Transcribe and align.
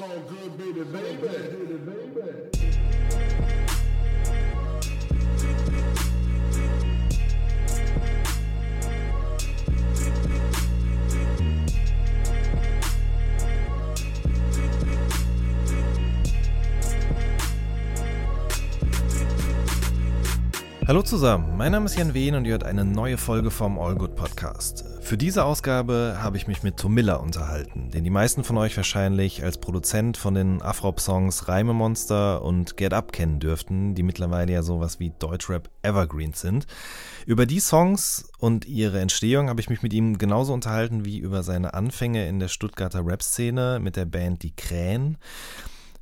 So 0.00 0.06
good, 0.06 0.56
baby, 0.56 0.82
baby. 0.84 1.28
Hallo 20.88 21.02
zusammen, 21.02 21.58
mein 21.58 21.72
Name 21.72 21.84
ist 21.84 21.98
Jan 21.98 22.14
Wehn 22.14 22.36
und 22.36 22.46
ihr 22.46 22.52
hört 22.52 22.64
eine 22.64 22.86
neue 22.86 23.18
Folge 23.18 23.50
vom 23.50 23.78
All 23.78 23.96
Good 23.96 24.16
Podcast. 24.16 24.89
Für 25.10 25.18
diese 25.18 25.44
Ausgabe 25.44 26.18
habe 26.22 26.36
ich 26.36 26.46
mich 26.46 26.62
mit 26.62 26.76
Tom 26.76 26.94
Miller 26.94 27.20
unterhalten, 27.20 27.90
den 27.90 28.04
die 28.04 28.10
meisten 28.10 28.44
von 28.44 28.56
euch 28.58 28.76
wahrscheinlich 28.76 29.42
als 29.42 29.58
Produzent 29.58 30.16
von 30.16 30.34
den 30.34 30.62
Afrop-Songs 30.62 31.48
Reime 31.48 31.72
Monster 31.72 32.42
und 32.42 32.76
Get 32.76 32.94
Up 32.94 33.10
kennen 33.10 33.40
dürften, 33.40 33.96
die 33.96 34.04
mittlerweile 34.04 34.52
ja 34.52 34.62
sowas 34.62 35.00
wie 35.00 35.10
Deutschrap 35.18 35.68
Evergreens 35.82 36.40
sind. 36.40 36.68
Über 37.26 37.44
die 37.44 37.58
Songs 37.58 38.30
und 38.38 38.66
ihre 38.66 39.00
Entstehung 39.00 39.48
habe 39.48 39.60
ich 39.60 39.68
mich 39.68 39.82
mit 39.82 39.92
ihm 39.92 40.16
genauso 40.16 40.52
unterhalten 40.52 41.04
wie 41.04 41.18
über 41.18 41.42
seine 41.42 41.74
Anfänge 41.74 42.28
in 42.28 42.38
der 42.38 42.46
Stuttgarter 42.46 43.04
Rap-Szene 43.04 43.80
mit 43.82 43.96
der 43.96 44.04
Band 44.04 44.44
Die 44.44 44.54
Krähen. 44.54 45.18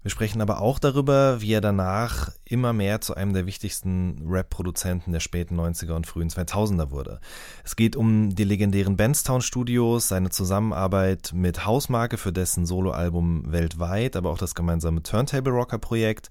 Wir 0.03 0.13
sprechen 0.13 0.41
aber 0.41 0.61
auch 0.61 0.79
darüber, 0.79 1.41
wie 1.41 1.53
er 1.53 1.61
danach 1.61 2.31
immer 2.45 2.73
mehr 2.73 3.01
zu 3.01 3.15
einem 3.15 3.33
der 3.33 3.47
wichtigsten 3.47 4.25
Rap-Produzenten 4.29 5.11
der 5.13 5.21
späten 5.21 5.59
90er 5.59 5.93
und 5.93 6.07
frühen 6.07 6.31
2000er 6.31 6.93
wurde. 6.93 7.21
Es 7.65 7.75
geht 7.75 7.97
um 7.97 8.35
die 8.35 8.45
legendären 8.45 8.97
Bandstown 8.97 9.43
Studios, 9.43 10.07
seine 10.07 10.31
Zusammenarbeit 10.31 11.33
mit 11.35 11.67
Hausmarke 11.67 12.17
für 12.17 12.33
dessen 12.33 12.65
Soloalbum 12.65 13.51
weltweit, 13.51 14.15
aber 14.15 14.31
auch 14.31 14.39
das 14.39 14.55
gemeinsame 14.55 15.03
Turntable 15.03 15.53
Rocker 15.53 15.79
Projekt. 15.79 16.31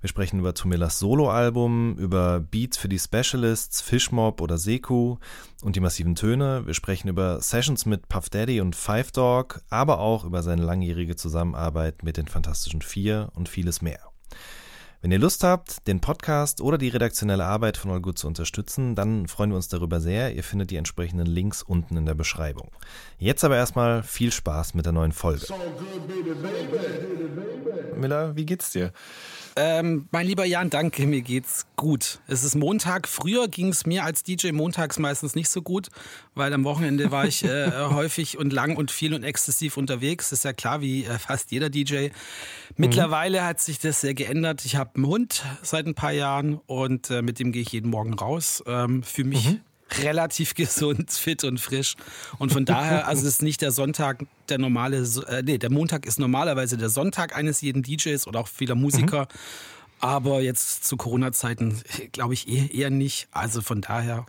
Wir 0.00 0.08
sprechen 0.08 0.38
über 0.40 0.54
Tomillas 0.54 0.98
Soloalbum, 0.98 1.96
über 1.96 2.40
Beats 2.40 2.78
für 2.78 2.88
die 2.88 2.98
Specialists, 2.98 3.82
Fishmob 3.82 4.40
oder 4.40 4.56
Seku 4.56 5.18
und 5.62 5.76
die 5.76 5.80
massiven 5.80 6.14
Töne. 6.14 6.66
Wir 6.66 6.72
sprechen 6.72 7.08
über 7.08 7.42
Sessions 7.42 7.84
mit 7.84 8.08
Puff 8.08 8.30
Daddy 8.30 8.62
und 8.62 8.74
Five 8.74 9.12
Dog, 9.12 9.60
aber 9.68 10.00
auch 10.00 10.24
über 10.24 10.42
seine 10.42 10.62
langjährige 10.62 11.16
Zusammenarbeit 11.16 12.02
mit 12.02 12.16
den 12.16 12.28
Fantastischen 12.28 12.80
Vier 12.80 13.28
und 13.34 13.50
vieles 13.50 13.82
mehr. 13.82 14.00
Wenn 15.02 15.12
ihr 15.12 15.18
Lust 15.18 15.44
habt, 15.44 15.86
den 15.86 16.00
Podcast 16.00 16.62
oder 16.62 16.78
die 16.78 16.88
redaktionelle 16.88 17.44
Arbeit 17.44 17.76
von 17.76 17.90
All 17.90 18.00
Good 18.00 18.18
zu 18.18 18.26
unterstützen, 18.26 18.94
dann 18.94 19.28
freuen 19.28 19.50
wir 19.50 19.56
uns 19.56 19.68
darüber 19.68 20.00
sehr. 20.00 20.34
Ihr 20.34 20.44
findet 20.44 20.70
die 20.70 20.76
entsprechenden 20.76 21.26
Links 21.26 21.62
unten 21.62 21.96
in 21.98 22.06
der 22.06 22.14
Beschreibung. 22.14 22.70
Jetzt 23.18 23.44
aber 23.44 23.56
erstmal 23.56 24.02
viel 24.02 24.32
Spaß 24.32 24.72
mit 24.74 24.86
der 24.86 24.92
neuen 24.92 25.12
Folge. 25.12 25.46
So 25.46 25.54
good, 25.54 26.06
baby, 26.06 26.34
baby. 26.34 27.96
Miller, 28.00 28.34
wie 28.34 28.46
geht's 28.46 28.70
dir? 28.70 28.92
Ähm, 29.56 30.08
mein 30.10 30.26
lieber 30.26 30.44
Jan, 30.44 30.70
danke, 30.70 31.06
mir 31.06 31.22
geht's 31.22 31.66
gut. 31.76 32.20
Es 32.26 32.44
ist 32.44 32.54
Montag. 32.54 33.08
Früher 33.08 33.48
ging 33.48 33.68
es 33.68 33.86
mir 33.86 34.04
als 34.04 34.22
DJ 34.22 34.52
montags 34.52 34.98
meistens 34.98 35.34
nicht 35.34 35.48
so 35.48 35.62
gut, 35.62 35.88
weil 36.34 36.52
am 36.52 36.64
Wochenende 36.64 37.10
war 37.10 37.26
ich 37.26 37.44
äh, 37.44 37.70
häufig 37.90 38.38
und 38.38 38.52
lang 38.52 38.76
und 38.76 38.90
viel 38.90 39.14
und 39.14 39.24
exzessiv 39.24 39.76
unterwegs. 39.76 40.32
Ist 40.32 40.44
ja 40.44 40.52
klar, 40.52 40.80
wie 40.80 41.04
äh, 41.04 41.18
fast 41.18 41.50
jeder 41.50 41.70
DJ. 41.70 42.08
Mittlerweile 42.76 43.44
hat 43.44 43.60
sich 43.60 43.78
das 43.78 44.00
sehr 44.00 44.14
geändert. 44.14 44.64
Ich 44.64 44.76
habe 44.76 44.94
einen 44.94 45.06
Hund 45.06 45.44
seit 45.62 45.86
ein 45.86 45.94
paar 45.94 46.12
Jahren 46.12 46.60
und 46.66 47.10
äh, 47.10 47.22
mit 47.22 47.38
dem 47.38 47.52
gehe 47.52 47.62
ich 47.62 47.72
jeden 47.72 47.90
Morgen 47.90 48.14
raus. 48.14 48.62
Ähm, 48.66 49.02
Fühle 49.02 49.28
mich 49.28 49.60
relativ 49.98 50.54
gesund, 50.54 51.10
fit 51.10 51.44
und 51.44 51.58
frisch. 51.58 51.96
Und 52.38 52.52
von 52.52 52.64
daher, 52.64 53.06
also 53.06 53.22
es 53.22 53.34
ist 53.34 53.42
nicht 53.42 53.62
der 53.62 53.70
Sonntag, 53.70 54.24
der 54.48 54.58
normale, 54.58 55.06
äh, 55.28 55.42
nee, 55.42 55.58
der 55.58 55.70
Montag 55.70 56.06
ist 56.06 56.18
normalerweise 56.18 56.76
der 56.76 56.88
Sonntag 56.88 57.36
eines 57.36 57.60
jeden 57.60 57.82
DJs 57.82 58.26
oder 58.26 58.40
auch 58.40 58.48
vieler 58.48 58.74
Musiker. 58.74 59.28
Aber 60.00 60.40
jetzt 60.40 60.84
zu 60.84 60.96
Corona-Zeiten 60.96 61.82
glaube 62.12 62.34
ich 62.34 62.48
eh, 62.48 62.70
eher 62.74 62.90
nicht. 62.90 63.28
Also 63.32 63.60
von 63.60 63.80
daher 63.80 64.26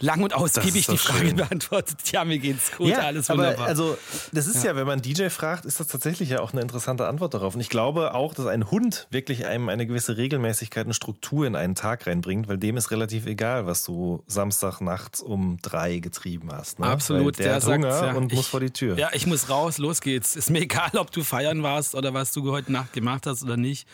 lang 0.00 0.22
und 0.22 0.34
ausgiebig 0.34 0.86
die 0.86 0.98
Frage 0.98 1.28
schön. 1.28 1.36
beantwortet. 1.36 1.98
Ja, 2.10 2.24
mir 2.24 2.38
geht's 2.38 2.72
gut, 2.76 2.94
alles 2.94 3.28
wunderbar. 3.28 3.54
Aber 3.54 3.66
also, 3.66 3.96
das 4.32 4.46
ist 4.46 4.64
ja. 4.64 4.74
wenn 4.76 4.86
man 4.86 5.02
DJ 5.02 5.28
fragt, 5.28 5.64
ist 5.64 5.80
das 5.80 5.86
tatsächlich 5.86 6.30
ja 6.30 6.40
auch 6.40 6.52
eine 6.52 6.62
interessante 6.62 7.06
Antwort 7.06 7.34
darauf. 7.34 7.54
Und 7.54 7.60
ich 7.60 7.68
glaube 7.68 8.14
auch, 8.14 8.34
dass 8.34 8.46
ein 8.46 8.70
Hund 8.70 9.06
wirklich 9.10 9.46
einem 9.46 9.68
eine 9.68 9.86
gewisse 9.86 10.16
Regelmäßigkeit 10.16 10.86
und 10.86 10.94
Struktur 10.94 11.46
in 11.46 11.54
einen 11.56 11.74
Tag 11.74 12.06
reinbringt, 12.06 12.48
weil 12.48 12.58
dem 12.58 12.76
ist 12.76 12.90
relativ 12.90 13.26
egal, 13.26 13.66
was 13.66 13.84
du 13.84 14.22
Samstag 14.26 14.80
nachts 14.80 15.20
um 15.20 15.58
drei 15.62 15.98
getrieben 15.98 16.50
hast. 16.52 16.78
Ne? 16.78 16.86
Absolut, 16.86 17.38
weil 17.38 17.44
der, 17.44 17.54
hat 17.56 17.62
sagt, 17.62 17.84
Hunger 17.84 18.06
ja, 18.06 18.12
und 18.14 18.32
ich, 18.32 18.36
muss 18.36 18.48
vor 18.48 18.60
die 18.60 18.70
Tür. 18.70 18.98
Ja, 18.98 19.10
ich 19.12 19.26
muss 19.26 19.48
raus, 19.48 19.78
los 19.78 20.00
geht's. 20.00 20.36
Ist 20.36 20.50
mir 20.50 20.60
egal, 20.62 20.90
ob 20.96 21.10
du 21.10 21.22
feiern 21.22 21.62
warst 21.62 21.94
oder 21.94 22.14
was 22.14 22.32
du 22.32 22.50
heute 22.50 22.72
Nacht 22.72 22.92
gemacht 22.92 23.26
hast 23.26 23.42
oder 23.42 23.56
nicht. 23.56 23.86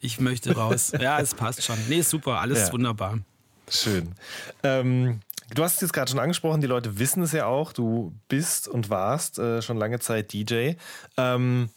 Ich 0.00 0.20
möchte 0.20 0.54
raus. 0.54 0.92
ja, 1.00 1.18
es 1.20 1.34
passt 1.34 1.62
schon. 1.62 1.78
Nee, 1.88 2.02
super, 2.02 2.40
alles 2.40 2.66
Ja. 2.66 2.72
wunderbar. 2.72 3.18
Schön. 3.68 4.12
Ähm, 4.62 5.20
du 5.54 5.62
hast 5.62 5.76
es 5.76 5.80
jetzt 5.80 5.92
gerade 5.92 6.10
schon 6.10 6.20
angesprochen, 6.20 6.60
die 6.60 6.66
Leute 6.66 6.98
wissen 6.98 7.22
es 7.22 7.32
ja 7.32 7.46
auch, 7.46 7.72
du 7.72 8.14
bist 8.28 8.68
und 8.68 8.90
warst 8.90 9.38
äh, 9.38 9.62
schon 9.62 9.76
lange 9.76 10.00
Zeit 10.00 10.32
DJ. 10.32 10.72
Ähm, 11.16 11.70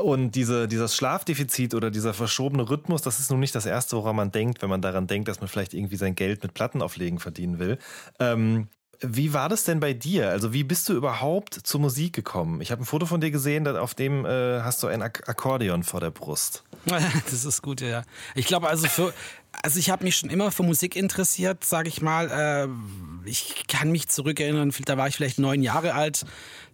und 0.00 0.32
diese, 0.32 0.68
dieses 0.68 0.96
Schlafdefizit 0.96 1.74
oder 1.74 1.90
dieser 1.90 2.14
verschobene 2.14 2.68
Rhythmus, 2.68 3.02
das 3.02 3.18
ist 3.18 3.30
nun 3.30 3.40
nicht 3.40 3.54
das 3.54 3.66
Erste, 3.66 3.96
woran 3.96 4.16
man 4.16 4.30
denkt, 4.30 4.62
wenn 4.62 4.70
man 4.70 4.80
daran 4.80 5.06
denkt, 5.06 5.28
dass 5.28 5.40
man 5.40 5.48
vielleicht 5.48 5.74
irgendwie 5.74 5.96
sein 5.96 6.14
Geld 6.14 6.42
mit 6.42 6.54
Plattenauflegen 6.54 7.18
verdienen 7.18 7.58
will. 7.58 7.78
Ähm, 8.18 8.68
wie 9.02 9.34
war 9.34 9.48
das 9.48 9.64
denn 9.64 9.80
bei 9.80 9.92
dir? 9.92 10.30
Also 10.30 10.52
wie 10.52 10.64
bist 10.64 10.88
du 10.88 10.94
überhaupt 10.94 11.54
zur 11.54 11.80
Musik 11.80 12.12
gekommen? 12.12 12.60
Ich 12.60 12.70
habe 12.70 12.82
ein 12.82 12.84
Foto 12.84 13.06
von 13.06 13.20
dir 13.20 13.30
gesehen, 13.30 13.66
auf 13.66 13.94
dem 13.94 14.24
äh, 14.24 14.60
hast 14.60 14.82
du 14.82 14.86
ein 14.86 15.02
Ak 15.02 15.28
Akkordeon 15.28 15.82
vor 15.82 16.00
der 16.00 16.10
Brust. 16.10 16.64
Das 17.30 17.44
ist 17.44 17.62
gut, 17.62 17.80
ja. 17.80 18.02
Ich 18.34 18.46
glaube, 18.46 18.68
also 18.68 18.86
für, 18.86 19.14
also 19.62 19.78
ich 19.78 19.90
habe 19.90 20.04
mich 20.04 20.16
schon 20.16 20.30
immer 20.30 20.50
für 20.50 20.62
Musik 20.62 20.96
interessiert, 20.96 21.64
sage 21.64 21.88
ich 21.88 22.02
mal. 22.02 22.28
Äh, 22.30 23.28
ich 23.28 23.66
kann 23.68 23.90
mich 23.90 24.08
zurückerinnern, 24.08 24.72
da 24.84 24.96
war 24.96 25.08
ich 25.08 25.16
vielleicht 25.16 25.38
neun 25.38 25.62
Jahre 25.62 25.94
alt. 25.94 26.24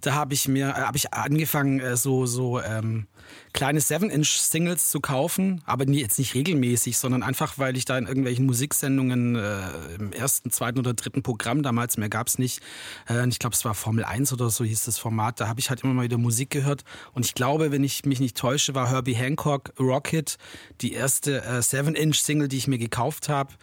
Da 0.01 0.15
habe 0.15 0.35
ich 0.35 0.49
mir, 0.49 0.71
äh, 0.71 0.73
habe 0.73 0.97
ich 0.97 1.13
angefangen, 1.13 1.81
äh, 1.81 1.97
so 1.97 2.27
so 2.27 2.61
ähm, 2.61 3.07
kleine 3.53 3.81
7-Inch-Singles 3.81 4.91
zu 4.91 5.01
kaufen, 5.01 5.63
aber 5.65 5.89
jetzt 5.89 6.19
nicht 6.19 6.35
regelmäßig, 6.35 6.99
sondern 6.99 7.23
einfach, 7.23 7.59
weil 7.59 7.77
ich 7.77 7.85
da 7.85 7.99
in 7.99 8.07
irgendwelchen 8.07 8.47
Musiksendungen 8.47 9.37
äh, 9.37 9.95
im 9.99 10.13
ersten, 10.13 10.51
zweiten 10.51 10.79
oder 10.79 10.95
dritten 10.95 11.23
Programm 11.23 11.63
damals 11.63 11.97
mehr 11.97 12.09
gab's 12.09 12.39
nicht. 12.39 12.61
Äh, 13.09 13.29
ich 13.29 13.39
glaube, 13.39 13.55
es 13.55 13.65
war 13.65 13.75
Formel 13.75 14.05
1 14.05 14.33
oder 14.33 14.51
so 14.51 14.65
hieß 14.65 14.85
das 14.85 14.99
Format. 14.99 15.41
Da 15.41 15.49
habe 15.49 15.61
ich 15.61 15.71
halt 15.71 15.83
immer 15.83 15.95
mal 15.95 16.05
wieder 16.05 16.19
Musik 16.19 16.51
gehört. 16.51 16.85
Und 17.13 17.25
ich 17.25 17.35
glaube, 17.35 17.73
wenn 17.73 17.85
ich 17.85 18.05
mich 18.05 18.21
nicht 18.21 18.37
täusche, 18.37 18.75
war 18.75 18.91
Herbie 18.91 19.15
Hancock 19.15 19.73
Rocket 19.79 20.39
die 20.81 20.93
erste 20.93 21.43
äh, 21.43 21.59
7-Inch-Single, 21.59 22.49
die 22.49 22.59
ich 22.59 22.69
mir 22.69 22.79
gekauft 22.79 23.29
habe. 23.29 23.55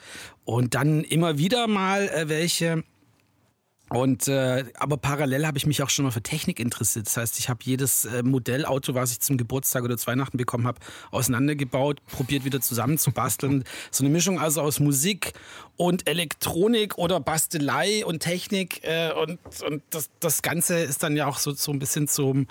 Und 0.44 0.75
dann 0.75 1.04
immer 1.04 1.38
wieder 1.38 1.68
mal 1.68 2.08
äh, 2.09 2.30
welche. 2.30 2.84
Und 3.95 4.28
äh, 4.28 4.66
aber 4.75 4.97
parallel 4.97 5.47
habe 5.47 5.57
ich 5.57 5.66
mich 5.66 5.81
auch 5.81 5.89
schon 5.89 6.03
mal 6.03 6.11
für 6.11 6.22
Technik 6.22 6.59
interessiert. 6.59 7.06
Das 7.07 7.16
heißt, 7.16 7.39
ich 7.39 7.47
habe 7.47 7.59
jedes 7.63 8.03
äh, 8.06 8.23
Modellauto, 8.23 8.94
was 8.94 9.11
ich 9.13 9.22
zum 9.22 9.38
Geburtstag 9.38 9.83
oder 9.83 9.97
zu 9.97 10.07
Weihnachten 10.07 10.38
bekommen 10.38 10.67
habe, 10.67 10.79
auseinandergebaut, 11.11 12.01
probiert 12.07 12.44
wieder 12.44 12.59
zusammenzubasteln. 12.59 13.63
so 13.91 14.03
eine 14.03 14.11
Mischung 14.11 14.39
also 14.39 14.61
aus 14.61 14.81
Musik 14.81 15.31
und 15.78 16.09
Elektronik 16.09 16.97
oder 16.97 17.19
Bastelei 17.22 18.06
und 18.06 18.19
Technik 18.19 18.83
äh, 18.83 19.11
und 19.13 19.39
und 19.67 19.81
das, 19.91 20.09
das 20.19 20.41
Ganze 20.41 20.77
ist 20.79 21.01
dann 21.01 21.16
ja 21.16 21.27
auch 21.27 21.38
so 21.38 21.53
so 21.53 21.72
ein 21.72 21.79
bisschen 21.79 22.07
zum 22.09 22.47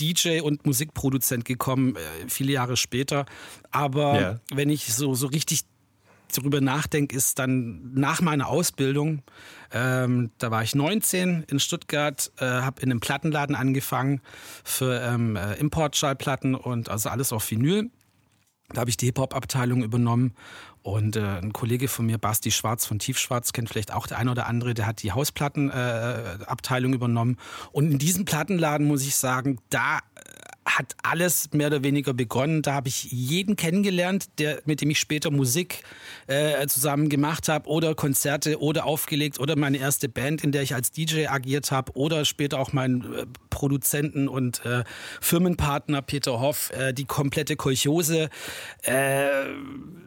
DJ 0.00 0.40
und 0.40 0.64
Musikproduzent 0.64 1.44
gekommen, 1.44 1.96
äh, 1.96 2.00
viele 2.28 2.52
Jahre 2.52 2.76
später. 2.76 3.26
Aber 3.70 4.20
Ja. 4.20 4.40
wenn 4.50 4.70
ich 4.70 4.94
so 4.94 5.14
so 5.14 5.26
richtig 5.26 5.62
darüber 6.34 6.60
nachdenke, 6.60 7.16
ist 7.16 7.38
dann 7.38 7.92
nach 7.94 8.20
meiner 8.20 8.48
Ausbildung, 8.48 9.22
ähm, 9.72 10.30
da 10.38 10.50
war 10.50 10.62
ich 10.62 10.74
19 10.74 11.44
in 11.48 11.60
Stuttgart, 11.60 12.30
äh, 12.38 12.44
habe 12.44 12.82
in 12.82 12.90
einem 12.90 13.00
Plattenladen 13.00 13.54
angefangen 13.56 14.20
für 14.64 15.00
ähm, 15.00 15.36
äh, 15.36 15.54
Importschallplatten 15.54 16.54
und 16.54 16.88
also 16.88 17.08
alles 17.08 17.32
auf 17.32 17.50
Vinyl. 17.50 17.90
Da 18.70 18.80
habe 18.80 18.90
ich 18.90 18.96
die 18.96 19.06
Hip-Hop-Abteilung 19.06 19.84
übernommen 19.84 20.34
und 20.82 21.16
äh, 21.16 21.20
ein 21.20 21.52
Kollege 21.52 21.88
von 21.88 22.06
mir, 22.06 22.18
Basti 22.18 22.52
Schwarz 22.52 22.86
von 22.86 23.00
Tiefschwarz, 23.00 23.52
kennt 23.52 23.68
vielleicht 23.68 23.92
auch 23.92 24.06
der 24.06 24.18
eine 24.18 24.30
oder 24.30 24.46
andere, 24.46 24.72
der 24.72 24.86
hat 24.86 25.02
die 25.02 25.12
Hausplattenabteilung 25.12 26.42
äh, 26.42 26.44
Abteilung 26.44 26.94
übernommen. 26.94 27.38
Und 27.72 27.90
in 27.90 27.98
diesem 27.98 28.24
Plattenladen 28.24 28.86
muss 28.86 29.02
ich 29.02 29.16
sagen, 29.16 29.58
da 29.68 29.98
äh, 29.98 30.00
hat 30.76 30.94
alles 31.02 31.48
mehr 31.52 31.68
oder 31.68 31.82
weniger 31.82 32.12
begonnen. 32.12 32.60
Da 32.60 32.74
habe 32.74 32.88
ich 32.88 33.04
jeden 33.04 33.56
kennengelernt, 33.56 34.26
der, 34.38 34.60
mit 34.66 34.82
dem 34.82 34.90
ich 34.90 35.00
später 35.00 35.30
Musik 35.30 35.82
äh, 36.26 36.66
zusammen 36.66 37.08
gemacht 37.08 37.48
habe 37.48 37.66
oder 37.68 37.94
Konzerte 37.94 38.60
oder 38.60 38.84
aufgelegt 38.84 39.40
oder 39.40 39.56
meine 39.56 39.78
erste 39.78 40.08
Band, 40.10 40.44
in 40.44 40.52
der 40.52 40.62
ich 40.62 40.74
als 40.74 40.90
DJ 40.90 41.28
agiert 41.28 41.70
habe 41.70 41.96
oder 41.96 42.26
später 42.26 42.58
auch 42.58 42.74
meinen 42.74 43.14
äh, 43.14 43.26
Produzenten 43.48 44.28
und 44.28 44.66
äh, 44.66 44.84
Firmenpartner 45.22 46.02
Peter 46.02 46.40
Hoff, 46.40 46.70
äh, 46.76 46.92
die 46.92 47.06
komplette 47.06 47.56
Kolchose, 47.56 48.28
äh, 48.82 49.28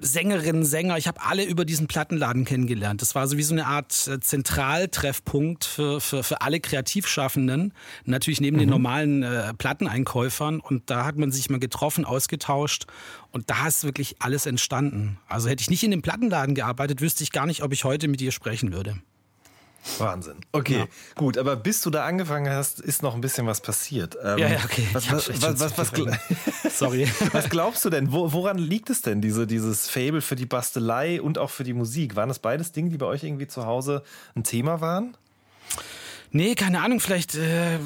Sängerinnen, 0.01 0.66
Sänger. 0.66 1.00
Ich 1.00 1.07
habe 1.07 1.19
alle 1.24 1.45
über 1.45 1.66
diesen 1.66 1.88
Plattenladen 1.88 2.45
kennengelernt. 2.45 3.01
Das 3.01 3.16
war 3.16 3.27
so 3.27 3.38
wie 3.38 3.44
so 3.44 3.56
eine 3.56 3.66
Art 3.66 4.07
äh, 4.07 4.19
Zentraltreffpunkt 4.19 5.66
für, 5.66 6.00
für, 6.00 6.21
für 6.21 6.42
alle 6.42 6.60
Kreativschaffenden. 6.60 7.74
Natürlich 8.06 8.39
neben 8.39 8.60
den 8.60 8.69
normalen 8.69 9.25
Platteneinkäufern 9.57 10.58
Jahren 10.59 10.61
und 10.61 10.89
da 10.89 11.06
hat 11.06 11.17
man 11.17 11.31
sich 11.31 11.50
mal 11.50 11.59
getroffen, 11.59 12.06
ausgetauscht 12.06 12.85
und 13.31 13.50
da 13.50 13.67
ist 13.67 13.83
wirklich 13.83 14.17
alles 14.19 14.45
entstanden. 14.45 15.17
Also 15.27 15.50
hätte 15.50 15.61
ich 15.61 15.69
nicht 15.69 15.83
in 15.83 15.91
dem 15.91 16.01
Plattenladen 16.01 16.56
gearbeitet, 16.56 17.01
wüsste 17.01 17.23
ich 17.23 17.31
gar 17.31 17.45
nicht, 17.45 17.63
ob 17.63 17.73
ich 17.73 17.83
heute 17.83 18.07
mit 18.07 18.19
dir 18.19 18.31
sprechen 18.31 18.73
würde. 18.73 18.95
Wahnsinn. 19.97 20.35
Okay, 20.51 20.79
ja. 20.79 20.88
gut, 21.15 21.38
aber 21.38 21.56
bis 21.56 21.81
du 21.81 21.89
da 21.89 22.06
angefangen 22.06 22.51
hast, 22.51 22.81
ist 22.81 23.01
noch 23.01 23.15
ein 23.15 23.21
bisschen 23.21 23.47
was 23.47 23.61
passiert. 23.61 24.17
Ähm, 24.21 24.38
ja, 24.38 24.50
ja, 24.50 24.59
okay. 24.65 24.85
Was, 24.91 25.09
was, 25.09 25.41
was, 25.41 25.77
was, 25.77 25.91
Sorry. 26.77 27.07
was 27.31 27.50
glaubst 27.50 27.85
du 27.85 27.89
denn? 27.89 28.11
Wo, 28.11 28.33
woran 28.33 28.57
liegt 28.57 28.89
es 28.89 29.01
denn, 29.01 29.21
diese, 29.21 29.47
dieses 29.47 29.89
Fable 29.89 30.19
für 30.19 30.35
die 30.35 30.45
Bastelei 30.45 31.21
und 31.21 31.38
auch 31.38 31.50
für 31.50 31.63
die 31.63 31.73
Musik? 31.73 32.17
Waren 32.17 32.27
das 32.27 32.39
beides 32.39 32.73
Dinge, 32.73 32.89
die 32.89 32.97
bei 32.97 33.06
euch 33.06 33.23
irgendwie 33.23 33.47
zu 33.47 33.65
Hause 33.65 34.03
ein 34.35 34.44
Thema 34.44 34.81
waren? 34.81 35.15
Nee, 36.31 36.54
keine 36.54 36.81
Ahnung, 36.81 37.00
vielleicht, 37.00 37.36
äh, 37.36 37.80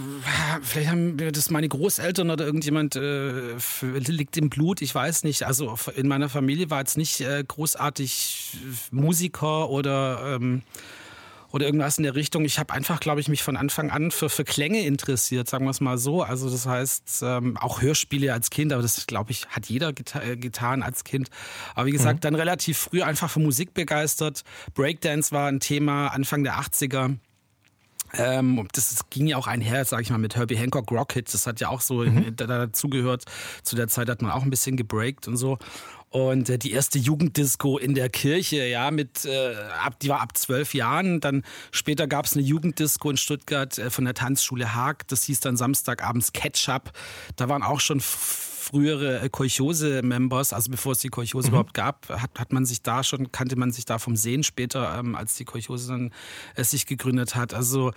vielleicht 0.62 0.90
haben 0.90 1.18
das 1.18 1.50
meine 1.50 1.70
Großeltern 1.70 2.30
oder 2.30 2.46
irgendjemand 2.46 2.96
äh, 2.98 3.56
liegt 3.82 4.36
im 4.36 4.50
Blut, 4.50 4.82
ich 4.82 4.94
weiß 4.94 5.24
nicht. 5.24 5.44
Also 5.44 5.78
in 5.96 6.08
meiner 6.08 6.28
Familie 6.28 6.70
war 6.70 6.80
jetzt 6.80 6.98
nicht 6.98 7.22
äh, 7.22 7.44
großartig 7.48 8.58
Musiker 8.92 9.70
oder 9.70 10.36
ähm, 10.36 10.64
oder 11.54 11.68
irgendwas 11.68 12.00
in 12.00 12.04
der 12.04 12.16
Richtung. 12.16 12.46
Ich 12.46 12.58
habe 12.58 12.74
einfach, 12.74 13.00
glaube 13.00 13.22
ich, 13.22 13.30
mich 13.30 13.44
von 13.44 13.56
Anfang 13.58 13.92
an 13.92 14.10
für, 14.10 14.28
für 14.28 14.44
Klänge 14.44 14.82
interessiert, 14.82 15.48
sagen 15.48 15.66
wir 15.66 15.70
es 15.70 15.82
mal 15.82 16.00
so. 16.00 16.24
Also 16.24 16.50
das 16.50 16.66
heißt, 16.66 17.22
ähm, 17.22 17.58
auch 17.58 17.80
Hörspiele 17.80 18.34
als 18.34 18.50
Kind, 18.50 18.74
aber 18.74 18.82
das, 18.82 19.06
glaube 19.06 19.32
ich, 19.32 19.48
hat 19.50 19.68
jeder 19.68 19.94
geta 19.94 20.20
äh, 20.22 20.36
getan 20.36 20.82
als 20.82 21.04
Kind. 21.04 21.30
Aber 21.76 21.86
wie 21.86 21.92
gesagt, 21.92 22.18
mhm. 22.18 22.22
dann 22.22 22.36
relativ 22.36 22.80
früh 22.80 23.04
einfach 23.04 23.30
für 23.30 23.40
Musik 23.40 23.76
begeistert. 23.76 24.44
Breakdance 24.74 25.32
war 25.32 25.48
ein 25.48 25.60
Thema 25.60 26.08
Anfang 26.08 26.44
der 26.44 26.56
80er. 26.56 27.18
Ähm, 28.18 28.68
das 28.74 29.02
ging 29.10 29.28
ja 29.28 29.38
auch 29.38 29.48
einher, 29.48 29.84
sag 29.86 30.02
ich 30.02 30.10
mal, 30.10 30.18
mit 30.18 30.36
Herbie 30.36 30.58
Hancock 30.58 30.92
Rocket. 30.92 31.34
Das 31.34 31.48
hat 31.48 31.60
ja 31.60 31.70
auch 31.70 31.82
so 31.82 32.04
mhm. 32.04 32.36
dazugehört. 32.36 33.26
Zu 33.64 33.76
der 33.76 33.88
Zeit 33.88 34.10
hat 34.10 34.22
man 34.22 34.32
auch 34.32 34.44
ein 34.44 34.50
bisschen 34.50 34.78
gebreakt 34.78 35.28
und 35.28 35.38
so. 35.38 35.58
Und 36.14 36.48
äh, 36.48 36.60
die 36.60 36.74
erste 36.74 37.00
Jugenddisco 37.00 37.80
in 37.80 37.96
der 37.96 38.08
Kirche, 38.08 38.68
ja, 38.68 38.92
mit 38.92 39.26
äh, 39.26 39.56
ab, 39.84 40.00
die 40.00 40.10
war 40.10 40.22
ab 40.22 40.38
zwölf 40.38 40.76
Jahren. 40.76 41.22
Dann 41.22 41.44
später 41.72 42.06
gab 42.06 42.26
es 42.26 42.34
eine 42.34 42.44
Jugenddisco 42.44 43.10
in 43.10 43.18
Stuttgart 43.18 43.80
äh, 43.80 43.90
von 43.90 44.06
der 44.06 44.14
Tanzschule 44.14 44.76
Haag. 44.76 45.08
Das 45.08 45.24
hieß 45.24 45.40
dann 45.40 45.58
Samstagabends 45.58 46.32
Ketchup. 46.32 46.92
Da 47.36 47.50
waren 47.50 47.64
auch 47.64 47.80
schon 47.80 48.00
frühere 48.64 49.22
äh, 49.22 49.30
Kolchose-Members, 49.30 50.54
also 50.54 50.72
bevor 50.72 50.94
es 50.94 51.00
die 51.00 51.10
Kolchose 51.10 51.48
mhm. 51.48 51.54
überhaupt 51.54 51.74
gab, 51.74 52.10
hat, 52.10 52.32
hat 52.38 52.54
man 52.54 52.66
sich 52.66 52.82
da 52.82 53.04
schon, 53.04 53.32
kannte 53.32 53.56
man 53.56 53.72
sich 53.72 53.86
da 53.86 54.00
vom 54.00 54.16
Sehen 54.16 54.44
später, 54.44 54.98
ähm, 54.98 55.16
als 55.16 55.36
die 55.36 55.46
Kolchose 55.46 55.90
dann 55.90 56.12
äh, 56.56 56.64
sich 56.64 56.86
gegründet 56.86 57.36
hat. 57.36 57.54
Also 57.54 57.92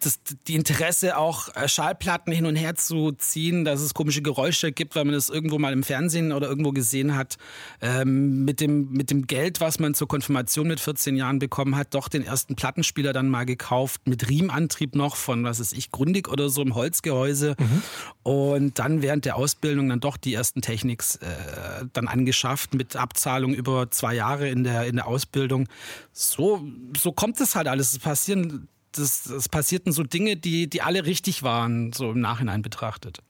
das, 0.00 0.20
die 0.46 0.54
Interesse 0.54 1.16
auch 1.16 1.48
äh, 1.54 1.68
Schallplatten 1.68 2.32
hin 2.32 2.46
und 2.46 2.56
her 2.56 2.74
zu 2.74 3.12
ziehen, 3.12 3.64
dass 3.64 3.80
es 3.80 3.94
komische 3.94 4.22
Geräusche 4.22 4.72
gibt, 4.72 4.96
weil 4.96 5.04
man 5.04 5.14
das 5.14 5.28
irgendwo 5.28 5.58
mal 5.58 5.72
im 5.72 5.82
Fernsehen 5.82 6.32
oder 6.32 6.48
irgendwo 6.48 6.72
gesehen 6.72 7.16
hat, 7.16 7.36
ähm, 7.80 8.44
mit, 8.44 8.60
dem, 8.60 8.90
mit 8.90 9.10
dem 9.10 9.26
Geld, 9.26 9.60
was 9.60 9.78
man 9.78 9.94
zur 9.94 10.08
Konfirmation 10.08 10.68
mit 10.68 10.80
14 10.80 11.16
Jahren 11.16 11.38
bekommen 11.38 11.76
hat, 11.76 11.94
doch 11.94 12.08
den 12.08 12.24
ersten 12.24 12.54
Plattenspieler 12.56 13.12
dann 13.12 13.28
mal 13.28 13.44
gekauft, 13.44 14.02
mit 14.06 14.28
Riemenantrieb 14.28 14.94
noch 14.94 15.16
von, 15.16 15.44
was 15.44 15.60
weiß 15.60 15.72
ich, 15.72 15.90
Grundig 15.90 16.28
oder 16.28 16.48
so 16.48 16.62
im 16.62 16.74
Holzgehäuse 16.74 17.56
mhm. 17.58 17.82
und 18.22 18.78
dann 18.78 19.02
während 19.02 19.24
der 19.24 19.36
Ausbildung 19.36 19.88
dann 19.88 20.00
doch 20.00 20.16
die 20.16 20.34
ersten 20.34 20.60
Techniks 20.60 21.16
äh, 21.16 21.86
dann 21.92 22.08
angeschafft 22.08 22.74
mit 22.74 22.96
Abzahlung 22.96 23.54
über 23.54 23.90
zwei 23.90 24.14
Jahre 24.14 24.48
in 24.48 24.64
der, 24.64 24.86
in 24.86 24.96
der 24.96 25.06
Ausbildung. 25.06 25.68
So, 26.12 26.62
so 26.96 27.12
kommt 27.12 27.40
es 27.40 27.54
halt 27.54 27.68
alles. 27.68 27.92
Es 27.92 27.98
passieren 27.98 28.68
das, 28.96 29.24
das 29.24 29.48
passierten 29.48 29.92
so 29.92 30.02
Dinge, 30.02 30.36
die, 30.36 30.68
die 30.68 30.82
alle 30.82 31.04
richtig 31.04 31.42
waren, 31.42 31.92
so 31.92 32.10
im 32.10 32.20
Nachhinein 32.20 32.62
betrachtet. 32.62 33.20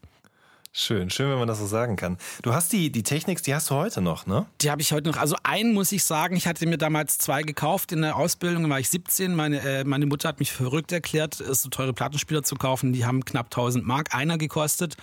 Schön, 0.76 1.08
schön, 1.08 1.31
wenn 1.31 1.38
man 1.38 1.46
das 1.46 1.61
so 1.61 1.66
sagen 1.66 1.94
kann. 1.94 2.19
Du 2.43 2.52
hast 2.52 2.72
die, 2.72 2.90
die 2.90 3.05
Techniks, 3.05 3.43
die 3.43 3.55
hast 3.55 3.70
du 3.70 3.76
heute 3.76 4.00
noch, 4.00 4.26
ne? 4.26 4.44
Die 4.61 4.72
habe 4.72 4.82
ich 4.82 4.90
heute 4.90 5.08
noch. 5.08 5.16
Also 5.16 5.37
einen 5.44 5.72
muss 5.72 5.93
ich 5.93 6.02
sagen, 6.02 6.34
ich 6.34 6.49
hatte 6.49 6.66
mir 6.66 6.78
damals 6.78 7.16
zwei 7.16 7.44
gekauft 7.44 7.93
in 7.93 8.02
der 8.02 8.16
Ausbildung, 8.16 8.64
da 8.64 8.70
war 8.70 8.81
ich 8.81 8.88
17. 8.88 9.37
Meine, 9.37 9.61
äh, 9.61 9.84
meine 9.84 10.06
Mutter 10.06 10.28
hat 10.28 10.40
mich 10.40 10.50
verrückt 10.50 10.90
erklärt, 10.90 11.34
so 11.34 11.69
teure 11.69 11.93
Plattenspieler 11.93 12.43
zu 12.43 12.56
kaufen. 12.56 12.93
Die 12.93 13.06
haben 13.06 13.25
knapp 13.25 13.46
1000 13.46 13.87
Mark 13.87 14.16
einer 14.16 14.37
gekostet. 14.37 14.96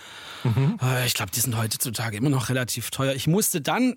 Mhm. 0.44 0.78
Äh, 0.82 1.06
ich 1.06 1.14
glaube, 1.14 1.30
die 1.30 1.40
sind 1.40 1.56
heutzutage 1.56 2.18
immer 2.18 2.28
noch 2.28 2.50
relativ 2.50 2.90
teuer. 2.90 3.14
Ich 3.14 3.26
musste 3.26 3.62
dann 3.62 3.94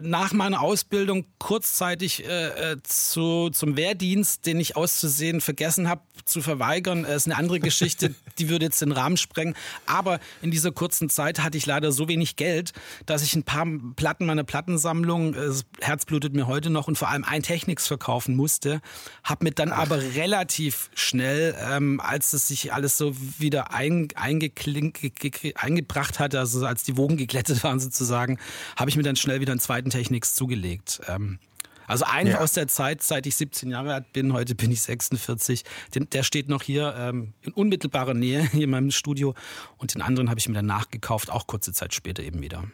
nach 0.00 0.32
meiner 0.32 0.60
Ausbildung 0.60 1.26
kurzzeitig 1.38 2.24
äh, 2.24 2.72
äh, 2.72 2.76
zu, 2.82 3.50
zum 3.50 3.76
Wehrdienst, 3.76 4.46
den 4.46 4.58
ich 4.58 4.76
auszusehen 4.76 5.40
vergessen 5.40 5.88
habe, 5.88 6.02
zu 6.24 6.40
verweigern. 6.40 7.04
Das 7.04 7.16
ist 7.16 7.26
eine 7.26 7.36
andere 7.36 7.60
Geschichte, 7.60 8.14
die 8.38 8.48
würde 8.48 8.64
jetzt 8.64 8.80
den 8.80 8.92
Rahmen 8.92 9.16
sprengen. 9.16 9.54
Aber 9.86 10.20
in 10.42 10.50
dieser 10.50 10.72
kurzen 10.72 11.10
Zeit 11.10 11.40
hatte 11.40 11.58
ich 11.58 11.66
leider 11.66 11.92
so 11.92 12.08
wenig 12.08 12.36
Geld, 12.36 12.72
dass 13.06 13.22
ich 13.22 13.36
ein 13.36 13.44
paar 13.44 13.66
Platten 13.96 14.26
meiner 14.26 14.44
Plattensammlung, 14.44 15.34
äh, 15.34 15.46
das 15.46 15.64
Herz 15.80 16.06
blutet 16.06 16.34
mir 16.34 16.46
heute 16.46 16.70
noch, 16.70 16.88
und 16.88 16.98
vor 16.98 17.08
allem 17.08 17.24
ein 17.24 17.42
Technics 17.42 17.86
verkaufen 17.86 18.34
musste. 18.34 18.80
Habe 19.22 19.44
mir 19.44 19.52
dann 19.52 19.72
Ach. 19.72 19.78
aber 19.78 19.98
relativ 19.98 20.90
schnell, 20.94 21.54
ähm, 21.70 22.00
als 22.00 22.32
es 22.32 22.48
sich 22.48 22.72
alles 22.72 22.98
so 22.98 23.14
wieder 23.38 23.72
ein, 23.72 24.08
eingebracht 24.16 26.18
hatte, 26.18 26.40
also 26.40 26.66
als 26.66 26.82
die 26.82 26.96
Wogen 26.96 27.16
geglättet 27.16 27.62
waren 27.62 27.78
sozusagen, 27.78 28.38
habe 28.76 28.90
ich 28.90 28.96
mir 28.96 29.02
dann 29.02 29.16
schnell 29.16 29.40
wieder 29.40 29.52
ein 29.52 29.60
zweites 29.60 29.83
Techniks 29.90 30.34
zugelegt. 30.34 31.00
Ähm, 31.08 31.38
also 31.86 32.04
einen 32.06 32.30
ja. 32.30 32.40
aus 32.40 32.52
der 32.52 32.68
Zeit, 32.68 33.02
seit 33.02 33.26
ich 33.26 33.36
17 33.36 33.70
Jahre 33.70 33.94
alt 33.94 34.12
bin, 34.12 34.32
heute 34.32 34.54
bin 34.54 34.70
ich 34.70 34.82
46, 34.82 35.64
den, 35.94 36.08
der 36.10 36.22
steht 36.22 36.48
noch 36.48 36.62
hier 36.62 36.94
ähm, 36.96 37.34
in 37.42 37.52
unmittelbarer 37.52 38.14
Nähe 38.14 38.48
hier 38.52 38.64
in 38.64 38.70
meinem 38.70 38.90
Studio 38.90 39.34
und 39.76 39.94
den 39.94 40.02
anderen 40.02 40.30
habe 40.30 40.40
ich 40.40 40.48
mir 40.48 40.54
dann 40.54 40.66
nachgekauft, 40.66 41.30
auch 41.30 41.46
kurze 41.46 41.72
Zeit 41.72 41.94
später 41.94 42.22
eben 42.22 42.40
wieder. 42.40 42.64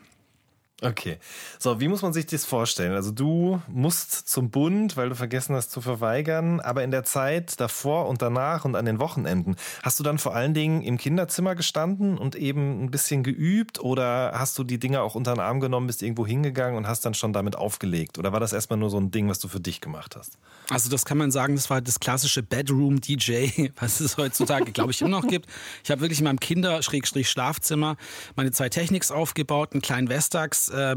Okay. 0.82 1.18
So, 1.58 1.78
wie 1.78 1.88
muss 1.88 2.00
man 2.00 2.14
sich 2.14 2.24
das 2.26 2.46
vorstellen? 2.46 2.92
Also 2.92 3.10
du 3.10 3.60
musst 3.68 4.28
zum 4.28 4.50
Bund, 4.50 4.96
weil 4.96 5.10
du 5.10 5.14
vergessen 5.14 5.54
hast 5.54 5.70
zu 5.70 5.82
verweigern, 5.82 6.60
aber 6.60 6.82
in 6.82 6.90
der 6.90 7.04
Zeit 7.04 7.60
davor 7.60 8.08
und 8.08 8.22
danach 8.22 8.64
und 8.64 8.74
an 8.76 8.86
den 8.86 8.98
Wochenenden, 8.98 9.56
hast 9.82 9.98
du 9.98 10.02
dann 10.02 10.18
vor 10.18 10.34
allen 10.34 10.54
Dingen 10.54 10.80
im 10.80 10.96
Kinderzimmer 10.96 11.54
gestanden 11.54 12.16
und 12.16 12.34
eben 12.34 12.82
ein 12.82 12.90
bisschen 12.90 13.22
geübt 13.22 13.78
oder 13.78 14.32
hast 14.34 14.58
du 14.58 14.64
die 14.64 14.78
Dinge 14.78 15.02
auch 15.02 15.14
unter 15.14 15.34
den 15.34 15.40
Arm 15.40 15.60
genommen, 15.60 15.86
bist 15.86 16.02
irgendwo 16.02 16.26
hingegangen 16.26 16.78
und 16.78 16.88
hast 16.88 17.04
dann 17.04 17.14
schon 17.14 17.34
damit 17.34 17.56
aufgelegt? 17.56 18.18
Oder 18.18 18.32
war 18.32 18.40
das 18.40 18.54
erstmal 18.54 18.78
nur 18.78 18.88
so 18.88 18.98
ein 18.98 19.10
Ding, 19.10 19.28
was 19.28 19.38
du 19.38 19.48
für 19.48 19.60
dich 19.60 19.82
gemacht 19.82 20.16
hast? 20.16 20.38
Also 20.70 20.88
das 20.88 21.04
kann 21.04 21.18
man 21.18 21.30
sagen, 21.30 21.56
das 21.56 21.68
war 21.68 21.80
das 21.80 21.98
klassische 21.98 22.42
Bedroom-DJ, 22.42 23.70
was 23.80 24.00
es 24.00 24.16
heutzutage, 24.16 24.70
glaube 24.72 24.92
ich, 24.92 25.00
immer 25.00 25.10
noch 25.10 25.26
gibt. 25.26 25.46
Ich 25.84 25.90
habe 25.90 26.00
wirklich 26.00 26.20
in 26.20 26.24
meinem 26.24 26.40
Kinder-Schlafzimmer 26.40 27.96
meine 28.36 28.52
zwei 28.52 28.68
Techniks 28.68 29.10
aufgebaut, 29.10 29.72
einen 29.72 29.82
kleinen 29.82 30.08
Vestax, 30.08 30.68
äh, 30.68 30.94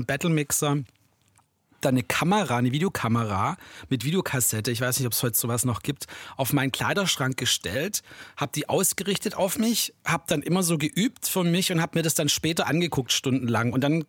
dann 1.83 1.95
eine 1.95 2.03
Kamera, 2.03 2.57
eine 2.57 2.71
Videokamera 2.71 3.57
mit 3.89 4.05
Videokassette, 4.05 4.71
ich 4.71 4.81
weiß 4.81 4.99
nicht, 4.99 5.07
ob 5.07 5.13
es 5.13 5.21
heute 5.21 5.37
sowas 5.37 5.65
noch 5.65 5.81
gibt, 5.81 6.05
auf 6.37 6.53
meinen 6.53 6.71
Kleiderschrank 6.71 7.35
gestellt, 7.37 8.03
habe 8.37 8.51
die 8.55 8.69
ausgerichtet 8.69 9.35
auf 9.35 9.57
mich, 9.57 9.93
habe 10.05 10.23
dann 10.27 10.41
immer 10.41 10.63
so 10.63 10.77
geübt 10.77 11.27
von 11.27 11.51
mich 11.51 11.71
und 11.71 11.81
habe 11.81 11.97
mir 11.97 12.03
das 12.03 12.15
dann 12.15 12.29
später 12.29 12.67
angeguckt 12.67 13.11
stundenlang. 13.11 13.73
Und 13.73 13.81
dann 13.81 14.05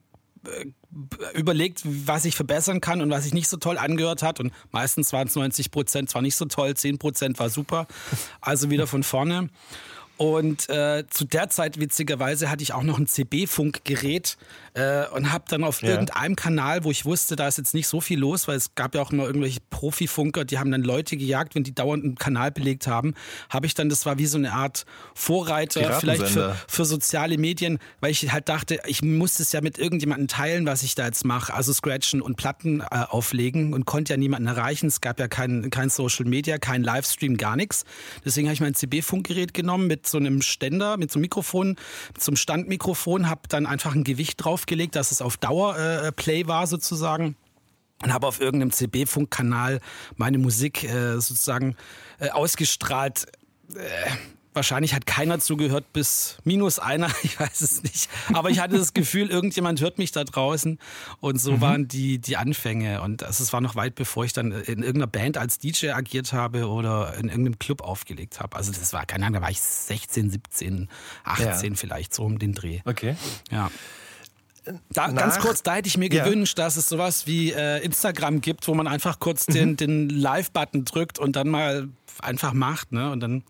überlegt, 1.35 1.83
was 1.85 2.25
ich 2.25 2.37
verbessern 2.37 2.81
kann 2.81 3.01
und 3.01 3.11
was 3.11 3.25
sich 3.25 3.35
nicht 3.35 3.49
so 3.49 3.57
toll 3.57 3.79
angehört 3.79 4.23
hat 4.23 4.41
und 4.41 4.53
meistens 4.71 5.13
waren 5.13 5.27
es 5.27 5.35
90 5.35 5.71
Prozent, 5.71 6.11
zwar 6.11 6.23
nicht 6.23 6.37
so 6.37 6.45
toll, 6.45 6.75
10 6.75 6.99
Prozent 6.99 7.39
war 7.39 7.51
super, 7.51 7.87
also 8.41 8.71
wieder 8.71 8.87
von 8.87 9.03
vorne. 9.03 9.49
Und 10.17 10.69
äh, 10.69 11.05
zu 11.11 11.25
der 11.25 11.49
Zeit, 11.49 11.81
witzigerweise, 11.81 12.49
hatte 12.51 12.63
ich 12.63 12.73
auch 12.73 12.85
noch 12.85 12.99
ein 12.99 13.09
CB-Funkgerät 13.09 14.37
äh, 14.75 15.09
und 15.09 15.33
habe 15.33 15.45
dann 15.49 15.65
auf 15.65 15.83
ja. 15.83 15.91
irgendeinem 15.91 16.37
Kanal, 16.37 16.85
wo 16.85 16.93
ich 16.93 17.05
wusste, 17.05 17.35
da 17.35 17.49
ist 17.49 17.59
jetzt 17.59 17.75
nicht 17.75 17.89
so 17.89 18.01
viel 18.01 18.21
los, 18.21 18.47
weil 18.47 18.57
es 18.57 18.77
gab 18.77 18.95
ja 18.95 19.03
auch 19.03 19.11
immer 19.11 19.25
irgendwelche 19.25 19.61
Profifunker, 19.71 20.45
die 20.45 20.59
haben 20.59 20.71
dann 20.71 20.83
Leute 20.83 21.17
gejagt, 21.17 21.57
wenn 21.57 21.65
die 21.65 21.75
dauernd 21.75 22.05
einen 22.05 22.15
Kanal 22.15 22.53
belegt 22.53 22.87
haben, 22.87 23.15
habe 23.51 23.67
ich 23.67 23.75
dann, 23.75 23.89
das 23.89 24.07
war 24.07 24.19
wie 24.19 24.27
so 24.27 24.39
eine 24.39 24.53
Art 24.53 24.85
Vorreiter 25.15 25.99
vielleicht 26.01 26.29
für, 26.29 26.57
für 26.69 26.85
soziale 26.85 27.37
Medien, 27.37 27.81
weil 28.01 28.13
ich 28.13 28.31
halt 28.33 28.49
dachte, 28.49 28.79
ich 28.87 29.03
muss 29.03 29.41
es 29.41 29.51
ja 29.51 29.61
mit 29.61 29.79
irgendjemandem 29.79 30.29
teilen, 30.29 30.67
was 30.67 30.85
ich 30.85 30.95
da 30.95 31.07
jetzt 31.07 31.25
mache, 31.25 31.53
also 31.55 31.73
scratchen 31.73 32.23
und 32.23 32.37
Platten 32.37 32.81
äh, 32.81 32.85
auflegen 33.09 33.75
und 33.75 33.85
konnte 33.85 34.13
ja 34.13 34.17
niemanden 34.17 34.47
erreichen. 34.47 34.87
Es 34.87 35.01
gab 35.01 35.19
ja 35.19 35.27
kein, 35.27 35.71
kein 35.71 35.91
Social 35.91 36.25
Media, 36.25 36.59
kein 36.59 36.85
Livestream, 36.85 37.37
gar 37.37 37.57
nichts. 37.57 37.85
Deswegen 38.25 38.47
habe 38.47 38.55
ich 38.55 38.61
mein 38.61 38.75
CB-Funkgerät 38.75 39.55
genommen 39.55 39.89
mit 39.89 40.04
so 40.07 40.19
einem 40.19 40.43
Ständer, 40.43 40.97
mit 40.97 41.11
so 41.11 41.19
einem 41.19 41.23
Mikrofon, 41.23 41.77
mit 42.13 42.23
so 42.23 42.35
Standmikrofon, 42.35 43.29
habe 43.29 43.43
dann 43.49 43.67
einfach 43.67 43.95
ein 43.95 44.05
Gewicht 44.05 44.45
draufgelegt, 44.45 44.97
dass 44.97 45.11
es 45.11 45.23
auf 45.23 45.37
Dauer 45.37 45.79
äh, 45.79 46.13
Play 46.13 46.47
war 46.47 46.67
sozusagen 46.67 47.37
und 48.03 48.13
habe 48.13 48.27
auf 48.27 48.41
irgendeinem 48.41 48.73
CB-Funkkanal 48.73 49.81
meine 50.17 50.39
Musik 50.39 50.85
äh, 50.85 51.15
sozusagen 51.15 51.77
äh, 52.19 52.31
ausgestrahlt. 52.31 53.27
Äh, 53.75 54.11
Wahrscheinlich 54.55 54.95
hat 54.95 55.05
keiner 55.07 55.41
zugehört 55.41 55.93
bis 55.93 56.39
minus 56.45 56.79
einer, 56.79 57.11
ich 57.23 57.39
weiß 57.39 57.61
es 57.61 57.83
nicht. 57.83 58.09
Aber 58.33 58.51
ich 58.51 58.61
hatte 58.61 58.79
das 58.79 58.95
Gefühl, 58.95 59.31
irgendjemand 59.31 59.81
hört 59.81 59.99
mich 59.99 60.13
da 60.13 60.25
draußen. 60.25 60.79
Und 61.21 61.41
so 61.41 61.53
mhm. 61.53 61.61
waren 61.61 61.89
die, 61.89 62.19
die 62.19 62.37
Anfänge. 62.37 63.03
Und 63.03 63.23
es 63.23 63.53
war 63.53 63.61
noch 63.61 63.75
weit 63.77 63.95
bevor 63.95 64.25
ich 64.25 64.33
dann 64.33 64.53
in 64.53 64.83
irgendeiner 64.83 65.07
Band 65.07 65.39
als 65.39 65.59
DJ 65.59 65.91
agiert 65.91 66.33
habe 66.33 66.69
oder 66.69 67.15
in 67.15 67.29
irgendeinem 67.29 67.59
Club 67.59 67.83
aufgelegt 67.83 68.41
habe. 68.41 68.57
Also 68.57 68.73
das 68.73 68.93
war, 68.93 69.05
keine 69.07 69.27
Ahnung, 69.27 69.41
da 69.41 69.43
war 69.43 69.51
ich 69.51 69.61
16, 69.61 70.31
17, 70.31 70.89
18 71.25 71.73
ja. 71.73 71.77
vielleicht, 71.77 72.15
so 72.15 72.25
um 72.25 72.39
den 72.39 72.55
Dreh. 72.55 72.81
Okay. 72.85 73.17
Ja. 73.51 73.71
Da, 74.91 75.09
ganz 75.09 75.39
kurz, 75.41 75.63
da 75.63 75.75
hätte 75.75 75.89
ich 75.89 75.99
mir 75.99 76.11
ja. 76.11 76.25
gewünscht, 76.25 76.59
dass 76.59 76.77
es 76.77 76.89
sowas 76.89 77.27
wie 77.27 77.53
äh, 77.53 77.85
Instagram 77.85 78.41
gibt, 78.41 78.67
wo 78.67 78.75
man 78.75 78.87
einfach 78.87 79.19
kurz 79.19 79.47
mhm. 79.49 79.53
den, 79.53 79.77
den 79.77 80.09
Live-Button 80.09 80.85
drückt 80.85 81.19
und 81.19 81.37
dann 81.37 81.49
mal 81.49 81.89
einfach 82.23 82.53
macht, 82.55 82.93
ne? 82.93 83.11
Und 83.11 83.21
dann 83.21 83.45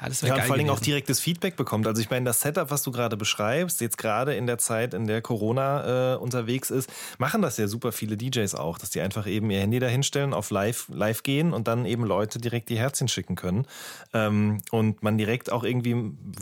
ja, 0.00 0.08
das 0.08 0.20
ja, 0.22 0.34
und 0.34 0.42
vor 0.42 0.56
allem 0.56 0.70
auch 0.70 0.80
direktes 0.80 1.20
Feedback 1.20 1.54
bekommt. 1.56 1.86
Also 1.86 2.02
ich 2.02 2.10
meine, 2.10 2.24
das 2.24 2.40
Setup, 2.40 2.70
was 2.70 2.82
du 2.82 2.90
gerade 2.90 3.16
beschreibst, 3.16 3.80
jetzt 3.80 3.96
gerade 3.96 4.34
in 4.34 4.46
der 4.46 4.58
Zeit, 4.58 4.92
in 4.92 5.06
der 5.06 5.22
Corona 5.22 6.14
äh, 6.14 6.16
unterwegs 6.16 6.70
ist, 6.70 6.90
machen 7.18 7.42
das 7.42 7.58
ja 7.58 7.68
super 7.68 7.92
viele 7.92 8.16
DJs 8.16 8.56
auch, 8.56 8.78
dass 8.78 8.90
die 8.90 9.00
einfach 9.00 9.26
eben 9.28 9.50
ihr 9.50 9.60
Handy 9.60 9.78
dahinstellen, 9.78 10.34
auf 10.34 10.50
live, 10.50 10.88
live 10.92 11.22
gehen 11.22 11.52
und 11.52 11.68
dann 11.68 11.86
eben 11.86 12.04
Leute 12.04 12.40
direkt 12.40 12.70
die 12.70 12.78
Herzchen 12.78 13.06
schicken 13.06 13.36
können. 13.36 13.66
Ähm, 14.12 14.62
und 14.72 15.04
man 15.04 15.16
direkt 15.16 15.52
auch 15.52 15.62
irgendwie 15.62 15.94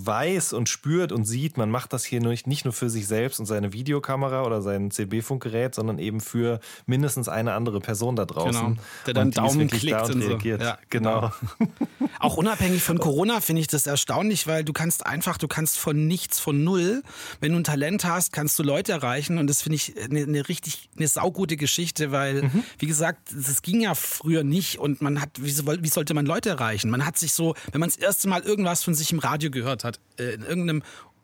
weiß 0.02 0.54
und 0.54 0.70
spürt 0.70 1.12
und 1.12 1.24
sieht, 1.24 1.58
man 1.58 1.70
macht 1.70 1.92
das 1.92 2.04
hier 2.04 2.20
nicht, 2.20 2.46
nicht 2.46 2.64
nur 2.64 2.72
für 2.72 2.88
sich 2.88 3.06
selbst 3.06 3.38
und 3.38 3.44
seine 3.44 3.74
Videokamera 3.74 4.44
oder 4.44 4.62
sein 4.62 4.90
CB-Funkgerät, 4.90 5.74
sondern 5.74 5.98
eben 5.98 6.20
für 6.20 6.60
mindestens 6.86 7.28
eine 7.28 7.52
andere 7.52 7.80
Person 7.80 8.16
da 8.16 8.24
draußen. 8.24 8.52
Genau. 8.52 8.80
Der 9.06 9.14
dann 9.14 9.30
Daumen 9.30 9.68
klickt 9.68 9.92
da 9.92 10.04
und, 10.04 10.14
und 10.14 10.22
reagiert. 10.22 10.60
So. 10.60 10.66
Ja, 10.66 10.78
genau. 10.88 11.32
genau. 11.58 11.70
auch 12.18 12.38
unabhängig 12.38 12.82
von 12.82 12.98
Corona 12.98 13.40
finde 13.42 13.60
ich 13.60 13.68
das 13.68 13.86
erstaunlich, 13.86 14.46
weil 14.46 14.64
du 14.64 14.72
kannst 14.72 15.06
einfach, 15.06 15.38
du 15.38 15.48
kannst 15.48 15.78
von 15.78 16.06
nichts, 16.06 16.40
von 16.40 16.64
null, 16.64 17.02
wenn 17.40 17.52
du 17.52 17.58
ein 17.58 17.64
Talent 17.64 18.04
hast, 18.04 18.32
kannst 18.32 18.58
du 18.58 18.62
Leute 18.62 18.92
erreichen 18.92 19.38
und 19.38 19.46
das 19.46 19.62
finde 19.62 19.76
ich 19.76 19.94
eine, 20.00 20.22
eine, 20.22 20.48
richtig, 20.48 20.88
eine 20.96 21.08
saugute 21.08 21.56
Geschichte, 21.56 22.12
weil, 22.12 22.42
mhm. 22.42 22.64
wie 22.78 22.86
gesagt, 22.86 23.32
das 23.34 23.62
ging 23.62 23.80
ja 23.80 23.94
früher 23.94 24.44
nicht 24.44 24.78
und 24.78 25.02
man 25.02 25.20
hat, 25.20 25.30
wie, 25.40 25.52
wie 25.82 25.88
sollte 25.88 26.14
man 26.14 26.26
Leute 26.26 26.50
erreichen? 26.50 26.90
Man 26.90 27.04
hat 27.04 27.18
sich 27.18 27.32
so, 27.32 27.54
wenn 27.72 27.80
man 27.80 27.90
das 27.90 27.98
erste 27.98 28.28
Mal 28.28 28.42
irgendwas 28.42 28.82
von 28.82 28.94
sich 28.94 29.12
im 29.12 29.18
Radio 29.18 29.50
gehört 29.50 29.84
hat, 29.84 30.00
äh, 30.18 30.34
in 30.34 30.42
irgendeinem 30.42 30.82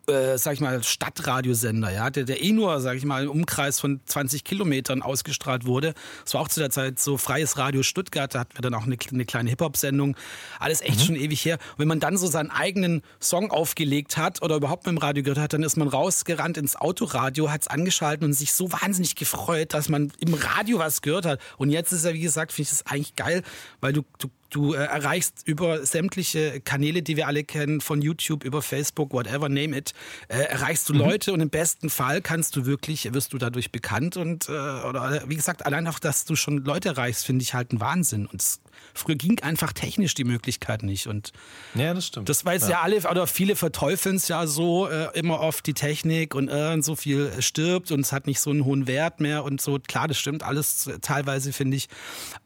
äh, 0.08 0.38
sag 0.38 0.54
ich 0.54 0.60
mal, 0.60 0.82
Stadtradiosender, 0.82 1.92
ja, 1.92 2.10
der, 2.10 2.24
der 2.24 2.42
eh 2.42 2.52
nur, 2.52 2.80
sag 2.80 2.96
ich 2.96 3.04
mal, 3.04 3.24
im 3.24 3.30
Umkreis 3.30 3.78
von 3.78 4.00
20 4.06 4.44
Kilometern 4.44 5.02
ausgestrahlt 5.02 5.66
wurde. 5.66 5.94
Es 6.24 6.34
war 6.34 6.40
auch 6.40 6.48
zu 6.48 6.60
der 6.60 6.70
Zeit 6.70 6.98
so 6.98 7.16
freies 7.16 7.58
Radio 7.58 7.82
Stuttgart, 7.82 8.34
da 8.34 8.40
hatten 8.40 8.56
wir 8.56 8.62
dann 8.62 8.74
auch 8.74 8.84
eine, 8.84 8.96
eine 9.12 9.24
kleine 9.24 9.50
Hip-Hop-Sendung. 9.50 10.16
Alles 10.58 10.80
echt 10.80 11.00
mhm. 11.00 11.04
schon 11.04 11.16
ewig 11.16 11.44
her. 11.44 11.58
Und 11.72 11.80
wenn 11.80 11.88
man 11.88 12.00
dann 12.00 12.16
so 12.16 12.26
seinen 12.26 12.50
eigenen 12.50 13.02
Song 13.20 13.50
aufgelegt 13.50 14.16
hat 14.16 14.42
oder 14.42 14.56
überhaupt 14.56 14.86
mit 14.86 14.96
dem 14.96 14.98
Radio 14.98 15.22
gehört 15.22 15.38
hat, 15.38 15.52
dann 15.52 15.62
ist 15.62 15.76
man 15.76 15.88
rausgerannt 15.88 16.56
ins 16.56 16.76
Autoradio, 16.76 17.50
hat 17.50 17.62
es 17.62 17.68
angeschaltet 17.68 18.24
und 18.24 18.32
sich 18.32 18.52
so 18.52 18.72
wahnsinnig 18.72 19.14
gefreut, 19.14 19.74
dass 19.74 19.88
man 19.88 20.12
im 20.18 20.34
Radio 20.34 20.78
was 20.78 21.02
gehört 21.02 21.26
hat. 21.26 21.40
Und 21.56 21.70
jetzt 21.70 21.92
ist 21.92 22.04
ja, 22.04 22.12
wie 22.12 22.20
gesagt, 22.20 22.52
finde 22.52 22.70
ich 22.70 22.70
das 22.70 22.86
eigentlich 22.86 23.14
geil, 23.14 23.42
weil 23.80 23.92
du, 23.92 24.02
du 24.18 24.28
Du 24.50 24.74
äh, 24.74 24.78
erreichst 24.78 25.42
über 25.46 25.84
sämtliche 25.84 26.60
Kanäle, 26.60 27.02
die 27.02 27.16
wir 27.16 27.26
alle 27.26 27.44
kennen, 27.44 27.80
von 27.80 28.00
YouTube, 28.00 28.44
über 28.44 28.62
Facebook, 28.62 29.12
whatever, 29.12 29.48
name 29.48 29.76
it, 29.76 29.92
äh, 30.28 30.38
erreichst 30.38 30.88
du 30.88 30.94
mhm. 30.94 31.00
Leute 31.00 31.32
und 31.32 31.40
im 31.40 31.50
besten 31.50 31.90
Fall 31.90 32.20
kannst 32.22 32.56
du 32.56 32.66
wirklich, 32.66 33.12
wirst 33.12 33.32
du 33.32 33.38
dadurch 33.38 33.72
bekannt 33.72 34.16
und 34.16 34.48
äh, 34.48 34.52
oder 34.52 35.24
wie 35.26 35.36
gesagt, 35.36 35.66
allein 35.66 35.86
auch, 35.86 35.98
dass 35.98 36.24
du 36.24 36.36
schon 36.36 36.64
Leute 36.64 36.90
erreichst, 36.90 37.26
finde 37.26 37.42
ich 37.42 37.54
halt 37.54 37.72
ein 37.72 37.80
Wahnsinn. 37.80 38.26
Und 38.26 38.40
es 38.40 38.60
Früher 38.94 39.16
ging 39.16 39.40
einfach 39.40 39.72
technisch 39.72 40.14
die 40.14 40.24
Möglichkeit 40.24 40.82
nicht. 40.82 41.06
Und 41.06 41.32
ja, 41.74 41.94
das 41.94 42.06
stimmt. 42.06 42.28
Das 42.28 42.44
weiß 42.44 42.62
ja, 42.62 42.70
ja 42.70 42.80
alle, 42.82 42.98
oder 43.08 43.26
viele 43.26 43.56
verteufeln 43.56 44.16
es 44.16 44.28
ja 44.28 44.46
so 44.46 44.88
äh, 44.88 45.16
immer 45.18 45.40
oft 45.40 45.66
die 45.66 45.74
Technik 45.74 46.34
und 46.34 46.48
äh, 46.48 46.80
so 46.82 46.96
viel 46.96 47.30
stirbt 47.40 47.90
und 47.92 48.00
es 48.00 48.12
hat 48.12 48.26
nicht 48.26 48.40
so 48.40 48.50
einen 48.50 48.64
hohen 48.64 48.86
Wert 48.86 49.20
mehr 49.20 49.44
und 49.44 49.60
so. 49.60 49.78
Klar, 49.78 50.08
das 50.08 50.18
stimmt 50.18 50.42
alles 50.42 50.90
teilweise, 51.00 51.52
finde 51.52 51.76
ich. 51.76 51.88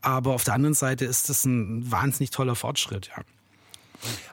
Aber 0.00 0.34
auf 0.34 0.44
der 0.44 0.54
anderen 0.54 0.74
Seite 0.74 1.04
ist 1.04 1.28
das 1.28 1.44
ein 1.44 1.90
wahnsinnig 1.90 2.30
toller 2.30 2.54
Fortschritt, 2.54 3.10
ja. 3.16 3.22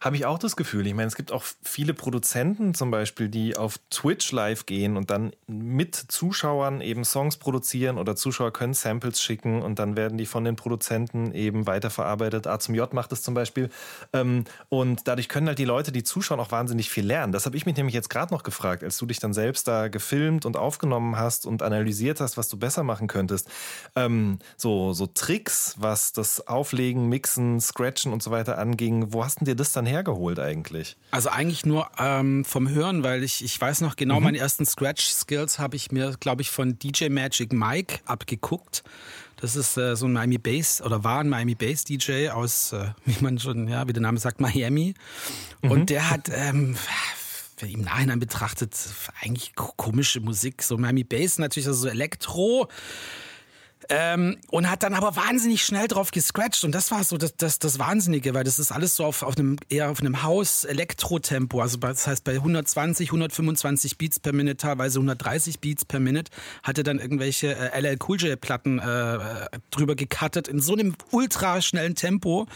Habe 0.01 0.15
ich 0.15 0.25
auch 0.25 0.39
das 0.39 0.55
Gefühl. 0.55 0.87
Ich 0.87 0.93
meine, 0.93 1.07
es 1.07 1.15
gibt 1.15 1.31
auch 1.31 1.43
viele 1.61 1.93
Produzenten 1.93 2.73
zum 2.73 2.91
Beispiel, 2.91 3.29
die 3.29 3.55
auf 3.57 3.79
Twitch 3.89 4.31
live 4.31 4.65
gehen 4.65 4.97
und 4.97 5.09
dann 5.09 5.31
mit 5.47 5.95
Zuschauern 5.95 6.81
eben 6.81 7.05
Songs 7.05 7.37
produzieren 7.37 7.97
oder 7.97 8.15
Zuschauer 8.15 8.51
können 8.51 8.73
Samples 8.73 9.21
schicken 9.21 9.61
und 9.61 9.79
dann 9.79 9.95
werden 9.95 10.17
die 10.17 10.25
von 10.25 10.43
den 10.43 10.55
Produzenten 10.55 11.33
eben 11.33 11.67
weiterverarbeitet. 11.67 12.47
A 12.47 12.59
zum 12.59 12.75
J 12.75 12.91
macht 12.93 13.11
es 13.11 13.21
zum 13.21 13.33
Beispiel. 13.33 13.69
Ähm, 14.13 14.45
und 14.69 15.07
dadurch 15.07 15.29
können 15.29 15.47
halt 15.47 15.59
die 15.59 15.65
Leute, 15.65 15.91
die 15.91 16.03
zuschauen, 16.03 16.39
auch 16.39 16.51
wahnsinnig 16.51 16.89
viel 16.89 17.05
lernen. 17.05 17.31
Das 17.31 17.45
habe 17.45 17.57
ich 17.57 17.65
mich 17.65 17.75
nämlich 17.75 17.93
jetzt 17.93 18.09
gerade 18.09 18.33
noch 18.33 18.43
gefragt, 18.43 18.83
als 18.83 18.97
du 18.97 19.05
dich 19.05 19.19
dann 19.19 19.33
selbst 19.33 19.67
da 19.67 19.87
gefilmt 19.87 20.45
und 20.45 20.57
aufgenommen 20.57 21.17
hast 21.17 21.45
und 21.45 21.61
analysiert 21.61 22.19
hast, 22.21 22.37
was 22.37 22.47
du 22.49 22.57
besser 22.57 22.83
machen 22.83 23.07
könntest. 23.07 23.49
Ähm, 23.95 24.39
so, 24.57 24.93
so 24.93 25.07
Tricks, 25.07 25.75
was 25.77 26.13
das 26.13 26.47
Auflegen, 26.47 27.07
Mixen, 27.09 27.59
Scratchen 27.59 28.13
und 28.13 28.23
so 28.23 28.31
weiter 28.31 28.57
anging. 28.57 29.13
Wo 29.13 29.23
hast 29.23 29.41
du 29.41 29.45
dir 29.45 29.55
das 29.59 29.71
dann 29.71 29.85
hergeholt 29.85 30.39
eigentlich? 30.39 30.97
Also 31.11 31.29
eigentlich 31.29 31.65
nur 31.65 31.89
ähm, 31.97 32.45
vom 32.45 32.69
Hören, 32.69 33.03
weil 33.03 33.23
ich, 33.23 33.43
ich 33.43 33.59
weiß 33.59 33.81
noch 33.81 33.95
genau, 33.95 34.17
mhm. 34.17 34.25
meine 34.25 34.37
ersten 34.37 34.65
Scratch-Skills 34.65 35.59
habe 35.59 35.75
ich 35.75 35.91
mir, 35.91 36.15
glaube 36.19 36.41
ich, 36.41 36.49
von 36.49 36.79
DJ 36.79 37.09
Magic 37.09 37.53
Mike 37.53 37.99
abgeguckt. 38.05 38.83
Das 39.37 39.55
ist 39.55 39.77
äh, 39.77 39.95
so 39.95 40.05
ein 40.05 40.13
Miami 40.13 40.37
Bass 40.37 40.81
oder 40.81 41.03
war 41.03 41.19
ein 41.19 41.29
Miami 41.29 41.55
Bass 41.55 41.85
DJ 41.85 42.29
aus, 42.29 42.73
äh, 42.73 42.89
wie 43.05 43.23
man 43.23 43.39
schon, 43.39 43.67
ja, 43.67 43.87
wie 43.87 43.93
der 43.93 44.01
Name 44.01 44.19
sagt, 44.19 44.41
Miami. 44.41 44.93
Mhm. 45.61 45.71
Und 45.71 45.89
der 45.89 46.09
hat, 46.09 46.29
ähm, 46.33 46.75
im 47.61 47.81
Nachhinein 47.81 48.19
betrachtet, 48.19 48.73
eigentlich 49.21 49.55
komische 49.55 50.21
Musik. 50.21 50.63
So 50.63 50.77
Miami 50.77 51.03
Bass 51.03 51.39
natürlich, 51.39 51.67
also 51.67 51.81
so 51.81 51.87
Elektro. 51.87 52.67
Ähm, 53.87 54.37
und 54.51 54.69
hat 54.69 54.83
dann 54.83 54.93
aber 54.93 55.15
wahnsinnig 55.15 55.63
schnell 55.63 55.87
drauf 55.87 56.11
gescratcht. 56.11 56.65
Und 56.65 56.75
das 56.75 56.91
war 56.91 57.03
so 57.03 57.17
das, 57.17 57.35
das, 57.37 57.59
das 57.59 57.79
Wahnsinnige, 57.79 58.33
weil 58.33 58.43
das 58.43 58.59
ist 58.59 58.71
alles 58.71 58.95
so 58.95 59.05
auf, 59.05 59.23
auf 59.23 59.37
einem, 59.37 59.55
eher 59.69 59.89
auf 59.89 60.01
einem 60.01 60.21
Haus-Elektro-Tempo. 60.21 61.61
Also 61.61 61.77
das 61.77 62.05
heißt, 62.05 62.23
bei 62.25 62.33
120, 62.33 63.07
125 63.07 63.97
Beats 63.97 64.19
per 64.19 64.33
Minute, 64.33 64.57
teilweise 64.57 64.99
130 64.99 65.59
Beats 65.61 65.85
per 65.85 65.99
Minute, 65.99 66.29
hat 66.61 66.77
er 66.77 66.83
dann 66.83 66.99
irgendwelche 66.99 67.55
äh, 67.55 67.79
LL 67.79 67.97
Cool 68.05 68.17
J-Platten 68.17 68.79
äh, 68.79 69.19
drüber 69.71 69.95
gecuttet 69.95 70.49
in 70.49 70.59
so 70.59 70.73
einem 70.73 70.95
ultra 71.11 71.61
schnellen 71.61 71.95
Tempo. 71.95 72.47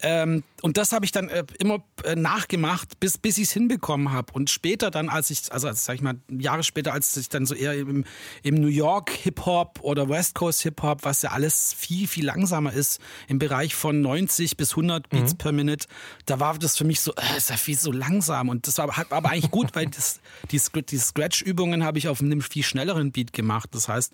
Ähm, 0.00 0.44
und 0.62 0.76
das 0.76 0.92
habe 0.92 1.04
ich 1.04 1.12
dann 1.12 1.28
äh, 1.28 1.44
immer 1.58 1.82
äh, 2.04 2.14
nachgemacht, 2.14 3.00
bis, 3.00 3.18
bis 3.18 3.36
ich 3.38 3.44
es 3.44 3.52
hinbekommen 3.52 4.12
habe. 4.12 4.32
Und 4.32 4.48
später 4.48 4.90
dann, 4.90 5.08
als 5.08 5.30
ich, 5.30 5.52
also 5.52 5.70
sag 5.72 5.96
ich 5.96 6.02
mal, 6.02 6.14
Jahre 6.28 6.62
später, 6.62 6.92
als 6.92 7.16
ich 7.16 7.28
dann 7.28 7.46
so 7.46 7.54
eher 7.54 7.74
im, 7.74 8.04
im 8.42 8.54
New 8.56 8.68
York 8.68 9.10
Hip-Hop 9.10 9.80
oder 9.82 10.08
West 10.08 10.34
Coast 10.34 10.62
Hip-Hop, 10.62 11.04
was 11.04 11.22
ja 11.22 11.30
alles 11.30 11.72
viel, 11.72 12.06
viel 12.06 12.24
langsamer 12.24 12.72
ist, 12.72 13.00
im 13.26 13.38
Bereich 13.38 13.74
von 13.74 14.00
90 14.00 14.56
bis 14.56 14.70
100 14.70 15.08
Beats 15.08 15.32
mhm. 15.32 15.38
per 15.38 15.52
Minute, 15.52 15.88
da 16.26 16.38
war 16.38 16.56
das 16.58 16.76
für 16.76 16.84
mich 16.84 17.00
so, 17.00 17.12
äh, 17.14 17.36
ist 17.36 17.50
ja 17.50 17.56
viel 17.56 17.76
so 17.78 17.90
langsam. 17.90 18.48
Und 18.48 18.68
das 18.68 18.78
war, 18.78 18.88
war 18.88 19.04
aber 19.10 19.30
eigentlich 19.30 19.50
gut, 19.50 19.70
weil 19.74 19.86
das, 19.86 20.20
die, 20.52 20.60
die 20.82 20.98
Scratch-Übungen 20.98 21.82
habe 21.84 21.98
ich 21.98 22.06
auf 22.08 22.20
einem 22.20 22.40
viel 22.40 22.62
schnelleren 22.62 23.10
Beat 23.10 23.32
gemacht. 23.32 23.70
Das 23.72 23.88
heißt, 23.88 24.12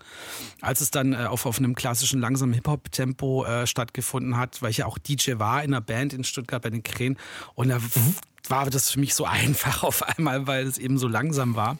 als 0.62 0.80
es 0.80 0.90
dann 0.90 1.12
äh, 1.12 1.26
auf, 1.26 1.44
auf 1.44 1.58
einem 1.58 1.74
klassischen 1.74 2.20
langsamen 2.20 2.54
Hip-Hop-Tempo 2.54 3.44
äh, 3.44 3.66
stattgefunden 3.66 4.38
hat, 4.38 4.62
weil 4.62 4.70
ich 4.70 4.78
ja 4.78 4.86
auch 4.86 4.96
DJ 4.96 5.32
war 5.36 5.62
in 5.62 5.73
einer 5.74 5.80
Band 5.80 6.12
in 6.12 6.24
Stuttgart 6.24 6.62
bei 6.62 6.70
den 6.70 6.82
Krähen. 6.82 7.18
Und 7.54 7.68
da 7.68 7.78
mhm. 7.78 8.16
war 8.48 8.70
das 8.70 8.90
für 8.90 9.00
mich 9.00 9.14
so 9.14 9.24
einfach 9.26 9.82
auf 9.82 10.02
einmal, 10.02 10.46
weil 10.46 10.66
es 10.66 10.78
eben 10.78 10.98
so 10.98 11.08
langsam 11.08 11.56
war. 11.56 11.78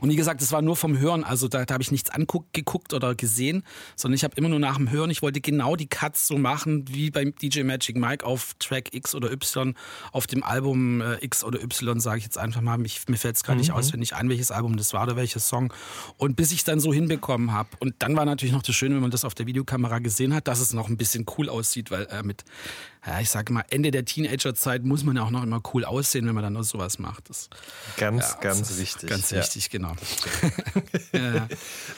Und 0.00 0.10
wie 0.10 0.16
gesagt, 0.16 0.40
das 0.40 0.52
war 0.52 0.62
nur 0.62 0.76
vom 0.76 0.98
Hören, 0.98 1.24
also 1.24 1.48
da, 1.48 1.64
da 1.64 1.74
habe 1.74 1.82
ich 1.82 1.90
nichts 1.90 2.10
angeguckt 2.10 2.94
oder 2.94 3.14
gesehen, 3.14 3.64
sondern 3.96 4.16
ich 4.16 4.24
habe 4.24 4.34
immer 4.36 4.48
nur 4.48 4.58
nach 4.58 4.76
dem 4.76 4.90
Hören, 4.90 5.10
ich 5.10 5.22
wollte 5.22 5.40
genau 5.40 5.76
die 5.76 5.88
Cuts 5.88 6.26
so 6.26 6.38
machen 6.38 6.84
wie 6.88 7.10
beim 7.10 7.34
DJ 7.34 7.62
Magic 7.62 7.96
Mike 7.96 8.24
auf 8.24 8.54
Track 8.58 8.94
X 8.94 9.14
oder 9.14 9.32
Y, 9.32 9.74
auf 10.12 10.26
dem 10.26 10.42
Album 10.42 11.00
äh, 11.00 11.24
X 11.24 11.44
oder 11.44 11.62
Y, 11.62 12.00
sage 12.00 12.18
ich 12.18 12.24
jetzt 12.24 12.38
einfach 12.38 12.60
mal, 12.60 12.78
mich, 12.78 13.08
mir 13.08 13.16
fällt 13.16 13.36
es 13.36 13.42
gerade 13.42 13.56
mhm. 13.56 13.62
nicht 13.62 13.72
auswendig 13.72 14.14
ein, 14.14 14.28
welches 14.28 14.50
Album 14.50 14.76
das 14.76 14.92
war 14.92 15.04
oder 15.04 15.16
welcher 15.16 15.40
Song. 15.40 15.72
Und 16.16 16.36
bis 16.36 16.52
ich 16.52 16.58
es 16.58 16.64
dann 16.64 16.80
so 16.80 16.92
hinbekommen 16.92 17.52
habe. 17.52 17.70
Und 17.78 17.94
dann 17.98 18.16
war 18.16 18.24
natürlich 18.24 18.52
noch 18.52 18.62
das 18.62 18.74
Schöne, 18.74 18.94
wenn 18.94 19.02
man 19.02 19.10
das 19.10 19.24
auf 19.24 19.34
der 19.34 19.46
Videokamera 19.46 19.98
gesehen 19.98 20.34
hat, 20.34 20.48
dass 20.48 20.60
es 20.60 20.72
noch 20.72 20.88
ein 20.88 20.96
bisschen 20.96 21.26
cool 21.36 21.48
aussieht, 21.48 21.90
weil 21.90 22.06
äh, 22.10 22.22
mit 22.22 22.44
ja, 23.06 23.20
ich 23.20 23.30
sage 23.30 23.52
mal, 23.52 23.64
Ende 23.70 23.90
der 23.90 24.04
Teenagerzeit 24.04 24.84
muss 24.84 25.04
man 25.04 25.16
ja 25.16 25.22
auch 25.22 25.30
noch 25.30 25.42
immer 25.42 25.62
cool 25.72 25.84
aussehen, 25.84 26.26
wenn 26.26 26.34
man 26.34 26.44
dann 26.44 26.52
noch 26.52 26.64
sowas 26.64 26.98
macht. 26.98 27.30
Das, 27.30 27.48
ganz, 27.96 28.30
ja, 28.30 28.36
ganz 28.40 28.78
wichtig. 28.78 29.08
Ganz 29.08 29.30
ja. 29.30 29.38
wichtig, 29.38 29.70
genau. 29.70 29.92
ja. 31.12 31.48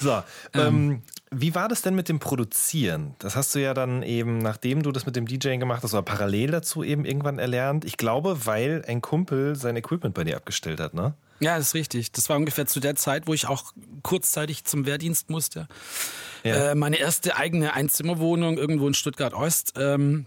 So, 0.00 0.22
ähm, 0.54 0.62
ähm, 0.62 1.02
wie 1.32 1.54
war 1.54 1.68
das 1.68 1.82
denn 1.82 1.94
mit 1.94 2.08
dem 2.08 2.20
Produzieren? 2.20 3.14
Das 3.18 3.34
hast 3.34 3.54
du 3.54 3.58
ja 3.58 3.74
dann 3.74 4.02
eben, 4.02 4.38
nachdem 4.38 4.82
du 4.82 4.92
das 4.92 5.06
mit 5.06 5.16
dem 5.16 5.26
DJing 5.26 5.58
gemacht 5.58 5.82
hast, 5.82 5.92
oder 5.92 6.02
parallel 6.02 6.50
dazu 6.52 6.84
eben 6.84 7.04
irgendwann 7.04 7.38
erlernt. 7.38 7.84
Ich 7.84 7.96
glaube, 7.96 8.46
weil 8.46 8.84
ein 8.86 9.00
Kumpel 9.00 9.56
sein 9.56 9.74
Equipment 9.76 10.14
bei 10.14 10.24
dir 10.24 10.36
abgestellt 10.36 10.78
hat, 10.78 10.94
ne? 10.94 11.14
Ja, 11.40 11.56
das 11.56 11.68
ist 11.68 11.74
richtig. 11.74 12.12
Das 12.12 12.28
war 12.28 12.36
ungefähr 12.36 12.66
zu 12.66 12.78
der 12.78 12.94
Zeit, 12.94 13.26
wo 13.26 13.34
ich 13.34 13.48
auch 13.48 13.72
kurzzeitig 14.02 14.64
zum 14.64 14.86
Wehrdienst 14.86 15.28
musste. 15.28 15.66
Ja. 16.44 16.70
Äh, 16.70 16.74
meine 16.76 16.96
erste 16.96 17.36
eigene 17.36 17.72
Einzimmerwohnung 17.72 18.58
irgendwo 18.58 18.86
in 18.86 18.94
Stuttgart 18.94 19.34
Ost. 19.34 19.72
Ähm, 19.76 20.26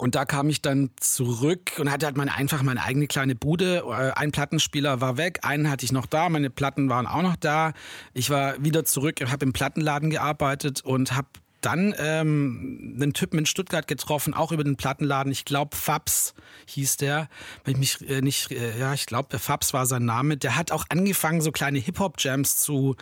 Und 0.00 0.14
da 0.14 0.24
kam 0.24 0.48
ich 0.48 0.62
dann 0.62 0.88
zurück 0.96 1.72
und 1.78 1.90
hatte 1.92 2.06
halt 2.06 2.16
meine, 2.16 2.34
einfach 2.34 2.62
meine 2.62 2.82
eigene 2.82 3.06
kleine 3.06 3.34
Bude. 3.34 3.84
Äh, 3.86 4.12
ein 4.18 4.32
Plattenspieler 4.32 5.02
war 5.02 5.18
weg, 5.18 5.40
einen 5.42 5.68
hatte 5.68 5.84
ich 5.84 5.92
noch 5.92 6.06
da, 6.06 6.30
meine 6.30 6.48
Platten 6.48 6.88
waren 6.88 7.06
auch 7.06 7.20
noch 7.20 7.36
da. 7.36 7.74
Ich 8.14 8.30
war 8.30 8.64
wieder 8.64 8.86
zurück, 8.86 9.20
habe 9.30 9.44
im 9.44 9.52
Plattenladen 9.52 10.08
gearbeitet 10.08 10.82
und 10.82 11.14
habe 11.14 11.28
dann 11.60 11.94
ähm, 11.98 12.94
einen 12.96 13.12
Typen 13.12 13.40
in 13.40 13.44
Stuttgart 13.44 13.86
getroffen, 13.86 14.32
auch 14.32 14.52
über 14.52 14.64
den 14.64 14.76
Plattenladen. 14.76 15.30
Ich 15.30 15.44
glaube, 15.44 15.76
Fabs 15.76 16.32
hieß 16.68 16.96
der. 16.96 17.28
Wenn 17.64 17.74
ich 17.74 18.00
mich 18.00 18.10
äh, 18.10 18.22
nicht, 18.22 18.50
äh, 18.52 18.78
ja, 18.78 18.94
ich 18.94 19.04
glaube, 19.04 19.38
Fabs 19.38 19.74
war 19.74 19.84
sein 19.84 20.06
Name. 20.06 20.38
Der 20.38 20.56
hat 20.56 20.72
auch 20.72 20.86
angefangen, 20.88 21.42
so 21.42 21.52
kleine 21.52 21.78
Hip-Hop-Jams 21.78 22.56
zu 22.56 22.96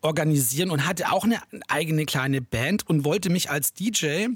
organisieren 0.00 0.70
und 0.70 0.86
hatte 0.86 1.12
auch 1.12 1.24
eine 1.24 1.42
eigene 1.68 2.06
kleine 2.06 2.40
Band 2.40 2.88
und 2.88 3.04
wollte 3.04 3.28
mich 3.28 3.50
als 3.50 3.74
DJ 3.74 4.28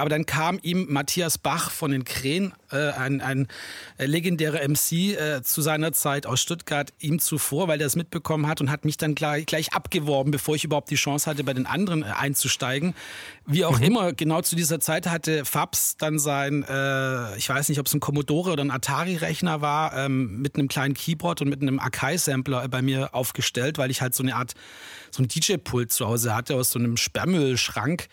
aber 0.00 0.10
dann 0.10 0.26
kam 0.26 0.58
ihm 0.62 0.86
Matthias 0.88 1.38
Bach 1.38 1.70
von 1.70 1.90
den 1.90 2.04
Krähen, 2.04 2.52
äh, 2.72 2.90
ein, 2.90 3.20
ein 3.20 3.48
legendärer 3.98 4.66
MC 4.66 4.92
äh, 4.92 5.42
zu 5.42 5.62
seiner 5.62 5.92
Zeit 5.92 6.26
aus 6.26 6.40
Stuttgart, 6.40 6.92
ihm 6.98 7.18
zuvor, 7.18 7.68
weil 7.68 7.80
er 7.80 7.86
es 7.86 7.96
mitbekommen 7.96 8.46
hat 8.46 8.60
und 8.60 8.70
hat 8.70 8.84
mich 8.84 8.96
dann 8.96 9.14
gleich, 9.14 9.46
gleich 9.46 9.72
abgeworben, 9.72 10.30
bevor 10.30 10.54
ich 10.54 10.64
überhaupt 10.64 10.90
die 10.90 10.96
Chance 10.96 11.28
hatte, 11.28 11.44
bei 11.44 11.54
den 11.54 11.66
anderen 11.66 12.02
äh, 12.02 12.06
einzusteigen. 12.06 12.94
Wie 13.46 13.64
auch 13.64 13.78
mhm. 13.78 13.84
immer, 13.84 14.12
genau 14.12 14.42
zu 14.42 14.56
dieser 14.56 14.80
Zeit 14.80 15.06
hatte 15.06 15.44
Fabs 15.44 15.96
dann 15.96 16.18
sein, 16.18 16.64
äh, 16.68 17.36
ich 17.36 17.48
weiß 17.48 17.68
nicht, 17.68 17.78
ob 17.78 17.86
es 17.86 17.94
ein 17.94 18.00
Commodore 18.00 18.52
oder 18.52 18.64
ein 18.64 18.70
Atari-Rechner 18.70 19.60
war, 19.60 19.96
ähm, 19.96 20.40
mit 20.40 20.56
einem 20.56 20.68
kleinen 20.68 20.94
Keyboard 20.94 21.42
und 21.42 21.48
mit 21.48 21.62
einem 21.62 21.78
Akai-Sampler 21.78 22.68
bei 22.68 22.82
mir 22.82 23.14
aufgestellt, 23.14 23.78
weil 23.78 23.90
ich 23.90 24.00
halt 24.00 24.14
so 24.14 24.22
eine 24.22 24.36
Art 24.36 24.54
so 25.10 25.22
ein 25.22 25.28
DJ-Pult 25.28 25.92
zu 25.92 26.06
Hause 26.06 26.34
hatte 26.34 26.54
aus 26.54 26.70
so 26.70 26.78
einem 26.78 26.96
Sperrmüllschrank. 26.96 28.08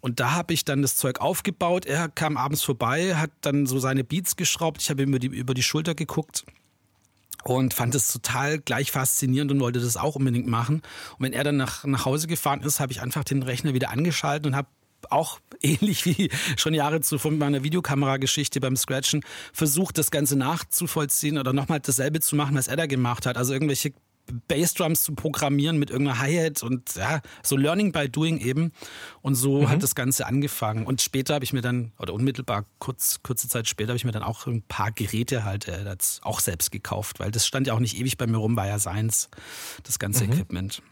Und 0.00 0.20
da 0.20 0.32
habe 0.32 0.54
ich 0.54 0.64
dann 0.64 0.82
das 0.82 0.96
Zeug 0.96 1.20
aufgebaut. 1.20 1.86
Er 1.86 2.08
kam 2.08 2.36
abends 2.36 2.62
vorbei, 2.62 3.16
hat 3.16 3.30
dann 3.40 3.66
so 3.66 3.78
seine 3.78 4.04
Beats 4.04 4.36
geschraubt. 4.36 4.82
Ich 4.82 4.90
habe 4.90 5.02
ihm 5.02 5.10
über 5.10 5.18
die, 5.18 5.28
über 5.28 5.54
die 5.54 5.62
Schulter 5.62 5.94
geguckt 5.94 6.44
und 7.44 7.74
fand 7.74 7.94
es 7.94 8.12
total 8.12 8.58
gleich 8.58 8.90
faszinierend 8.90 9.52
und 9.52 9.60
wollte 9.60 9.80
das 9.80 9.96
auch 9.96 10.16
unbedingt 10.16 10.46
machen. 10.46 10.82
Und 11.18 11.26
wenn 11.26 11.32
er 11.32 11.44
dann 11.44 11.56
nach, 11.56 11.84
nach 11.84 12.04
Hause 12.04 12.26
gefahren 12.26 12.62
ist, 12.62 12.80
habe 12.80 12.92
ich 12.92 13.02
einfach 13.02 13.24
den 13.24 13.42
Rechner 13.42 13.74
wieder 13.74 13.90
angeschaltet 13.90 14.46
und 14.46 14.56
habe 14.56 14.68
auch 15.10 15.38
ähnlich 15.62 16.04
wie 16.04 16.30
schon 16.56 16.74
Jahre 16.74 17.00
zuvor 17.00 17.30
mit 17.30 17.40
meiner 17.40 17.62
Videokamerageschichte 17.62 18.60
beim 18.60 18.76
Scratchen 18.76 19.22
versucht, 19.52 19.98
das 19.98 20.10
Ganze 20.10 20.36
nachzuvollziehen 20.36 21.38
oder 21.38 21.52
nochmal 21.52 21.80
dasselbe 21.80 22.20
zu 22.20 22.36
machen, 22.36 22.56
was 22.56 22.68
er 22.68 22.76
da 22.76 22.86
gemacht 22.86 23.26
hat. 23.26 23.36
Also 23.36 23.52
irgendwelche 23.52 23.92
Bassdrums 24.48 25.04
zu 25.04 25.14
programmieren 25.14 25.78
mit 25.78 25.90
irgendeiner 25.90 26.18
Hi-Hat 26.18 26.62
und 26.62 26.94
ja, 26.94 27.20
so 27.42 27.56
Learning 27.56 27.92
by 27.92 28.08
Doing 28.08 28.38
eben. 28.38 28.72
Und 29.22 29.34
so 29.34 29.62
mhm. 29.62 29.68
hat 29.68 29.82
das 29.82 29.94
Ganze 29.94 30.26
angefangen. 30.26 30.86
Und 30.86 31.02
später 31.02 31.34
habe 31.34 31.44
ich 31.44 31.52
mir 31.52 31.62
dann, 31.62 31.92
oder 31.98 32.14
unmittelbar 32.14 32.64
kurz, 32.78 33.20
kurze 33.22 33.48
Zeit 33.48 33.68
später 33.68 33.90
habe 33.90 33.96
ich 33.96 34.04
mir 34.04 34.12
dann 34.12 34.22
auch 34.22 34.46
ein 34.46 34.62
paar 34.62 34.92
Geräte 34.92 35.44
halt 35.44 35.68
äh, 35.68 35.96
auch 36.22 36.40
selbst 36.40 36.70
gekauft, 36.70 37.20
weil 37.20 37.30
das 37.30 37.46
stand 37.46 37.66
ja 37.66 37.74
auch 37.74 37.80
nicht 37.80 37.98
ewig 37.98 38.16
bei 38.18 38.26
mir 38.26 38.38
rum, 38.38 38.56
war 38.56 38.66
ja 38.66 38.78
seins, 38.78 39.28
das 39.84 39.98
ganze 39.98 40.24
mhm. 40.24 40.32
Equipment. 40.32 40.82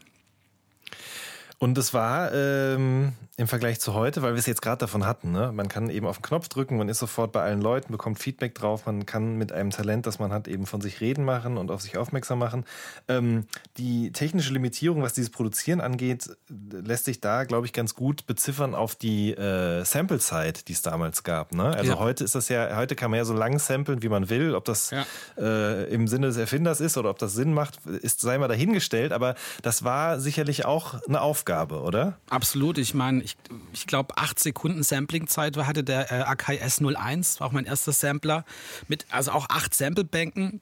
Und 1.57 1.77
es 1.77 1.93
war 1.93 2.33
ähm, 2.33 3.13
im 3.37 3.47
Vergleich 3.47 3.79
zu 3.79 3.93
heute, 3.93 4.21
weil 4.21 4.33
wir 4.33 4.39
es 4.39 4.45
jetzt 4.45 4.61
gerade 4.61 4.79
davon 4.79 5.05
hatten, 5.05 5.31
ne? 5.31 5.51
man 5.53 5.67
kann 5.69 5.89
eben 5.89 6.05
auf 6.05 6.17
den 6.17 6.23
Knopf 6.23 6.49
drücken, 6.49 6.77
man 6.77 6.89
ist 6.89 6.99
sofort 6.99 7.31
bei 7.31 7.41
allen 7.41 7.61
Leuten, 7.61 7.91
bekommt 7.91 8.19
Feedback 8.19 8.55
drauf, 8.55 8.85
man 8.85 9.05
kann 9.05 9.37
mit 9.37 9.51
einem 9.51 9.71
Talent, 9.71 10.05
das 10.05 10.19
man 10.19 10.31
hat, 10.31 10.47
eben 10.47 10.65
von 10.65 10.81
sich 10.81 11.01
reden 11.01 11.23
machen 11.23 11.57
und 11.57 11.71
auf 11.71 11.81
sich 11.81 11.97
aufmerksam 11.97 12.39
machen. 12.39 12.65
Ähm, 13.07 13.45
die 13.77 14.11
technische 14.11 14.51
Limitierung, 14.53 15.01
was 15.01 15.13
dieses 15.13 15.29
Produzieren 15.29 15.81
angeht, 15.81 16.29
lässt 16.49 17.05
sich 17.05 17.21
da, 17.21 17.45
glaube 17.45 17.65
ich, 17.65 17.73
ganz 17.73 17.93
gut 17.95 18.25
beziffern 18.25 18.75
auf 18.75 18.95
die 18.95 19.31
äh, 19.31 19.83
Sample-Zeit, 19.83 20.67
die 20.67 20.73
es 20.73 20.81
damals 20.81 21.23
gab. 21.23 21.53
Ne? 21.53 21.65
Also 21.65 21.93
ja. 21.93 21.99
heute 21.99 22.23
ist 22.23 22.35
das 22.35 22.49
ja, 22.49 22.75
heute 22.75 22.95
kann 22.95 23.11
man 23.11 23.17
ja 23.17 23.25
so 23.25 23.33
lang 23.33 23.59
samplen, 23.59 24.01
wie 24.01 24.09
man 24.09 24.29
will, 24.29 24.55
ob 24.55 24.65
das 24.65 24.91
ja. 24.91 25.05
äh, 25.37 25.85
im 25.93 26.07
Sinne 26.07 26.27
des 26.27 26.37
Erfinders 26.37 26.79
ist 26.81 26.97
oder 26.97 27.09
ob 27.09 27.19
das 27.19 27.33
Sinn 27.33 27.53
macht, 27.53 27.79
ist 27.85 28.21
sei 28.21 28.37
mal 28.37 28.47
dahingestellt, 28.47 29.13
aber 29.13 29.35
das 29.61 29.83
war 29.83 30.19
sicherlich 30.19 30.65
auch 30.65 30.95
eine 31.07 31.21
Aufgabe 31.21 31.44
Aufgabe, 31.45 31.81
oder? 31.81 32.17
Absolut. 32.27 32.79
Ich 32.79 32.95
meine, 32.95 33.21
ich, 33.21 33.37
ich 33.71 33.85
glaube, 33.85 34.17
acht 34.17 34.39
Sekunden 34.39 34.81
Samplingzeit 34.81 35.55
hatte 35.57 35.83
der 35.83 36.11
äh, 36.11 36.23
Akai 36.23 36.59
S01, 36.59 37.39
war 37.39 37.47
auch 37.47 37.51
mein 37.51 37.65
erster 37.65 37.91
Sampler, 37.91 38.45
mit 38.87 39.05
also 39.11 39.31
auch 39.31 39.47
acht 39.49 39.75
Samplebänken. 39.75 40.59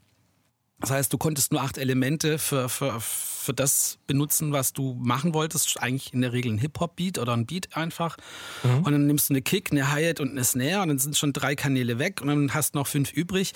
Das 0.82 0.92
heißt, 0.92 1.14
du 1.14 1.18
konntest 1.18 1.54
nur 1.54 1.62
acht 1.62 1.78
Elemente 1.78 2.38
für, 2.38 2.68
für, 2.68 3.00
für 3.00 3.54
das 3.54 3.98
benutzen, 4.08 4.52
was 4.52 4.74
du 4.74 4.96
machen 4.96 5.34
wolltest. 5.34 5.82
Eigentlich 5.82 6.14
in 6.14 6.20
der 6.20 6.34
Regel 6.34 6.52
ein 6.52 6.58
Hip-Hop-Beat 6.58 7.18
oder 7.18 7.32
ein 7.32 7.46
Beat 7.46 7.78
einfach. 7.78 8.18
Mhm. 8.64 8.84
Und 8.84 8.92
dann 8.92 9.08
nimmst 9.08 9.30
du 9.30 9.34
eine 9.36 9.42
Kick, 9.42 9.72
eine 9.72 9.90
Hi-Hat 9.90 10.20
und 10.20 10.32
eine 10.32 10.44
Snare 10.44 10.82
und 10.82 10.90
dann 10.90 11.00
sind 11.00 11.18
schon 11.18 11.32
drei 11.32 11.56
Kanäle 11.56 11.98
weg 11.98 12.20
und 12.20 12.28
dann 12.28 12.54
hast 12.54 12.76
du 12.76 12.80
noch 12.80 12.88
fünf 12.88 13.14
übrig. 13.14 13.54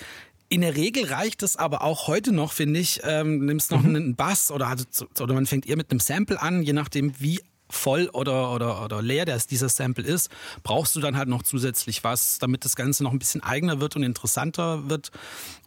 In 0.50 0.62
der 0.62 0.76
Regel 0.76 1.04
reicht 1.06 1.42
es 1.42 1.56
aber 1.56 1.82
auch 1.82 2.08
heute 2.08 2.32
noch, 2.32 2.52
finde 2.52 2.80
ich. 2.80 3.00
Ähm, 3.04 3.44
nimmst 3.44 3.70
noch 3.70 3.82
mhm. 3.82 3.96
einen 3.96 4.16
Bass 4.16 4.50
oder, 4.50 4.74
oder 5.20 5.34
man 5.34 5.46
fängt 5.46 5.66
eher 5.66 5.76
mit 5.76 5.90
einem 5.90 6.00
Sample 6.00 6.40
an, 6.40 6.62
je 6.62 6.72
nachdem, 6.72 7.12
wie 7.18 7.40
voll 7.70 8.08
oder, 8.12 8.52
oder, 8.52 8.84
oder 8.84 9.02
leer 9.02 9.24
das 9.24 9.46
dieser 9.46 9.68
Sample 9.68 10.04
ist, 10.04 10.30
brauchst 10.62 10.96
du 10.96 11.00
dann 11.00 11.16
halt 11.16 11.28
noch 11.28 11.42
zusätzlich 11.42 12.04
was, 12.04 12.38
damit 12.38 12.64
das 12.64 12.76
Ganze 12.76 13.04
noch 13.04 13.12
ein 13.12 13.18
bisschen 13.18 13.42
eigener 13.42 13.80
wird 13.80 13.96
und 13.96 14.02
interessanter 14.02 14.88
wird. 14.88 15.10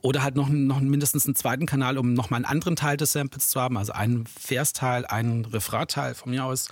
Oder 0.01 0.23
halt 0.23 0.35
noch, 0.35 0.49
noch 0.49 0.79
mindestens 0.79 1.25
einen 1.25 1.35
zweiten 1.35 1.67
Kanal, 1.67 1.97
um 1.97 2.13
nochmal 2.13 2.39
einen 2.39 2.45
anderen 2.45 2.75
Teil 2.75 2.97
des 2.97 3.11
Samples 3.11 3.49
zu 3.49 3.61
haben, 3.61 3.77
also 3.77 3.93
einen 3.93 4.25
Versteil, 4.25 5.05
einen 5.05 5.45
Refrainteil 5.45 6.15
von 6.15 6.31
mir 6.31 6.45
aus, 6.45 6.69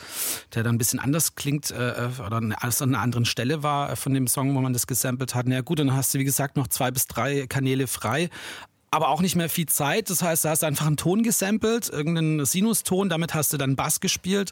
der 0.56 0.64
dann 0.64 0.76
ein 0.76 0.78
bisschen 0.80 1.00
anders 1.00 1.36
klingt 1.36 1.70
äh, 1.72 2.06
äh 2.06 2.10
oder 2.26 2.38
an 2.38 2.54
einer 2.54 3.00
anderen 3.00 3.26
Stelle 3.26 3.62
war 3.62 3.92
äh, 3.92 3.96
von 3.96 4.14
dem 4.14 4.28
Song, 4.28 4.56
wo 4.56 4.62
man 4.62 4.74
das 4.74 4.88
gesampelt 4.88 5.36
hat. 5.36 5.46
Na 5.48 5.56
ja, 5.56 5.62
gut, 5.62 5.80
dann 5.80 5.94
hast 5.94 6.14
du 6.14 6.20
wie 6.20 6.24
gesagt 6.24 6.58
noch 6.58 6.68
zwei 6.68 6.90
bis 6.92 7.06
drei 7.08 7.46
Kanäle 7.48 7.88
frei 7.88 8.30
aber 8.92 9.10
auch 9.10 9.22
nicht 9.22 9.36
mehr 9.36 9.50
viel 9.50 9.68
Zeit. 9.68 10.10
Das 10.10 10.22
heißt, 10.22 10.46
du 10.46 10.50
hast 10.50 10.64
einfach 10.64 10.88
einen 10.88 10.98
Ton 10.98 11.24
gesampelt, 11.24 11.90
irgendeinen 11.90 12.44
Sinuston, 12.46 13.10
damit 13.10 13.34
hast 13.34 13.54
du 13.54 13.58
dann 13.58 13.76
Bass 13.76 14.00
gespielt 14.00 14.52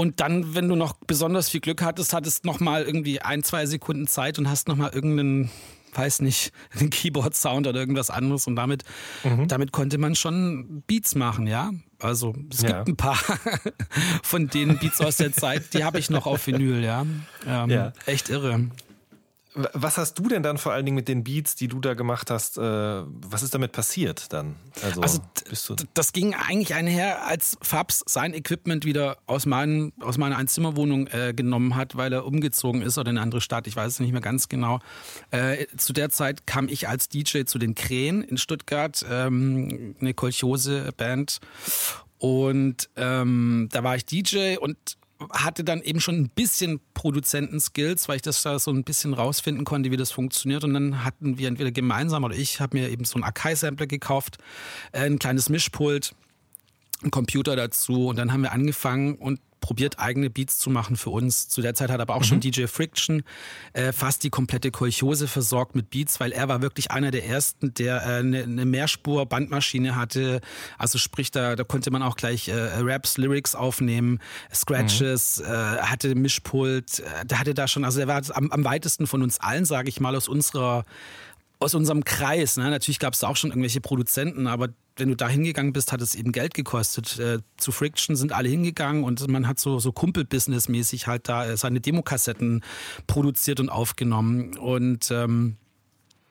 und 0.00 0.20
dann, 0.20 0.54
wenn 0.54 0.66
du 0.66 0.76
noch 0.76 0.94
besonders 1.06 1.50
viel 1.50 1.60
Glück 1.60 1.82
hattest, 1.82 2.14
hattest 2.14 2.46
noch 2.46 2.58
mal 2.58 2.84
irgendwie 2.84 3.20
ein, 3.20 3.42
zwei 3.42 3.66
Sekunden 3.66 4.06
Zeit 4.06 4.38
und 4.38 4.48
hast 4.48 4.66
noch 4.66 4.76
mal 4.76 4.90
irgendeinen 4.94 5.50
weiß 5.92 6.22
nicht, 6.22 6.52
einen 6.78 6.88
Keyboard-Sound 6.88 7.66
oder 7.66 7.78
irgendwas 7.78 8.08
anderes 8.08 8.46
und 8.46 8.56
damit, 8.56 8.84
mhm. 9.24 9.46
damit 9.46 9.72
konnte 9.72 9.98
man 9.98 10.14
schon 10.14 10.82
Beats 10.86 11.14
machen, 11.16 11.46
ja. 11.46 11.72
Also 11.98 12.34
es 12.50 12.62
ja. 12.62 12.68
gibt 12.68 12.88
ein 12.88 12.96
paar 12.96 13.18
von 14.22 14.48
den 14.48 14.78
Beats 14.78 15.02
aus 15.02 15.18
der 15.18 15.34
Zeit, 15.34 15.74
die 15.74 15.84
habe 15.84 15.98
ich 15.98 16.08
noch 16.08 16.24
auf 16.24 16.46
Vinyl, 16.46 16.82
ja. 16.82 17.04
Ähm, 17.46 17.68
ja. 17.68 17.92
Echt 18.06 18.30
irre. 18.30 18.68
Was 19.72 19.98
hast 19.98 20.14
du 20.14 20.28
denn 20.28 20.42
dann 20.42 20.58
vor 20.58 20.72
allen 20.72 20.84
Dingen 20.84 20.94
mit 20.94 21.08
den 21.08 21.24
Beats, 21.24 21.54
die 21.54 21.68
du 21.68 21.80
da 21.80 21.94
gemacht 21.94 22.30
hast, 22.30 22.58
äh, 22.58 22.62
was 22.62 23.42
ist 23.42 23.54
damit 23.54 23.72
passiert 23.72 24.32
dann? 24.32 24.56
Also, 24.82 25.00
also 25.00 25.76
das 25.94 26.12
ging 26.12 26.34
eigentlich 26.34 26.74
einher, 26.74 27.26
als 27.26 27.56
Fabs 27.62 28.02
sein 28.06 28.34
Equipment 28.34 28.84
wieder 28.84 29.18
aus, 29.26 29.46
mein, 29.46 29.92
aus 30.00 30.18
meiner 30.18 30.36
Einzimmerwohnung 30.36 31.06
äh, 31.08 31.32
genommen 31.34 31.76
hat, 31.76 31.96
weil 31.96 32.12
er 32.12 32.26
umgezogen 32.26 32.82
ist 32.82 32.98
oder 32.98 33.10
in 33.10 33.16
eine 33.16 33.22
andere 33.22 33.40
Stadt, 33.40 33.66
ich 33.66 33.76
weiß 33.76 33.92
es 33.94 34.00
nicht 34.00 34.12
mehr 34.12 34.20
ganz 34.20 34.48
genau. 34.48 34.80
Äh, 35.30 35.66
zu 35.76 35.92
der 35.92 36.10
Zeit 36.10 36.46
kam 36.46 36.68
ich 36.68 36.88
als 36.88 37.08
DJ 37.08 37.44
zu 37.44 37.58
den 37.58 37.74
Krähen 37.74 38.22
in 38.22 38.38
Stuttgart, 38.38 39.04
ähm, 39.08 39.96
eine 40.00 40.14
Kolchose-Band 40.14 41.40
und 42.18 42.90
ähm, 42.96 43.68
da 43.72 43.82
war 43.82 43.96
ich 43.96 44.04
DJ 44.04 44.56
und 44.58 44.76
hatte 45.32 45.64
dann 45.64 45.82
eben 45.82 46.00
schon 46.00 46.16
ein 46.16 46.28
bisschen 46.30 46.80
Produzentenskills, 46.94 48.08
weil 48.08 48.16
ich 48.16 48.22
das 48.22 48.42
da 48.42 48.58
so 48.58 48.70
ein 48.70 48.84
bisschen 48.84 49.14
rausfinden 49.14 49.64
konnte, 49.64 49.90
wie 49.90 49.96
das 49.96 50.10
funktioniert. 50.10 50.64
Und 50.64 50.74
dann 50.74 51.04
hatten 51.04 51.38
wir 51.38 51.48
entweder 51.48 51.70
gemeinsam 51.70 52.24
oder 52.24 52.34
ich 52.34 52.60
habe 52.60 52.78
mir 52.78 52.88
eben 52.88 53.04
so 53.04 53.14
einen 53.16 53.24
Akai-Sampler 53.24 53.86
gekauft, 53.86 54.38
äh, 54.92 55.00
ein 55.00 55.18
kleines 55.18 55.48
Mischpult, 55.48 56.14
einen 57.02 57.10
Computer 57.10 57.56
dazu 57.56 58.08
und 58.08 58.16
dann 58.16 58.32
haben 58.32 58.42
wir 58.42 58.52
angefangen 58.52 59.16
und 59.16 59.40
probiert, 59.60 59.98
eigene 59.98 60.30
Beats 60.30 60.58
zu 60.58 60.70
machen 60.70 60.96
für 60.96 61.10
uns. 61.10 61.48
Zu 61.48 61.62
der 61.62 61.74
Zeit 61.74 61.90
hat 61.90 62.00
aber 62.00 62.14
auch 62.14 62.20
mhm. 62.20 62.24
schon 62.24 62.40
DJ 62.40 62.66
Friction 62.66 63.22
äh, 63.72 63.92
fast 63.92 64.24
die 64.24 64.30
komplette 64.30 64.70
Kolchose 64.70 65.28
versorgt 65.28 65.74
mit 65.74 65.90
Beats, 65.90 66.20
weil 66.20 66.32
er 66.32 66.48
war 66.48 66.62
wirklich 66.62 66.90
einer 66.90 67.10
der 67.10 67.26
ersten, 67.26 67.74
der 67.74 68.02
eine 68.06 68.42
äh, 68.42 68.46
ne, 68.46 68.64
Mehrspur-Bandmaschine 68.64 69.96
hatte. 69.96 70.40
Also 70.78 70.98
sprich, 70.98 71.30
da, 71.30 71.56
da 71.56 71.64
konnte 71.64 71.90
man 71.90 72.02
auch 72.02 72.16
gleich 72.16 72.48
äh, 72.48 72.54
Raps, 72.54 73.18
Lyrics 73.18 73.54
aufnehmen, 73.54 74.18
Scratches, 74.52 75.40
mhm. 75.40 75.44
äh, 75.46 75.78
hatte 75.78 76.14
Mischpult, 76.14 77.00
äh, 77.00 77.26
der 77.26 77.38
hatte 77.38 77.54
da 77.54 77.68
schon, 77.68 77.84
also 77.84 78.00
er 78.00 78.08
war 78.08 78.22
am, 78.34 78.50
am 78.50 78.64
weitesten 78.64 79.06
von 79.06 79.22
uns 79.22 79.40
allen, 79.40 79.64
sage 79.64 79.88
ich 79.88 80.00
mal, 80.00 80.16
aus 80.16 80.28
unserer 80.28 80.84
aus 81.60 81.74
unserem 81.74 82.04
Kreis. 82.04 82.56
Ne? 82.56 82.68
Natürlich 82.70 82.98
gab 82.98 83.12
es 83.12 83.20
da 83.20 83.28
auch 83.28 83.36
schon 83.36 83.50
irgendwelche 83.50 83.82
Produzenten, 83.82 84.46
aber 84.46 84.70
wenn 84.96 85.08
du 85.08 85.14
da 85.14 85.28
hingegangen 85.28 85.72
bist, 85.72 85.92
hat 85.92 86.00
es 86.00 86.14
eben 86.14 86.32
Geld 86.32 86.54
gekostet. 86.54 87.18
Äh, 87.18 87.38
zu 87.58 87.70
Friction 87.70 88.16
sind 88.16 88.32
alle 88.32 88.48
hingegangen 88.48 89.04
und 89.04 89.28
man 89.28 89.46
hat 89.46 89.60
so, 89.60 89.78
so 89.78 89.92
Kumpel-Business-mäßig 89.92 91.06
halt 91.06 91.28
da 91.28 91.46
äh, 91.46 91.56
seine 91.56 91.80
Demokassetten 91.80 92.64
produziert 93.06 93.60
und 93.60 93.68
aufgenommen. 93.68 94.56
Und 94.56 95.10
ähm, 95.10 95.56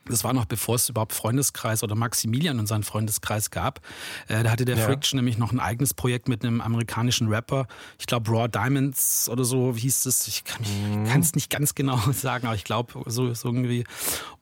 Das 0.10 0.24
war 0.24 0.34
noch 0.34 0.46
bevor 0.46 0.76
es 0.76 0.90
überhaupt 0.90 1.14
Freundeskreis 1.14 1.84
oder 1.84 1.96
Maximilian 1.96 2.60
unseren 2.60 2.84
Freundeskreis 2.84 3.52
gab. 3.52 3.82
Äh, 4.28 4.44
da 4.44 4.52
hatte 4.52 4.66
der 4.66 4.78
ja. 4.78 4.86
Friction 4.86 5.18
nämlich 5.18 5.38
noch 5.38 5.52
ein 5.52 5.60
eigenes 5.60 5.94
Projekt 5.94 6.28
mit 6.28 6.44
einem 6.44 6.62
amerikanischen 6.62 7.28
Rapper. 7.28 7.68
Ich 8.00 8.06
glaube 8.06 8.30
Raw 8.32 8.48
Diamonds 8.48 9.30
oder 9.30 9.44
so 9.44 9.76
hieß 9.76 10.06
es. 10.06 10.28
Ich 10.28 10.44
kann 10.44 10.64
es 10.64 11.32
mhm. 11.32 11.36
nicht 11.36 11.50
ganz 11.50 11.76
genau 11.76 12.00
sagen, 12.14 12.48
aber 12.48 12.56
ich 12.56 12.64
glaube 12.64 13.04
so, 13.06 13.34
so 13.34 13.50
irgendwie. 13.50 13.84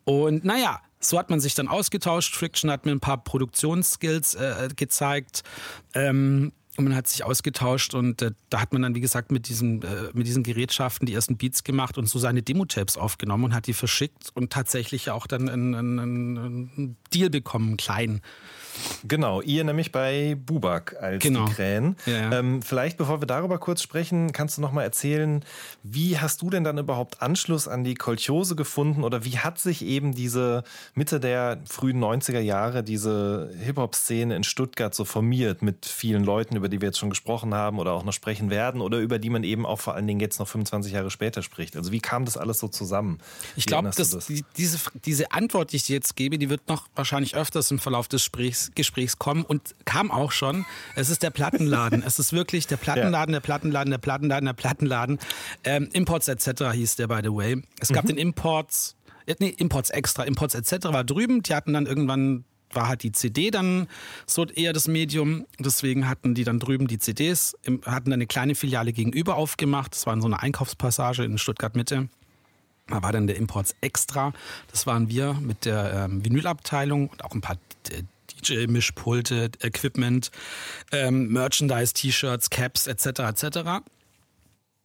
Und 0.05 0.45
naja, 0.45 0.79
so 0.99 1.19
hat 1.19 1.29
man 1.29 1.39
sich 1.39 1.53
dann 1.53 1.67
ausgetauscht. 1.67 2.35
Friction 2.35 2.71
hat 2.71 2.85
mir 2.85 2.91
ein 2.91 2.99
paar 2.99 3.23
Produktionsskills 3.23 4.35
äh, 4.35 4.69
gezeigt. 4.75 5.43
Ähm, 5.93 6.51
und 6.77 6.85
man 6.85 6.95
hat 6.95 7.07
sich 7.07 7.23
ausgetauscht 7.23 7.93
und 7.95 8.21
äh, 8.21 8.31
da 8.49 8.61
hat 8.61 8.71
man 8.71 8.83
dann, 8.83 8.95
wie 8.95 9.01
gesagt, 9.01 9.31
mit 9.31 9.49
diesen, 9.49 9.81
äh, 9.81 10.11
mit 10.13 10.27
diesen 10.27 10.43
Gerätschaften 10.43 11.07
die 11.07 11.13
ersten 11.13 11.35
Beats 11.35 11.63
gemacht 11.63 11.97
und 11.97 12.07
so 12.07 12.19
seine 12.19 12.43
Demo-Tapes 12.43 12.97
aufgenommen 12.97 13.45
und 13.45 13.53
hat 13.53 13.67
die 13.67 13.73
verschickt 13.73 14.29
und 14.35 14.53
tatsächlich 14.53 15.09
auch 15.09 15.25
dann 15.27 15.49
einen, 15.49 15.75
einen, 15.75 15.99
einen 16.37 16.97
Deal 17.13 17.29
bekommen, 17.29 17.69
einen 17.69 17.77
kleinen. 17.77 18.21
Genau, 19.07 19.41
ihr 19.41 19.63
nämlich 19.63 19.91
bei 19.91 20.37
Bubak 20.45 20.95
als 21.01 21.21
genau. 21.23 21.45
die 21.45 21.53
Krähen. 21.53 21.95
Ja, 22.05 22.13
ja. 22.13 22.39
Ähm, 22.39 22.61
vielleicht, 22.61 22.97
bevor 22.97 23.21
wir 23.21 23.25
darüber 23.25 23.57
kurz 23.57 23.81
sprechen, 23.81 24.31
kannst 24.31 24.57
du 24.57 24.61
noch 24.61 24.71
mal 24.71 24.83
erzählen, 24.83 25.43
wie 25.83 26.19
hast 26.19 26.41
du 26.41 26.49
denn 26.49 26.63
dann 26.63 26.77
überhaupt 26.77 27.21
Anschluss 27.21 27.67
an 27.67 27.83
die 27.83 27.95
Kolchose 27.95 28.55
gefunden 28.55 29.03
oder 29.03 29.25
wie 29.25 29.39
hat 29.39 29.59
sich 29.59 29.83
eben 29.83 30.13
diese 30.13 30.63
Mitte 30.93 31.19
der 31.19 31.59
frühen 31.65 32.03
90er 32.03 32.39
Jahre, 32.39 32.83
diese 32.83 33.51
Hip-Hop-Szene 33.63 34.35
in 34.35 34.43
Stuttgart 34.43 34.93
so 34.93 35.05
formiert 35.05 35.61
mit 35.61 35.85
vielen 35.85 36.23
Leuten, 36.23 36.55
über 36.55 36.69
die 36.69 36.81
wir 36.81 36.89
jetzt 36.89 36.99
schon 36.99 37.09
gesprochen 37.09 37.53
haben 37.53 37.79
oder 37.79 37.93
auch 37.93 38.03
noch 38.03 38.13
sprechen 38.13 38.49
werden 38.49 38.81
oder 38.81 38.99
über 38.99 39.19
die 39.19 39.29
man 39.29 39.43
eben 39.43 39.65
auch 39.65 39.79
vor 39.79 39.95
allen 39.95 40.07
Dingen 40.07 40.19
jetzt 40.19 40.39
noch 40.39 40.47
25 40.47 40.93
Jahre 40.93 41.09
später 41.09 41.41
spricht? 41.41 41.75
Also 41.75 41.91
wie 41.91 41.99
kam 41.99 42.25
das 42.25 42.37
alles 42.37 42.59
so 42.59 42.67
zusammen? 42.67 43.19
Ich 43.55 43.65
glaube, 43.65 43.89
das? 43.95 44.27
die, 44.27 44.45
diese, 44.57 44.79
diese 45.05 45.31
Antwort, 45.31 45.71
die 45.71 45.77
ich 45.77 45.85
dir 45.85 45.95
jetzt 45.95 46.15
gebe, 46.15 46.37
die 46.37 46.49
wird 46.49 46.67
noch 46.67 46.87
wahrscheinlich 46.95 47.35
öfters 47.35 47.71
im 47.71 47.79
Verlauf 47.79 48.07
des 48.07 48.27
Gesprächs 48.27 48.66
Gesprächs 48.75 49.17
kommen 49.17 49.43
und 49.43 49.75
kam 49.85 50.11
auch 50.11 50.31
schon. 50.31 50.65
Es 50.95 51.09
ist 51.09 51.23
der 51.23 51.29
Plattenladen. 51.29 52.03
es 52.03 52.19
ist 52.19 52.33
wirklich 52.33 52.67
der 52.67 52.77
Plattenladen, 52.77 53.33
der 53.33 53.39
Plattenladen, 53.39 53.91
der 53.91 53.97
Plattenladen, 53.97 54.45
der 54.45 54.53
Plattenladen. 54.53 55.19
Ähm, 55.63 55.89
Imports 55.93 56.27
etc. 56.27 56.71
hieß 56.73 56.95
der, 56.95 57.07
by 57.07 57.19
the 57.23 57.33
way. 57.33 57.61
Es 57.79 57.89
gab 57.89 58.03
mhm. 58.05 58.09
den 58.09 58.17
Imports, 58.17 58.95
äh, 59.25 59.35
nee, 59.39 59.49
Imports 59.49 59.89
extra, 59.89 60.23
Imports 60.23 60.55
etc. 60.55 60.85
war 60.85 61.03
drüben. 61.03 61.43
Die 61.43 61.53
hatten 61.53 61.73
dann 61.73 61.85
irgendwann 61.85 62.43
war 62.71 62.87
halt 62.87 63.03
die 63.03 63.11
CD 63.11 63.49
dann 63.49 63.87
so 64.25 64.45
eher 64.45 64.73
das 64.73 64.87
Medium. 64.87 65.45
Deswegen 65.59 66.09
hatten 66.09 66.35
die 66.35 66.43
dann 66.43 66.59
drüben 66.59 66.87
die 66.87 66.99
CDs, 66.99 67.55
hatten 67.85 68.09
dann 68.09 68.13
eine 68.13 68.27
kleine 68.27 68.55
Filiale 68.55 68.93
gegenüber 68.93 69.35
aufgemacht. 69.35 69.93
Das 69.93 70.05
war 70.05 70.13
in 70.13 70.21
so 70.21 70.27
einer 70.27 70.41
Einkaufspassage 70.41 71.23
in 71.23 71.37
Stuttgart 71.37 71.75
Mitte. 71.75 72.09
Da 72.87 73.03
war 73.03 73.11
dann 73.11 73.27
der 73.27 73.35
Imports 73.35 73.75
Extra. 73.81 74.33
Das 74.71 74.87
waren 74.87 75.09
wir 75.09 75.33
mit 75.33 75.65
der 75.65 75.93
ähm, 75.93 76.23
Vinylabteilung 76.23 77.09
und 77.09 77.23
auch 77.23 77.31
ein 77.31 77.41
paar 77.41 77.57
äh, 77.91 78.03
DJ-Mischpulte, 78.41 79.51
Equipment, 79.61 80.31
ähm, 80.91 81.27
Merchandise, 81.27 81.93
T-Shirts, 81.93 82.49
Caps 82.49 82.87
etc. 82.87 83.05
etc. 83.19 83.59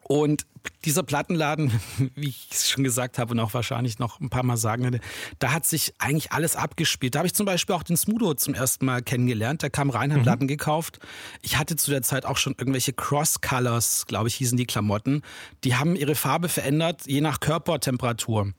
Und 0.05 0.47
dieser 0.85 1.03
Plattenladen, 1.03 1.73
wie 2.15 2.29
ich 2.29 2.49
es 2.51 2.69
schon 2.69 2.85
gesagt 2.85 3.19
habe 3.19 3.33
und 3.33 3.41
auch 3.41 3.55
wahrscheinlich 3.55 3.99
noch 3.99 4.21
ein 4.21 4.31
paar 4.31 4.43
Mal 4.43 4.57
sagen 4.57 4.83
werde, 4.83 5.01
da 5.39 5.53
hat 5.53 5.67
sich 5.67 5.95
eigentlich 5.99 6.33
alles 6.33 6.57
abgespielt. 6.57 7.15
Da 7.15 7.21
habe 7.21 7.27
ich 7.27 7.35
zum 7.35 7.47
Beispiel 7.47 7.75
auch 7.75 7.83
den 7.83 7.97
Smudo 7.97 8.35
zum 8.35 8.55
ersten 8.55 8.85
Mal 8.85 9.03
kennengelernt. 9.03 9.63
Der 9.63 9.71
kam 9.71 9.91
rein, 9.91 10.13
hat 10.13 10.19
mhm. 10.19 10.25
Platten 10.25 10.49
gekauft. 10.49 10.99
Ich 11.41 11.57
hatte 11.59 11.77
zu 11.77 11.91
der 11.91 12.03
Zeit 12.03 12.27
auch 12.27 12.37
schon 12.37 12.55
irgendwelche 12.59 12.93
Cross-Colors, 12.93 14.07
glaube 14.07 14.29
ich, 14.29 14.35
hießen 14.35 14.59
die 14.59 14.67
Klamotten. 14.67 15.23
Die 15.65 15.77
haben 15.77 15.97
ihre 15.97 16.15
Farbe 16.15 16.49
verändert, 16.49 17.03
je 17.07 17.21
nach 17.21 17.41
Körpertemperatur. 17.41 18.53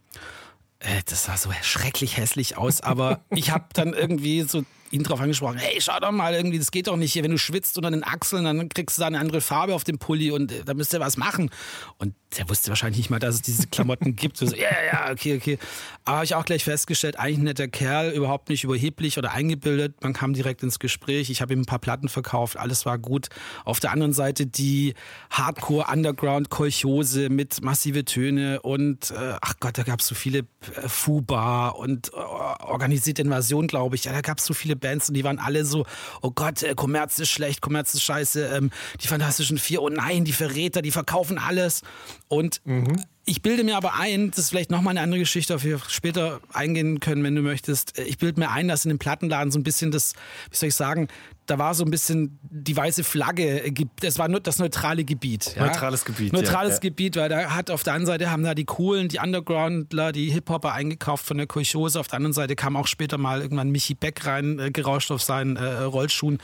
Äh, 0.80 1.02
das 1.06 1.26
sah 1.26 1.38
so 1.38 1.52
schrecklich 1.62 2.18
hässlich 2.18 2.58
aus, 2.58 2.82
aber 2.82 3.22
ich 3.30 3.52
habe 3.52 3.66
dann 3.74 3.94
irgendwie 3.94 4.42
so 4.44 4.64
ihn 4.94 5.04
drauf 5.04 5.20
angesprochen, 5.20 5.58
hey, 5.58 5.82
schau 5.82 6.00
doch 6.00 6.12
mal, 6.12 6.36
irgendwie, 6.36 6.60
das 6.60 6.70
geht 6.70 6.88
doch 6.88 6.96
nicht 6.96 7.14
hier, 7.14 7.24
wenn 7.24 7.32
du 7.32 7.40
schwitzt 7.40 7.78
unter 7.78 7.90
den 7.90 8.04
Achseln, 8.04 8.46
dann 8.46 8.70
kriegst 8.70 8.98
du 8.98 9.02
da 9.02 9.08
eine 9.08 9.20
andere 9.20 9.42
Farbe 9.42 9.74
auf 9.74 9.84
dem 9.84 9.98
Pulli 9.98 10.30
und 10.30 10.52
äh, 10.52 10.64
da 10.64 10.76
müsst 10.76 10.94
ihr 10.94 11.00
was 11.00 11.18
machen. 11.18 11.50
Und 11.98 12.14
der 12.38 12.48
wusste 12.48 12.70
wahrscheinlich 12.70 12.98
nicht 12.98 13.10
mal, 13.10 13.20
dass 13.20 13.36
es 13.36 13.42
diese 13.42 13.68
Klamotten 13.68 14.16
gibt. 14.16 14.38
So, 14.38 14.46
ja, 14.46 14.70
ja, 14.92 15.12
okay, 15.12 15.36
okay. 15.36 15.58
Aber 16.06 16.18
habe 16.18 16.26
ich 16.26 16.36
auch 16.36 16.46
gleich 16.46 16.64
festgestellt, 16.64 17.18
eigentlich 17.18 17.40
ein 17.40 17.44
netter 17.44 17.68
Kerl, 17.68 18.12
überhaupt 18.12 18.50
nicht 18.50 18.64
überheblich 18.64 19.18
oder 19.18 19.32
eingebildet. 19.32 19.96
Man 20.04 20.14
kam 20.14 20.34
direkt 20.34 20.62
ins 20.62 20.78
Gespräch. 20.78 21.32
Ich 21.32 21.42
habe 21.42 21.54
ihm 21.54 21.62
ein 21.62 21.66
paar 21.66 21.80
Platten 21.80 22.08
verkauft, 22.08 22.58
alles 22.58 22.86
war 22.86 23.00
gut. 23.00 23.30
Auf 23.66 23.80
der 23.80 23.92
anderen 23.92 24.14
Seite 24.14 24.46
die 24.46 24.94
Hardcore-Underground-Kolchose 25.32 27.30
mit 27.30 27.64
massive 27.64 28.06
Töne 28.06 28.62
und 28.62 29.10
äh, 29.12 29.38
ach 29.42 29.56
Gott, 29.60 29.78
da 29.78 29.84
gab 29.84 30.02
es 30.02 30.08
so 30.08 30.14
viele 30.14 30.40
äh, 30.40 30.88
Fuba 30.88 31.70
und 31.70 32.10
äh, 32.14 32.18
organisierte 32.18 33.24
Invasion, 33.24 33.68
glaube 33.68 33.96
ich. 33.96 34.06
Ja, 34.06 34.12
da 34.12 34.22
gab 34.22 34.38
es 34.38 34.46
so 34.46 34.54
viele 34.54 34.76
Bands 34.84 35.10
und 35.10 35.16
die 35.16 35.24
waren 35.24 35.40
alle 35.40 35.66
so, 35.66 35.86
oh 36.22 36.30
Gott, 36.30 36.62
äh, 36.62 36.76
Kommerz 36.76 37.18
ist 37.18 37.32
schlecht, 37.32 37.62
Kommerz 37.62 37.96
ist 37.96 38.04
scheiße, 38.04 38.46
ähm, 38.46 38.70
die 39.02 39.08
Fantastischen 39.08 39.58
Vier, 39.58 39.82
oh 39.82 39.90
nein, 39.90 40.26
die 40.26 40.34
Verräter, 40.34 40.84
die 40.84 40.92
verkaufen 40.92 41.40
alles. 41.40 41.82
Und 42.28 42.62
mhm. 42.66 43.04
ich 43.26 43.42
bilde 43.42 43.64
mir 43.64 43.78
aber 43.78 44.00
ein, 44.00 44.30
das 44.30 44.40
ist 44.40 44.50
vielleicht 44.50 44.70
nochmal 44.70 44.92
eine 44.92 45.02
andere 45.02 45.20
Geschichte, 45.20 45.56
auf 45.56 45.64
die 45.64 45.70
wir 45.70 45.82
später 45.88 46.40
eingehen 46.52 47.00
können, 47.00 47.24
wenn 47.24 47.36
du 47.36 47.42
möchtest. 47.42 47.98
Ich 47.98 48.20
bilde 48.20 48.40
mir 48.40 48.52
ein, 48.52 48.68
dass 48.68 48.86
in 48.86 48.90
dem 48.90 49.00
Plattenladen 49.00 49.52
so 49.52 49.58
ein 49.58 49.64
bisschen 49.64 49.90
das, 49.90 50.14
wie 50.52 50.58
soll 50.58 50.70
ich 50.70 50.76
sagen, 50.76 51.08
da 51.46 51.60
war 51.60 51.74
so 51.74 51.84
ein 51.84 51.92
bisschen 51.92 52.40
die 52.42 52.76
weiße 52.76 53.04
Flagge, 53.04 53.72
das 54.00 54.18
war 54.18 54.28
nur 54.28 54.40
das 54.40 54.60
neutrale 54.60 55.04
Gebiet. 55.04 55.56
Ja? 55.56 55.66
Neutrales 55.66 56.06
Gebiet. 56.06 56.34
Neutrales 56.34 56.76
ja, 56.76 56.80
Gebiet, 56.80 57.16
weil 57.16 57.30
da 57.30 57.52
hat 57.52 57.70
auf 57.70 57.84
der 57.84 57.94
einen 57.94 58.06
Seite 58.06 58.32
haben 58.32 58.44
da 58.44 58.56
die 58.56 58.66
Coolen, 58.66 59.10
die 59.10 59.20
Undergroundler, 59.20 60.12
die 60.12 60.32
Hip-Hopper 60.32 60.74
eingekauft 60.74 61.26
von 61.26 61.38
der 61.38 61.48
Kolchose. 61.48 62.00
Auf 62.00 62.08
der 62.08 62.18
anderen 62.18 62.34
Seite 62.34 62.56
kam 62.56 62.78
auch 62.78 62.88
später 62.88 63.18
mal 63.18 63.42
irgendwann 63.42 63.72
Michi 63.72 63.94
Beck 63.94 64.26
rein, 64.26 64.60
äh, 64.60 64.72
gerauscht 64.72 65.12
auf 65.12 65.22
seinen 65.22 65.58
äh, 65.58 65.66
Rollschuhen. 65.66 66.40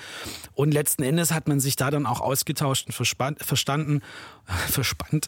Und 0.54 0.74
letzten 0.74 1.04
Endes 1.04 1.32
hat 1.32 1.48
man 1.48 1.60
sich 1.60 1.76
da 1.76 1.92
dann 1.92 2.06
auch 2.06 2.20
ausgetauscht 2.20 2.88
und 2.88 2.94
verstanden, 2.94 4.02
verspannt 4.70 5.28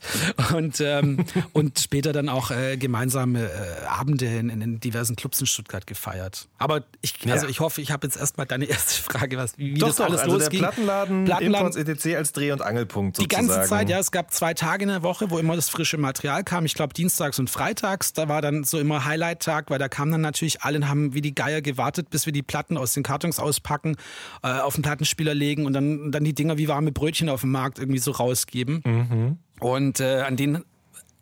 und, 0.54 0.82
ähm, 0.82 1.26
und 1.54 1.80
später 1.80 2.12
dann 2.12 2.30
auch 2.30 2.52
äh, 2.52 2.78
gemeinsame 2.78 3.50
äh, 3.50 3.86
Abende 3.86 4.26
in, 4.26 4.50
in, 4.50 4.80
diversen 4.80 5.16
Clubs 5.16 5.40
in 5.40 5.48
Stuttgart 5.48 5.88
gefeiert. 5.88 6.48
Aber 6.58 6.84
ich, 7.02 7.16
also 7.32 7.48
ich 7.48 7.60
hoffe, 7.60 7.82
ich 7.82 7.92
habe 7.92 8.08
jetzt 8.08 8.18
erstmal 8.18 8.46
deine 8.46 8.66
erste 8.66 9.02
Frage, 9.02 9.38
was 9.38 9.58
wie 9.62 9.74
doch, 9.76 9.88
das 9.88 9.98
doch, 9.98 10.06
alles 10.06 10.22
also 10.22 10.38
losging. 10.38 10.60
Der 10.62 10.68
Plattenladen, 10.68 11.26
Plattenladen 11.26 11.68
Imports 11.68 12.06
ETC 12.06 12.18
als 12.18 12.32
Dreh- 12.32 12.52
und 12.52 12.62
Angelpunkt 12.62 13.18
sozusagen. 13.18 13.48
Die 13.48 13.54
ganze 13.54 13.70
Zeit, 13.70 13.90
ja. 13.90 14.00
Es 14.00 14.12
gab 14.12 14.34
zwei 14.34 14.54
Tage 14.54 14.84
in 14.84 14.90
der 14.90 15.04
Woche, 15.04 15.30
wo 15.30 15.38
immer 15.38 15.56
das 15.56 15.70
frische 15.70 15.98
Material 15.98 16.44
kam. 16.44 16.66
Ich 16.66 16.74
glaube, 16.74 16.94
dienstags 16.94 17.38
und 17.40 17.50
freitags. 17.50 18.14
Da 18.14 18.28
war 18.28 18.42
dann 18.42 18.64
so 18.64 18.80
immer 18.80 19.06
Highlight-Tag, 19.06 19.70
weil 19.70 19.80
da 19.80 19.88
kamen 19.88 20.12
dann 20.12 20.22
natürlich 20.22 20.64
alle 20.64 20.78
und 20.78 20.90
haben 20.90 21.14
wie 21.14 21.22
die 21.22 21.36
Geier 21.36 21.62
gewartet, 21.62 22.10
bis 22.10 22.26
wir 22.26 22.34
die 22.34 22.42
Platten 22.42 22.78
aus 22.78 22.94
den 22.94 23.04
Kartons 23.04 23.40
auspacken, 23.40 23.98
äh, 24.44 24.48
auf 24.48 24.74
den 24.74 24.82
Plattenspieler 24.82 25.34
legen 25.34 25.66
und 25.66 25.74
dann, 25.74 26.12
dann 26.12 26.24
die 26.24 26.34
Dinger 26.34 26.58
wie 26.58 26.68
warme 26.68 26.92
Brötchen 26.92 27.30
auf 27.30 27.42
dem 27.42 27.52
Markt 27.52 27.78
irgendwie 27.78 28.00
so 28.00 28.12
rausgeben. 28.12 28.82
Mhm. 28.84 29.38
Und 29.60 30.00
äh, 30.00 30.22
an 30.22 30.38
den 30.38 30.64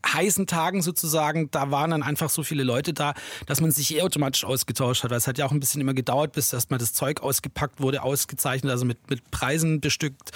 heißen 0.06 0.48
Tagen 0.48 0.82
sozusagen, 0.82 1.52
da 1.52 1.72
waren 1.72 1.92
dann 1.92 2.04
einfach 2.04 2.30
so 2.30 2.44
viele 2.44 2.64
Leute 2.64 2.94
da, 2.94 3.14
dass 3.46 3.62
man 3.62 3.72
sich 3.72 3.96
eh 3.96 4.02
automatisch 4.02 4.44
ausgetauscht 4.46 5.04
hat. 5.04 5.12
Weil 5.12 5.18
es 5.18 5.28
hat 5.28 5.38
ja 5.38 5.46
auch 5.46 5.52
ein 5.52 5.60
bisschen 5.60 5.82
immer 5.82 5.94
gedauert, 5.94 6.34
bis 6.34 6.54
erstmal 6.54 6.80
das 6.80 6.94
Zeug 6.94 7.22
ausgepackt 7.22 7.80
wurde, 7.80 8.04
ausgezeichnet, 8.04 8.72
also 8.72 8.86
mit, 8.86 9.10
mit 9.10 9.30
Preisen 9.32 9.82
bestückt, 9.82 10.32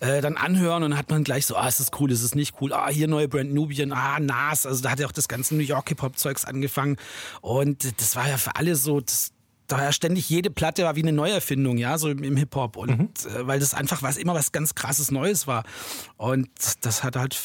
äh, 0.00 0.20
dann 0.20 0.36
anhören 0.36 0.82
und 0.82 0.90
dann 0.90 0.98
hat 0.98 1.10
man 1.10 1.24
gleich 1.24 1.46
so, 1.46 1.56
ah, 1.56 1.68
ist 1.68 1.80
das 1.80 1.90
cool, 1.98 2.10
ist 2.10 2.24
das 2.24 2.34
nicht 2.34 2.56
cool, 2.60 2.72
ah, 2.72 2.88
hier 2.88 3.08
neue 3.08 3.28
Brand 3.28 3.52
Nubian, 3.52 3.92
ah, 3.92 4.18
Nas, 4.20 4.66
also 4.66 4.82
da 4.82 4.90
hat 4.90 5.00
ja 5.00 5.06
auch 5.06 5.12
das 5.12 5.28
ganze 5.28 5.54
New 5.54 5.62
York 5.62 5.88
Hip-Hop-Zeugs 5.88 6.44
angefangen 6.44 6.96
und 7.40 8.00
das 8.00 8.16
war 8.16 8.28
ja 8.28 8.36
für 8.36 8.56
alle 8.56 8.76
so, 8.76 9.00
das, 9.00 9.32
da 9.66 9.82
ja 9.82 9.92
ständig 9.92 10.28
jede 10.28 10.50
Platte 10.50 10.84
war 10.84 10.96
wie 10.96 11.02
eine 11.02 11.12
Neuerfindung, 11.12 11.78
ja, 11.78 11.98
so 11.98 12.08
im, 12.08 12.22
im 12.22 12.36
Hip-Hop. 12.36 12.76
Und 12.76 12.98
mhm. 12.98 13.08
äh, 13.30 13.46
weil 13.46 13.60
das 13.60 13.74
einfach 13.74 14.02
was 14.02 14.16
immer 14.16 14.34
was 14.34 14.52
ganz 14.52 14.74
krasses 14.74 15.10
Neues 15.10 15.46
war. 15.46 15.64
Und 16.16 16.48
das 16.82 17.02
hat 17.02 17.16
halt, 17.16 17.38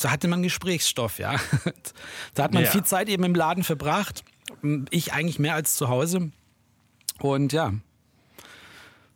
da 0.00 0.10
hatte 0.10 0.28
man 0.28 0.42
Gesprächsstoff, 0.42 1.18
ja. 1.18 1.36
da 2.34 2.44
hat 2.44 2.54
man 2.54 2.64
ja. 2.64 2.70
viel 2.70 2.84
Zeit 2.84 3.08
eben 3.08 3.24
im 3.24 3.34
Laden 3.34 3.64
verbracht. 3.64 4.24
Ich 4.90 5.12
eigentlich 5.12 5.38
mehr 5.38 5.54
als 5.54 5.76
zu 5.76 5.88
Hause. 5.88 6.30
Und 7.20 7.52
ja, 7.52 7.72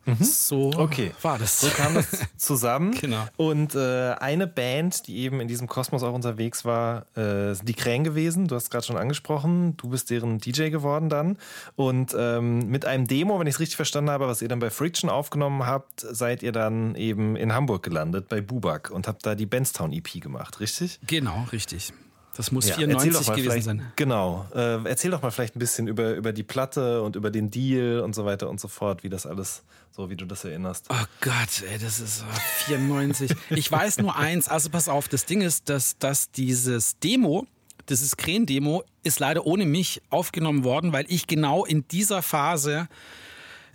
Mhm. 0.05 0.23
So 0.23 0.71
okay. 0.75 1.11
war 1.21 1.37
das. 1.39 1.61
So 1.61 1.69
kam 1.69 1.93
das 1.93 2.07
zusammen. 2.37 2.91
genau. 2.99 3.25
Und 3.37 3.75
äh, 3.75 4.13
eine 4.13 4.47
Band, 4.47 5.07
die 5.07 5.17
eben 5.19 5.39
in 5.39 5.47
diesem 5.47 5.67
Kosmos 5.67 6.03
auch 6.03 6.13
unterwegs 6.13 6.65
war, 6.65 7.05
äh, 7.17 7.53
sind 7.53 7.67
die 7.67 7.73
Krähen 7.73 8.03
gewesen. 8.03 8.47
Du 8.47 8.55
hast 8.55 8.69
gerade 8.69 8.85
schon 8.85 8.97
angesprochen. 8.97 9.77
Du 9.77 9.89
bist 9.89 10.09
deren 10.09 10.39
DJ 10.39 10.69
geworden 10.69 11.09
dann. 11.09 11.37
Und 11.75 12.15
ähm, 12.17 12.69
mit 12.69 12.85
einem 12.85 13.07
Demo, 13.07 13.39
wenn 13.39 13.47
ich 13.47 13.55
es 13.55 13.59
richtig 13.59 13.77
verstanden 13.77 14.09
habe, 14.09 14.27
was 14.27 14.41
ihr 14.41 14.47
dann 14.47 14.59
bei 14.59 14.69
Friction 14.69 15.09
aufgenommen 15.09 15.65
habt, 15.65 16.01
seid 16.01 16.43
ihr 16.43 16.51
dann 16.51 16.95
eben 16.95 17.35
in 17.35 17.53
Hamburg 17.53 17.83
gelandet 17.83 18.27
bei 18.27 18.41
Bubak 18.41 18.91
und 18.91 19.07
habt 19.07 19.25
da 19.25 19.35
die 19.35 19.45
Benstown 19.45 19.93
EP 19.93 20.21
gemacht, 20.21 20.59
richtig? 20.59 20.99
Genau, 21.07 21.47
richtig. 21.51 21.93
Das 22.35 22.51
muss 22.51 22.67
ja, 22.67 22.75
94 22.75 23.27
gewesen 23.33 23.61
sein. 23.61 23.91
Genau. 23.95 24.47
Äh, 24.55 24.83
erzähl 24.85 25.11
doch 25.11 25.21
mal 25.21 25.31
vielleicht 25.31 25.55
ein 25.55 25.59
bisschen 25.59 25.87
über, 25.87 26.13
über 26.15 26.33
die 26.33 26.43
Platte 26.43 27.01
und 27.03 27.15
über 27.15 27.29
den 27.29 27.51
Deal 27.51 27.99
und 27.99 28.15
so 28.15 28.25
weiter 28.25 28.49
und 28.49 28.59
so 28.59 28.67
fort, 28.67 29.03
wie 29.03 29.09
das 29.09 29.25
alles, 29.25 29.63
so 29.91 30.09
wie 30.09 30.15
du 30.15 30.25
das 30.25 30.43
erinnerst. 30.43 30.87
Oh 30.89 31.05
Gott, 31.21 31.63
ey, 31.69 31.77
das 31.77 31.99
ist 31.99 32.23
94. 32.65 33.31
ich 33.51 33.71
weiß 33.71 33.99
nur 33.99 34.15
eins, 34.15 34.49
also 34.49 34.69
pass 34.69 34.89
auf, 34.89 35.07
das 35.07 35.25
Ding 35.25 35.41
ist, 35.41 35.69
dass, 35.69 35.97
dass 35.99 36.31
dieses 36.31 36.97
Demo 36.99 37.45
dieses 37.89 38.15
Krähen-Demo 38.15 38.83
ist 39.03 39.19
leider 39.19 39.45
ohne 39.45 39.65
mich 39.65 40.01
aufgenommen 40.09 40.63
worden, 40.63 40.93
weil 40.93 41.05
ich 41.09 41.27
genau 41.27 41.65
in 41.65 41.85
dieser 41.87 42.21
Phase 42.21 42.87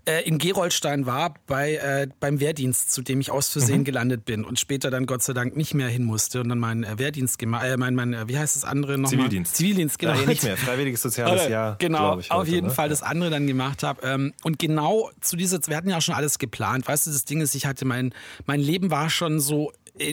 äh, 0.08 0.22
in 0.22 0.38
Gerolstein 0.38 1.04
war 1.06 1.34
bei, 1.46 1.74
äh, 1.74 2.08
beim 2.18 2.40
Wehrdienst, 2.40 2.90
zu 2.90 3.02
dem 3.02 3.20
ich 3.20 3.30
aus 3.30 3.50
Versehen 3.50 3.80
mhm. 3.80 3.84
gelandet 3.84 4.24
bin 4.24 4.44
und 4.44 4.58
später 4.58 4.90
dann 4.90 5.04
Gott 5.06 5.22
sei 5.22 5.34
Dank 5.34 5.56
nicht 5.56 5.74
mehr 5.74 5.88
hin 5.88 6.04
musste 6.04 6.40
und 6.40 6.48
dann 6.48 6.58
meinen 6.58 6.84
äh, 6.84 6.98
Wehrdienst 6.98 7.38
gemacht, 7.38 7.66
äh, 7.66 7.76
mein, 7.76 7.94
mein, 7.94 8.14
äh, 8.14 8.26
wie 8.26 8.38
heißt 8.38 8.56
das 8.56 8.64
andere 8.64 8.92
nochmal? 8.92 9.10
Zivildienst. 9.10 9.56
Zivildienst, 9.56 9.98
genau. 9.98 10.14
Ja, 10.14 10.26
nicht 10.26 10.42
mehr, 10.42 10.56
freiwilliges 10.56 11.02
soziales 11.02 11.42
Oder, 11.42 11.50
Jahr. 11.50 11.76
Genau, 11.78 12.18
ich, 12.18 12.30
auf 12.30 12.40
heute, 12.40 12.50
jeden 12.50 12.66
ne? 12.68 12.72
Fall 12.72 12.88
das 12.88 13.02
andere 13.02 13.30
dann 13.30 13.46
gemacht 13.46 13.82
habe. 13.82 14.00
Ähm, 14.02 14.32
und 14.42 14.58
genau 14.58 15.10
zu 15.20 15.36
dieser, 15.36 15.58
wir 15.66 15.76
hatten 15.76 15.90
ja 15.90 16.00
schon 16.00 16.14
alles 16.14 16.38
geplant. 16.38 16.88
Weißt 16.88 17.06
du, 17.06 17.10
das 17.10 17.26
Ding 17.26 17.42
ist, 17.42 17.54
ich 17.54 17.66
hatte 17.66 17.84
mein, 17.84 18.14
mein 18.46 18.60
Leben 18.60 18.90
war 18.90 19.10
schon 19.10 19.40
so 19.40 19.72
äh, 19.98 20.12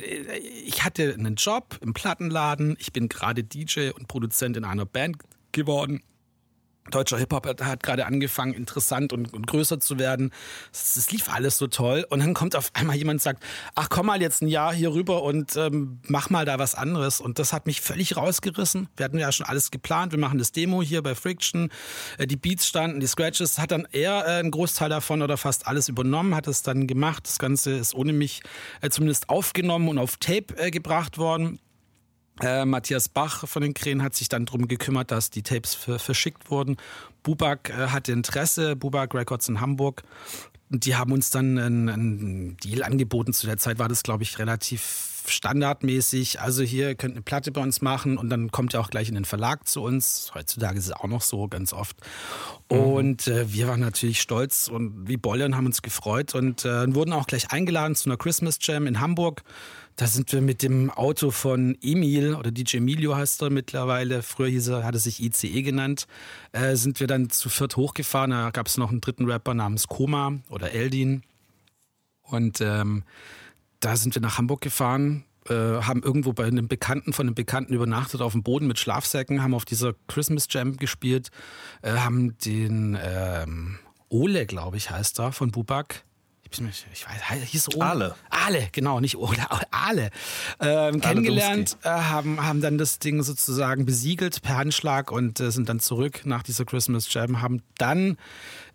ich 0.66 0.84
hatte 0.84 1.16
einen 1.18 1.36
Job 1.36 1.78
im 1.82 1.94
Plattenladen. 1.94 2.76
Ich 2.80 2.92
bin 2.92 3.08
gerade 3.08 3.44
DJ 3.44 3.92
und 3.92 4.08
Produzent 4.08 4.58
in 4.58 4.66
einer 4.66 4.86
Band 4.86 5.18
geworden. 5.52 6.02
Deutscher 6.92 7.18
Hip-Hop 7.18 7.48
hat, 7.48 7.64
hat 7.64 7.82
gerade 7.82 8.06
angefangen, 8.06 8.54
interessant 8.54 9.12
und, 9.12 9.34
und 9.34 9.48
größer 9.48 9.80
zu 9.80 9.98
werden. 9.98 10.32
Es 10.72 11.10
lief 11.12 11.30
alles 11.34 11.58
so 11.58 11.68
toll. 11.68 12.06
Und 12.10 12.20
dann 12.20 12.34
kommt 12.36 12.56
auf 12.56 12.70
einmal 12.74 12.96
jemand 12.96 13.16
und 13.16 13.22
sagt, 13.22 13.44
ach 13.74 13.90
komm 13.90 14.06
mal 14.06 14.22
jetzt 14.22 14.44
ein 14.44 14.48
Jahr 14.48 14.74
hier 14.74 14.94
rüber 14.94 15.24
und 15.24 15.56
ähm, 15.56 16.00
mach 16.08 16.30
mal 16.30 16.46
da 16.46 16.60
was 16.60 16.76
anderes. 16.76 17.20
Und 17.22 17.40
das 17.40 17.54
hat 17.54 17.66
mich 17.66 17.82
völlig 17.82 18.16
rausgerissen. 18.18 18.88
Wir 18.98 19.06
hatten 19.06 19.18
ja 19.18 19.32
schon 19.32 19.48
alles 19.48 19.72
geplant. 19.72 20.12
Wir 20.12 20.20
machen 20.20 20.38
das 20.38 20.52
Demo 20.52 20.84
hier 20.84 21.02
bei 21.02 21.16
Friction. 21.16 21.72
Äh, 22.20 22.28
die 22.28 22.38
Beats 22.38 22.68
standen, 22.68 23.00
die 23.00 23.08
Scratches. 23.08 23.58
Hat 23.58 23.72
dann 23.72 23.88
er 23.92 24.26
äh, 24.26 24.40
einen 24.40 24.52
Großteil 24.52 24.90
davon 24.90 25.24
oder 25.24 25.38
fast 25.38 25.68
alles 25.68 25.90
übernommen, 25.90 26.36
hat 26.36 26.48
es 26.48 26.62
dann 26.62 26.86
gemacht. 26.86 27.26
Das 27.26 27.40
Ganze 27.40 27.72
ist 27.72 27.96
ohne 27.96 28.14
mich 28.14 28.42
äh, 28.82 28.90
zumindest 28.90 29.30
aufgenommen 29.30 29.90
und 29.90 29.98
auf 29.98 30.18
Tape 30.18 30.56
äh, 30.58 30.70
gebracht 30.70 31.18
worden. 31.18 31.60
Äh, 32.42 32.66
Matthias 32.66 33.10
Bach 33.10 33.48
von 33.48 33.62
den 33.62 33.74
Krähen 33.74 34.04
hat 34.04 34.16
sich 34.16 34.30
dann 34.30 34.46
darum 34.46 34.68
gekümmert, 34.68 35.12
dass 35.12 35.30
die 35.30 35.44
Tapes 35.44 35.74
verschickt 35.76 36.52
wurden. 36.52 36.78
Bubak 37.24 37.70
äh, 37.70 37.88
hatte 37.88 38.12
Interesse, 38.12 38.76
Bubak 38.76 39.14
Records 39.14 39.48
in 39.48 39.62
Hamburg. 39.62 40.04
Und 40.72 40.86
die 40.86 40.96
haben 40.96 41.12
uns 41.12 41.30
dann 41.30 41.58
einen, 41.58 41.90
einen 41.90 42.58
Deal 42.58 42.84
angeboten. 42.84 43.34
Zu 43.34 43.48
der 43.48 43.58
Zeit 43.58 43.80
war 43.80 43.88
das, 43.88 44.04
glaube 44.04 44.24
ich, 44.24 44.40
relativ 44.40 45.16
standardmäßig. 45.28 46.42
Also 46.42 46.64
hier 46.64 46.90
ihr 46.90 46.96
könnt 46.96 47.14
eine 47.14 47.22
Platte 47.22 47.52
bei 47.52 47.62
uns 47.62 47.82
machen 47.82 48.18
und 48.18 48.30
dann 48.30 48.52
kommt 48.52 48.76
ihr 48.76 48.80
auch 48.80 48.90
gleich 48.90 49.10
in 49.10 49.16
den 49.16 49.26
Verlag 49.26 49.68
zu 49.68 49.82
uns. 49.82 50.32
Heutzutage 50.34 50.78
ist 50.78 50.86
es 50.86 50.92
auch 50.92 51.08
noch 51.08 51.22
so, 51.22 51.48
ganz 51.48 51.74
oft. 51.74 51.98
Mhm. 52.72 52.78
Und 52.78 53.28
äh, 53.28 53.52
wir 53.52 53.68
waren 53.68 53.80
natürlich 53.80 54.22
stolz 54.22 54.68
und 54.68 55.08
wie 55.08 55.18
Bolle 55.18 55.46
und 55.46 55.56
haben 55.56 55.66
uns 55.66 55.82
gefreut 55.82 56.36
und 56.36 56.66
äh, 56.66 56.94
wurden 56.94 57.14
auch 57.14 57.28
gleich 57.28 57.52
eingeladen 57.52 57.96
zu 57.96 58.10
einer 58.10 58.18
Christmas 58.18 58.58
Jam 58.62 58.88
in 58.88 59.00
Hamburg. 59.00 59.44
Da 59.96 60.08
sind 60.08 60.34
wir 60.34 60.42
mit 60.42 60.62
dem 60.62 60.92
Auto 60.92 61.32
von 61.32 61.78
Emil 61.82 62.36
oder 62.36 62.52
DJ 62.52 62.78
Emilio 62.78 63.16
heißt 63.16 63.42
er 63.42 63.50
mittlerweile. 63.50 64.24
Früher 64.24 64.50
hieß 64.50 64.68
er, 64.68 64.84
hat 64.84 64.94
er 64.94 65.00
sich 65.00 65.24
ICE 65.24 65.62
genannt. 65.62 66.06
Äh, 66.52 66.76
sind 66.76 67.00
wir 67.00 67.08
dann 67.08 67.30
zu 67.30 67.48
viert 67.48 67.78
hochgefahren. 67.78 68.32
Da 68.32 68.50
gab 68.50 68.68
es 68.68 68.78
noch 68.78 68.92
einen 68.92 69.00
dritten 69.00 69.30
Rapper 69.30 69.54
namens 69.54 69.88
Koma 69.88 70.40
oder 70.50 70.72
Eldin. 70.72 71.24
Und 72.24 72.60
ähm, 72.60 73.04
da 73.80 73.96
sind 73.96 74.16
wir 74.16 74.22
nach 74.22 74.38
Hamburg 74.38 74.60
gefahren, 74.60 75.24
äh, 75.48 75.54
haben 75.54 76.04
irgendwo 76.04 76.34
bei 76.34 76.46
einem 76.46 76.68
Bekannten 76.68 77.14
von 77.14 77.28
einem 77.28 77.36
Bekannten 77.36 77.74
übernachtet 77.74 78.22
auf 78.22 78.34
dem 78.34 78.44
Boden 78.44 78.68
mit 78.68 78.80
Schlafsäcken, 78.80 79.44
haben 79.44 79.54
auf 79.54 79.64
dieser 79.64 79.94
Christmas 80.08 80.48
Jam 80.50 80.76
gespielt, 80.76 81.30
äh, 81.84 81.94
haben 81.94 82.38
den 82.40 82.98
ähm, 83.02 83.78
Ole, 84.10 84.46
glaube 84.46 84.76
ich, 84.76 84.90
heißt 84.90 85.20
er, 85.20 85.32
von 85.32 85.52
Bubak 85.52 86.04
ich 86.52 87.06
weiß, 87.06 87.44
hieß 87.44 87.76
Ole. 87.76 87.86
Ale. 87.86 88.16
Ale, 88.30 88.70
genau, 88.72 89.00
nicht 89.00 89.18
Ole, 89.18 89.38
Ale. 89.72 90.10
Ähm, 90.60 91.02
kennengelernt, 91.02 91.78
äh, 91.84 91.90
haben, 91.90 92.44
haben 92.44 92.62
dann 92.62 92.78
das 92.78 93.00
Ding 93.00 93.24
sozusagen 93.24 93.86
besiegelt 93.86 94.42
per 94.42 94.58
Handschlag 94.58 95.12
und 95.12 95.40
äh, 95.40 95.52
sind 95.52 95.70
dann 95.70 95.80
zurück 95.80 96.22
nach 96.26 96.44
dieser 96.44 96.66
Christmas 96.66 97.12
Jam, 97.14 97.42
haben 97.42 97.62
dann 97.78 98.18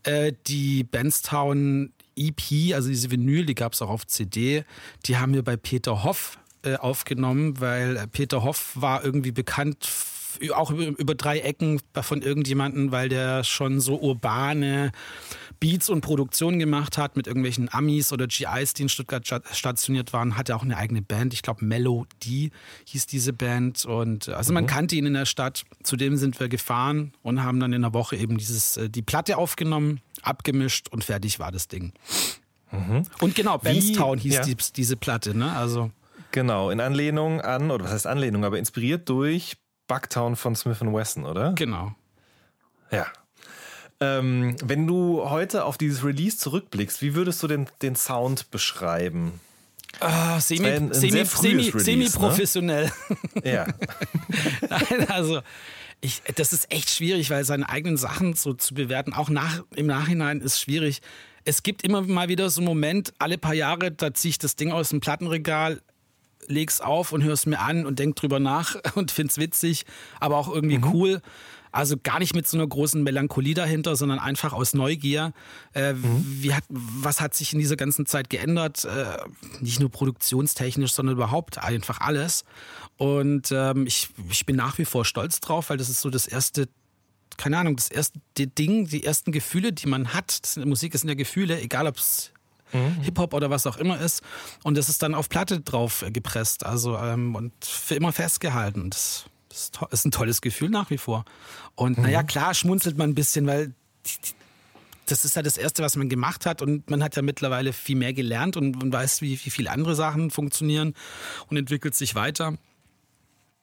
äh, 0.03 0.33
die 0.47 0.85
Benstown 0.85 1.93
EP, 2.17 2.75
also 2.75 2.89
diese 2.89 3.11
Vinyl, 3.11 3.47
die 3.47 3.55
gab 3.55 3.73
es 3.73 3.83
auch 3.83 3.91
auf 3.91 4.07
CD, 4.07 4.65
die 5.07 5.17
haben 5.17 5.33
wir 5.33 5.43
bei 5.43 5.57
Peter 5.57 6.05
Hoff 6.05 6.39
äh, 6.63 6.77
aufgenommen, 6.77 7.61
weil 7.61 7.97
äh, 7.97 8.07
Peter 8.07 8.43
Hoff 8.43 8.73
war 8.75 9.05
irgendwie 9.05 9.33
bekannt 9.33 9.89
auch 10.55 10.71
über, 10.71 10.99
über 10.99 11.15
drei 11.15 11.41
Ecken 11.41 11.81
von 12.01 12.23
irgendjemanden, 12.23 12.93
weil 12.93 13.09
der 13.09 13.45
schon 13.45 13.81
so 13.81 13.99
urbane 13.99 14.93
Beats 15.61 15.91
und 15.91 16.01
Produktionen 16.01 16.59
gemacht 16.59 16.97
hat 16.97 17.17
mit 17.17 17.27
irgendwelchen 17.27 17.73
Amis 17.73 18.15
oder 18.15 18.27
GIs, 18.27 18.73
die 18.73 18.83
in 18.83 18.89
Stuttgart 18.89 19.27
stationiert 19.53 20.15
waren, 20.15 20.39
hatte 20.39 20.57
auch 20.57 20.63
eine 20.63 20.79
eigene 20.79 21.03
Band. 21.03 21.35
Ich 21.35 21.43
glaube, 21.43 21.65
Melody 21.65 22.51
hieß 22.87 23.07
diese 23.07 23.35
Band. 23.35 23.85
Und 23.85 24.29
äh, 24.29 24.33
also 24.33 24.55
man 24.55 24.65
mhm. 24.65 24.69
kannte 24.69 24.97
ihn 24.97 25.05
in 25.05 25.13
der 25.13 25.27
Stadt. 25.27 25.65
Zudem 25.83 26.17
sind 26.17 26.41
wir 26.41 26.49
gefahren 26.49 27.13
und 27.23 27.45
haben 27.45 27.61
dann 27.61 27.75
in 27.75 27.83
der 27.83 27.93
Woche 27.93 28.17
eben 28.17 28.39
dieses, 28.39 28.79
äh, 28.79 28.89
die 28.89 29.03
Platte 29.03 29.37
aufgenommen, 29.37 30.01
abgemischt 30.23 30.89
und 30.89 31.05
fertig 31.05 31.39
war 31.39 31.53
das 31.53 31.69
Ding. 31.69 31.93
Mhm. 32.73 33.03
Und 33.21 33.35
genau, 33.35 33.59
Benstown 33.59 34.19
hieß 34.19 34.35
ja. 34.35 34.43
die, 34.43 34.57
diese 34.75 34.97
Platte, 34.97 35.37
ne? 35.37 35.53
Also. 35.53 35.91
Genau, 36.33 36.71
in 36.71 36.81
Anlehnung 36.81 37.43
an, 37.43 37.71
oder 37.71 37.85
was 37.85 37.93
heißt 37.93 38.07
Anlehnung, 38.07 38.45
aber 38.45 38.59
inspiriert 38.59 39.09
durch 39.09 39.57
Bucktown 39.89 40.37
von 40.37 40.55
Smith 40.55 40.81
Wesson, 40.81 41.27
oder? 41.27 41.53
Genau. 41.53 41.95
Ja, 42.93 43.07
ähm, 44.01 44.57
wenn 44.63 44.87
du 44.87 45.29
heute 45.29 45.65
auf 45.65 45.79
dieses 45.79 46.05
Release 46.05 46.39
zurückblickst, 46.39 47.03
wie 47.03 47.15
würdest 47.15 47.43
du 47.43 47.47
den, 47.47 47.67
den 47.83 47.97
Sound 47.97 48.51
beschreiben? 48.51 49.41
Ah, 49.99 50.41
semi, 50.41 50.95
semi, 50.95 51.25
semi, 51.25 51.63
Release, 51.63 51.81
semi 51.81 52.09
professionell. 52.09 52.91
Ne? 53.43 53.53
Ja. 53.53 53.67
Nein, 54.71 55.11
also 55.11 55.41
ich, 56.01 56.23
das 56.37 56.53
ist 56.53 56.73
echt 56.73 56.91
schwierig, 56.91 57.31
weil 57.31 57.45
seine 57.45 57.69
eigenen 57.69 57.97
Sachen 57.97 58.35
so 58.35 58.55
zu 58.55 58.75
bewerten, 58.75 59.13
auch 59.13 59.29
nach, 59.29 59.63
im 59.75 59.87
Nachhinein 59.87 60.41
ist 60.41 60.61
schwierig. 60.61 61.03
Es 61.45 61.63
gibt 61.63 61.83
immer 61.83 62.03
mal 62.03 62.29
wieder 62.29 62.49
so 62.49 62.61
einen 62.61 62.69
Moment, 62.69 63.13
alle 63.19 63.37
paar 63.37 63.55
Jahre, 63.55 63.91
da 63.91 64.15
ziehe 64.15 64.31
ich 64.31 64.39
das 64.39 64.57
Ding 64.57 64.73
aus 64.73 64.91
dem 64.91 65.01
Plattenregal, 65.01 65.83
leg's 66.47 66.81
auf 66.81 67.13
und 67.13 67.23
hör's 67.23 67.45
mir 67.47 67.61
an 67.61 67.85
und 67.85 67.99
denk 67.99 68.17
drüber 68.17 68.41
nach 68.41 68.77
und 68.95 69.11
find's 69.11 69.39
witzig, 69.39 69.85
aber 70.21 70.39
auch 70.39 70.49
irgendwie 70.49 70.79
mhm. 70.79 70.93
cool. 70.93 71.23
Also 71.73 71.97
gar 72.03 72.19
nicht 72.19 72.35
mit 72.35 72.49
so 72.49 72.57
einer 72.57 72.67
großen 72.67 73.03
Melancholie 73.03 73.55
dahinter, 73.55 73.97
sondern 73.97 74.19
einfach 74.19 74.53
aus 74.53 74.75
Neugier. 74.75 75.33
Äh, 75.75 75.95
mhm. 75.95 76.25
wie 76.41 76.55
hat, 76.55 76.65
was 76.69 77.21
hat 77.21 77.35
sich 77.35 77.53
in 77.53 77.59
dieser 77.59 77.77
ganzen 77.77 78.07
Zeit 78.07 78.31
geändert? 78.31 78.85
Äh, 78.85 79.19
nicht 79.61 79.81
nur 79.81 79.91
produktionstechnisch, 79.91 80.93
sondern 80.93 81.17
überhaupt 81.17 81.59
einfach 81.59 82.01
alles. 82.01 82.45
Und 82.97 83.53
ähm, 83.53 83.87
ich, 83.87 84.09
ich 84.31 84.47
bin 84.47 84.57
nach 84.57 84.79
wie 84.79 84.85
vor 84.85 85.05
stolz 85.05 85.41
drauf, 85.41 85.71
weil 85.71 85.77
das 85.77 85.89
ist 85.89 86.01
so 86.01 86.11
das 86.11 86.27
erste 86.27 86.69
keine 87.37 87.57
Ahnung, 87.57 87.77
das 87.77 87.91
erste 87.91 88.21
Ding, 88.37 88.87
die 88.87 89.03
ersten 89.03 89.33
Gefühle, 89.33 89.73
die 89.73 89.87
man 89.87 90.13
hat. 90.13 90.43
Das, 90.43 90.57
Musik 90.57 90.95
sind 90.99 91.09
ja 91.09 91.15
Gefühle, 91.15 91.59
egal 91.59 91.87
ob 91.87 91.97
es 91.97 92.33
mhm. 92.73 93.01
Hip-Hop 93.03 93.33
oder 93.33 93.49
was 93.49 93.67
auch 93.67 93.79
immer 93.79 93.99
ist. 93.99 94.23
Und 94.63 94.77
das 94.77 94.91
ist 94.91 95.03
dann 95.03 95.15
auf 95.15 95.31
Platte 95.31 95.61
drauf 95.61 96.05
gepresst, 96.13 96.67
also 96.67 96.99
ähm, 96.99 97.35
und 97.35 97.53
für 97.65 97.95
immer 97.95 98.13
festgehalten. 98.13 98.91
Das 98.91 99.25
das 99.51 99.71
ist 99.91 100.07
ein 100.07 100.11
tolles 100.11 100.41
Gefühl 100.41 100.71
nach 100.71 100.91
wie 100.91 100.99
vor. 100.99 101.25
Und 101.75 101.99
mhm. 101.99 102.05
naja, 102.05 102.23
klar 102.23 102.55
schmunzelt 102.55 102.97
man 102.97 103.11
ein 103.11 103.15
bisschen, 103.15 103.47
weil 103.47 103.75
das 105.07 105.25
ist 105.25 105.37
ja 105.37 105.43
das 105.43 105.57
Erste, 105.57 105.83
was 105.83 105.97
man 105.97 106.09
gemacht 106.09 106.47
hat 106.47 106.63
und 106.63 106.89
man 106.89 107.03
hat 107.03 107.17
ja 107.17 107.23
mittlerweile 107.23 107.73
viel 107.73 107.97
mehr 107.97 108.13
gelernt 108.13 108.57
und, 108.57 108.83
und 108.83 108.93
weiß, 108.93 109.23
wie, 109.23 109.39
wie 109.45 109.51
viele 109.51 109.71
andere 109.71 109.95
Sachen 109.95 110.31
funktionieren 110.31 110.95
und 111.49 111.57
entwickelt 111.57 111.95
sich 111.95 112.15
weiter. 112.15 112.57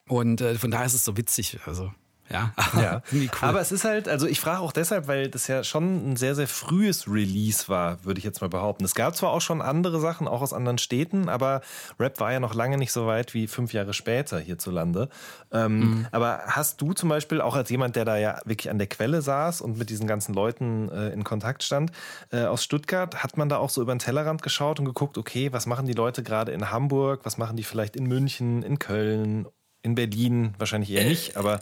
Und 0.06 0.40
äh, 0.40 0.56
von 0.56 0.70
daher 0.70 0.86
ist 0.86 0.94
es 0.94 1.04
so 1.04 1.16
witzig. 1.16 1.58
Also 1.66 1.92
ja, 2.30 2.52
ja. 2.80 3.02
cool. 3.12 3.28
aber 3.40 3.60
es 3.60 3.72
ist 3.72 3.84
halt, 3.84 4.08
also 4.08 4.26
ich 4.26 4.40
frage 4.40 4.60
auch 4.60 4.72
deshalb, 4.72 5.08
weil 5.08 5.28
das 5.28 5.46
ja 5.46 5.64
schon 5.64 6.12
ein 6.12 6.16
sehr, 6.16 6.34
sehr 6.34 6.48
frühes 6.48 7.08
Release 7.08 7.68
war, 7.68 8.04
würde 8.04 8.18
ich 8.18 8.24
jetzt 8.24 8.40
mal 8.40 8.48
behaupten. 8.48 8.84
Es 8.84 8.94
gab 8.94 9.16
zwar 9.16 9.30
auch 9.30 9.40
schon 9.40 9.62
andere 9.62 10.00
Sachen, 10.00 10.28
auch 10.28 10.42
aus 10.42 10.52
anderen 10.52 10.78
Städten, 10.78 11.28
aber 11.28 11.62
Rap 11.98 12.20
war 12.20 12.32
ja 12.32 12.40
noch 12.40 12.54
lange 12.54 12.76
nicht 12.76 12.92
so 12.92 13.06
weit 13.06 13.34
wie 13.34 13.46
fünf 13.46 13.72
Jahre 13.72 13.94
später 13.94 14.38
hierzulande. 14.38 15.08
Ähm, 15.52 15.78
mhm. 15.78 16.06
Aber 16.10 16.42
hast 16.46 16.80
du 16.80 16.92
zum 16.92 17.08
Beispiel 17.08 17.40
auch 17.40 17.56
als 17.56 17.70
jemand, 17.70 17.96
der 17.96 18.04
da 18.04 18.16
ja 18.16 18.40
wirklich 18.44 18.70
an 18.70 18.78
der 18.78 18.86
Quelle 18.86 19.22
saß 19.22 19.60
und 19.60 19.78
mit 19.78 19.90
diesen 19.90 20.06
ganzen 20.06 20.34
Leuten 20.34 20.90
äh, 20.90 21.10
in 21.10 21.24
Kontakt 21.24 21.62
stand, 21.62 21.92
äh, 22.30 22.44
aus 22.44 22.62
Stuttgart, 22.62 23.22
hat 23.22 23.36
man 23.36 23.48
da 23.48 23.56
auch 23.56 23.70
so 23.70 23.80
über 23.80 23.94
den 23.94 24.00
Tellerrand 24.00 24.42
geschaut 24.42 24.78
und 24.78 24.84
geguckt, 24.84 25.18
okay, 25.18 25.52
was 25.52 25.66
machen 25.66 25.86
die 25.86 25.92
Leute 25.92 26.22
gerade 26.22 26.52
in 26.52 26.70
Hamburg, 26.70 27.20
was 27.24 27.38
machen 27.38 27.56
die 27.56 27.64
vielleicht 27.64 27.96
in 27.96 28.06
München, 28.06 28.62
in 28.62 28.78
Köln 28.78 29.46
in 29.82 29.94
Berlin 29.94 30.54
wahrscheinlich 30.58 30.90
eher 30.90 31.04
nicht, 31.04 31.36
aber. 31.36 31.60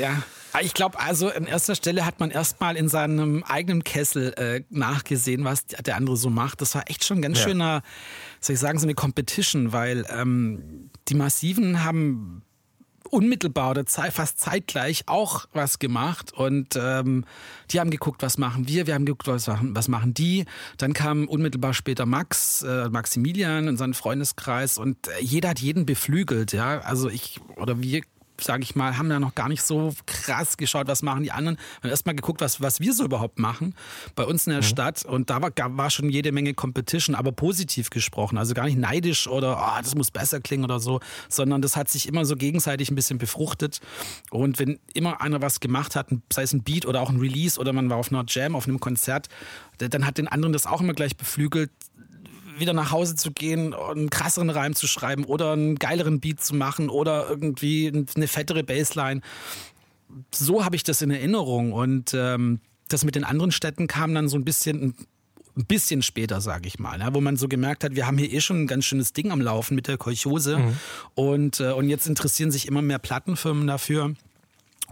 Ja. 0.00 0.22
Ich 0.62 0.72
glaube, 0.72 0.98
also 0.98 1.28
an 1.30 1.46
erster 1.46 1.74
Stelle 1.74 2.06
hat 2.06 2.20
man 2.20 2.30
erstmal 2.30 2.76
in 2.76 2.88
seinem 2.88 3.44
eigenen 3.44 3.84
Kessel 3.84 4.32
äh, 4.32 4.62
nachgesehen, 4.70 5.44
was 5.44 5.66
der 5.66 5.96
andere 5.96 6.16
so 6.16 6.30
macht. 6.30 6.62
Das 6.62 6.74
war 6.74 6.88
echt 6.88 7.04
schon 7.04 7.20
ganz 7.20 7.38
ja. 7.38 7.44
schöner, 7.44 7.82
soll 8.40 8.54
ich 8.54 8.60
sagen, 8.60 8.78
so 8.78 8.86
eine 8.86 8.94
Competition, 8.94 9.72
weil 9.72 10.06
ähm, 10.08 10.90
die 11.08 11.14
Massiven 11.14 11.84
haben 11.84 12.42
unmittelbar 13.08 13.70
oder 13.70 13.84
fast 13.86 14.40
zeitgleich 14.40 15.04
auch 15.06 15.46
was 15.52 15.78
gemacht 15.78 16.32
und 16.32 16.78
ähm, 16.80 17.24
die 17.70 17.80
haben 17.80 17.90
geguckt, 17.90 18.22
was 18.22 18.38
machen 18.38 18.68
wir, 18.68 18.86
wir 18.86 18.94
haben 18.94 19.06
geguckt, 19.06 19.26
was 19.26 19.46
machen, 19.46 19.74
was 19.74 19.88
machen 19.88 20.14
die. 20.14 20.44
Dann 20.76 20.92
kam 20.92 21.28
unmittelbar 21.28 21.74
später 21.74 22.06
Max, 22.06 22.62
äh, 22.62 22.88
Maximilian 22.88 23.68
in 23.68 23.76
seinen 23.76 23.94
Freundeskreis 23.94 24.78
und 24.78 25.08
äh, 25.08 25.20
jeder 25.20 25.50
hat 25.50 25.60
jeden 25.60 25.86
beflügelt, 25.86 26.52
ja. 26.52 26.80
Also 26.80 27.08
ich 27.08 27.40
oder 27.56 27.82
wir 27.82 28.02
sage 28.40 28.62
ich 28.62 28.74
mal, 28.76 28.96
haben 28.98 29.08
da 29.08 29.20
noch 29.20 29.34
gar 29.34 29.48
nicht 29.48 29.62
so 29.62 29.94
krass 30.06 30.56
geschaut, 30.56 30.86
was 30.86 31.02
machen 31.02 31.22
die 31.22 31.32
anderen. 31.32 31.56
Wir 31.56 31.88
haben 31.88 31.90
erstmal 31.90 32.14
geguckt, 32.14 32.40
was, 32.40 32.60
was 32.60 32.80
wir 32.80 32.92
so 32.92 33.04
überhaupt 33.04 33.38
machen 33.38 33.74
bei 34.14 34.24
uns 34.24 34.46
in 34.46 34.52
der 34.52 34.62
mhm. 34.62 34.66
Stadt. 34.66 35.04
Und 35.04 35.30
da 35.30 35.42
war, 35.42 35.52
war 35.56 35.90
schon 35.90 36.08
jede 36.10 36.32
Menge 36.32 36.54
Competition, 36.54 37.14
aber 37.14 37.32
positiv 37.32 37.90
gesprochen. 37.90 38.38
Also 38.38 38.54
gar 38.54 38.64
nicht 38.64 38.78
neidisch 38.78 39.28
oder 39.28 39.58
oh, 39.58 39.82
das 39.82 39.94
muss 39.94 40.10
besser 40.10 40.40
klingen 40.40 40.64
oder 40.64 40.80
so, 40.80 41.00
sondern 41.28 41.62
das 41.62 41.76
hat 41.76 41.88
sich 41.88 42.08
immer 42.08 42.24
so 42.24 42.36
gegenseitig 42.36 42.90
ein 42.90 42.94
bisschen 42.94 43.18
befruchtet. 43.18 43.80
Und 44.30 44.58
wenn 44.58 44.78
immer 44.94 45.20
einer 45.20 45.42
was 45.42 45.60
gemacht 45.60 45.96
hat, 45.96 46.08
sei 46.32 46.42
es 46.42 46.52
ein 46.52 46.62
Beat 46.62 46.86
oder 46.86 47.00
auch 47.00 47.10
ein 47.10 47.18
Release 47.18 47.58
oder 47.58 47.72
man 47.72 47.90
war 47.90 47.96
auf 47.96 48.12
einer 48.12 48.24
Jam, 48.28 48.54
auf 48.54 48.66
einem 48.66 48.80
Konzert, 48.80 49.28
dann 49.78 50.06
hat 50.06 50.18
den 50.18 50.28
anderen 50.28 50.52
das 50.52 50.66
auch 50.66 50.80
immer 50.80 50.92
gleich 50.92 51.16
beflügelt, 51.16 51.70
wieder 52.60 52.72
nach 52.72 52.90
Hause 52.90 53.14
zu 53.16 53.30
gehen, 53.32 53.74
einen 53.74 54.10
krasseren 54.10 54.50
Reim 54.50 54.74
zu 54.74 54.86
schreiben 54.86 55.24
oder 55.24 55.52
einen 55.52 55.76
geileren 55.76 56.20
Beat 56.20 56.40
zu 56.40 56.54
machen 56.54 56.88
oder 56.88 57.28
irgendwie 57.28 58.06
eine 58.14 58.28
fettere 58.28 58.64
Bassline. 58.64 59.20
So 60.34 60.64
habe 60.64 60.76
ich 60.76 60.84
das 60.84 61.02
in 61.02 61.10
Erinnerung 61.10 61.72
und 61.72 62.14
ähm, 62.14 62.60
das 62.88 63.04
mit 63.04 63.14
den 63.14 63.24
anderen 63.24 63.52
Städten 63.52 63.86
kam 63.86 64.14
dann 64.14 64.28
so 64.28 64.36
ein 64.36 64.44
bisschen 64.44 64.94
ein 65.58 65.66
bisschen 65.66 66.02
später, 66.02 66.40
sage 66.40 66.68
ich 66.68 66.78
mal, 66.78 67.00
ja, 67.00 67.12
wo 67.14 67.20
man 67.20 67.36
so 67.36 67.48
gemerkt 67.48 67.82
hat, 67.82 67.96
wir 67.96 68.06
haben 68.06 68.16
hier 68.16 68.32
eh 68.32 68.40
schon 68.40 68.62
ein 68.62 68.66
ganz 68.68 68.84
schönes 68.84 69.12
Ding 69.12 69.32
am 69.32 69.40
Laufen 69.40 69.74
mit 69.74 69.88
der 69.88 69.98
Kolchose 69.98 70.58
mhm. 70.58 70.76
und, 71.16 71.60
äh, 71.60 71.72
und 71.72 71.88
jetzt 71.88 72.06
interessieren 72.06 72.52
sich 72.52 72.68
immer 72.68 72.80
mehr 72.80 73.00
Plattenfirmen 73.00 73.66
dafür. 73.66 74.14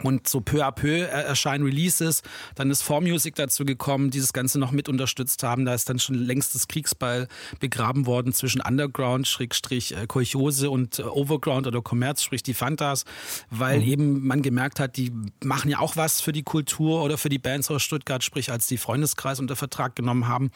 Und 0.02 0.28
so 0.28 0.40
peu 0.40 0.62
à 0.62 0.72
peu 0.72 1.00
erscheinen 1.00 1.64
Releases. 1.64 2.22
Dann 2.54 2.70
ist 2.70 2.82
4Music 2.84 3.34
dazu 3.36 3.64
gekommen, 3.64 4.10
die 4.10 4.20
das 4.20 4.34
Ganze 4.34 4.58
noch 4.58 4.70
mit 4.70 4.88
unterstützt 4.88 5.42
haben. 5.42 5.64
Da 5.64 5.72
ist 5.72 5.88
dann 5.88 5.98
schon 5.98 6.16
längst 6.16 6.54
das 6.54 6.68
Kriegsball 6.68 7.28
begraben 7.60 8.04
worden 8.04 8.32
zwischen 8.34 8.60
Underground, 8.60 9.26
Schrägstrich 9.26 9.96
äh, 9.96 10.06
Kolchose 10.06 10.70
und 10.70 10.98
äh, 10.98 11.02
Overground 11.02 11.66
oder 11.66 11.80
Commerz, 11.80 12.22
sprich 12.22 12.42
die 12.42 12.54
Fantas, 12.54 13.04
weil 13.50 13.78
mhm. 13.78 13.86
eben 13.86 14.26
man 14.26 14.42
gemerkt 14.42 14.80
hat, 14.80 14.96
die 14.96 15.12
machen 15.42 15.70
ja 15.70 15.78
auch 15.78 15.96
was 15.96 16.20
für 16.20 16.32
die 16.32 16.42
Kultur 16.42 17.02
oder 17.02 17.16
für 17.16 17.30
die 17.30 17.38
Bands 17.38 17.70
aus 17.70 17.82
Stuttgart, 17.82 18.22
sprich 18.22 18.50
als 18.50 18.66
die 18.66 18.76
Freundeskreis 18.76 19.40
unter 19.40 19.56
Vertrag 19.56 19.96
genommen 19.96 20.28
haben. 20.28 20.50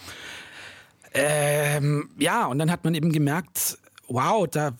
Ähm, 1.12 2.10
ja, 2.18 2.46
und 2.46 2.58
dann 2.58 2.70
hat 2.70 2.84
man 2.84 2.94
eben 2.94 3.10
gemerkt, 3.10 3.78
wow, 4.08 4.46
da 4.46 4.72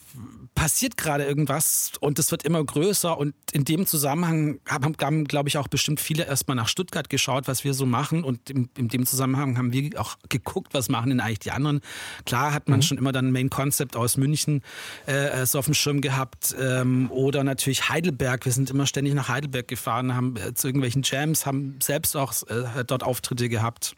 passiert 0.61 0.99
gerade 0.99 1.25
irgendwas 1.25 1.93
und 2.01 2.19
es 2.19 2.31
wird 2.31 2.43
immer 2.43 2.63
größer. 2.63 3.17
Und 3.17 3.35
in 3.51 3.65
dem 3.65 3.87
Zusammenhang 3.87 4.61
haben, 4.69 4.95
haben 5.01 5.25
glaube 5.25 5.49
ich, 5.49 5.57
auch 5.57 5.69
bestimmt 5.69 6.01
viele 6.01 6.27
erstmal 6.27 6.55
nach 6.55 6.69
Stuttgart 6.69 7.09
geschaut, 7.09 7.49
was 7.49 7.65
wir 7.65 7.73
so 7.73 7.87
machen. 7.87 8.25
Und 8.25 8.51
in, 8.51 8.69
in, 8.77 8.89
dem 8.89 9.07
Zusammenhang 9.07 9.57
haben 9.57 9.73
wir 9.73 9.99
auch 9.99 10.17
geguckt, 10.29 10.75
was 10.75 10.91
machen 10.91 11.09
denn 11.09 11.21
eigentlich 11.21 11.39
die 11.39 11.51
anderen. 11.51 11.81
Klar 12.27 12.53
hat 12.53 12.69
man 12.69 12.81
mhm. 12.81 12.83
schon 12.83 12.99
immer 12.99 13.11
dann 13.11 13.33
Main 13.33 13.49
Concept 13.49 13.97
aus 13.97 14.19
München 14.19 14.61
äh, 15.07 15.47
so 15.47 15.61
auf 15.61 15.65
dem 15.65 15.73
Schirm 15.73 16.03
gehabt. 16.03 16.55
Ähm, 16.61 17.11
oder 17.11 17.43
natürlich 17.43 17.89
Heidelberg. 17.89 18.45
Wir 18.45 18.53
sind 18.53 18.69
immer 18.69 18.85
ständig 18.85 19.15
nach 19.15 19.31
Heidelberg 19.31 19.67
gefahren, 19.67 20.15
haben 20.15 20.37
äh, 20.37 20.53
zu 20.53 20.69
irgendwelchen 20.69 21.01
Jams, 21.03 21.47
haben 21.47 21.79
selbst 21.83 22.15
auch 22.19 22.35
äh, 22.49 22.85
dort 22.87 23.03
Auftritte 23.03 23.49
gehabt. 23.49 23.97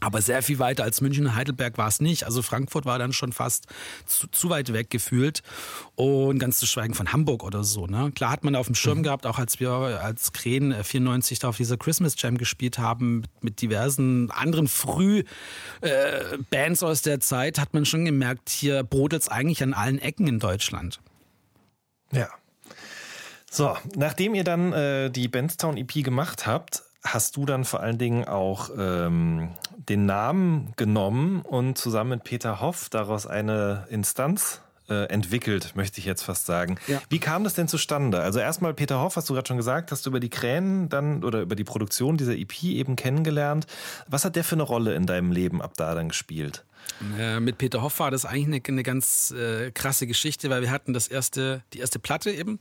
Aber 0.00 0.22
sehr 0.22 0.42
viel 0.42 0.58
weiter 0.58 0.82
als 0.84 1.00
München 1.00 1.26
und 1.26 1.34
Heidelberg 1.34 1.76
war 1.78 1.88
es 1.88 2.00
nicht. 2.00 2.24
Also 2.24 2.42
Frankfurt 2.42 2.86
war 2.86 2.98
dann 2.98 3.12
schon 3.12 3.32
fast 3.32 3.66
zu, 4.06 4.26
zu, 4.28 4.50
weit 4.50 4.72
weg 4.72 4.90
gefühlt. 4.90 5.42
Und 5.94 6.38
ganz 6.38 6.58
zu 6.58 6.66
schweigen 6.66 6.94
von 6.94 7.12
Hamburg 7.12 7.44
oder 7.44 7.64
so. 7.64 7.86
Ne? 7.86 8.10
Klar 8.14 8.30
hat 8.30 8.44
man 8.44 8.56
auf 8.56 8.66
dem 8.66 8.74
Schirm 8.74 8.98
mhm. 8.98 9.04
gehabt, 9.04 9.26
auch 9.26 9.38
als 9.38 9.60
wir 9.60 9.70
als 9.70 10.32
Krähen 10.32 10.74
94 10.82 11.38
da 11.38 11.48
auf 11.48 11.58
dieser 11.58 11.76
Christmas 11.76 12.14
Jam 12.18 12.38
gespielt 12.38 12.78
haben, 12.78 13.20
mit, 13.20 13.44
mit 13.44 13.60
diversen 13.60 14.30
anderen 14.30 14.68
Früh-Bands 14.68 16.82
äh, 16.82 16.84
aus 16.84 17.02
der 17.02 17.20
Zeit, 17.20 17.58
hat 17.58 17.74
man 17.74 17.84
schon 17.84 18.04
gemerkt, 18.04 18.48
hier 18.48 18.82
brodelt 18.82 19.22
es 19.22 19.28
eigentlich 19.28 19.62
an 19.62 19.74
allen 19.74 19.98
Ecken 19.98 20.26
in 20.26 20.38
Deutschland. 20.38 21.00
Ja. 22.12 22.28
So, 23.50 23.76
nachdem 23.96 24.34
ihr 24.34 24.44
dann 24.44 24.72
äh, 24.72 25.10
die 25.10 25.28
Bandstown 25.28 25.76
EP 25.76 26.04
gemacht 26.04 26.46
habt, 26.46 26.84
hast 27.02 27.36
du 27.36 27.46
dann 27.46 27.64
vor 27.64 27.80
allen 27.80 27.98
Dingen 27.98 28.24
auch 28.24 28.70
ähm, 28.76 29.50
den 29.76 30.06
Namen 30.06 30.72
genommen 30.76 31.40
und 31.42 31.78
zusammen 31.78 32.10
mit 32.10 32.24
Peter 32.24 32.60
Hoff 32.60 32.88
daraus 32.90 33.26
eine 33.26 33.86
Instanz 33.90 34.60
äh, 34.88 35.04
entwickelt, 35.04 35.74
möchte 35.76 35.98
ich 35.98 36.04
jetzt 36.04 36.22
fast 36.22 36.46
sagen. 36.46 36.78
Ja. 36.86 37.00
Wie 37.08 37.18
kam 37.18 37.44
das 37.44 37.54
denn 37.54 37.68
zustande? 37.68 38.20
Also 38.20 38.38
erstmal 38.38 38.74
Peter 38.74 39.00
Hoff, 39.00 39.16
hast 39.16 39.30
du 39.30 39.34
gerade 39.34 39.48
schon 39.48 39.56
gesagt, 39.56 39.92
hast 39.92 40.04
du 40.04 40.10
über 40.10 40.20
die 40.20 40.28
Krähen 40.28 40.88
dann 40.88 41.24
oder 41.24 41.40
über 41.40 41.54
die 41.54 41.64
Produktion 41.64 42.18
dieser 42.18 42.36
EP 42.36 42.64
eben 42.64 42.96
kennengelernt. 42.96 43.66
Was 44.08 44.24
hat 44.24 44.36
der 44.36 44.44
für 44.44 44.56
eine 44.56 44.64
Rolle 44.64 44.94
in 44.94 45.06
deinem 45.06 45.32
Leben 45.32 45.62
ab 45.62 45.72
da 45.76 45.94
dann 45.94 46.08
gespielt? 46.08 46.64
Äh, 47.18 47.40
mit 47.40 47.56
Peter 47.56 47.82
Hoff 47.82 47.98
war 48.00 48.10
das 48.10 48.26
eigentlich 48.26 48.46
eine, 48.46 48.62
eine 48.66 48.82
ganz 48.82 49.30
äh, 49.30 49.70
krasse 49.70 50.06
Geschichte, 50.06 50.50
weil 50.50 50.60
wir 50.62 50.70
hatten 50.70 50.92
das 50.92 51.08
erste, 51.08 51.62
die 51.72 51.78
erste 51.78 51.98
Platte 51.98 52.30
eben, 52.30 52.58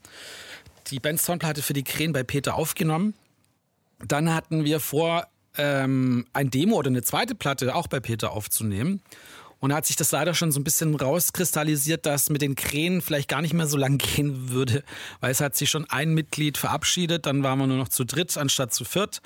die 0.88 1.00
Bandsound-Platte 1.00 1.62
für 1.62 1.74
die 1.74 1.84
Krähen 1.84 2.14
bei 2.14 2.24
Peter 2.24 2.56
aufgenommen 2.56 3.14
dann 4.06 4.34
hatten 4.34 4.66
wir 4.66 4.80
vor, 4.80 5.28
ähm, 5.58 6.26
ein 6.34 6.50
Demo 6.50 6.78
oder 6.78 6.90
eine 6.90 7.04
zweite 7.04 7.36
Platte 7.36 7.76
auch 7.76 7.88
bei 7.88 8.00
Peter 8.00 8.32
aufzunehmen. 8.32 9.02
Und 9.60 9.72
da 9.72 9.76
hat 9.76 9.86
sich 9.86 9.98
das 9.98 10.12
leider 10.12 10.34
schon 10.34 10.54
so 10.54 10.60
ein 10.60 10.64
bisschen 10.64 10.96
rauskristallisiert, 10.96 12.06
dass 12.06 12.30
mit 12.30 12.42
den 12.42 12.56
Krähen 12.56 13.02
vielleicht 13.02 13.28
gar 13.28 13.42
nicht 13.42 13.54
mehr 13.54 13.68
so 13.68 13.78
lang 13.78 13.98
gehen 14.16 14.52
würde, 14.52 14.84
weil 15.20 15.32
es 15.32 15.42
hat 15.42 15.56
sich 15.56 15.70
schon 15.70 15.86
ein 15.90 16.14
Mitglied 16.14 16.58
verabschiedet, 16.58 17.26
dann 17.26 17.44
waren 17.44 17.60
wir 17.60 17.68
nur 17.68 17.78
noch 17.78 17.90
zu 17.90 18.06
dritt 18.06 18.38
anstatt 18.38 18.74
zu 18.74 18.86
viert. 18.86 19.22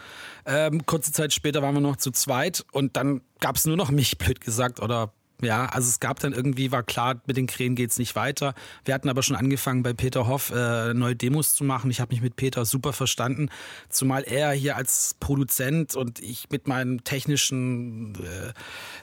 Ähm, 0.45 0.86
kurze 0.86 1.12
Zeit 1.12 1.33
später 1.33 1.62
waren 1.62 1.75
wir 1.75 1.81
noch 1.81 1.97
zu 1.97 2.12
zweit 2.12 2.65
und 2.71 2.97
dann 2.97 3.21
gab 3.39 3.57
es 3.57 3.65
nur 3.65 3.77
noch 3.77 3.91
mich, 3.91 4.17
blöd 4.17 4.41
gesagt, 4.41 4.79
oder 4.81 5.13
ja, 5.43 5.65
also 5.65 5.89
es 5.89 5.99
gab 5.99 6.19
dann 6.19 6.34
irgendwie, 6.34 6.71
war 6.71 6.84
klar, 6.84 7.21
mit 7.25 7.38
den 7.38 7.47
Krähen 7.47 7.75
geht's 7.75 7.97
nicht 7.97 8.15
weiter. 8.15 8.53
Wir 8.86 8.93
hatten 8.93 9.10
aber 9.10 9.23
schon 9.23 9.36
angefangen, 9.36 9.84
bei 9.84 9.93
Peter 9.93 10.27
Hoff 10.27 10.51
äh, 10.51 10.93
neue 10.93 11.15
Demos 11.15 11.56
zu 11.56 11.63
machen. 11.63 11.91
Ich 11.91 11.99
habe 11.99 12.13
mich 12.13 12.21
mit 12.21 12.36
Peter 12.36 12.65
super 12.65 12.93
verstanden, 12.93 13.49
zumal 13.89 14.23
er 14.23 14.51
hier 14.51 14.75
als 14.75 15.15
Produzent 15.19 15.95
und 15.95 16.19
ich 16.19 16.49
mit 16.49 16.67
meinen 16.67 17.03
technischen 17.03 18.15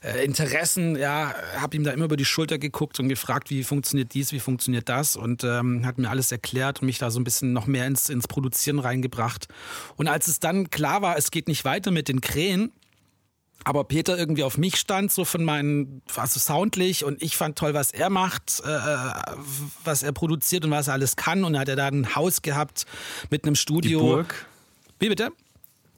äh, 0.02 0.08
äh 0.08 0.24
Interessen, 0.24 0.96
ja, 0.96 1.34
habe 1.56 1.76
ihm 1.76 1.84
da 1.84 1.90
immer 1.90 2.04
über 2.04 2.16
die 2.16 2.24
Schulter 2.24 2.58
geguckt 2.58 3.00
und 3.00 3.08
gefragt, 3.08 3.50
wie 3.50 3.64
funktioniert 3.64 4.14
dies, 4.14 4.32
wie 4.32 4.40
funktioniert 4.40 4.88
das 4.88 5.16
und 5.16 5.44
ähm, 5.44 5.84
hat 5.84 5.98
mir 5.98 6.10
alles 6.10 6.32
erklärt 6.32 6.80
und 6.80 6.86
mich 6.86 6.98
da 6.98 7.10
so 7.10 7.20
ein 7.20 7.24
bisschen 7.24 7.52
noch 7.52 7.66
mehr 7.66 7.86
ins, 7.86 8.08
ins 8.08 8.28
Produzieren 8.28 8.78
reingebracht. 8.78 9.48
Und 9.96 10.08
als 10.08 10.28
es 10.28 10.40
dann 10.40 10.70
klar 10.70 11.02
war, 11.02 11.16
es 11.16 11.30
geht 11.30 11.48
nicht 11.48 11.64
weiter 11.64 11.90
mit 11.90 12.08
den 12.08 12.20
Krähen, 12.20 12.72
aber 13.64 13.84
Peter 13.84 14.18
irgendwie 14.18 14.42
auf 14.42 14.56
mich 14.58 14.76
stand, 14.76 15.12
so 15.12 15.24
von 15.24 15.44
meinen, 15.44 16.02
also 16.16 16.40
soundlich 16.40 17.04
und 17.04 17.22
ich 17.22 17.36
fand 17.36 17.58
toll, 17.58 17.74
was 17.74 17.90
er 17.90 18.10
macht, 18.10 18.62
äh, 18.64 18.78
was 19.84 20.02
er 20.02 20.12
produziert 20.12 20.64
und 20.64 20.70
was 20.70 20.88
er 20.88 20.94
alles 20.94 21.16
kann. 21.16 21.44
Und 21.44 21.52
dann 21.52 21.60
hat 21.60 21.68
er 21.68 21.76
da 21.76 21.88
ein 21.88 22.14
Haus 22.14 22.42
gehabt 22.42 22.86
mit 23.30 23.44
einem 23.44 23.54
Studio. 23.54 24.00
Die 24.00 24.06
Burg. 24.06 24.46
Wie 24.98 25.08
bitte? 25.08 25.30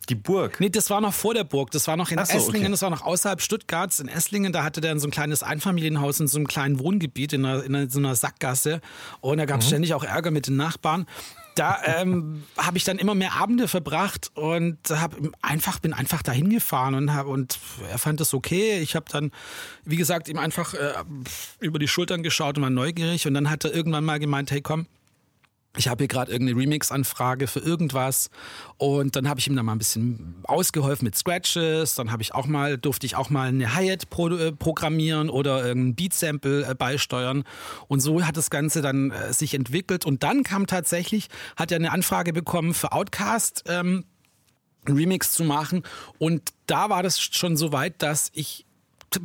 Die 0.08 0.16
Burg? 0.16 0.58
Nee, 0.58 0.68
das 0.68 0.90
war 0.90 1.00
noch 1.00 1.14
vor 1.14 1.34
der 1.34 1.44
Burg. 1.44 1.70
Das 1.70 1.86
war 1.86 1.96
noch 1.96 2.10
in 2.10 2.18
so, 2.18 2.24
Esslingen, 2.24 2.66
okay. 2.66 2.70
das 2.72 2.82
war 2.82 2.90
noch 2.90 3.02
außerhalb 3.02 3.40
Stuttgarts. 3.40 4.00
In 4.00 4.08
Esslingen, 4.08 4.52
da 4.52 4.64
hatte 4.64 4.80
der 4.80 4.98
so 4.98 5.06
ein 5.06 5.12
kleines 5.12 5.44
Einfamilienhaus 5.44 6.18
in 6.18 6.26
so 6.26 6.38
einem 6.38 6.48
kleinen 6.48 6.80
Wohngebiet, 6.80 7.32
in, 7.32 7.44
einer, 7.44 7.64
in 7.64 7.88
so 7.88 8.00
einer 8.00 8.16
Sackgasse. 8.16 8.80
Und 9.20 9.38
da 9.38 9.44
gab 9.44 9.60
es 9.60 9.66
mhm. 9.66 9.68
ständig 9.68 9.94
auch 9.94 10.02
Ärger 10.02 10.32
mit 10.32 10.48
den 10.48 10.56
Nachbarn 10.56 11.06
da 11.54 11.78
ähm, 11.84 12.44
habe 12.56 12.78
ich 12.78 12.84
dann 12.84 12.98
immer 12.98 13.14
mehr 13.14 13.34
Abende 13.34 13.68
verbracht 13.68 14.30
und 14.34 14.78
hab 14.88 15.16
einfach 15.42 15.78
bin 15.78 15.92
einfach 15.92 16.22
dahin 16.22 16.50
gefahren 16.50 16.94
und 16.94 17.12
hab, 17.14 17.26
und 17.26 17.58
er 17.90 17.98
fand 17.98 18.20
das 18.20 18.34
okay. 18.34 18.78
Ich 18.80 18.96
habe 18.96 19.06
dann, 19.10 19.30
wie 19.84 19.96
gesagt, 19.96 20.28
ihm 20.28 20.38
einfach 20.38 20.74
äh, 20.74 20.92
über 21.60 21.78
die 21.78 21.88
Schultern 21.88 22.22
geschaut 22.22 22.56
und 22.56 22.62
war 22.62 22.70
neugierig 22.70 23.26
und 23.26 23.34
dann 23.34 23.50
hat 23.50 23.64
er 23.64 23.74
irgendwann 23.74 24.04
mal 24.04 24.18
gemeint, 24.18 24.50
hey 24.50 24.60
komm, 24.60 24.86
ich 25.76 25.88
habe 25.88 26.02
hier 26.02 26.08
gerade 26.08 26.30
irgendeine 26.30 26.60
Remix-Anfrage 26.60 27.46
für 27.46 27.60
irgendwas 27.60 28.28
und 28.76 29.16
dann 29.16 29.28
habe 29.28 29.40
ich 29.40 29.46
ihm 29.46 29.56
da 29.56 29.62
mal 29.62 29.72
ein 29.72 29.78
bisschen 29.78 30.36
ausgeholfen 30.44 31.06
mit 31.06 31.16
Scratches. 31.16 31.94
Dann 31.94 32.12
habe 32.12 32.22
ich 32.22 32.34
auch 32.34 32.46
mal 32.46 32.76
durfte 32.76 33.06
ich 33.06 33.16
auch 33.16 33.30
mal 33.30 33.48
eine 33.48 33.74
Hi-Hat 33.74 34.10
pro, 34.10 34.28
äh, 34.28 34.52
programmieren 34.52 35.30
oder 35.30 35.64
irgendein 35.64 35.94
Beat-Sample 35.94 36.66
äh, 36.68 36.74
beisteuern 36.74 37.44
und 37.88 38.00
so 38.00 38.22
hat 38.22 38.36
das 38.36 38.50
Ganze 38.50 38.82
dann 38.82 39.12
äh, 39.12 39.32
sich 39.32 39.54
entwickelt 39.54 40.04
und 40.04 40.22
dann 40.22 40.42
kam 40.42 40.66
tatsächlich 40.66 41.28
hat 41.56 41.72
er 41.72 41.76
eine 41.76 41.92
Anfrage 41.92 42.32
bekommen 42.32 42.74
für 42.74 42.92
Outcast. 42.92 43.64
Ähm, 43.66 44.04
Remix 44.88 45.32
zu 45.32 45.44
machen 45.44 45.84
und 46.18 46.42
da 46.66 46.90
war 46.90 47.04
das 47.04 47.20
schon 47.20 47.56
so 47.56 47.70
weit, 47.70 48.02
dass 48.02 48.32
ich 48.34 48.66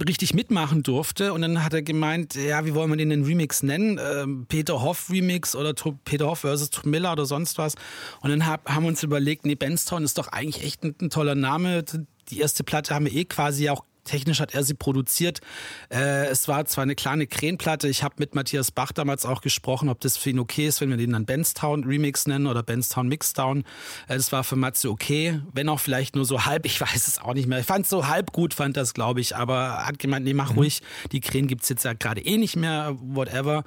richtig 0.08 0.34
mitmachen 0.34 0.84
durfte. 0.84 1.34
Und 1.34 1.42
dann 1.42 1.64
hat 1.64 1.74
er 1.74 1.82
gemeint, 1.82 2.36
ja, 2.36 2.66
wie 2.66 2.74
wollen 2.74 2.90
wir 2.90 2.98
den, 2.98 3.10
den 3.10 3.24
Remix 3.24 3.64
nennen? 3.64 4.00
Ähm, 4.00 4.46
Peter 4.48 4.82
Hoff 4.82 5.10
Remix 5.10 5.56
oder 5.56 5.74
Peter 6.06 6.28
Hoff 6.28 6.40
versus 6.40 6.70
Tom 6.70 6.92
Miller 6.92 7.12
oder 7.12 7.26
sonst 7.26 7.58
was. 7.58 7.76
Und 8.22 8.30
dann 8.30 8.46
hab, 8.46 8.70
haben 8.70 8.84
wir 8.84 8.90
uns 8.90 9.04
überlegt, 9.04 9.46
nee, 9.46 9.56
Benstown 9.56 10.04
ist 10.04 10.18
doch 10.18 10.28
eigentlich 10.30 10.64
echt 10.64 10.84
ein, 10.84 10.96
ein 11.02 11.10
toller 11.10 11.36
Name. 11.36 11.84
Die 12.30 12.40
erste 12.40 12.64
Platte 12.64 12.94
haben 12.94 13.06
wir 13.06 13.14
eh 13.14 13.26
quasi 13.26 13.70
auch 13.70 13.84
technisch 14.08 14.40
hat 14.40 14.54
er 14.54 14.64
sie 14.64 14.74
produziert. 14.74 15.42
Äh, 15.90 16.26
es 16.28 16.48
war 16.48 16.66
zwar 16.66 16.84
eine 16.84 16.96
kleine 16.96 17.28
Krähenplatte, 17.28 17.88
ich 17.88 18.04
habe 18.04 18.16
mit 18.18 18.34
Matthias 18.34 18.72
Bach 18.72 18.92
damals 18.92 19.26
auch 19.26 19.42
gesprochen, 19.42 19.90
ob 19.90 20.00
das 20.02 20.18
für 20.18 20.32
ihn 20.32 20.40
okay 20.40 20.68
ist, 20.68 20.82
wenn 20.82 20.90
wir 20.90 20.98
den 20.98 21.12
dann 21.12 21.26
Benstown 21.26 21.84
Remix 21.84 22.28
nennen 22.28 22.48
oder 22.48 22.64
Benstown 22.64 23.08
Mixdown. 23.08 23.60
Äh, 24.08 24.16
das 24.18 24.32
war 24.32 24.44
für 24.44 24.56
Matze 24.56 24.90
okay, 24.90 25.42
wenn 25.54 25.70
auch 25.70 25.80
vielleicht 25.80 26.16
nur 26.16 26.26
so 26.26 26.46
halb, 26.46 26.66
ich 26.66 26.82
weiß 26.82 27.08
es 27.08 27.20
auch 27.20 27.34
nicht 27.34 27.48
mehr. 27.48 27.60
Ich 27.60 27.66
fand 27.66 27.86
es 27.86 27.90
so 27.90 28.08
halb 28.08 28.32
gut, 28.32 28.54
fand 28.54 28.78
das, 28.78 28.94
glaube 28.94 29.22
ich, 29.22 29.36
aber 29.36 29.86
hat 29.86 30.00
gemeint, 30.00 30.26
nee, 30.26 30.34
mach 30.34 30.52
mhm. 30.52 30.58
ruhig, 30.58 30.82
die 31.12 31.20
Krähen 31.20 31.48
gibt's 31.48 31.70
jetzt 31.70 31.84
ja 31.84 31.94
gerade 31.94 32.22
eh 32.22 32.38
nicht 32.38 32.56
mehr, 32.56 32.96
whatever. 33.02 33.64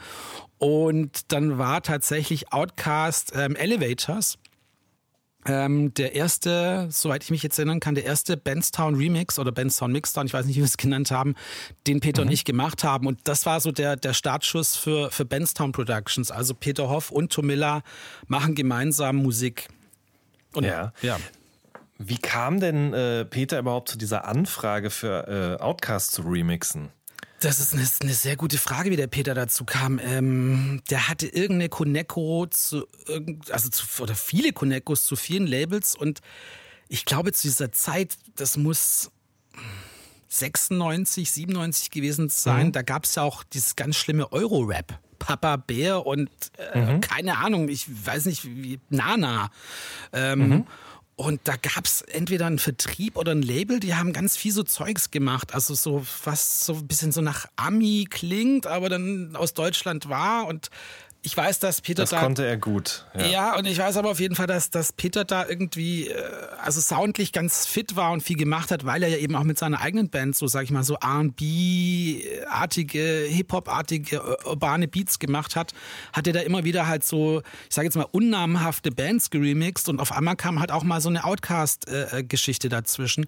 Und 0.59 1.33
dann 1.33 1.57
war 1.59 1.83
tatsächlich 1.83 2.53
Outcast 2.53 3.33
ähm, 3.35 3.57
Elevators 3.57 4.39
ähm, 5.47 5.95
der 5.95 6.15
erste, 6.15 6.89
soweit 6.91 7.25
ich 7.25 7.31
mich 7.31 7.43
jetzt 7.43 7.59
erinnern 7.59 7.81
kann, 7.81 7.95
der 7.95 8.05
erste 8.05 8.37
Benstown 8.37 8.95
Remix 8.95 9.39
oder 9.39 9.53
Benstown 9.53 9.91
Mixdown, 9.93 10.27
ich 10.27 10.35
weiß 10.35 10.45
nicht, 10.47 10.57
wie 10.57 10.61
wir 10.61 10.67
es 10.67 10.77
genannt 10.77 11.11
haben, 11.11 11.35
den 11.87 12.01
Peter 12.01 12.23
mhm. 12.23 12.29
und 12.29 12.35
ich 12.35 12.45
gemacht 12.45 12.85
haben. 12.85 13.07
Und 13.07 13.21
das 13.25 13.47
war 13.47 13.61
so 13.61 13.73
der, 13.73 13.97
der 13.97 14.13
Startschuss 14.13 14.77
für, 14.77 15.11
für 15.11 15.25
Benstown 15.25 15.73
Productions. 15.73 16.31
Also 16.31 16.55
Peter 16.55 16.89
Hoff 16.89 17.11
und 17.11 17.33
Tomilla 17.33 17.83
machen 18.27 18.55
gemeinsam 18.55 19.17
Musik. 19.17 19.69
Und, 20.55 20.65
ja. 20.65 20.93
ja. 21.01 21.19
Wie 21.99 22.19
kam 22.19 22.61
denn 22.61 22.93
äh, 22.93 23.25
Peter 23.25 23.59
überhaupt 23.59 23.91
zu 23.91 23.99
dieser 23.99 24.27
Anfrage 24.27 24.91
für 24.91 25.59
äh, 25.59 25.63
Outcast 25.63 26.13
zu 26.13 26.23
remixen? 26.23 26.91
Das 27.41 27.59
ist 27.59 27.73
eine, 27.73 27.87
eine, 28.01 28.15
sehr 28.15 28.37
gute 28.37 28.59
Frage, 28.59 28.91
wie 28.91 28.97
der 28.97 29.07
Peter 29.07 29.35
dazu 29.35 29.65
kam. 29.65 29.99
Ähm, 29.99 30.83
der 30.91 31.09
hatte 31.09 31.27
irgendeine 31.27 31.71
Koneko 31.71 32.47
zu, 32.49 32.87
also 33.51 33.69
zu, 33.71 34.03
oder 34.03 34.15
viele 34.15 34.53
Konekos 34.53 35.05
zu 35.05 35.17
vielen 35.17 35.47
Labels 35.47 35.95
und 35.95 36.21
ich 36.89 37.05
glaube 37.05 37.33
zu 37.33 37.49
dieser 37.49 37.73
Zeit, 37.73 38.17
das 38.37 38.57
muss 38.57 39.11
96, 40.29 41.31
97 41.31 41.91
gewesen 41.91 42.29
sein. 42.29 42.69
Mhm. 42.69 42.73
Da 42.73 42.83
gab 42.83 43.05
es 43.05 43.15
ja 43.15 43.23
auch 43.23 43.43
dieses 43.43 43.77
ganz 43.77 43.97
schlimme 43.97 44.33
Euro-Rap. 44.33 44.99
Papa 45.19 45.57
Bär 45.57 46.07
und 46.07 46.31
äh, 46.73 46.81
mhm. 46.81 47.01
keine 47.01 47.39
Ahnung, 47.39 47.69
ich 47.69 47.87
weiß 48.07 48.25
nicht, 48.25 48.45
wie 48.45 48.81
Nana. 48.89 49.51
Ähm, 50.13 50.49
mhm. 50.49 50.67
Und 51.21 51.43
da 51.45 51.57
gab 51.57 51.85
es 51.85 52.01
entweder 52.01 52.47
einen 52.47 52.59
Vertrieb 52.59 53.19
oder 53.19 53.33
ein 53.33 53.43
Label, 53.43 53.79
die 53.79 53.95
haben 53.95 54.15
ganz 54.15 54.39
viel 54.39 54.53
so 54.53 54.63
Zeugs 54.63 55.11
gemacht. 55.11 55.53
Also 55.53 55.75
so 55.75 56.07
was 56.25 56.65
so 56.65 56.73
ein 56.73 56.87
bisschen 56.87 57.13
so 57.13 57.21
nach 57.21 57.45
Ami 57.57 58.07
klingt, 58.09 58.67
aber 58.67 58.89
dann 58.89 59.37
aus 59.37 59.53
Deutschland 59.53 60.09
war. 60.09 60.47
Und 60.47 60.71
ich 61.23 61.37
weiß, 61.37 61.59
dass 61.59 61.83
Peter 61.83 62.03
das 62.03 62.11
da. 62.11 62.17
Das 62.17 62.25
konnte 62.25 62.47
er 62.47 62.57
gut. 62.57 63.05
Ja. 63.15 63.27
ja. 63.27 63.57
und 63.57 63.67
ich 63.67 63.77
weiß 63.79 63.97
aber 63.99 64.11
auf 64.11 64.21
jeden 64.21 64.35
Fall, 64.37 64.47
dass, 64.47 64.71
dass 64.71 64.93
Peter 64.93 65.25
da 65.25 65.47
irgendwie, 65.47 66.09
äh, 66.09 66.15
also 66.63 66.81
soundlich 66.81 67.33
ganz 67.33 67.67
fit 67.67 67.95
war 67.95 68.13
und 68.13 68.23
viel 68.23 68.37
gemacht 68.37 68.71
hat, 68.71 68.87
weil 68.87 69.03
er 69.03 69.11
ja 69.11 69.19
eben 69.19 69.37
auch 69.37 69.45
mit 69.45 69.59
seiner 69.59 69.83
eigenen 69.83 70.09
Band 70.09 70.35
so, 70.35 70.47
sag 70.47 70.65
ich 70.65 70.71
mal, 70.71 70.83
so 70.83 70.95
R&B-artige, 70.95 72.19
Hip-Hop-artige, 73.29 74.39
urbane 74.47 74.89
Beats 74.89 75.19
gemacht 75.19 75.57
hat, 75.57 75.75
hat 76.15 76.27
er 76.27 76.33
da 76.33 76.41
immer 76.41 76.65
wieder 76.65 76.87
halt 76.87 77.05
so, 77.05 77.43
ich 77.69 77.75
sage 77.75 77.87
jetzt 77.87 77.97
mal, 77.97 78.07
unnamenhafte 78.11 78.91
Bands 78.91 79.29
geremixed 79.29 79.91
und 79.91 80.01
auf 80.01 80.13
einmal 80.13 80.37
kam 80.37 80.59
halt 80.59 80.73
auch 80.73 80.85
mal 80.85 81.03
so 81.03 81.11
eine 81.11 81.25
Outcast-Geschichte 81.25 82.69
äh, 82.69 82.71
dazwischen, 82.71 83.27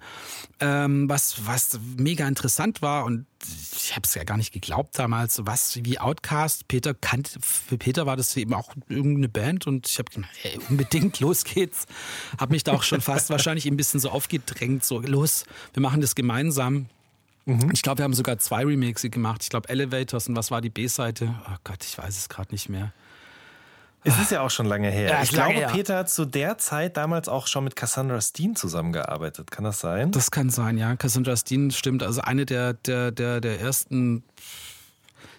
ähm, 0.61 1.11
was, 1.11 1.47
was 1.47 1.79
mega 1.99 2.27
interessant 2.27 2.81
war 2.81 3.05
und 3.05 3.27
ich 3.75 3.93
habe 3.95 4.03
es 4.05 4.15
ja 4.15 4.25
gar 4.25 4.37
nicht 4.37 4.53
geglaubt 4.53 4.99
damals, 4.99 5.41
was 5.45 5.79
wie 5.83 5.99
Outcast. 5.99 6.69
Peter 6.69 6.95
kannte, 6.95 7.41
für 7.41 7.77
Peter 7.83 8.07
war 8.07 8.17
das 8.17 8.37
eben 8.37 8.55
auch 8.55 8.73
irgendeine 8.89 9.29
Band 9.29 9.67
und 9.67 9.89
ich 9.89 9.99
habe 9.99 10.09
gedacht, 10.09 10.31
hey, 10.41 10.57
unbedingt, 10.69 11.19
los 11.19 11.43
geht's. 11.43 11.87
Habe 12.39 12.53
mich 12.53 12.63
da 12.63 12.75
auch 12.75 12.85
schon 12.85 13.01
fast 13.01 13.29
wahrscheinlich 13.29 13.67
ein 13.67 13.77
bisschen 13.77 13.99
so 13.99 14.11
aufgedrängt, 14.11 14.85
so 14.85 15.01
los, 15.01 15.45
wir 15.75 15.83
machen 15.83 16.01
das 16.01 16.15
gemeinsam. 16.15 16.87
Mhm. 17.45 17.71
Ich 17.73 17.83
glaube, 17.83 17.99
wir 17.99 18.05
haben 18.05 18.15
sogar 18.15 18.39
zwei 18.39 18.65
Remixe 18.65 19.11
gemacht. 19.11 19.43
Ich 19.43 19.51
glaube 19.51 19.69
Elevators 19.69 20.29
und 20.29 20.37
was 20.37 20.53
war 20.53 20.61
die 20.61 20.71
B-Seite? 20.71 21.35
Oh 21.45 21.57
Gott, 21.65 21.83
ich 21.83 21.99
weiß 21.99 22.17
es 22.17 22.29
gerade 22.29 22.53
nicht 22.53 22.69
mehr. 22.69 22.93
Es 24.05 24.17
ist 24.21 24.31
ja 24.31 24.43
auch 24.43 24.51
schon 24.51 24.67
lange 24.67 24.89
her. 24.89 25.11
Ja, 25.11 25.23
ich 25.25 25.31
glaube, 25.31 25.55
her. 25.55 25.69
Peter 25.73 25.97
hat 25.97 26.11
zu 26.11 26.25
der 26.25 26.59
Zeit 26.59 26.97
damals 26.97 27.29
auch 27.29 27.49
schon 27.49 27.65
mit 27.65 27.75
Cassandra 27.75 28.21
Steen 28.21 28.55
zusammengearbeitet. 28.55 29.51
Kann 29.51 29.65
das 29.65 29.81
sein? 29.81 30.13
Das 30.13 30.31
kann 30.31 30.51
sein, 30.51 30.79
ja. 30.79 30.95
Cassandra 30.95 31.37
Steen 31.37 31.73
stimmt. 31.73 32.05
Also 32.05 32.21
eine 32.21 32.47
der, 32.47 32.75
der, 32.75 33.11
der, 33.11 33.41
der 33.41 33.61
ersten 33.61 34.23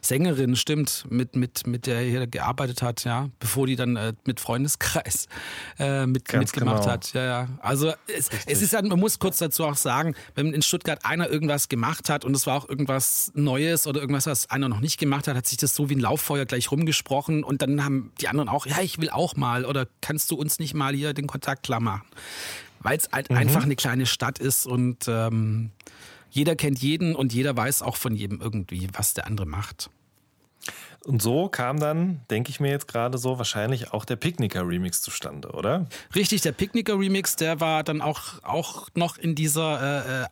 Sängerin, 0.01 0.55
stimmt, 0.55 1.05
mit, 1.09 1.36
mit, 1.36 1.65
mit 1.65 1.88
der 1.88 1.99
er 1.99 2.03
hier 2.03 2.27
gearbeitet 2.27 2.81
hat, 2.81 3.05
ja, 3.05 3.29
bevor 3.39 3.67
die 3.67 3.75
dann 3.75 3.95
äh, 3.95 4.13
mit 4.25 4.39
Freundeskreis 4.39 5.27
äh, 5.79 6.05
mit, 6.05 6.31
mitgemacht 6.34 6.84
genau. 6.84 6.91
hat. 6.91 7.13
Ja, 7.13 7.23
ja. 7.23 7.47
Also 7.61 7.93
es, 8.07 8.29
es 8.45 8.61
ist 8.61 8.73
ja, 8.73 8.81
man 8.81 8.99
muss 8.99 9.19
kurz 9.19 9.38
dazu 9.38 9.63
auch 9.63 9.77
sagen, 9.77 10.15
wenn 10.36 10.53
in 10.53 10.61
Stuttgart 10.61 11.05
einer 11.05 11.29
irgendwas 11.29 11.69
gemacht 11.69 12.09
hat 12.09 12.25
und 12.25 12.36
es 12.36 12.45
war 12.47 12.57
auch 12.57 12.67
irgendwas 12.67 13.31
Neues 13.34 13.88
oder 13.88 14.01
irgendwas, 14.01 14.25
was 14.25 14.49
einer 14.49 14.67
noch 14.67 14.81
nicht 14.81 14.99
gemacht 14.99 15.27
hat, 15.27 15.38
hat 15.38 15.47
sich 15.47 15.57
das 15.57 15.73
so 15.73 15.89
wie 15.89 15.95
ein 15.95 15.99
Lauffeuer 16.01 16.45
gleich 16.45 16.69
rumgesprochen 16.69 17.43
und 17.43 17.61
dann 17.61 17.84
haben 17.84 18.11
die 18.19 18.27
anderen 18.27 18.49
auch, 18.49 18.65
ja, 18.65 18.81
ich 18.81 18.99
will 18.99 19.09
auch 19.09 19.36
mal 19.36 19.65
oder 19.65 19.88
kannst 20.01 20.31
du 20.31 20.36
uns 20.36 20.59
nicht 20.59 20.73
mal 20.73 20.93
hier 20.93 21.13
den 21.13 21.27
Kontakt 21.27 21.63
klar 21.63 21.79
machen? 21.79 22.03
Weil 22.79 22.97
es 22.97 23.09
halt 23.11 23.29
mhm. 23.29 23.38
einfach 23.38 23.63
eine 23.63 23.77
kleine 23.77 24.05
Stadt 24.05 24.39
ist 24.39 24.67
und 24.67 25.05
ähm, 25.07 25.71
jeder 26.34 26.55
kennt 26.55 26.79
jeden 26.79 27.15
und 27.15 27.31
jeder 27.31 27.55
weiß 27.55 27.84
auch 27.84 27.95
von 27.95 28.15
jedem 28.15 28.41
irgendwie, 28.41 28.88
was 28.93 29.13
der 29.13 29.27
andere 29.27 29.45
macht. 29.45 29.91
Und 31.05 31.21
so 31.21 31.47
kam 31.47 31.79
dann, 31.79 32.21
denke 32.31 32.49
ich 32.49 32.59
mir 32.59 32.71
jetzt 32.71 32.88
gerade 32.88 33.17
so, 33.19 33.38
wahrscheinlich 33.38 33.93
auch 33.93 34.03
der 34.03 34.15
Picknicker-Remix 34.15 35.01
zustande, 35.01 35.49
oder? 35.51 35.88
Richtig, 36.15 36.41
der 36.41 36.53
Picknicker-Remix, 36.53 37.36
der 37.36 37.59
war 37.59 37.84
dann 37.84 38.01
auch, 38.01 38.41
auch 38.41 38.88
noch 38.95 39.17
in 39.17 39.36
dieser 39.36 39.81
äh, 40.05 40.23
äh 40.23 40.25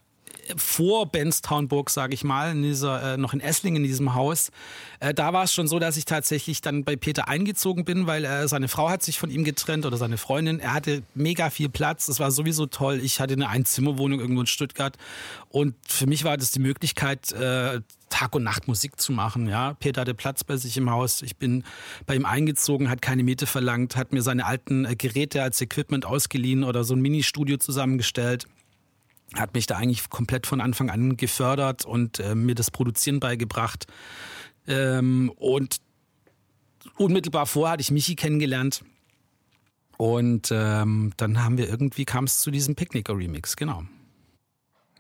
vor 0.56 1.06
Benstownburg, 1.06 1.90
sage 1.90 2.14
ich 2.14 2.24
mal, 2.24 2.52
in 2.52 2.64
dieser, 2.64 3.14
äh, 3.14 3.18
noch 3.18 3.34
in 3.34 3.40
Esslingen 3.40 3.84
in 3.84 3.88
diesem 3.88 4.16
Haus. 4.16 4.52
Äh, 5.00 5.14
da 5.14 5.34
war 5.34 5.44
es 5.44 5.54
schon 5.54 5.68
so, 5.68 5.80
dass 5.80 5.98
ich 5.98 6.06
tatsächlich 6.06 6.62
dann 6.62 6.84
bei 6.84 6.96
Peter 6.96 7.28
eingezogen 7.28 7.86
bin, 7.86 8.08
weil 8.08 8.26
äh, 8.26 8.48
seine 8.48 8.68
Frau 8.68 8.90
hat 8.90 9.04
sich 9.04 9.20
von 9.20 9.30
ihm 9.30 9.44
getrennt 9.44 9.86
oder 9.86 9.98
seine 9.98 10.18
Freundin. 10.18 10.60
Er 10.60 10.74
hatte 10.74 11.04
mega 11.14 11.50
viel 11.50 11.70
Platz. 11.70 12.08
Es 12.08 12.20
war 12.20 12.32
sowieso 12.32 12.66
toll. 12.66 13.00
Ich 13.04 13.20
hatte 13.20 13.34
eine 13.34 13.50
Einzimmerwohnung 13.50 14.20
irgendwo 14.20 14.42
in 14.42 14.48
Stuttgart 14.48 14.98
und 15.50 15.76
für 15.88 16.08
mich 16.08 16.24
war 16.24 16.38
das 16.38 16.52
die 16.52 16.60
Möglichkeit, 16.60 17.32
äh, 17.34 17.82
Tag 18.10 18.36
und 18.36 18.44
Nacht 18.44 18.68
Musik 18.68 19.00
zu 19.00 19.14
machen. 19.14 19.48
Ja, 19.48 19.74
Peter 19.74 20.02
hatte 20.02 20.14
Platz 20.14 20.44
bei 20.44 20.58
sich 20.58 20.78
im 20.78 20.90
Haus. 20.92 21.22
Ich 21.22 21.38
bin 21.38 21.64
bei 22.06 22.16
ihm 22.16 22.26
eingezogen, 22.26 22.90
hat 22.90 23.02
keine 23.02 23.24
Miete 23.24 23.48
verlangt, 23.48 23.96
hat 23.96 24.12
mir 24.12 24.22
seine 24.22 24.46
alten 24.46 24.86
äh, 24.86 24.96
Geräte 24.96 25.42
als 25.42 25.62
Equipment 25.62 26.06
ausgeliehen 26.06 26.64
oder 26.64 26.84
so 26.84 26.94
ein 26.94 27.02
Mini-Studio 27.02 27.58
zusammengestellt 27.58 28.48
hat 29.36 29.54
mich 29.54 29.68
da 29.68 29.78
eigentlich 29.78 30.10
komplett 30.10 30.48
von 30.48 30.62
Anfang 30.62 30.90
an 30.90 31.18
gefördert 31.18 31.86
und 31.86 32.20
äh, 32.20 32.36
mir 32.36 32.56
das 32.56 32.72
Produzieren 32.72 33.20
beigebracht. 33.20 33.88
Ähm, 34.68 35.32
und 35.38 35.78
unmittelbar 36.98 37.46
vorher 37.46 37.74
hatte 37.74 37.82
ich 37.82 37.92
Michi 37.92 38.16
kennengelernt. 38.16 38.84
Und 39.98 40.50
ähm, 40.52 41.14
dann 41.18 41.44
haben 41.44 41.58
wir 41.58 41.70
irgendwie, 41.70 42.06
kam 42.06 42.24
es 42.24 42.40
zu 42.40 42.50
diesem 42.50 42.76
Picknicker-Remix, 42.76 43.56
genau. 43.56 43.84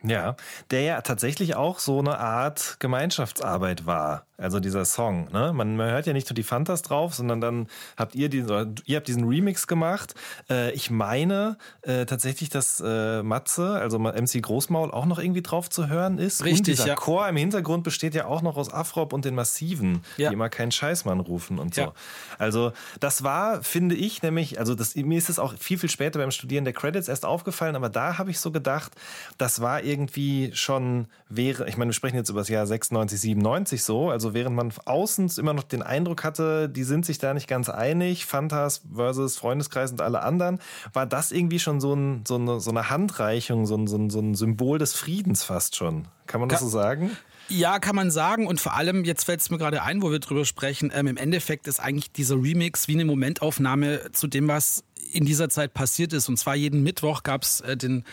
Ja, 0.04 0.36
der 0.72 0.82
ja 0.82 1.02
tatsächlich 1.02 1.56
auch 1.56 1.80
so 1.80 2.00
eine 2.00 2.20
Art 2.20 2.78
Gemeinschaftsarbeit 2.80 3.86
war. 3.86 4.26
Also 4.42 4.60
dieser 4.60 4.86
Song, 4.86 5.28
ne? 5.32 5.54
Man, 5.54 5.78
man 5.78 5.92
hört 5.92 6.08
ja 6.08 6.14
nicht 6.14 6.28
nur 6.30 6.36
die 6.36 6.44
Fantas 6.44 6.82
drauf, 6.82 7.14
sondern 7.14 7.42
dann 7.42 7.68
habt 7.96 8.16
ihr 8.16 8.28
diesen, 8.28 8.76
ihr 8.86 8.98
habt 8.98 9.08
diesen 9.08 9.28
Remix 9.28 9.68
gemacht. 9.68 10.16
Äh, 10.50 10.72
ich 10.72 10.90
meine 10.90 11.58
äh, 11.84 12.06
tatsächlich, 12.06 12.50
dass 12.50 12.82
äh, 12.84 13.22
Matze, 13.22 13.74
also 13.74 14.00
MC 14.00 14.42
Großmaul, 14.42 14.92
auch 14.92 15.06
noch 15.06 15.20
irgendwie 15.20 15.44
drauf 15.44 15.70
zu 15.70 15.90
hören 15.90 16.18
ist. 16.18 16.44
Richtig, 16.44 16.60
und 16.60 16.68
dieser 16.68 16.88
ja. 16.88 16.96
Chor 16.96 17.28
im 17.28 17.36
Hintergrund 17.36 17.84
besteht 17.84 18.16
ja 18.16 18.26
auch 18.26 18.42
noch 18.42 18.58
aus 18.58 18.74
Afrop 18.74 19.14
und 19.14 19.26
den 19.26 19.36
Massiven, 19.36 20.02
ja. 20.18 20.30
die 20.30 20.34
immer 20.34 20.50
keinen 20.50 20.72
Scheißmann 20.72 21.20
rufen 21.20 21.60
und 21.60 21.76
so. 21.76 21.82
Ja. 21.82 21.94
Also 22.40 22.74
das 23.00 23.24
war, 23.24 23.64
finde 23.64 23.96
ich, 23.96 24.24
nämlich, 24.24 24.58
also 24.58 24.74
das, 24.74 24.96
mir 24.96 25.20
ist 25.20 25.30
es 25.30 25.38
auch 25.38 25.54
viel, 25.60 25.78
viel 25.78 25.90
später 25.90 26.20
beim 26.20 26.32
Studieren 26.32 26.64
der 26.64 26.74
Credits 26.74 27.08
erst 27.08 27.26
aufgefallen, 27.26 27.76
aber 27.76 27.90
da 27.90 28.18
habe 28.18 28.32
ich 28.32 28.40
so 28.40 28.52
gedacht, 28.52 28.94
das 29.38 29.62
war 29.62 29.84
irgendwie 29.84 30.52
schon, 30.54 31.08
wäre, 31.30 31.70
ich 31.70 31.78
meine, 31.78 31.90
wir 31.90 31.94
sprechen 31.94 32.16
jetzt 32.16 32.30
über 32.30 32.42
das 32.42 32.50
Jahr 32.50 32.66
96, 32.66 33.20
97 33.20 33.84
so, 33.84 34.10
also 34.10 34.31
während 34.34 34.56
man 34.56 34.74
außen 34.86 35.32
immer 35.38 35.54
noch 35.54 35.64
den 35.64 35.82
Eindruck 35.82 36.24
hatte, 36.24 36.70
die 36.70 36.84
sind 36.84 37.06
sich 37.06 37.18
da 37.18 37.34
nicht 37.34 37.48
ganz 37.48 37.70
einig, 37.70 38.26
Fantas 38.26 38.82
versus 38.94 39.38
Freundeskreis 39.38 39.92
und 39.92 40.02
alle 40.02 40.22
anderen, 40.22 40.60
war 40.94 41.06
das 41.06 41.32
irgendwie 41.32 41.60
schon 41.60 41.82
so, 41.82 41.94
ein, 41.94 42.24
so, 42.28 42.36
eine, 42.36 42.60
so 42.60 42.72
eine, 42.72 42.90
Handreichung, 42.90 43.66
so 43.66 43.76
ein, 43.76 43.88
so, 43.88 43.98
ein, 43.98 44.36
Symbol 44.36 44.80
des 44.80 44.94
Friedens 44.94 45.44
fast 45.44 45.76
schon. 45.76 46.08
Kann 46.28 46.40
man 46.40 46.50
das 46.50 46.62
so 46.62 46.70
sagen? 46.70 47.12
Ja, 47.50 47.80
kann 47.80 47.96
man 47.96 48.12
sagen. 48.12 48.48
Und 48.48 48.62
vor 48.62 48.76
allem, 48.76 49.04
jetzt 49.04 49.26
fällt 49.26 49.42
es 49.42 49.50
mir 49.50 49.58
gerade 49.58 49.84
ein, 49.84 50.02
wo 50.02 50.12
wir 50.12 50.20
drüber 50.20 50.46
sprechen, 50.46 50.92
ähm, 50.96 51.08
im 51.08 51.18
Endeffekt 51.18 51.68
ist 51.68 51.82
eigentlich 51.82 52.12
dieser 52.12 52.36
Remix 52.36 52.88
wie 52.88 52.94
eine 52.94 53.06
Momentaufnahme 53.06 54.12
zu 54.14 54.28
dem, 54.28 54.48
was 54.48 54.86
in 55.12 55.26
dieser 55.26 55.50
Zeit 55.50 55.74
passiert 55.74 56.14
ist. 56.14 56.30
Und 56.30 56.38
zwar 56.38 56.56
jeden 56.56 56.84
Mittwoch 56.84 57.24
gab 57.24 57.44
es 57.44 57.62
äh, 57.62 57.76
den 57.76 58.06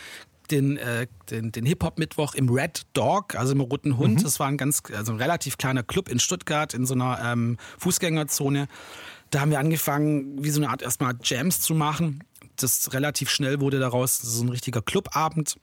den, 0.51 0.77
äh, 0.77 1.07
den, 1.31 1.53
den 1.53 1.65
Hip-Hop-Mittwoch 1.67 2.35
im 2.35 2.49
Red 2.49 2.87
Dog, 2.93 3.35
also 3.35 3.53
im 3.53 3.61
Roten 3.61 3.97
Hund. 3.97 4.19
Mhm. 4.19 4.23
Das 4.23 4.41
war 4.41 4.49
ein 4.49 4.57
ganz, 4.57 4.83
also 4.95 5.13
ein 5.13 5.19
relativ 5.19 5.59
kleiner 5.59 5.83
Club 5.83 6.09
in 6.09 6.19
Stuttgart 6.19 6.75
in 6.75 6.87
so 6.87 6.95
einer 6.95 7.21
ähm, 7.25 7.57
Fußgängerzone. 7.79 8.69
Da 9.31 9.41
haben 9.41 9.51
wir 9.51 9.59
angefangen, 9.59 10.43
wie 10.43 10.51
so 10.51 10.61
eine 10.61 10.71
Art 10.71 10.83
erstmal 10.83 11.15
Jams 11.23 11.61
zu 11.61 11.75
machen. 11.75 12.25
Das 12.57 12.93
relativ 12.93 13.31
schnell 13.31 13.61
wurde 13.61 13.79
daraus 13.79 14.19
so 14.19 14.43
ein 14.43 14.49
richtiger 14.49 14.83
Clubabend. 14.83 15.57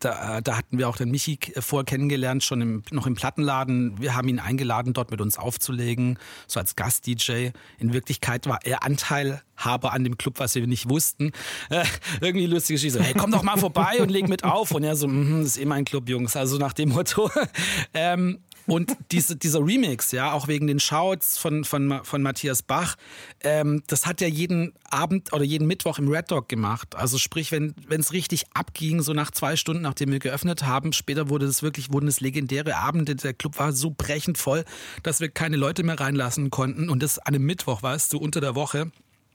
Da, 0.00 0.38
äh, 0.38 0.42
da, 0.42 0.56
hatten 0.56 0.78
wir 0.78 0.88
auch 0.88 0.96
den 0.96 1.10
Michi 1.10 1.38
vorher 1.58 1.84
kennengelernt, 1.84 2.42
schon 2.42 2.60
im, 2.60 2.82
noch 2.90 3.06
im 3.06 3.14
Plattenladen. 3.14 4.00
Wir 4.00 4.16
haben 4.16 4.28
ihn 4.28 4.38
eingeladen, 4.38 4.94
dort 4.94 5.10
mit 5.10 5.20
uns 5.20 5.38
aufzulegen, 5.38 6.18
so 6.46 6.58
als 6.58 6.74
Gast-DJ. 6.74 7.50
In 7.78 7.92
Wirklichkeit 7.92 8.46
war 8.46 8.60
er 8.64 8.82
Anteilhaber 8.82 9.92
an 9.92 10.04
dem 10.04 10.16
Club, 10.16 10.38
was 10.38 10.54
wir 10.54 10.66
nicht 10.66 10.88
wussten. 10.88 11.32
Äh, 11.68 11.84
irgendwie 12.20 12.46
lustige 12.46 12.78
Geschichte. 12.78 13.02
Hey, 13.02 13.14
komm 13.14 13.30
doch 13.30 13.42
mal 13.42 13.58
vorbei 13.58 14.00
und 14.00 14.10
leg 14.10 14.28
mit 14.28 14.42
auf. 14.42 14.70
Und 14.70 14.84
er 14.84 14.96
so, 14.96 15.06
mm, 15.06 15.42
das 15.42 15.56
ist 15.56 15.58
eh 15.58 15.66
mein 15.66 15.84
Club, 15.84 16.08
Jungs. 16.08 16.34
Also 16.34 16.56
nach 16.56 16.72
dem 16.72 16.88
Motto. 16.90 17.30
ähm, 17.94 18.38
und 18.70 18.96
diese, 19.10 19.34
dieser 19.34 19.58
Remix, 19.66 20.12
ja, 20.12 20.32
auch 20.32 20.46
wegen 20.46 20.68
den 20.68 20.78
Shouts 20.78 21.38
von, 21.38 21.64
von, 21.64 22.04
von 22.04 22.22
Matthias 22.22 22.62
Bach, 22.62 22.94
ähm, 23.40 23.82
das 23.88 24.06
hat 24.06 24.22
er 24.22 24.28
jeden 24.28 24.74
Abend 24.88 25.32
oder 25.32 25.42
jeden 25.42 25.66
Mittwoch 25.66 25.98
im 25.98 26.08
Red 26.08 26.30
Dog 26.30 26.48
gemacht. 26.48 26.94
Also 26.94 27.18
sprich, 27.18 27.50
wenn 27.50 27.74
es 27.88 28.12
richtig 28.12 28.44
abging, 28.54 29.02
so 29.02 29.12
nach 29.12 29.32
zwei 29.32 29.56
Stunden, 29.56 29.82
nachdem 29.82 30.12
wir 30.12 30.20
geöffnet 30.20 30.64
haben, 30.64 30.92
später 30.92 31.28
wurde 31.28 31.46
es 31.46 31.64
wirklich, 31.64 31.92
wurden 31.92 32.06
es 32.06 32.20
legendäre 32.20 32.76
Abende. 32.76 33.16
Der 33.16 33.34
Club 33.34 33.58
war 33.58 33.72
so 33.72 33.90
brechend 33.90 34.38
voll, 34.38 34.64
dass 35.02 35.18
wir 35.18 35.30
keine 35.30 35.56
Leute 35.56 35.82
mehr 35.82 35.98
reinlassen 35.98 36.50
konnten. 36.50 36.90
Und 36.90 37.02
das 37.02 37.18
an 37.18 37.34
einem 37.34 37.46
Mittwoch 37.46 37.82
war 37.82 37.96
es, 37.96 38.08
so 38.08 38.18
unter 38.18 38.40
der 38.40 38.54
Woche. 38.54 38.92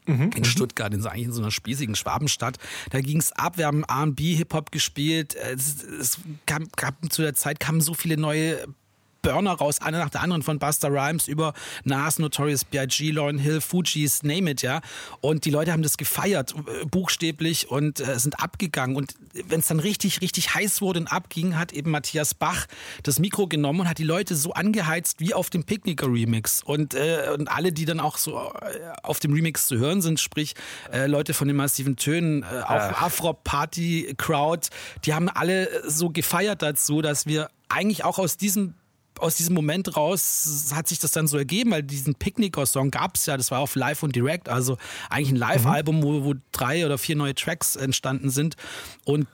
Mhm, 0.08 0.30
in 0.34 0.46
Stuttgart, 0.46 0.94
in 0.94 1.02
so, 1.02 1.10
eigentlich 1.10 1.26
in 1.26 1.34
so 1.34 1.42
einer 1.42 1.52
spießigen 1.52 1.96
Schwabenstadt. 1.96 2.58
Da 2.92 3.02
ging 3.02 3.18
es 3.18 3.34
ab, 3.34 3.58
wir 3.58 3.66
haben 3.66 3.84
R&B, 3.84 4.36
Hip-Hop 4.36 4.72
gespielt. 4.72 5.36
Es, 5.36 5.84
es 5.84 6.20
kam, 6.46 6.70
gab, 6.78 6.96
zu 7.12 7.22
der 7.22 7.34
Zeit 7.34 7.60
kamen 7.60 7.82
so 7.82 7.94
viele 7.94 8.16
neue 8.16 8.66
Burner 9.26 9.54
raus, 9.54 9.82
eine 9.82 9.98
nach 9.98 10.12
der 10.12 10.22
anderen 10.22 10.44
von 10.44 10.60
Buster 10.60 10.90
Rhymes 10.90 11.28
über 11.28 11.54
Nas, 11.84 12.20
Notorious 12.20 12.64
B.I.G., 12.64 13.10
Lauryn 13.10 13.40
Hill, 13.40 13.60
Fugees, 13.60 14.22
name 14.22 14.52
it, 14.52 14.62
ja. 14.62 14.82
Und 15.20 15.46
die 15.46 15.50
Leute 15.50 15.72
haben 15.72 15.82
das 15.82 15.98
gefeiert, 15.98 16.54
äh, 16.54 16.86
buchstäblich 16.86 17.72
und 17.72 18.00
äh, 18.00 18.20
sind 18.20 18.40
abgegangen. 18.40 18.96
Und 18.96 19.16
wenn 19.48 19.62
es 19.62 19.68
dann 19.68 19.80
richtig, 19.80 20.22
richtig 20.22 20.54
heiß 20.54 20.80
wurde 20.82 21.00
und 21.00 21.08
abging, 21.08 21.58
hat 21.58 21.74
eben 21.74 21.90
Matthias 21.90 22.36
Bach 22.36 22.68
das 23.02 23.18
Mikro 23.18 23.48
genommen 23.48 23.82
und 23.82 23.90
hat 23.90 23.98
die 23.98 24.04
Leute 24.04 24.36
so 24.36 24.54
angeheizt 24.54 25.20
wie 25.20 25.34
auf 25.34 25.50
dem 25.50 25.64
Picknicker 25.64 26.06
Remix. 26.06 26.62
Und, 26.64 26.94
äh, 26.94 27.32
und 27.34 27.48
alle, 27.48 27.72
die 27.72 27.86
dann 27.86 28.00
auch 28.00 28.18
so 28.18 28.38
äh, 28.38 28.92
auf 29.02 29.20
dem 29.20 29.34
Remix 29.34 29.66
zu 29.66 29.78
hören 29.78 30.04
sind, 30.04 30.20
sprich 30.20 30.54
äh, 30.92 31.08
Leute 31.08 31.34
von 31.34 31.48
den 31.48 31.58
massiven 31.58 31.96
Tönen, 31.96 32.44
äh, 32.44 32.62
auch 32.64 33.02
Afro-Party-Crowd, 33.02 34.68
die 35.04 35.16
haben 35.16 35.30
alle 35.30 35.68
so 35.90 36.12
gefeiert 36.12 36.62
dazu, 36.62 37.02
dass 37.02 37.26
wir 37.26 37.50
eigentlich 37.70 38.04
auch 38.04 38.20
aus 38.20 38.38
diesem 38.38 38.76
aus 39.20 39.36
diesem 39.36 39.56
Moment 39.56 39.96
raus 39.96 40.72
hat 40.74 40.88
sich 40.88 41.00
das 41.00 41.12
dann 41.12 41.28
so 41.28 41.38
ergeben, 41.38 41.72
weil 41.72 41.84
diesen 41.84 42.16
Picknicker-Song 42.16 42.92
gab 42.92 43.16
es 43.16 43.26
ja, 43.26 43.38
das 43.38 43.52
war 43.52 43.60
auf 43.60 43.76
Live 43.76 44.04
und 44.04 44.16
Direct, 44.16 44.50
also 44.50 44.78
eigentlich 45.10 45.32
ein 45.32 45.38
Live-Album, 45.38 46.04
wo, 46.04 46.24
wo 46.24 46.34
drei 46.52 46.86
oder 46.86 46.98
vier 46.98 47.16
neue 47.16 47.36
Tracks 47.36 47.76
entstanden 47.76 48.30
sind. 48.30 48.56
Und 49.04 49.28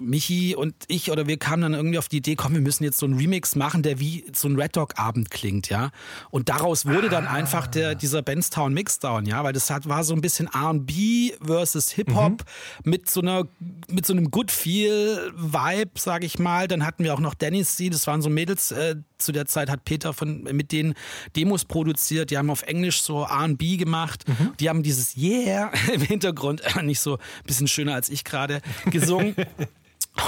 Michi 0.00 0.54
und 0.54 0.74
ich 0.88 1.10
oder 1.10 1.26
wir 1.26 1.38
kamen 1.38 1.62
dann 1.62 1.74
irgendwie 1.74 1.98
auf 1.98 2.08
die 2.08 2.18
Idee, 2.18 2.36
komm, 2.36 2.54
wir 2.54 2.60
müssen 2.60 2.84
jetzt 2.84 2.98
so 2.98 3.06
einen 3.06 3.16
Remix 3.16 3.56
machen, 3.56 3.82
der 3.82 4.00
wie 4.00 4.24
so 4.34 4.48
ein 4.48 4.58
Red 4.58 4.76
Dog 4.76 4.98
Abend 4.98 5.30
klingt, 5.30 5.68
ja. 5.68 5.90
Und 6.30 6.48
daraus 6.48 6.86
wurde 6.86 7.08
dann 7.08 7.26
ah. 7.26 7.32
einfach 7.32 7.66
der, 7.66 7.94
dieser 7.94 8.22
Benstown 8.22 8.72
Mixdown, 8.74 9.26
ja, 9.26 9.42
weil 9.44 9.52
das 9.52 9.70
hat, 9.70 9.88
war 9.88 10.04
so 10.04 10.14
ein 10.14 10.20
bisschen 10.20 10.48
R&B 10.52 11.32
versus 11.44 11.90
Hip-Hop 11.90 12.44
mhm. 12.84 12.90
mit 12.90 13.10
so 13.10 13.20
einer, 13.20 13.46
mit 13.88 14.06
so 14.06 14.12
einem 14.12 14.30
Good 14.30 14.50
Feel 14.50 15.32
Vibe, 15.36 15.92
sag 15.96 16.24
ich 16.24 16.38
mal. 16.38 16.68
Dann 16.68 16.84
hatten 16.84 17.04
wir 17.04 17.14
auch 17.14 17.20
noch 17.20 17.34
Dennis 17.34 17.76
C, 17.76 17.90
das 17.90 18.06
waren 18.06 18.22
so 18.22 18.30
Mädels, 18.30 18.70
äh, 18.72 18.96
zu 19.20 19.32
der 19.32 19.46
Zeit 19.46 19.70
hat 19.70 19.84
Peter 19.84 20.12
von, 20.12 20.42
mit 20.42 20.72
denen 20.72 20.94
Demos 21.36 21.64
produziert, 21.64 22.30
die 22.30 22.38
haben 22.38 22.50
auf 22.50 22.62
Englisch 22.62 23.02
so 23.02 23.24
R&B 23.24 23.76
gemacht, 23.76 24.26
mhm. 24.26 24.52
die 24.58 24.68
haben 24.68 24.82
dieses 24.82 25.16
Yeah 25.16 25.70
im 25.92 26.00
Hintergrund, 26.00 26.62
äh, 26.62 26.82
nicht 26.82 27.00
so 27.00 27.16
ein 27.16 27.44
bisschen 27.44 27.68
schöner 27.68 27.94
als 27.94 28.08
ich 28.08 28.24
gerade, 28.24 28.60
gesungen. 28.86 29.34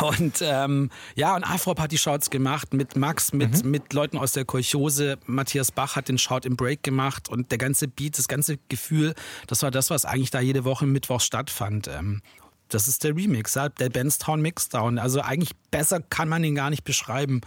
Und 0.01 0.41
ähm, 0.43 0.91
ja, 1.15 1.35
und 1.37 1.45
Afrop 1.45 1.79
hat 1.81 1.93
die 1.93 1.99
Shouts 1.99 2.31
gemacht 2.31 2.73
mit 2.73 2.97
Max, 2.97 3.33
mit, 3.33 3.65
mhm. 3.65 3.71
mit 3.71 3.93
Leuten 3.93 4.19
aus 4.19 4.33
der 4.33 4.45
Kolchose. 4.45 5.19
Matthias 5.27 5.73
Bach 5.73 5.97
hat 5.97 6.09
den 6.09 6.19
Shout 6.19 6.41
im 6.45 6.57
Break 6.57 6.83
gemacht 6.83 7.29
und 7.29 7.51
der 7.51 7.59
ganze 7.59 7.89
Beat, 7.89 8.19
das 8.19 8.29
ganze 8.29 8.59
Gefühl, 8.69 9.15
das 9.47 9.63
war 9.63 9.71
das, 9.71 9.91
was 9.91 10.05
eigentlich 10.05 10.31
da 10.31 10.41
jede 10.41 10.65
Woche 10.65 10.87
Mittwoch 10.87 11.21
stattfand. 11.21 11.89
Ähm, 11.89 12.23
das 12.69 12.89
ist 12.89 13.05
der 13.05 13.15
Remix, 13.15 13.53
der 13.53 13.91
Benstown 13.91 14.41
Mixdown. 14.41 14.99
Also 14.99 15.21
eigentlich 15.21 15.51
besser 15.71 16.01
kann 16.01 16.29
man 16.29 16.43
ihn 16.43 16.55
gar 16.55 16.71
nicht 16.71 16.85
beschreiben. 16.85 17.43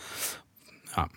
Ja. 0.95 1.07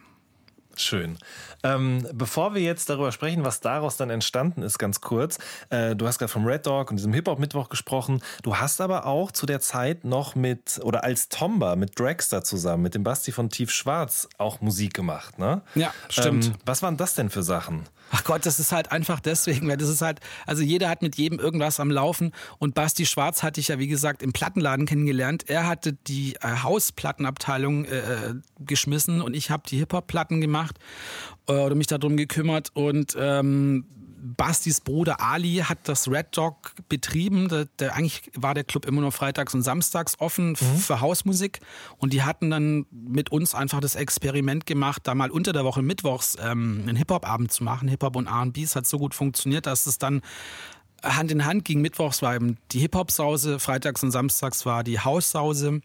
Schön. 0.80 1.18
Ähm, 1.64 2.06
bevor 2.12 2.54
wir 2.54 2.62
jetzt 2.62 2.88
darüber 2.88 3.10
sprechen, 3.10 3.44
was 3.44 3.60
daraus 3.60 3.96
dann 3.96 4.10
entstanden 4.10 4.62
ist, 4.62 4.78
ganz 4.78 5.00
kurz. 5.00 5.38
Äh, 5.70 5.96
du 5.96 6.06
hast 6.06 6.18
gerade 6.18 6.30
vom 6.30 6.46
Red 6.46 6.66
Dog 6.66 6.90
und 6.90 6.96
diesem 6.96 7.12
Hip-Hop-Mittwoch 7.12 7.68
gesprochen. 7.68 8.22
Du 8.42 8.56
hast 8.56 8.80
aber 8.80 9.06
auch 9.06 9.32
zu 9.32 9.44
der 9.44 9.60
Zeit 9.60 10.04
noch 10.04 10.34
mit, 10.36 10.80
oder 10.82 11.02
als 11.02 11.28
Tomba 11.28 11.74
mit 11.76 11.98
Dragster 11.98 12.44
zusammen, 12.44 12.84
mit 12.84 12.94
dem 12.94 13.02
Basti 13.02 13.32
von 13.32 13.50
Tief 13.50 13.70
Schwarz 13.70 14.28
auch 14.38 14.60
Musik 14.60 14.94
gemacht, 14.94 15.38
ne? 15.38 15.62
Ja, 15.74 15.92
stimmt. 16.08 16.46
Ähm, 16.46 16.54
was 16.64 16.82
waren 16.82 16.96
das 16.96 17.14
denn 17.14 17.30
für 17.30 17.42
Sachen? 17.42 17.84
Ach 18.10 18.24
Gott, 18.24 18.46
das 18.46 18.58
ist 18.58 18.72
halt 18.72 18.90
einfach 18.90 19.20
deswegen, 19.20 19.68
weil 19.68 19.76
das 19.76 19.88
ist 19.88 20.00
halt, 20.00 20.20
also 20.46 20.62
jeder 20.62 20.88
hat 20.88 21.02
mit 21.02 21.16
jedem 21.16 21.38
irgendwas 21.38 21.78
am 21.80 21.90
Laufen 21.90 22.32
und 22.58 22.74
Basti 22.74 23.04
Schwarz 23.04 23.42
hatte 23.42 23.60
ich 23.60 23.68
ja, 23.68 23.78
wie 23.78 23.88
gesagt, 23.88 24.22
im 24.22 24.32
Plattenladen 24.32 24.86
kennengelernt. 24.86 25.44
Er 25.48 25.66
hatte 25.66 25.92
die 25.92 26.34
äh, 26.36 26.62
Hausplattenabteilung 26.62 27.84
äh, 27.84 27.98
äh 27.98 28.34
geschmissen 28.60 29.20
und 29.20 29.34
ich 29.34 29.50
habe 29.50 29.62
die 29.68 29.78
Hip-Hop-Platten 29.78 30.40
gemacht 30.40 30.78
äh, 31.48 31.52
oder 31.52 31.74
mich 31.74 31.86
darum 31.86 32.16
gekümmert 32.16 32.70
und 32.74 33.16
ähm, 33.18 33.84
Bastis 34.36 34.80
Bruder 34.80 35.20
Ali 35.20 35.62
hat 35.64 35.78
das 35.84 36.10
Red 36.10 36.36
Dog 36.36 36.74
betrieben. 36.88 37.48
Der, 37.48 37.66
der, 37.78 37.94
eigentlich 37.94 38.30
war 38.34 38.54
der 38.54 38.64
Club 38.64 38.86
immer 38.86 39.00
nur 39.00 39.12
freitags 39.12 39.54
und 39.54 39.62
samstags 39.62 40.18
offen 40.18 40.50
mhm. 40.50 40.78
für 40.78 41.00
Hausmusik. 41.00 41.60
Und 41.98 42.12
die 42.12 42.22
hatten 42.22 42.50
dann 42.50 42.86
mit 42.90 43.30
uns 43.30 43.54
einfach 43.54 43.80
das 43.80 43.94
Experiment 43.94 44.66
gemacht, 44.66 45.02
da 45.04 45.14
mal 45.14 45.30
unter 45.30 45.52
der 45.52 45.64
Woche 45.64 45.82
mittwochs 45.82 46.36
ähm, 46.40 46.82
einen 46.82 46.96
Hip-Hop-Abend 46.96 47.52
zu 47.52 47.64
machen. 47.64 47.88
Hip-Hop 47.88 48.16
und 48.16 48.28
RB. 48.28 48.58
Es 48.58 48.76
hat 48.76 48.86
so 48.86 48.98
gut 48.98 49.14
funktioniert, 49.14 49.66
dass 49.66 49.86
es 49.86 49.98
dann 49.98 50.22
Hand 51.02 51.30
in 51.30 51.44
Hand 51.44 51.64
ging. 51.64 51.80
Mittwochs 51.80 52.22
war 52.22 52.34
eben 52.34 52.58
die 52.72 52.80
Hip-Hop-Sause, 52.80 53.58
freitags 53.58 54.02
und 54.02 54.10
samstags 54.10 54.66
war 54.66 54.84
die 54.84 55.00
Haussause. 55.00 55.80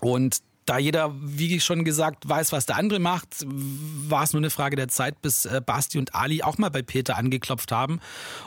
Und 0.00 0.38
da 0.70 0.78
jeder, 0.78 1.12
wie 1.20 1.58
schon 1.58 1.82
gesagt, 1.82 2.28
weiß, 2.28 2.52
was 2.52 2.64
der 2.64 2.76
andere 2.76 3.00
macht, 3.00 3.44
war 3.44 4.22
es 4.22 4.32
nur 4.32 4.38
eine 4.38 4.50
Frage 4.50 4.76
der 4.76 4.86
Zeit, 4.86 5.20
bis 5.20 5.44
äh, 5.44 5.60
Basti 5.64 5.98
und 5.98 6.14
Ali 6.14 6.44
auch 6.44 6.58
mal 6.58 6.70
bei 6.70 6.80
Peter 6.80 7.16
angeklopft 7.16 7.72
haben 7.72 7.98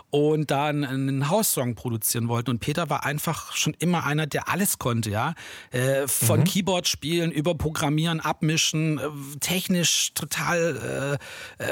und 0.09 0.49
da 0.49 0.67
einen, 0.67 0.85
einen 0.85 1.29
Haussong 1.29 1.75
produzieren 1.75 2.29
wollten. 2.29 2.51
Und 2.51 2.59
Peter 2.59 2.89
war 2.89 3.05
einfach 3.05 3.53
schon 3.57 3.73
immer 3.77 4.05
einer, 4.05 4.25
der 4.25 4.47
alles 4.47 4.79
konnte, 4.79 5.09
ja. 5.09 5.33
Äh, 5.71 6.07
von 6.07 6.39
mhm. 6.39 6.43
Keyboard 6.45 6.87
spielen 6.87 7.29
über 7.29 7.55
Programmieren, 7.55 8.21
Abmischen, 8.21 8.99
äh, 8.99 9.01
technisch 9.41 10.13
total 10.13 11.19
äh, 11.59 11.63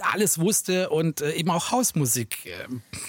alles 0.00 0.38
wusste 0.38 0.88
und 0.88 1.20
eben 1.20 1.50
auch 1.50 1.72
Hausmusik 1.72 2.48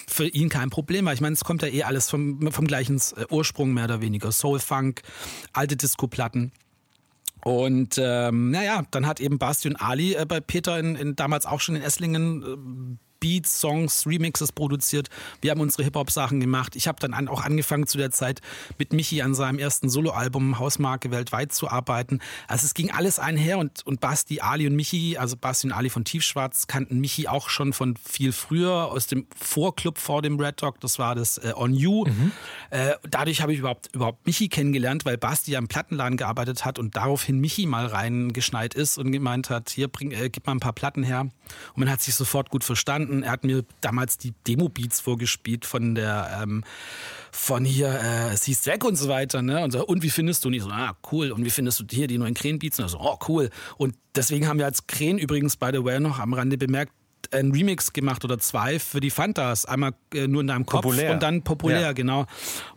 für 0.06 0.26
ihn 0.26 0.50
kein 0.50 0.68
Problem 0.68 1.06
war. 1.06 1.14
Ich 1.14 1.22
meine, 1.22 1.32
es 1.32 1.44
kommt 1.44 1.62
ja 1.62 1.68
eh 1.68 1.84
alles 1.84 2.10
vom, 2.10 2.52
vom 2.52 2.66
gleichen 2.66 3.00
Ursprung 3.30 3.72
mehr 3.72 3.84
oder 3.84 4.02
weniger. 4.02 4.30
Soul, 4.30 4.58
Funk, 4.58 5.02
alte 5.54 5.76
Disco-Platten. 5.76 6.49
Und 7.44 7.98
ähm, 7.98 8.50
naja, 8.50 8.84
dann 8.90 9.06
hat 9.06 9.20
eben 9.20 9.38
Basti 9.38 9.68
und 9.68 9.76
Ali 9.76 10.14
äh, 10.14 10.26
bei 10.26 10.40
Peter 10.40 10.78
in, 10.78 10.94
in, 10.96 11.16
damals 11.16 11.46
auch 11.46 11.60
schon 11.60 11.76
in 11.76 11.82
Esslingen 11.82 12.42
äh, 12.42 12.98
Beats, 13.20 13.60
Songs, 13.60 14.06
Remixes 14.06 14.52
produziert. 14.52 15.08
Wir 15.40 15.50
haben 15.50 15.60
unsere 15.60 15.84
Hip-Hop-Sachen 15.84 16.40
gemacht. 16.40 16.74
Ich 16.74 16.88
habe 16.88 16.98
dann 17.00 17.14
an, 17.14 17.28
auch 17.28 17.44
angefangen 17.44 17.86
zu 17.86 17.98
der 17.98 18.10
Zeit 18.10 18.40
mit 18.78 18.92
Michi 18.92 19.22
an 19.22 19.34
seinem 19.34 19.58
ersten 19.58 19.88
Soloalbum 19.88 20.58
Hausmarke 20.58 21.10
weltweit 21.10 21.52
zu 21.52 21.68
arbeiten. 21.68 22.20
Also 22.48 22.66
es 22.66 22.74
ging 22.74 22.90
alles 22.90 23.18
einher 23.18 23.58
und, 23.58 23.86
und 23.86 24.00
Basti, 24.00 24.40
Ali 24.40 24.66
und 24.66 24.74
Michi, 24.74 25.16
also 25.18 25.36
Basti 25.36 25.66
und 25.66 25.72
Ali 25.72 25.90
von 25.90 26.04
Tiefschwarz, 26.04 26.66
kannten 26.66 26.98
Michi 26.98 27.28
auch 27.28 27.50
schon 27.50 27.72
von 27.72 27.96
viel 27.96 28.32
früher 28.32 28.86
aus 28.86 29.06
dem 29.06 29.26
Vorclub 29.38 29.98
vor 29.98 30.22
dem 30.22 30.40
Red 30.40 30.62
Dog. 30.62 30.80
Das 30.80 30.98
war 30.98 31.14
das 31.14 31.38
äh, 31.38 31.52
On 31.54 31.74
You. 31.74 32.06
Mhm. 32.06 32.32
Äh, 32.70 32.94
dadurch 33.08 33.42
habe 33.42 33.52
ich 33.52 33.58
überhaupt, 33.58 33.94
überhaupt 33.94 34.26
Michi 34.26 34.48
kennengelernt, 34.48 35.04
weil 35.04 35.18
Basti 35.18 35.52
ja 35.52 35.58
im 35.58 35.68
Plattenladen 35.68 36.16
gearbeitet 36.16 36.64
hat 36.64 36.78
und 36.78 36.96
daraufhin 36.96 37.38
Michi 37.38 37.66
mal 37.66 37.86
reingeschneit 37.86 38.74
ist 38.74 38.96
und 38.98 39.12
gemeint 39.12 39.50
hat, 39.50 39.70
hier, 39.70 39.88
bring, 39.88 40.10
äh, 40.12 40.30
gib 40.30 40.46
mal 40.46 40.52
ein 40.52 40.60
paar 40.60 40.72
Platten 40.72 41.02
her. 41.02 41.20
Und 41.20 41.76
man 41.76 41.90
hat 41.90 42.00
sich 42.00 42.14
sofort 42.14 42.50
gut 42.50 42.64
verstanden 42.64 43.09
verstanden. 43.10 43.22
Er 43.22 43.30
hat 43.30 43.44
mir 43.44 43.64
damals 43.80 44.18
die 44.18 44.32
Demo-Beats 44.46 45.00
vorgespielt 45.00 45.64
von 45.64 45.94
der, 45.94 46.40
ähm, 46.42 46.64
von 47.32 47.64
hier, 47.64 47.88
äh, 47.88 48.36
Seas 48.36 48.64
Jack 48.64 48.84
und 48.84 48.96
so 48.96 49.08
weiter, 49.08 49.42
ne? 49.42 49.62
Und 49.62 49.72
so, 49.72 49.84
und 49.86 50.02
wie 50.02 50.10
findest 50.10 50.44
du? 50.44 50.48
Und 50.48 50.54
ich 50.54 50.62
so, 50.62 50.70
ah, 50.70 50.96
cool. 51.12 51.30
Und 51.30 51.44
wie 51.44 51.50
findest 51.50 51.80
du 51.80 51.84
hier 51.90 52.06
die 52.06 52.18
neuen 52.18 52.34
Krähen-Beats? 52.34 52.78
Und 52.78 52.86
er 52.86 52.88
so, 52.88 53.00
oh, 53.00 53.18
cool. 53.28 53.50
Und 53.76 53.94
deswegen 54.14 54.46
haben 54.46 54.58
wir 54.58 54.66
als 54.66 54.86
Krähen 54.86 55.18
übrigens, 55.18 55.56
by 55.56 55.70
the 55.72 55.84
way, 55.84 56.00
noch 56.00 56.18
am 56.18 56.34
Rande 56.34 56.56
bemerkt, 56.58 56.92
ein 57.32 57.52
Remix 57.52 57.92
gemacht 57.92 58.24
oder 58.24 58.38
zwei 58.38 58.80
für 58.80 58.98
die 58.98 59.10
Fantas. 59.10 59.64
Einmal 59.64 59.92
äh, 60.14 60.26
nur 60.26 60.40
in 60.40 60.48
deinem 60.48 60.66
Kopf 60.66 60.82
populär. 60.82 61.12
und 61.12 61.22
dann 61.22 61.42
populär, 61.42 61.80
ja. 61.80 61.92
genau. 61.92 62.26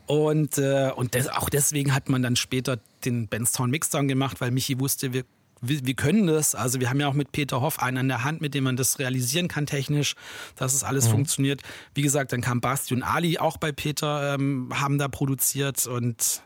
Und, 0.06 0.58
äh, 0.58 0.92
und 0.96 1.16
des, 1.16 1.30
auch 1.30 1.50
deswegen 1.50 1.96
hat 1.96 2.10
man 2.10 2.22
dann 2.22 2.36
später 2.36 2.78
den 3.04 3.28
Benstown 3.28 3.72
Mixdown 3.72 4.08
gemacht, 4.08 4.42
weil 4.42 4.52
Michi 4.52 4.80
wusste, 4.80 5.14
wir 5.14 5.24
wir, 5.64 5.86
wir, 5.86 5.94
können 5.94 6.28
das. 6.28 6.56
Also 6.56 6.80
wir 6.80 6.90
haben 6.90 7.00
ja 7.00 7.08
auch 7.08 7.14
mit 7.14 7.32
Peter 7.32 7.62
Hoff 7.62 7.80
einen 7.80 7.98
an 7.98 8.08
der 8.08 8.24
Hand, 8.24 8.42
mit 8.42 8.54
dem 8.54 8.64
man 8.66 8.76
das 8.76 9.00
realisieren 9.00 9.48
kann 9.48 9.66
technisch, 9.66 10.16
dass 10.56 10.74
es 10.74 10.84
alles 10.84 11.08
mhm. 11.08 11.12
funktioniert. 11.12 11.62
Wie 11.96 12.02
gesagt, 12.02 12.34
dann 12.34 12.42
kam 12.42 12.62
Basti 12.62 12.94
und 12.94 13.04
Ali 13.04 13.38
auch 13.40 13.58
bei 13.58 13.72
Peter, 13.72 14.36
ähm, 14.36 14.70
haben 14.74 14.98
da 14.98 15.08
produziert 15.08 15.88
und 15.88 16.44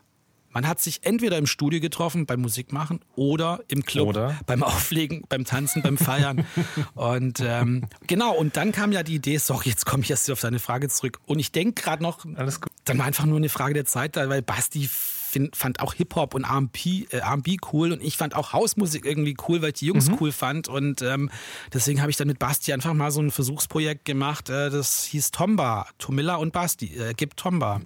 Man 0.54 0.68
hat 0.68 0.82
sich 0.82 1.02
entweder 1.04 1.38
im 1.38 1.46
Studio 1.46 1.80
getroffen 1.80 2.26
beim 2.26 2.42
Musikmachen 2.42 3.02
oder 3.16 3.60
im 3.68 3.84
Club 3.84 4.08
Oder? 4.08 4.40
beim 4.48 4.64
Auflegen, 4.64 5.24
beim 5.30 5.46
Tanzen, 5.46 5.84
beim 5.84 6.00
Feiern. 6.00 6.48
und 6.96 7.42
ähm, 7.42 7.86
genau, 8.08 8.34
und 8.34 8.58
dann 8.58 8.72
kam 8.72 8.92
ja 8.92 9.04
die 9.04 9.16
Idee, 9.16 9.38
sorry, 9.38 9.70
jetzt 9.70 9.86
komme 9.86 10.02
ich 10.02 10.10
erst 10.10 10.32
auf 10.32 10.40
deine 10.40 10.58
Frage 10.58 10.90
zurück. 10.90 11.20
Und 11.28 11.38
ich 11.38 11.52
denke 11.52 11.84
gerade 11.84 12.02
noch, 12.02 12.26
Alles 12.36 12.60
gut. 12.60 12.72
dann 12.86 12.98
war 12.98 13.06
einfach 13.06 13.26
nur 13.26 13.38
eine 13.38 13.50
Frage 13.50 13.76
der 13.76 13.86
Zeit 13.86 14.16
da, 14.16 14.30
weil 14.30 14.42
Basti 14.42 14.90
find, 15.28 15.56
fand 15.56 15.80
auch 15.80 15.94
Hip-Hop 15.94 16.34
und 16.34 16.44
R&B 16.46 17.06
äh, 17.12 17.18
R&B 17.18 17.58
cool 17.74 17.92
und 17.92 18.02
ich 18.04 18.18
fand 18.18 18.36
auch 18.36 18.54
Hausmusik 18.54 19.06
irgendwie 19.06 19.36
cool, 19.48 19.62
weil 19.62 19.70
ich 19.70 19.76
die 19.80 19.88
Jungs 19.88 20.10
cool 20.20 20.32
fand 20.32 20.68
und 20.68 21.02
ähm, 21.02 21.30
deswegen 21.74 22.02
habe 22.02 22.10
ich 22.12 22.18
dann 22.18 22.28
mit 22.28 22.40
Basti 22.40 22.74
einfach 22.74 22.94
mal 22.94 23.12
so 23.12 23.22
ein 23.22 23.32
Versuchsprojekt 23.32 24.06
gemacht, 24.06 24.50
äh, 24.50 24.70
das 24.70 25.04
hieß 25.06 25.32
Tomba, 25.32 25.88
Tomilla 25.98 26.36
und 26.36 26.54
Basti, 26.54 26.96
äh, 26.96 27.14
gibt 27.14 27.38
Tomba. 27.38 27.82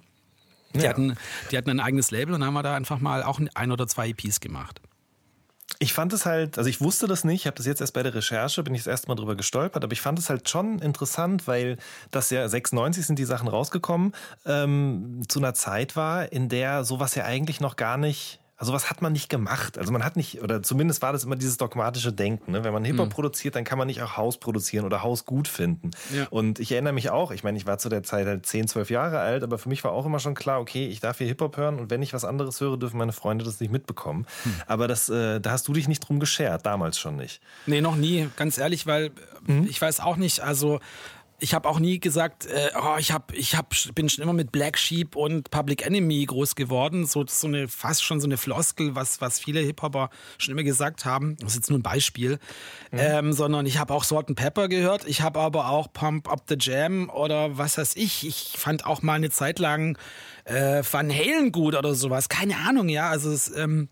Die, 0.74 0.80
Ja. 0.80 0.90
hatten, 0.90 1.16
die 1.50 1.58
hatten 1.58 1.68
ein 1.70 1.80
eigenes 1.80 2.10
Label 2.10 2.34
und 2.34 2.44
haben 2.44 2.54
wir 2.54 2.62
da 2.62 2.74
einfach 2.74 2.98
mal 3.00 3.22
auch 3.22 3.40
ein 3.54 3.70
oder 3.72 3.86
zwei 3.86 4.08
EPs 4.08 4.40
gemacht. 4.40 4.80
Ich 5.82 5.94
fand 5.94 6.12
es 6.12 6.26
halt, 6.26 6.58
also 6.58 6.70
ich 6.70 6.80
wusste 6.80 7.08
das 7.08 7.24
nicht, 7.24 7.40
ich 7.40 7.46
habe 7.48 7.56
das 7.56 7.66
jetzt 7.66 7.80
erst 7.80 7.92
bei 7.92 8.04
der 8.04 8.14
Recherche, 8.14 8.62
bin 8.62 8.72
ich 8.72 8.82
das 8.82 8.86
erste 8.86 9.08
Mal 9.08 9.16
drüber 9.16 9.34
gestolpert, 9.34 9.82
aber 9.82 9.92
ich 9.92 10.00
fand 10.00 10.16
es 10.16 10.30
halt 10.30 10.48
schon 10.48 10.78
interessant, 10.78 11.48
weil 11.48 11.76
das 12.12 12.30
ja 12.30 12.48
96 12.48 13.04
sind 13.04 13.18
die 13.18 13.24
Sachen 13.24 13.48
rausgekommen, 13.48 14.12
ähm, 14.46 15.22
zu 15.26 15.40
einer 15.40 15.54
Zeit 15.54 15.96
war, 15.96 16.30
in 16.30 16.48
der 16.48 16.84
sowas 16.84 17.16
ja 17.16 17.24
eigentlich 17.24 17.60
noch 17.60 17.74
gar 17.74 17.96
nicht, 17.96 18.38
also 18.56 18.72
was 18.72 18.90
hat 18.90 19.02
man 19.02 19.12
nicht 19.12 19.28
gemacht. 19.28 19.76
Also 19.76 19.92
man 19.92 20.04
hat 20.04 20.16
nicht, 20.16 20.40
oder 20.40 20.62
zumindest 20.62 21.02
war 21.02 21.12
das 21.12 21.24
immer 21.24 21.36
dieses 21.36 21.56
dogmatische 21.56 22.12
Denken, 22.12 22.52
ne? 22.52 22.62
wenn 22.62 22.72
man 22.72 22.84
Hip-Hop 22.84 23.10
produziert, 23.10 23.56
dann 23.56 23.64
kann 23.64 23.78
man 23.78 23.88
nicht 23.88 24.02
auch 24.02 24.16
Haus 24.16 24.38
produzieren 24.38 24.84
oder 24.84 25.02
Haus 25.02 25.24
gut 25.24 25.48
finden. 25.48 25.90
Ja. 26.14 26.26
Und 26.30 26.60
ich 26.60 26.70
erinnere 26.70 26.92
mich 26.92 27.10
auch, 27.10 27.32
ich 27.32 27.42
meine, 27.42 27.58
ich 27.58 27.66
war 27.66 27.78
zu 27.78 27.88
der 27.88 28.02
Zeit 28.02 28.26
halt 28.26 28.46
10, 28.46 28.68
12 28.68 28.90
Jahre 28.90 29.18
alt, 29.18 29.42
aber 29.42 29.58
für 29.58 29.68
mich 29.68 29.82
war 29.82 29.92
auch 29.92 30.06
immer 30.06 30.20
schon 30.20 30.34
klar, 30.34 30.60
okay, 30.60 30.86
ich 30.86 31.00
darf 31.00 31.18
hier 31.18 31.26
Hip-Hop 31.26 31.56
hören 31.56 31.80
und 31.80 31.90
wenn 31.90 32.02
ich 32.02 32.14
was 32.14 32.24
anderes 32.24 32.60
höre, 32.60 32.76
dürfen 32.76 32.98
meine 32.98 33.12
Freunde 33.12 33.44
das 33.44 33.58
nicht 33.58 33.72
mitbekommen. 33.72 34.26
Aber 34.66 34.86
das, 34.86 35.08
äh, 35.08 35.40
da 35.40 35.50
hast 35.50 35.66
du 35.66 35.72
dich 35.72 35.88
nicht 35.88 36.00
drum 36.00 36.20
geschert, 36.20 36.64
damals 36.64 36.98
schon 36.98 37.16
nicht. 37.16 37.40
Nee, 37.66 37.80
noch 37.80 37.96
nie, 37.96 38.28
ganz 38.36 38.58
ehrlich, 38.58 38.86
weil 38.86 39.10
äh, 39.48 39.66
ich 39.66 39.80
weiß 39.80 40.00
auch 40.00 40.16
nicht, 40.16 40.40
also 40.40 40.78
ich 41.42 41.54
habe 41.54 41.68
auch 41.68 41.80
nie 41.80 41.98
gesagt, 41.98 42.46
äh, 42.46 42.70
oh, 42.80 42.96
ich 42.98 43.10
hab, 43.10 43.32
ich 43.34 43.56
hab, 43.56 43.74
bin 43.96 44.08
schon 44.08 44.22
immer 44.22 44.32
mit 44.32 44.52
Black 44.52 44.78
Sheep 44.78 45.16
und 45.16 45.50
Public 45.50 45.84
Enemy 45.84 46.24
groß 46.24 46.54
geworden. 46.54 47.04
So, 47.04 47.26
so 47.26 47.48
eine, 47.48 47.66
fast 47.66 48.04
schon 48.04 48.20
so 48.20 48.28
eine 48.28 48.36
Floskel, 48.36 48.94
was, 48.94 49.20
was 49.20 49.40
viele 49.40 49.58
Hip-Hopper 49.58 50.10
schon 50.38 50.52
immer 50.52 50.62
gesagt 50.62 51.04
haben. 51.04 51.36
Das 51.40 51.50
ist 51.50 51.56
jetzt 51.56 51.70
nur 51.70 51.80
ein 51.80 51.82
Beispiel. 51.82 52.38
Ähm, 52.92 53.32
sondern 53.32 53.66
ich 53.66 53.78
habe 53.78 53.92
auch 53.92 54.04
Salt 54.04 54.28
and 54.28 54.38
Pepper 54.38 54.68
gehört. 54.68 55.04
Ich 55.08 55.20
habe 55.20 55.40
aber 55.40 55.68
auch 55.68 55.92
Pump 55.92 56.30
Up 56.30 56.44
the 56.48 56.56
Jam 56.58 57.10
oder 57.10 57.58
was 57.58 57.76
weiß 57.76 57.96
ich. 57.96 58.24
Ich 58.24 58.54
fand 58.56 58.86
auch 58.86 59.02
mal 59.02 59.14
eine 59.14 59.30
Zeit 59.30 59.58
lang 59.58 59.98
äh, 60.44 60.82
Van 60.88 61.10
Halen 61.10 61.50
gut 61.50 61.74
oder 61.74 61.96
sowas. 61.96 62.28
Keine 62.28 62.58
Ahnung, 62.58 62.88
ja. 62.88 63.10
Also 63.10 63.32
es, 63.32 63.54
ähm, 63.56 63.88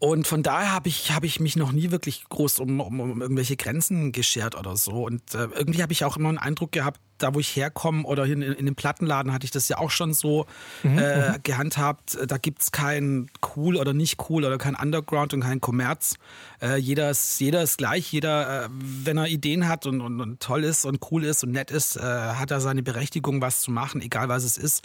und 0.00 0.28
von 0.28 0.44
daher 0.44 0.72
habe 0.72 0.88
ich, 0.88 1.10
hab 1.12 1.24
ich 1.24 1.40
mich 1.40 1.56
noch 1.56 1.72
nie 1.72 1.90
wirklich 1.90 2.24
groß 2.28 2.60
um, 2.60 2.80
um, 2.80 3.00
um 3.00 3.20
irgendwelche 3.20 3.56
Grenzen 3.56 4.12
geschert 4.12 4.54
oder 4.56 4.76
so. 4.76 5.04
Und 5.04 5.34
äh, 5.34 5.48
irgendwie 5.56 5.82
habe 5.82 5.92
ich 5.92 6.04
auch 6.04 6.16
immer 6.16 6.28
einen 6.28 6.38
Eindruck 6.38 6.70
gehabt, 6.70 7.00
da 7.18 7.34
wo 7.34 7.40
ich 7.40 7.56
herkomme 7.56 8.04
oder 8.04 8.24
in, 8.24 8.40
in 8.42 8.64
dem 8.64 8.76
Plattenladen 8.76 9.32
hatte 9.32 9.44
ich 9.44 9.50
das 9.50 9.68
ja 9.68 9.78
auch 9.78 9.90
schon 9.90 10.14
so 10.14 10.46
äh, 10.84 11.40
gehandhabt. 11.42 12.16
Da 12.28 12.38
gibt's 12.38 12.70
kein 12.70 13.28
cool 13.56 13.74
oder 13.74 13.92
nicht 13.92 14.30
cool 14.30 14.44
oder 14.44 14.56
kein 14.56 14.76
Underground 14.76 15.34
und 15.34 15.40
kein 15.40 15.60
Kommerz. 15.60 16.14
Äh, 16.62 16.76
jeder, 16.76 17.10
ist, 17.10 17.40
jeder 17.40 17.64
ist 17.64 17.78
gleich. 17.78 18.12
Jeder, 18.12 18.66
äh, 18.66 18.68
wenn 18.70 19.18
er 19.18 19.26
Ideen 19.26 19.66
hat 19.66 19.84
und, 19.84 20.00
und, 20.00 20.20
und 20.20 20.38
toll 20.38 20.62
ist 20.62 20.84
und 20.84 21.00
cool 21.10 21.24
ist 21.24 21.42
und 21.42 21.50
nett 21.50 21.72
ist, 21.72 21.96
äh, 21.96 22.02
hat 22.02 22.52
er 22.52 22.60
seine 22.60 22.84
Berechtigung, 22.84 23.40
was 23.42 23.62
zu 23.62 23.72
machen, 23.72 24.00
egal 24.00 24.28
was 24.28 24.44
es 24.44 24.58
ist. 24.58 24.84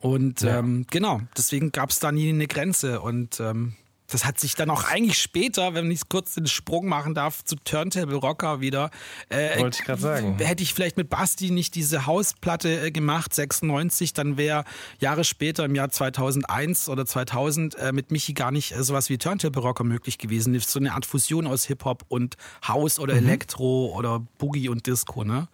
Und 0.00 0.42
ähm, 0.42 0.84
genau, 0.90 1.20
deswegen 1.36 1.70
gab's 1.70 2.00
da 2.00 2.10
nie 2.10 2.28
eine 2.28 2.48
Grenze. 2.48 3.00
Und 3.00 3.38
ähm, 3.38 3.76
das 4.12 4.24
hat 4.24 4.38
sich 4.38 4.54
dann 4.54 4.70
auch 4.70 4.84
eigentlich 4.84 5.18
später, 5.18 5.74
wenn 5.74 5.90
ich 5.90 6.08
kurz 6.08 6.34
den 6.34 6.46
Sprung 6.46 6.86
machen 6.86 7.14
darf, 7.14 7.44
zu 7.44 7.56
Turntable 7.56 8.16
Rocker 8.16 8.60
wieder. 8.60 8.90
Äh, 9.28 9.58
Wollte 9.58 9.78
ich 9.80 9.84
grad 9.86 10.00
sagen. 10.00 10.36
Hätte 10.38 10.62
ich 10.62 10.74
vielleicht 10.74 10.96
mit 10.96 11.08
Basti 11.10 11.50
nicht 11.50 11.74
diese 11.74 12.06
Hausplatte 12.06 12.86
äh, 12.86 12.90
gemacht, 12.90 13.34
96, 13.34 14.12
dann 14.12 14.36
wäre 14.36 14.64
Jahre 15.00 15.24
später 15.24 15.64
im 15.64 15.74
Jahr 15.74 15.90
2001 15.90 16.88
oder 16.88 17.06
2000 17.06 17.74
äh, 17.76 17.92
mit 17.92 18.10
Michi 18.10 18.34
gar 18.34 18.50
nicht 18.50 18.72
äh, 18.72 18.82
sowas 18.84 19.08
wie 19.08 19.18
Turntable 19.18 19.62
Rocker 19.62 19.84
möglich 19.84 20.18
gewesen. 20.18 20.58
So 20.60 20.78
eine 20.78 20.92
Art 20.92 21.06
Fusion 21.06 21.46
aus 21.46 21.64
Hip-Hop 21.64 22.04
und 22.08 22.36
House 22.68 22.98
oder 22.98 23.14
Mhm. 23.14 23.28
Elektro 23.28 23.92
oder 23.96 24.20
Boogie 24.38 24.68
und 24.68 24.86
Disco, 24.86 25.24
ne? 25.24 25.48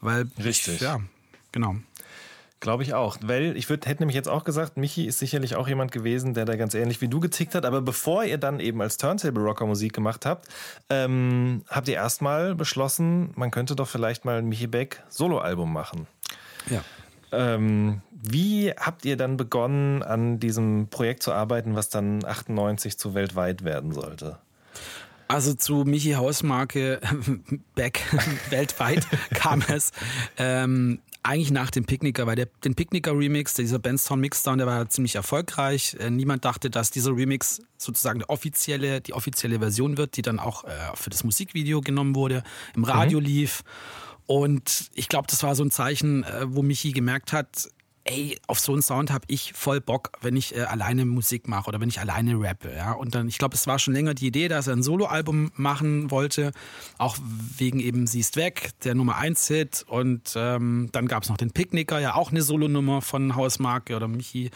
Weil, 0.00 0.26
Richtig. 0.42 0.80
Ja, 0.80 1.00
genau. 1.52 1.76
Glaube 2.60 2.82
ich 2.82 2.94
auch. 2.94 3.18
Weil 3.22 3.56
ich 3.56 3.68
würd, 3.68 3.86
hätte 3.86 4.02
nämlich 4.02 4.14
jetzt 4.14 4.28
auch 4.28 4.44
gesagt, 4.44 4.76
Michi 4.76 5.04
ist 5.04 5.18
sicherlich 5.18 5.56
auch 5.56 5.68
jemand 5.68 5.92
gewesen, 5.92 6.32
der 6.32 6.46
da 6.46 6.56
ganz 6.56 6.74
ähnlich 6.74 7.00
wie 7.00 7.08
du 7.08 7.20
getickt 7.20 7.54
hat. 7.54 7.66
Aber 7.66 7.82
bevor 7.82 8.24
ihr 8.24 8.38
dann 8.38 8.60
eben 8.60 8.80
als 8.80 8.96
Turntable 8.96 9.42
Rocker 9.42 9.66
Musik 9.66 9.92
gemacht 9.92 10.24
habt, 10.24 10.48
ähm, 10.88 11.64
habt 11.68 11.88
ihr 11.88 11.94
erstmal 11.94 12.54
beschlossen, 12.54 13.30
man 13.36 13.50
könnte 13.50 13.76
doch 13.76 13.88
vielleicht 13.88 14.24
mal 14.24 14.38
ein 14.38 14.48
Michi 14.48 14.66
Beck 14.66 15.02
Soloalbum 15.08 15.70
machen. 15.72 16.06
Ja. 16.70 16.82
Ähm, 17.32 18.00
wie 18.10 18.70
habt 18.70 19.04
ihr 19.04 19.16
dann 19.16 19.36
begonnen, 19.36 20.02
an 20.02 20.40
diesem 20.40 20.88
Projekt 20.88 21.22
zu 21.22 21.32
arbeiten, 21.32 21.74
was 21.74 21.90
dann 21.90 22.24
98 22.24 22.98
zu 22.98 23.14
weltweit 23.14 23.64
werden 23.64 23.92
sollte? 23.92 24.38
Also 25.28 25.54
zu 25.54 25.84
Michi 25.84 26.12
Hausmarke 26.12 27.00
Beck 27.74 28.02
weltweit 28.50 29.06
kam 29.34 29.62
es 29.68 29.92
ähm, 30.38 31.00
eigentlich 31.26 31.50
nach 31.50 31.70
dem 31.70 31.84
Picknicker, 31.84 32.26
weil 32.26 32.36
der, 32.36 32.48
den 32.64 32.74
Picknicker-Remix, 32.74 33.54
dieser 33.54 33.78
Benstown 33.78 34.20
Mixdown, 34.20 34.58
der 34.58 34.66
war 34.66 34.88
ziemlich 34.88 35.16
erfolgreich. 35.16 35.96
Äh, 35.98 36.10
niemand 36.10 36.44
dachte, 36.44 36.70
dass 36.70 36.90
dieser 36.90 37.16
Remix 37.16 37.62
sozusagen 37.76 38.20
die 38.20 38.28
offizielle, 38.28 39.00
die 39.00 39.12
offizielle 39.12 39.58
Version 39.58 39.96
wird, 39.96 40.16
die 40.16 40.22
dann 40.22 40.38
auch 40.38 40.64
äh, 40.64 40.70
für 40.94 41.10
das 41.10 41.24
Musikvideo 41.24 41.80
genommen 41.80 42.14
wurde, 42.14 42.42
im 42.74 42.84
Radio 42.84 43.18
lief. 43.20 43.64
Und 44.26 44.90
ich 44.94 45.08
glaube, 45.08 45.28
das 45.28 45.42
war 45.42 45.54
so 45.54 45.64
ein 45.64 45.70
Zeichen, 45.70 46.24
äh, 46.24 46.46
wo 46.46 46.62
Michi 46.62 46.92
gemerkt 46.92 47.32
hat, 47.32 47.68
ey, 48.06 48.38
auf 48.46 48.58
so 48.58 48.72
einen 48.72 48.82
Sound 48.82 49.10
habe 49.10 49.24
ich 49.28 49.52
voll 49.52 49.80
Bock, 49.80 50.12
wenn 50.20 50.36
ich 50.36 50.56
äh, 50.56 50.62
alleine 50.62 51.04
Musik 51.04 51.48
mache 51.48 51.68
oder 51.68 51.80
wenn 51.80 51.88
ich 51.88 52.00
alleine 52.00 52.34
rappe. 52.40 52.72
Ja? 52.74 52.92
Und 52.92 53.14
dann, 53.14 53.28
ich 53.28 53.38
glaube, 53.38 53.54
es 53.54 53.66
war 53.66 53.78
schon 53.78 53.94
länger 53.94 54.14
die 54.14 54.28
Idee, 54.28 54.48
dass 54.48 54.66
er 54.66 54.74
ein 54.74 54.82
Soloalbum 54.82 55.52
machen 55.56 56.10
wollte, 56.10 56.52
auch 56.98 57.16
wegen 57.58 57.80
eben 57.80 58.06
Sie 58.06 58.20
ist 58.20 58.36
weg, 58.36 58.70
der 58.84 58.94
Nummer 58.94 59.16
1 59.16 59.48
Hit. 59.48 59.84
Und 59.88 60.34
ähm, 60.36 60.88
dann 60.92 61.08
gab 61.08 61.24
es 61.24 61.28
noch 61.28 61.36
den 61.36 61.50
Picknicker, 61.50 61.98
ja 61.98 62.14
auch 62.14 62.30
eine 62.30 62.42
Solonummer 62.42 63.02
von 63.02 63.36
Hausmarke 63.36 63.96
oder 63.96 64.08
Michi. 64.08 64.50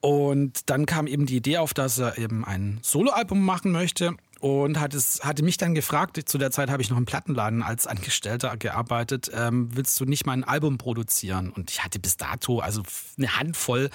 Und 0.00 0.70
dann 0.70 0.86
kam 0.86 1.06
eben 1.06 1.26
die 1.26 1.36
Idee 1.36 1.58
auf, 1.58 1.74
dass 1.74 1.98
er 1.98 2.18
eben 2.18 2.44
ein 2.44 2.78
Soloalbum 2.82 3.44
machen 3.44 3.70
möchte 3.72 4.16
und 4.40 4.80
hat 4.80 4.94
es, 4.94 5.20
hatte 5.22 5.42
mich 5.42 5.58
dann 5.58 5.74
gefragt, 5.74 6.20
zu 6.28 6.38
der 6.38 6.50
Zeit 6.50 6.70
habe 6.70 6.82
ich 6.82 6.90
noch 6.90 6.96
im 6.96 7.04
Plattenladen 7.04 7.62
als 7.62 7.86
Angestellter 7.86 8.56
gearbeitet, 8.56 9.30
ähm, 9.34 9.68
willst 9.74 10.00
du 10.00 10.06
nicht 10.06 10.24
mal 10.26 10.32
ein 10.32 10.44
Album 10.44 10.78
produzieren? 10.78 11.50
Und 11.50 11.70
ich 11.70 11.84
hatte 11.84 11.98
bis 11.98 12.16
dato 12.16 12.60
also 12.60 12.82
eine 13.18 13.36
Handvoll 13.38 13.90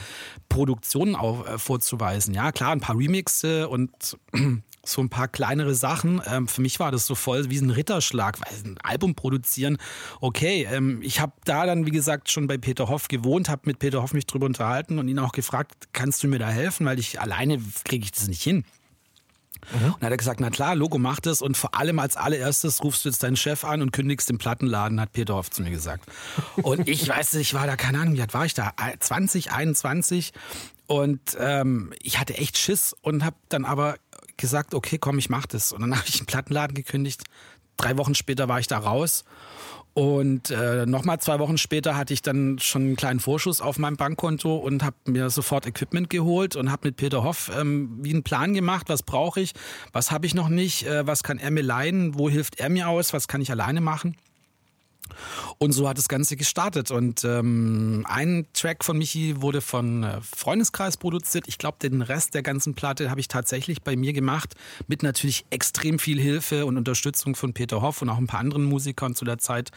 Produktionen 0.48 1.16
auch, 1.16 1.48
äh, 1.48 1.58
vorzuweisen. 1.58 2.34
Ja, 2.34 2.52
klar, 2.52 2.72
ein 2.72 2.80
paar 2.80 2.98
Remixe 2.98 3.68
und 3.68 3.91
so 4.84 5.02
ein 5.02 5.10
paar 5.10 5.28
kleinere 5.28 5.74
Sachen. 5.74 6.22
Ähm, 6.28 6.48
für 6.48 6.62
mich 6.62 6.80
war 6.80 6.91
das 6.91 7.08
so 7.08 7.16
voll 7.16 7.50
wie 7.50 7.58
ein 7.58 7.72
Ritterschlag, 7.72 8.39
weil 8.39 8.72
ein 8.72 8.78
Album 8.84 9.16
produzieren, 9.16 9.78
okay. 10.22 10.68
Ähm, 10.72 11.02
ich 11.02 11.20
habe 11.20 11.34
da 11.46 11.66
dann, 11.66 11.88
wie 11.88 11.91
gesagt, 11.91 12.30
schon 12.30 12.46
bei 12.46 12.60
Peter 12.60 12.88
Hoff 12.88 13.08
gewohnt, 13.08 13.50
habe 13.50 13.64
mit 13.66 13.80
Peter 13.80 14.04
Hoff 14.04 14.14
mich 14.14 14.28
drüber 14.28 14.46
unterhalten 14.46 15.00
und 15.00 15.08
ihn 15.08 15.18
auch 15.18 15.32
gefragt, 15.32 15.88
kannst 15.93 16.24
du 16.24 16.28
mir 16.28 16.38
da 16.38 16.50
helfen, 16.50 16.86
weil 16.86 17.00
ich 17.00 17.20
alleine 17.20 17.60
kriege 17.84 18.06
ich 18.06 18.12
das 18.12 18.28
nicht 18.28 18.43
hin. 18.43 18.64
Und 19.74 20.01
dann 20.01 20.07
hat 20.07 20.11
er 20.11 20.18
gesagt, 20.18 20.39
na 20.39 20.49
klar, 20.49 20.76
Logo 20.76 20.97
macht 20.97 21.28
es 21.28 21.41
und 21.41 21.57
vor 21.57 21.76
allem 21.76 21.99
als 21.99 22.18
allererstes 22.18 22.84
rufst 22.84 23.05
du 23.05 23.09
jetzt 23.09 23.24
deinen 23.24 23.36
Chef 23.36 23.63
an 23.63 23.82
und 23.82 23.91
kündigst 23.91 24.30
den 24.30 24.38
Plattenladen, 24.38 24.99
hat 25.01 25.13
Peter 25.13 25.36
Hoff 25.36 25.49
zu 25.49 25.61
mir 25.63 25.72
gesagt. 25.72 26.05
Und 26.61 26.88
ich 26.88 27.07
weiß 27.07 27.34
nicht, 27.34 27.49
ich 27.49 27.53
war 27.53 27.68
da, 27.68 27.76
keine 27.76 27.99
Ahnung, 27.99 28.16
wie 28.16 28.22
alt 28.22 28.34
war 28.34 28.45
ich 28.45 28.53
da? 28.53 28.74
20, 28.99 29.51
21 29.51 30.34
und 30.88 31.38
ähm, 31.39 31.93
ich 32.01 32.20
hatte 32.20 32.38
echt 32.38 32.57
Schiss 32.57 32.95
und 33.01 33.24
habe 33.24 33.36
dann 33.49 33.66
aber 33.66 33.95
gesagt, 34.38 34.74
okay, 34.74 34.97
komm, 34.97 35.18
ich 35.18 35.30
mach 35.30 35.45
das. 35.45 35.72
Und 35.72 35.82
dann 35.82 35.95
habe 35.97 36.07
ich 36.07 36.18
den 36.18 36.26
Plattenladen 36.26 36.76
gekündigt. 36.76 37.24
Drei 37.78 37.97
Wochen 37.97 38.16
später 38.16 38.47
war 38.47 38.59
ich 38.59 38.68
da 38.68 38.78
raus. 38.78 39.26
Und 39.96 40.52
äh, 40.52 40.86
nochmal 40.86 41.22
zwei 41.22 41.39
Wochen 41.39 41.58
später 41.58 41.96
hatte 41.96 42.14
ich 42.14 42.22
dann 42.22 42.60
schon 42.60 42.82
einen 42.82 42.96
kleinen 42.98 43.22
Vorschuss 43.22 43.62
auf 43.62 43.80
meinem 43.80 43.96
Bankkonto 43.96 44.58
und 44.58 44.84
habe 44.84 44.98
mir 45.06 45.30
sofort 45.30 45.66
Equipment 45.66 46.10
geholt 46.10 46.58
und 46.58 46.70
habe 46.70 46.89
mit 46.89 46.98
Peter 46.98 47.24
Hoff 47.24 47.50
ähm, 47.58 47.98
wie 48.02 48.12
einen 48.12 48.22
Plan 48.22 48.54
gemacht, 48.54 48.89
was 48.89 49.04
brauche 49.04 49.39
ich, 49.39 49.54
was 49.93 50.12
habe 50.12 50.26
ich 50.26 50.36
noch 50.36 50.50
nicht, 50.50 50.86
äh, 50.86 51.08
was 51.08 51.24
kann 51.24 51.38
er 51.38 51.50
mir 51.50 51.64
leihen, 51.64 52.20
wo 52.20 52.30
hilft 52.30 52.60
er 52.60 52.68
mir 52.68 52.89
aus, 52.89 53.14
was 53.14 53.30
kann 53.30 53.39
ich 53.39 53.52
alleine 53.52 53.80
machen. 53.80 54.18
Und 55.58 55.72
so 55.72 55.88
hat 55.88 55.97
das 55.97 56.08
Ganze 56.08 56.36
gestartet. 56.36 56.91
Und 56.91 57.24
ähm, 57.24 58.06
ein 58.08 58.47
Track 58.53 58.84
von 58.84 58.97
Michi 58.97 59.41
wurde 59.41 59.62
von 59.62 60.03
äh, 60.03 60.22
Freundeskreis 60.22 60.97
produziert. 60.97 61.45
Ich 61.47 61.58
glaube, 61.58 61.78
den 61.82 62.01
Rest 62.01 62.34
der 62.34 62.43
ganzen 62.43 62.76
Platte 62.76 63.10
habe 63.10 63.20
ich 63.20 63.28
tatsächlich 63.28 63.82
bei 63.82 63.95
mir 63.95 64.14
gemacht, 64.14 64.56
mit 64.88 65.03
natürlich 65.03 65.45
extrem 65.49 65.99
viel 65.99 66.20
Hilfe 66.20 66.66
und 66.66 66.78
Unterstützung 66.78 67.36
von 67.36 67.53
Peter 67.53 67.82
Hoff 67.82 68.01
und 68.01 68.10
auch 68.10 68.18
ein 68.18 68.28
paar 68.28 68.39
anderen 68.39 68.66
Musikern 68.66 69.16
zu 69.16 69.26
der 69.26 69.38
Zeit 69.38 69.72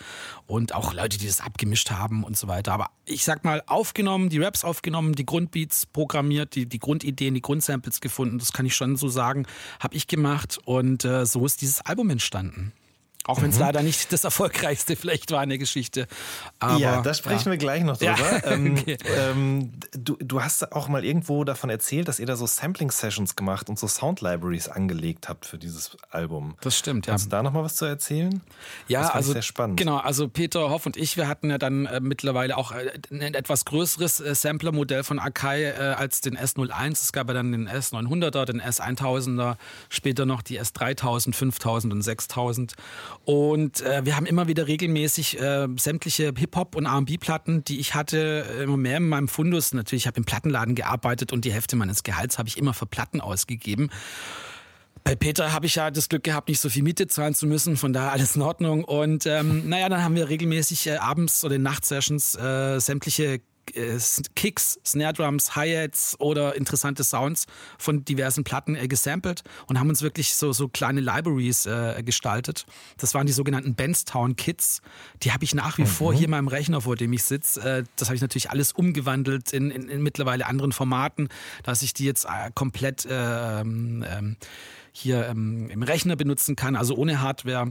und 0.47 0.75
auch 0.75 0.93
Leute, 0.93 1.19
die 1.19 1.27
das 1.27 1.41
abgemischt 1.41 1.91
haben 1.91 2.25
und 2.25 2.37
so 2.37 2.49
weiter. 2.49 2.73
Aber 2.73 2.91
ich 3.05 3.25
sag 3.25 3.45
mal, 3.45 3.63
aufgenommen, 3.67 4.29
die 4.29 4.39
Raps 4.39 4.65
aufgenommen, 4.65 5.15
die 5.15 5.27
Grundbeats 5.27 5.87
programmiert, 5.87 6.55
die, 6.55 6.67
die 6.67 6.79
Grundideen, 6.79 7.35
die 7.35 7.43
Grundsamples 7.43 8.01
gefunden, 8.01 8.39
das 8.39 8.53
kann 8.53 8.67
ich 8.67 8.75
schon 8.75 8.97
so 8.97 9.09
sagen, 9.09 9.47
habe 9.81 9.97
ich 9.97 10.07
gemacht. 10.07 10.59
Und 10.65 11.05
äh, 11.05 11.25
so 11.27 11.45
ist 11.47 11.61
dieses 11.61 11.81
Album 11.83 12.11
entstanden. 12.11 12.73
Auch 13.25 13.43
wenn 13.43 13.51
es 13.51 13.57
mhm. 13.57 13.63
leider 13.63 13.83
nicht 13.83 14.11
das 14.13 14.25
erfolgreichste 14.25 14.97
vielleicht 14.97 15.31
war 15.33 15.43
in 15.43 15.51
der 15.51 15.59
Geschichte. 15.59 16.07
Aber, 16.61 16.79
ja, 16.79 17.03
da 17.03 17.13
sprechen 17.13 17.47
ja. 17.47 17.51
wir 17.53 17.59
gleich 17.59 17.83
noch 17.83 17.97
drüber. 17.97 18.17
Ja. 18.19 18.39
Ähm, 18.49 18.77
okay. 18.79 18.97
ähm, 19.19 19.73
du, 19.93 20.17
du 20.21 20.43
hast 20.43 20.73
auch 20.73 20.89
mal 20.89 21.05
irgendwo 21.05 21.45
davon 21.45 21.69
erzählt, 21.69 22.09
dass 22.09 22.19
ihr 22.19 22.25
da 22.25 22.37
so 22.37 22.47
Sampling-Sessions 22.47 23.37
gemacht 23.37 23.69
und 23.69 23.79
so 23.79 23.87
Sound-Libraries 23.87 24.69
angelegt 24.69 25.29
habt 25.29 25.45
für 25.45 25.59
dieses 25.59 25.97
Album. 26.11 26.57
Das 26.63 26.79
stimmt, 26.79 27.07
ja. 27.07 27.13
Kannst 27.13 27.27
du 27.27 27.31
da 27.31 27.43
noch 27.43 27.53
mal 27.53 27.63
was 27.63 27.75
zu 27.75 27.85
erzählen? 27.85 28.41
Ja, 28.87 29.03
das 29.03 29.11
also 29.11 29.33
sehr 29.33 29.43
spannend. 29.43 29.77
Genau, 29.79 29.99
also 29.99 30.29
Peter 30.29 30.71
Hoff 30.71 30.87
und 30.87 30.97
ich, 30.97 31.17
wir 31.17 31.29
hatten 31.29 31.51
ja 31.51 31.59
dann 31.59 31.87
äh, 31.87 32.01
mittlerweile 32.01 32.57
auch 32.57 32.73
äh, 32.73 32.91
ein 33.11 33.35
etwas 33.35 33.65
größeres 33.67 34.21
äh, 34.21 34.35
Sampler-Modell 34.35 35.05
von 35.05 35.19
Akai 35.19 35.65
äh, 35.65 35.75
als 35.75 36.21
den 36.21 36.39
S01. 36.39 36.93
Es 36.93 37.13
gab 37.13 37.29
ja 37.29 37.35
dann 37.35 37.53
den 37.53 37.69
S900er, 37.69 38.47
den 38.47 38.63
S1000er, 38.63 39.57
später 39.91 40.25
noch 40.25 40.41
die 40.43 40.61
S3000, 40.61 41.35
5000 41.35 41.93
und 41.93 42.03
6000. 42.03 42.75
Und 43.25 43.83
äh, 43.83 44.05
wir 44.05 44.17
haben 44.17 44.27
immer 44.27 44.49
wieder 44.49 44.67
regelmäßig 44.67 45.41
äh, 45.41 45.69
sämtliche 45.77 46.33
Hip-Hop- 46.37 46.75
und 46.75 46.87
RB-Platten, 46.87 47.63
die 47.65 47.79
ich 47.79 47.95
hatte, 47.95 48.45
immer 48.63 48.77
mehr 48.77 48.97
in 48.97 49.09
meinem 49.09 49.29
Fundus. 49.29 49.75
Natürlich, 49.75 50.05
ich 50.05 50.07
habe 50.07 50.17
im 50.17 50.25
Plattenladen 50.25 50.75
gearbeitet 50.75 51.33
und 51.33 51.45
die 51.45 51.53
Hälfte 51.53 51.77
meines 51.77 52.03
Gehalts 52.03 52.39
habe 52.39 52.49
ich 52.49 52.57
immer 52.57 52.73
für 52.73 52.87
Platten 52.87 53.21
ausgegeben. 53.21 53.91
Bei 55.05 55.15
Peter 55.15 55.53
habe 55.53 55.67
ich 55.67 55.77
ja 55.77 55.91
das 55.91 56.09
Glück 56.09 56.23
gehabt, 56.25 56.49
nicht 56.49 56.61
so 56.61 56.69
viel 56.69 56.83
Miete 56.83 57.07
zahlen 57.07 57.35
zu 57.35 57.47
müssen, 57.47 57.77
von 57.77 57.93
daher 57.93 58.13
alles 58.13 58.37
in 58.37 58.43
Ordnung. 58.43 58.85
Und 58.85 59.27
ähm, 59.27 59.69
naja, 59.69 59.89
dann 59.89 60.03
haben 60.03 60.15
wir 60.15 60.29
regelmäßig 60.29 60.87
äh, 60.87 60.97
abends 60.97 61.45
oder 61.45 61.59
Nachtsessions 61.59 62.35
äh, 62.35 62.79
sämtliche 62.79 63.25
äh, 63.35 63.41
Kicks, 64.35 64.79
Snare 64.85 65.13
Drums, 65.13 65.57
Hi-Hats 65.57 66.17
oder 66.19 66.57
interessante 66.57 67.05
Sounds 67.05 67.47
von 67.79 68.05
diversen 68.05 68.45
Platten 68.45 68.75
äh, 68.75 68.89
gesampelt 68.89 69.43
und 69.67 69.79
haben 69.79 69.89
uns 69.89 70.03
wirklich 70.03 70.35
so, 70.35 70.53
so 70.53 70.69
kleine 70.69 71.01
Libraries 71.01 71.67
äh, 71.67 72.03
gestaltet. 72.03 72.67
Das 72.99 73.15
waren 73.15 73.27
die 73.27 73.33
sogenannten 73.33 73.75
Benstown 73.75 74.37
Kits. 74.37 74.81
Die 75.23 75.33
habe 75.33 75.45
ich 75.45 75.55
nach 75.55 75.79
wie 75.79 75.83
mhm. 75.83 75.87
vor 75.87 76.15
hier 76.15 76.25
in 76.25 76.31
meinem 76.31 76.49
Rechner, 76.49 76.81
vor 76.81 76.97
dem 76.97 77.13
ich 77.13 77.25
sitze. 77.25 77.61
Äh, 77.61 77.85
das 77.97 78.09
habe 78.09 78.17
ich 78.17 78.23
natürlich 78.23 78.51
alles 78.51 78.73
umgewandelt 78.73 79.53
in, 79.53 79.71
in, 79.71 79.89
in, 79.89 80.03
mittlerweile 80.03 80.47
anderen 80.47 80.73
Formaten, 80.73 81.29
dass 81.63 81.83
ich 81.83 81.95
die 81.95 82.05
jetzt 82.05 82.25
äh, 82.25 82.51
komplett 82.55 83.07
ähm, 83.11 84.05
ähm, 84.09 84.37
hier 84.93 85.27
ähm, 85.27 85.71
im 85.71 85.83
Rechner 85.83 86.17
benutzen 86.17 86.57
kann, 86.57 86.77
also 86.77 86.95
ohne 86.95 87.21
Hardware. 87.21 87.71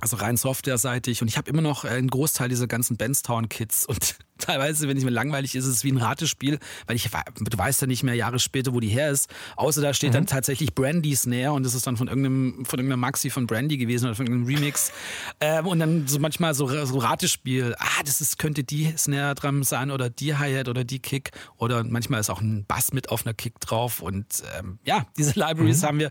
Also 0.00 0.16
rein 0.16 0.36
softwareseitig 0.36 1.22
und 1.22 1.28
ich 1.28 1.36
habe 1.36 1.50
immer 1.50 1.62
noch 1.62 1.84
einen 1.84 2.08
Großteil 2.08 2.48
dieser 2.48 2.66
ganzen 2.66 2.96
Benstown-Kits 2.96 3.86
und 3.86 4.16
teilweise, 4.38 4.88
wenn 4.88 4.96
es 4.96 5.04
mir 5.04 5.10
langweilig 5.10 5.54
ist, 5.54 5.66
ist 5.66 5.76
es 5.76 5.84
wie 5.84 5.92
ein 5.92 5.98
Ratespiel, 5.98 6.58
weil 6.86 6.96
ich 6.96 7.08
du 7.10 7.58
weißt 7.58 7.82
ja 7.82 7.86
nicht 7.86 8.02
mehr 8.02 8.14
Jahre 8.14 8.38
später, 8.38 8.74
wo 8.74 8.80
die 8.80 8.88
her 8.88 9.10
ist. 9.10 9.30
Außer 9.56 9.80
da 9.80 9.94
steht 9.94 10.10
mhm. 10.10 10.14
dann 10.14 10.26
tatsächlich 10.26 10.74
Brandy's 10.74 11.26
näher 11.26 11.52
und 11.52 11.62
das 11.64 11.74
ist 11.74 11.86
dann 11.86 11.96
von 11.96 12.08
irgendeinem 12.08 12.64
von 12.64 12.78
irgendeiner 12.78 12.96
Maxi 12.96 13.30
von 13.30 13.46
Brandy 13.46 13.76
gewesen 13.76 14.06
oder 14.06 14.14
von 14.14 14.26
irgendeinem 14.26 14.54
Remix. 14.54 14.92
Ähm, 15.40 15.66
und 15.66 15.78
dann 15.78 16.06
so 16.06 16.18
manchmal 16.18 16.54
so, 16.54 16.68
so 16.84 16.98
Ratespiel. 16.98 17.74
Ah, 17.78 18.02
das 18.04 18.20
ist, 18.20 18.38
könnte 18.38 18.64
die 18.64 18.94
Snare 18.96 19.34
Drum 19.34 19.64
sein 19.64 19.90
oder 19.90 20.08
die 20.08 20.36
Hi-Hat 20.36 20.68
oder 20.68 20.84
die 20.84 21.00
Kick 21.00 21.30
oder 21.56 21.82
manchmal 21.84 22.20
ist 22.20 22.30
auch 22.30 22.40
ein 22.40 22.64
Bass 22.66 22.92
mit 22.92 23.08
auf 23.08 23.26
einer 23.26 23.34
Kick 23.34 23.58
drauf 23.60 24.00
und 24.00 24.42
ähm, 24.58 24.78
ja, 24.84 25.06
diese 25.16 25.38
Libraries 25.38 25.82
mhm. 25.82 25.86
haben 25.86 25.98
wir 25.98 26.10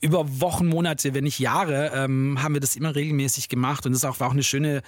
über 0.00 0.40
Wochen, 0.40 0.66
Monate, 0.66 1.14
wenn 1.14 1.24
nicht 1.24 1.38
Jahre, 1.38 1.90
ähm, 1.94 2.42
haben 2.42 2.54
wir 2.54 2.60
das 2.60 2.76
immer 2.76 2.94
regelmäßig 2.94 3.48
gemacht 3.48 3.86
und 3.86 3.92
das 3.92 4.04
auch, 4.04 4.20
war 4.20 4.28
auch 4.28 4.32
eine 4.32 4.42
schöne, 4.42 4.82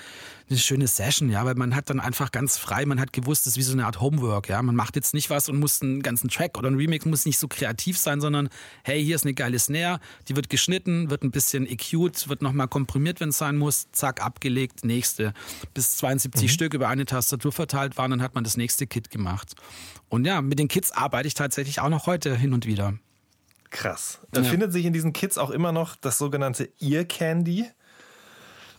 eine 0.51 0.59
schöne 0.59 0.87
Session, 0.87 1.31
ja, 1.31 1.45
weil 1.47 1.55
man 1.55 1.75
hat 1.75 1.89
dann 1.89 1.99
einfach 1.99 2.31
ganz 2.31 2.59
frei, 2.59 2.85
man 2.85 3.01
hat 3.01 3.13
gewusst, 3.13 3.47
das 3.47 3.55
ist 3.55 3.57
wie 3.57 3.63
so 3.63 3.73
eine 3.73 3.87
Art 3.87 4.01
Homework, 4.01 4.49
ja, 4.49 4.61
man 4.63 4.77
macht 4.77 4.97
jetzt 4.97 5.15
nicht 5.15 5.31
was 5.31 5.49
und 5.49 5.59
muss 5.59 5.81
einen 5.81 6.03
ganzen 6.03 6.29
Track 6.29 6.59
oder 6.59 6.71
ein 6.71 6.75
Remix 6.75 7.07
muss 7.07 7.25
nicht 7.25 7.39
so 7.39 7.49
kreativ 7.49 7.97
sein, 7.97 8.21
sondern 8.21 8.51
hey, 8.85 9.03
hier 9.03 9.17
ist 9.17 9.25
eine 9.25 9.35
geile 9.35 9.59
Snare, 9.59 9.99
die 10.29 10.37
wird 10.37 10.51
geschnitten, 10.51 11.11
wird 11.11 11.23
ein 11.23 11.31
bisschen 11.31 11.67
EQ'd, 11.67 12.29
wird 12.29 12.43
nochmal 12.43 12.69
komprimiert, 12.69 13.21
wenn 13.21 13.31
es 13.31 13.39
sein 13.39 13.57
muss, 13.57 13.89
zack, 13.93 14.23
abgelegt, 14.23 14.85
nächste. 14.85 15.33
Bis 15.73 15.97
72 15.97 16.43
mhm. 16.43 16.49
Stück 16.49 16.75
über 16.75 16.89
eine 16.89 17.07
Tastatur 17.07 17.53
verteilt 17.53 17.97
waren, 17.97 18.11
dann 18.11 18.23
hat 18.23 18.35
man 18.35 18.45
das 18.45 18.57
nächste 18.57 18.87
Kit 18.87 19.11
gemacht. 19.11 19.55
Und 20.09 20.27
ja, 20.27 20.43
mit 20.43 20.59
den 20.59 20.69
Kits 20.69 20.93
arbeite 20.93 21.29
ich 21.29 21.35
tatsächlich 21.35 21.81
auch 21.81 21.89
noch 21.89 22.07
heute 22.07 22.37
hin 22.37 22.53
und 22.53 22.67
wieder. 22.67 22.95
Krass. 23.71 24.21
Da 24.33 24.41
ja. 24.41 24.49
findet 24.49 24.73
sich 24.73 24.85
in 24.85 24.93
diesen 24.93 25.13
Kids 25.13 25.39
auch 25.39 25.51
immer 25.51 25.73
noch 25.73 25.97
das 25.97 26.19
sogenannte 26.19 26.71
Ear 26.81 27.05
Candy. 27.05 27.67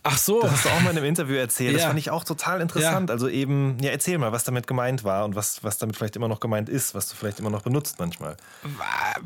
Ach 0.02 0.16
so. 0.16 0.40
Das 0.40 0.52
hast 0.52 0.64
du 0.64 0.68
auch 0.70 0.80
mal 0.80 0.90
in 0.90 0.96
einem 0.96 1.06
Interview 1.06 1.36
erzählt. 1.36 1.72
Ja. 1.72 1.78
Das 1.78 1.86
fand 1.86 1.98
ich 1.98 2.10
auch 2.10 2.24
total 2.24 2.60
interessant. 2.62 3.10
Ja. 3.10 3.12
Also 3.12 3.28
eben, 3.28 3.76
ja, 3.82 3.90
erzähl 3.90 4.16
mal, 4.16 4.32
was 4.32 4.44
damit 4.44 4.66
gemeint 4.66 5.04
war 5.04 5.26
und 5.26 5.34
was, 5.34 5.62
was 5.62 5.76
damit 5.76 5.96
vielleicht 5.96 6.16
immer 6.16 6.28
noch 6.28 6.40
gemeint 6.40 6.68
ist, 6.68 6.94
was 6.94 7.08
du 7.08 7.16
vielleicht 7.16 7.38
immer 7.38 7.50
noch 7.50 7.62
benutzt 7.62 7.96
manchmal. 7.98 8.36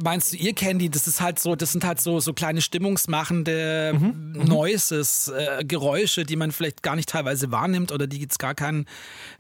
Meinst 0.03 0.33
du 0.33 0.37
Ear 0.37 0.53
Candy? 0.53 0.91
Das 0.91 1.07
ist 1.07 1.21
halt 1.21 1.39
so, 1.39 1.55
das 1.55 1.71
sind 1.73 1.85
halt 1.85 2.01
so, 2.01 2.19
so 2.19 2.33
kleine 2.33 2.61
stimmungsmachende 2.61 3.93
mhm. 3.97 4.33
Noises, 4.33 5.29
äh, 5.29 5.65
Geräusche, 5.65 6.25
die 6.25 6.37
man 6.37 6.51
vielleicht 6.51 6.83
gar 6.83 6.97
nicht 6.97 7.09
teilweise 7.09 7.53
wahrnimmt 7.53 7.93
oder 7.93 8.09
die 8.09 8.19
jetzt 8.19 8.41
gar 8.41 8.55
keinen 8.55 8.87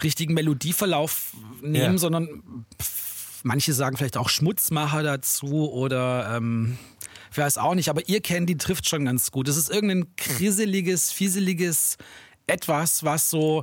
richtigen 0.02 0.34
Melodieverlauf 0.34 1.32
nehmen, 1.62 1.98
sondern 1.98 2.64
Manche 3.44 3.72
sagen 3.72 3.96
vielleicht 3.96 4.16
auch 4.16 4.28
Schmutzmacher 4.28 5.02
dazu 5.02 5.70
oder 5.70 6.34
ähm, 6.36 6.78
ich 7.30 7.38
weiß 7.38 7.58
auch 7.58 7.74
nicht, 7.74 7.88
aber 7.88 8.08
ihr 8.08 8.20
Candy 8.20 8.56
trifft 8.56 8.88
schon 8.88 9.04
ganz 9.04 9.30
gut. 9.30 9.48
Es 9.48 9.56
ist 9.56 9.70
irgendein 9.70 10.16
kriseliges, 10.16 11.12
fieseliges 11.12 11.96
etwas, 12.46 13.04
was 13.04 13.30
so 13.30 13.62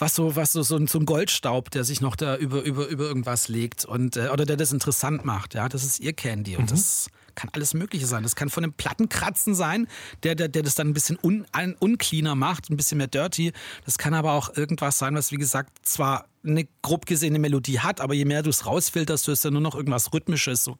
was 0.00 0.14
so, 0.14 0.34
was 0.34 0.52
so, 0.52 0.62
so, 0.62 0.76
ein, 0.76 0.86
so 0.86 0.98
ein 0.98 1.06
Goldstaub, 1.06 1.70
der 1.70 1.84
sich 1.84 2.00
noch 2.00 2.16
da 2.16 2.36
über, 2.36 2.62
über, 2.62 2.86
über 2.86 3.04
irgendwas 3.04 3.48
legt 3.48 3.84
und 3.84 4.16
äh, 4.16 4.28
oder 4.32 4.46
der 4.46 4.56
das 4.56 4.72
interessant 4.72 5.24
macht. 5.24 5.54
Ja, 5.54 5.68
das 5.68 5.84
ist 5.84 6.00
ihr 6.00 6.12
Candy 6.12 6.56
und 6.56 6.64
mhm. 6.64 6.68
das 6.68 7.08
kann 7.40 7.50
alles 7.54 7.74
Mögliche 7.74 8.06
sein. 8.06 8.22
Das 8.22 8.36
kann 8.36 8.50
von 8.50 8.64
einem 8.64 8.72
Plattenkratzen 8.74 9.54
sein, 9.54 9.86
der, 10.22 10.34
der, 10.34 10.48
der 10.48 10.62
das 10.62 10.74
dann 10.74 10.88
ein 10.88 10.94
bisschen 10.94 11.18
un, 11.22 11.46
un, 11.56 11.74
uncleaner 11.78 12.34
macht, 12.34 12.70
ein 12.70 12.76
bisschen 12.76 12.98
mehr 12.98 13.06
dirty. 13.06 13.52
Das 13.84 13.96
kann 13.96 14.12
aber 14.12 14.32
auch 14.32 14.54
irgendwas 14.56 14.98
sein, 14.98 15.14
was 15.14 15.32
wie 15.32 15.36
gesagt 15.36 15.78
zwar 15.82 16.26
eine 16.44 16.68
grob 16.82 17.06
gesehene 17.06 17.38
Melodie 17.38 17.80
hat, 17.80 18.00
aber 18.00 18.14
je 18.14 18.24
mehr 18.24 18.42
du 18.42 18.50
es 18.50 18.66
rausfilterst, 18.66 19.26
du 19.26 19.32
hast 19.32 19.44
dann 19.44 19.54
nur 19.54 19.62
noch 19.62 19.74
irgendwas 19.74 20.12
Rhythmisches. 20.12 20.64
So. 20.64 20.76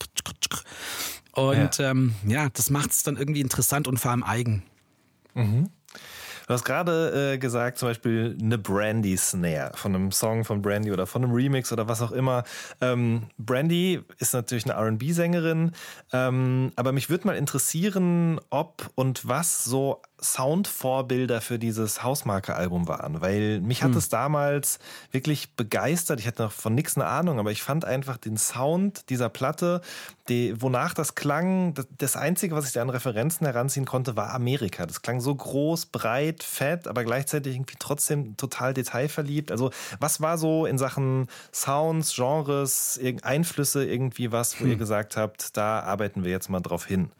Und 1.32 1.78
ja, 1.78 1.90
ähm, 1.90 2.14
ja 2.26 2.48
das 2.50 2.70
macht 2.70 2.90
es 2.90 3.02
dann 3.02 3.16
irgendwie 3.16 3.40
interessant 3.40 3.88
und 3.88 3.98
vor 3.98 4.10
allem 4.10 4.22
eigen. 4.22 4.62
Mhm. 5.34 5.70
Du 6.50 6.54
hast 6.54 6.64
gerade 6.64 7.34
äh, 7.34 7.38
gesagt, 7.38 7.78
zum 7.78 7.90
Beispiel 7.90 8.36
eine 8.42 8.58
Brandy 8.58 9.16
Snare 9.16 9.70
von 9.76 9.94
einem 9.94 10.10
Song 10.10 10.44
von 10.44 10.60
Brandy 10.60 10.90
oder 10.90 11.06
von 11.06 11.22
einem 11.22 11.32
Remix 11.32 11.72
oder 11.72 11.86
was 11.86 12.02
auch 12.02 12.10
immer. 12.10 12.42
Ähm, 12.80 13.28
Brandy 13.38 14.00
ist 14.18 14.34
natürlich 14.34 14.68
eine 14.68 14.74
RB-Sängerin, 14.74 15.70
ähm, 16.12 16.72
aber 16.74 16.90
mich 16.90 17.08
würde 17.08 17.28
mal 17.28 17.36
interessieren, 17.36 18.40
ob 18.50 18.90
und 18.96 19.28
was 19.28 19.62
so 19.62 20.02
Soundvorbilder 20.22 21.40
für 21.40 21.58
dieses 21.58 22.02
Hausmarke-Album 22.02 22.88
waren, 22.88 23.20
weil 23.20 23.60
mich 23.60 23.82
hat 23.82 23.92
hm. 23.92 23.98
es 23.98 24.08
damals 24.08 24.78
wirklich 25.10 25.54
begeistert. 25.54 26.20
Ich 26.20 26.26
hatte 26.26 26.44
noch 26.44 26.52
von 26.52 26.74
nichts 26.74 26.96
eine 26.96 27.06
Ahnung, 27.06 27.38
aber 27.38 27.50
ich 27.50 27.62
fand 27.62 27.84
einfach 27.84 28.16
den 28.16 28.36
Sound 28.36 29.08
dieser 29.10 29.28
Platte, 29.28 29.80
die, 30.28 30.60
wonach 30.60 30.94
das 30.94 31.14
klang, 31.14 31.74
das 31.98 32.16
Einzige, 32.16 32.54
was 32.54 32.66
ich 32.66 32.72
da 32.72 32.82
an 32.82 32.90
Referenzen 32.90 33.46
heranziehen 33.46 33.86
konnte, 33.86 34.16
war 34.16 34.32
Amerika. 34.32 34.86
Das 34.86 35.02
klang 35.02 35.20
so 35.20 35.34
groß, 35.34 35.86
breit, 35.86 36.42
fett, 36.42 36.86
aber 36.86 37.04
gleichzeitig 37.04 37.54
irgendwie 37.54 37.76
trotzdem 37.78 38.36
total 38.36 38.74
detailverliebt. 38.74 39.50
Also 39.50 39.70
was 39.98 40.20
war 40.20 40.38
so 40.38 40.66
in 40.66 40.78
Sachen 40.78 41.26
Sounds, 41.52 42.14
Genres, 42.14 43.00
Einflüsse 43.22 43.84
irgendwie 43.84 44.32
was, 44.32 44.60
wo 44.60 44.64
hm. 44.64 44.70
ihr 44.72 44.76
gesagt 44.76 45.16
habt, 45.16 45.56
da 45.56 45.80
arbeiten 45.80 46.24
wir 46.24 46.30
jetzt 46.30 46.48
mal 46.48 46.60
drauf 46.60 46.86
hin? 46.86 47.10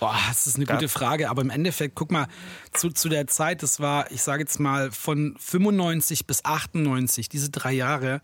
Boah, 0.00 0.16
das 0.28 0.46
ist 0.46 0.56
eine 0.56 0.66
gute 0.66 0.88
Frage, 0.88 1.28
aber 1.28 1.42
im 1.42 1.50
Endeffekt, 1.50 1.94
guck 1.96 2.12
mal, 2.12 2.28
zu, 2.72 2.90
zu 2.90 3.08
der 3.08 3.26
Zeit, 3.26 3.62
das 3.62 3.80
war, 3.80 4.10
ich 4.12 4.22
sage 4.22 4.42
jetzt 4.42 4.60
mal, 4.60 4.92
von 4.92 5.34
95 5.38 6.26
bis 6.26 6.44
98, 6.44 7.28
diese 7.28 7.50
drei 7.50 7.72
Jahre, 7.72 8.20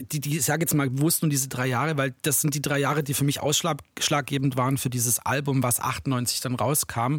die, 0.00 0.20
die, 0.20 0.38
ich 0.38 0.44
sage 0.44 0.62
jetzt 0.62 0.74
mal 0.74 0.90
bewusst 0.90 1.22
nur 1.22 1.30
diese 1.30 1.48
drei 1.48 1.66
Jahre, 1.66 1.96
weil 1.96 2.14
das 2.22 2.40
sind 2.40 2.54
die 2.54 2.62
drei 2.62 2.78
Jahre, 2.78 3.02
die 3.04 3.14
für 3.14 3.24
mich 3.24 3.40
ausschlaggebend 3.40 4.56
waren 4.56 4.78
für 4.78 4.90
dieses 4.90 5.20
Album, 5.20 5.62
was 5.62 5.78
98 5.78 6.40
dann 6.40 6.54
rauskam. 6.54 7.18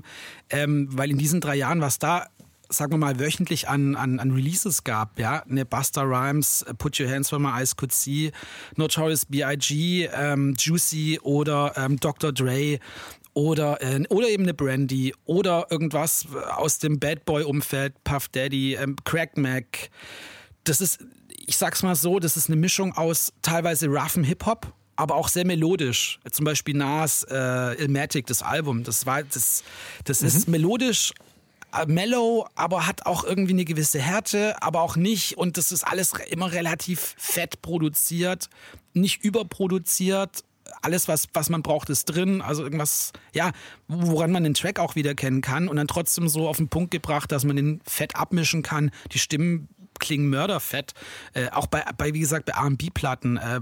Ähm, 0.50 0.90
weil 0.92 1.12
in 1.12 1.18
diesen 1.18 1.40
drei 1.40 1.56
Jahren, 1.56 1.80
was 1.80 2.00
da 2.00 2.28
sagen 2.70 2.94
wir 2.94 2.98
mal, 2.98 3.20
wöchentlich 3.20 3.70
an, 3.70 3.96
an, 3.96 4.20
an 4.20 4.32
Releases 4.32 4.84
gab, 4.84 5.20
ja, 5.20 5.44
eine 5.44 5.66
Buster 5.66 6.02
Rhymes, 6.02 6.66
Put 6.80 7.00
Your 7.00 7.08
Hands 7.10 7.32
Where 7.32 7.40
My 7.40 7.60
Eyes 7.60 7.76
Could 7.76 7.92
See, 7.92 8.32
Notorious 8.76 9.26
B.I.G., 9.26 10.10
ähm, 10.12 10.56
Juicy 10.58 11.20
oder 11.22 11.74
ähm, 11.78 12.00
Dr. 12.00 12.32
Dre 12.32 12.80
oder, 13.36 13.82
äh, 13.84 14.04
oder 14.10 14.30
eben 14.30 14.44
eine 14.44 14.56
Brandy 14.56 15.14
oder 15.26 15.68
irgendwas 15.70 16.26
aus 16.56 16.80
dem 16.80 17.00
Bad 17.00 17.26
Boy-Umfeld, 17.26 18.04
Puff 18.04 18.30
Daddy, 18.30 18.74
ähm, 18.76 18.96
Crack 19.04 19.38
Mac. 19.38 19.90
Das 20.64 20.82
ist, 20.82 21.06
ich 21.46 21.58
sag's 21.58 21.84
mal 21.84 21.96
so, 21.96 22.20
das 22.20 22.38
ist 22.38 22.48
eine 22.50 22.56
Mischung 22.56 22.94
aus 22.94 23.34
teilweise 23.44 23.88
roughen 23.88 24.24
Hip-Hop, 24.24 24.74
aber 24.96 25.16
auch 25.16 25.28
sehr 25.28 25.46
melodisch. 25.46 26.20
Zum 26.32 26.46
Beispiel 26.46 26.76
Nas 26.76 27.24
äh, 27.30 27.74
Ilmatic, 27.84 28.26
das 28.26 28.42
Album, 28.42 28.84
das 28.84 29.06
war 29.06 29.22
das, 29.22 29.64
das 30.06 30.22
mhm. 30.22 30.28
ist 30.28 30.48
melodisch, 30.48 31.14
äh, 31.74 31.86
mellow, 31.88 32.48
aber 32.56 32.88
hat 32.88 33.06
auch 33.06 33.26
irgendwie 33.26 33.54
eine 33.54 33.66
gewisse 33.66 34.00
Härte, 34.00 34.62
aber 34.64 34.82
auch 34.82 34.96
nicht. 34.96 35.38
Und 35.38 35.58
das 35.58 35.74
ist 35.74 35.84
alles 35.84 36.14
immer 36.30 36.54
relativ 36.54 37.16
fett 37.18 37.62
produziert, 37.62 38.50
nicht 38.94 39.26
überproduziert. 39.26 40.46
Alles, 40.82 41.08
was, 41.08 41.28
was 41.34 41.50
man 41.50 41.62
braucht, 41.62 41.90
ist 41.90 42.06
drin. 42.06 42.42
Also 42.42 42.64
irgendwas, 42.64 43.12
ja, 43.34 43.52
woran 43.88 44.32
man 44.32 44.44
den 44.44 44.54
Track 44.54 44.80
auch 44.80 44.96
wieder 44.96 45.16
kennen 45.16 45.42
kann 45.42 45.68
und 45.68 45.78
dann 45.78 45.88
trotzdem 45.88 46.28
so 46.28 46.48
auf 46.48 46.58
den 46.58 46.70
Punkt 46.70 46.92
gebracht, 46.92 47.32
dass 47.32 47.44
man 47.44 47.56
den 47.56 47.82
fett 47.86 48.16
abmischen 48.16 48.64
kann. 48.64 48.92
Die 49.12 49.20
Stimmen 49.20 49.70
klingen 50.00 50.30
mörderfett. 50.30 50.94
Äh, 51.34 51.50
auch 51.50 51.68
bei, 51.68 51.84
bei, 51.98 52.14
wie 52.14 52.20
gesagt, 52.20 52.46
bei 52.46 52.54
RB-Platten. 52.54 53.38
Äh, 53.38 53.62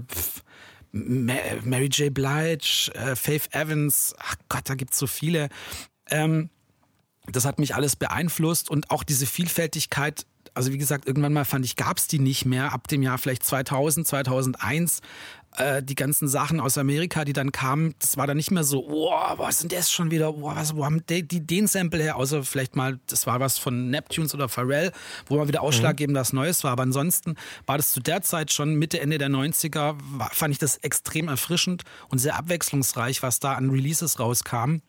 Mary 0.94 1.86
J. 1.86 2.14
Blige, 2.14 2.92
äh, 2.94 3.16
Faith 3.16 3.48
Evans, 3.52 4.14
ach 4.18 4.36
Gott, 4.48 4.68
da 4.68 4.76
gibt's 4.76 4.96
so 4.96 5.08
viele. 5.08 5.48
Ähm, 6.08 6.50
das 7.26 7.44
hat 7.44 7.58
mich 7.58 7.74
alles 7.74 7.96
beeinflusst 7.96 8.70
und 8.70 8.90
auch 8.90 9.02
diese 9.02 9.26
Vielfältigkeit. 9.26 10.24
Also 10.52 10.72
wie 10.72 10.78
gesagt, 10.78 11.06
irgendwann 11.06 11.32
mal 11.32 11.44
fand 11.44 11.64
ich, 11.64 11.74
gab's 11.74 12.06
die 12.06 12.20
nicht 12.20 12.44
mehr. 12.44 12.72
Ab 12.72 12.86
dem 12.86 13.02
Jahr 13.02 13.18
vielleicht 13.18 13.42
2000, 13.42 14.06
2001 14.06 15.00
äh, 15.56 15.82
die 15.82 15.94
ganzen 15.94 16.28
Sachen 16.28 16.60
aus 16.60 16.78
Amerika, 16.78 17.24
die 17.24 17.32
dann 17.32 17.52
kamen, 17.52 17.94
das 18.00 18.16
war 18.16 18.26
dann 18.26 18.36
nicht 18.36 18.50
mehr 18.50 18.64
so, 18.64 18.86
oh, 18.88 19.12
was 19.36 19.58
denn 19.58 19.68
das 19.68 19.90
schon 19.90 20.10
wieder, 20.10 20.34
oh, 20.34 20.42
was, 20.54 20.74
wo 20.76 20.84
haben 20.84 21.04
die, 21.08 21.26
die 21.26 21.46
den 21.46 21.66
Sample 21.66 22.02
her, 22.02 22.16
außer 22.16 22.42
vielleicht 22.44 22.76
mal, 22.76 22.98
das 23.06 23.26
war 23.26 23.40
was 23.40 23.58
von 23.58 23.90
Neptunes 23.90 24.34
oder 24.34 24.48
Pharrell, 24.48 24.92
wo 25.26 25.36
man 25.36 25.48
wieder 25.48 25.62
ausschlaggebend 25.62 26.14
mhm. 26.14 26.20
was 26.20 26.32
Neues 26.32 26.64
war. 26.64 26.72
Aber 26.72 26.82
ansonsten 26.82 27.36
war 27.66 27.76
das 27.76 27.92
zu 27.92 28.00
der 28.00 28.22
Zeit 28.22 28.52
schon 28.52 28.74
Mitte, 28.74 29.00
Ende 29.00 29.18
der 29.18 29.28
90er, 29.28 29.96
war, 30.00 30.30
fand 30.30 30.52
ich 30.52 30.58
das 30.58 30.76
extrem 30.78 31.28
erfrischend 31.28 31.82
und 32.08 32.18
sehr 32.18 32.36
abwechslungsreich, 32.36 33.22
was 33.22 33.40
da 33.40 33.54
an 33.54 33.70
Releases 33.70 34.18
rauskam 34.18 34.80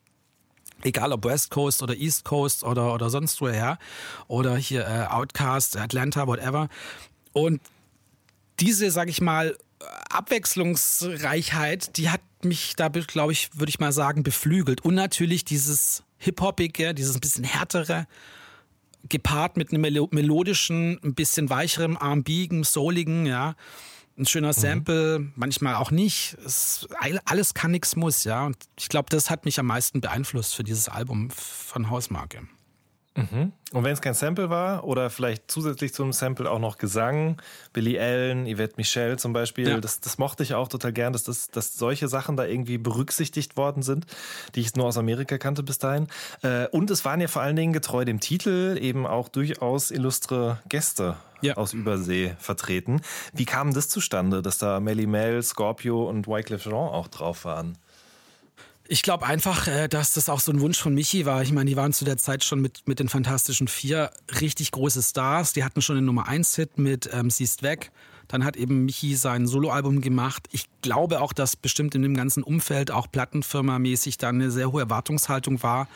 egal 0.82 1.10
ob 1.12 1.24
West 1.24 1.50
Coast 1.50 1.82
oder 1.82 1.96
East 1.96 2.24
Coast 2.24 2.62
oder, 2.62 2.92
oder 2.92 3.08
sonst 3.08 3.40
woher 3.40 3.78
oder 4.28 4.56
hier 4.56 4.86
äh, 4.86 5.06
Outcast, 5.06 5.76
Atlanta, 5.76 6.26
whatever. 6.26 6.68
Und 7.32 7.62
diese, 8.60 8.90
sag 8.90 9.08
ich 9.08 9.20
mal, 9.20 9.56
Abwechslungsreichheit, 10.10 11.96
die 11.96 12.10
hat 12.10 12.20
mich 12.42 12.76
da, 12.76 12.88
glaube 12.88 13.32
ich, 13.32 13.50
würde 13.54 13.70
ich 13.70 13.78
mal 13.78 13.92
sagen, 13.92 14.22
beflügelt. 14.22 14.82
Und 14.82 14.94
natürlich 14.94 15.44
dieses 15.44 16.02
Hip-Hopige, 16.18 16.94
dieses 16.94 17.16
ein 17.16 17.20
bisschen 17.20 17.44
härtere, 17.44 18.06
gepaart 19.08 19.56
mit 19.56 19.72
einem 19.72 19.82
melodischen, 19.82 20.98
ein 21.02 21.14
bisschen 21.14 21.50
weicherem, 21.50 21.96
armbigen, 21.96 22.64
souligen, 22.64 23.26
ja 23.26 23.54
ein 24.18 24.26
schöner 24.26 24.48
mhm. 24.48 24.52
Sample, 24.52 25.18
mhm. 25.18 25.32
manchmal 25.36 25.74
auch 25.74 25.90
nicht. 25.90 26.36
Es, 26.44 26.88
alles 27.24 27.54
kann, 27.54 27.70
nichts 27.70 27.96
muss, 27.96 28.24
ja. 28.24 28.46
Und 28.46 28.56
ich 28.78 28.88
glaube, 28.88 29.08
das 29.10 29.30
hat 29.30 29.44
mich 29.44 29.58
am 29.58 29.66
meisten 29.66 30.00
beeinflusst 30.00 30.54
für 30.54 30.64
dieses 30.64 30.88
Album 30.88 31.30
von 31.30 31.90
Hausmarke. 31.90 32.46
Mhm. 33.16 33.52
Und 33.72 33.84
wenn 33.84 33.92
es 33.92 34.00
kein 34.00 34.14
Sample 34.14 34.48
war 34.48 34.84
oder 34.84 35.10
vielleicht 35.10 35.50
zusätzlich 35.50 35.92
zum 35.92 36.12
Sample 36.12 36.50
auch 36.50 36.58
noch 36.58 36.78
Gesang, 36.78 37.40
Billy 37.72 37.98
Allen, 37.98 38.46
Yvette 38.46 38.74
Michel 38.76 39.18
zum 39.18 39.32
Beispiel, 39.32 39.68
ja. 39.68 39.80
das, 39.80 40.00
das 40.00 40.18
mochte 40.18 40.42
ich 40.42 40.54
auch 40.54 40.68
total 40.68 40.92
gern, 40.92 41.12
dass, 41.12 41.24
das, 41.24 41.50
dass 41.50 41.76
solche 41.76 42.08
Sachen 42.08 42.36
da 42.36 42.44
irgendwie 42.44 42.78
berücksichtigt 42.78 43.56
worden 43.56 43.82
sind, 43.82 44.06
die 44.54 44.60
ich 44.60 44.74
nur 44.76 44.86
aus 44.86 44.98
Amerika 44.98 45.38
kannte 45.38 45.62
bis 45.62 45.78
dahin. 45.78 46.06
Äh, 46.42 46.68
und 46.68 46.90
es 46.90 47.04
waren 47.04 47.20
ja 47.20 47.28
vor 47.28 47.42
allen 47.42 47.56
Dingen 47.56 47.72
getreu 47.72 48.04
dem 48.04 48.20
Titel 48.20 48.78
eben 48.80 49.06
auch 49.06 49.28
durchaus 49.28 49.90
illustre 49.90 50.60
Gäste 50.68 51.16
ja. 51.40 51.56
aus 51.56 51.72
Übersee 51.72 52.36
vertreten. 52.38 53.00
Wie 53.32 53.44
kam 53.44 53.74
das 53.74 53.88
zustande, 53.88 54.42
dass 54.42 54.58
da 54.58 54.80
Melly 54.80 55.06
Mel, 55.06 55.42
Scorpio 55.42 56.08
und 56.08 56.26
Wycliffe 56.26 56.70
Jean 56.70 56.74
auch 56.74 57.08
drauf 57.08 57.44
waren? 57.44 57.78
Ich 58.88 59.02
glaube 59.02 59.26
einfach, 59.26 59.66
äh, 59.66 59.88
dass 59.88 60.14
das 60.14 60.28
auch 60.28 60.40
so 60.40 60.52
ein 60.52 60.60
Wunsch 60.60 60.78
von 60.78 60.94
Michi 60.94 61.26
war. 61.26 61.42
Ich 61.42 61.52
meine, 61.52 61.68
die 61.68 61.76
waren 61.76 61.92
zu 61.92 62.04
der 62.04 62.18
Zeit 62.18 62.44
schon 62.44 62.60
mit, 62.60 62.86
mit 62.86 63.00
den 63.00 63.08
Fantastischen 63.08 63.68
Vier 63.68 64.10
richtig 64.40 64.70
große 64.70 65.02
Stars. 65.02 65.52
Die 65.52 65.64
hatten 65.64 65.82
schon 65.82 65.96
den 65.96 66.04
Nummer 66.04 66.28
1 66.28 66.54
Hit 66.54 66.78
mit 66.78 67.10
ähm, 67.12 67.30
Siehst 67.30 67.62
weg. 67.62 67.90
Dann 68.28 68.44
hat 68.44 68.56
eben 68.56 68.84
Michi 68.84 69.14
sein 69.16 69.46
Soloalbum 69.46 70.00
gemacht. 70.00 70.48
Ich 70.52 70.66
glaube 70.82 71.20
auch, 71.20 71.32
dass 71.32 71.56
bestimmt 71.56 71.94
in 71.94 72.02
dem 72.02 72.14
ganzen 72.14 72.42
Umfeld 72.42 72.90
auch 72.90 73.08
Plattenfirma-mäßig 73.08 74.18
da 74.18 74.28
eine 74.28 74.50
sehr 74.50 74.72
hohe 74.72 74.82
Erwartungshaltung 74.82 75.62
war. 75.62 75.88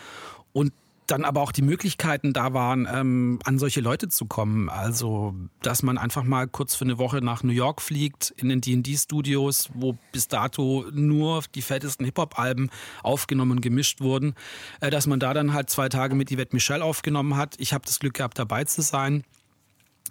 Und 0.53 0.73
dann 1.11 1.25
aber 1.25 1.41
auch 1.41 1.53
die 1.53 1.63
Möglichkeiten 1.63 2.33
da 2.33 2.55
waren, 2.55 2.87
ähm, 2.93 3.39
an 3.45 3.59
solche 3.59 3.81
Leute 3.81 4.09
zu 4.09 4.27
kommen. 4.27 4.69
Also, 4.69 5.35
dass 5.63 5.83
man 5.83 5.99
einfach 5.99 6.25
mal 6.25 6.47
kurz 6.47 6.75
für 6.75 6.85
eine 6.85 6.99
Woche 6.99 7.21
nach 7.21 7.43
New 7.43 7.53
York 7.53 7.83
fliegt, 7.83 8.33
in 8.37 8.49
den 8.49 8.61
D&D-Studios, 8.61 9.71
wo 9.75 9.97
bis 10.13 10.29
dato 10.29 10.87
nur 10.93 11.43
die 11.55 11.63
fettesten 11.63 12.07
Hip-Hop-Alben 12.07 12.71
aufgenommen 13.03 13.53
und 13.53 13.61
gemischt 13.61 14.01
wurden, 14.01 14.35
äh, 14.81 14.91
dass 14.91 15.07
man 15.07 15.21
da 15.21 15.35
dann 15.35 15.53
halt 15.53 15.71
zwei 15.71 15.89
Tage 15.89 16.15
mit 16.15 16.31
Yvette 16.31 16.55
Michelle 16.55 16.85
aufgenommen 16.85 17.37
hat. 17.37 17.57
Ich 17.59 17.73
habe 17.73 17.85
das 17.85 17.99
Glück 17.99 18.15
gehabt, 18.15 18.39
dabei 18.39 18.65
zu 18.65 18.83
sein. 18.83 19.25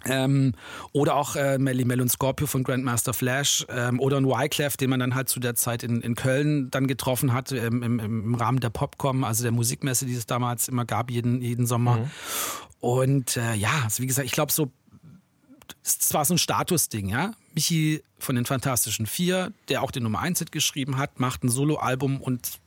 Ähm, 0.06 0.54
oder 0.92 1.16
auch 1.16 1.36
äh, 1.36 1.58
Melly 1.58 1.84
Mel 1.84 2.00
und 2.00 2.10
Scorpio 2.10 2.46
von 2.46 2.62
Grandmaster 2.62 3.12
Flash 3.12 3.66
ähm, 3.68 4.00
oder 4.00 4.16
ein 4.16 4.26
Wyclef, 4.26 4.76
den 4.76 4.90
man 4.90 5.00
dann 5.00 5.14
halt 5.14 5.28
zu 5.28 5.40
der 5.40 5.54
Zeit 5.54 5.82
in, 5.82 6.00
in 6.00 6.14
Köln 6.14 6.70
dann 6.70 6.86
getroffen 6.86 7.32
hat 7.32 7.52
ähm, 7.52 7.82
im, 7.82 8.00
im, 8.00 8.34
Rahmen 8.34 8.60
der 8.60 8.70
Popcom, 8.70 9.24
also 9.24 9.42
der 9.42 9.52
Musikmesse, 9.52 10.06
die 10.06 10.14
es 10.14 10.26
damals 10.26 10.68
immer 10.68 10.84
gab, 10.84 11.10
jeden, 11.10 11.42
jeden 11.42 11.66
Sommer. 11.66 11.96
Mhm. 11.96 12.10
Und 12.80 13.36
äh, 13.36 13.54
ja, 13.54 13.82
also 13.84 14.02
wie 14.02 14.06
gesagt, 14.06 14.26
ich 14.26 14.32
glaube 14.32 14.52
so, 14.52 14.70
es 15.84 16.12
war 16.14 16.24
so 16.24 16.34
ein 16.34 16.38
Statusding, 16.38 17.08
ja. 17.08 17.32
Michi 17.54 18.02
von 18.18 18.36
den 18.36 18.46
Fantastischen 18.46 19.06
Vier, 19.06 19.52
der 19.68 19.82
auch 19.82 19.90
den 19.90 20.02
Nummer 20.02 20.20
1 20.20 20.38
Hit 20.38 20.52
geschrieben 20.52 20.96
hat, 20.96 21.20
macht 21.20 21.44
ein 21.44 21.48
Soloalbum 21.48 22.20
und 22.20 22.60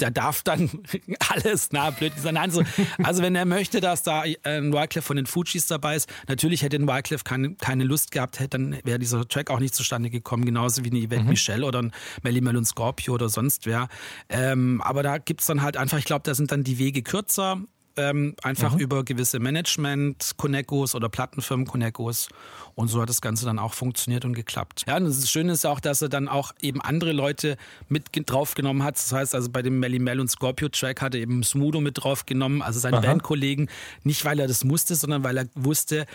der 0.00 0.10
darf 0.10 0.42
dann 0.42 0.70
alles, 1.30 1.68
na, 1.72 1.90
blöd 1.90 2.12
sein. 2.16 2.36
Also, 2.36 2.62
also 3.02 3.22
wenn 3.22 3.34
er 3.34 3.44
möchte, 3.44 3.80
dass 3.80 4.02
da 4.02 4.22
ein 4.22 4.72
Wycliffe 4.72 5.06
von 5.06 5.16
den 5.16 5.26
Fujis 5.26 5.66
dabei 5.66 5.96
ist, 5.96 6.08
natürlich 6.28 6.62
hätte 6.62 6.76
ein 6.76 6.88
Wycliffe 6.88 7.24
keine, 7.24 7.54
keine 7.54 7.84
Lust 7.84 8.10
gehabt, 8.10 8.40
hätte, 8.40 8.58
dann 8.58 8.78
wäre 8.84 8.98
dieser 8.98 9.26
Track 9.28 9.50
auch 9.50 9.60
nicht 9.60 9.74
zustande 9.74 10.10
gekommen, 10.10 10.44
genauso 10.44 10.84
wie 10.84 10.90
eine 10.90 11.00
Yvette 11.00 11.22
mhm. 11.22 11.30
Michelle 11.30 11.66
oder 11.66 11.80
ein 11.80 11.92
Melly 12.22 12.40
Mel 12.40 12.56
und 12.56 12.66
Scorpio 12.66 13.14
oder 13.14 13.28
sonst 13.28 13.66
wer. 13.66 13.88
Ähm, 14.28 14.80
aber 14.82 15.02
da 15.02 15.18
gibt 15.18 15.40
es 15.40 15.46
dann 15.46 15.62
halt 15.62 15.76
einfach, 15.76 15.98
ich 15.98 16.04
glaube, 16.04 16.22
da 16.24 16.34
sind 16.34 16.52
dann 16.52 16.64
die 16.64 16.78
Wege 16.78 17.02
kürzer 17.02 17.60
ähm, 17.96 18.34
einfach 18.42 18.74
mhm. 18.74 18.80
über 18.80 19.04
gewisse 19.04 19.38
Management-Connecos 19.38 20.94
oder 20.94 21.08
Plattenfirmen-Connecos. 21.08 22.28
Und 22.74 22.88
so 22.88 23.00
hat 23.00 23.08
das 23.08 23.20
Ganze 23.20 23.44
dann 23.44 23.58
auch 23.58 23.72
funktioniert 23.72 24.24
und 24.24 24.34
geklappt. 24.34 24.84
Ja, 24.86 24.96
und 24.96 25.04
das 25.04 25.30
Schöne 25.30 25.52
ist 25.52 25.64
auch, 25.64 25.78
dass 25.78 26.02
er 26.02 26.08
dann 26.08 26.28
auch 26.28 26.52
eben 26.60 26.80
andere 26.80 27.12
Leute 27.12 27.56
mit 27.88 28.06
draufgenommen 28.12 28.82
hat. 28.82 28.96
Das 28.96 29.12
heißt 29.12 29.34
also 29.34 29.50
bei 29.50 29.62
dem 29.62 29.78
Melly 29.78 29.98
Mel 29.98 30.20
und 30.20 30.28
Scorpio 30.28 30.68
Track 30.68 31.00
hat 31.00 31.14
er 31.14 31.20
eben 31.20 31.42
Smudo 31.44 31.80
mit 31.80 32.02
draufgenommen, 32.02 32.62
also 32.62 32.80
seinen. 32.80 33.04
Bandkollegen. 33.04 33.68
Nicht, 34.02 34.24
weil 34.24 34.40
er 34.40 34.48
das 34.48 34.64
musste, 34.64 34.94
sondern 34.94 35.24
weil 35.24 35.36
er 35.36 35.46
wusste, 35.54 36.06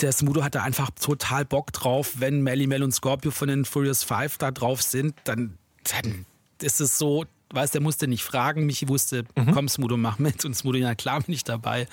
der 0.00 0.12
Smudo 0.12 0.42
hatte 0.42 0.62
einfach 0.62 0.90
total 0.90 1.44
Bock 1.44 1.72
drauf, 1.72 2.14
wenn 2.18 2.42
Melly 2.42 2.66
Mel 2.66 2.82
und 2.82 2.92
Scorpio 2.92 3.30
von 3.30 3.48
den 3.48 3.64
Furious 3.64 4.02
Five 4.02 4.38
da 4.38 4.50
drauf 4.50 4.82
sind, 4.82 5.14
dann, 5.24 5.58
dann 5.84 6.26
ist 6.60 6.80
es 6.80 6.98
so, 6.98 7.24
weißt, 7.54 7.74
der 7.74 7.80
musste 7.80 8.08
nicht 8.08 8.24
fragen. 8.24 8.66
Michi 8.66 8.88
wusste, 8.88 9.24
mhm. 9.36 9.52
komm 9.52 9.68
Smudo, 9.68 9.96
mach 9.96 10.18
mit. 10.18 10.44
Und 10.44 10.54
Smudo, 10.54 10.78
ja 10.78 10.94
klar 10.94 11.20
bin 11.20 11.34
ich 11.34 11.44
dabei. 11.44 11.86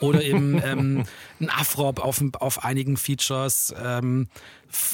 Oder 0.00 0.22
eben 0.22 0.60
ähm, 0.64 1.04
ein 1.40 1.50
Afrop 1.50 2.00
auf, 2.00 2.22
auf 2.40 2.64
einigen 2.64 2.96
Features. 2.96 3.74
Ähm, 3.82 4.28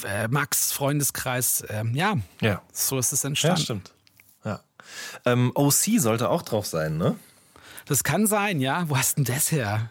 äh, 0.07 0.28
Max, 0.28 0.72
Freundeskreis. 0.72 1.64
Ähm, 1.68 1.94
ja, 1.94 2.16
ja, 2.40 2.62
so 2.72 2.98
ist 2.98 3.12
es 3.12 3.24
entstanden. 3.24 3.59
Ja, 3.59 3.64
stimmt. 3.64 3.92
Ja. 4.44 4.61
Ähm, 5.24 5.53
OC 5.55 5.98
sollte 5.98 6.28
auch 6.28 6.42
drauf 6.42 6.66
sein, 6.66 6.98
ne? 6.98 7.16
Das 7.86 8.05
kann 8.05 8.26
sein, 8.26 8.61
ja. 8.61 8.88
Wo 8.88 8.96
hast 8.96 9.18
denn 9.18 9.24
das 9.24 9.50
her? 9.50 9.90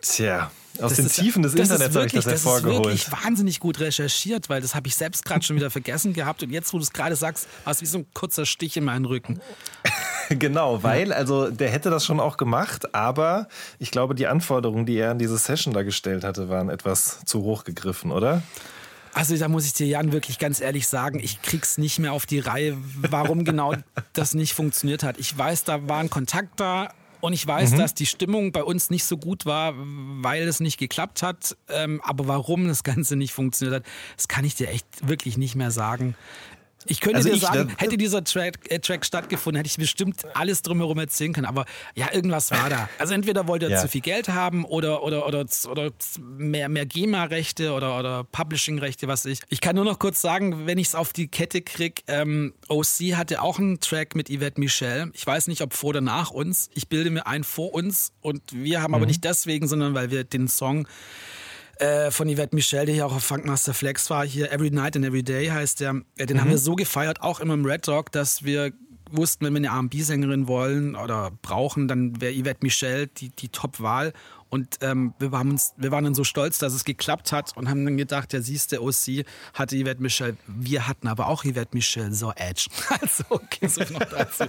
Tja, 0.00 0.50
aus 0.80 0.90
das 0.90 0.96
den 0.96 1.06
ist, 1.06 1.16
Tiefen 1.16 1.42
des 1.42 1.54
Internets 1.54 1.94
habe 1.94 2.06
ich 2.06 2.12
das 2.12 2.26
hervorgeholt. 2.26 2.86
Das 2.86 2.94
ist 2.94 3.10
wirklich 3.10 3.24
wahnsinnig 3.24 3.60
gut 3.60 3.80
recherchiert, 3.80 4.48
weil 4.48 4.60
das 4.60 4.74
habe 4.74 4.86
ich 4.86 4.94
selbst 4.94 5.24
gerade 5.24 5.44
schon 5.44 5.56
wieder 5.56 5.70
vergessen 5.70 6.12
gehabt. 6.12 6.42
Und 6.42 6.50
jetzt, 6.50 6.72
wo 6.72 6.78
du 6.78 6.84
es 6.84 6.92
gerade 6.92 7.16
sagst, 7.16 7.48
hast 7.66 7.80
du 7.80 7.82
wie 7.82 7.88
so 7.88 7.98
ein 7.98 8.06
kurzer 8.14 8.46
Stich 8.46 8.76
in 8.76 8.84
meinen 8.84 9.04
Rücken. 9.04 9.40
genau, 10.28 10.82
weil, 10.82 11.12
also 11.12 11.50
der 11.50 11.70
hätte 11.70 11.90
das 11.90 12.04
schon 12.04 12.20
auch 12.20 12.36
gemacht, 12.36 12.94
aber 12.94 13.48
ich 13.78 13.90
glaube, 13.90 14.14
die 14.14 14.28
Anforderungen, 14.28 14.86
die 14.86 14.96
er 14.96 15.10
an 15.10 15.18
diese 15.18 15.36
Session 15.36 15.74
da 15.74 15.82
gestellt 15.82 16.22
hatte, 16.22 16.48
waren 16.48 16.68
etwas 16.68 17.24
zu 17.24 17.42
hoch 17.42 17.64
gegriffen, 17.64 18.12
oder? 18.12 18.42
Also 19.14 19.36
da 19.36 19.48
muss 19.48 19.66
ich 19.66 19.72
dir, 19.72 19.86
Jan, 19.86 20.12
wirklich 20.12 20.38
ganz 20.38 20.60
ehrlich 20.60 20.86
sagen, 20.86 21.18
ich 21.18 21.42
krieg's 21.42 21.76
nicht 21.76 21.98
mehr 21.98 22.12
auf 22.12 22.24
die 22.24 22.38
Reihe, 22.38 22.76
warum 23.10 23.44
genau 23.44 23.74
das 24.12 24.34
nicht 24.34 24.54
funktioniert 24.54 25.02
hat. 25.02 25.18
Ich 25.18 25.36
weiß, 25.36 25.64
da 25.64 25.88
war 25.88 25.98
ein 25.98 26.10
Kontakt 26.10 26.60
da, 26.60 26.90
und 27.20 27.32
ich 27.32 27.46
weiß, 27.46 27.72
mhm. 27.72 27.78
dass 27.78 27.94
die 27.94 28.06
Stimmung 28.06 28.52
bei 28.52 28.62
uns 28.62 28.90
nicht 28.90 29.04
so 29.04 29.16
gut 29.16 29.46
war, 29.46 29.74
weil 29.76 30.46
es 30.46 30.60
nicht 30.60 30.78
geklappt 30.78 31.22
hat. 31.22 31.56
Ähm, 31.68 32.00
aber 32.04 32.28
warum 32.28 32.68
das 32.68 32.84
Ganze 32.84 33.16
nicht 33.16 33.32
funktioniert 33.32 33.82
hat, 33.84 33.92
das 34.16 34.28
kann 34.28 34.44
ich 34.44 34.54
dir 34.54 34.68
echt 34.68 34.86
wirklich 35.06 35.36
nicht 35.36 35.54
mehr 35.54 35.70
sagen. 35.70 36.14
Ich 36.86 37.00
könnte 37.00 37.16
Also 37.18 37.28
dir 37.30 37.34
ich- 37.34 37.40
sagen, 37.42 37.68
das- 37.68 37.78
hätte 37.78 37.96
dieser 37.98 38.22
Track, 38.24 38.70
äh, 38.70 38.78
Track 38.78 39.04
stattgefunden, 39.04 39.58
hätte 39.58 39.68
ich 39.68 39.76
bestimmt 39.76 40.24
alles 40.34 40.62
drumherum 40.62 40.98
erzählen 40.98 41.32
können. 41.32 41.46
Aber 41.46 41.64
ja, 41.94 42.12
irgendwas 42.12 42.50
war 42.50 42.70
da. 42.70 42.88
Also 42.98 43.14
entweder 43.14 43.46
wollte 43.48 43.66
er 43.66 43.72
Ja. 43.72 43.80
zu 43.82 43.88
viel 43.88 44.00
Geld 44.00 44.28
haben 44.28 44.64
oder, 44.64 45.02
oder, 45.02 45.26
oder, 45.26 45.44
oder 45.70 45.90
mehr, 46.20 46.68
mehr 46.68 46.86
GEMA-Rechte 46.86 47.72
oder, 47.72 47.98
oder 47.98 48.24
Publishing-Rechte, 48.24 49.08
was 49.08 49.24
ich. 49.24 49.40
Ich 49.48 49.60
kann 49.60 49.74
nur 49.76 49.84
noch 49.84 49.98
kurz 49.98 50.20
sagen, 50.20 50.66
wenn 50.66 50.78
ich 50.78 50.88
es 50.88 50.94
auf 50.94 51.12
die 51.12 51.28
Kette 51.28 51.62
krieg, 51.62 52.04
ähm, 52.06 52.54
OC 52.68 53.14
hatte 53.16 53.42
auch 53.42 53.58
einen 53.58 53.80
Track 53.80 54.14
mit 54.14 54.28
Yvette 54.30 54.60
Michel. 54.60 55.10
Ich 55.14 55.26
weiß 55.26 55.48
nicht, 55.48 55.62
ob 55.62 55.74
vor 55.74 55.90
oder 55.90 56.00
nach 56.00 56.30
uns. 56.30 56.70
Ich 56.74 56.88
bilde 56.88 57.10
mir 57.10 57.26
ein 57.26 57.42
vor 57.44 57.74
uns 57.74 58.12
und 58.20 58.40
wir 58.52 58.82
haben 58.82 58.94
aber 58.94 59.06
nicht 59.06 59.24
deswegen, 59.24 59.66
sondern 59.66 59.94
weil 59.94 60.10
wir 60.10 60.22
den 60.24 60.46
Song 60.48 60.86
äh, 61.78 62.10
von 62.10 62.28
Yvette 62.28 62.54
Michel, 62.54 62.86
der 62.86 62.94
hier 62.94 63.06
auch 63.06 63.14
auf 63.14 63.24
Funkmaster 63.24 63.74
Flex 63.74 64.10
war, 64.10 64.26
hier 64.26 64.52
Every 64.52 64.70
Night 64.70 64.96
and 64.96 65.04
Every 65.04 65.22
Day 65.22 65.46
heißt 65.46 65.80
der. 65.80 66.02
Äh, 66.16 66.26
Den 66.26 66.40
haben 66.40 66.50
wir 66.50 66.58
so 66.58 66.74
gefeiert, 66.74 67.22
auch 67.22 67.40
immer 67.40 67.54
im 67.54 67.64
Red 67.64 67.86
Dog, 67.86 68.12
dass 68.12 68.44
wir 68.44 68.72
wussten, 69.10 69.44
wenn 69.44 69.54
wir 69.54 69.58
eine 69.58 69.68
R&B-Sängerin 69.68 70.48
wollen 70.48 70.94
oder 70.94 71.30
brauchen, 71.42 71.88
dann 71.88 72.20
wäre 72.20 72.34
Yvette 72.34 72.60
Michel 72.62 73.06
die, 73.06 73.30
die 73.30 73.48
Top-Wahl. 73.48 74.12
Und 74.50 74.78
ähm, 74.80 75.12
wir, 75.18 75.30
waren 75.30 75.50
uns, 75.50 75.74
wir 75.76 75.90
waren 75.90 76.04
dann 76.04 76.14
so 76.14 76.24
stolz, 76.24 76.58
dass 76.58 76.72
es 76.72 76.84
geklappt 76.84 77.32
hat 77.32 77.54
und 77.56 77.68
haben 77.68 77.84
dann 77.84 77.98
gedacht, 77.98 78.32
ja 78.32 78.40
siehst 78.40 78.72
der 78.72 78.82
OC 78.82 79.26
hatte 79.52 79.76
Yvette 79.76 80.00
Michel. 80.00 80.36
Wir 80.46 80.88
hatten 80.88 81.06
aber 81.06 81.28
auch 81.28 81.44
Yvette 81.44 81.74
Michel, 81.74 82.12
so 82.12 82.32
Edge. 82.34 82.68
Also 83.00 83.24
okay, 83.28 83.68
so 83.68 83.82
noch 83.92 84.00
dazu. 84.00 84.44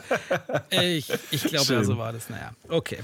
Ich, 0.70 1.12
ich 1.32 1.44
glaube, 1.44 1.74
ja, 1.74 1.84
so 1.84 1.98
war 1.98 2.14
das. 2.14 2.30
Naja, 2.30 2.52
okay. 2.70 3.00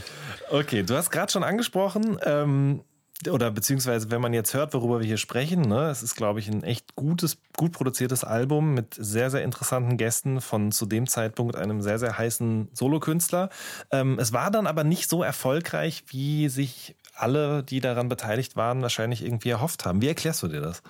Okay, 0.50 0.84
du 0.84 0.96
hast 0.96 1.12
gerade 1.12 1.32
schon 1.32 1.44
angesprochen, 1.44 2.18
ähm, 2.24 2.82
oder 3.30 3.50
beziehungsweise, 3.50 4.12
wenn 4.12 4.22
man 4.22 4.34
jetzt 4.34 4.54
hört, 4.54 4.74
worüber 4.74 5.00
wir 5.00 5.08
hier 5.08 5.18
sprechen, 5.18 5.62
ne, 5.62 5.90
es 5.90 6.04
ist, 6.04 6.16
glaube 6.16 6.40
ich, 6.40 6.50
ein 6.50 6.64
echt 6.64 6.96
gutes, 6.96 7.38
gut 7.56 7.72
produziertes 7.72 8.24
Album 8.24 8.74
mit 8.74 8.94
sehr, 8.98 9.32
sehr 9.32 9.44
interessanten 9.44 9.98
Gästen 9.98 10.42
von 10.42 10.72
zu 10.72 10.86
dem 10.86 11.08
Zeitpunkt 11.08 11.56
einem 11.56 11.82
sehr, 11.82 11.98
sehr 11.98 12.18
heißen 12.18 12.70
Solokünstler. 12.74 13.50
Ähm, 13.92 14.20
es 14.20 14.34
war 14.34 14.52
dann 14.52 14.68
aber 14.68 14.84
nicht 14.84 15.10
so 15.10 15.24
erfolgreich, 15.24 16.04
wie 16.08 16.50
sich 16.50 16.96
alle, 17.16 17.64
die 17.64 17.80
daran 17.80 18.10
beteiligt 18.10 18.58
waren, 18.58 18.82
wahrscheinlich 18.82 19.24
irgendwie 19.24 19.50
erhofft 19.50 19.86
haben. 19.86 20.02
Wie 20.02 20.10
erklärst 20.10 20.44
du 20.44 20.50
dir 20.50 20.62
das? 20.62 20.84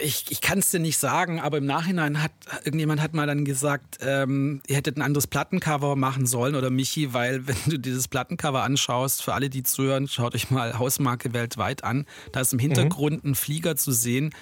Ich, 0.00 0.26
ich 0.30 0.40
kann 0.40 0.58
es 0.58 0.70
dir 0.70 0.80
nicht 0.80 0.98
sagen, 0.98 1.40
aber 1.40 1.58
im 1.58 1.66
Nachhinein 1.66 2.22
hat 2.22 2.32
irgendjemand 2.64 3.00
hat 3.00 3.14
mal 3.14 3.26
dann 3.26 3.44
gesagt, 3.44 3.98
ähm, 4.00 4.60
ihr 4.66 4.76
hättet 4.76 4.96
ein 4.96 5.02
anderes 5.02 5.26
Plattencover 5.26 5.96
machen 5.96 6.26
sollen 6.26 6.54
oder 6.54 6.70
Michi, 6.70 7.12
weil 7.12 7.46
wenn 7.46 7.56
du 7.66 7.78
dieses 7.78 8.08
Plattencover 8.08 8.62
anschaust, 8.62 9.22
für 9.22 9.34
alle, 9.34 9.50
die 9.50 9.62
zuhören, 9.62 10.08
schaut 10.08 10.34
euch 10.34 10.50
mal 10.50 10.78
Hausmarke 10.78 11.32
weltweit 11.32 11.84
an. 11.84 12.06
Da 12.32 12.40
ist 12.40 12.52
im 12.52 12.58
Hintergrund 12.58 13.24
ein 13.24 13.34
Flieger 13.34 13.76
zu 13.76 13.92
sehen. 13.92 14.34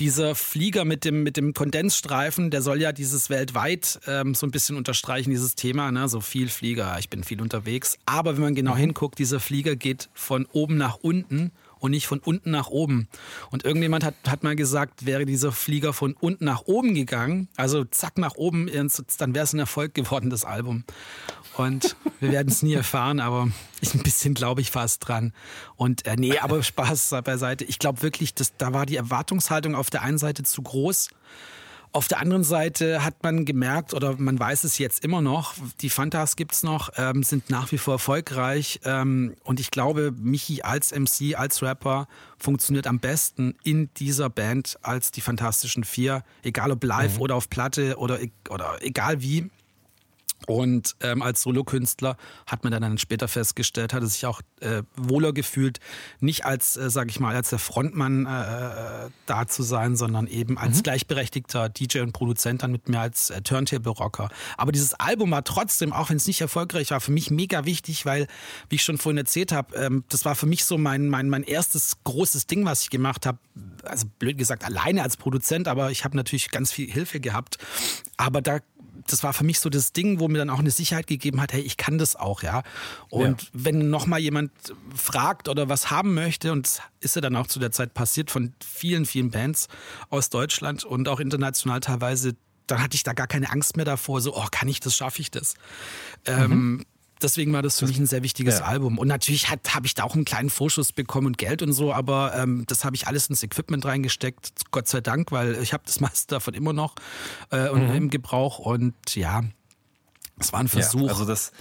Dieser 0.00 0.34
Flieger 0.34 0.84
mit 0.84 1.04
dem, 1.04 1.22
mit 1.22 1.36
dem 1.36 1.54
Kondensstreifen, 1.54 2.50
der 2.50 2.62
soll 2.62 2.80
ja 2.80 2.90
dieses 2.90 3.30
weltweit 3.30 4.00
ähm, 4.08 4.34
so 4.34 4.44
ein 4.44 4.50
bisschen 4.50 4.76
unterstreichen, 4.76 5.30
dieses 5.30 5.54
Thema, 5.54 5.92
ne? 5.92 6.08
so 6.08 6.20
viel 6.20 6.48
Flieger, 6.48 6.96
ich 6.98 7.08
bin 7.08 7.22
viel 7.22 7.40
unterwegs. 7.40 7.96
Aber 8.04 8.34
wenn 8.34 8.42
man 8.42 8.54
genau 8.56 8.74
hinguckt, 8.74 9.20
dieser 9.20 9.38
Flieger 9.38 9.76
geht 9.76 10.08
von 10.12 10.46
oben 10.52 10.76
nach 10.76 10.96
unten 10.96 11.52
und 11.84 11.90
nicht 11.90 12.06
von 12.06 12.18
unten 12.18 12.50
nach 12.50 12.68
oben. 12.68 13.08
Und 13.50 13.62
irgendjemand 13.66 14.04
hat, 14.04 14.14
hat 14.26 14.42
mal 14.42 14.56
gesagt, 14.56 15.04
wäre 15.04 15.26
dieser 15.26 15.52
Flieger 15.52 15.92
von 15.92 16.14
unten 16.14 16.46
nach 16.46 16.62
oben 16.62 16.94
gegangen, 16.94 17.48
also 17.56 17.84
zack 17.84 18.16
nach 18.16 18.36
oben, 18.36 18.70
dann 19.18 19.34
wäre 19.34 19.44
es 19.44 19.52
ein 19.52 19.58
Erfolg 19.58 19.92
geworden, 19.92 20.30
das 20.30 20.46
Album. 20.46 20.84
Und 21.58 21.94
wir 22.20 22.32
werden 22.32 22.48
es 22.48 22.62
nie 22.62 22.72
erfahren, 22.72 23.20
aber 23.20 23.48
ich, 23.82 23.92
ein 23.92 24.02
bisschen 24.02 24.32
glaube 24.32 24.62
ich 24.62 24.70
fast 24.70 25.06
dran. 25.06 25.34
Und 25.76 26.06
äh, 26.06 26.16
nee, 26.16 26.38
aber 26.38 26.62
Spaß 26.62 27.16
beiseite. 27.22 27.64
Ich 27.64 27.78
glaube 27.78 28.00
wirklich, 28.00 28.32
dass, 28.32 28.56
da 28.56 28.72
war 28.72 28.86
die 28.86 28.96
Erwartungshaltung 28.96 29.74
auf 29.74 29.90
der 29.90 30.00
einen 30.00 30.16
Seite 30.16 30.42
zu 30.42 30.62
groß. 30.62 31.10
Auf 31.94 32.08
der 32.08 32.18
anderen 32.18 32.42
Seite 32.42 33.04
hat 33.04 33.22
man 33.22 33.44
gemerkt, 33.44 33.94
oder 33.94 34.16
man 34.18 34.36
weiß 34.36 34.64
es 34.64 34.78
jetzt 34.78 35.04
immer 35.04 35.20
noch, 35.20 35.54
die 35.80 35.90
Fantas 35.90 36.34
gibt's 36.34 36.64
noch, 36.64 36.90
ähm, 36.96 37.22
sind 37.22 37.50
nach 37.50 37.70
wie 37.70 37.78
vor 37.78 37.94
erfolgreich. 37.94 38.80
Ähm, 38.84 39.36
und 39.44 39.60
ich 39.60 39.70
glaube, 39.70 40.12
Michi 40.18 40.62
als 40.62 40.90
MC, 40.90 41.36
als 41.36 41.62
Rapper 41.62 42.08
funktioniert 42.36 42.88
am 42.88 42.98
besten 42.98 43.54
in 43.62 43.90
dieser 43.94 44.28
Band 44.28 44.76
als 44.82 45.12
die 45.12 45.20
Fantastischen 45.20 45.84
Vier. 45.84 46.24
Egal 46.42 46.72
ob 46.72 46.82
live 46.82 47.20
oder 47.20 47.36
auf 47.36 47.48
Platte 47.48 47.96
oder, 47.96 48.20
e- 48.20 48.32
oder 48.50 48.78
egal 48.80 49.22
wie. 49.22 49.48
Und 50.46 50.96
ähm, 51.00 51.22
als 51.22 51.42
Solokünstler 51.42 52.16
hat 52.46 52.64
man 52.64 52.72
dann 52.72 52.98
später 52.98 53.28
festgestellt, 53.28 53.92
hat 53.92 54.02
er 54.02 54.08
sich 54.08 54.26
auch 54.26 54.40
äh, 54.60 54.82
wohler 54.96 55.32
gefühlt, 55.32 55.78
nicht 56.20 56.44
als, 56.44 56.76
äh, 56.76 56.90
sage 56.90 57.10
ich 57.10 57.20
mal, 57.20 57.34
als 57.34 57.50
der 57.50 57.58
Frontmann 57.58 58.26
äh, 58.26 59.10
da 59.26 59.46
zu 59.46 59.62
sein, 59.62 59.96
sondern 59.96 60.26
eben 60.26 60.58
als 60.58 60.82
gleichberechtigter 60.82 61.68
DJ 61.68 62.00
und 62.00 62.12
Produzent 62.12 62.62
dann 62.62 62.72
mit 62.72 62.88
mir 62.88 63.00
als 63.00 63.30
äh, 63.30 63.42
Turntable-Rocker. 63.42 64.28
Aber 64.56 64.72
dieses 64.72 64.94
Album 64.94 65.30
war 65.30 65.44
trotzdem, 65.44 65.92
auch 65.92 66.10
wenn 66.10 66.16
es 66.16 66.26
nicht 66.26 66.40
erfolgreich 66.40 66.90
war, 66.90 67.00
für 67.00 67.12
mich 67.12 67.30
mega 67.30 67.64
wichtig, 67.64 68.06
weil, 68.06 68.26
wie 68.68 68.76
ich 68.76 68.82
schon 68.82 68.98
vorhin 68.98 69.18
erzählt 69.18 69.52
habe, 69.52 69.74
ähm, 69.76 70.04
das 70.08 70.24
war 70.24 70.34
für 70.34 70.46
mich 70.46 70.64
so 70.64 70.78
mein, 70.78 71.08
mein, 71.08 71.28
mein 71.28 71.42
erstes 71.42 71.96
großes 72.04 72.46
Ding, 72.46 72.64
was 72.64 72.82
ich 72.82 72.90
gemacht 72.90 73.26
habe. 73.26 73.38
Also 73.82 74.06
blöd 74.18 74.38
gesagt, 74.38 74.64
alleine 74.64 75.02
als 75.02 75.16
Produzent, 75.16 75.68
aber 75.68 75.90
ich 75.90 76.04
habe 76.04 76.16
natürlich 76.16 76.50
ganz 76.50 76.72
viel 76.72 76.90
Hilfe 76.90 77.20
gehabt. 77.20 77.58
Aber 78.16 78.42
da 78.42 78.60
das 79.06 79.22
war 79.22 79.32
für 79.32 79.44
mich 79.44 79.60
so 79.60 79.70
das 79.70 79.92
Ding, 79.92 80.20
wo 80.20 80.28
mir 80.28 80.38
dann 80.38 80.50
auch 80.50 80.58
eine 80.58 80.70
Sicherheit 80.70 81.06
gegeben 81.06 81.40
hat, 81.40 81.52
hey, 81.52 81.60
ich 81.60 81.76
kann 81.76 81.98
das 81.98 82.16
auch, 82.16 82.42
ja. 82.42 82.62
Und 83.10 83.42
Ja. 83.42 83.48
wenn 83.52 83.90
noch 83.90 84.06
mal 84.06 84.18
jemand 84.18 84.50
fragt 84.94 85.48
oder 85.48 85.68
was 85.68 85.90
haben 85.90 86.14
möchte, 86.14 86.52
und 86.52 86.66
das 86.66 86.80
ist 87.00 87.16
ja 87.16 87.20
dann 87.20 87.36
auch 87.36 87.46
zu 87.46 87.58
der 87.58 87.70
Zeit 87.70 87.94
passiert 87.94 88.30
von 88.30 88.54
vielen, 88.64 89.06
vielen 89.06 89.30
Bands 89.30 89.68
aus 90.10 90.30
Deutschland 90.30 90.84
und 90.84 91.08
auch 91.08 91.20
international 91.20 91.80
teilweise, 91.80 92.34
dann 92.66 92.82
hatte 92.82 92.94
ich 92.96 93.02
da 93.02 93.12
gar 93.12 93.26
keine 93.26 93.50
Angst 93.50 93.76
mehr 93.76 93.84
davor, 93.84 94.20
so, 94.20 94.34
oh, 94.36 94.46
kann 94.50 94.68
ich 94.68 94.80
das, 94.80 94.96
schaffe 94.96 95.20
ich 95.20 95.30
das. 95.30 95.54
Ähm, 96.26 96.84
deswegen 97.24 97.52
war 97.52 97.62
das 97.62 97.78
für 97.78 97.86
mich 97.86 97.98
ein 97.98 98.06
sehr 98.06 98.22
wichtiges 98.22 98.60
ja. 98.60 98.66
Album. 98.66 98.98
Und 98.98 99.08
natürlich 99.08 99.50
habe 99.50 99.86
ich 99.86 99.94
da 99.94 100.04
auch 100.04 100.14
einen 100.14 100.24
kleinen 100.24 100.50
Vorschuss 100.50 100.92
bekommen 100.92 101.26
und 101.28 101.38
Geld 101.38 101.62
und 101.62 101.72
so, 101.72 101.92
aber 101.92 102.34
ähm, 102.36 102.64
das 102.68 102.84
habe 102.84 102.94
ich 102.94 103.06
alles 103.08 103.28
ins 103.28 103.42
Equipment 103.42 103.84
reingesteckt, 103.84 104.70
Gott 104.70 104.86
sei 104.86 105.00
Dank, 105.00 105.32
weil 105.32 105.60
ich 105.62 105.72
habe 105.72 105.82
das 105.86 106.00
meiste 106.04 106.34
davon 106.34 106.54
immer 106.54 106.72
noch 106.72 106.94
äh, 107.50 107.68
und 107.68 107.90
im 107.94 108.10
Gebrauch. 108.10 108.58
Und 108.58 108.94
ja, 109.14 109.42
es 110.38 110.52
war 110.52 110.60
ein 110.60 110.68
Versuch. 110.68 111.06
Ja, 111.06 111.08
also 111.08 111.24
das, 111.24 111.52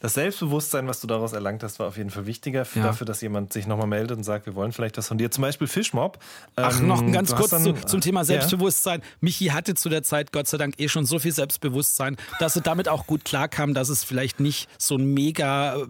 das 0.00 0.14
Selbstbewusstsein, 0.14 0.86
was 0.88 1.00
du 1.00 1.06
daraus 1.06 1.32
erlangt 1.32 1.62
hast, 1.62 1.78
war 1.78 1.86
auf 1.88 1.96
jeden 1.96 2.10
Fall 2.10 2.26
wichtiger 2.26 2.64
für 2.64 2.80
Ja. 2.80 2.86
dafür, 2.86 3.06
dass 3.06 3.20
jemand 3.20 3.52
sich 3.52 3.66
nochmal 3.66 3.86
meldet 3.86 4.16
und 4.18 4.24
sagt, 4.24 4.46
wir 4.46 4.54
wollen 4.54 4.72
vielleicht 4.72 4.96
was 4.98 5.08
von 5.08 5.18
dir. 5.18 5.30
Zum 5.30 5.42
Beispiel 5.42 5.66
Fischmob. 5.66 6.18
Ach, 6.56 6.78
Ähm, 6.80 6.86
noch 6.88 7.12
ganz 7.12 7.34
kurz 7.34 7.52
hast 7.52 7.64
zu, 7.64 7.72
dann- 7.72 7.86
zum 7.86 8.00
Thema 8.00 8.20
Ja. 8.20 8.24
Selbstbewusstsein. 8.24 9.02
Michi 9.20 9.46
hatte 9.46 9.74
zu 9.74 9.88
der 9.88 10.02
Zeit 10.02 10.32
Gott 10.32 10.46
sei 10.48 10.58
Dank 10.58 10.74
eh 10.78 10.88
schon 10.88 11.06
so 11.06 11.18
viel 11.18 11.32
Selbstbewusstsein, 11.32 12.16
dass 12.38 12.56
er 12.56 12.62
damit 12.62 12.88
auch 12.88 13.06
gut 13.06 13.24
klarkam, 13.24 13.74
dass 13.74 13.88
es 13.88 14.04
vielleicht 14.04 14.40
nicht 14.40 14.68
so 14.78 14.96
ein 14.96 15.14
mega 15.14 15.76
äh, 15.76 15.86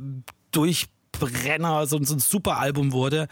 Durchbrenner, 1.21 1.87
so, 1.87 2.03
so 2.03 2.15
ein 2.15 2.19
super 2.21 2.59
Album 2.59 2.93
wurde, 2.93 3.29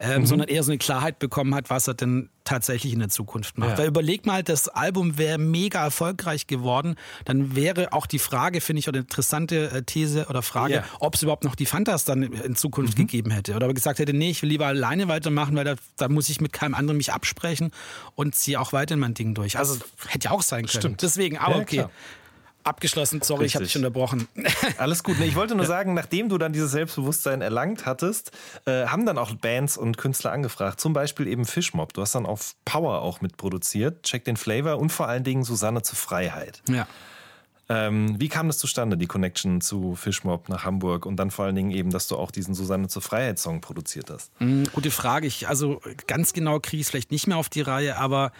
ähm, 0.00 0.26
sondern 0.26 0.48
eher 0.48 0.62
so 0.62 0.70
eine 0.72 0.78
Klarheit 0.78 1.18
bekommen 1.18 1.54
hat, 1.54 1.70
was 1.70 1.86
er 1.88 1.94
denn 1.94 2.28
tatsächlich 2.44 2.92
in 2.92 2.98
der 2.98 3.08
Zukunft 3.08 3.56
macht. 3.56 3.70
Ja. 3.70 3.78
Weil 3.78 3.88
überleg 3.88 4.26
mal, 4.26 4.42
das 4.42 4.68
Album 4.68 5.16
wäre 5.16 5.38
mega 5.38 5.82
erfolgreich 5.84 6.48
geworden, 6.48 6.96
dann 7.24 7.54
wäre 7.54 7.92
auch 7.92 8.06
die 8.06 8.18
Frage, 8.18 8.60
finde 8.60 8.80
ich, 8.80 8.88
oder 8.88 8.98
eine 8.98 9.04
interessante 9.04 9.70
äh, 9.70 9.82
These 9.82 10.26
oder 10.28 10.42
Frage, 10.42 10.74
Ja. 10.74 10.84
ob 10.98 11.14
es 11.14 11.22
überhaupt 11.22 11.44
noch 11.44 11.54
die 11.54 11.66
Fantas 11.66 12.04
dann 12.04 12.22
in 12.24 12.56
Zukunft 12.56 12.96
gegeben 12.96 13.30
hätte. 13.30 13.54
Oder 13.54 13.72
gesagt 13.72 14.00
hätte, 14.00 14.12
nee, 14.12 14.30
ich 14.30 14.42
will 14.42 14.48
lieber 14.48 14.66
alleine 14.66 15.06
weitermachen, 15.08 15.54
weil 15.54 15.64
da, 15.64 15.74
da 15.96 16.08
muss 16.08 16.28
ich 16.28 16.40
mit 16.40 16.52
keinem 16.52 16.74
anderen 16.74 16.96
mich 16.96 17.12
absprechen 17.12 17.70
und 18.16 18.34
ziehe 18.34 18.60
auch 18.60 18.72
weiter 18.72 18.94
in 18.94 19.00
mein 19.00 19.14
Ding 19.14 19.34
durch. 19.34 19.56
Also 19.58 19.76
hätte 20.08 20.24
ja 20.26 20.30
auch 20.32 20.42
sein 20.42 20.66
können. 20.66 20.80
Stimmt. 20.80 21.02
Deswegen, 21.02 21.38
aber 21.38 21.56
Ja, 21.56 21.60
okay. 21.62 21.76
klar. 21.76 21.90
Abgeschlossen, 22.64 23.22
sorry, 23.22 23.46
ich 23.46 23.54
habe 23.54 23.64
dich 23.64 23.74
Richtig. 23.74 23.86
unterbrochen. 23.86 24.28
Alles 24.78 25.02
gut. 25.02 25.18
Ich 25.20 25.34
wollte 25.34 25.54
nur 25.54 25.66
sagen, 25.66 25.94
nachdem 25.94 26.28
du 26.28 26.38
dann 26.38 26.52
dieses 26.52 26.70
Selbstbewusstsein 26.72 27.40
erlangt 27.42 27.86
hattest, 27.86 28.30
äh, 28.66 28.86
haben 28.86 29.04
dann 29.06 29.18
auch 29.18 29.34
Bands 29.34 29.76
und 29.76 29.96
Künstler 29.98 30.32
angefragt. 30.32 30.80
Zum 30.80 30.92
Beispiel 30.92 31.26
eben 31.26 31.44
Fischmob. 31.44 31.92
Du 31.92 32.02
hast 32.02 32.14
dann 32.14 32.26
auf 32.26 32.54
Power 32.64 33.02
auch 33.02 33.20
mitproduziert. 33.20 34.02
Check 34.04 34.24
den 34.24 34.36
Flavor 34.36 34.78
und 34.78 34.90
vor 34.90 35.08
allen 35.08 35.24
Dingen 35.24 35.44
Susanne 35.44 35.82
zur 35.82 35.96
Freiheit. 35.96 36.62
ja. 36.68 36.86
Ähm, 37.68 38.20
wie 38.20 38.28
kam 38.28 38.48
das 38.48 38.58
zustande, 38.58 38.98
die 38.98 39.06
Connection 39.06 39.60
zu 39.62 39.94
Fischmob 39.94 40.48
nach 40.50 40.64
Hamburg 40.64 41.06
und 41.06 41.16
dann 41.16 41.30
vor 41.30 41.44
allen 41.46 41.54
Dingen 41.54 41.70
eben, 41.70 41.90
dass 41.90 42.06
du 42.08 42.16
auch 42.16 42.30
diesen 42.32 42.54
Susanne 42.54 42.88
zur 42.88 43.00
Freiheit 43.00 43.38
Song 43.38 43.60
produziert 43.62 44.10
hast? 44.10 44.30
Hm, 44.38 44.64
Gute 44.74 44.90
Frage. 44.90 45.26
Ich, 45.28 45.48
also 45.48 45.80
ganz 46.06 46.32
genau 46.34 46.58
kriege 46.60 46.80
ich 46.80 46.86
es 46.86 46.90
vielleicht 46.90 47.12
nicht 47.12 47.28
mehr 47.28 47.36
auf 47.38 47.48
die 47.48 47.62
Reihe, 47.62 47.96
aber 47.96 48.32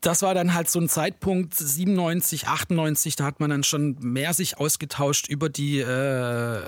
das 0.00 0.22
war 0.22 0.34
dann 0.34 0.54
halt 0.54 0.70
so 0.70 0.80
ein 0.80 0.88
Zeitpunkt, 0.88 1.54
97, 1.54 2.48
98, 2.48 3.16
da 3.16 3.24
hat 3.24 3.40
man 3.40 3.50
dann 3.50 3.64
schon 3.64 3.96
mehr 4.00 4.32
sich 4.32 4.58
ausgetauscht 4.58 5.28
über 5.28 5.48
die, 5.48 5.80
äh, 5.80 6.62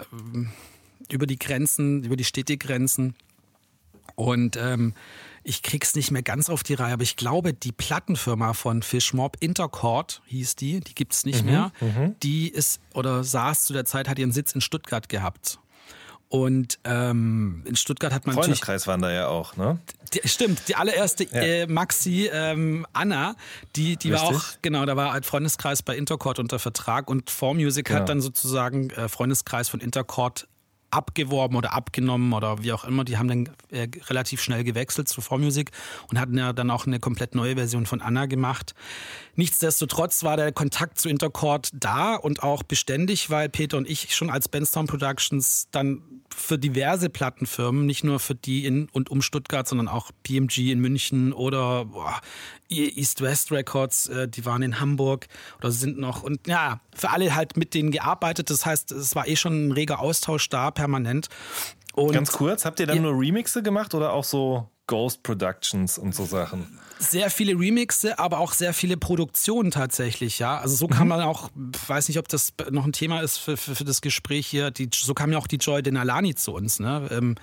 über 1.11 1.27
die 1.27 1.39
Grenzen, 1.39 2.05
über 2.05 2.17
die 2.17 2.25
Städtegrenzen. 2.25 3.15
Und 4.15 4.57
ähm, 4.57 4.95
ich 5.45 5.63
krieg's 5.63 5.95
nicht 5.95 6.11
mehr 6.11 6.23
ganz 6.23 6.51
auf 6.51 6.63
die 6.63 6.75
Reihe, 6.75 6.93
aber 6.93 7.03
ich 7.03 7.17
glaube, 7.17 7.55
die 7.55 7.73
Plattenfirma 7.73 8.53
von 8.53 8.83
Fishmob, 8.83 9.37
Intercord 9.41 10.23
hieß 10.27 10.57
die, 10.57 10.81
die 10.81 10.95
gibt's 10.95 11.25
nicht 11.25 11.45
mehr. 11.45 11.73
Die 12.23 12.49
ist 12.49 12.81
oder 12.95 13.25
saß 13.25 13.65
zu 13.65 13.73
der 13.73 13.85
Zeit, 13.85 14.09
hat 14.09 14.19
ihren 14.19 14.33
Sitz 14.33 14.53
in 14.53 14.61
Stuttgart 14.61 15.09
gehabt. 15.09 15.59
Und 16.33 16.79
ähm, 16.85 17.63
in 17.67 17.77
Stuttgart 17.77 18.11
hat 18.11 18.25
man 18.27 18.35
Freundeskreis 18.35 18.87
waren 18.87 19.03
da 19.03 19.13
ja 19.13 19.29
auch, 19.29 19.55
ne? 19.59 19.79
die, 20.15 20.27
stimmt, 20.27 20.67
die 20.67 20.77
allererste 20.77 21.25
äh, 21.25 21.67
Maxi 21.67 22.31
ähm, 22.33 22.87
Anna, 22.95 23.37
die, 23.77 23.99
die 23.99 24.13
war 24.13 24.23
auch, 24.23 24.43
genau, 24.63 24.87
da 24.87 24.97
war 24.97 25.13
ein 25.13 25.25
Freundeskreis 25.25 25.83
bei 25.83 25.95
Intercord 25.95 26.39
unter 26.39 26.59
Vertrag 26.59 27.11
und 27.11 27.31
4Music 27.31 27.83
Genau. 27.83 28.01
hat 28.01 28.09
dann 28.09 28.23
sozusagen 28.23 28.89
äh, 28.91 29.11
Freundeskreis 29.11 29.69
von 29.69 29.81
Intercord 29.81 30.49
abgeworben 30.93 31.57
oder 31.57 31.73
abgenommen 31.73 32.33
oder 32.33 32.63
wie 32.63 32.73
auch 32.73 32.85
immer. 32.85 33.05
Die 33.05 33.17
haben 33.17 33.29
dann 33.29 33.49
äh, 33.71 33.89
relativ 34.09 34.43
schnell 34.43 34.63
gewechselt 34.63 35.09
zu 35.09 35.21
4Music 35.21 35.69
und 36.11 36.21
hatten 36.21 36.37
ja 36.37 36.53
dann 36.53 36.71
auch 36.71 36.87
eine 36.87 37.01
komplett 37.01 37.35
neue 37.35 37.57
Version 37.57 37.87
von 37.87 38.01
Anna 38.01 38.27
gemacht. 38.27 38.75
Nichtsdestotrotz 39.35 40.23
war 40.23 40.37
der 40.37 40.53
Kontakt 40.53 40.99
zu 40.99 41.09
Intercord 41.09 41.71
da 41.73 42.15
und 42.15 42.43
auch 42.43 42.63
beständig, 42.63 43.31
weil 43.31 43.49
Peter 43.49 43.79
und 43.79 43.89
ich 43.89 44.15
schon 44.15 44.31
als 44.31 44.49
Benstown 44.49 44.87
Productions 44.87 45.69
dann 45.71 46.03
für 46.37 46.59
diverse 46.59 47.09
Plattenfirmen, 47.09 47.87
nicht 47.87 48.05
nur 48.05 48.19
für 48.19 48.35
die 48.35 48.65
in 48.65 48.89
und 48.91 49.11
um 49.11 49.23
Stuttgart, 49.23 49.67
sondern 49.69 49.89
auch 49.89 50.11
PMG 50.23 50.71
in 50.71 50.81
München 50.81 51.33
oder 51.33 51.87
boah, 51.87 52.21
East 52.71 53.21
West 53.21 53.53
Records, 53.53 54.09
äh, 54.09 54.29
die 54.29 54.45
waren 54.45 54.63
in 54.63 54.81
Hamburg 54.81 55.29
oder 55.59 55.71
sind 55.71 55.99
noch 55.99 56.23
und 56.23 56.47
ja, 56.47 56.81
für 56.95 57.11
alle 57.11 57.35
halt 57.35 57.57
mit 57.57 57.75
denen 57.75 57.91
gearbeitet. 57.91 58.51
Das 58.51 58.65
heißt, 58.65 58.93
es 58.93 59.15
war 59.15 59.29
eh 59.29 59.37
schon 59.37 59.69
ein 59.69 59.73
reger 59.73 60.01
Austausch 60.01 60.49
da, 60.49 60.71
permanent. 60.83 61.29
Und 61.95 62.13
Ganz 62.13 62.33
kurz, 62.33 62.65
habt 62.65 62.81
ihr 62.81 62.87
dann 62.87 62.97
Ja. 62.97 63.03
nur 63.03 63.13
Remixe 63.21 63.63
gemacht 63.63 63.95
oder 63.95 64.13
auch 64.13 64.25
so 64.25 64.69
Ghost 64.89 65.23
Productions 65.23 65.97
und 65.99 66.13
so 66.15 66.25
Sachen? 66.25 66.79
Sehr 67.03 67.31
viele 67.31 67.59
Remixe, 67.59 68.19
aber 68.19 68.39
auch 68.39 68.53
sehr 68.53 68.73
viele 68.73 68.97
Produktionen 68.97 69.71
tatsächlich, 69.71 70.39
ja. 70.39 70.59
Also 70.59 70.77
so 70.77 70.87
kann 70.89 71.09
man 71.09 71.21
auch, 71.21 71.51
weiß 71.87 72.09
nicht, 72.09 72.19
ob 72.19 72.29
das 72.29 72.53
noch 72.71 72.87
ein 72.87 72.93
Thema 72.93 73.21
ist 73.21 73.39
für, 73.39 73.57
für, 73.57 73.75
für 73.75 73.85
das 73.85 74.01
Gespräch 74.01 74.47
hier, 74.47 74.71
die, 74.71 74.89
so 74.93 75.15
kam 75.15 75.33
ja 75.33 75.39
auch 75.39 75.47
die 75.47 75.57
Joy 75.57 75.83
Denalani 75.83 76.35
zu 76.35 76.53
uns, 76.53 76.81
ne? 76.81 77.09
Ähm, 77.11 77.35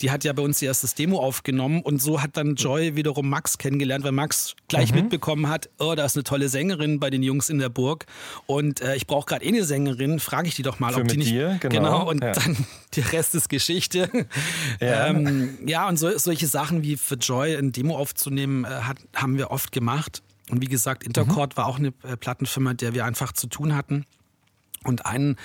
die 0.00 0.10
hat 0.10 0.24
ja 0.24 0.32
bei 0.32 0.42
uns 0.42 0.62
ihr 0.62 0.68
erstes 0.68 0.94
Demo 0.94 1.18
aufgenommen 1.18 1.82
und 1.82 2.00
so 2.00 2.22
hat 2.22 2.36
dann 2.36 2.54
Joy 2.54 2.94
wiederum 2.94 3.28
Max 3.28 3.58
kennengelernt, 3.58 4.04
weil 4.04 4.12
Max 4.12 4.54
gleich 4.68 4.94
mitbekommen 4.94 5.48
hat, 5.48 5.70
oh, 5.78 5.94
da 5.96 6.04
ist 6.04 6.16
eine 6.16 6.22
tolle 6.22 6.48
Sängerin 6.48 7.00
bei 7.00 7.10
den 7.10 7.22
Jungs 7.22 7.48
in 7.48 7.58
der 7.58 7.68
Burg 7.68 8.06
und 8.46 8.80
äh, 8.80 8.94
ich 8.94 9.06
brauche 9.06 9.26
gerade 9.26 9.44
eh 9.44 9.48
eine 9.48 9.64
Sängerin, 9.64 10.20
frage 10.20 10.48
ich 10.48 10.54
die 10.54 10.62
doch 10.62 10.78
mal, 10.78 10.92
Für 10.92 11.00
ob 11.00 11.08
die 11.08 11.16
nicht... 11.16 11.30
dir, 11.30 11.58
genau, 11.60 12.08
und 12.08 12.22
ja. 12.22 12.32
dann 12.32 12.56
der 12.96 13.12
Rest 13.12 13.34
ist 13.34 13.48
Geschichte. 13.48 14.10
Ja. 14.80 15.08
ähm, 15.08 15.58
ja, 15.66 15.88
und 15.88 15.98
so, 15.98 16.16
solche 16.18 16.46
Sachen 16.46 16.82
wie 16.82 16.96
für 16.96 17.16
Joy 17.16 17.56
ein 17.56 17.72
Demo 17.72 17.96
aufzunehmen, 17.96 18.64
äh, 18.64 18.68
hat, 18.68 18.97
haben 19.14 19.36
wir 19.36 19.50
oft 19.50 19.72
gemacht. 19.72 20.22
Und 20.50 20.62
wie 20.62 20.66
gesagt, 20.66 21.04
Intercord 21.04 21.56
war 21.56 21.66
auch 21.66 21.78
eine 21.78 21.92
äh, 22.02 22.16
Plattenfirma, 22.16 22.74
der 22.74 22.94
wir 22.94 23.04
einfach 23.04 23.32
zu 23.32 23.46
tun 23.48 23.74
hatten. 23.74 24.04
Und 24.84 25.06
ein 25.06 25.36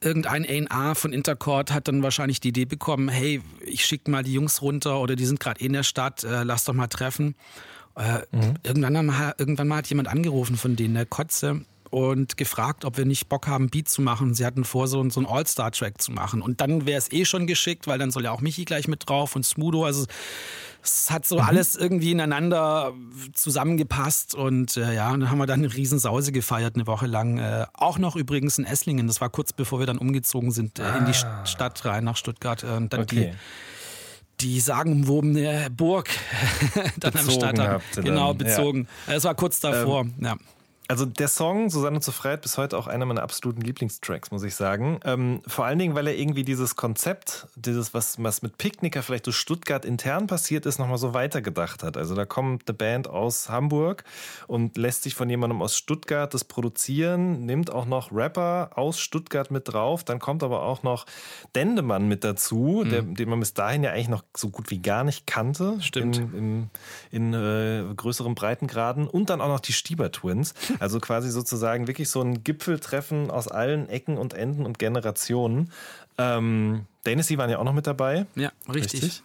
irgendein 0.00 0.70
A&R 0.70 0.94
von 0.94 1.12
Intercord 1.12 1.72
hat 1.72 1.88
dann 1.88 2.02
wahrscheinlich 2.02 2.40
die 2.40 2.48
Idee 2.48 2.64
bekommen, 2.64 3.08
hey, 3.08 3.42
ich 3.64 3.84
schicke 3.84 4.10
mal 4.10 4.22
die 4.22 4.32
Jungs 4.32 4.62
runter 4.62 5.00
oder 5.00 5.16
die 5.16 5.26
sind 5.26 5.40
gerade 5.40 5.60
eh 5.60 5.66
in 5.66 5.72
der 5.72 5.82
Stadt, 5.82 6.24
äh, 6.24 6.44
lass 6.44 6.64
doch 6.64 6.74
mal 6.74 6.86
treffen. 6.86 7.34
Äh, 7.96 8.20
irgendwann, 8.62 9.06
mal, 9.06 9.34
irgendwann 9.38 9.66
mal 9.66 9.78
hat 9.78 9.88
jemand 9.88 10.08
angerufen 10.08 10.56
von 10.56 10.76
denen, 10.76 10.94
der 10.94 11.06
Kotze, 11.06 11.62
und 11.90 12.36
gefragt, 12.36 12.84
ob 12.84 12.96
wir 12.98 13.04
nicht 13.04 13.28
Bock 13.28 13.46
haben, 13.46 13.68
Beat 13.70 13.88
zu 13.88 14.02
machen. 14.02 14.34
Sie 14.34 14.44
hatten 14.46 14.64
vor, 14.64 14.86
so, 14.88 15.08
so 15.10 15.20
einen 15.20 15.28
All-Star-Track 15.28 16.00
zu 16.00 16.12
machen. 16.12 16.42
Und 16.42 16.60
dann 16.60 16.86
wäre 16.86 16.98
es 16.98 17.10
eh 17.12 17.24
schon 17.24 17.46
geschickt, 17.46 17.86
weil 17.86 17.98
dann 17.98 18.10
soll 18.10 18.24
ja 18.24 18.30
auch 18.32 18.40
Michi 18.40 18.64
gleich 18.64 18.88
mit 18.88 19.08
drauf 19.08 19.36
und 19.36 19.44
Smudo. 19.44 19.84
Also 19.84 20.06
es 20.82 21.10
hat 21.10 21.26
so 21.26 21.38
alles 21.38 21.74
irgendwie 21.76 22.12
ineinander 22.12 22.92
zusammengepasst. 23.34 24.34
Und 24.34 24.76
äh, 24.76 24.94
ja, 24.94 25.10
dann 25.10 25.30
haben 25.30 25.38
wir 25.38 25.46
dann 25.46 25.60
eine 25.60 25.74
Riesensause 25.74 26.32
gefeiert, 26.32 26.74
eine 26.76 26.86
Woche 26.86 27.06
lang. 27.06 27.38
Äh, 27.38 27.66
auch 27.74 27.98
noch 27.98 28.16
übrigens 28.16 28.58
in 28.58 28.64
Esslingen. 28.64 29.06
Das 29.06 29.20
war 29.20 29.30
kurz 29.30 29.52
bevor 29.52 29.78
wir 29.80 29.86
dann 29.86 29.98
umgezogen 29.98 30.50
sind 30.50 30.78
äh, 30.78 30.98
in 30.98 31.06
die 31.06 31.12
St- 31.12 31.46
Stadt 31.46 31.84
rein 31.84 32.04
nach 32.04 32.16
Stuttgart. 32.16 32.62
Äh, 32.64 32.68
und 32.76 32.92
dann 32.92 33.00
Okay. 33.02 33.32
die, 34.40 34.46
die 34.46 34.60
sagenumwobene 34.60 35.68
Burg 35.76 36.08
dann 36.98 37.14
am 37.16 37.26
Bezogen 37.26 37.60
habt 37.60 37.96
ihr 37.96 38.02
Genau, 38.04 38.28
ja. 38.28 38.32
bezogen. 38.34 38.86
Es 39.06 39.24
war 39.24 39.34
kurz 39.34 39.58
davor. 39.60 40.06
ja. 40.20 40.36
Also 40.90 41.04
der 41.04 41.28
Song 41.28 41.68
Susanne 41.68 42.00
zu 42.00 42.12
Freit 42.12 42.40
bis 42.40 42.56
heute 42.56 42.78
auch 42.78 42.86
einer 42.86 43.04
meiner 43.04 43.22
absoluten 43.22 43.60
Lieblingstracks, 43.60 44.30
muss 44.30 44.42
ich 44.42 44.54
sagen. 44.54 44.98
Ähm, 45.04 45.42
vor 45.46 45.66
allen 45.66 45.78
Dingen, 45.78 45.94
weil 45.94 46.06
er 46.06 46.16
irgendwie 46.16 46.44
dieses 46.44 46.76
Konzept, 46.76 47.46
dieses, 47.56 47.92
was, 47.92 48.22
was 48.22 48.40
mit 48.40 48.56
Picknicker 48.56 49.02
vielleicht 49.02 49.26
durch 49.26 49.36
Stuttgart 49.36 49.84
intern 49.84 50.26
passiert 50.26 50.64
ist, 50.64 50.78
nochmal 50.78 50.96
so 50.96 51.12
weitergedacht 51.12 51.82
hat. 51.82 51.98
Also 51.98 52.14
da 52.14 52.24
kommt 52.24 52.66
eine 52.66 52.74
Band 52.74 53.06
aus 53.06 53.50
Hamburg 53.50 54.04
und 54.46 54.78
lässt 54.78 55.02
sich 55.02 55.14
von 55.14 55.28
jemandem 55.28 55.60
aus 55.60 55.76
Stuttgart 55.76 56.32
das 56.32 56.44
produzieren, 56.44 57.44
nimmt 57.44 57.70
auch 57.70 57.84
noch 57.84 58.10
Rapper 58.10 58.70
aus 58.74 58.98
Stuttgart 58.98 59.50
mit 59.50 59.70
drauf, 59.70 60.04
dann 60.04 60.18
kommt 60.18 60.42
aber 60.42 60.62
auch 60.62 60.82
noch 60.84 61.04
Dendemann 61.54 62.08
mit 62.08 62.24
dazu, 62.24 62.84
der, 62.84 63.02
den 63.02 63.28
man 63.28 63.40
bis 63.40 63.52
dahin 63.52 63.82
ja 63.82 63.90
eigentlich 63.90 64.08
noch 64.08 64.24
so 64.34 64.48
gut 64.48 64.70
wie 64.70 64.80
gar 64.80 65.04
nicht 65.04 65.26
kannte. 65.26 65.76
Stimmt. 65.82 66.16
In, 66.16 66.70
in, 67.12 67.32
in 67.32 67.34
äh, 67.34 67.94
größeren 67.94 68.34
Breitengraden 68.34 69.06
und 69.06 69.28
dann 69.28 69.42
auch 69.42 69.48
noch 69.48 69.60
die 69.60 69.74
Stieber 69.74 70.10
Twins. 70.10 70.54
Also 70.80 71.00
quasi 71.00 71.30
sozusagen 71.30 71.86
wirklich 71.86 72.08
so 72.10 72.20
ein 72.20 72.44
Gipfeltreffen 72.44 73.30
aus 73.30 73.48
allen 73.48 73.88
Ecken 73.88 74.18
und 74.18 74.34
Enden 74.34 74.64
und 74.66 74.78
Generationen. 74.78 75.70
Ähm, 76.18 76.86
Danacy 77.04 77.38
waren 77.38 77.50
ja 77.50 77.58
auch 77.58 77.64
noch 77.64 77.72
mit 77.72 77.86
dabei. 77.86 78.26
Ja, 78.34 78.52
richtig. 78.72 79.22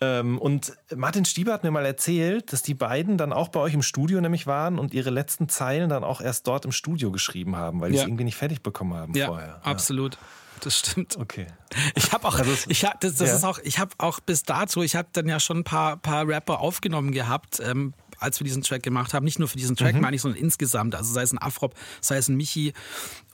Ähm, 0.00 0.38
und 0.38 0.72
Martin 0.94 1.24
Stieber 1.24 1.52
hat 1.52 1.62
mir 1.62 1.70
mal 1.70 1.86
erzählt, 1.86 2.52
dass 2.52 2.62
die 2.62 2.74
beiden 2.74 3.16
dann 3.16 3.32
auch 3.32 3.48
bei 3.48 3.60
euch 3.60 3.74
im 3.74 3.82
Studio 3.82 4.20
nämlich 4.20 4.46
waren 4.46 4.78
und 4.80 4.92
ihre 4.92 5.10
letzten 5.10 5.48
Zeilen 5.48 5.88
dann 5.88 6.02
auch 6.02 6.20
erst 6.20 6.46
dort 6.48 6.64
im 6.64 6.72
Studio 6.72 7.12
geschrieben 7.12 7.56
haben, 7.56 7.80
weil 7.80 7.90
die 7.90 7.96
Ja. 7.96 8.02
es 8.02 8.08
irgendwie 8.08 8.24
nicht 8.24 8.36
fertig 8.36 8.60
bekommen 8.62 8.94
haben 8.94 9.14
Ja, 9.14 9.26
vorher. 9.26 9.60
absolut. 9.64 10.18
Das 10.60 10.78
stimmt. 10.78 11.16
Okay. 11.18 11.46
Ich 11.94 12.12
habe 12.12 12.26
auch, 12.26 12.38
Also 12.38 12.52
ich 12.68 12.84
hab, 12.84 13.00
das, 13.00 13.16
das 13.16 13.28
ja. 13.28 13.36
ist 13.36 13.44
auch, 13.44 13.58
ich 13.64 13.78
habe 13.78 13.90
auch 13.98 14.20
bis 14.20 14.44
dato, 14.44 14.82
ich 14.82 14.96
habe 14.96 15.08
dann 15.12 15.28
ja 15.28 15.38
schon 15.38 15.58
ein 15.58 15.64
paar, 15.64 15.96
paar 15.96 16.26
Rapper 16.26 16.60
aufgenommen 16.60 17.12
gehabt, 17.12 17.60
ähm, 17.62 17.92
als 18.24 18.40
wir 18.40 18.44
diesen 18.44 18.62
Track 18.62 18.82
gemacht 18.82 19.14
haben. 19.14 19.24
Nicht 19.24 19.38
nur 19.38 19.48
für 19.48 19.56
diesen 19.58 19.72
Mhm. 19.72 19.76
Track, 19.76 20.00
meine 20.00 20.16
ich, 20.16 20.22
sondern 20.22 20.40
insgesamt. 20.40 20.94
Also 20.94 21.12
sei 21.12 21.22
es 21.22 21.32
ein 21.32 21.38
Afrop, 21.38 21.74
sei 22.00 22.16
es 22.16 22.28
ein 22.28 22.36
Michi. 22.36 22.72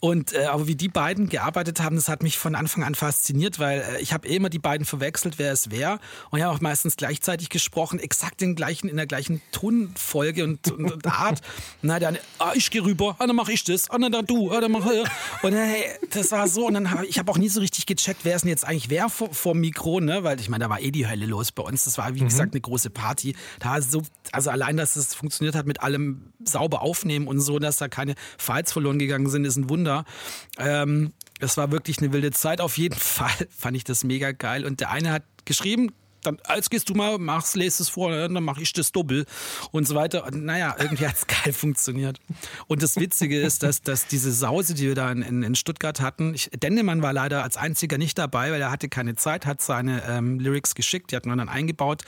Und 0.01 0.33
äh, 0.33 0.45
aber 0.47 0.67
wie 0.67 0.77
die 0.77 0.89
beiden 0.89 1.29
gearbeitet 1.29 1.81
haben, 1.81 1.97
das 1.97 2.09
hat 2.09 2.23
mich 2.23 2.39
von 2.39 2.55
Anfang 2.55 2.85
an 2.85 2.95
fasziniert, 2.95 3.59
weil 3.59 3.81
äh, 3.81 4.01
ich 4.01 4.15
habe 4.15 4.27
eh 4.27 4.37
immer 4.37 4.49
die 4.49 4.59
beiden 4.59 4.87
verwechselt, 4.87 5.39
wer 5.39 5.53
es 5.53 5.71
wer. 5.71 6.01
Und 6.31 6.39
ich 6.39 6.45
habe 6.45 6.57
auch 6.57 6.61
meistens 6.63 6.97
gleichzeitig 6.97 7.51
gesprochen, 7.51 7.99
exakt 7.99 8.41
den 8.41 8.55
gleichen, 8.55 8.89
in 8.89 8.97
der 8.97 9.07
gleichen 9.07 9.43
Tonfolge 9.53 10.45
und, 10.45 10.71
und, 10.71 10.91
und 10.91 11.07
Art. 11.07 11.43
Na, 11.83 11.99
dann, 11.99 12.17
ah, 12.39 12.53
ich 12.55 12.71
gehe 12.71 12.83
rüber, 12.83 13.17
ah, 13.19 13.27
dann 13.27 13.37
mach 13.37 13.49
ich 13.51 13.63
das, 13.65 13.91
ah, 13.91 13.99
dann 13.99 14.11
da 14.11 14.23
du, 14.23 14.51
ah, 14.51 14.61
dann 14.61 14.73
mach 14.73 14.87
ich. 14.91 15.07
Und 15.43 15.53
hey, 15.53 15.85
das 16.11 16.33
war 16.33 16.49
so. 16.49 16.67
Und 16.67 16.75
dann 16.75 16.91
habe 16.91 17.07
ich 17.07 17.19
habe 17.19 17.31
auch 17.31 17.39
nie 17.39 17.51
so 17.51 17.61
richtig 17.61 17.85
gecheckt, 17.85 18.21
wer 18.25 18.37
ist 18.37 18.43
denn 18.43 18.49
jetzt 18.49 18.67
eigentlich 18.67 18.89
wer 18.89 19.11
vor, 19.11 19.35
vor 19.35 19.55
Mikro, 19.55 20.01
ne? 20.01 20.25
Weil 20.25 20.41
ich 20.41 20.49
meine, 20.49 20.65
da 20.65 20.71
war 20.71 20.81
eh 20.81 20.91
die 20.91 21.07
Hölle 21.07 21.27
los 21.27 21.53
bei 21.53 21.63
uns. 21.63 21.85
Das 21.85 21.99
war, 21.99 22.15
wie 22.15 22.21
gesagt, 22.21 22.55
eine 22.55 22.61
große 22.61 22.89
Party. 22.89 23.37
Da 23.59 23.83
so, 23.83 24.03
also 24.33 24.49
allein, 24.51 24.77
dass 24.77 24.97
es 24.97 25.15
funktioniert 25.15 25.55
hat 25.55 25.67
mit 25.67 25.83
allem 25.83 26.33
sauber 26.45 26.83
aufnehmen 26.83 27.27
und 27.27 27.41
so, 27.41 27.59
dass 27.59 27.77
da 27.77 27.89
keine 27.89 28.15
Fights 28.39 28.73
verloren 28.73 28.99
gegangen 28.99 29.29
sind, 29.29 29.45
ist 29.45 29.57
ein 29.57 29.69
Wunder. 29.69 29.90
Ähm, 30.59 31.13
das 31.39 31.57
war 31.57 31.73
wirklich 31.73 31.99
eine 31.99 32.13
wilde 32.13 32.31
Zeit. 32.31 32.61
Auf 32.61 32.79
jeden 32.79 32.99
Fall 32.99 33.49
fand 33.57 33.77
ich 33.77 33.85
das 33.85 34.05
mega 34.05 34.33
geil. 34.33 34.65
Und 34.65 34.81
der 34.81 34.91
eine 34.91 35.11
hat 35.11 35.25
geschrieben, 35.45 35.93
dann, 36.23 36.39
als 36.45 36.71
gehst 36.71 36.89
du 36.89 36.95
mal, 36.95 37.19
machst, 37.19 37.57
lest 37.57 37.81
es 37.81 37.89
vor, 37.89 38.11
ne, 38.11 38.29
dann 38.29 38.45
mache 38.45 38.63
ich 38.63 38.73
das 38.73 38.93
doppel 38.93 39.27
und 39.73 39.87
so 39.87 39.95
weiter. 39.95 40.27
Und 40.27 40.45
naja, 40.45 40.77
irgendwie 40.79 41.07
hat 41.09 41.17
es 41.17 41.27
geil 41.27 41.53
funktioniert. 41.53 42.21
Und 42.67 42.83
das 42.83 42.97
Witzige 42.97 43.41
ist, 43.41 43.63
dass, 43.63 43.83
dass 43.83 44.07
diese 44.07 44.33
Sause, 44.33 44.75
die 44.75 44.89
wir 44.89 44.95
da 44.95 45.11
in, 45.11 45.23
in, 45.23 45.43
in 45.43 45.55
Stuttgart 45.55 46.01
hatten, 46.01 46.35
ich, 46.35 46.51
Dendemann 46.51 47.03
war 47.03 47.13
leider 47.13 47.43
als 47.43 47.57
einziger 47.57 47.99
nicht 47.99 48.19
dabei, 48.19 48.53
weil 48.53 48.61
er 48.61 48.71
hatte 48.71 48.89
keine 48.89 49.17
Zeit, 49.17 49.47
hat 49.47 49.61
seine 49.61 50.03
ähm, 50.07 50.39
Lyrics 50.39 50.75
geschickt, 50.75 51.11
die 51.11 51.17
hatten 51.17 51.29
wir 51.29 51.37
dann 51.37 51.49
eingebaut. 51.49 52.03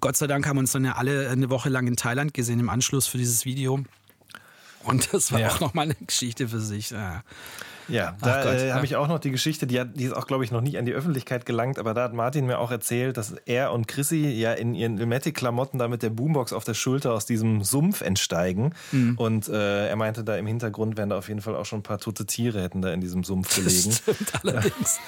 Gott 0.00 0.16
sei 0.16 0.26
Dank 0.26 0.46
haben 0.46 0.56
wir 0.56 0.60
uns 0.60 0.72
dann 0.72 0.84
ja 0.84 0.92
alle 0.92 1.30
eine 1.30 1.50
Woche 1.50 1.68
lang 1.68 1.86
in 1.86 1.96
Thailand 1.96 2.34
gesehen 2.34 2.60
im 2.60 2.68
Anschluss 2.68 3.06
für 3.06 3.18
dieses 3.18 3.44
Video. 3.44 3.84
Und 4.86 5.12
das 5.12 5.32
war 5.32 5.40
Ja. 5.40 5.48
auch 5.48 5.60
nochmal 5.60 5.84
eine 5.86 5.94
Geschichte 5.94 6.48
für 6.48 6.60
sich. 6.60 6.90
Ja. 6.90 7.22
Ja, 7.88 8.16
da 8.20 8.52
äh, 8.52 8.72
habe 8.72 8.84
ich 8.84 8.96
auch 8.96 9.08
noch 9.08 9.18
die 9.18 9.30
Geschichte, 9.30 9.66
die, 9.66 9.80
hat, 9.80 9.90
die 9.94 10.04
ist 10.04 10.12
auch, 10.14 10.26
glaube 10.26 10.44
ich, 10.44 10.50
noch 10.50 10.60
nicht 10.60 10.78
an 10.78 10.86
die 10.86 10.92
Öffentlichkeit 10.92 11.46
gelangt, 11.46 11.78
aber 11.78 11.94
da 11.94 12.04
hat 12.04 12.14
Martin 12.14 12.46
mir 12.46 12.58
auch 12.58 12.70
erzählt, 12.70 13.16
dass 13.16 13.34
er 13.46 13.72
und 13.72 13.88
Chrissy 13.88 14.28
ja 14.28 14.52
in 14.52 14.74
ihren 14.74 14.98
Ilmatic-Klamotten 14.98 15.78
da 15.78 15.88
mit 15.88 16.02
der 16.02 16.10
Boombox 16.10 16.52
auf 16.52 16.64
der 16.64 16.74
Schulter 16.74 17.12
aus 17.12 17.26
diesem 17.26 17.62
Sumpf 17.62 18.00
entsteigen. 18.00 18.72
Mhm. 18.92 19.16
Und 19.16 19.48
äh, 19.48 19.88
er 19.88 19.96
meinte, 19.96 20.24
da 20.24 20.36
im 20.36 20.46
Hintergrund 20.46 20.96
wären 20.96 21.10
da 21.10 21.18
auf 21.18 21.28
jeden 21.28 21.40
Fall 21.40 21.54
auch 21.54 21.66
schon 21.66 21.80
ein 21.80 21.84
paar 21.84 21.98
tote 21.98 22.26
Tiere 22.26 22.62
hätten 22.62 22.82
da 22.82 22.92
in 22.92 23.00
diesem 23.00 23.24
Sumpf 23.24 23.54
gelegen. 23.54 23.90
Das 23.90 23.98
stimmt 24.14 24.44
allerdings. 24.44 24.98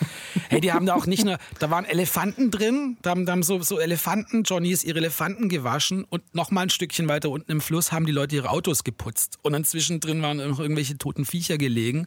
hey, 0.48 0.60
die 0.60 0.72
haben 0.72 0.86
da 0.86 0.94
auch 0.94 1.06
nicht 1.06 1.24
nur, 1.24 1.38
da 1.58 1.70
waren 1.70 1.84
Elefanten 1.84 2.50
drin, 2.50 2.96
da 3.02 3.10
haben, 3.10 3.26
da 3.26 3.32
haben 3.32 3.42
so, 3.42 3.60
so 3.62 3.78
Elefanten, 3.78 4.42
Johnnies 4.44 4.84
ihre 4.84 4.98
Elefanten 4.98 5.48
gewaschen 5.48 6.04
und 6.04 6.22
noch 6.34 6.50
mal 6.50 6.62
ein 6.62 6.70
Stückchen 6.70 7.08
weiter 7.08 7.30
unten 7.30 7.50
im 7.50 7.60
Fluss 7.60 7.92
haben 7.92 8.06
die 8.06 8.12
Leute 8.12 8.36
ihre 8.36 8.50
Autos 8.50 8.84
geputzt. 8.84 9.38
Und 9.42 9.52
dann 9.52 9.64
zwischendrin 9.64 10.22
waren 10.22 10.36
noch 10.36 10.60
irgendwelche 10.60 10.98
toten 10.98 11.24
Viecher 11.24 11.58
gelegen. 11.58 12.06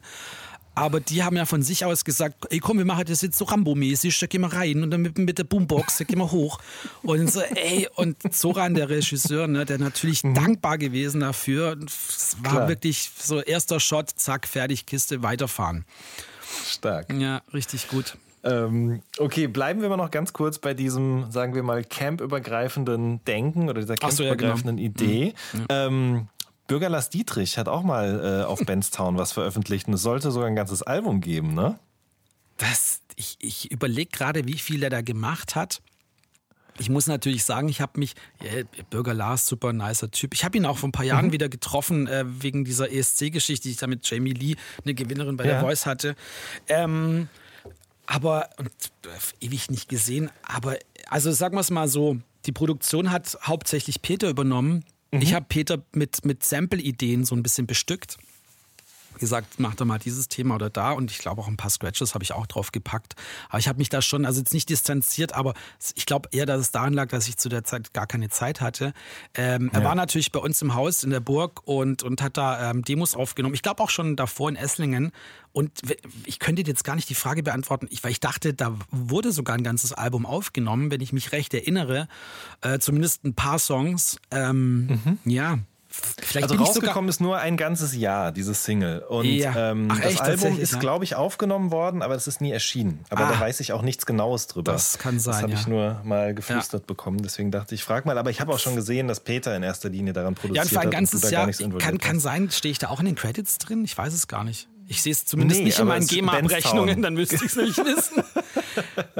Aber 0.74 1.00
die 1.00 1.22
haben 1.22 1.36
ja 1.36 1.44
von 1.44 1.62
sich 1.62 1.84
aus 1.84 2.04
gesagt, 2.04 2.46
ey 2.50 2.58
komm, 2.58 2.78
wir 2.78 2.84
machen 2.84 3.04
das 3.06 3.20
jetzt 3.20 3.36
so 3.36 3.44
Rambo-mäßig, 3.44 4.18
da 4.18 4.26
gehen 4.26 4.40
wir 4.40 4.52
rein 4.52 4.82
und 4.82 4.90
dann 4.90 5.02
mit, 5.02 5.18
mit 5.18 5.38
der 5.38 5.44
Boombox, 5.44 5.98
da 5.98 6.04
gehen 6.04 6.18
wir 6.18 6.30
hoch. 6.30 6.58
Und 7.02 7.30
so, 7.30 7.40
ey, 7.40 7.88
und 7.96 8.16
Zoran, 8.34 8.74
der 8.74 8.88
Regisseur, 8.88 9.48
ne, 9.48 9.66
der 9.66 9.78
natürlich 9.78 10.22
dankbar 10.22 10.78
gewesen 10.78 11.20
dafür. 11.20 11.76
Es 11.84 12.36
war 12.42 12.52
Klar. 12.52 12.68
wirklich 12.68 13.10
so 13.18 13.40
erster 13.40 13.80
Shot, 13.80 14.10
zack, 14.10 14.46
fertig, 14.46 14.86
Kiste, 14.86 15.22
weiterfahren. 15.22 15.84
Stark. 16.66 17.12
Ja, 17.12 17.42
richtig 17.52 17.88
gut. 17.88 18.16
Ähm, 18.44 19.02
okay, 19.18 19.46
bleiben 19.46 19.82
wir 19.82 19.88
mal 19.88 19.96
noch 19.96 20.10
ganz 20.10 20.32
kurz 20.32 20.58
bei 20.58 20.74
diesem, 20.74 21.30
sagen 21.30 21.54
wir 21.54 21.62
mal, 21.62 21.84
campübergreifenden 21.84 23.24
Denken 23.24 23.68
oder 23.68 23.80
dieser 23.80 23.94
Ach 24.00 24.10
so, 24.10 24.24
ja, 24.24 24.34
genau. 24.34 24.54
campübergreifenden 24.54 24.78
Idee. 24.78 25.34
Ähm, 25.68 26.28
Bürger 26.66 26.88
Lars 26.88 27.10
Dietrich 27.10 27.58
hat 27.58 27.68
auch 27.68 27.82
mal 27.82 28.40
äh, 28.42 28.44
auf 28.44 28.60
Benstown 28.66 29.18
was 29.18 29.32
veröffentlicht 29.32 29.88
und 29.88 29.94
es 29.94 30.02
sollte 30.02 30.30
sogar 30.30 30.48
ein 30.48 30.56
ganzes 30.56 30.82
Album 30.82 31.20
geben, 31.20 31.54
ne? 31.54 31.78
Das, 32.58 33.00
ich 33.16 33.36
ich 33.40 33.70
überlege 33.70 34.10
gerade, 34.10 34.46
wie 34.46 34.58
viel 34.58 34.82
er 34.82 34.90
da 34.90 35.00
gemacht 35.02 35.54
hat. 35.56 35.82
Ich 36.78 36.88
muss 36.88 37.06
natürlich 37.06 37.44
sagen, 37.44 37.68
ich 37.68 37.80
habe 37.82 37.98
mich, 38.00 38.14
ja, 38.42 38.62
Bürger 38.88 39.12
Lars, 39.12 39.46
super 39.46 39.72
nicer 39.74 40.10
Typ. 40.10 40.32
Ich 40.32 40.42
habe 40.44 40.56
ihn 40.56 40.64
auch 40.64 40.78
vor 40.78 40.88
ein 40.88 40.92
paar 40.92 41.04
Jahren 41.04 41.30
wieder 41.30 41.50
getroffen, 41.50 42.06
äh, 42.06 42.24
wegen 42.26 42.64
dieser 42.64 42.90
ESC-Geschichte, 42.90 43.64
die 43.68 43.72
ich 43.72 43.76
da 43.76 43.86
mit 43.86 44.08
Jamie 44.08 44.32
Lee, 44.32 44.56
eine 44.82 44.94
Gewinnerin 44.94 45.36
bei 45.36 45.44
Ja. 45.44 45.52
der 45.52 45.60
Voice 45.60 45.84
hatte. 45.84 46.16
Ähm, 46.68 47.28
aber, 48.06 48.48
und 48.58 48.68
äh, 49.04 49.44
ewig 49.46 49.70
nicht 49.70 49.88
gesehen, 49.90 50.30
aber, 50.42 50.76
also 51.10 51.30
sagen 51.32 51.56
wir 51.56 51.60
es 51.60 51.70
mal 51.70 51.88
so, 51.88 52.16
die 52.46 52.52
Produktion 52.52 53.10
hat 53.10 53.36
hauptsächlich 53.42 54.00
Peter 54.00 54.30
übernommen. 54.30 54.84
Ich 55.20 55.34
habe 55.34 55.44
Peter 55.48 55.84
mit, 55.94 56.24
mit 56.24 56.42
Sample-Ideen 56.42 57.24
so 57.24 57.34
ein 57.34 57.42
bisschen 57.42 57.66
bestückt 57.66 58.16
gesagt, 59.22 59.54
mach 59.58 59.74
doch 59.76 59.84
mal 59.86 59.98
dieses 59.98 60.26
Thema 60.28 60.56
oder 60.56 60.68
da 60.68 60.90
und 60.92 61.10
ich 61.12 61.18
glaube 61.18 61.40
auch 61.40 61.48
ein 61.48 61.56
paar 61.56 61.70
Scratches 61.70 62.12
habe 62.14 62.24
ich 62.24 62.32
auch 62.32 62.46
drauf 62.46 62.72
gepackt. 62.72 63.14
Aber 63.48 63.58
ich 63.60 63.68
habe 63.68 63.78
mich 63.78 63.88
da 63.88 64.02
schon, 64.02 64.26
also 64.26 64.40
jetzt 64.40 64.52
nicht 64.52 64.68
distanziert, 64.68 65.32
aber 65.34 65.54
ich 65.94 66.06
glaube 66.06 66.28
eher, 66.32 66.44
dass 66.44 66.60
es 66.60 66.70
daran 66.72 66.92
lag, 66.92 67.08
dass 67.08 67.28
ich 67.28 67.36
zu 67.36 67.48
der 67.48 67.62
Zeit 67.62 67.94
gar 67.94 68.06
keine 68.08 68.28
Zeit 68.28 68.60
hatte. 68.60 68.92
Ähm, 69.34 69.70
Er 69.72 69.84
war 69.84 69.94
natürlich 69.94 70.32
bei 70.32 70.40
uns 70.40 70.60
im 70.60 70.74
Haus 70.74 71.04
in 71.04 71.10
der 71.10 71.20
Burg 71.20 71.62
und, 71.64 72.02
und 72.02 72.20
hat 72.20 72.36
da 72.36 72.70
ähm, 72.70 72.82
Demos 72.82 73.14
aufgenommen. 73.14 73.54
Ich 73.54 73.62
glaube 73.62 73.80
auch 73.82 73.90
schon 73.90 74.16
davor 74.16 74.48
in 74.50 74.56
Esslingen. 74.56 75.12
Und 75.52 75.70
ich 76.24 76.38
könnte 76.38 76.62
jetzt 76.62 76.82
gar 76.82 76.96
nicht 76.96 77.10
die 77.10 77.14
Frage 77.14 77.42
beantworten, 77.42 77.86
weil 78.02 78.10
ich 78.10 78.20
dachte, 78.20 78.54
da 78.54 78.74
wurde 78.90 79.32
sogar 79.32 79.54
ein 79.54 79.62
ganzes 79.62 79.92
Album 79.92 80.24
aufgenommen, 80.26 80.90
wenn 80.90 81.00
ich 81.02 81.12
mich 81.12 81.30
recht 81.32 81.52
erinnere. 81.54 82.08
Äh, 82.62 82.78
zumindest 82.78 83.24
ein 83.24 83.34
paar 83.34 83.58
Songs. 83.58 84.18
Ähm, 84.30 85.18
Ja. 85.24 85.58
Vielleicht 85.94 86.44
Also 86.44 86.54
ich 86.54 86.60
rausgekommen 86.60 87.08
ist 87.10 87.20
nur 87.20 87.38
ein 87.38 87.56
ganzes 87.56 87.94
Jahr, 87.94 88.32
dieses 88.32 88.64
Single. 88.64 89.00
Und 89.00 89.26
Ja. 89.26 89.70
ähm, 89.72 89.88
Ach, 89.90 90.00
das 90.00 90.12
echt? 90.12 90.20
Album 90.22 90.58
ist, 90.58 90.72
ja? 90.72 90.78
glaube 90.78 91.04
ich, 91.04 91.14
aufgenommen 91.16 91.70
worden, 91.70 92.00
aber 92.02 92.14
es 92.14 92.26
ist 92.26 92.40
nie 92.40 92.50
erschienen. 92.50 93.04
Aber 93.10 93.26
Ah. 93.26 93.32
da 93.32 93.40
weiß 93.40 93.60
ich 93.60 93.72
auch 93.72 93.82
nichts 93.82 94.06
Genaues 94.06 94.46
drüber. 94.46 94.72
Das 94.72 94.98
kann 94.98 95.18
sein, 95.20 95.32
Das 95.34 95.42
habe 95.42 95.52
ich 95.52 95.62
ja. 95.64 95.68
nur 95.68 96.00
mal 96.04 96.34
geflüstert 96.34 96.86
bekommen. 96.86 97.22
Deswegen 97.22 97.50
dachte 97.50 97.74
ich, 97.74 97.84
frag 97.84 98.06
mal. 98.06 98.16
Aber 98.16 98.30
ich 98.30 98.40
habe 98.40 98.52
auch 98.52 98.58
schon 98.58 98.74
gesehen, 98.74 99.06
dass 99.08 99.20
Peter 99.20 99.54
in 99.54 99.62
erster 99.62 99.90
Linie 99.90 100.12
daran 100.14 100.34
produziert 100.34 100.56
Ja, 100.56 100.62
und 100.62 100.68
für 100.70 100.80
ein 100.80 100.86
hat 100.86 100.92
ganzes 100.92 101.30
Jahr 101.30 101.50
kann, 101.78 101.98
kann 101.98 102.20
sein, 102.20 102.50
stehe 102.50 102.72
ich 102.72 102.78
da 102.78 102.88
auch 102.88 103.00
in 103.00 103.06
den 103.06 103.14
Credits 103.14 103.58
drin? 103.58 103.84
Ich 103.84 103.96
weiß 103.96 104.14
es 104.14 104.28
gar 104.28 104.44
nicht. 104.44 104.68
Ich 104.88 105.00
sehe 105.02 105.12
es 105.12 105.24
zumindest 105.24 105.60
Nee, 105.60 105.66
nicht 105.66 105.78
in 105.78 105.86
meinen 105.86 106.06
GEMA-Abrechnungen, 106.06 107.02
dann 107.02 107.14
müsste 107.14 107.36
ich 107.36 107.42
es 107.42 107.56
nicht 107.56 107.76
wissen. 107.84 108.22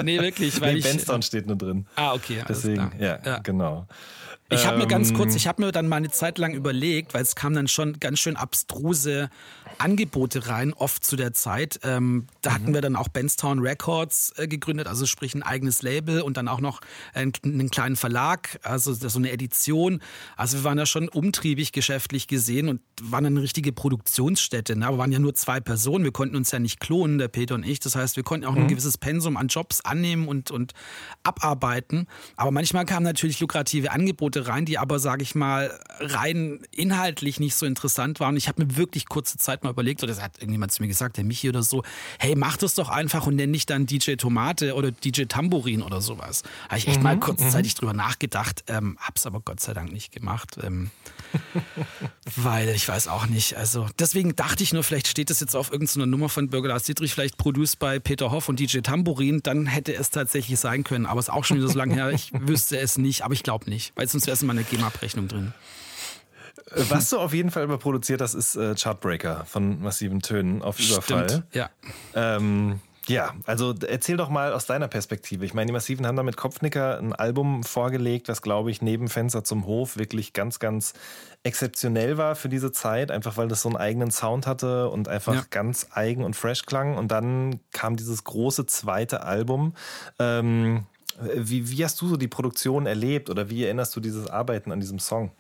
nee, 0.02 0.20
wirklich, 0.20 0.60
weil 0.60 0.72
Nee, 0.74 0.78
ich. 0.80 0.84
Benstown 0.84 1.22
steht 1.22 1.46
nur 1.46 1.56
drin. 1.56 1.86
Ah, 1.96 2.12
okay. 2.14 2.42
Deswegen, 2.48 2.92
ja, 2.98 3.18
Ja. 3.24 3.38
genau. 3.38 3.86
Ich 4.52 4.66
habe 4.66 4.78
mir 4.78 4.86
ganz 4.86 5.10
Ähm, 5.10 5.16
kurz, 5.16 5.34
ich 5.34 5.46
habe 5.46 5.62
mir 5.62 5.72
dann 5.72 5.88
mal 5.88 5.96
eine 5.96 6.10
Zeit 6.10 6.38
lang 6.38 6.52
überlegt, 6.52 7.14
weil 7.14 7.22
es 7.22 7.34
kamen 7.34 7.56
dann 7.56 7.68
schon 7.68 7.98
ganz 8.00 8.18
schön 8.18 8.36
abstruse 8.36 9.30
Angebote 9.78 10.48
rein, 10.48 10.72
oft 10.72 11.04
zu 11.04 11.16
der 11.16 11.32
Zeit. 11.32 11.80
Ähm, 11.82 12.26
da 12.40 12.54
hatten 12.54 12.74
wir 12.74 12.80
dann 12.80 12.96
auch 12.96 13.08
Benstown 13.08 13.60
Records 13.60 14.32
äh, 14.36 14.48
gegründet, 14.48 14.86
also 14.86 15.06
sprich 15.06 15.34
ein 15.34 15.42
eigenes 15.42 15.82
Label 15.82 16.22
und 16.22 16.36
dann 16.36 16.48
auch 16.48 16.60
noch 16.60 16.80
einen, 17.14 17.32
einen 17.44 17.70
kleinen 17.70 17.96
Verlag, 17.96 18.58
also 18.62 18.92
so 18.92 19.18
eine 19.18 19.30
Edition. 19.30 20.00
Also 20.36 20.58
wir 20.58 20.64
waren 20.64 20.76
da 20.76 20.86
schon 20.86 21.08
umtriebig 21.08 21.72
geschäftlich 21.72 22.26
gesehen 22.26 22.68
und 22.68 22.80
waren 23.00 23.26
eine 23.26 23.42
richtige 23.42 23.72
Produktionsstätte. 23.72 24.76
Ne? 24.76 24.86
Aber 24.86 24.98
waren 24.98 25.12
ja 25.12 25.18
nur 25.18 25.34
zwei 25.34 25.60
Personen, 25.60 26.04
wir 26.04 26.12
konnten 26.12 26.36
uns 26.36 26.50
ja 26.50 26.58
nicht 26.58 26.80
klonen, 26.80 27.18
der 27.18 27.28
Peter 27.28 27.54
und 27.54 27.64
ich. 27.64 27.80
Das 27.80 27.96
heißt, 27.96 28.16
wir 28.16 28.22
konnten 28.22 28.46
auch 28.46 28.54
ein 28.54 28.68
gewisses 28.68 28.98
Pensum 28.98 29.36
an 29.36 29.48
Jobs 29.48 29.80
annehmen 29.82 30.28
und, 30.28 30.50
und 30.50 30.72
abarbeiten. 31.22 32.06
Aber 32.36 32.50
manchmal 32.50 32.84
kamen 32.84 33.04
natürlich 33.04 33.40
lukrative 33.40 33.92
Angebote 33.92 34.46
rein, 34.46 34.64
die 34.64 34.78
aber, 34.78 34.98
sage 34.98 35.22
ich 35.22 35.34
mal, 35.34 35.78
rein 36.00 36.60
inhaltlich 36.70 37.40
nicht 37.40 37.54
so 37.56 37.66
interessant 37.66 38.20
waren. 38.20 38.36
Ich 38.36 38.48
habe 38.48 38.64
mir 38.64 38.76
wirklich 38.76 39.06
kurze 39.06 39.38
Zeit 39.38 39.61
mal 39.62 39.70
überlegt, 39.70 40.02
oder 40.02 40.12
das 40.12 40.22
hat 40.22 40.39
irgendjemand 40.39 40.72
zu 40.72 40.82
mir 40.82 40.89
gesagt, 40.89 41.16
der 41.16 41.24
Michi 41.24 41.48
oder 41.48 41.62
so, 41.62 41.82
hey, 42.18 42.34
mach 42.36 42.56
das 42.56 42.74
doch 42.74 42.89
einfach 42.89 43.26
und 43.26 43.36
nenn 43.36 43.52
dich 43.52 43.66
dann 43.66 43.86
DJ 43.86 44.14
Tomate 44.14 44.74
oder 44.74 44.90
DJ 44.90 45.24
Tambourin 45.24 45.82
oder 45.82 46.01
sowas. 46.01 46.43
Habe 46.68 46.78
ich 46.78 46.89
echt 46.89 47.02
mal 47.02 47.18
kurzzeitig 47.18 47.74
drüber 47.74 47.93
nachgedacht, 47.93 48.64
ähm, 48.68 48.97
hab's 49.01 49.26
aber 49.26 49.40
Gott 49.40 49.60
sei 49.60 49.74
Dank 49.74 49.93
nicht 49.93 50.12
gemacht. 50.12 50.59
Ähm, 50.62 50.90
weil 52.36 52.68
ich 52.70 52.89
weiß 52.89 53.09
auch 53.09 53.26
nicht. 53.26 53.56
Also 53.56 53.86
deswegen 53.98 54.36
dachte 54.36 54.62
ich 54.62 54.72
nur, 54.72 54.84
vielleicht 54.84 55.09
steht 55.09 55.30
das 55.30 55.40
jetzt 55.40 55.56
auf 55.56 55.72
irgendeiner 55.72 56.06
Nummer 56.06 56.28
von 56.28 56.48
Bürger 56.48 56.68
Lars 56.68 56.84
Dietrich, 56.84 57.14
vielleicht 57.14 57.36
produced 57.36 57.78
bei 57.78 57.98
Peter 57.98 58.30
Hoff 58.30 58.48
und 58.48 58.60
DJ 58.60 58.78
Tambourin, 58.80 59.40
dann 59.43 59.66
hätte 59.66 59.94
es 59.94 60.10
tatsächlich 60.10 60.59
sein 60.59 60.84
können. 60.84 61.06
Aber 61.06 61.20
es 61.20 61.28
ist 61.28 61.34
auch 61.34 61.44
schon 61.44 61.59
wieder 61.59 61.68
so 61.68 61.78
lange 61.78 61.94
her. 61.94 62.10
Ich 62.10 62.32
wüsste 62.32 62.78
es 62.78 62.98
nicht, 62.98 63.22
aber 63.22 63.34
ich 63.34 63.43
glaube 63.43 63.68
nicht, 63.70 63.93
weil 63.97 64.09
sonst 64.09 64.26
wäre 64.26 64.34
es 64.34 64.43
in 64.43 64.48
meiner 64.48 64.62
GEMA-Abrechnung 64.62 65.28
drin. 65.28 65.52
Was 66.70 67.10
du 67.10 67.18
auf 67.18 67.34
jeden 67.34 67.51
Fall 67.51 67.64
überproduziert 67.64 68.20
hast, 68.20 68.34
ist 68.34 68.56
äh, 68.56 68.74
Chartbreaker 68.74 69.44
von 69.44 69.80
massiven 69.82 70.20
Tönen 70.22 70.62
auf 70.62 70.78
Überfall. 70.78 71.28
Stimmt. 71.28 71.44
Ja. 71.55 71.70
Ähm, 72.14 72.80
ja, 73.09 73.34
also 73.47 73.74
erzähl 73.86 74.16
doch 74.16 74.28
mal 74.28 74.52
aus 74.52 74.66
deiner 74.66 74.86
Perspektive. 74.86 75.44
Ich 75.44 75.55
meine, 75.55 75.66
die 75.66 75.72
Massiven 75.72 76.06
haben 76.06 76.14
da 76.14 76.22
mit 76.22 76.36
Kopfnicker 76.36 76.98
ein 76.98 77.12
Album 77.12 77.64
vorgelegt, 77.64 78.28
was, 78.28 78.43
glaube 78.43 78.70
ich, 78.70 78.80
neben 78.80 79.09
Fenster 79.09 79.43
zum 79.43 79.66
Hof 79.66 79.97
wirklich 79.97 80.32
ganz, 80.32 80.60
ganz 80.60 80.93
exzeptionell 81.43 82.16
war 82.16 82.36
für 82.36 82.48
diese 82.48 82.70
Zeit, 82.70 83.10
einfach 83.10 83.36
weil 83.36 83.48
das 83.48 83.62
so 83.62 83.68
einen 83.70 83.76
eigenen 83.76 84.12
Sound 84.12 84.47
hatte 84.47 84.89
und 84.89 85.09
einfach 85.09 85.34
Ja. 85.34 85.43
ganz 85.51 85.89
eigen 85.90 86.22
und 86.22 86.36
fresh 86.36 86.64
klang. 86.64 86.97
Und 86.97 87.09
dann 87.10 87.59
kam 87.72 87.97
dieses 87.97 88.22
große 88.22 88.66
zweite 88.66 89.24
Album. 89.24 89.74
Ähm, 90.20 90.86
wie, 91.34 91.70
wie 91.70 91.84
hast 91.84 92.01
du 92.01 92.06
so 92.06 92.16
die 92.16 92.28
Produktion 92.28 92.86
erlebt 92.86 93.30
oder 93.30 93.51
wie 93.51 93.64
erinnerst 93.64 93.97
du 93.97 94.01
dieses 94.01 94.28
Arbeiten 94.28 94.70
an 94.70 94.78
diesem 94.78 95.01
Song? 95.01 95.32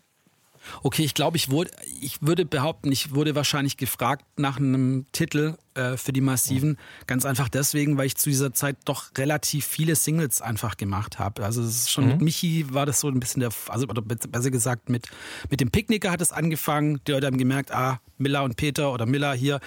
Okay, 0.82 1.02
ich 1.02 1.14
glaube, 1.14 1.36
ich 1.36 1.50
wurde, 1.50 1.70
ich 2.00 2.22
würde 2.22 2.44
behaupten, 2.44 2.90
ich 2.92 3.14
wurde 3.14 3.34
wahrscheinlich 3.34 3.76
gefragt 3.76 4.24
nach 4.36 4.58
einem 4.58 5.06
Titel 5.12 5.56
äh, 5.74 5.96
für 5.96 6.12
die 6.12 6.20
Massiven. 6.20 6.78
Ganz 7.06 7.24
einfach 7.24 7.48
deswegen, 7.48 7.96
weil 7.96 8.06
ich 8.06 8.16
zu 8.16 8.30
dieser 8.30 8.52
Zeit 8.52 8.76
doch 8.84 9.10
relativ 9.16 9.66
viele 9.66 9.96
Singles 9.96 10.42
einfach 10.42 10.76
gemacht 10.76 11.18
habe. 11.18 11.44
Also 11.44 11.62
es 11.62 11.76
ist 11.76 11.90
schon 11.90 12.08
mit 12.08 12.20
Michi 12.20 12.66
war 12.72 12.86
das 12.86 13.00
so 13.00 13.08
ein 13.08 13.20
bisschen 13.20 13.40
der, 13.40 13.50
also 13.68 13.86
oder 13.86 14.02
besser 14.02 14.50
gesagt 14.50 14.88
mit 14.88 15.08
mit 15.50 15.60
dem 15.60 15.70
Picknicker 15.70 16.10
hat 16.10 16.20
es 16.20 16.32
angefangen. 16.32 17.00
Die 17.06 17.12
Leute 17.12 17.26
haben 17.26 17.38
gemerkt, 17.38 17.72
ah 17.72 18.00
Miller 18.18 18.44
und 18.44 18.56
Peter 18.56 18.92
oder 18.92 19.06
Miller 19.06 19.34
hier, 19.34 19.60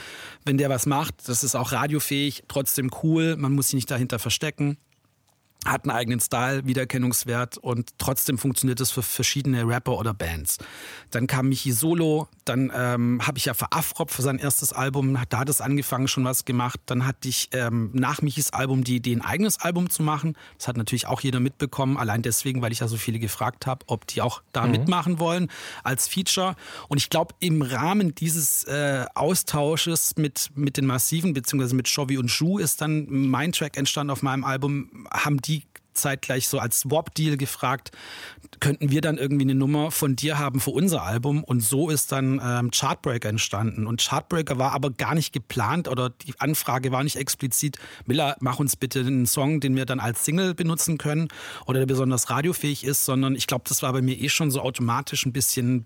wenn 0.45 0.57
der 0.57 0.69
was 0.69 0.85
macht, 0.85 1.27
das 1.27 1.43
ist 1.43 1.55
auch 1.55 1.71
radiofähig, 1.71 2.43
trotzdem 2.47 2.89
cool. 3.03 3.35
Man 3.35 3.53
muss 3.53 3.67
sich 3.67 3.75
nicht 3.75 3.91
dahinter 3.91 4.19
verstecken 4.19 4.77
hat 5.65 5.85
einen 5.85 5.91
eigenen 5.91 6.19
Style, 6.19 6.65
Wiedererkennungswert 6.65 7.57
und 7.57 7.97
trotzdem 7.97 8.37
funktioniert 8.37 8.79
es 8.79 8.91
für 8.91 9.01
verschiedene 9.01 9.67
Rapper 9.67 9.97
oder 9.97 10.13
Bands. 10.13 10.57
Dann 11.11 11.27
kam 11.27 11.49
Michi 11.49 11.71
Solo, 11.71 12.27
dann 12.45 12.71
ähm, 12.75 13.21
habe 13.25 13.37
ich 13.37 13.45
ja 13.45 13.53
für 13.53 13.71
Afrop 13.71 14.11
für 14.11 14.21
sein 14.21 14.37
erstes 14.37 14.73
Album, 14.73 15.17
da 15.29 15.39
hat 15.39 15.49
es 15.49 15.61
angefangen, 15.61 16.07
schon 16.07 16.23
was 16.23 16.45
gemacht. 16.45 16.79
Dann 16.85 17.05
hatte 17.07 17.27
ich 17.27 17.49
ähm, 17.51 17.89
nach 17.93 18.21
Michis 18.21 18.51
Album 18.51 18.83
die 18.83 18.97
Idee, 18.97 19.13
ein 19.13 19.21
eigenes 19.21 19.59
Album 19.59 19.89
zu 19.89 20.03
machen. 20.03 20.35
Das 20.57 20.67
hat 20.67 20.77
natürlich 20.77 21.07
auch 21.07 21.21
jeder 21.21 21.39
mitbekommen, 21.39 21.97
allein 21.97 22.21
deswegen, 22.21 22.61
weil 22.61 22.71
ich 22.71 22.79
ja 22.79 22.87
so 22.87 22.97
viele 22.97 23.19
gefragt 23.19 23.65
habe, 23.65 23.85
ob 23.87 24.05
die 24.07 24.21
auch 24.21 24.41
da 24.51 24.67
mitmachen 24.67 25.19
wollen 25.19 25.49
als 25.83 26.07
Feature. 26.07 26.55
Und 26.87 26.97
ich 26.97 27.09
glaube, 27.09 27.33
im 27.39 27.61
Rahmen 27.61 28.13
dieses 28.13 28.63
äh, 28.65 29.05
Austausches 29.15 30.15
mit, 30.17 30.51
mit 30.55 30.77
den 30.77 30.85
Massiven, 30.85 31.33
beziehungsweise 31.33 31.75
mit 31.75 31.87
Chovy 31.93 32.17
und 32.17 32.29
Shu, 32.29 32.59
ist 32.59 32.81
dann 32.81 33.07
mein 33.09 33.51
Track 33.51 33.77
entstanden 33.77 34.11
auf 34.11 34.21
meinem 34.21 34.43
Album, 34.43 35.07
haben 35.11 35.41
die 35.41 35.54
zeitgleich 35.95 36.47
so 36.47 36.59
als 36.59 36.81
Swap-Deal 36.81 37.37
gefragt, 37.37 37.91
könnten 38.59 38.91
wir 38.91 39.01
dann 39.01 39.17
irgendwie 39.17 39.43
eine 39.43 39.55
Nummer 39.55 39.91
von 39.91 40.15
dir 40.15 40.37
haben 40.37 40.59
für 40.59 40.71
unser 40.71 41.03
Album? 41.03 41.43
Und 41.43 41.61
so 41.61 41.89
ist 41.89 42.11
dann 42.11 42.41
ähm, 42.43 42.71
Chartbreaker 42.71 43.29
entstanden. 43.29 43.87
Und 43.87 44.01
Chartbreaker 44.01 44.57
war 44.57 44.73
aber 44.73 44.91
gar 44.91 45.15
nicht 45.15 45.33
geplant 45.33 45.87
oder 45.87 46.09
die 46.09 46.33
Anfrage 46.39 46.91
war 46.91 47.03
nicht 47.03 47.15
explizit, 47.15 47.77
Miller, 48.05 48.35
mach 48.39 48.59
uns 48.59 48.75
bitte 48.75 48.99
einen 48.99 49.25
Song, 49.25 49.59
den 49.59 49.75
wir 49.75 49.85
dann 49.85 49.99
als 49.99 50.25
Single 50.25 50.53
benutzen 50.53 50.97
können 50.97 51.27
oder 51.65 51.79
der 51.79 51.87
besonders 51.87 52.29
radiofähig 52.29 52.83
ist, 52.83 53.05
sondern 53.05 53.35
ich 53.35 53.47
glaube, 53.47 53.65
das 53.67 53.81
war 53.81 53.93
bei 53.93 54.01
mir 54.01 54.19
eh 54.19 54.29
schon 54.29 54.51
so 54.51 54.61
automatisch 54.61 55.25
ein 55.25 55.33
bisschen 55.33 55.85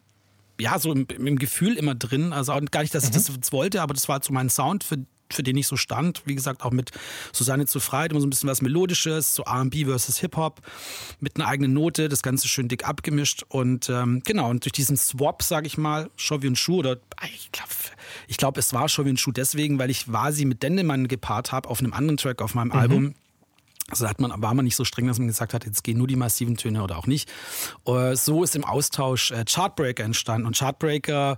ja, 0.60 0.78
so 0.78 0.91
im, 0.91 1.08
im 1.08 1.40
Gefühl 1.40 1.76
immer 1.76 1.96
drin. 1.96 2.34
Also 2.34 2.52
auch 2.52 2.62
gar 2.70 2.82
nicht, 2.82 2.94
dass 2.94 3.06
ich 3.06 3.12
das 3.12 3.30
jetzt 3.30 3.54
wollte, 3.54 3.82
aber 3.82 3.94
das 3.94 4.10
war 4.10 4.22
so 4.22 4.34
mein 4.34 4.50
Sound, 4.50 4.84
für, 4.84 4.98
für 5.31 5.43
den 5.43 5.57
ich 5.57 5.68
so 5.68 5.77
stand. 5.77 6.22
Wie 6.26 6.35
gesagt, 6.35 6.64
auch 6.64 6.72
mit 6.72 6.91
Susanne 7.31 7.65
zu 7.65 7.80
Freit, 7.80 8.11
immer 8.11 8.22
so 8.22 8.27
ein 8.27 8.30
bisschen 8.30 8.49
was 8.49 8.61
Melodisches, 8.61 9.35
so 9.35 9.43
RB 9.43 9.85
versus 9.85 10.18
Hip-Hop, 10.18 10.61
mit 11.19 11.35
einer 11.35 11.47
eigenen 11.47 11.73
Note, 11.73 12.10
das 12.10 12.22
Ganze 12.22 12.47
schön 12.47 12.68
dick 12.68 12.88
abgemischt. 12.88 13.43
Und 13.47 13.89
ähm, 13.89 14.22
genau, 14.26 14.49
und 14.49 14.65
durch 14.65 14.73
diesen 14.73 14.97
Swap, 14.97 15.43
sage 15.43 15.68
ich 15.68 15.77
mal, 15.77 16.10
Chovy 16.18 16.47
und 16.47 16.57
Schuh, 16.57 16.80
oder 16.80 16.97
ah, 17.18 17.26
ich 17.34 17.51
glaube, 17.51 17.69
ich 18.27 18.38
glaub, 18.38 18.57
es 18.57 18.73
war 18.73 18.88
Chovy 18.88 19.10
und 19.10 19.19
Schuh 19.19 19.31
deswegen, 19.31 19.80
weil 19.80 19.89
ich 19.89 20.11
Vasi 20.11 20.45
mit 20.45 20.64
Dendemann 20.64 21.07
gepaart 21.07 21.51
habe 21.51 21.69
auf 21.69 21.80
einem 21.80 21.93
anderen 21.93 22.18
Track 22.18 22.41
auf 22.41 22.56
meinem 22.56 22.72
Album 22.72 23.15
Also 23.90 24.07
hat 24.07 24.20
man, 24.20 24.32
war 24.41 24.53
man 24.53 24.66
nicht 24.66 24.76
so 24.76 24.86
streng, 24.86 25.07
dass 25.07 25.20
man 25.20 25.28
gesagt 25.28 25.53
hat, 25.53 25.66
jetzt 25.66 25.84
gehen 25.84 25.98
nur 25.98 26.07
die 26.07 26.16
massiven 26.16 26.57
Töne 26.57 26.84
oder 26.84 26.98
auch 26.98 27.07
nicht. 27.07 27.30
Äh, 27.86 28.16
so 28.16 28.44
ist 28.44 28.56
im 28.56 28.66
Austausch 28.66 29.32
äh, 29.32 29.45
Chartbreaker 29.45 30.03
entstanden. 30.03 30.48
Und 30.48 30.57
Chartbreaker, 30.57 31.38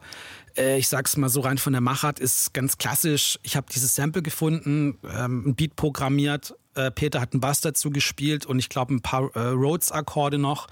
äh, 0.57 0.77
ich 0.77 0.87
sag's 0.87 1.17
mal 1.17 1.29
so 1.29 1.41
rein 1.41 1.57
von 1.57 1.73
der 1.73 1.81
Machart, 1.81 2.19
ist 2.19 2.53
ganz 2.53 2.77
klassisch. 2.77 3.39
Ich 3.43 3.55
habe 3.55 3.67
dieses 3.71 3.95
Sample 3.95 4.21
gefunden, 4.21 4.97
ähm, 5.03 5.47
ein 5.47 5.55
Beat 5.55 5.75
programmiert, 5.75 6.55
äh, 6.75 6.91
Peter 6.91 7.21
hat 7.21 7.33
einen 7.33 7.41
Bass 7.41 7.61
dazu 7.61 7.89
gespielt 7.89 8.45
und 8.45 8.59
ich 8.59 8.69
glaube 8.69 8.93
ein 8.93 9.01
paar 9.01 9.35
äh, 9.35 9.39
Rhodes-Akkorde 9.39 10.37
noch. 10.37 10.67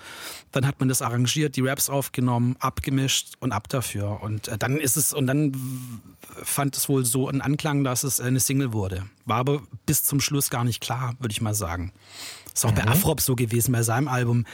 Dann 0.51 0.65
hat 0.65 0.79
man 0.79 0.89
das 0.89 1.01
arrangiert, 1.01 1.55
die 1.55 1.61
Raps 1.61 1.89
aufgenommen, 1.89 2.55
abgemischt 2.59 3.33
und 3.39 3.51
ab 3.51 3.67
dafür. 3.69 4.21
Und 4.21 4.47
äh, 4.47 4.57
dann 4.57 4.77
ist 4.77 4.97
es, 4.97 5.13
und 5.13 5.27
dann 5.27 6.01
fand 6.43 6.77
es 6.77 6.89
wohl 6.89 7.05
so 7.05 7.27
einen 7.27 7.41
Anklang, 7.41 7.83
dass 7.83 8.03
es 8.03 8.21
eine 8.21 8.39
Single 8.39 8.73
wurde. 8.73 9.03
War 9.25 9.37
aber 9.37 9.61
bis 9.85 10.03
zum 10.03 10.21
Schluss 10.21 10.49
gar 10.49 10.63
nicht 10.63 10.81
klar, 10.81 11.15
würde 11.19 11.31
ich 11.31 11.41
mal 11.41 11.53
sagen. 11.53 11.91
Ist 12.53 12.65
auch 12.65 12.71
mhm. 12.71 12.75
bei 12.75 12.87
Afrop 12.87 13.21
so 13.21 13.35
gewesen, 13.35 13.71
bei 13.71 13.83
seinem 13.83 14.07
Album. 14.07 14.45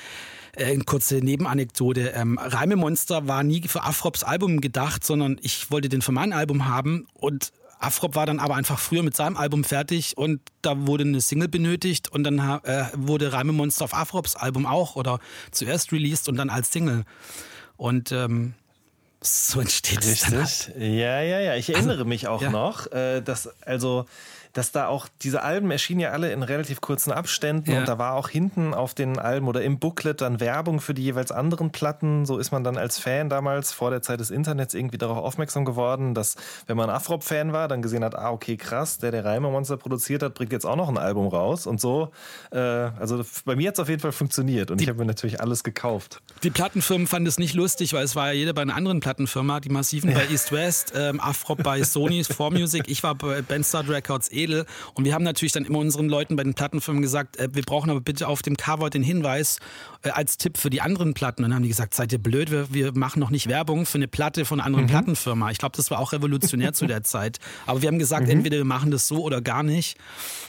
Äh, 0.55 0.73
eine 0.73 0.84
kurze 0.84 1.15
Nebenanekdote. 1.17 2.09
Ähm, 2.15 2.38
Reime 2.41 2.76
Monster 2.76 3.27
war 3.27 3.43
nie 3.43 3.61
für 3.67 3.84
Afrops 3.84 4.23
Album 4.23 4.61
gedacht, 4.61 5.03
sondern 5.03 5.38
ich 5.41 5.72
wollte 5.72 5.89
den 5.89 6.01
für 6.01 6.11
mein 6.11 6.34
Album 6.34 6.67
haben 6.67 7.07
und 7.13 7.51
Afrop 7.80 8.15
war 8.15 8.26
dann 8.26 8.39
aber 8.39 8.56
einfach 8.56 8.80
früher 8.80 9.03
mit 9.03 9.15
seinem 9.15 9.38
Album 9.38 9.64
fertig 9.64 10.18
und 10.18 10.41
da 10.61 10.88
wurde 10.88 11.03
eine 11.03 11.22
Single 11.22 11.47
benötigt 11.47 12.11
und 12.11 12.23
dann 12.23 12.39
äh, 12.39 12.85
wurde 12.93 13.34
Reime 13.34 13.52
Monster 13.52 13.85
auf 13.85 13.93
Afrops 13.93 14.35
Album 14.35 14.65
auch 14.65 14.95
oder 14.95 15.19
zuerst 15.52 15.91
released 15.91 16.30
und 16.30 16.38
dann 16.38 16.49
als 16.49 16.72
Single. 16.72 17.03
Und 17.77 18.11
ähm, 18.11 18.53
so 19.22 19.60
entsteht 19.60 20.03
es 20.06 20.22
dann. 20.22 20.39
Halt. 20.39 20.72
Ja, 20.77 21.22
ja, 21.22 21.39
ja. 21.39 21.56
Ich 21.56 21.69
erinnere 21.69 21.93
also, 21.93 22.06
mich 22.06 22.27
auch 22.27 22.41
ja. 22.41 22.49
noch, 22.49 22.91
äh, 22.91 23.22
dass 23.22 23.47
also 23.64 24.06
dass 24.56 24.72
da 24.72 24.88
auch 24.88 25.10
diese 25.22 25.44
Alben 25.44 25.69
erschienen 25.69 25.99
ja 25.99 26.11
alle 26.11 26.32
in 26.32 26.41
relativ 26.41 26.80
kurzen 26.80 27.11
Abständen 27.11 27.72
ja. 27.72 27.80
und 27.80 27.90
da 27.90 27.98
war 27.98 28.14
auch 28.14 28.30
hinten 28.30 28.73
auf 28.73 28.94
den 28.94 29.19
Alben 29.19 29.49
oder 29.49 29.61
im 29.61 29.80
Booklet 29.80 30.22
dann 30.22 30.40
Werbung 30.40 30.80
für 30.80 30.94
die 30.94 31.03
jeweils 31.03 31.34
anderen 31.34 31.72
Platten. 31.72 32.26
So 32.26 32.38
ist 32.38 32.52
man 32.52 32.64
dann 32.64 32.77
als 32.77 32.98
Fan 32.98 33.30
damals 33.30 33.73
vor 33.73 33.90
der 33.91 34.02
Zeit 34.02 34.22
des 34.22 34.32
Internets 34.32 34.73
irgendwie 34.73 34.98
darauf 34.98 35.18
aufmerksam 35.18 35.65
geworden, 35.65 36.14
dass 36.14 36.38
wenn 36.68 36.77
man 36.77 36.90
Afrop-Fan 36.90 37.52
war, 37.52 37.68
dann 37.68 37.82
gesehen 37.82 38.02
hat, 38.06 38.15
ah, 38.15 38.32
okay, 38.32 38.56
krass, 38.56 38.98
der, 38.98 39.11
der 39.11 39.26
Reimemonster 39.26 39.76
produziert 39.76 40.23
hat, 40.23 40.34
bringt 40.36 40.53
jetzt 40.53 40.65
auch 40.65 40.77
noch 40.77 40.88
ein 40.88 40.98
Album 40.98 41.27
raus 41.27 41.68
und 41.68 41.82
so. 41.82 42.11
Äh, 42.52 42.60
also 42.60 43.26
bei 43.44 43.57
mir 43.57 43.68
hat 43.68 43.76
es 43.76 43.82
auf 43.82 43.90
jeden 43.90 44.02
Fall 44.02 44.14
funktioniert 44.14 44.72
und 44.72 44.80
die, 44.80 44.86
ich 44.86 44.90
habe 44.90 44.99
mir 44.99 45.06
natürlich 45.06 45.41
alles 45.41 45.65
gekauft. 45.65 46.22
Die 46.44 46.49
Plattenfirmen 46.49 47.07
fanden 47.07 47.27
es 47.27 47.38
nicht 47.38 47.56
lustig, 47.56 47.91
weil 47.91 48.06
es 48.06 48.15
war 48.15 48.27
ja 48.27 48.34
jeder 48.34 48.53
bei 48.53 48.61
einer 48.61 48.76
anderen 48.76 49.02
Plattenfirma, 49.02 49.60
die 49.60 49.69
Massiven 49.69 50.11
ja. 50.11 50.18
bei 50.19 50.27
East 50.30 50.53
West, 50.53 50.94
ähm, 50.95 51.19
Afrop 51.19 51.61
bei 51.61 51.84
Sony, 51.84 52.22
4Music, 52.23 52.84
ich 52.88 53.03
war 53.03 53.15
bei 53.15 53.41
Bandstart 53.41 53.90
Records 53.90 54.32
eh 54.32 54.44
edel. 54.45 54.65
Und 54.93 55.05
wir 55.05 55.13
haben 55.13 55.23
natürlich 55.23 55.51
dann 55.51 55.65
immer 55.65 55.80
unseren 55.80 56.07
Leuten 56.07 56.35
bei 56.35 56.43
den 56.43 56.53
Plattenfirmen 56.53 57.01
gesagt, 57.01 57.38
äh, 57.38 57.49
wir 57.51 57.63
brauchen 57.63 57.89
aber 57.89 58.01
bitte 58.01 58.27
auf 58.27 58.41
dem 58.41 58.57
Cover 58.57 58.89
den 58.89 59.03
Hinweis 59.03 59.59
äh, 60.03 60.09
als 60.09 60.38
Tipp 60.38 60.57
für 60.57 60.69
die 60.69 60.81
anderen 60.81 61.13
Platten. 61.13 61.43
Und 61.43 61.49
dann 61.49 61.55
haben 61.55 61.63
die 61.63 61.69
gesagt, 61.69 61.93
seid 61.93 62.11
ihr 62.13 62.19
blöd, 62.19 62.51
wir, 62.51 62.73
wir 62.73 62.97
machen 62.97 63.19
noch 63.19 63.30
nicht 63.30 63.47
Werbung 63.47 63.85
für 63.85 63.97
eine 63.97 64.07
Platte 64.07 64.45
von 64.45 64.59
einer 64.59 64.67
anderen 64.67 64.85
mhm. 64.85 64.89
Plattenfirma. 64.89 65.51
Ich 65.51 65.57
glaube, 65.57 65.76
das 65.76 65.91
war 65.91 65.99
auch 65.99 66.13
revolutionär 66.13 66.73
zu 66.73 66.85
der 66.85 67.03
Zeit. 67.03 67.39
Aber 67.65 67.81
wir 67.81 67.88
haben 67.88 67.99
gesagt, 67.99 68.26
mhm. 68.26 68.31
entweder 68.31 68.57
wir 68.57 68.65
machen 68.65 68.91
das 68.91 69.07
so 69.07 69.23
oder 69.23 69.41
gar 69.41 69.63
nicht. 69.63 69.97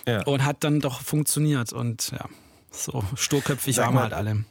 Ja. 0.06 0.22
Und 0.24 0.44
hat 0.44 0.62
dann 0.64 0.80
doch 0.80 1.00
funktioniert. 1.00 1.72
Und 1.72 2.12
ja, 2.12 2.26
so 2.70 3.02
sturköpfig 3.16 3.78
waren 3.78 3.94
wir 3.94 4.02
halt 4.02 4.12
alle. 4.12 4.44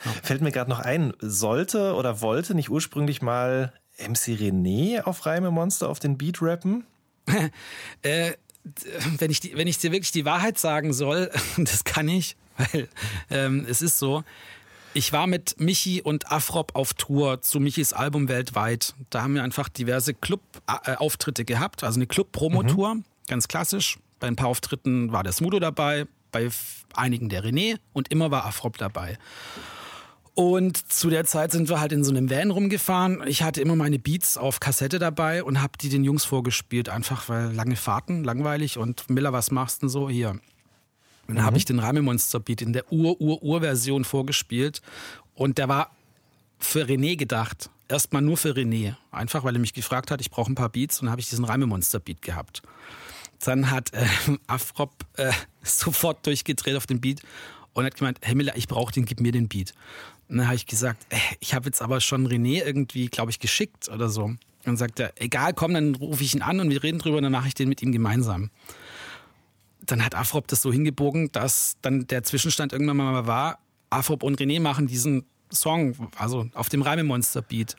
Fällt 0.22 0.42
mir 0.42 0.52
gerade 0.52 0.70
noch 0.70 0.78
ein, 0.78 1.12
sollte 1.20 1.94
oder 1.94 2.20
wollte 2.20 2.54
nicht 2.54 2.70
ursprünglich 2.70 3.20
mal 3.22 3.72
MC 3.98 4.38
René 4.38 5.02
auf 5.02 5.26
Reime 5.26 5.50
Monster 5.50 5.88
auf 5.88 5.98
den 5.98 6.18
Beat 6.18 6.40
rappen? 6.40 6.84
äh, 8.02 8.32
wenn 9.18 9.30
ich, 9.30 9.56
wenn 9.56 9.68
ich 9.68 9.78
dir 9.78 9.92
wirklich 9.92 10.12
die 10.12 10.24
Wahrheit 10.24 10.58
sagen 10.58 10.92
soll, 10.92 11.30
das 11.56 11.84
kann 11.84 12.08
ich, 12.08 12.36
weil 12.56 12.88
ähm, 13.30 13.66
es 13.68 13.82
ist 13.82 13.98
so, 13.98 14.24
ich 14.94 15.12
war 15.12 15.26
mit 15.26 15.60
Michi 15.60 16.02
und 16.02 16.32
Afrop 16.32 16.74
auf 16.74 16.94
Tour 16.94 17.40
zu 17.42 17.60
Michis 17.60 17.92
Album 17.92 18.28
weltweit. 18.28 18.94
Da 19.10 19.22
haben 19.22 19.34
wir 19.34 19.44
einfach 19.44 19.68
diverse 19.68 20.14
Club-Auftritte 20.14 21.44
gehabt, 21.44 21.84
also 21.84 21.98
eine 21.98 22.06
Club-Promotour, 22.06 22.96
mhm. 22.96 23.04
ganz 23.26 23.48
klassisch. 23.48 23.98
Bei 24.18 24.26
ein 24.26 24.36
paar 24.36 24.48
Auftritten 24.48 25.12
war 25.12 25.22
der 25.22 25.32
Smudo 25.32 25.60
dabei, 25.60 26.06
bei 26.32 26.48
einigen 26.94 27.28
der 27.28 27.44
René 27.44 27.78
und 27.92 28.10
immer 28.10 28.30
war 28.30 28.44
Afrop 28.44 28.78
dabei. 28.78 29.18
Und 30.38 30.92
zu 30.92 31.10
der 31.10 31.24
Zeit 31.24 31.50
sind 31.50 31.68
wir 31.68 31.80
halt 31.80 31.90
in 31.90 32.04
so 32.04 32.12
einem 32.12 32.30
Van 32.30 32.52
rumgefahren. 32.52 33.26
Ich 33.26 33.42
hatte 33.42 33.60
immer 33.60 33.74
meine 33.74 33.98
Beats 33.98 34.36
auf 34.38 34.60
Kassette 34.60 35.00
dabei 35.00 35.42
und 35.42 35.60
habe 35.60 35.72
die 35.80 35.88
den 35.88 36.04
Jungs 36.04 36.24
vorgespielt, 36.24 36.88
einfach 36.88 37.28
weil 37.28 37.52
lange 37.52 37.74
Fahrten, 37.74 38.22
langweilig 38.22 38.78
und 38.78 39.10
Miller, 39.10 39.32
was 39.32 39.50
machst 39.50 39.78
du 39.78 39.86
denn 39.86 39.88
so 39.88 40.08
hier? 40.08 40.30
Und 40.30 40.40
dann 41.26 41.38
mhm. 41.38 41.42
habe 41.42 41.56
ich 41.56 41.64
den 41.64 41.80
Ramemonster 41.80 42.38
Beat 42.38 42.62
in 42.62 42.72
der 42.72 42.92
Ur-Ur-Ur-Version 42.92 44.04
vorgespielt 44.04 44.80
und 45.34 45.58
der 45.58 45.68
war 45.68 45.90
für 46.60 46.84
René 46.84 47.16
gedacht. 47.16 47.68
Erstmal 47.88 48.22
nur 48.22 48.36
für 48.36 48.50
René. 48.50 48.94
Einfach, 49.10 49.42
weil 49.42 49.56
er 49.56 49.60
mich 49.60 49.74
gefragt 49.74 50.12
hat, 50.12 50.20
ich 50.20 50.30
brauche 50.30 50.52
ein 50.52 50.54
paar 50.54 50.68
Beats 50.68 51.00
und 51.00 51.06
dann 51.06 51.10
habe 51.10 51.20
ich 51.20 51.28
diesen 51.28 51.46
Reimemonster 51.46 51.98
Beat 51.98 52.22
gehabt. 52.22 52.62
Dann 53.40 53.72
hat 53.72 53.92
äh, 53.92 54.06
Afrop 54.46 54.94
äh, 55.16 55.32
sofort 55.64 56.24
durchgedreht 56.24 56.76
auf 56.76 56.86
den 56.86 57.00
Beat 57.00 57.22
und 57.72 57.84
hat 57.84 57.96
gemeint, 57.96 58.18
hey 58.22 58.36
Miller, 58.36 58.56
ich 58.56 58.68
brauche 58.68 58.92
den, 58.92 59.04
gib 59.04 59.20
mir 59.20 59.32
den 59.32 59.48
Beat. 59.48 59.74
Und 60.28 60.38
dann 60.38 60.46
habe 60.46 60.56
ich 60.56 60.66
gesagt, 60.66 61.06
ey, 61.08 61.20
ich 61.40 61.54
habe 61.54 61.66
jetzt 61.66 61.80
aber 61.80 62.00
schon 62.00 62.26
René 62.26 62.64
irgendwie, 62.64 63.08
glaube 63.08 63.30
ich, 63.30 63.38
geschickt 63.38 63.88
oder 63.88 64.08
so. 64.10 64.24
Und 64.24 64.38
dann 64.64 64.76
sagt 64.76 65.00
er, 65.00 65.12
egal, 65.16 65.54
komm, 65.54 65.74
dann 65.74 65.94
rufe 65.94 66.22
ich 66.22 66.34
ihn 66.34 66.42
an 66.42 66.60
und 66.60 66.70
wir 66.70 66.82
reden 66.82 66.98
drüber 66.98 67.16
und 67.16 67.22
dann 67.22 67.32
mache 67.32 67.48
ich 67.48 67.54
den 67.54 67.68
mit 67.68 67.82
ihm 67.82 67.92
gemeinsam. 67.92 68.50
Dann 69.80 70.04
hat 70.04 70.14
Afrop 70.14 70.46
das 70.48 70.60
so 70.60 70.70
hingebogen, 70.70 71.32
dass 71.32 71.76
dann 71.80 72.06
der 72.06 72.24
Zwischenstand 72.24 72.72
irgendwann 72.72 72.98
mal 72.98 73.26
war, 73.26 73.58
Afrop 73.90 74.22
und 74.22 74.38
René 74.38 74.60
machen 74.60 74.86
diesen 74.86 75.24
Song, 75.50 76.10
also 76.18 76.46
auf 76.52 76.68
dem 76.68 76.82
Reimemonster-Beat. 76.82 77.76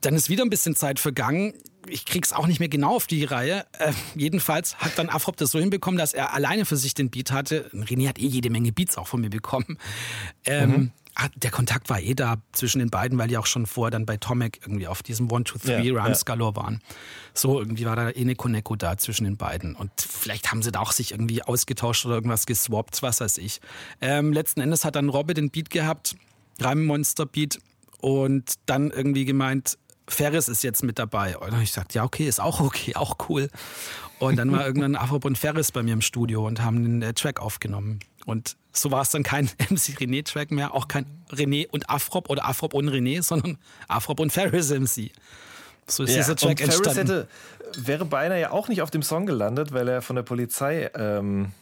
Dann 0.00 0.14
ist 0.14 0.28
wieder 0.28 0.44
ein 0.44 0.50
bisschen 0.50 0.76
Zeit 0.76 1.00
vergangen. 1.00 1.54
Ich 1.88 2.04
krieg's 2.04 2.32
auch 2.32 2.46
nicht 2.46 2.60
mehr 2.60 2.68
genau 2.68 2.94
auf 2.94 3.08
die 3.08 3.24
Reihe. 3.24 3.66
Äh, 3.80 3.92
jedenfalls 4.14 4.76
hat 4.76 4.96
dann 4.96 5.08
Afrop 5.08 5.36
das 5.36 5.50
so 5.50 5.58
hinbekommen, 5.58 5.98
dass 5.98 6.14
er 6.14 6.34
alleine 6.34 6.66
für 6.66 6.76
sich 6.76 6.94
den 6.94 7.10
Beat 7.10 7.32
hatte. 7.32 7.68
René 7.72 8.06
hat 8.06 8.20
eh 8.20 8.26
jede 8.26 8.50
Menge 8.50 8.70
Beats 8.70 8.96
auch 8.96 9.08
von 9.08 9.20
mir 9.20 9.30
bekommen. 9.30 9.76
Ähm, 10.44 10.70
mhm 10.70 10.92
der 11.36 11.50
Kontakt 11.50 11.90
war 11.90 12.00
eh 12.00 12.14
da 12.14 12.36
zwischen 12.52 12.78
den 12.78 12.90
beiden, 12.90 13.18
weil 13.18 13.28
die 13.28 13.36
auch 13.38 13.46
schon 13.46 13.66
vorher 13.66 13.90
dann 13.90 14.06
bei 14.06 14.16
Tomek 14.16 14.60
irgendwie 14.62 14.86
auf 14.86 15.02
diesem 15.02 15.30
One, 15.30 15.44
Two, 15.44 15.58
Three 15.58 15.88
ja, 15.88 16.02
Rhymes 16.02 16.20
ja. 16.20 16.24
Galore 16.24 16.56
waren. 16.56 16.80
So, 17.34 17.58
irgendwie 17.58 17.86
war 17.86 17.96
da 17.96 18.10
eh 18.10 18.20
eine 18.20 18.36
Koneko 18.36 18.76
da 18.76 18.96
zwischen 18.96 19.24
den 19.24 19.36
beiden. 19.36 19.74
Und 19.74 19.90
vielleicht 20.00 20.50
haben 20.50 20.62
sie 20.62 20.70
da 20.70 20.80
auch 20.80 20.92
sich 20.92 21.12
irgendwie 21.12 21.42
ausgetauscht 21.42 22.06
oder 22.06 22.14
irgendwas 22.14 22.46
geswappt, 22.46 23.02
was 23.02 23.20
weiß 23.20 23.38
ich. 23.38 23.60
Ähm, 24.00 24.32
letzten 24.32 24.60
Endes 24.60 24.84
hat 24.84 24.96
dann 24.96 25.08
Robbe 25.08 25.34
den 25.34 25.50
Beat 25.50 25.70
gehabt, 25.70 26.16
Reimmonster 26.60 27.26
Beat, 27.26 27.58
und 28.00 28.54
dann 28.66 28.90
irgendwie 28.90 29.24
gemeint, 29.24 29.78
Ferris 30.06 30.48
ist 30.48 30.62
jetzt 30.62 30.82
mit 30.82 30.98
dabei. 30.98 31.36
Und 31.36 31.46
dann 31.46 31.54
habe 31.54 31.62
ich 31.64 31.70
gesagt, 31.70 31.94
ja, 31.94 32.04
okay, 32.04 32.26
ist 32.26 32.40
auch 32.40 32.60
okay, 32.60 32.94
auch 32.94 33.16
cool. 33.28 33.48
Und 34.18 34.36
dann 34.36 34.50
war 34.50 34.66
irgendwann 34.66 34.96
Afrop 34.96 35.24
und 35.24 35.36
Ferris 35.36 35.72
bei 35.72 35.82
mir 35.82 35.92
im 35.92 36.00
Studio 36.00 36.46
und 36.46 36.62
haben 36.62 36.82
den 36.82 37.02
äh, 37.02 37.12
Track 37.12 37.40
aufgenommen. 37.40 38.00
Und 38.28 38.56
so 38.72 38.90
war 38.90 39.00
es 39.00 39.08
dann 39.08 39.22
kein 39.22 39.46
MC 39.70 39.96
René-Track 39.98 40.50
mehr, 40.50 40.74
auch 40.74 40.86
kein 40.86 41.06
René 41.30 41.66
und 41.70 41.88
Afrop 41.88 42.28
oder 42.28 42.44
Afrop 42.44 42.74
und 42.74 42.90
René, 42.90 43.22
sondern 43.26 43.56
Afrop 43.88 44.20
und 44.20 44.30
Ferris 44.30 44.70
MC. 44.70 45.10
So 45.86 46.02
ist 46.02 46.10
ja, 46.10 46.18
dieser 46.18 46.36
Track 46.36 46.50
und 46.50 46.58
Ferris 46.58 46.74
entstanden. 46.74 46.98
Hätte, 46.98 47.28
wäre 47.86 48.04
beinahe 48.04 48.38
ja 48.38 48.50
auch 48.50 48.68
nicht 48.68 48.82
auf 48.82 48.90
dem 48.90 49.02
Song 49.02 49.24
gelandet, 49.24 49.72
weil 49.72 49.88
er 49.88 50.02
von 50.02 50.14
der 50.14 50.24
Polizei 50.24 50.90
ähm, 50.94 51.52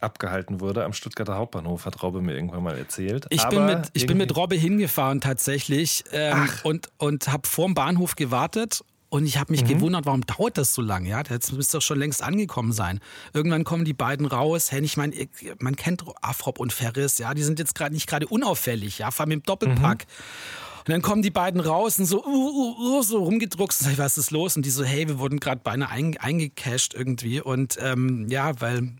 abgehalten 0.00 0.60
wurde 0.60 0.84
am 0.84 0.94
Stuttgarter 0.94 1.36
Hauptbahnhof, 1.36 1.84
hat 1.84 2.02
Robbe 2.02 2.22
mir 2.22 2.34
irgendwann 2.34 2.62
mal 2.62 2.78
erzählt. 2.78 3.26
Ich, 3.28 3.46
bin 3.48 3.66
mit, 3.66 3.90
ich 3.92 4.06
bin 4.06 4.16
mit 4.16 4.34
Robbe 4.34 4.54
hingefahren 4.54 5.20
tatsächlich 5.20 6.04
ähm, 6.12 6.48
und, 6.62 6.88
und 6.96 7.28
habe 7.28 7.46
vorm 7.46 7.74
Bahnhof 7.74 8.16
gewartet 8.16 8.82
und 9.10 9.24
ich 9.24 9.38
habe 9.38 9.52
mich 9.52 9.62
mhm. 9.64 9.68
gewundert, 9.68 10.06
warum 10.06 10.22
dauert 10.26 10.58
das 10.58 10.74
so 10.74 10.82
lange? 10.82 11.08
Ja, 11.08 11.22
jetzt 11.28 11.52
müsste 11.52 11.78
doch 11.78 11.82
schon 11.82 11.98
längst 11.98 12.22
angekommen 12.22 12.72
sein. 12.72 13.00
Irgendwann 13.32 13.64
kommen 13.64 13.84
die 13.84 13.94
beiden 13.94 14.26
raus. 14.26 14.70
Hey, 14.70 14.82
ich 14.82 14.96
meine, 14.96 15.14
man 15.60 15.76
kennt 15.76 16.04
Afrop 16.20 16.58
und 16.58 16.72
Ferris, 16.72 17.18
ja, 17.18 17.32
die 17.34 17.42
sind 17.42 17.58
jetzt 17.58 17.74
gerade 17.74 17.94
nicht 17.94 18.06
gerade 18.06 18.26
unauffällig, 18.26 18.98
ja, 18.98 19.10
vor 19.10 19.24
allem 19.24 19.32
im 19.32 19.42
Doppelpack. 19.42 20.06
Mhm. 20.06 20.78
Und 20.88 20.92
dann 20.92 21.02
kommen 21.02 21.20
die 21.20 21.30
beiden 21.30 21.60
raus 21.60 21.98
und 21.98 22.06
so, 22.06 22.24
uh, 22.24 22.28
uh, 22.28 22.98
uh, 22.98 23.02
so 23.02 23.22
rumgedruckt. 23.22 23.74
Sag 23.74 23.92
ich, 23.92 23.98
was 23.98 24.16
ist 24.16 24.30
los? 24.30 24.56
Und 24.56 24.64
die 24.64 24.70
so, 24.70 24.84
hey, 24.84 25.06
wir 25.06 25.18
wurden 25.18 25.38
gerade 25.38 25.60
beinahe 25.62 25.90
eingecasht 25.90 26.94
irgendwie. 26.94 27.42
Und 27.42 27.76
ähm, 27.82 28.26
ja, 28.30 28.58
weil 28.60 28.92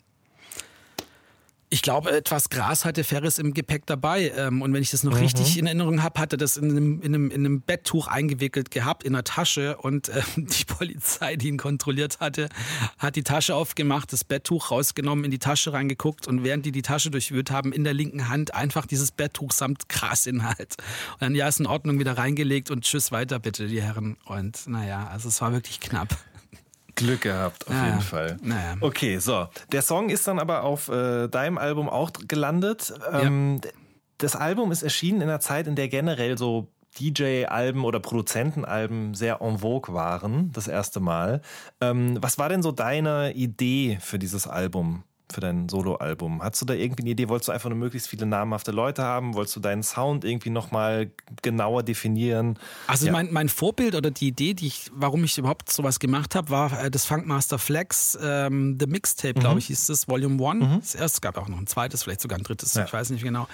ich 1.70 1.82
glaube, 1.82 2.11
etwas 2.12 2.49
Gras 2.49 2.85
hatte 2.85 3.05
Ferris 3.05 3.39
im 3.39 3.53
Gepäck 3.53 3.85
dabei. 3.86 4.32
Ähm, 4.36 4.62
und 4.62 4.73
wenn 4.73 4.82
ich 4.82 4.90
das 4.90 5.03
noch 5.03 5.12
mhm. 5.12 5.19
richtig 5.19 5.59
in 5.59 5.66
Erinnerung 5.66 6.03
habe, 6.03 6.20
hatte 6.20 6.36
das 6.36 6.57
in 6.57 6.70
einem, 6.70 7.03
in, 7.03 7.15
einem, 7.15 7.31
in 7.31 7.45
einem 7.45 7.61
Betttuch 7.61 8.07
eingewickelt 8.07 8.70
gehabt, 8.70 9.05
in 9.05 9.15
einer 9.15 9.24
Tasche. 9.24 9.77
Und 9.77 10.09
äh, 10.09 10.23
die 10.36 10.65
Polizei, 10.65 11.36
die 11.36 11.49
ihn 11.49 11.59
kontrolliert 11.59 12.20
hatte, 12.20 12.49
hat 12.99 13.16
die 13.16 13.23
Tasche 13.23 13.55
aufgemacht, 13.55 14.12
das 14.12 14.24
Betttuch 14.24 14.70
rausgenommen, 14.70 15.24
in 15.24 15.31
die 15.31 15.39
Tasche 15.39 15.73
reingeguckt. 15.73 16.27
Und 16.27 16.43
während 16.43 16.65
die 16.65 16.73
die 16.73 16.82
Tasche 16.82 17.11
durchwühlt 17.11 17.51
haben, 17.51 17.73
in 17.73 17.85
der 17.85 17.95
linken 17.95 18.28
Hand 18.28 18.55
einfach 18.55 18.86
dieses 18.86 19.12
Betttuch 19.12 19.53
samt 19.53 19.89
Grasinhalt. 19.89 20.77
Und 21.15 21.23
dann, 21.23 21.35
ja, 21.35 21.49
ist 21.49 21.61
in 21.61 21.66
Ordnung, 21.66 21.99
wieder 21.99 22.16
reingelegt 22.16 22.70
und 22.70 22.85
tschüss 22.85 23.12
weiter 23.12 23.39
bitte, 23.39 23.66
die 23.69 23.82
Herren. 23.82 24.16
Und 24.24 24.66
naja, 24.66 25.07
also 25.09 25.28
es 25.28 25.40
war 25.40 25.53
wirklich 25.53 25.81
knapp. 25.81 26.16
Glück 26.98 27.22
gehabt, 27.22 27.66
auf 27.66 27.72
Naja. 27.74 27.86
jeden 27.86 28.00
Fall. 28.02 28.36
Naja. 28.42 28.74
Okay, 28.80 29.18
so. 29.18 29.46
Der 29.72 29.82
Song 29.82 30.10
ist 30.10 30.26
dann 30.28 30.38
aber 30.38 30.62
auf 30.64 30.88
äh, 30.88 31.28
deinem 31.28 31.58
Album 31.58 31.88
auch 31.88 32.10
gelandet. 32.28 32.92
Ähm, 33.12 33.60
Das 34.18 34.34
Album 34.36 34.72
ist 34.72 34.82
erschienen 34.82 35.20
in 35.22 35.28
einer 35.28 35.40
Zeit, 35.40 35.66
in 35.66 35.76
der 35.76 35.88
generell 35.88 36.36
so 36.36 36.68
DJ-Alben 36.98 37.84
oder 37.84 38.00
Produzentenalben 38.00 39.14
sehr 39.14 39.40
en 39.40 39.58
vogue 39.58 39.94
waren, 39.94 40.50
das 40.52 40.66
erste 40.68 41.00
Mal. 41.00 41.40
Ähm, 41.80 42.18
was 42.20 42.38
war 42.38 42.48
denn 42.48 42.62
so 42.62 42.72
deine 42.72 43.32
Idee 43.34 43.98
für 44.00 44.18
dieses 44.18 44.46
Album? 44.48 45.04
Für 45.30 45.42
dein 45.42 45.68
Soloalbum? 45.68 46.42
Hattest 46.42 46.62
du 46.62 46.66
da 46.66 46.72
irgendwie 46.74 47.02
eine 47.02 47.10
Idee? 47.10 47.28
Wolltest 47.28 47.48
du 47.48 47.52
einfach 47.52 47.68
nur 47.68 47.76
möglichst 47.76 48.09
viele 48.09 48.24
namhafte 48.24 48.70
Leute 48.70 49.02
haben? 49.02 49.34
Wolltest 49.34 49.56
du 49.56 49.60
deinen 49.60 49.82
Sound 49.82 50.24
irgendwie 50.24 50.48
nochmal 50.48 51.10
genauer 51.42 51.82
definieren? 51.82 52.59
Also 52.86 53.06
Ja. 53.06 53.12
mein, 53.12 53.30
mein 53.30 53.50
Vorbild 53.50 53.94
oder 53.94 54.10
die 54.10 54.28
Idee, 54.28 54.55
die 54.55 54.68
ich, 54.68 54.90
warum 54.94 55.22
ich 55.24 55.36
überhaupt 55.36 55.70
sowas 55.70 55.98
gemacht 56.00 56.34
habe, 56.34 56.48
war 56.48 56.82
äh, 56.84 56.90
das 56.90 57.05
Funkmaster 57.05 57.59
Flex, 57.59 58.18
ähm, 58.22 58.78
The 58.80 58.86
Mixtape, 58.86 59.34
Mhm. 59.38 59.40
glaube 59.40 59.59
ich, 59.59 59.66
hieß 59.66 59.88
das, 59.88 60.09
Volume 60.09 60.42
One. 60.42 60.78
Das 60.80 60.94
erste 60.94 61.20
gab 61.20 61.36
auch 61.36 61.48
noch 61.48 61.59
ein 61.59 61.66
zweites, 61.66 62.05
vielleicht 62.05 62.22
sogar 62.22 62.38
ein 62.38 62.42
drittes, 62.44 62.72
Ja. 62.72 62.84
ich 62.86 62.92
weiß 62.94 63.10
nicht 63.10 63.22
genau. 63.22 63.48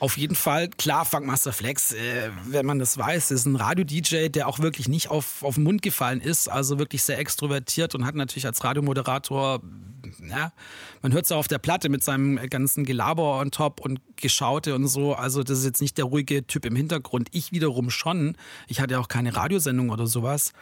Auf 0.00 0.16
jeden 0.18 0.34
Fall, 0.34 0.68
klar, 0.68 1.04
Funkmaster 1.04 1.52
Flex, 1.52 1.92
äh, 1.92 2.30
wenn 2.48 2.66
man 2.66 2.80
das 2.80 2.98
weiß, 2.98 3.30
ist 3.30 3.46
ein 3.46 3.54
Radio-DJ, 3.54 4.30
der 4.30 4.48
auch 4.48 4.58
wirklich 4.58 4.88
nicht 4.88 5.08
auf, 5.10 5.44
auf 5.44 5.54
den 5.54 5.62
Mund 5.62 5.80
gefallen 5.82 6.20
ist, 6.20 6.48
also 6.48 6.80
wirklich 6.80 7.04
sehr 7.04 7.18
extrovertiert 7.20 7.94
und 7.94 8.04
hat 8.04 8.16
natürlich 8.16 8.46
als 8.46 8.64
Radiomoderator, 8.64 9.60
ja, 10.28 10.52
man 11.02 11.12
hört 11.12 11.19
es 11.24 11.32
auf 11.32 11.48
der 11.48 11.58
Platte 11.58 11.88
mit 11.88 12.04
seinem 12.04 12.36
ganzen 12.48 12.84
Gelaber 12.84 13.38
on 13.38 13.50
top 13.50 13.80
und 13.80 14.00
Geschaute 14.16 14.74
und 14.74 14.86
so. 14.86 15.14
Also 15.14 15.42
das 15.42 15.58
ist 15.58 15.64
jetzt 15.64 15.80
nicht 15.80 15.98
der 15.98 16.06
ruhige 16.06 16.46
Typ 16.46 16.64
im 16.66 16.76
Hintergrund. 16.76 17.28
Ich 17.32 17.52
wiederum 17.52 17.90
schon. 17.90 18.36
Ich 18.68 18.80
hatte 18.80 18.98
auch 18.98 19.08
keine 19.08 19.34
Radiosendung 19.34 19.90
oder 19.90 20.06
sowas. 20.06 20.52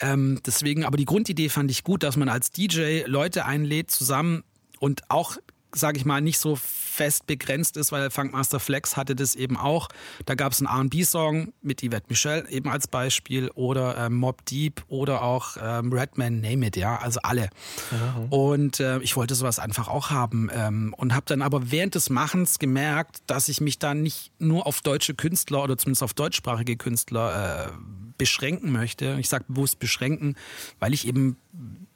Ähm, 0.00 0.40
deswegen, 0.46 0.84
aber 0.84 0.96
die 0.96 1.04
Grundidee 1.04 1.48
fand 1.48 1.70
ich 1.70 1.84
gut, 1.84 2.02
dass 2.02 2.16
man 2.16 2.28
als 2.28 2.50
DJ 2.50 3.02
Leute 3.06 3.44
einlädt 3.44 3.90
zusammen 3.90 4.44
und 4.78 5.02
auch 5.08 5.36
sage 5.74 5.98
ich 5.98 6.04
mal, 6.04 6.20
nicht 6.20 6.38
so 6.38 6.56
fest 6.56 7.26
begrenzt 7.26 7.76
ist, 7.76 7.92
weil 7.92 8.10
Funkmaster 8.10 8.58
Flex 8.58 8.96
hatte 8.96 9.14
das 9.14 9.34
eben 9.34 9.56
auch. 9.56 9.88
Da 10.26 10.34
gab 10.34 10.52
es 10.52 10.60
einen 10.60 10.68
R&B-Song 10.68 11.52
mit 11.62 11.82
Yvette 11.82 12.06
Michelle 12.08 12.48
eben 12.50 12.68
als 12.68 12.88
Beispiel 12.88 13.50
oder 13.54 13.96
ähm, 13.98 14.14
Mob 14.14 14.44
Deep 14.46 14.82
oder 14.88 15.22
auch 15.22 15.56
ähm, 15.62 15.92
Redman 15.92 16.40
Name 16.40 16.66
It, 16.66 16.76
ja, 16.76 16.96
also 16.96 17.20
alle. 17.22 17.50
Und 18.30 18.80
äh, 18.80 18.98
ich 19.00 19.16
wollte 19.16 19.34
sowas 19.34 19.58
einfach 19.58 19.88
auch 19.88 20.10
haben 20.10 20.50
ähm, 20.52 20.94
und 20.96 21.14
habe 21.14 21.26
dann 21.26 21.42
aber 21.42 21.70
während 21.70 21.94
des 21.94 22.10
Machens 22.10 22.58
gemerkt, 22.58 23.18
dass 23.26 23.48
ich 23.48 23.60
mich 23.60 23.78
da 23.78 23.94
nicht 23.94 24.32
nur 24.38 24.66
auf 24.66 24.80
deutsche 24.80 25.14
Künstler 25.14 25.62
oder 25.62 25.76
zumindest 25.76 26.02
auf 26.02 26.14
deutschsprachige 26.14 26.76
Künstler 26.76 27.68
äh, 27.68 27.72
beschränken 28.18 28.72
möchte. 28.72 29.16
Ich 29.18 29.28
sage 29.28 29.44
bewusst 29.48 29.78
beschränken, 29.78 30.34
weil 30.80 30.92
ich 30.92 31.06
eben, 31.06 31.36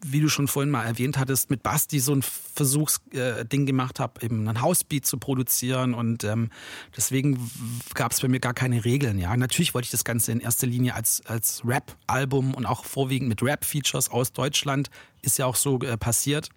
wie 0.04 0.20
du 0.20 0.28
schon 0.28 0.48
vorhin 0.48 0.70
mal 0.70 0.84
erwähnt 0.84 1.18
hattest, 1.18 1.50
mit 1.50 1.62
Basti 1.62 2.00
so 2.00 2.12
ein 2.14 2.22
Versuchsding 2.22 3.62
äh, 3.62 3.64
gemacht 3.64 4.00
habe, 4.00 4.22
eben 4.22 4.48
einen 4.48 4.62
Housebeat 4.62 5.06
zu 5.06 5.18
produzieren 5.18 5.94
und 5.94 6.24
ähm, 6.24 6.50
deswegen 6.96 7.50
gab 7.94 8.12
es 8.12 8.20
bei 8.20 8.28
mir 8.28 8.40
gar 8.40 8.54
keine 8.54 8.84
Regeln. 8.84 9.18
Ja, 9.18 9.36
natürlich 9.36 9.74
wollte 9.74 9.86
ich 9.86 9.92
das 9.92 10.04
Ganze 10.04 10.32
in 10.32 10.40
erster 10.40 10.66
Linie 10.66 10.94
als 10.94 11.22
als 11.26 11.62
Rap-Album 11.64 12.54
und 12.54 12.66
auch 12.66 12.84
vorwiegend 12.84 13.28
mit 13.28 13.42
Rap-Features 13.42 14.10
aus 14.10 14.32
Deutschland 14.32 14.90
ist 15.22 15.38
ja 15.38 15.46
auch 15.46 15.56
so 15.56 15.80
äh, 15.80 15.96
passiert. 15.96 16.50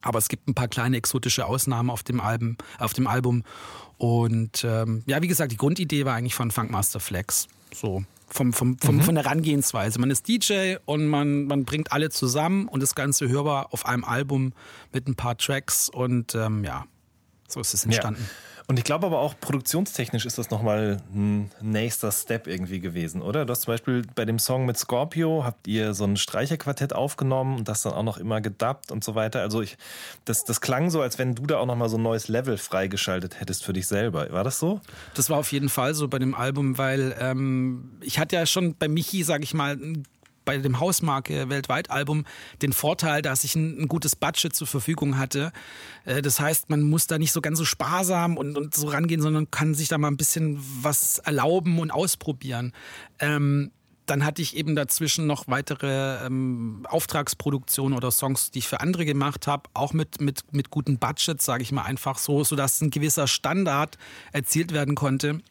Aber 0.00 0.18
es 0.18 0.28
gibt 0.28 0.46
ein 0.46 0.54
paar 0.54 0.68
kleine 0.68 0.96
exotische 0.96 1.46
Ausnahmen 1.46 1.90
auf 1.90 2.02
dem 2.02 2.20
Album, 2.20 2.56
auf 2.78 2.92
dem 2.92 3.06
Album. 3.06 3.42
Und 3.96 4.64
ähm, 4.64 5.02
ja, 5.06 5.20
wie 5.22 5.28
gesagt, 5.28 5.50
die 5.50 5.56
Grundidee 5.56 6.04
war 6.04 6.14
eigentlich 6.14 6.34
von 6.34 6.50
Funkmaster 6.50 7.00
Flex. 7.00 7.48
So. 7.74 8.04
Vom, 8.30 8.52
vom, 8.52 8.78
vom, 8.78 9.00
Von 9.00 9.14
der 9.14 9.24
Herangehensweise. 9.24 9.98
Man 9.98 10.10
ist 10.10 10.28
DJ 10.28 10.76
und 10.84 11.06
man, 11.06 11.46
man 11.46 11.64
bringt 11.64 11.92
alle 11.92 12.10
zusammen 12.10 12.68
und 12.68 12.82
das 12.82 12.94
Ganze 12.94 13.28
hörbar 13.28 13.72
auf 13.72 13.86
einem 13.86 14.04
Album 14.04 14.52
mit 14.92 15.08
ein 15.08 15.14
paar 15.14 15.38
Tracks 15.38 15.88
und 15.88 16.34
ähm, 16.34 16.62
ja, 16.62 16.84
so 17.48 17.60
ist 17.60 17.72
es 17.72 17.84
entstanden. 17.84 18.20
Ja. 18.20 18.57
Und 18.70 18.78
ich 18.78 18.84
glaube 18.84 19.06
aber 19.06 19.20
auch 19.20 19.34
produktionstechnisch 19.40 20.26
ist 20.26 20.36
das 20.36 20.50
nochmal 20.50 20.98
ein 21.14 21.50
nächster 21.62 22.12
Step 22.12 22.46
irgendwie 22.46 22.80
gewesen, 22.80 23.22
oder? 23.22 23.46
Du 23.46 23.52
hast 23.52 23.62
zum 23.62 23.72
Beispiel 23.72 24.02
bei 24.14 24.26
dem 24.26 24.38
Song 24.38 24.66
mit 24.66 24.76
Scorpio 24.76 25.42
habt 25.42 25.66
ihr 25.66 25.94
so 25.94 26.04
ein 26.04 26.18
Streicherquartett 26.18 26.92
aufgenommen 26.92 27.56
und 27.56 27.68
das 27.68 27.80
dann 27.80 27.94
auch 27.94 28.02
noch 28.02 28.18
immer 28.18 28.42
gedubbt 28.42 28.92
und 28.92 29.02
so 29.02 29.14
weiter. 29.14 29.40
Also 29.40 29.62
ich, 29.62 29.78
das, 30.26 30.44
das 30.44 30.60
klang 30.60 30.90
so, 30.90 31.00
als 31.00 31.18
wenn 31.18 31.34
du 31.34 31.46
da 31.46 31.56
auch 31.56 31.66
nochmal 31.66 31.88
so 31.88 31.96
ein 31.96 32.02
neues 32.02 32.28
Level 32.28 32.58
freigeschaltet 32.58 33.40
hättest 33.40 33.64
für 33.64 33.72
dich 33.72 33.86
selber. 33.86 34.30
War 34.30 34.44
das 34.44 34.58
so? 34.58 34.82
Das 35.14 35.30
war 35.30 35.38
auf 35.38 35.50
jeden 35.50 35.70
Fall 35.70 35.94
so 35.94 36.06
bei 36.06 36.18
dem 36.18 36.34
Album, 36.34 36.76
weil 36.76 37.16
ähm, 37.18 37.92
ich 38.02 38.18
hatte 38.18 38.36
ja 38.36 38.44
schon 38.44 38.76
bei 38.76 38.86
Michi, 38.86 39.22
sage 39.22 39.44
ich 39.44 39.54
mal, 39.54 39.76
ein 39.76 40.04
bei 40.48 40.56
dem 40.56 40.80
Hausmarke 40.80 41.50
weltweit 41.50 41.90
Album 41.90 42.24
den 42.62 42.72
Vorteil, 42.72 43.20
dass 43.20 43.44
ich 43.44 43.54
ein, 43.54 43.82
ein, 43.82 43.86
gutes 43.86 44.16
Budget 44.16 44.56
zur 44.56 44.66
Verfügung 44.66 45.18
hatte. 45.18 45.52
Äh, 46.06 46.22
das 46.22 46.40
heißt, 46.40 46.70
man 46.70 46.80
muss 46.80 47.06
da 47.06 47.18
nicht 47.18 47.32
so 47.32 47.42
ganz 47.42 47.58
so 47.58 47.66
sparsam 47.66 48.38
und, 48.38 48.56
und 48.56 48.74
so 48.74 48.88
rangehen, 48.88 49.20
sondern 49.20 49.50
kann 49.50 49.74
sich 49.74 49.88
da 49.88 49.98
mal 49.98 50.08
ein 50.08 50.16
bisschen 50.16 50.58
was 50.80 51.18
erlauben 51.18 51.78
und 51.78 51.90
ausprobieren. 51.90 52.72
Ähm, 53.18 53.72
dann 54.06 54.24
hatte 54.24 54.40
ich 54.40 54.56
eben 54.56 54.74
dazwischen 54.74 55.26
noch 55.26 55.48
weitere 55.48 56.24
ähm, 56.24 56.86
Auftragsproduktionen 56.88 57.94
oder 57.94 58.10
Songs, 58.10 58.50
die 58.50 58.60
ich 58.60 58.68
für 58.68 58.80
andere 58.80 59.04
gemacht 59.04 59.46
habe, 59.46 59.68
auch 59.74 59.92
mit, 59.92 60.22
mit, 60.22 60.54
mit 60.54 60.70
guten 60.70 60.96
Budgets, 60.96 61.44
sage 61.44 61.62
ich 61.62 61.72
mal 61.72 61.82
einfach 61.82 62.16
so, 62.16 62.42
sodass 62.42 62.80
ein 62.80 62.88
gewisser 62.88 63.26
Standard 63.26 63.98
erzielt 64.32 64.72
werden 64.72 64.94
konnte 64.94 65.42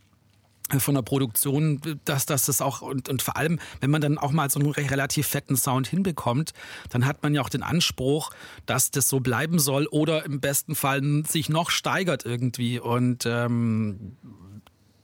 von 0.80 0.96
der 0.96 1.02
Produktion, 1.02 1.80
dass, 2.06 2.26
dass 2.26 2.46
das 2.46 2.62
auch 2.62 2.82
und, 2.82 3.10
und 3.10 3.22
vor 3.22 3.38
allem, 3.38 3.60
wenn 3.80 3.90
man 3.90 4.02
dann 4.02 4.18
auch 4.18 4.32
mal 4.32 4.50
so 4.50 4.60
einen 4.60 4.72
relativ 4.72 5.28
fetten 5.28 5.56
Sound 5.56 5.88
hinbekommt, 5.88 6.54
dann 6.90 7.06
hat 7.06 7.24
man 7.24 7.34
ja 7.34 7.42
auch 7.42 7.50
den 7.50 7.64
Anspruch, 7.64 8.32
dass 8.66 8.92
das 8.92 9.10
so 9.10 9.20
bleiben 9.20 9.60
soll 9.60 9.88
oder 9.88 10.26
im 10.26 10.40
besten 10.40 10.76
Fall 10.76 11.02
sich 11.28 11.50
noch 11.50 11.70
steigert 11.70 12.26
irgendwie. 12.26 12.80
Und 12.80 13.26
ähm, 13.26 14.18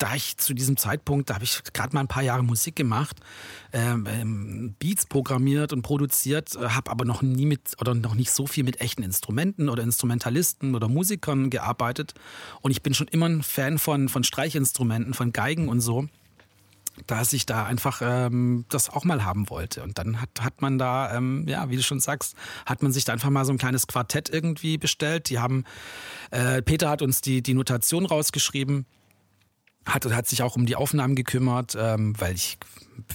da 0.04 0.16
ich 0.16 0.36
zu 0.36 0.54
diesem 0.54 0.76
Zeitpunkt, 0.76 1.30
da 1.30 1.36
habe 1.36 1.46
ich 1.46 1.64
gerade 1.72 1.96
mal 1.96 2.02
ein 2.02 2.10
paar 2.10 2.24
Jahre 2.24 2.44
Musik 2.44 2.76
gemacht, 2.76 3.22
ähm, 3.72 4.76
Beats 4.78 5.06
programmiert 5.06 5.72
und 5.72 5.82
produziert, 5.82 6.58
äh, 6.58 6.68
habe 6.68 6.92
aber 6.92 7.06
noch 7.06 7.22
nie 7.22 7.46
mit 7.46 7.78
oder 7.80 7.96
noch 7.96 8.14
nicht 8.14 8.32
so 8.32 8.46
viel 8.46 8.66
mit 8.66 8.82
echten 8.82 9.02
Instrumenten 9.02 9.70
oder 9.70 9.82
Instrumentalisten 9.82 10.76
oder 10.76 10.90
Musikern 10.90 11.50
gearbeitet. 11.50 12.16
Und 12.60 12.72
ich 12.72 12.84
bin 12.84 12.94
schon 12.94 13.08
immer 13.08 13.30
ein 13.30 13.44
Fan 13.44 13.80
von, 13.80 14.10
von 14.10 14.26
Streichinstrumenten, 14.26 15.14
von 15.14 15.32
Geigen 15.32 15.70
und 15.70 15.80
so 15.80 16.10
dass 17.08 17.34
ich 17.34 17.48
da 17.48 17.66
einfach 17.66 18.04
ähm, 18.04 18.66
das 18.70 18.88
auch 18.88 19.04
mal 19.04 19.26
haben 19.26 19.50
wollte. 19.50 19.82
Und 19.82 19.98
dann 19.98 20.22
hat, 20.22 20.30
hat 20.42 20.62
man 20.62 20.78
da, 20.78 21.16
ähm, 21.16 21.44
ja, 21.48 21.68
wie 21.72 21.76
du 21.76 21.82
schon 21.82 22.00
sagst, 22.00 22.36
hat 22.68 22.84
man 22.84 22.92
sich 22.92 23.04
da 23.04 23.14
einfach 23.14 23.32
mal 23.32 23.46
so 23.46 23.52
ein 23.52 23.58
kleines 23.58 23.88
Quartett 23.88 24.30
irgendwie 24.30 24.78
bestellt. 24.78 25.32
Die 25.32 25.40
haben, 25.40 25.64
äh, 26.30 26.62
Peter 26.62 26.92
hat 26.92 27.02
uns 27.02 27.22
die, 27.22 27.42
die 27.42 27.56
Notation 27.56 28.06
rausgeschrieben 28.06 28.86
hat, 29.86 30.06
hat 30.06 30.28
sich 30.28 30.42
auch 30.44 30.56
um 30.56 30.66
die 30.66 30.76
Aufnahmen 30.76 31.16
gekümmert, 31.16 31.76
ähm, 31.78 32.14
weil 32.20 32.36
ich, 32.36 32.58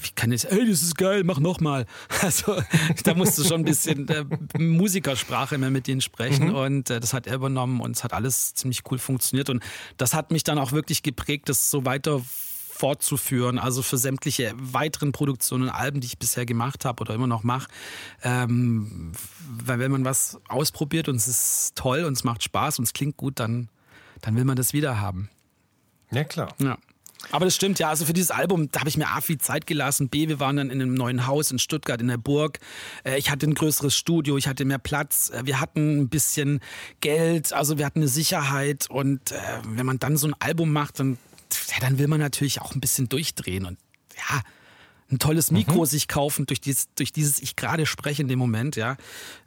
ich 0.02 0.14
kann 0.14 0.30
nicht, 0.30 0.44
ey, 0.46 0.68
das 0.68 0.82
ist 0.82 0.96
geil, 0.96 1.24
mach 1.24 1.38
nochmal. 1.38 1.86
Also 2.22 2.60
da 3.04 3.14
musst 3.14 3.38
du 3.38 3.44
schon 3.44 3.62
ein 3.62 3.64
bisschen 3.64 4.08
äh, 4.08 4.24
Musikersprache 4.58 5.58
mehr 5.58 5.70
mit 5.70 5.86
denen 5.86 6.00
sprechen 6.00 6.48
mhm. 6.48 6.54
und 6.54 6.90
äh, 6.90 7.00
das 7.00 7.12
hat 7.12 7.26
er 7.26 7.36
übernommen 7.36 7.80
und 7.80 7.96
es 7.96 8.04
hat 8.04 8.12
alles 8.12 8.54
ziemlich 8.54 8.82
cool 8.90 8.98
funktioniert 8.98 9.50
und 9.50 9.62
das 9.96 10.14
hat 10.14 10.30
mich 10.30 10.44
dann 10.44 10.58
auch 10.58 10.72
wirklich 10.72 11.02
geprägt, 11.02 11.48
das 11.48 11.70
so 11.70 11.84
weiter 11.84 12.20
fortzuführen, 12.78 13.58
also 13.58 13.82
für 13.82 13.98
sämtliche 13.98 14.52
weiteren 14.56 15.10
Produktionen 15.10 15.64
und 15.64 15.70
Alben, 15.70 16.00
die 16.00 16.06
ich 16.06 16.18
bisher 16.18 16.46
gemacht 16.46 16.84
habe 16.84 17.00
oder 17.00 17.12
immer 17.14 17.26
noch 17.26 17.42
mache. 17.42 17.68
Ähm, 18.22 19.12
weil 19.64 19.80
wenn 19.80 19.90
man 19.90 20.04
was 20.04 20.38
ausprobiert 20.48 21.08
und 21.08 21.16
es 21.16 21.26
ist 21.26 21.72
toll 21.74 22.04
und 22.04 22.12
es 22.12 22.22
macht 22.22 22.44
Spaß 22.44 22.78
und 22.78 22.84
es 22.84 22.92
klingt 22.92 23.16
gut, 23.16 23.40
dann, 23.40 23.68
dann 24.20 24.36
will 24.36 24.44
man 24.44 24.56
das 24.56 24.72
wieder 24.72 25.00
haben. 25.00 25.28
Ja, 26.10 26.24
klar. 26.24 26.54
Ja. 26.58 26.78
Aber 27.30 27.44
das 27.44 27.56
stimmt, 27.56 27.78
ja. 27.78 27.88
Also 27.88 28.04
für 28.04 28.12
dieses 28.12 28.30
Album, 28.30 28.70
da 28.70 28.80
habe 28.80 28.88
ich 28.88 28.96
mir 28.96 29.08
A 29.08 29.20
viel 29.20 29.38
Zeit 29.38 29.66
gelassen. 29.66 30.08
B, 30.08 30.28
wir 30.28 30.40
waren 30.40 30.56
dann 30.56 30.70
in 30.70 30.80
einem 30.80 30.94
neuen 30.94 31.26
Haus 31.26 31.50
in 31.50 31.58
Stuttgart 31.58 32.00
in 32.00 32.08
der 32.08 32.16
Burg. 32.16 32.60
Ich 33.16 33.30
hatte 33.30 33.46
ein 33.46 33.54
größeres 33.54 33.94
Studio, 33.94 34.38
ich 34.38 34.46
hatte 34.46 34.64
mehr 34.64 34.78
Platz. 34.78 35.32
Wir 35.42 35.60
hatten 35.60 35.98
ein 36.00 36.08
bisschen 36.08 36.60
Geld, 37.00 37.52
also 37.52 37.76
wir 37.76 37.86
hatten 37.86 38.00
eine 38.00 38.08
Sicherheit. 38.08 38.86
Und 38.88 39.32
äh, 39.32 39.38
wenn 39.64 39.84
man 39.84 39.98
dann 39.98 40.16
so 40.16 40.28
ein 40.28 40.34
Album 40.38 40.72
macht, 40.72 41.00
dann, 41.00 41.18
ja, 41.70 41.80
dann 41.80 41.98
will 41.98 42.06
man 42.06 42.20
natürlich 42.20 42.60
auch 42.60 42.74
ein 42.74 42.80
bisschen 42.80 43.08
durchdrehen. 43.08 43.66
Und 43.66 43.78
ja, 44.16 44.40
ein 45.10 45.18
tolles 45.18 45.50
Mikro 45.50 45.80
mhm. 45.80 45.86
sich 45.86 46.06
kaufen, 46.06 46.44
durch 46.46 46.60
dieses, 46.60 46.88
durch 46.94 47.12
dieses 47.12 47.40
ich 47.40 47.56
gerade 47.56 47.86
spreche 47.86 48.22
in 48.22 48.28
dem 48.28 48.38
Moment, 48.38 48.76
ja. 48.76 48.96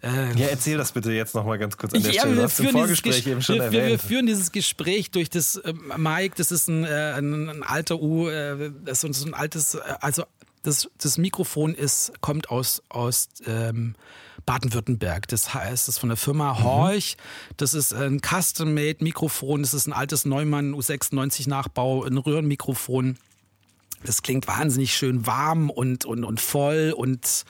Äh, 0.02 0.36
ja, 0.36 0.48
erzähl 0.48 0.78
das 0.78 0.92
bitte 0.92 1.12
jetzt 1.12 1.36
nochmal 1.36 1.60
ganz 1.60 1.78
kurz 1.78 1.94
an 1.94 2.02
der 2.02 2.12
ja, 2.12 2.22
Stelle. 2.22 2.50
Vorgespräch 2.50 3.28
eben 3.28 3.42
schon 3.42 3.56
wir, 3.56 3.66
erwähnt. 3.66 3.88
Wir 3.90 4.00
führen 4.00 4.26
dieses 4.26 4.52
Gespräch 4.52 5.12
durch 5.12 5.30
das 5.30 5.58
äh, 5.58 5.74
Mike, 5.98 6.36
das 6.38 6.52
ist 6.52 6.68
ein, 6.68 6.84
äh, 6.84 7.14
ein, 7.18 7.50
ein 7.50 7.64
alter 7.64 8.02
U, 8.02 8.28
äh, 8.28 8.72
das 8.84 9.04
ist 9.04 9.20
so 9.20 9.28
ein 9.28 9.34
altes, 9.34 9.76
also 9.76 10.24
das, 10.64 10.90
das 10.98 11.18
Mikrofon 11.18 11.76
ist, 11.76 12.14
kommt 12.22 12.50
aus, 12.50 12.82
aus 12.90 13.30
ähm, 13.46 13.96
Baden-Württemberg. 14.46 15.28
Das 15.28 15.54
heißt, 15.54 15.88
das 15.88 15.96
ist 15.96 16.00
von 16.00 16.10
der 16.10 16.18
Firma 16.18 16.64
Horch. 16.64 17.18
Mhm. 17.18 17.54
Das 17.58 17.74
ist 17.74 17.94
ein 17.94 18.20
Custom-Made-Mikrofon. 18.22 19.62
Das 19.62 19.74
ist 19.74 19.88
ein 19.88 19.94
altes 19.94 20.26
Neumann 20.26 20.74
U96-Nachbau, 20.74 22.04
ein 22.04 22.18
Röhrenmikrofon. 22.18 23.18
Das 24.03 24.22
klingt 24.22 24.48
wahnsinnig 24.48 24.95
schön 24.95 25.26
warm 25.26 25.69
und, 25.69 26.06
und, 26.06 26.23
und 26.23 26.40
voll 26.40 26.94
und 26.95 27.45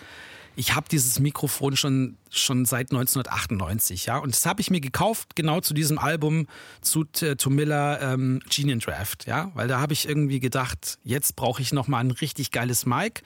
ich 0.55 0.75
habe 0.75 0.87
dieses 0.89 1.19
Mikrofon 1.19 1.77
schon, 1.77 2.17
schon 2.29 2.65
seit 2.65 2.91
1998, 2.91 4.05
ja. 4.05 4.17
Und 4.17 4.35
das 4.35 4.45
habe 4.45 4.61
ich 4.61 4.69
mir 4.69 4.81
gekauft, 4.81 5.35
genau 5.35 5.61
zu 5.61 5.73
diesem 5.73 5.97
Album, 5.97 6.47
zu 6.81 7.05
Tomilla 7.05 8.13
ähm, 8.13 8.41
Genian 8.49 8.79
Draft, 8.79 9.27
ja. 9.27 9.51
Weil 9.53 9.67
da 9.67 9.79
habe 9.79 9.93
ich 9.93 10.07
irgendwie 10.07 10.39
gedacht, 10.39 10.99
jetzt 11.03 11.35
brauche 11.35 11.61
ich 11.61 11.71
nochmal 11.71 12.03
ein 12.03 12.11
richtig 12.11 12.51
geiles 12.51 12.85
Mic. 12.85 13.21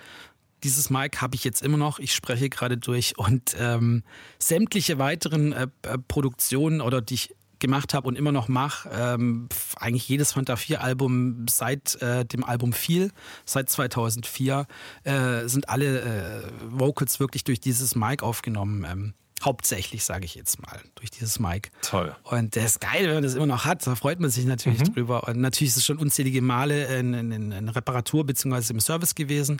Dieses 0.64 0.90
Mic 0.90 1.20
habe 1.22 1.36
ich 1.36 1.44
jetzt 1.44 1.62
immer 1.62 1.78
noch. 1.78 2.00
Ich 2.00 2.14
spreche 2.14 2.50
gerade 2.50 2.78
durch 2.78 3.18
und 3.18 3.56
ähm, 3.60 4.04
sämtliche 4.40 5.00
weiteren 5.00 5.52
äh, 5.52 5.68
Produktionen 6.08 6.82
oder 6.82 7.02
die 7.02 7.16
ich 7.16 7.36
gemacht 7.66 7.94
habe 7.94 8.08
und 8.08 8.18
immer 8.18 8.32
noch 8.32 8.48
mache. 8.48 8.90
Ähm, 8.94 9.50
eigentlich 9.78 10.08
jedes 10.08 10.34
Fanta 10.34 10.56
4 10.56 10.82
Album 10.82 11.46
seit 11.50 12.02
äh, 12.02 12.26
dem 12.26 12.44
Album 12.44 12.74
Feel, 12.74 13.12
seit 13.46 13.70
2004, 13.70 14.68
äh, 15.04 15.48
sind 15.48 15.70
alle 15.70 16.02
äh, 16.02 16.44
Vocals 16.70 17.20
wirklich 17.20 17.44
durch 17.44 17.60
dieses 17.60 17.96
Mic 17.96 18.24
aufgenommen. 18.24 18.86
Ähm, 18.90 19.14
hauptsächlich, 19.44 20.04
sage 20.06 20.26
ich 20.26 20.36
jetzt 20.36 20.62
mal, 20.62 20.80
durch 20.96 21.12
dieses 21.12 21.40
Mic. 21.40 21.72
Toll. 21.82 22.16
Und 22.24 22.56
der 22.56 22.66
ist 22.66 22.80
geil, 22.82 23.06
wenn 23.08 23.16
man 23.16 23.24
das 23.24 23.36
immer 23.36 23.46
noch 23.46 23.66
hat. 23.66 23.86
Da 23.86 23.96
freut 23.96 24.20
man 24.20 24.30
sich 24.30 24.46
natürlich 24.46 24.80
mhm. 24.80 24.94
drüber. 24.94 25.28
Und 25.28 25.40
natürlich 25.40 25.72
ist 25.72 25.78
es 25.78 25.86
schon 25.86 25.98
unzählige 25.98 26.42
Male 26.42 26.86
in, 26.98 27.14
in, 27.14 27.52
in 27.52 27.70
Reparatur 27.70 28.26
bzw. 28.26 28.74
im 28.74 28.80
Service 28.80 29.16
gewesen. 29.16 29.58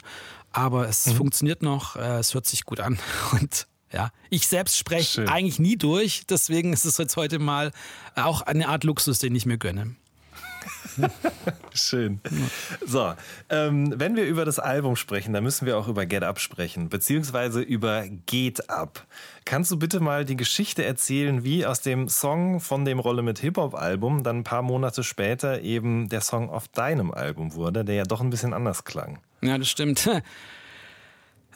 Aber 0.52 0.88
es 0.88 1.06
mhm. 1.06 1.16
funktioniert 1.16 1.62
noch, 1.62 1.96
äh, 1.96 2.18
es 2.18 2.34
hört 2.34 2.46
sich 2.46 2.64
gut 2.64 2.80
an. 2.80 2.98
Und 3.32 3.66
ja, 3.92 4.10
ich 4.30 4.46
selbst 4.46 4.76
spreche 4.76 5.28
eigentlich 5.28 5.58
nie 5.58 5.76
durch, 5.76 6.24
deswegen 6.28 6.72
ist 6.72 6.84
es 6.84 6.98
jetzt 6.98 7.16
heute 7.16 7.38
mal 7.38 7.72
auch 8.14 8.42
eine 8.42 8.68
Art 8.68 8.84
Luxus, 8.84 9.18
den 9.18 9.34
ich 9.34 9.46
mir 9.46 9.58
gönne. 9.58 9.94
Schön. 11.74 12.20
So, 12.84 13.12
ähm, 13.50 13.92
wenn 13.96 14.16
wir 14.16 14.24
über 14.24 14.44
das 14.44 14.58
Album 14.58 14.96
sprechen, 14.96 15.32
dann 15.32 15.44
müssen 15.44 15.66
wir 15.66 15.76
auch 15.76 15.88
über 15.88 16.06
Get 16.06 16.22
Up 16.22 16.40
sprechen, 16.40 16.88
beziehungsweise 16.88 17.60
über 17.60 18.06
Geht 18.26 18.70
Up. 18.70 19.06
Kannst 19.44 19.70
du 19.70 19.78
bitte 19.78 20.00
mal 20.00 20.24
die 20.24 20.36
Geschichte 20.36 20.84
erzählen, 20.84 21.44
wie 21.44 21.66
aus 21.66 21.80
dem 21.80 22.08
Song 22.08 22.60
von 22.60 22.84
dem 22.84 22.98
Rolle 22.98 23.22
mit 23.22 23.38
Hip-Hop-Album 23.38 24.22
dann 24.22 24.38
ein 24.38 24.44
paar 24.44 24.62
Monate 24.62 25.04
später 25.04 25.60
eben 25.60 26.08
der 26.08 26.20
Song 26.20 26.50
auf 26.50 26.68
deinem 26.68 27.12
Album 27.12 27.54
wurde, 27.54 27.84
der 27.84 27.94
ja 27.94 28.04
doch 28.04 28.20
ein 28.20 28.30
bisschen 28.30 28.54
anders 28.54 28.84
klang? 28.84 29.20
Ja, 29.42 29.58
das 29.58 29.68
stimmt. 29.68 30.08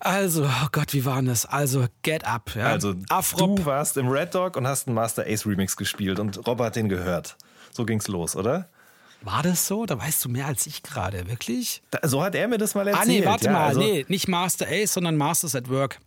Also, 0.01 0.45
oh 0.45 0.67
Gott, 0.73 0.95
wie 0.95 1.05
war 1.05 1.23
das? 1.23 1.45
Also, 1.45 1.87
Get 2.03 2.27
Up. 2.27 2.55
Ja? 2.57 2.67
Also, 2.67 2.95
Afrop. 3.11 3.57
du 3.57 3.67
warst 3.67 3.99
im 3.99 4.09
Red 4.09 4.35
Dog 4.35 4.57
und 4.57 4.67
hast 4.67 4.87
einen 4.87 4.95
Master 4.95 5.25
Ace 5.27 5.47
Remix 5.47 5.77
gespielt 5.77 6.19
und 6.19 6.47
Rob 6.47 6.59
hat 6.61 6.77
den 6.77 6.89
gehört. 6.89 7.37
So 7.71 7.85
ging's 7.85 8.09
los, 8.09 8.35
oder? 8.35 8.69
War 9.23 9.43
das 9.43 9.67
so? 9.67 9.85
Da 9.85 9.99
weißt 9.99 10.25
du 10.25 10.31
mehr 10.31 10.47
als 10.47 10.67
ich 10.67 10.83
gerade, 10.83 11.29
wirklich? 11.29 11.83
Da, 11.91 12.01
so 12.09 12.23
hat 12.23 12.35
er 12.35 12.49
mir 12.49 12.57
das 12.57 12.75
mal 12.75 12.89
erzählt. 12.89 13.03
Ah, 13.03 13.07
nee, 13.07 13.25
warte 13.25 13.45
ja, 13.45 13.53
mal. 13.53 13.67
Also 13.67 13.81
nee, 13.81 14.07
nicht 14.09 14.29
Master 14.29 14.67
Ace, 14.69 14.95
sondern 14.95 15.17
Masters 15.17 15.55
at 15.55 15.69
Work. 15.69 16.01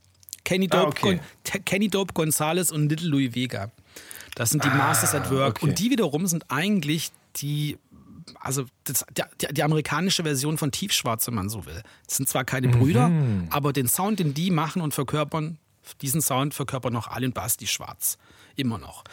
Kenny 0.44 0.68
ah, 0.72 0.84
Dope, 0.84 0.98
ah, 1.04 1.08
okay. 1.08 1.20
Kenny 1.64 1.88
Dope 1.88 2.14
Gonzalez 2.14 2.72
und 2.72 2.90
Little 2.90 3.10
Louis 3.10 3.36
Vega. 3.36 3.70
Das 4.36 4.50
sind 4.50 4.64
die 4.64 4.70
ah, 4.70 4.76
Masters 4.76 5.14
at 5.14 5.30
Work. 5.30 5.58
Okay. 5.58 5.66
Und 5.68 5.80
die 5.80 5.92
wiederum 5.92 6.26
sind 6.26 6.46
eigentlich 6.50 7.12
die 7.36 7.78
also 8.40 8.66
das, 8.84 9.06
die, 9.16 9.54
die, 9.54 9.64
amerikanische 9.64 10.24
Version 10.24 10.58
von 10.58 10.72
Tiefschwarz, 10.72 11.28
wenn 11.28 11.34
man 11.34 11.50
so 11.50 11.66
will. 11.66 11.82
Das 12.08 12.18
sind 12.18 12.30
zwar 12.30 12.46
keine 12.46 12.70
Brüder, 12.70 13.10
mhm. 13.10 13.48
aber 13.50 13.74
den 13.74 13.88
Sound, 13.88 14.20
den 14.20 14.34
die 14.34 14.52
machen 14.52 14.82
und 14.82 14.94
verkörpern, 14.94 15.58
diesen 16.02 16.22
Sound 16.22 16.54
verkörpern 16.54 16.94
noch 16.94 17.08
Allen 17.08 17.34
Basti 17.34 17.68
Schwarz. 17.68 18.18
Immer 18.56 18.78
noch. 18.78 19.04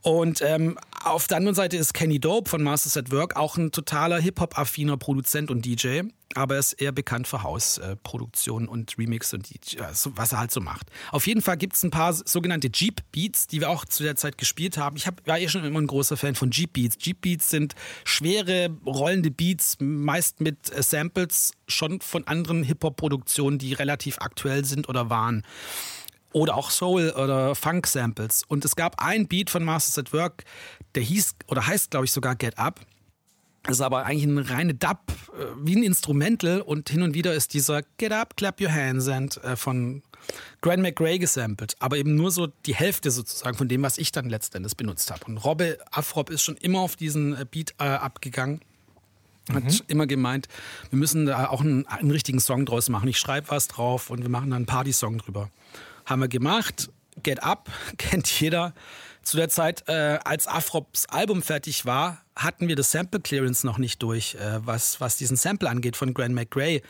Und 0.00 0.40
ähm, 0.40 0.78
auf 1.04 1.26
der 1.26 1.36
anderen 1.36 1.54
Seite 1.54 1.76
ist 1.76 1.92
Kenny 1.92 2.18
Dope 2.18 2.48
von 2.48 2.62
Masters 2.62 2.96
at 2.96 3.10
Work 3.10 3.36
auch 3.36 3.58
ein 3.58 3.72
totaler 3.72 4.18
Hip-Hop-affiner 4.18 4.96
Produzent 4.96 5.50
und 5.50 5.66
DJ, 5.66 6.02
aber 6.34 6.54
er 6.54 6.60
ist 6.60 6.74
eher 6.74 6.92
bekannt 6.92 7.26
für 7.26 7.42
Hausproduktion 7.42 8.66
äh, 8.66 8.68
und 8.68 8.96
Remix 8.98 9.34
und 9.34 9.48
also 9.80 10.12
was 10.14 10.32
er 10.32 10.38
halt 10.38 10.52
so 10.52 10.60
macht. 10.60 10.86
Auf 11.10 11.26
jeden 11.26 11.42
Fall 11.42 11.56
gibt 11.56 11.74
es 11.74 11.82
ein 11.82 11.90
paar 11.90 12.12
sogenannte 12.12 12.70
Jeep 12.72 13.00
Beats, 13.10 13.46
die 13.48 13.60
wir 13.60 13.70
auch 13.70 13.84
zu 13.84 14.04
der 14.04 14.16
Zeit 14.16 14.38
gespielt 14.38 14.78
haben. 14.78 14.96
Ich 14.96 15.06
hab, 15.06 15.26
war 15.26 15.38
eh 15.38 15.48
schon 15.48 15.64
immer 15.64 15.80
ein 15.80 15.86
großer 15.86 16.16
Fan 16.16 16.34
von 16.34 16.50
Jeep 16.50 16.74
Beats. 16.74 16.96
Jeep 17.00 17.20
Beats 17.22 17.50
sind 17.50 17.74
schwere, 18.04 18.70
rollende 18.86 19.30
Beats, 19.30 19.76
meist 19.80 20.40
mit 20.40 20.72
äh, 20.72 20.82
Samples 20.82 21.52
schon 21.66 22.00
von 22.00 22.26
anderen 22.26 22.62
Hip-Hop-Produktionen, 22.62 23.58
die 23.58 23.72
relativ 23.72 24.18
aktuell 24.18 24.64
sind 24.64 24.88
oder 24.88 25.10
waren 25.10 25.44
oder 26.32 26.56
auch 26.56 26.70
Soul- 26.70 27.10
oder 27.10 27.54
Funk-Samples. 27.54 28.44
Und 28.46 28.64
es 28.64 28.76
gab 28.76 29.02
ein 29.02 29.26
Beat 29.26 29.50
von 29.50 29.64
Masters 29.64 29.98
at 29.98 30.12
Work, 30.12 30.44
der 30.94 31.02
hieß 31.02 31.34
oder 31.48 31.66
heißt, 31.66 31.90
glaube 31.90 32.06
ich, 32.06 32.12
sogar 32.12 32.36
Get 32.36 32.58
Up. 32.58 32.80
Das 33.62 33.76
ist 33.76 33.80
aber 33.82 34.06
eigentlich 34.06 34.24
ein 34.24 34.38
reine 34.38 34.74
Dub, 34.74 34.98
äh, 35.38 35.44
wie 35.62 35.76
ein 35.76 35.82
Instrumental 35.82 36.60
und 36.60 36.88
hin 36.88 37.02
und 37.02 37.14
wieder 37.14 37.34
ist 37.34 37.54
dieser 37.54 37.82
Get 37.98 38.12
Up, 38.12 38.36
Clap 38.36 38.60
Your 38.60 38.72
Hands 38.72 39.06
and 39.08 39.42
äh, 39.44 39.56
von 39.56 40.02
Grand 40.60 40.82
McRae 40.82 41.18
gesampelt, 41.18 41.76
aber 41.78 41.96
eben 41.96 42.14
nur 42.14 42.30
so 42.30 42.46
die 42.66 42.74
Hälfte 42.74 43.10
sozusagen 43.10 43.56
von 43.56 43.68
dem, 43.68 43.82
was 43.82 43.98
ich 43.98 44.12
dann 44.12 44.28
letztendlich 44.28 44.76
benutzt 44.76 45.10
habe. 45.10 45.24
Und 45.26 45.38
Robbe 45.38 45.78
Afrop 45.90 46.30
ist 46.30 46.42
schon 46.42 46.56
immer 46.56 46.80
auf 46.80 46.96
diesen 46.96 47.34
äh, 47.34 47.46
Beat 47.50 47.74
äh, 47.78 47.84
abgegangen. 47.84 48.60
Hat 49.52 49.64
mhm. 49.64 49.80
immer 49.88 50.06
gemeint, 50.06 50.48
wir 50.90 50.98
müssen 50.98 51.26
da 51.26 51.48
auch 51.48 51.60
einen, 51.60 51.86
einen 51.86 52.10
richtigen 52.10 52.40
Song 52.40 52.66
draus 52.66 52.88
machen. 52.88 53.08
Ich 53.08 53.18
schreibe 53.18 53.50
was 53.50 53.68
drauf 53.68 54.10
und 54.10 54.22
wir 54.22 54.28
machen 54.28 54.50
dann 54.50 54.58
einen 54.58 54.66
Party-Song 54.66 55.18
drüber. 55.18 55.50
Haben 56.06 56.20
wir 56.20 56.28
gemacht. 56.28 56.90
Get 57.22 57.42
Up 57.42 57.68
kennt 57.98 58.28
jeder. 58.40 58.74
Zu 59.22 59.36
der 59.36 59.48
Zeit, 59.48 59.84
äh, 59.86 60.18
als 60.24 60.46
Afrops 60.46 61.06
Album 61.06 61.42
fertig 61.42 61.84
war, 61.84 62.22
hatten 62.34 62.68
wir 62.68 62.76
das 62.76 62.90
Sample 62.90 63.20
Clearance 63.20 63.66
noch 63.66 63.78
nicht 63.78 64.02
durch, 64.02 64.34
äh, 64.34 64.66
was, 64.66 65.00
was 65.00 65.16
diesen 65.16 65.36
Sample 65.36 65.68
angeht 65.68 65.96
von 65.96 66.14
Grand 66.14 66.34
McRae. 66.34 66.80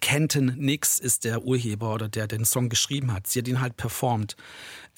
Kenton 0.00 0.54
Nix 0.56 0.98
ist 0.98 1.24
der 1.24 1.44
Urheber 1.44 1.94
oder 1.94 2.08
der 2.08 2.26
den 2.26 2.44
Song 2.44 2.68
geschrieben 2.68 3.12
hat. 3.12 3.26
Sie 3.26 3.38
hat 3.38 3.48
ihn 3.48 3.60
halt 3.60 3.76
performt. 3.76 4.36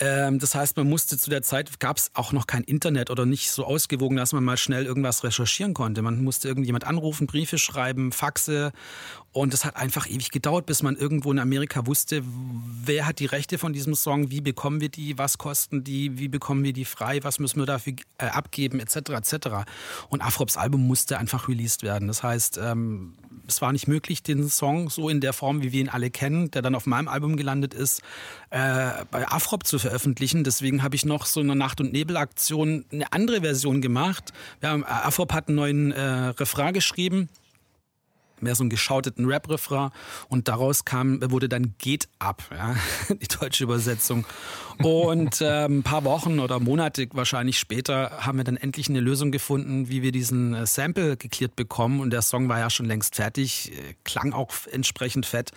Ähm, 0.00 0.38
das 0.38 0.54
heißt, 0.54 0.76
man 0.76 0.88
musste 0.88 1.18
zu 1.18 1.30
der 1.30 1.42
Zeit, 1.42 1.80
gab 1.80 1.96
es 1.96 2.10
auch 2.14 2.32
noch 2.32 2.46
kein 2.46 2.62
Internet 2.62 3.10
oder 3.10 3.26
nicht 3.26 3.50
so 3.50 3.64
ausgewogen, 3.64 4.16
dass 4.16 4.32
man 4.32 4.44
mal 4.44 4.56
schnell 4.56 4.86
irgendwas 4.86 5.24
recherchieren 5.24 5.74
konnte. 5.74 6.02
Man 6.02 6.22
musste 6.22 6.48
irgendjemand 6.48 6.84
anrufen, 6.84 7.26
Briefe 7.26 7.58
schreiben, 7.58 8.12
Faxe 8.12 8.72
und 9.32 9.52
es 9.52 9.64
hat 9.64 9.76
einfach 9.76 10.08
ewig 10.08 10.30
gedauert, 10.30 10.66
bis 10.66 10.82
man 10.82 10.96
irgendwo 10.96 11.30
in 11.30 11.38
Amerika 11.38 11.86
wusste, 11.86 12.22
wer 12.24 13.06
hat 13.06 13.18
die 13.18 13.26
Rechte 13.26 13.58
von 13.58 13.72
diesem 13.72 13.94
Song, 13.94 14.30
wie 14.30 14.40
bekommen 14.40 14.80
wir 14.80 14.88
die, 14.88 15.18
was 15.18 15.36
kosten 15.36 15.84
die, 15.84 16.18
wie 16.18 16.28
bekommen 16.28 16.64
wir 16.64 16.72
die 16.72 16.86
frei, 16.86 17.22
was 17.22 17.38
müssen 17.38 17.60
wir 17.60 17.66
dafür 17.66 17.94
äh, 18.16 18.26
abgeben, 18.26 18.80
etc. 18.80 18.96
etc. 19.10 19.48
Und 20.08 20.22
Afrops 20.22 20.56
Album 20.56 20.86
musste 20.86 21.18
einfach 21.18 21.46
released 21.46 21.82
werden. 21.82 22.08
Das 22.08 22.22
heißt, 22.22 22.58
ähm, 22.58 23.14
es 23.46 23.60
war 23.60 23.72
nicht 23.72 23.86
möglich, 23.86 24.22
den 24.22 24.48
Song 24.48 24.88
so 24.88 25.08
in 25.08 25.20
der 25.20 25.34
Form, 25.34 25.62
wie 25.62 25.72
wir 25.72 25.80
ihn 25.80 25.88
alle 25.88 26.10
kennen, 26.10 26.50
der 26.50 26.62
dann 26.62 26.74
auf 26.74 26.86
meinem 26.86 27.08
Album 27.08 27.36
gelandet 27.36 27.74
ist, 27.74 28.00
äh, 28.50 28.90
bei 29.10 29.28
Afrop 29.28 29.66
zu 29.66 29.78
veröffentlichen. 29.78 30.42
Deswegen 30.42 30.82
habe 30.82 30.96
ich 30.96 31.04
noch 31.04 31.26
so 31.26 31.40
eine 31.40 31.54
Nacht- 31.54 31.80
und 31.80 31.92
Nebel-Aktion 31.92 32.86
eine 32.90 33.12
andere 33.12 33.42
Version 33.42 33.82
gemacht. 33.82 34.32
Wir 34.60 34.70
haben, 34.70 34.84
Afrop 34.84 35.32
hat 35.34 35.48
einen 35.48 35.56
neuen 35.56 35.92
äh, 35.92 36.28
Refrain 36.28 36.72
geschrieben 36.72 37.28
mehr 38.42 38.54
so 38.54 38.62
einen 38.62 38.70
geschauteten 38.70 39.26
Rap-Refrain 39.26 39.90
und 40.28 40.48
daraus 40.48 40.84
kam, 40.84 41.20
wurde 41.30 41.48
dann 41.48 41.74
Geht 41.78 42.08
ab, 42.18 42.42
ja, 42.50 42.74
die 43.14 43.28
deutsche 43.28 43.64
Übersetzung. 43.64 44.24
Und 44.82 45.40
äh, 45.40 45.66
ein 45.66 45.82
paar 45.82 46.04
Wochen 46.04 46.38
oder 46.40 46.60
Monate 46.60 47.08
wahrscheinlich 47.12 47.58
später 47.58 48.10
haben 48.20 48.38
wir 48.38 48.44
dann 48.44 48.56
endlich 48.56 48.88
eine 48.88 49.00
Lösung 49.00 49.32
gefunden, 49.32 49.88
wie 49.88 50.02
wir 50.02 50.12
diesen 50.12 50.54
äh, 50.54 50.66
Sample 50.66 51.16
geklärt 51.16 51.56
bekommen 51.56 52.00
und 52.00 52.10
der 52.10 52.22
Song 52.22 52.48
war 52.48 52.58
ja 52.58 52.70
schon 52.70 52.86
längst 52.86 53.16
fertig, 53.16 53.72
äh, 53.72 53.94
klang 54.04 54.32
auch 54.32 54.52
entsprechend 54.70 55.26
fett 55.26 55.52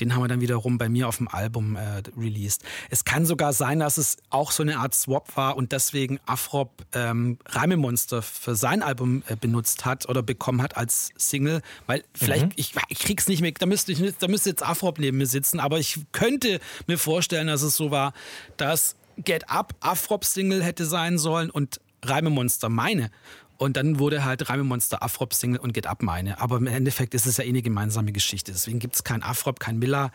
den 0.00 0.14
haben 0.14 0.22
wir 0.22 0.28
dann 0.28 0.40
wiederum 0.40 0.78
bei 0.78 0.88
mir 0.88 1.08
auf 1.08 1.18
dem 1.18 1.28
Album 1.28 1.76
äh, 1.76 2.02
released. 2.16 2.62
Es 2.90 3.04
kann 3.04 3.26
sogar 3.26 3.52
sein, 3.52 3.80
dass 3.80 3.98
es 3.98 4.16
auch 4.30 4.50
so 4.50 4.62
eine 4.62 4.78
Art 4.78 4.94
Swap 4.94 5.36
war 5.36 5.56
und 5.56 5.72
deswegen 5.72 6.18
Afrop 6.26 6.84
ähm, 6.92 7.38
Reimemonster 7.46 8.22
für 8.22 8.54
sein 8.54 8.82
Album 8.82 9.22
äh, 9.28 9.36
benutzt 9.36 9.84
hat 9.84 10.08
oder 10.08 10.22
bekommen 10.22 10.62
hat 10.62 10.76
als 10.76 11.10
Single, 11.16 11.62
weil 11.86 12.04
vielleicht, 12.14 12.46
mhm. 12.46 12.52
ich, 12.56 12.74
ich 12.88 12.98
krieg's 12.98 13.28
nicht 13.28 13.40
mehr, 13.40 13.52
da 13.52 13.66
müsste, 13.66 13.92
ich, 13.92 14.02
da 14.18 14.28
müsste 14.28 14.50
jetzt 14.50 14.62
Afrop 14.62 14.98
neben 14.98 15.18
mir 15.18 15.26
sitzen, 15.26 15.60
aber 15.60 15.78
ich 15.78 16.00
könnte 16.12 16.60
mir 16.86 16.98
vorstellen, 16.98 17.46
dass 17.46 17.62
es 17.62 17.76
so 17.76 17.90
war, 17.90 18.12
dass 18.56 18.96
Get 19.18 19.48
Up 19.48 19.74
Afrop 19.80 20.24
Single 20.24 20.62
hätte 20.62 20.84
sein 20.84 21.18
sollen 21.18 21.50
und 21.50 21.80
Reimemonster 22.02 22.68
meine. 22.68 23.10
Und 23.58 23.76
dann 23.76 23.98
wurde 23.98 24.24
halt 24.24 24.48
Reime 24.48 24.64
Monster 24.64 25.02
Afrop 25.02 25.32
Single 25.32 25.60
und 25.60 25.72
Get 25.72 25.86
Up 25.86 26.02
meine. 26.02 26.40
Aber 26.40 26.56
im 26.56 26.66
Endeffekt 26.66 27.14
ist 27.14 27.26
es 27.26 27.38
ja 27.38 27.44
eh 27.44 27.48
eine 27.48 27.62
gemeinsame 27.62 28.12
Geschichte. 28.12 28.52
Deswegen 28.52 28.78
gibt 28.78 28.96
es 28.96 29.04
kein 29.04 29.22
Afrop, 29.22 29.60
kein 29.60 29.78
Miller. 29.78 30.12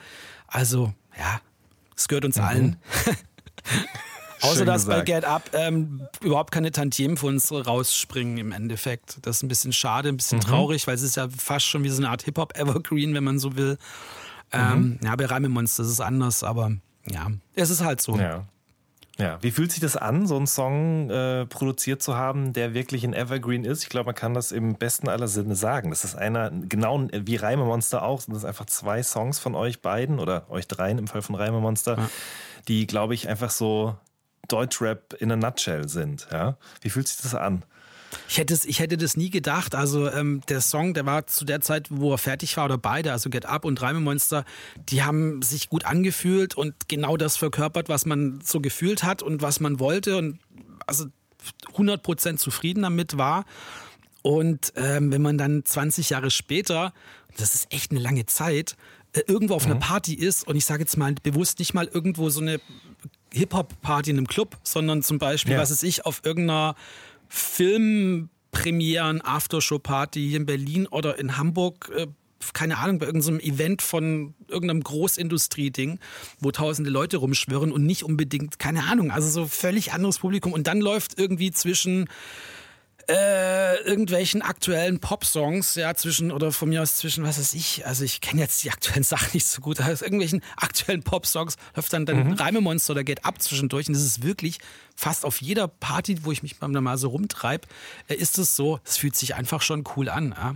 Also, 0.48 0.94
ja, 1.18 1.42
es 1.96 2.08
gehört 2.08 2.26
uns 2.26 2.38
mhm. 2.38 2.44
allen. 2.44 2.78
Außer 4.42 4.66
dass 4.66 4.86
bei 4.86 5.02
Get 5.02 5.24
Up 5.24 5.52
ähm, 5.54 6.08
überhaupt 6.22 6.52
keine 6.52 6.72
Tantiemen 6.72 7.16
für 7.16 7.28
uns 7.28 7.52
rausspringen 7.52 8.38
im 8.38 8.52
Endeffekt. 8.52 9.20
Das 9.22 9.38
ist 9.38 9.44
ein 9.44 9.48
bisschen 9.48 9.72
schade, 9.72 10.10
ein 10.10 10.18
bisschen 10.18 10.40
mhm. 10.40 10.44
traurig, 10.44 10.88
weil 10.88 10.96
es 10.96 11.04
ist 11.04 11.16
ja 11.16 11.30
fast 11.30 11.68
schon 11.68 11.84
wie 11.84 11.90
so 11.90 11.98
eine 11.98 12.10
Art 12.10 12.24
Hip-Hop-Evergreen, 12.24 13.14
wenn 13.14 13.24
man 13.24 13.38
so 13.38 13.56
will. 13.56 13.78
Ähm, 14.52 14.80
mhm. 14.80 15.00
Ja, 15.04 15.16
bei 15.16 15.26
Reime 15.26 15.50
Monster 15.50 15.84
ist 15.84 15.90
es 15.90 16.02
anders, 16.02 16.44
aber 16.44 16.72
ja, 17.08 17.28
es 17.56 17.70
ist 17.70 17.84
halt 17.84 18.02
so. 18.02 18.18
Ja. 18.18 18.48
Ja, 19.22 19.38
wie 19.42 19.52
fühlt 19.52 19.72
sich 19.72 19.82
das 19.82 19.98
an, 19.98 20.26
so 20.26 20.36
einen 20.36 20.48
Song 20.48 21.12
äh, 21.12 21.46
produziert 21.46 22.02
zu 22.02 22.16
haben, 22.16 22.54
der 22.54 22.74
wirklich 22.74 23.04
ein 23.04 23.14
Evergreen 23.14 23.66
ist? 23.66 23.84
Ich 23.84 23.90
glaube, 23.90 24.08
man 24.08 24.16
kann 24.16 24.34
das 24.34 24.52
im 24.52 24.76
besten 24.76 25.08
aller 25.08 25.28
Sinne 25.28 25.54
sagen. 25.56 25.92
Das 25.92 26.04
ist 26.04 26.16
einer, 26.16 26.50
genau 26.50 27.08
wie 27.14 27.36
Reimemonster 27.36 28.02
auch, 28.02 28.22
sind 28.22 28.34
das 28.34 28.46
einfach 28.46 28.66
zwei 28.66 29.04
Songs 29.04 29.38
von 29.38 29.54
euch 29.54 29.84
beiden 29.84 30.18
oder 30.18 30.50
euch 30.50 30.68
dreien 30.68 30.98
im 30.98 31.08
Fall 31.08 31.22
von 31.22 31.36
Reimemonster, 31.36 31.98
ja. 31.98 32.10
die, 32.68 32.88
glaube 32.88 33.14
ich, 33.14 33.30
einfach 33.30 33.52
so 33.52 33.96
Deutschrap 34.48 35.14
in 35.20 35.32
a 35.32 35.36
nutshell 35.36 35.88
sind. 35.88 36.28
Ja? 36.32 36.58
Wie 36.82 36.90
fühlt 36.90 37.08
sich 37.08 37.22
das 37.22 37.36
an? 37.36 37.64
Ich 38.32 38.38
hätte, 38.38 38.58
ich 38.64 38.80
hätte 38.80 38.96
das 38.96 39.18
nie 39.18 39.30
gedacht. 39.30 39.76
Also 39.76 40.10
ähm, 40.10 40.40
der 40.48 40.62
Song, 40.62 40.94
der 40.94 41.06
war 41.06 41.28
zu 41.28 41.44
der 41.44 41.60
Zeit, 41.60 41.88
wo 41.90 42.14
er 42.14 42.18
fertig 42.18 42.56
war, 42.56 42.64
oder 42.64 42.78
beide, 42.78 43.12
also 43.12 43.30
Get 43.30 43.46
Up 43.46 43.66
und 43.66 43.82
Reime 43.82 44.00
Monster, 44.00 44.46
die 44.88 45.04
haben 45.04 45.42
sich 45.42 45.68
gut 45.68 45.84
angefühlt 45.84 46.56
und 46.56 46.88
genau 46.88 47.18
das 47.18 47.36
verkörpert, 47.36 47.90
was 47.90 48.06
man 48.06 48.40
so 48.42 48.62
gefühlt 48.62 49.04
hat 49.04 49.22
und 49.22 49.42
was 49.42 49.60
man 49.60 49.82
wollte 49.82 50.16
und 50.16 50.40
also 50.88 51.08
100% 51.76 52.38
zufrieden 52.38 52.84
damit 52.84 53.18
war. 53.18 53.44
Und 54.22 54.72
ähm, 54.78 55.12
wenn 55.12 55.22
man 55.22 55.38
dann 55.38 55.66
20 55.66 56.12
Jahre 56.12 56.32
später, 56.32 56.94
das 57.36 57.54
ist 57.54 57.74
echt 57.74 57.92
eine 57.92 58.00
lange 58.00 58.28
Zeit, 58.28 58.78
äh, 59.12 59.24
irgendwo 59.28 59.56
auf 59.56 59.66
mhm. 59.66 59.72
einer 59.72 59.82
Party 59.82 60.14
ist 60.14 60.48
und 60.48 60.56
ich 60.56 60.64
sage 60.64 60.84
jetzt 60.84 60.96
mal 60.96 61.14
bewusst 61.22 61.60
nicht 61.60 61.74
mal 61.74 61.90
irgendwo 61.92 62.30
so 62.30 62.40
eine 62.40 62.62
Hip-Hop-Party 63.34 64.12
in 64.12 64.18
einem 64.18 64.28
Club, 64.28 64.58
sondern 64.64 65.04
zum 65.04 65.20
Beispiel, 65.20 65.54
ja. 65.54 65.60
was 65.60 65.70
ist 65.70 65.84
ich, 65.84 66.06
auf 66.06 66.22
irgendeiner 66.24 66.76
Filmpremieren, 67.34 69.22
Aftershow-Party 69.22 70.28
hier 70.28 70.38
in 70.38 70.46
Berlin 70.46 70.86
oder 70.86 71.18
in 71.18 71.38
Hamburg, 71.38 71.90
äh, 71.96 72.08
keine 72.54 72.78
Ahnung, 72.78 73.00
bei 73.00 73.06
irgendeinem 73.06 73.40
Event 73.40 73.82
von 73.82 74.34
irgendeinem 74.50 74.84
Großindustrie-Ding, 74.84 76.00
wo 76.40 76.52
tausende 76.52 76.90
Leute 76.90 77.18
rumschwirren 77.18 77.72
und 77.72 77.86
nicht 77.86 78.04
unbedingt, 78.04 78.60
keine 78.60 78.84
Ahnung, 78.84 79.12
also 79.12 79.30
so 79.30 79.48
völlig 79.48 79.94
anderes 79.94 80.20
Publikum. 80.20 80.52
Und 80.52 80.68
dann 80.68 80.82
läuft 80.82 81.18
irgendwie 81.18 81.52
zwischen 81.52 82.10
äh, 83.08 83.76
irgendwelchen 83.84 84.42
aktuellen 84.42 85.00
Pop-Songs, 85.00 85.76
ja, 85.76 85.94
zwischen, 85.96 86.32
oder 86.32 86.52
von 86.52 86.70
mir 86.70 86.82
aus 86.82 86.98
zwischen, 86.98 87.24
was 87.24 87.40
weiß 87.40 87.54
ich, 87.54 87.86
also 87.86 88.04
ich 88.04 88.22
kenne 88.22 88.42
jetzt 88.42 88.64
die 88.64 88.72
aktuellen 88.72 89.04
Sachen 89.04 89.30
nicht 89.34 89.46
so 89.46 89.62
gut, 89.62 89.80
aber 89.80 89.92
aus 89.92 90.02
irgendwelchen 90.02 90.42
aktuellen 90.58 91.04
Pop-Songs 91.04 91.56
läuft 91.76 91.94
dann, 91.94 92.06
dann 92.06 92.28
mhm. 92.28 92.34
Reimemonster 92.34 92.92
oder 92.92 93.04
geht 93.04 93.26
ab 93.26 93.42
zwischendurch 93.42 93.88
und 93.88 93.94
das 93.94 94.04
ist 94.04 94.24
wirklich 94.24 94.60
fast 94.96 95.26
auf 95.26 95.42
jeder 95.42 95.68
Party, 95.68 96.24
wo 96.24 96.32
ich 96.32 96.44
mich 96.44 96.60
mal 96.62 96.98
so 96.98 97.10
rumtreibe, 97.10 97.68
äh, 98.08 98.16
ist 98.16 98.38
es 98.38 98.56
so, 98.56 98.80
es 98.84 98.98
fühlt 98.98 99.16
sich 99.16 99.36
einfach 99.36 99.62
schon 99.62 99.84
cool 99.96 100.10
an, 100.10 100.36
ja. 100.38 100.56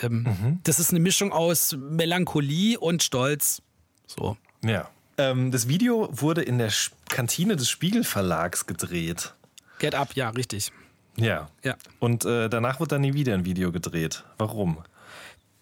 Ähm, 0.00 0.22
mhm. 0.22 0.60
Das 0.62 0.78
ist 0.78 0.90
eine 0.90 1.00
Mischung 1.00 1.32
aus 1.32 1.76
Melancholie 1.76 2.78
und 2.78 3.02
Stolz, 3.02 3.62
so. 4.06 4.36
Ja. 4.64 4.88
Ähm, 5.16 5.50
das 5.50 5.66
Video 5.66 6.08
wurde 6.12 6.42
in 6.42 6.58
der 6.58 6.72
Kantine 7.08 7.56
des 7.56 7.68
Spiegel 7.68 8.04
Verlags 8.04 8.66
gedreht. 8.66 9.34
Get 9.80 9.94
Up, 9.94 10.14
ja, 10.14 10.30
richtig. 10.30 10.72
Ja. 11.18 11.48
ja. 11.64 11.76
Und 11.98 12.24
äh, 12.24 12.48
danach 12.48 12.80
wird 12.80 12.92
dann 12.92 13.02
nie 13.02 13.14
wieder 13.14 13.34
ein 13.34 13.44
Video 13.44 13.72
gedreht. 13.72 14.24
Warum? 14.38 14.78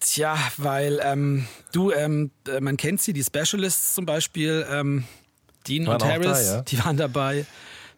Tja, 0.00 0.36
weil 0.58 1.00
ähm, 1.02 1.46
du, 1.72 1.90
ähm, 1.90 2.30
äh, 2.48 2.60
man 2.60 2.76
kennt 2.76 3.00
sie, 3.00 3.12
die 3.12 3.24
Specialists 3.24 3.94
zum 3.94 4.06
Beispiel, 4.06 4.66
ähm, 4.70 5.04
Dean 5.66 5.86
waren 5.86 6.00
und 6.00 6.04
Harris, 6.04 6.48
da, 6.48 6.56
ja? 6.56 6.62
die 6.62 6.84
waren 6.84 6.96
dabei. 6.96 7.46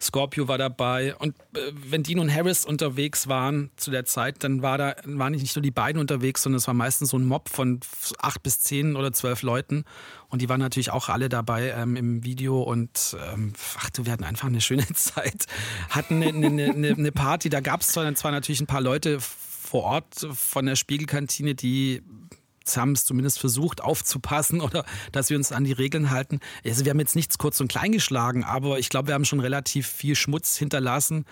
Scorpio 0.01 0.47
war 0.47 0.57
dabei. 0.57 1.15
Und 1.15 1.35
äh, 1.55 1.71
wenn 1.73 2.03
Dean 2.03 2.19
und 2.19 2.33
Harris 2.33 2.65
unterwegs 2.65 3.27
waren 3.27 3.69
zu 3.75 3.91
der 3.91 4.05
Zeit, 4.05 4.43
dann 4.43 4.61
war 4.61 4.77
da, 4.77 4.95
waren 5.05 5.33
nicht 5.33 5.55
nur 5.55 5.63
die 5.63 5.71
beiden 5.71 5.99
unterwegs, 5.99 6.43
sondern 6.43 6.57
es 6.57 6.67
war 6.67 6.73
meistens 6.73 7.09
so 7.09 7.17
ein 7.17 7.25
Mob 7.25 7.49
von 7.49 7.79
acht 8.19 8.41
bis 8.43 8.59
zehn 8.59 8.95
oder 8.95 9.11
zwölf 9.13 9.41
Leuten. 9.41 9.83
Und 10.29 10.41
die 10.41 10.49
waren 10.49 10.59
natürlich 10.59 10.91
auch 10.91 11.09
alle 11.09 11.27
dabei 11.27 11.71
ähm, 11.71 11.95
im 11.95 12.23
Video 12.23 12.61
und 12.61 13.17
ähm, 13.33 13.53
ach 13.77 13.89
du, 13.89 14.05
wir 14.05 14.13
hatten 14.13 14.23
einfach 14.23 14.47
eine 14.47 14.61
schöne 14.61 14.85
Zeit. 14.93 15.45
Hatten 15.89 16.23
eine, 16.23 16.47
eine, 16.47 16.69
eine, 16.71 16.89
eine 16.89 17.11
Party, 17.11 17.49
da 17.49 17.59
gab 17.59 17.81
es 17.81 17.87
zwar, 17.87 18.13
zwar 18.15 18.31
natürlich 18.31 18.61
ein 18.61 18.67
paar 18.67 18.81
Leute 18.81 19.19
vor 19.19 19.83
Ort 19.83 20.27
von 20.33 20.65
der 20.65 20.75
Spiegelkantine, 20.75 21.55
die 21.55 22.01
haben 22.77 22.93
es 22.93 23.05
zumindest 23.05 23.39
versucht 23.39 23.81
aufzupassen 23.81 24.61
oder 24.61 24.85
dass 25.11 25.29
wir 25.29 25.37
uns 25.37 25.51
an 25.51 25.63
die 25.63 25.71
Regeln 25.71 26.11
halten. 26.11 26.39
Also 26.65 26.85
wir 26.85 26.91
haben 26.91 26.99
jetzt 26.99 27.15
nichts 27.15 27.37
kurz 27.37 27.59
und 27.59 27.67
klein 27.67 27.91
geschlagen, 27.91 28.43
aber 28.43 28.79
ich 28.79 28.89
glaube, 28.89 29.07
wir 29.07 29.15
haben 29.15 29.25
schon 29.25 29.39
relativ 29.39 29.87
viel 29.87 30.15
Schmutz 30.15 30.57
hinterlassen. 30.57 31.25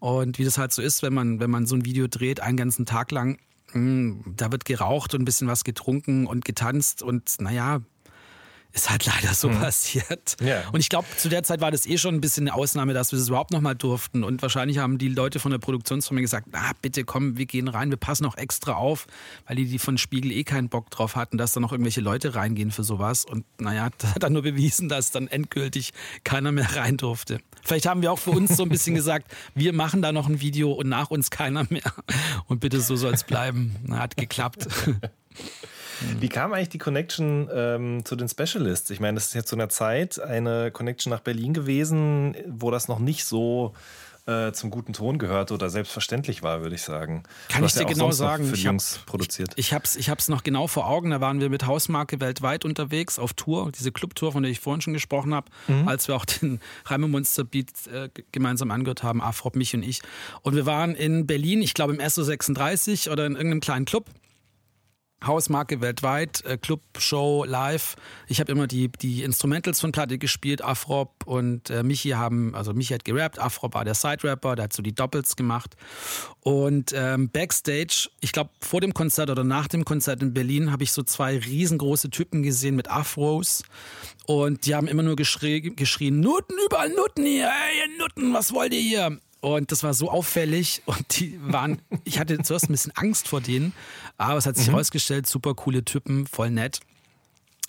Und 0.00 0.38
wie 0.38 0.44
das 0.44 0.58
halt 0.58 0.72
so 0.72 0.80
ist, 0.82 1.02
wenn 1.02 1.12
man, 1.12 1.40
wenn 1.40 1.50
man 1.50 1.66
so 1.66 1.74
ein 1.74 1.84
Video 1.84 2.06
dreht, 2.06 2.40
einen 2.40 2.56
ganzen 2.56 2.86
Tag 2.86 3.10
lang, 3.10 3.38
mh, 3.72 3.74
hm, 3.74 4.34
da 4.36 4.52
wird 4.52 4.64
geraucht 4.64 5.14
und 5.14 5.22
ein 5.22 5.24
bisschen 5.24 5.48
was 5.48 5.64
getrunken 5.64 6.26
und 6.26 6.44
getanzt 6.44 7.02
und 7.02 7.40
naja, 7.40 7.80
ist 8.72 8.90
halt 8.90 9.06
leider 9.06 9.34
so 9.34 9.48
mhm. 9.48 9.60
passiert. 9.60 10.36
Ja. 10.40 10.68
Und 10.72 10.80
ich 10.80 10.88
glaube, 10.88 11.06
zu 11.16 11.28
der 11.28 11.42
Zeit 11.42 11.60
war 11.60 11.70
das 11.70 11.86
eh 11.86 11.96
schon 11.98 12.14
ein 12.14 12.20
bisschen 12.20 12.48
eine 12.48 12.56
Ausnahme, 12.56 12.92
dass 12.92 13.12
wir 13.12 13.18
das 13.18 13.28
überhaupt 13.28 13.50
nochmal 13.50 13.74
durften. 13.74 14.24
Und 14.24 14.42
wahrscheinlich 14.42 14.78
haben 14.78 14.98
die 14.98 15.08
Leute 15.08 15.40
von 15.40 15.50
der 15.50 15.58
Produktionsfirma 15.58 16.20
gesagt, 16.20 16.48
ah, 16.52 16.72
bitte 16.82 17.04
komm, 17.04 17.38
wir 17.38 17.46
gehen 17.46 17.68
rein, 17.68 17.90
wir 17.90 17.96
passen 17.96 18.26
auch 18.26 18.36
extra 18.36 18.74
auf, 18.74 19.06
weil 19.46 19.56
die, 19.56 19.66
die 19.66 19.78
von 19.78 19.96
Spiegel 19.96 20.30
eh 20.32 20.44
keinen 20.44 20.68
Bock 20.68 20.90
drauf 20.90 21.16
hatten, 21.16 21.38
dass 21.38 21.52
da 21.52 21.60
noch 21.60 21.72
irgendwelche 21.72 22.00
Leute 22.00 22.34
reingehen 22.34 22.70
für 22.70 22.84
sowas. 22.84 23.24
Und 23.24 23.44
naja, 23.58 23.88
das 23.98 24.14
hat 24.14 24.22
dann 24.22 24.34
nur 24.34 24.42
bewiesen, 24.42 24.88
dass 24.88 25.10
dann 25.10 25.28
endgültig 25.28 25.92
keiner 26.24 26.52
mehr 26.52 26.76
rein 26.76 26.96
durfte. 26.96 27.40
Vielleicht 27.62 27.86
haben 27.86 28.02
wir 28.02 28.12
auch 28.12 28.18
für 28.18 28.30
uns 28.30 28.56
so 28.56 28.62
ein 28.62 28.68
bisschen 28.68 28.94
gesagt, 28.94 29.32
wir 29.54 29.72
machen 29.72 30.02
da 30.02 30.12
noch 30.12 30.28
ein 30.28 30.40
Video 30.40 30.72
und 30.72 30.88
nach 30.88 31.10
uns 31.10 31.30
keiner 31.30 31.66
mehr. 31.70 31.92
Und 32.46 32.60
bitte 32.60 32.80
so 32.80 32.96
soll 32.96 33.14
es 33.14 33.24
bleiben. 33.24 33.74
Hat 33.90 34.16
geklappt. 34.16 34.68
Wie 36.20 36.28
kam 36.28 36.52
eigentlich 36.52 36.68
die 36.68 36.78
Connection 36.78 37.48
ähm, 37.52 38.04
zu 38.04 38.16
den 38.16 38.28
Specialists? 38.28 38.90
Ich 38.90 39.00
meine, 39.00 39.16
das 39.16 39.26
ist 39.26 39.34
jetzt 39.34 39.48
zu 39.48 39.56
einer 39.56 39.68
Zeit 39.68 40.20
eine 40.20 40.70
Connection 40.70 41.10
nach 41.10 41.20
Berlin 41.20 41.54
gewesen, 41.54 42.36
wo 42.46 42.70
das 42.70 42.88
noch 42.88 42.98
nicht 42.98 43.24
so 43.24 43.74
äh, 44.28 44.52
zum 44.52 44.70
guten 44.70 44.92
Ton 44.92 45.18
gehört 45.18 45.52
oder 45.52 45.70
selbstverständlich 45.70 46.42
war, 46.42 46.60
würde 46.60 46.74
ich 46.74 46.82
sagen. 46.82 47.22
Kann 47.48 47.64
ich 47.64 47.72
dir 47.72 47.80
ja 47.80 47.88
genau 47.88 48.10
sagen. 48.10 48.44
Für 48.44 48.56
die 48.56 48.62
Jungs 48.62 49.00
produziert. 49.06 49.52
Ich, 49.56 49.68
ich 49.68 49.72
habe 49.72 49.84
es 49.84 49.96
ich 49.96 50.10
hab's 50.10 50.28
noch 50.28 50.42
genau 50.42 50.66
vor 50.66 50.86
Augen. 50.86 51.10
Da 51.10 51.22
waren 51.22 51.40
wir 51.40 51.48
mit 51.48 51.66
Hausmarke 51.66 52.20
weltweit 52.20 52.66
unterwegs 52.66 53.18
auf 53.18 53.32
Tour, 53.32 53.72
diese 53.72 53.90
Clubtour, 53.90 54.32
von 54.32 54.42
der 54.42 54.52
ich 54.52 54.60
vorhin 54.60 54.82
schon 54.82 54.92
gesprochen 54.92 55.32
habe, 55.32 55.50
mhm. 55.66 55.88
als 55.88 56.08
wir 56.08 56.16
auch 56.16 56.26
den 56.26 56.60
Reime 56.84 57.08
Monster 57.08 57.44
Beat 57.44 57.70
äh, 57.90 58.10
gemeinsam 58.30 58.70
angehört 58.70 59.02
haben, 59.02 59.22
Afrop, 59.22 59.56
mich 59.56 59.74
und 59.74 59.82
ich. 59.82 60.02
Und 60.42 60.54
wir 60.54 60.66
waren 60.66 60.94
in 60.94 61.26
Berlin, 61.26 61.62
ich 61.62 61.72
glaube 61.72 61.94
im 61.94 62.00
SO36 62.00 63.10
oder 63.10 63.24
in 63.24 63.32
irgendeinem 63.32 63.60
kleinen 63.60 63.86
Club 63.86 64.04
Hausmarke 65.24 65.80
weltweit, 65.80 66.44
äh, 66.44 66.56
Club, 66.56 66.80
Show, 66.98 67.44
Live. 67.44 67.96
Ich 68.28 68.40
habe 68.40 68.52
immer 68.52 68.66
die, 68.66 68.88
die 68.88 69.22
Instrumentals 69.22 69.80
von 69.80 69.92
Platte 69.92 70.18
gespielt. 70.18 70.62
Afrop 70.62 71.26
und 71.26 71.70
äh, 71.70 71.82
Michi 71.82 72.10
haben, 72.10 72.54
also 72.54 72.72
Michi 72.72 72.94
hat 72.94 73.04
gerappt, 73.04 73.38
Afrop 73.38 73.74
war 73.74 73.84
der 73.84 73.94
Side-Rapper, 73.94 74.54
der 74.56 74.64
hat 74.64 74.72
so 74.72 74.82
die 74.82 74.94
Doppels 74.94 75.36
gemacht. 75.36 75.76
Und 76.40 76.92
ähm, 76.94 77.30
Backstage, 77.30 78.08
ich 78.20 78.32
glaube 78.32 78.50
vor 78.60 78.80
dem 78.80 78.94
Konzert 78.94 79.30
oder 79.30 79.44
nach 79.44 79.68
dem 79.68 79.84
Konzert 79.84 80.22
in 80.22 80.32
Berlin, 80.32 80.70
habe 80.70 80.84
ich 80.84 80.92
so 80.92 81.02
zwei 81.02 81.36
riesengroße 81.38 82.10
Typen 82.10 82.42
gesehen 82.42 82.76
mit 82.76 82.90
Afros. 82.90 83.64
Und 84.26 84.66
die 84.66 84.74
haben 84.74 84.86
immer 84.86 85.02
nur 85.02 85.16
geschrien, 85.16 85.74
geschrien 85.74 86.20
Nutten, 86.20 86.54
überall 86.66 86.90
Nutten 86.90 87.24
hier, 87.24 87.48
ey, 87.48 87.98
Nutten, 87.98 88.32
was 88.32 88.52
wollt 88.52 88.72
ihr 88.72 88.80
hier? 88.80 89.18
Und 89.40 89.70
das 89.70 89.82
war 89.82 89.94
so 89.94 90.10
auffällig 90.10 90.82
und 90.86 91.18
die 91.18 91.38
waren, 91.42 91.80
ich 92.04 92.18
hatte 92.18 92.38
zuerst 92.42 92.68
ein 92.68 92.72
bisschen 92.72 92.92
Angst 92.96 93.28
vor 93.28 93.40
denen, 93.40 93.72
aber 94.16 94.38
es 94.38 94.46
hat 94.46 94.56
sich 94.56 94.66
mhm. 94.68 94.72
herausgestellt, 94.72 95.26
super 95.26 95.54
coole 95.54 95.84
Typen, 95.84 96.26
voll 96.26 96.50
nett. 96.50 96.80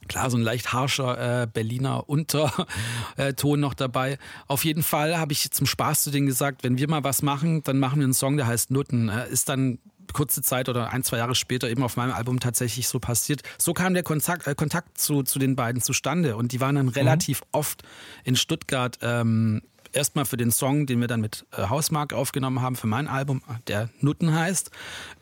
Klar, 0.08 0.32
so 0.32 0.38
ein 0.38 0.44
leicht 0.44 0.74
harscher 0.74 1.44
äh, 1.44 1.48
Berliner 1.48 2.10
Unterton 2.10 3.60
noch 3.60 3.74
dabei. 3.74 4.18
Auf 4.48 4.66
jeden 4.66 4.82
Fall 4.82 5.18
habe 5.18 5.34
ich 5.34 5.52
zum 5.52 5.68
Spaß 5.68 6.02
zu 6.02 6.10
denen 6.10 6.26
gesagt, 6.26 6.64
wenn 6.64 6.78
wir 6.78 6.90
mal 6.90 7.04
was 7.04 7.22
machen, 7.22 7.64
dann 7.64 7.78
machen 7.80 8.00
wir 8.00 8.06
einen 8.06 8.14
Song, 8.14 8.38
der 8.38 8.48
heißt 8.48 8.72
Nutten. 8.72 9.10
Äh, 9.10 9.30
ist 9.30 9.50
dann 9.50 9.78
kurze 10.14 10.41
Zeit 10.41 10.70
oder 10.70 10.91
ein, 10.91 11.04
zwei 11.04 11.18
Jahre 11.18 11.36
später 11.36 11.70
eben 11.70 11.84
auf 11.84 11.98
meinem 11.98 12.14
Album 12.14 12.40
tatsächlich 12.40 12.88
so 12.88 13.00
passiert. 13.00 13.41
So 13.58 13.74
kam 13.74 13.94
der 13.94 14.04
Kontakt, 14.04 14.48
äh, 14.48 14.56
Kontakt 14.56 14.98
zu, 14.98 15.24
zu 15.24 15.40
den 15.40 15.56
beiden 15.56 15.82
zustande 15.82 16.36
und 16.36 16.52
die 16.52 16.62
waren 16.62 16.76
dann 16.76 16.88
mhm. 16.88 16.94
relativ 16.94 17.41
mhm. 17.41 17.48
oft 17.52 17.84
in 18.24 18.36
Stuttgart 18.36 18.98
ähm, 19.02 19.62
erstmal 19.94 20.26
für 20.26 20.38
den 20.38 20.52
Song, 20.52 20.86
den 20.86 21.02
wir 21.02 21.07
dann 21.07 21.22
mit 21.22 21.45
äh, 21.52 21.68
Hausmark 21.68 22.14
aufgenommen 22.14 22.61
haben 22.61 22.76
für 22.76 22.88
mein 22.88 23.07
Album, 23.07 23.41
der 23.68 23.90
Nutten 24.02 24.34
heißt. 24.34 24.72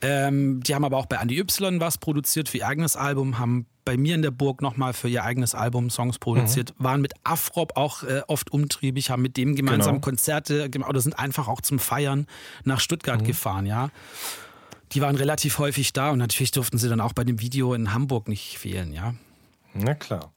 Ähm, 0.01 0.61
die 0.63 0.75
haben 0.75 0.83
aber 0.83 0.97
auch 0.97 1.05
bei 1.05 1.17
Andy 1.17 1.39
Y 1.39 1.79
was 1.79 1.97
produziert 1.97 2.49
für 2.49 2.59
ihr 2.59 2.67
eigenes 2.67 2.95
Album, 2.95 3.39
haben 3.39 3.65
bei 3.85 3.95
mir 3.95 4.15
in 4.15 4.21
der 4.21 4.31
Burg 4.31 4.61
nochmal 4.61 4.91
für 4.91 5.07
ihr 5.07 5.23
eigenes 5.23 5.55
Album 5.55 5.89
Songs 5.89 6.19
produziert, 6.19 6.73
mhm. 6.77 6.83
waren 6.83 7.01
mit 7.01 7.13
Afrop 7.23 7.77
auch 7.77 8.03
äh, 8.03 8.21
oft 8.27 8.51
umtriebig, 8.51 9.09
haben 9.09 9.21
mit 9.21 9.37
dem 9.37 9.55
gemeinsam 9.55 9.95
genau. 9.95 10.03
Konzerte 10.03 10.69
gemacht 10.69 10.89
oder 10.89 10.99
sind 10.99 11.17
einfach 11.17 11.47
auch 11.47 11.61
zum 11.61 11.79
Feiern 11.79 12.27
nach 12.65 12.81
Stuttgart 12.81 13.21
mhm. 13.21 13.25
gefahren, 13.25 13.65
ja. 13.65 13.89
Die 14.91 15.01
waren 15.01 15.15
relativ 15.15 15.59
häufig 15.59 15.93
da 15.93 16.11
und 16.11 16.19
natürlich 16.19 16.51
durften 16.51 16.77
sie 16.77 16.89
dann 16.89 17.01
auch 17.01 17.13
bei 17.13 17.23
dem 17.23 17.39
Video 17.39 17.73
in 17.73 17.93
Hamburg 17.93 18.27
nicht 18.27 18.57
fehlen, 18.57 18.91
ja. 18.91 19.13
Na 19.73 19.93
klar. 19.93 20.33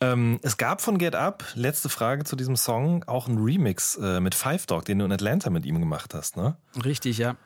Ähm, 0.00 0.38
es 0.42 0.56
gab 0.58 0.82
von 0.82 0.98
Get 0.98 1.14
Up, 1.14 1.44
letzte 1.54 1.88
Frage 1.88 2.24
zu 2.24 2.36
diesem 2.36 2.56
Song, 2.56 3.04
auch 3.04 3.28
einen 3.28 3.38
Remix 3.38 3.96
äh, 3.96 4.20
mit 4.20 4.34
Five 4.34 4.66
Dog, 4.66 4.84
den 4.84 4.98
du 4.98 5.06
in 5.06 5.12
Atlanta 5.12 5.48
mit 5.48 5.64
ihm 5.64 5.80
gemacht 5.80 6.12
hast, 6.12 6.36
ne? 6.36 6.56
Richtig, 6.84 7.18
ja. 7.18 7.36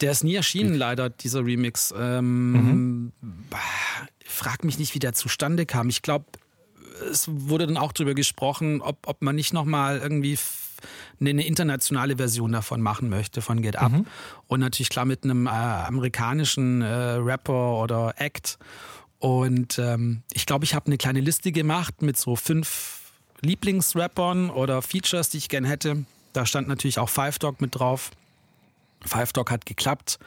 Der 0.00 0.12
ist 0.12 0.24
nie 0.24 0.34
erschienen, 0.34 0.74
leider, 0.74 1.10
dieser 1.10 1.44
Remix. 1.44 1.92
Ähm, 1.96 2.52
mhm. 2.52 3.12
Frag 4.24 4.64
mich 4.64 4.78
nicht, 4.78 4.94
wie 4.94 4.98
der 4.98 5.14
zustande 5.14 5.66
kam. 5.66 5.88
Ich 5.88 6.02
glaube, 6.02 6.26
es 7.10 7.28
wurde 7.28 7.66
dann 7.66 7.76
auch 7.76 7.92
darüber 7.92 8.14
gesprochen, 8.14 8.80
ob, 8.80 9.06
ob 9.06 9.22
man 9.22 9.34
nicht 9.34 9.52
nochmal 9.52 9.98
irgendwie 9.98 10.38
eine, 11.20 11.30
eine, 11.30 11.46
internationale 11.46 12.16
Version 12.16 12.52
davon 12.52 12.80
machen 12.80 13.08
möchte, 13.08 13.42
von 13.42 13.62
Get 13.62 13.76
Up. 13.76 13.92
Mhm. 13.92 14.06
Und 14.46 14.60
natürlich 14.60 14.90
klar 14.90 15.04
mit 15.04 15.24
einem 15.24 15.46
äh, 15.46 15.50
amerikanischen 15.50 16.82
äh, 16.82 16.86
Rapper 16.86 17.78
oder 17.78 18.14
Act. 18.18 18.58
Und 19.24 19.78
ähm, 19.78 20.20
ich 20.34 20.44
glaube, 20.44 20.66
ich 20.66 20.74
habe 20.74 20.84
eine 20.84 20.98
kleine 20.98 21.20
Liste 21.20 21.50
gemacht 21.50 22.02
mit 22.02 22.18
so 22.18 22.36
fünf 22.36 23.00
Lieblingsrappern 23.40 24.50
oder 24.50 24.82
Features, 24.82 25.30
die 25.30 25.38
ich 25.38 25.48
gern 25.48 25.64
hätte. 25.64 26.04
Da 26.34 26.44
stand 26.44 26.68
natürlich 26.68 26.98
auch 26.98 27.08
Five 27.08 27.38
Dog 27.38 27.58
mit 27.62 27.74
drauf. 27.74 28.10
Five 29.02 29.32
Dog 29.32 29.50
hat 29.50 29.64
geklappt. 29.64 30.18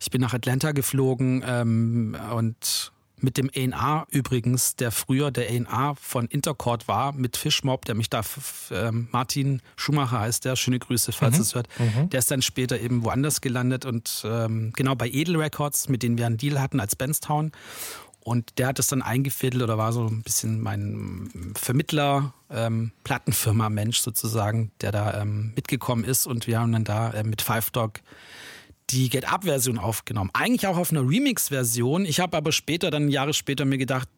Ich 0.00 0.10
bin 0.10 0.22
nach 0.22 0.32
Atlanta 0.32 0.72
geflogen 0.72 1.44
ähm, 1.46 2.16
und 2.34 2.92
mit 3.18 3.38
dem 3.38 3.50
A&R 3.54 4.06
übrigens, 4.10 4.76
der 4.76 4.90
früher 4.90 5.30
der 5.30 5.48
A&R 5.48 5.94
von 6.00 6.26
Intercord 6.26 6.86
war, 6.86 7.12
mit 7.12 7.36
Fischmob, 7.36 7.84
der 7.86 7.94
mich 7.94 8.10
da, 8.10 8.20
äh, 8.70 8.90
Martin 8.90 9.62
Schumacher 9.76 10.20
heißt 10.20 10.44
der, 10.44 10.56
schöne 10.56 10.78
Grüße, 10.78 11.12
falls 11.12 11.36
mhm. 11.36 11.42
es 11.42 11.54
hört, 11.54 11.68
mhm. 11.78 12.10
der 12.10 12.18
ist 12.18 12.30
dann 12.30 12.42
später 12.42 12.78
eben 12.78 13.04
woanders 13.04 13.40
gelandet 13.40 13.86
und 13.86 14.22
ähm, 14.26 14.72
genau 14.76 14.94
bei 14.94 15.08
Edel 15.08 15.36
Records, 15.36 15.88
mit 15.88 16.02
denen 16.02 16.18
wir 16.18 16.26
einen 16.26 16.36
Deal 16.36 16.60
hatten 16.60 16.78
als 16.78 16.94
Benstown 16.94 17.52
und 18.26 18.58
der 18.58 18.66
hat 18.66 18.80
es 18.80 18.88
dann 18.88 19.02
eingefädelt 19.02 19.62
oder 19.62 19.78
war 19.78 19.92
so 19.92 20.04
ein 20.04 20.22
bisschen 20.22 20.60
mein 20.60 21.52
Vermittler, 21.54 22.34
ähm, 22.50 22.90
Plattenfirma-Mensch 23.04 24.00
sozusagen, 24.00 24.72
der 24.80 24.90
da 24.90 25.22
ähm, 25.22 25.52
mitgekommen 25.54 26.02
ist. 26.02 26.26
Und 26.26 26.48
wir 26.48 26.58
haben 26.58 26.72
dann 26.72 26.82
da 26.82 27.12
äh, 27.12 27.22
mit 27.22 27.40
Five 27.40 27.70
Dog 27.70 28.00
die 28.90 29.10
Get 29.10 29.32
Up-Version 29.32 29.78
aufgenommen. 29.78 30.30
Eigentlich 30.32 30.66
auch 30.66 30.76
auf 30.76 30.90
einer 30.90 31.08
Remix-Version. 31.08 32.04
Ich 32.04 32.18
habe 32.18 32.36
aber 32.36 32.50
später, 32.50 32.90
dann 32.90 33.10
Jahre 33.10 33.32
später, 33.32 33.64
mir 33.64 33.78
gedacht, 33.78 34.08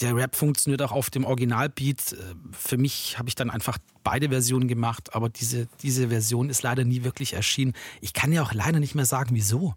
der 0.00 0.16
Rap 0.16 0.34
funktioniert 0.34 0.80
auch 0.80 0.92
auf 0.92 1.10
dem 1.10 1.26
Originalbeat. 1.26 2.14
Äh, 2.14 2.16
für 2.52 2.78
mich 2.78 3.18
habe 3.18 3.28
ich 3.28 3.34
dann 3.34 3.50
einfach 3.50 3.76
beide 4.02 4.30
Versionen 4.30 4.66
gemacht, 4.66 5.14
aber 5.14 5.28
diese, 5.28 5.68
diese 5.82 6.08
Version 6.08 6.48
ist 6.48 6.62
leider 6.62 6.84
nie 6.86 7.04
wirklich 7.04 7.34
erschienen. 7.34 7.74
Ich 8.00 8.14
kann 8.14 8.32
ja 8.32 8.42
auch 8.44 8.54
leider 8.54 8.80
nicht 8.80 8.94
mehr 8.94 9.04
sagen, 9.04 9.34
wieso. 9.34 9.74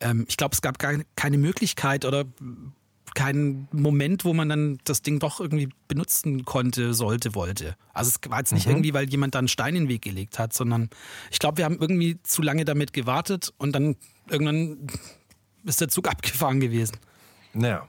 Ähm, 0.00 0.24
ich 0.26 0.38
glaube, 0.38 0.54
es 0.54 0.62
gab 0.62 0.78
gar 0.78 0.94
keine 1.16 1.36
Möglichkeit 1.36 2.06
oder 2.06 2.24
keinen 3.14 3.68
Moment, 3.72 4.24
wo 4.24 4.34
man 4.34 4.48
dann 4.48 4.78
das 4.84 5.02
Ding 5.02 5.18
doch 5.18 5.40
irgendwie 5.40 5.68
benutzen 5.88 6.44
konnte, 6.44 6.94
sollte, 6.94 7.34
wollte. 7.34 7.76
Also 7.92 8.10
es 8.10 8.30
war 8.30 8.38
jetzt 8.38 8.52
nicht 8.52 8.66
mhm. 8.66 8.72
irgendwie, 8.72 8.94
weil 8.94 9.08
jemand 9.08 9.34
da 9.34 9.38
einen 9.38 9.48
Stein 9.48 9.76
in 9.76 9.84
den 9.84 9.88
Weg 9.88 10.02
gelegt 10.02 10.38
hat, 10.38 10.52
sondern 10.52 10.90
ich 11.30 11.38
glaube, 11.38 11.58
wir 11.58 11.64
haben 11.64 11.78
irgendwie 11.80 12.20
zu 12.22 12.42
lange 12.42 12.64
damit 12.64 12.92
gewartet 12.92 13.52
und 13.58 13.72
dann 13.72 13.96
irgendwann 14.28 14.86
ist 15.64 15.80
der 15.80 15.88
Zug 15.88 16.08
abgefahren 16.10 16.60
gewesen. 16.60 16.96
Ja. 17.54 17.88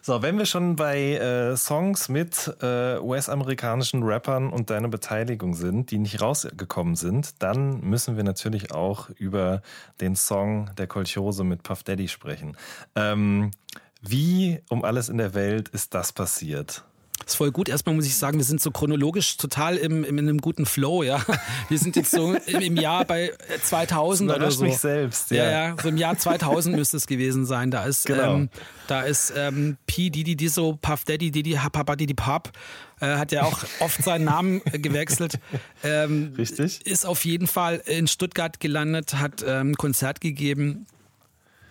So, 0.00 0.22
wenn 0.22 0.38
wir 0.38 0.46
schon 0.46 0.76
bei 0.76 1.16
äh, 1.16 1.56
Songs 1.56 2.08
mit 2.08 2.50
äh, 2.62 2.98
US-amerikanischen 2.98 4.02
Rappern 4.02 4.50
und 4.50 4.70
deiner 4.70 4.88
Beteiligung 4.88 5.54
sind, 5.54 5.90
die 5.90 5.98
nicht 5.98 6.22
rausgekommen 6.22 6.96
sind, 6.96 7.42
dann 7.42 7.80
müssen 7.80 8.16
wir 8.16 8.24
natürlich 8.24 8.72
auch 8.72 9.10
über 9.10 9.60
den 10.00 10.16
Song 10.16 10.70
der 10.78 10.86
Kolchose 10.86 11.44
mit 11.44 11.62
Puff 11.62 11.82
Daddy 11.82 12.08
sprechen. 12.08 12.56
Ähm, 12.94 13.50
wie 14.00 14.60
um 14.68 14.84
alles 14.84 15.08
in 15.08 15.18
der 15.18 15.34
Welt 15.34 15.68
ist 15.68 15.94
das 15.94 16.12
passiert? 16.12 16.84
Das 17.18 17.34
ist 17.34 17.36
voll 17.36 17.50
gut. 17.50 17.68
Erstmal 17.68 17.94
muss 17.94 18.06
ich 18.06 18.16
sagen, 18.16 18.38
wir 18.38 18.44
sind 18.44 18.60
so 18.60 18.70
chronologisch 18.70 19.36
total 19.36 19.76
im, 19.76 20.04
im, 20.04 20.18
in 20.18 20.28
einem 20.28 20.38
guten 20.38 20.66
Flow, 20.66 21.02
ja. 21.02 21.20
Wir 21.68 21.78
sind 21.78 21.96
jetzt 21.96 22.12
so 22.12 22.34
im, 22.34 22.60
im 22.60 22.76
Jahr 22.76 23.04
bei 23.04 23.32
2000 23.64 24.30
oder 24.30 24.50
so. 24.50 24.64
mich 24.64 24.78
selbst, 24.78 25.30
ja. 25.32 25.44
ja. 25.44 25.50
Ja, 25.50 25.76
so 25.82 25.88
im 25.88 25.96
Jahr 25.96 26.16
2000 26.16 26.76
müsste 26.76 26.96
es 26.96 27.06
gewesen 27.06 27.44
sein. 27.44 27.70
Da 27.70 27.84
ist, 27.84 28.06
genau. 28.06 28.34
ähm, 28.34 28.50
da 28.86 29.02
ist 29.02 29.32
ähm, 29.36 29.76
P. 29.86 30.10
Didi 30.10 30.36
Diso, 30.36 30.78
Puff 30.80 31.04
Daddy, 31.04 31.30
Didi, 31.30 31.58
Papa 31.72 31.96
Didi 31.96 32.14
Pop, 32.14 32.52
äh, 33.00 33.16
hat 33.16 33.32
ja 33.32 33.42
auch 33.42 33.58
oft 33.80 34.02
seinen 34.02 34.24
Namen 34.24 34.62
äh, 34.72 34.78
gewechselt. 34.78 35.40
Ähm, 35.82 36.34
Richtig. 36.38 36.86
Ist 36.86 37.04
auf 37.04 37.24
jeden 37.24 37.48
Fall 37.48 37.82
in 37.84 38.06
Stuttgart 38.06 38.60
gelandet, 38.60 39.14
hat 39.14 39.44
ähm, 39.46 39.74
Konzert 39.74 40.20
gegeben 40.20 40.86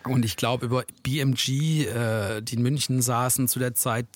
und 0.08 0.26
ich 0.26 0.36
glaube, 0.36 0.66
über 0.66 0.84
BMG, 1.04 1.86
äh, 1.86 2.42
die 2.42 2.56
in 2.56 2.62
München 2.62 3.02
saßen 3.02 3.48
zu 3.48 3.60
der 3.60 3.74
Zeit, 3.76 4.08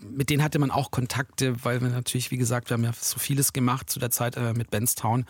mit 0.00 0.30
denen 0.30 0.42
hatte 0.42 0.58
man 0.58 0.70
auch 0.70 0.90
Kontakte, 0.90 1.64
weil 1.64 1.80
wir 1.80 1.88
natürlich, 1.88 2.30
wie 2.30 2.36
gesagt, 2.36 2.70
wir 2.70 2.74
haben 2.74 2.84
ja 2.84 2.92
so 2.98 3.18
vieles 3.18 3.52
gemacht 3.52 3.90
zu 3.90 3.98
der 3.98 4.10
Zeit 4.10 4.36
äh, 4.36 4.52
mit 4.52 4.70
Benstown. 4.70 5.26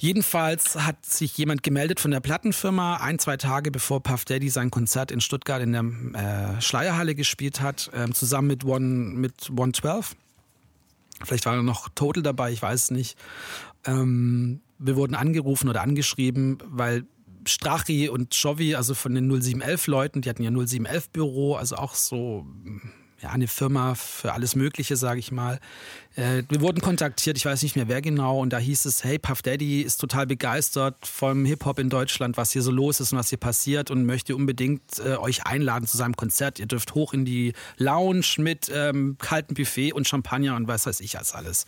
Jedenfalls 0.00 0.76
hat 0.76 1.04
sich 1.04 1.36
jemand 1.36 1.64
gemeldet 1.64 1.98
von 1.98 2.12
der 2.12 2.20
Plattenfirma, 2.20 2.98
ein, 2.98 3.18
zwei 3.18 3.36
Tage 3.36 3.72
bevor 3.72 4.00
Puff 4.00 4.24
Daddy 4.24 4.48
sein 4.48 4.70
Konzert 4.70 5.10
in 5.10 5.20
Stuttgart 5.20 5.60
in 5.60 5.72
der 5.72 6.56
äh, 6.56 6.62
Schleierhalle 6.62 7.16
gespielt 7.16 7.60
hat, 7.60 7.90
äh, 7.92 8.08
zusammen 8.12 8.46
mit 8.46 8.64
One, 8.64 8.86
mit 8.86 9.50
112. 9.50 10.14
Vielleicht 11.24 11.46
war 11.46 11.60
noch 11.62 11.88
Total 11.88 12.22
dabei, 12.22 12.52
ich 12.52 12.62
weiß 12.62 12.84
es 12.84 12.90
nicht. 12.92 13.18
Ähm, 13.84 14.60
wir 14.78 14.94
wurden 14.94 15.16
angerufen 15.16 15.68
oder 15.68 15.82
angeschrieben, 15.82 16.58
weil 16.64 17.04
Strachi 17.48 18.08
und 18.08 18.34
Jovi, 18.34 18.74
also 18.74 18.94
von 18.94 19.14
den 19.14 19.30
0711-Leuten, 19.30 20.20
die 20.22 20.28
hatten 20.28 20.42
ja 20.42 20.50
0711-Büro, 20.50 21.56
also 21.56 21.76
auch 21.76 21.94
so 21.94 22.46
ja, 23.20 23.30
eine 23.30 23.48
Firma 23.48 23.94
für 23.94 24.32
alles 24.32 24.54
Mögliche, 24.54 24.96
sage 24.96 25.18
ich 25.18 25.32
mal. 25.32 25.58
Äh, 26.18 26.42
wir 26.48 26.60
wurden 26.60 26.80
kontaktiert, 26.80 27.36
ich 27.36 27.46
weiß 27.46 27.62
nicht 27.62 27.76
mehr 27.76 27.86
wer 27.86 28.02
genau, 28.02 28.40
und 28.40 28.52
da 28.52 28.58
hieß 28.58 28.86
es, 28.86 29.04
hey, 29.04 29.20
Puff 29.20 29.40
Daddy 29.40 29.82
ist 29.82 29.98
total 29.98 30.26
begeistert 30.26 30.96
vom 31.06 31.44
Hip-Hop 31.44 31.78
in 31.78 31.90
Deutschland, 31.90 32.36
was 32.36 32.50
hier 32.50 32.62
so 32.62 32.72
los 32.72 32.98
ist 32.98 33.12
und 33.12 33.18
was 33.18 33.28
hier 33.28 33.38
passiert 33.38 33.92
und 33.92 34.04
möchte 34.04 34.34
unbedingt 34.34 34.82
äh, 34.98 35.14
euch 35.16 35.46
einladen 35.46 35.86
zu 35.86 35.96
seinem 35.96 36.16
Konzert. 36.16 36.58
Ihr 36.58 36.66
dürft 36.66 36.96
hoch 36.96 37.14
in 37.14 37.24
die 37.24 37.52
Lounge 37.76 38.26
mit 38.38 38.68
ähm, 38.74 39.16
kaltem 39.20 39.54
Buffet 39.54 39.92
und 39.92 40.08
Champagner 40.08 40.56
und 40.56 40.66
was 40.66 40.86
weiß 40.86 41.00
ich 41.00 41.16
als 41.16 41.34
alles. 41.34 41.66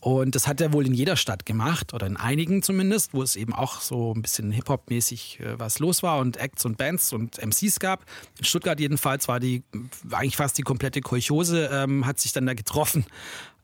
Und 0.00 0.34
das 0.34 0.46
hat 0.46 0.60
er 0.60 0.74
wohl 0.74 0.86
in 0.86 0.92
jeder 0.92 1.16
Stadt 1.16 1.46
gemacht, 1.46 1.94
oder 1.94 2.06
in 2.06 2.18
einigen 2.18 2.62
zumindest, 2.62 3.14
wo 3.14 3.22
es 3.22 3.36
eben 3.36 3.54
auch 3.54 3.80
so 3.80 4.12
ein 4.14 4.20
bisschen 4.20 4.52
Hip-Hop-mäßig 4.52 5.40
äh, 5.40 5.58
was 5.58 5.78
los 5.78 6.02
war 6.02 6.18
und 6.18 6.36
Acts 6.36 6.66
und 6.66 6.76
Bands 6.76 7.14
und 7.14 7.38
MCs 7.42 7.80
gab. 7.80 8.04
In 8.38 8.44
Stuttgart 8.44 8.78
jedenfalls 8.78 9.28
war 9.28 9.40
die 9.40 9.62
eigentlich 10.10 10.36
fast 10.36 10.58
die 10.58 10.62
komplette 10.62 11.00
Kolchose, 11.00 11.70
ähm, 11.72 12.04
hat 12.04 12.20
sich 12.20 12.34
dann 12.34 12.44
da 12.44 12.52
getroffen 12.52 13.06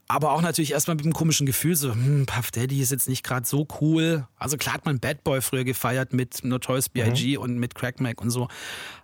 aber 0.08 0.32
auch 0.32 0.42
natürlich 0.42 0.72
erstmal 0.72 0.96
mit 0.96 1.04
einem 1.04 1.14
komischen 1.14 1.46
Gefühl, 1.46 1.76
so, 1.76 1.92
hm, 1.92 2.26
Puff 2.26 2.50
Daddy 2.50 2.80
ist 2.80 2.90
jetzt 2.92 3.08
nicht 3.08 3.24
gerade 3.24 3.46
so 3.46 3.66
cool. 3.80 4.26
Also 4.36 4.56
klar 4.56 4.74
hat 4.74 4.84
man 4.84 5.00
Bad 5.00 5.24
Boy 5.24 5.40
früher 5.40 5.64
gefeiert 5.64 6.12
mit 6.12 6.44
Notorious 6.44 6.88
B.I.G. 6.88 7.36
Mhm. 7.36 7.42
und 7.42 7.58
mit 7.58 7.74
Crack 7.74 8.00
Mac 8.00 8.20
und 8.20 8.30
so. 8.30 8.48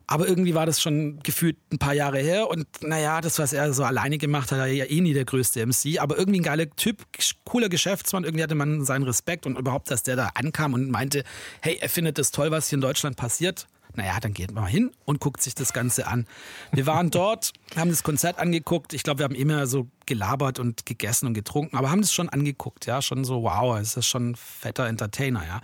Aber 0.07 0.27
irgendwie 0.29 0.55
war 0.55 0.67
das 0.67 0.83
schon 0.83 1.21
gefühlt 1.21 1.57
ein 1.73 1.79
paar 1.79 1.95
Jahre 1.95 2.19
her 2.19 2.51
und 2.51 2.67
naja, 2.83 3.21
das, 3.21 3.39
was 3.39 3.53
er 3.53 3.73
so 3.73 3.85
alleine 3.85 4.19
gemacht 4.19 4.51
hat, 4.51 4.59
er 4.59 4.67
ja 4.67 4.85
eh 4.85 5.01
nie 5.01 5.15
der 5.15 5.25
größte 5.25 5.65
MC, 5.65 6.01
aber 6.01 6.19
irgendwie 6.19 6.41
ein 6.41 6.45
geiler 6.45 6.69
Typ, 6.71 7.07
cooler 7.45 7.69
Geschäftsmann, 7.69 8.25
irgendwie 8.25 8.43
hatte 8.43 8.57
man 8.57 8.85
seinen 8.85 9.05
Respekt 9.05 9.47
und 9.47 9.57
überhaupt, 9.57 9.91
dass 9.91 10.03
der 10.03 10.17
da 10.17 10.31
ankam 10.35 10.75
und 10.75 10.91
meinte, 10.91 11.23
hey, 11.63 11.79
er 11.81 11.89
findet 11.89 12.19
das 12.19 12.33
toll, 12.33 12.51
was 12.51 12.69
hier 12.69 12.77
in 12.77 12.83
Deutschland 12.83 13.17
passiert 13.17 13.69
naja, 13.95 14.19
dann 14.21 14.33
geht 14.33 14.53
man 14.53 14.67
hin 14.67 14.91
und 15.05 15.21
guckt 15.21 15.43
sich 15.43 15.55
das 15.55 15.73
Ganze 15.73 16.07
an. 16.07 16.27
Wir 16.73 16.87
waren 16.87 17.11
dort, 17.11 17.53
haben 17.77 17.91
das 17.91 18.03
Konzert 18.03 18.39
angeguckt. 18.39 18.93
Ich 18.93 19.03
glaube, 19.03 19.21
wir 19.21 19.25
haben 19.25 19.35
immer 19.35 19.67
so 19.67 19.89
gelabert 20.07 20.59
und 20.59 20.87
gegessen 20.87 21.27
und 21.27 21.35
getrunken, 21.35 21.77
aber 21.77 21.91
haben 21.91 22.01
das 22.01 22.13
schon 22.13 22.29
angeguckt, 22.29 22.87
ja, 22.87 23.01
schon 23.01 23.25
so, 23.25 23.43
wow, 23.43 23.79
es 23.79 23.97
ist 23.97 24.07
schon 24.07 24.31
ein 24.31 24.35
fetter 24.35 24.87
Entertainer, 24.87 25.47
ja. 25.47 25.61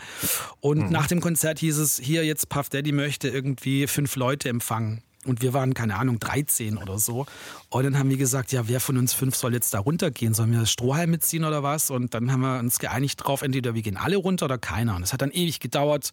Und 0.61 0.87
mhm. 0.87 0.91
nach 0.91 1.07
dem 1.09 1.21
Konzert 1.21 1.59
hieß 1.59 1.79
es, 1.79 1.99
hier 1.99 2.25
jetzt 2.25 2.49
Puff 2.49 2.69
Daddy 2.69 2.93
möchte 2.93 3.29
irgendwie 3.29 3.87
fünf 3.87 4.17
Leute 4.17 4.49
empfangen. 4.49 5.03
Und 5.27 5.43
wir 5.43 5.53
waren, 5.53 5.75
keine 5.75 5.97
Ahnung, 5.97 6.21
13 6.21 6.79
oder 6.79 6.99
so. 6.99 7.27
Und 7.69 7.85
dann 7.85 7.99
haben 7.99 8.11
wir 8.11 8.17
gesagt, 8.17 8.53
ja, 8.53 8.69
wer 8.69 8.81
von 8.81 8.97
uns 8.97 9.13
fünf 9.13 9.35
soll 9.35 9.53
jetzt 9.55 9.75
da 9.75 9.81
runtergehen? 9.81 10.35
Sollen 10.35 10.53
wir 10.53 10.61
das 10.61 10.71
Strohhalm 10.71 11.11
mitziehen 11.11 11.45
oder 11.45 11.63
was? 11.63 11.91
Und 11.91 12.15
dann 12.15 12.31
haben 12.31 12.41
wir 12.41 12.59
uns 12.59 12.79
geeinigt 12.79 13.25
drauf, 13.25 13.43
entweder 13.43 13.75
wir 13.75 13.83
gehen 13.83 13.97
alle 13.97 14.17
runter 14.17 14.47
oder 14.47 14.59
keiner. 14.59 14.95
Und 14.95 15.03
es 15.03 15.13
hat 15.13 15.23
dann 15.23 15.33
ewig 15.33 15.59
gedauert. 15.59 16.13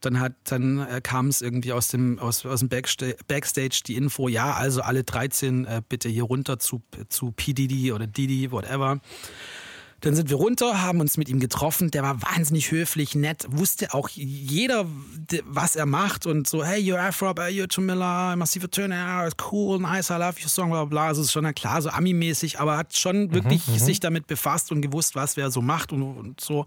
Dann 0.00 0.20
hat, 0.20 0.32
dann 0.44 0.80
äh, 0.80 1.00
kam 1.02 1.28
es 1.28 1.42
irgendwie 1.42 1.72
aus 1.72 1.88
dem, 1.88 2.18
aus, 2.18 2.44
aus 2.46 2.60
dem 2.60 2.68
Backsta 2.68 3.06
Backstage 3.28 3.82
die 3.86 3.96
Info, 3.96 4.28
ja, 4.28 4.54
also 4.54 4.82
alle 4.82 5.04
13 5.04 5.64
äh, 5.64 5.82
bitte 5.88 6.08
hier 6.08 6.24
runter 6.24 6.58
zu, 6.58 6.82
zu 7.08 7.32
PDD 7.32 7.92
oder 7.92 8.06
Didi, 8.06 8.50
whatever. 8.50 9.00
Dann 10.00 10.14
sind 10.14 10.30
wir 10.30 10.36
runter, 10.36 10.82
haben 10.82 11.00
uns 11.00 11.16
mit 11.16 11.28
ihm 11.28 11.40
getroffen. 11.40 11.90
Der 11.90 12.02
war 12.02 12.22
wahnsinnig 12.22 12.70
höflich, 12.70 13.14
nett, 13.14 13.46
wusste 13.50 13.92
auch 13.92 14.08
jeder, 14.08 14.86
was 15.44 15.76
er 15.76 15.86
macht 15.86 16.26
und 16.26 16.48
so, 16.48 16.64
hey, 16.64 16.80
you're 16.80 16.98
Afro, 16.98 17.30
you're 17.30 17.68
Tom 17.68 17.86
Miller, 17.86 18.34
massive 18.36 18.70
Töne, 18.70 19.30
cool, 19.50 19.78
nice, 19.78 20.10
I 20.10 20.14
love 20.14 20.40
your 20.40 20.48
song, 20.48 20.70
bla 20.70 20.84
bla. 20.84 21.08
Also 21.08 21.22
ist 21.22 21.32
schon 21.32 21.54
klar, 21.54 21.82
so 21.82 21.90
Ami-mäßig, 21.90 22.58
aber 22.60 22.76
hat 22.76 22.96
schon 22.96 23.26
mhm, 23.26 23.34
wirklich 23.34 23.66
mhm, 23.66 23.78
sich 23.78 24.00
damit 24.00 24.26
befasst 24.26 24.72
und 24.72 24.80
gewusst, 24.80 25.14
was 25.14 25.36
wer 25.36 25.50
so 25.50 25.60
macht 25.60 25.92
und, 25.92 26.02
und 26.02 26.40
so. 26.40 26.64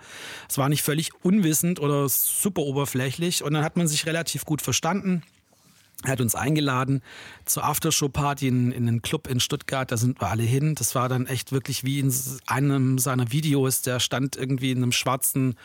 Es 0.48 0.58
war 0.58 0.70
nicht 0.70 0.84
völlig 0.84 1.12
unwissend 1.24 1.80
oder 1.80 2.08
super 2.10 2.62
oberflächlich 2.62 3.44
und 3.44 3.54
dann 3.54 3.64
hat 3.64 3.78
man 3.78 3.88
sich 3.88 4.06
relativ 4.06 4.46
gut 4.46 4.62
verstanden. 4.62 5.24
Er 6.04 6.12
hat 6.12 6.22
uns 6.22 6.36
eingeladen 6.36 7.02
zur 7.46 7.64
Aftershow-Party 7.64 8.48
in, 8.48 8.72
in 8.72 8.88
einen 8.88 9.02
Club 9.02 9.28
in 9.28 9.40
Stuttgart. 9.40 9.90
Da 9.90 9.98
sind 9.98 10.20
wir 10.20 10.30
alle 10.30 10.44
hin. 10.44 10.76
Das 10.76 10.96
war 10.96 11.08
dann 11.08 11.28
echt 11.28 11.52
wirklich 11.52 11.84
wie 11.84 12.00
in 12.00 12.14
einem 12.46 12.98
seiner 12.98 13.32
Videos. 13.32 13.82
Der 13.82 14.00
stand 14.00 14.36
irgendwie 14.36 14.72
in 14.72 14.80
einem 14.80 14.92
schwarzen 14.92 15.56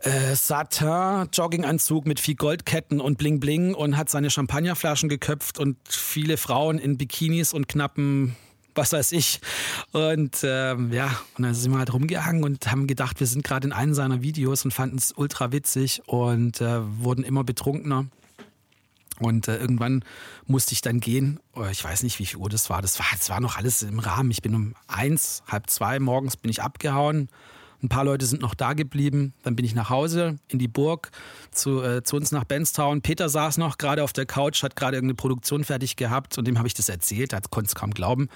äh, 0.00 0.34
Satin-Jogginganzug 0.34 2.06
mit 2.06 2.20
viel 2.20 2.34
Goldketten 2.34 3.00
und 3.00 3.16
Bling 3.16 3.40
Bling 3.40 3.74
und 3.74 3.96
hat 3.96 4.10
seine 4.10 4.30
Champagnerflaschen 4.30 5.08
geköpft 5.08 5.58
und 5.58 5.78
viele 5.88 6.36
Frauen 6.36 6.78
in 6.78 6.98
Bikinis 6.98 7.54
und 7.54 7.66
knappen 7.68 8.36
was 8.76 8.92
weiß 8.92 9.12
ich. 9.12 9.40
Und 9.92 10.40
ähm, 10.42 10.92
ja, 10.92 11.06
und 11.36 11.44
dann 11.44 11.54
sind 11.54 11.72
wir 11.72 11.78
halt 11.78 11.94
rumgehangen 11.94 12.44
und 12.44 12.70
haben 12.70 12.86
gedacht, 12.86 13.20
wir 13.20 13.26
sind 13.26 13.42
gerade 13.42 13.66
in 13.66 13.72
einem 13.72 13.94
seiner 13.94 14.20
Videos 14.20 14.66
und 14.66 14.70
fanden 14.70 14.98
es 14.98 15.12
ultra 15.12 15.50
witzig 15.50 16.02
und 16.06 16.60
äh, 16.60 16.80
wurden 17.02 17.24
immer 17.24 17.42
betrunkener. 17.42 18.06
Und 19.18 19.48
äh, 19.48 19.56
irgendwann 19.56 20.04
musste 20.46 20.72
ich 20.72 20.82
dann 20.82 21.00
gehen. 21.00 21.40
Oh, 21.54 21.64
ich 21.70 21.82
weiß 21.82 22.02
nicht, 22.02 22.18
wie 22.18 22.26
viel 22.26 22.38
Uhr 22.38 22.48
das 22.48 22.68
war. 22.68 22.82
Das 22.82 22.98
war, 22.98 23.06
das 23.12 23.30
war 23.30 23.40
noch 23.40 23.56
alles 23.56 23.82
im 23.82 23.98
Rahmen. 23.98 24.30
Ich 24.30 24.42
bin 24.42 24.54
um 24.54 24.74
eins, 24.88 25.42
halb 25.48 25.70
zwei 25.70 25.98
morgens 25.98 26.36
bin 26.36 26.50
ich 26.50 26.62
abgehauen. 26.62 27.28
Ein 27.82 27.88
paar 27.88 28.04
Leute 28.04 28.26
sind 28.26 28.42
noch 28.42 28.54
da 28.54 28.72
geblieben. 28.72 29.34
Dann 29.42 29.54
bin 29.54 29.64
ich 29.64 29.74
nach 29.74 29.90
Hause 29.90 30.36
in 30.48 30.58
die 30.58 30.68
Burg 30.68 31.10
zu, 31.50 31.82
äh, 31.82 32.02
zu 32.02 32.16
uns 32.16 32.32
nach 32.32 32.44
Benstown. 32.44 33.02
Peter 33.02 33.28
saß 33.28 33.58
noch 33.58 33.78
gerade 33.78 34.02
auf 34.02 34.12
der 34.12 34.26
Couch, 34.26 34.62
hat 34.62 34.76
gerade 34.76 34.96
irgendeine 34.96 35.16
Produktion 35.16 35.64
fertig 35.64 35.96
gehabt 35.96 36.38
und 36.38 36.46
dem 36.46 36.58
habe 36.58 36.68
ich 36.68 36.74
das 36.74 36.88
erzählt. 36.88 37.32
Er 37.32 37.42
konnte 37.42 37.68
es 37.68 37.74
kaum 37.74 37.92
glauben. 37.92 38.28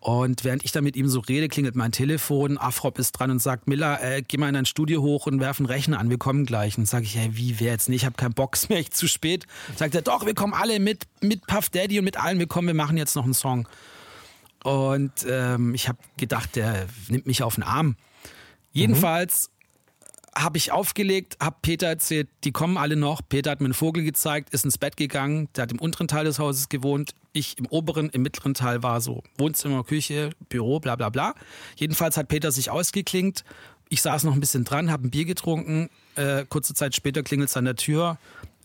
Und 0.00 0.44
während 0.44 0.64
ich 0.64 0.72
da 0.72 0.80
mit 0.80 0.96
ihm 0.96 1.08
so 1.08 1.20
rede, 1.20 1.48
klingelt 1.48 1.76
mein 1.76 1.92
Telefon. 1.92 2.56
Afrop 2.56 2.98
ist 2.98 3.12
dran 3.12 3.30
und 3.30 3.38
sagt, 3.38 3.68
Miller, 3.68 4.02
äh, 4.02 4.22
geh 4.26 4.38
mal 4.38 4.48
in 4.48 4.54
dein 4.54 4.64
Studio 4.64 5.02
hoch 5.02 5.26
und 5.26 5.40
werf 5.40 5.60
einen 5.60 5.66
Rechner 5.66 5.98
an, 5.98 6.08
wir 6.08 6.16
kommen 6.16 6.46
gleich. 6.46 6.78
Und 6.78 6.86
sage 6.86 7.04
ich, 7.04 7.16
hey, 7.16 7.28
wie, 7.32 7.60
wer 7.60 7.72
jetzt 7.72 7.90
nicht? 7.90 8.02
Ich 8.02 8.06
habe 8.06 8.16
keinen 8.16 8.32
Box 8.32 8.70
mehr, 8.70 8.80
ich 8.80 8.92
zu 8.92 9.06
spät. 9.06 9.46
Sagt 9.76 9.94
er, 9.94 10.00
doch, 10.00 10.24
wir 10.24 10.34
kommen 10.34 10.54
alle 10.54 10.80
mit, 10.80 11.04
mit 11.20 11.46
Puff 11.46 11.68
Daddy 11.68 11.98
und 11.98 12.06
mit 12.06 12.16
allen, 12.16 12.38
wir 12.38 12.46
kommen, 12.46 12.66
wir 12.66 12.74
machen 12.74 12.96
jetzt 12.96 13.14
noch 13.14 13.24
einen 13.24 13.34
Song. 13.34 13.68
Und 14.64 15.12
ähm, 15.28 15.74
ich 15.74 15.88
habe 15.88 15.98
gedacht, 16.16 16.56
der 16.56 16.86
nimmt 17.08 17.26
mich 17.26 17.42
auf 17.42 17.56
den 17.56 17.64
Arm. 17.64 17.96
Jedenfalls 18.72 19.50
habe 20.36 20.58
ich 20.58 20.72
aufgelegt, 20.72 21.36
habe 21.40 21.56
Peter 21.62 21.88
erzählt, 21.88 22.28
die 22.44 22.52
kommen 22.52 22.76
alle 22.76 22.96
noch. 22.96 23.20
Peter 23.28 23.50
hat 23.50 23.60
mir 23.60 23.66
einen 23.66 23.74
Vogel 23.74 24.04
gezeigt, 24.04 24.50
ist 24.50 24.64
ins 24.64 24.78
Bett 24.78 24.96
gegangen. 24.96 25.48
Der 25.56 25.62
hat 25.62 25.72
im 25.72 25.78
unteren 25.80 26.08
Teil 26.08 26.24
des 26.24 26.38
Hauses 26.38 26.68
gewohnt. 26.68 27.14
Ich 27.32 27.58
im 27.58 27.66
oberen, 27.66 28.08
im 28.10 28.22
mittleren 28.22 28.54
Teil 28.54 28.82
war 28.82 29.00
so 29.00 29.22
Wohnzimmer, 29.38 29.84
Küche, 29.84 30.30
Büro, 30.48 30.80
bla 30.80 30.96
bla 30.96 31.08
bla. 31.10 31.34
Jedenfalls 31.76 32.16
hat 32.16 32.28
Peter 32.28 32.52
sich 32.52 32.70
ausgeklingt. 32.70 33.44
Ich 33.88 34.02
saß 34.02 34.24
noch 34.24 34.34
ein 34.34 34.40
bisschen 34.40 34.64
dran, 34.64 34.90
habe 34.90 35.06
ein 35.06 35.10
Bier 35.10 35.24
getrunken. 35.24 35.90
Äh, 36.14 36.44
kurze 36.48 36.74
Zeit 36.74 36.94
später 36.94 37.22
klingelt 37.22 37.50
es 37.50 37.56
an 37.56 37.64
der 37.64 37.76
Tür. 37.76 38.18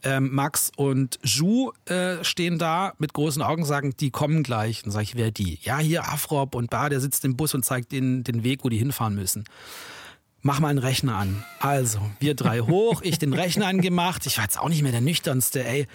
Ähm, 0.04 0.36
Max 0.36 0.72
und 0.76 1.18
Ju 1.24 1.72
äh, 1.86 2.24
stehen 2.24 2.60
da 2.60 2.94
mit 3.00 3.14
großen 3.14 3.42
Augen, 3.42 3.66
sagen, 3.66 3.96
die 4.00 4.12
kommen 4.12 4.44
gleich. 4.44 4.84
Dann 4.84 4.92
sage 4.92 5.04
ich, 5.04 5.16
wer 5.16 5.32
die? 5.32 5.58
Ja, 5.64 5.80
hier 5.80 6.04
Afrop 6.08 6.54
und 6.54 6.70
Bar, 6.70 6.92
der 6.92 7.00
sitzt 7.00 7.26
im 7.26 7.36
Bus 7.36 7.56
und 7.56 7.66
zeigt 7.66 7.92
ihnen 7.92 8.24
den 8.24 8.44
Weg, 8.44 8.64
wo 8.64 8.70
die 8.70 8.78
hinfahren 8.78 9.16
müssen 9.16 9.46
mach 10.46 10.60
mal 10.60 10.68
einen 10.68 10.78
Rechner 10.78 11.16
an. 11.16 11.44
Also, 11.60 12.00
wir 12.20 12.36
drei 12.36 12.60
hoch, 12.60 13.02
ich 13.02 13.18
den 13.18 13.34
Rechner 13.34 13.66
angemacht. 13.66 14.28
Ich 14.28 14.38
war 14.38 14.44
jetzt 14.44 14.60
auch 14.60 14.70
nicht 14.70 14.84
mehr 14.84 14.92
der 14.92 15.02
nüchternste, 15.02 15.66
ey. 15.66 15.88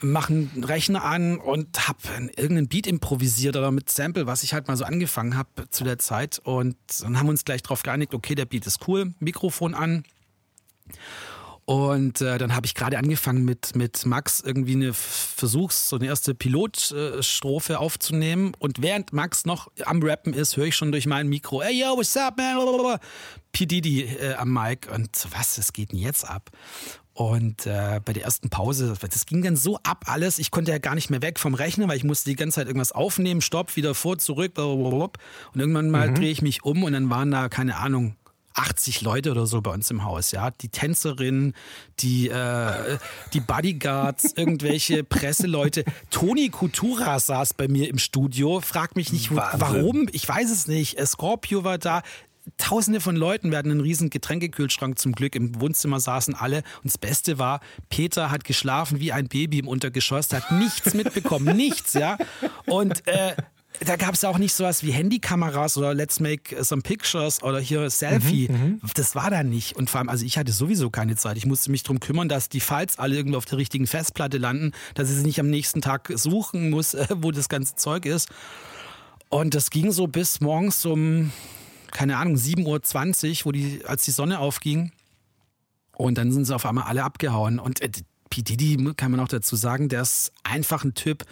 Mach 0.00 0.30
einen 0.30 0.64
Rechner 0.64 1.04
an 1.04 1.36
und 1.36 1.86
hab 1.86 1.98
irgendeinen 2.06 2.68
Beat 2.68 2.86
improvisiert 2.86 3.54
oder 3.54 3.70
mit 3.70 3.90
Sample, 3.90 4.26
was 4.26 4.44
ich 4.44 4.54
halt 4.54 4.66
mal 4.66 4.78
so 4.78 4.84
angefangen 4.84 5.36
habe 5.36 5.68
zu 5.68 5.84
der 5.84 5.98
Zeit. 5.98 6.40
Und 6.42 6.74
dann 7.02 7.18
haben 7.18 7.26
wir 7.26 7.32
uns 7.32 7.44
gleich 7.44 7.62
drauf 7.62 7.82
geeinigt, 7.82 8.14
okay, 8.14 8.34
der 8.34 8.46
Beat 8.46 8.66
ist 8.66 8.88
cool, 8.88 9.12
Mikrofon 9.20 9.74
an. 9.74 10.04
Und 11.72 12.20
äh, 12.20 12.36
dann 12.36 12.54
habe 12.54 12.66
ich 12.66 12.74
gerade 12.74 12.98
angefangen 12.98 13.46
mit, 13.46 13.74
mit 13.74 14.04
Max 14.04 14.42
irgendwie 14.44 14.74
eine 14.74 14.92
Versuchs-, 14.92 15.88
so 15.88 15.96
eine 15.96 16.04
erste 16.04 16.34
Pilotstrophe 16.34 17.78
aufzunehmen. 17.78 18.52
Und 18.58 18.82
während 18.82 19.14
Max 19.14 19.46
noch 19.46 19.72
am 19.86 20.02
Rappen 20.02 20.34
ist, 20.34 20.58
höre 20.58 20.66
ich 20.66 20.76
schon 20.76 20.92
durch 20.92 21.06
mein 21.06 21.28
Mikro, 21.28 21.62
hey 21.62 21.80
yo, 21.80 21.96
what's 21.96 22.14
up, 22.14 22.36
man? 22.36 22.56
Blablabla. 22.56 23.00
P. 23.52 23.64
Diddy 23.64 24.02
äh, 24.02 24.34
am 24.34 24.52
Mic. 24.52 24.86
Und 24.94 25.26
was, 25.30 25.58
was 25.58 25.72
geht 25.72 25.92
denn 25.92 25.98
jetzt 25.98 26.28
ab? 26.28 26.50
Und 27.14 27.66
äh, 27.66 28.00
bei 28.04 28.12
der 28.12 28.24
ersten 28.24 28.50
Pause, 28.50 28.94
das 29.00 29.24
ging 29.24 29.42
dann 29.42 29.56
so 29.56 29.78
ab 29.82 30.04
alles, 30.08 30.38
ich 30.38 30.50
konnte 30.50 30.72
ja 30.72 30.78
gar 30.78 30.94
nicht 30.94 31.08
mehr 31.08 31.22
weg 31.22 31.38
vom 31.38 31.54
Rechner, 31.54 31.88
weil 31.88 31.96
ich 31.96 32.04
musste 32.04 32.28
die 32.28 32.36
ganze 32.36 32.56
Zeit 32.56 32.66
irgendwas 32.66 32.92
aufnehmen, 32.92 33.40
stopp, 33.40 33.76
wieder 33.76 33.94
vor, 33.94 34.18
zurück, 34.18 34.52
blablabla. 34.52 35.10
und 35.54 35.60
irgendwann 35.60 35.90
mal 35.90 36.10
mhm. 36.10 36.16
drehe 36.16 36.30
ich 36.30 36.42
mich 36.42 36.64
um 36.64 36.84
und 36.84 36.92
dann 36.92 37.08
waren 37.08 37.30
da, 37.30 37.48
keine 37.48 37.76
Ahnung, 37.76 38.16
80 38.54 39.00
Leute 39.02 39.30
oder 39.30 39.46
so 39.46 39.60
bei 39.60 39.70
uns 39.72 39.90
im 39.90 40.04
Haus, 40.04 40.32
ja. 40.32 40.50
Die 40.50 40.68
Tänzerin, 40.68 41.54
die, 42.00 42.28
äh, 42.28 42.98
die 43.32 43.40
Bodyguards, 43.40 44.32
irgendwelche 44.36 45.04
Presseleute. 45.04 45.84
Toni 46.10 46.48
Kutura 46.48 47.18
saß 47.20 47.54
bei 47.54 47.68
mir 47.68 47.88
im 47.88 47.98
Studio, 47.98 48.60
frag 48.60 48.96
mich 48.96 49.12
nicht, 49.12 49.34
Wahnsinn. 49.34 49.60
warum, 49.60 50.08
ich 50.12 50.28
weiß 50.28 50.50
es 50.50 50.66
nicht. 50.66 50.98
Scorpio 51.06 51.64
war 51.64 51.78
da, 51.78 52.02
Tausende 52.58 53.00
von 53.00 53.14
Leuten. 53.14 53.54
Hatten 53.54 53.70
einen 53.70 53.80
riesen 53.80 54.10
Getränkekühlschrank 54.10 54.98
zum 54.98 55.12
Glück. 55.12 55.36
Im 55.36 55.60
Wohnzimmer 55.60 56.00
saßen 56.00 56.34
alle. 56.34 56.58
Und 56.82 56.86
das 56.86 56.98
Beste 56.98 57.38
war, 57.38 57.60
Peter 57.88 58.30
hat 58.30 58.44
geschlafen 58.44 58.98
wie 58.98 59.12
ein 59.12 59.28
Baby 59.28 59.60
im 59.60 59.68
Untergeschoss. 59.68 60.32
Hat 60.32 60.50
nichts 60.50 60.94
mitbekommen. 60.94 61.56
nichts, 61.56 61.92
ja. 61.94 62.18
Und 62.66 63.06
äh, 63.06 63.36
da 63.80 63.96
gab 63.96 64.14
es 64.14 64.24
auch 64.24 64.38
nicht 64.38 64.54
sowas 64.54 64.82
wie 64.82 64.92
Handykameras 64.92 65.76
oder 65.76 65.94
Let's 65.94 66.20
Make 66.20 66.62
some 66.62 66.82
Pictures 66.82 67.42
oder 67.42 67.58
hier 67.58 67.88
Selfie. 67.90 68.48
Mhm, 68.48 68.56
mhm, 68.56 68.80
das 68.94 69.14
war 69.14 69.30
da 69.30 69.42
nicht. 69.42 69.76
Und 69.76 69.90
vor 69.90 70.00
allem, 70.00 70.08
also 70.08 70.24
ich 70.24 70.38
hatte 70.38 70.52
sowieso 70.52 70.90
keine 70.90 71.16
Zeit. 71.16 71.36
Ich 71.36 71.46
musste 71.46 71.70
mich 71.70 71.82
darum 71.82 72.00
kümmern, 72.00 72.28
dass 72.28 72.48
die 72.48 72.60
Files 72.60 72.98
alle 72.98 73.16
irgendwo 73.16 73.38
auf 73.38 73.44
der 73.44 73.58
richtigen 73.58 73.86
Festplatte 73.86 74.38
landen, 74.38 74.72
dass 74.94 75.10
ich 75.10 75.16
sie 75.16 75.24
nicht 75.24 75.40
am 75.40 75.50
nächsten 75.50 75.80
Tag 75.80 76.12
suchen 76.14 76.70
muss, 76.70 76.96
wo 77.16 77.30
das 77.30 77.48
ganze 77.48 77.74
Zeug 77.74 78.06
ist. 78.06 78.28
Und 79.28 79.54
das 79.54 79.70
ging 79.70 79.90
so 79.92 80.06
bis 80.06 80.40
morgens 80.40 80.84
um 80.84 81.32
keine 81.92 82.16
Ahnung, 82.16 82.34
7.20 82.34 83.40
Uhr, 83.40 83.46
wo 83.46 83.52
die, 83.52 83.82
als 83.86 84.04
die 84.04 84.10
Sonne 84.10 84.40
aufging. 84.40 84.90
Und 85.96 86.18
dann 86.18 86.32
sind 86.32 86.46
sie 86.46 86.54
auf 86.54 86.66
einmal 86.66 86.84
alle 86.84 87.04
abgehauen. 87.04 87.58
Und 87.58 87.80
äh, 87.80 87.90
P. 88.30 88.42
Diddy, 88.42 88.94
kann 88.96 89.12
man 89.12 89.20
auch 89.20 89.28
dazu 89.28 89.54
sagen, 89.56 89.88
der 89.88 90.02
ist 90.02 90.32
einfach 90.42 90.84
ein 90.84 90.94
Typ, 90.94 91.24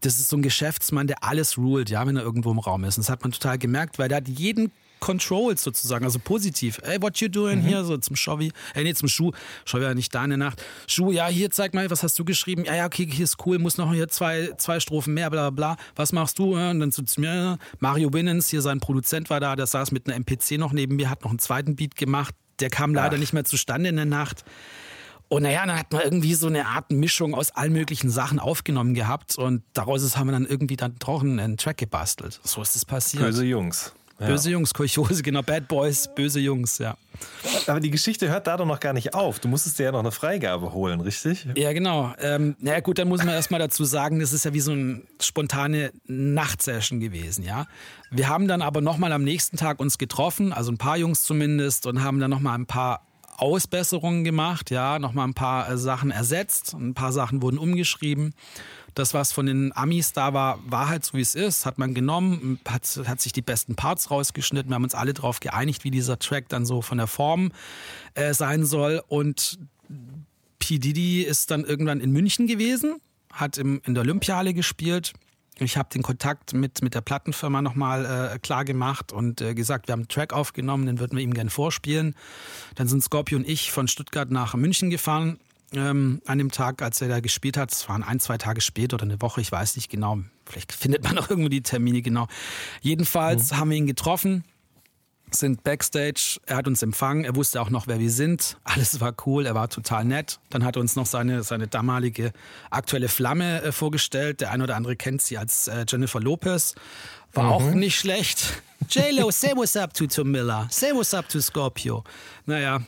das 0.00 0.18
ist 0.18 0.28
so 0.28 0.36
ein 0.36 0.42
Geschäftsmann, 0.42 1.06
der 1.06 1.22
alles 1.24 1.58
ruled, 1.58 1.90
ja, 1.90 2.06
wenn 2.06 2.16
er 2.16 2.22
irgendwo 2.22 2.50
im 2.50 2.58
Raum 2.58 2.84
ist. 2.84 2.96
Und 2.96 3.04
das 3.04 3.10
hat 3.10 3.22
man 3.22 3.32
total 3.32 3.58
gemerkt, 3.58 3.98
weil 3.98 4.08
der 4.08 4.18
hat 4.18 4.28
jeden 4.28 4.72
Controls 5.00 5.62
sozusagen, 5.62 6.04
also 6.04 6.18
positiv. 6.18 6.80
Hey, 6.82 7.00
what 7.00 7.18
you 7.18 7.28
doing 7.28 7.62
mhm. 7.62 7.66
here? 7.66 7.84
So 7.84 7.96
zum 7.98 8.16
Shovi, 8.16 8.52
hey, 8.74 8.84
nee, 8.84 8.94
zum 8.94 9.08
Schuh. 9.08 9.32
Shovi 9.64 9.84
war 9.84 9.94
nicht 9.94 10.14
da 10.14 10.24
in 10.24 10.30
der 10.30 10.38
Nacht. 10.38 10.62
Schuh, 10.86 11.12
ja, 11.12 11.28
hier, 11.28 11.50
zeig 11.50 11.74
mal, 11.74 11.90
was 11.90 12.02
hast 12.02 12.18
du 12.18 12.24
geschrieben? 12.24 12.64
Ja, 12.64 12.74
ja, 12.74 12.86
okay, 12.86 13.06
hier 13.10 13.24
ist 13.24 13.36
cool, 13.46 13.58
muss 13.58 13.76
noch 13.76 13.92
hier 13.92 14.08
zwei, 14.08 14.52
zwei 14.56 14.80
Strophen 14.80 15.14
mehr, 15.14 15.30
bla, 15.30 15.50
bla, 15.50 15.74
bla. 15.74 15.84
Was 15.96 16.12
machst 16.12 16.38
du? 16.38 16.56
Und 16.56 16.80
dann 16.80 16.92
zu 16.92 17.04
mir, 17.18 17.58
Mario 17.78 18.12
Winnens, 18.12 18.48
hier 18.48 18.62
sein 18.62 18.80
Produzent 18.80 19.30
war 19.30 19.40
da, 19.40 19.54
der 19.54 19.66
saß 19.66 19.92
mit 19.92 20.06
einer 20.06 20.16
MPC 20.16 20.58
noch 20.58 20.72
neben 20.72 20.96
mir, 20.96 21.10
hat 21.10 21.24
noch 21.24 21.30
einen 21.30 21.38
zweiten 21.38 21.76
Beat 21.76 21.96
gemacht. 21.96 22.34
Der 22.60 22.70
kam 22.70 22.94
leider 22.94 23.16
Ach. 23.16 23.20
nicht 23.20 23.34
mehr 23.34 23.44
zustande 23.44 23.90
in 23.90 23.96
der 23.96 24.06
Nacht. 24.06 24.44
Und 25.28 25.42
naja, 25.42 25.66
dann 25.66 25.78
hat 25.78 25.92
man 25.92 26.02
irgendwie 26.02 26.34
so 26.34 26.46
eine 26.46 26.66
Art 26.66 26.90
Mischung 26.90 27.34
aus 27.34 27.50
allen 27.50 27.72
möglichen 27.72 28.10
Sachen 28.10 28.38
aufgenommen 28.38 28.94
gehabt 28.94 29.36
und 29.36 29.62
daraus 29.72 30.16
haben 30.16 30.28
wir 30.28 30.32
dann 30.32 30.46
irgendwie 30.46 30.76
dann 30.76 30.94
doch 30.98 31.22
einen 31.22 31.56
Track 31.56 31.78
gebastelt. 31.78 32.40
So 32.44 32.62
ist 32.62 32.76
es 32.76 32.84
passiert. 32.84 33.24
Böse 33.24 33.44
Jungs. 33.44 33.92
Ja. 34.18 34.28
Böse 34.28 34.50
Jungs, 34.50 34.72
Kolchose, 34.72 35.22
genau, 35.22 35.42
Bad 35.42 35.68
Boys, 35.68 36.08
böse 36.14 36.40
Jungs, 36.40 36.78
ja. 36.78 36.96
Aber 37.66 37.80
die 37.80 37.90
Geschichte 37.90 38.28
hört 38.30 38.46
da 38.46 38.56
doch 38.56 38.64
noch 38.64 38.80
gar 38.80 38.94
nicht 38.94 39.12
auf. 39.12 39.40
Du 39.40 39.48
musstest 39.48 39.78
dir 39.78 39.84
ja 39.84 39.92
noch 39.92 40.00
eine 40.00 40.10
Freigabe 40.10 40.72
holen, 40.72 41.00
richtig? 41.02 41.46
Ja, 41.54 41.72
genau. 41.74 42.14
Ähm, 42.18 42.56
naja, 42.58 42.80
gut, 42.80 42.98
dann 42.98 43.08
muss 43.08 43.24
man 43.24 43.34
erstmal 43.34 43.60
dazu 43.60 43.84
sagen, 43.84 44.20
das 44.20 44.32
ist 44.32 44.46
ja 44.46 44.54
wie 44.54 44.60
so 44.60 44.72
eine 44.72 45.02
spontane 45.20 45.92
Nachtsession 46.06 47.00
gewesen, 47.00 47.44
ja. 47.44 47.66
Wir 48.10 48.28
haben 48.28 48.48
dann 48.48 48.62
aber 48.62 48.80
nochmal 48.80 49.12
am 49.12 49.22
nächsten 49.22 49.58
Tag 49.58 49.80
uns 49.80 49.98
getroffen, 49.98 50.52
also 50.52 50.72
ein 50.72 50.78
paar 50.78 50.96
Jungs 50.96 51.24
zumindest, 51.24 51.84
und 51.86 52.02
haben 52.02 52.18
dann 52.18 52.30
nochmal 52.30 52.54
ein 52.54 52.66
paar 52.66 53.02
Ausbesserungen 53.38 54.24
gemacht, 54.24 54.70
ja, 54.70 54.98
nochmal 54.98 55.28
ein 55.28 55.34
paar 55.34 55.70
äh, 55.70 55.78
Sachen 55.78 56.10
ersetzt, 56.10 56.74
ein 56.74 56.94
paar 56.94 57.12
Sachen 57.12 57.42
wurden 57.42 57.58
umgeschrieben 57.58 58.34
das, 58.96 59.12
was 59.12 59.32
von 59.32 59.46
den 59.46 59.76
Amis 59.76 60.12
da 60.12 60.32
war, 60.32 60.58
war 60.66 60.88
halt 60.88 61.04
so, 61.04 61.18
wie 61.18 61.20
es 61.20 61.34
ist. 61.34 61.66
Hat 61.66 61.78
man 61.78 61.94
genommen, 61.94 62.58
hat, 62.66 63.00
hat 63.06 63.20
sich 63.20 63.32
die 63.32 63.42
besten 63.42 63.76
Parts 63.76 64.10
rausgeschnitten. 64.10 64.70
Wir 64.70 64.74
haben 64.74 64.84
uns 64.84 64.94
alle 64.94 65.12
darauf 65.12 65.40
geeinigt, 65.40 65.84
wie 65.84 65.90
dieser 65.90 66.18
Track 66.18 66.48
dann 66.48 66.64
so 66.64 66.80
von 66.82 66.98
der 66.98 67.06
Form 67.06 67.52
äh, 68.14 68.32
sein 68.32 68.64
soll. 68.64 69.02
Und 69.06 69.58
P. 70.58 70.78
Diddy 70.78 71.22
ist 71.22 71.50
dann 71.50 71.64
irgendwann 71.64 72.00
in 72.00 72.10
München 72.10 72.46
gewesen, 72.46 72.96
hat 73.32 73.58
im, 73.58 73.82
in 73.84 73.94
der 73.94 74.02
Olympiale 74.02 74.54
gespielt. 74.54 75.12
Ich 75.58 75.78
habe 75.78 75.88
den 75.88 76.02
Kontakt 76.02 76.52
mit, 76.52 76.82
mit 76.82 76.94
der 76.94 77.00
Plattenfirma 77.00 77.62
nochmal 77.62 78.32
äh, 78.34 78.38
klar 78.38 78.64
gemacht 78.64 79.12
und 79.12 79.40
äh, 79.40 79.54
gesagt, 79.54 79.88
wir 79.88 79.92
haben 79.92 80.00
einen 80.00 80.08
Track 80.08 80.34
aufgenommen, 80.34 80.84
den 80.86 80.98
würden 80.98 81.16
wir 81.16 81.24
ihm 81.24 81.32
gerne 81.32 81.48
vorspielen. 81.48 82.14
Dann 82.74 82.88
sind 82.88 83.02
Scorpio 83.02 83.38
und 83.38 83.48
ich 83.48 83.72
von 83.72 83.88
Stuttgart 83.88 84.30
nach 84.30 84.54
München 84.54 84.90
gefahren 84.90 85.38
ähm, 85.72 86.20
an 86.26 86.38
dem 86.38 86.50
Tag, 86.50 86.82
als 86.82 87.00
er 87.00 87.08
da 87.08 87.20
gespielt 87.20 87.56
hat. 87.56 87.72
Es 87.72 87.88
waren 87.88 88.02
ein, 88.02 88.20
zwei 88.20 88.36
Tage 88.36 88.60
später 88.60 88.96
oder 88.96 89.04
eine 89.04 89.22
Woche, 89.22 89.40
ich 89.40 89.50
weiß 89.50 89.76
nicht 89.76 89.90
genau. 89.90 90.18
Vielleicht 90.44 90.72
findet 90.72 91.04
man 91.04 91.16
auch 91.18 91.30
irgendwo 91.30 91.48
die 91.48 91.62
Termine 91.62 92.02
genau. 92.02 92.28
Jedenfalls 92.82 93.52
mhm. 93.52 93.56
haben 93.56 93.70
wir 93.70 93.76
ihn 93.78 93.86
getroffen, 93.86 94.44
sind 95.30 95.64
backstage. 95.64 96.38
Er 96.46 96.56
hat 96.56 96.66
uns 96.66 96.82
empfangen. 96.82 97.24
Er 97.24 97.36
wusste 97.36 97.60
auch 97.60 97.70
noch, 97.70 97.86
wer 97.86 97.98
wir 97.98 98.10
sind. 98.10 98.56
Alles 98.64 99.00
war 99.00 99.14
cool. 99.26 99.46
Er 99.46 99.54
war 99.54 99.68
total 99.68 100.04
nett. 100.04 100.38
Dann 100.50 100.64
hat 100.64 100.76
er 100.76 100.80
uns 100.80 100.96
noch 100.96 101.06
seine, 101.06 101.42
seine 101.42 101.66
damalige 101.66 102.32
aktuelle 102.70 103.08
Flamme 103.08 103.62
äh, 103.62 103.72
vorgestellt. 103.72 104.40
Der 104.40 104.50
eine 104.50 104.64
oder 104.64 104.76
andere 104.76 104.96
kennt 104.96 105.22
sie 105.22 105.38
als 105.38 105.68
äh, 105.68 105.84
Jennifer 105.88 106.20
Lopez. 106.20 106.74
War 107.32 107.44
mhm. 107.44 107.50
auch 107.50 107.74
nicht 107.74 107.98
schlecht. 107.98 108.62
J-Lo, 108.88 109.30
say 109.30 109.52
what's 109.54 109.76
up 109.76 109.92
to 109.94 110.06
Tom 110.06 110.30
Miller. 110.30 110.68
Say 110.70 110.92
what's 110.92 111.12
up 111.12 111.28
to 111.28 111.40
Scorpio. 111.40 112.04
Naja, 112.46 112.80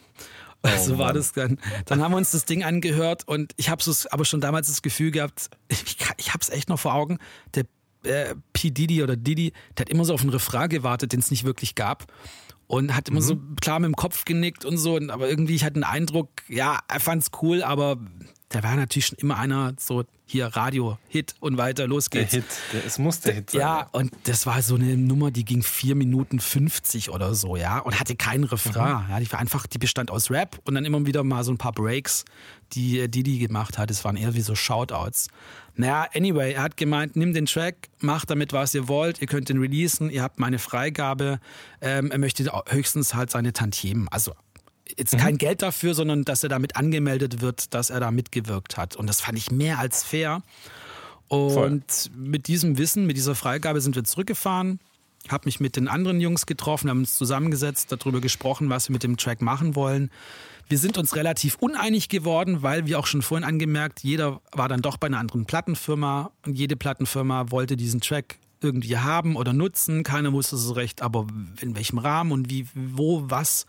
Oh, 0.63 0.69
so 0.79 0.99
war 0.99 1.13
das 1.13 1.33
dann. 1.33 1.59
Dann 1.87 2.03
haben 2.03 2.13
wir 2.13 2.17
uns 2.17 2.33
das 2.33 2.45
Ding 2.45 2.65
angehört 2.65 3.27
und 3.27 3.53
ich 3.57 3.69
habe 3.69 3.83
aber 4.11 4.25
schon 4.25 4.41
damals 4.41 4.67
das 4.67 4.83
Gefühl 4.83 5.11
gehabt, 5.11 5.51
ich, 5.69 5.97
ich 6.17 6.29
habe 6.29 6.41
es 6.41 6.49
echt 6.51 6.69
noch 6.69 6.81
vor 6.81 6.95
Augen, 6.95 7.19
der 7.55 7.65
äh, 8.05 8.35
P. 8.53 8.71
Diddy 8.71 9.03
oder 9.03 9.17
Diddy, 9.17 9.53
der 9.77 9.87
hat 9.87 9.89
immer 9.89 10.05
so 10.05 10.15
auf 10.15 10.21
einen 10.21 10.31
Refrain 10.31 10.69
gewartet, 10.69 11.13
den 11.13 11.21
es 11.21 11.31
nicht 11.31 11.45
wirklich 11.45 11.75
gab. 11.75 12.13
Und 12.67 12.95
hat 12.95 13.09
immer 13.09 13.21
mhm. 13.21 13.25
so 13.25 13.37
klar 13.61 13.79
mit 13.81 13.87
dem 13.87 13.97
Kopf 13.97 14.27
genickt 14.27 14.67
und 14.67 14.77
so. 14.77 14.99
Aber 15.09 15.29
irgendwie, 15.29 15.55
ich 15.55 15.65
hatte 15.65 15.75
den 15.75 15.85
Eindruck, 15.85 16.29
ja, 16.49 16.79
er 16.87 17.01
fand's 17.01 17.31
cool, 17.41 17.63
aber 17.63 17.97
der 18.53 18.63
war 18.63 18.77
natürlich 18.77 19.07
schon 19.07 19.19
immer 19.19 19.39
einer 19.39 19.75
so 19.79 20.05
hier 20.25 20.47
Radio, 20.49 20.99
Hit 21.09 21.35
und 21.41 21.57
weiter, 21.57 21.87
los 21.87 22.11
geht's. 22.11 22.33
Der 22.33 22.43
Hit, 22.43 22.51
der, 22.73 22.87
es 22.87 22.99
muss 22.99 23.21
der 23.21 23.35
Hit 23.35 23.51
sein. 23.51 23.61
Ja, 23.61 23.89
und 23.93 24.13
das 24.25 24.47
war 24.47 24.61
so 24.63 24.75
eine 24.75 24.97
Nummer, 24.97 25.31
die 25.31 25.45
ging 25.45 25.63
4 25.63 25.95
Minuten 25.95 26.39
50 26.39 27.11
oder 27.11 27.35
so, 27.35 27.57
ja, 27.57 27.79
und 27.79 27.99
hatte 27.99 28.15
keinen 28.17 28.45
Refrain. 28.45 29.05
Mhm. 29.05 29.11
Ja, 29.11 29.21
die 29.21 29.33
war 29.33 29.39
einfach, 29.39 29.67
die 29.67 29.79
bestand 29.79 30.11
aus 30.11 30.31
Rap 30.31 30.61
und 30.65 30.75
dann 30.75 30.85
immer 30.85 31.05
wieder 31.07 31.25
mal 31.25 31.45
so 31.45 31.53
ein 31.53 31.59
paar 31.59 31.73
Breaks, 31.73 32.25
die 32.73 33.09
die, 33.09 33.23
die 33.23 33.39
gemacht 33.39 33.79
hat. 33.79 33.91
Das 33.91 34.05
waren 34.05 34.17
eher 34.17 34.35
wie 34.35 34.41
so 34.41 34.55
Shoutouts. 34.55 35.29
Naja, 35.77 36.09
anyway, 36.15 36.55
er 36.55 36.63
hat 36.63 36.77
gemeint, 36.77 37.15
nimm 37.15 37.33
den 37.33 37.47
Track, 37.47 37.89
macht 38.01 38.31
damit, 38.31 38.53
was 38.53 38.75
ihr 38.75 38.89
wollt, 38.89 39.21
ihr 39.21 39.29
könnt 39.29 39.49
den 39.49 39.59
releasen, 39.59 40.11
ihr 40.11 40.23
habt 40.23 40.41
meine 40.41 40.59
Freigabe. 40.59 41.39
Ähm, 41.81 42.11
er 42.11 42.19
möchte 42.19 42.51
höchstens 42.69 43.15
halt 43.15 43.31
seine 43.31 43.53
Tantiemen, 43.53 44.09
also 44.09 44.33
jetzt 44.97 45.15
mhm. 45.15 45.19
kein 45.19 45.39
Geld 45.39 45.63
dafür, 45.63 45.95
sondern 45.95 46.25
dass 46.25 46.43
er 46.43 46.49
damit 46.49 46.77
angemeldet 46.77 47.41
wird, 47.41 47.75
dass 47.75 47.91
er 47.91 48.01
da 48.01 48.11
mitgewirkt 48.11 48.77
hat. 48.77 48.97
Und 48.97 49.07
das 49.07 49.21
fand 49.21 49.39
ich 49.39 49.51
mehr 49.51 49.79
als 49.79 50.03
fair. 50.03 50.43
Und 51.29 51.53
Voll. 51.53 52.11
mit 52.17 52.49
diesem 52.49 52.79
Wissen, 52.79 53.07
mit 53.07 53.17
dieser 53.17 53.35
Freigabe 53.35 53.81
sind 53.81 53.95
wir 53.95 54.05
zurückgefahren, 54.05 54.81
habe 55.29 55.47
mich 55.47 55.61
mit 55.61 55.77
den 55.77 55.89
anderen 55.89 56.21
Jungs 56.21 56.47
getroffen, 56.47 56.89
haben 56.91 57.01
uns 57.01 57.17
zusammengesetzt, 57.17 57.93
darüber 57.93 58.21
gesprochen, 58.21 58.71
was 58.71 58.89
wir 58.89 58.95
mit 58.95 59.03
dem 59.03 59.17
Track 59.17 59.43
machen 59.43 59.75
wollen. 59.77 60.11
Wir 60.69 60.79
sind 60.79 60.99
uns 60.99 61.17
relativ 61.17 61.57
uneinig 61.57 62.09
geworden, 62.09 62.63
weil, 62.63 62.87
wie 62.87 62.97
auch 62.97 63.07
schon 63.07 63.23
vorhin 63.23 63.47
angemerkt, 63.47 64.01
jeder 64.01 64.41
war 64.53 64.69
dann 64.69 64.83
doch 64.83 64.97
bei 64.99 65.07
einer 65.07 65.19
anderen 65.19 65.47
Plattenfirma 65.47 66.31
und 66.45 66.59
jede 66.59 66.77
Plattenfirma 66.77 67.51
wollte 67.51 67.77
diesen 67.77 68.01
Track 68.01 68.39
irgendwie 68.61 68.99
haben 68.99 69.37
oder 69.37 69.53
nutzen. 69.53 70.03
Keiner 70.03 70.33
wusste 70.33 70.57
so 70.57 70.73
recht, 70.75 71.01
aber 71.01 71.27
in 71.61 71.75
welchem 71.75 71.99
Rahmen 71.99 72.33
und 72.33 72.51
wie, 72.51 72.67
wo, 72.75 73.23
was 73.27 73.67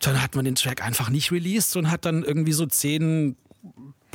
dann 0.00 0.22
hat 0.22 0.34
man 0.34 0.44
den 0.44 0.54
Track 0.54 0.84
einfach 0.84 1.08
nicht 1.08 1.32
released 1.32 1.76
und 1.76 1.90
hat 1.90 2.04
dann 2.04 2.22
irgendwie 2.22 2.52
so 2.52 2.66
zehn 2.66 3.36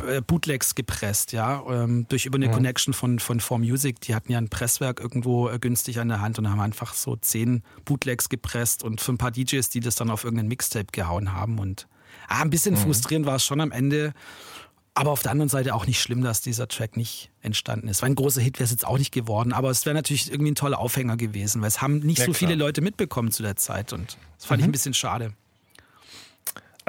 äh, 0.07 0.21
Bootlegs 0.21 0.75
gepresst, 0.75 1.31
ja, 1.31 1.63
ähm, 1.69 2.05
durch 2.09 2.25
über 2.25 2.37
eine 2.37 2.47
ja. 2.47 2.51
Connection 2.51 2.93
von, 2.93 3.19
von 3.19 3.39
4Music. 3.39 3.99
Die 4.01 4.15
hatten 4.15 4.31
ja 4.31 4.37
ein 4.37 4.49
Presswerk 4.49 4.99
irgendwo 4.99 5.49
äh, 5.49 5.59
günstig 5.59 5.99
an 5.99 6.07
der 6.07 6.21
Hand 6.21 6.39
und 6.39 6.49
haben 6.49 6.59
einfach 6.59 6.93
so 6.93 7.15
zehn 7.15 7.63
Bootlegs 7.85 8.29
gepresst 8.29 8.83
und 8.83 9.01
für 9.01 9.13
ein 9.13 9.17
paar 9.17 9.31
DJs, 9.31 9.69
die 9.69 9.79
das 9.79 9.95
dann 9.95 10.09
auf 10.09 10.23
irgendein 10.23 10.47
Mixtape 10.47 10.87
gehauen 10.91 11.33
haben. 11.33 11.59
Und 11.59 11.87
ah, 12.27 12.41
ein 12.41 12.49
bisschen 12.49 12.75
mhm. 12.75 12.79
frustrierend 12.79 13.25
war 13.25 13.35
es 13.35 13.45
schon 13.45 13.61
am 13.61 13.71
Ende. 13.71 14.13
Aber 14.93 15.11
auf 15.11 15.21
der 15.21 15.31
anderen 15.31 15.47
Seite 15.47 15.73
auch 15.73 15.87
nicht 15.87 16.01
schlimm, 16.01 16.21
dass 16.21 16.41
dieser 16.41 16.67
Track 16.67 16.97
nicht 16.97 17.31
entstanden 17.41 17.87
ist. 17.87 18.01
Weil 18.01 18.09
ein 18.09 18.15
großer 18.15 18.41
Hit 18.41 18.59
wäre 18.59 18.65
es 18.65 18.71
jetzt 18.71 18.85
auch 18.85 18.97
nicht 18.97 19.13
geworden, 19.13 19.53
aber 19.53 19.69
es 19.69 19.85
wäre 19.85 19.95
natürlich 19.95 20.29
irgendwie 20.29 20.51
ein 20.51 20.55
toller 20.55 20.79
Aufhänger 20.79 21.15
gewesen, 21.15 21.61
weil 21.61 21.69
es 21.69 21.81
haben 21.81 21.99
nicht 21.99 22.19
ja, 22.19 22.25
so 22.25 22.31
klar. 22.31 22.39
viele 22.39 22.55
Leute 22.55 22.81
mitbekommen 22.81 23.31
zu 23.31 23.41
der 23.41 23.55
Zeit 23.55 23.93
und 23.93 24.17
das 24.37 24.45
fand 24.45 24.59
mhm. 24.59 24.63
ich 24.63 24.67
ein 24.67 24.71
bisschen 24.73 24.93
schade. 24.93 25.33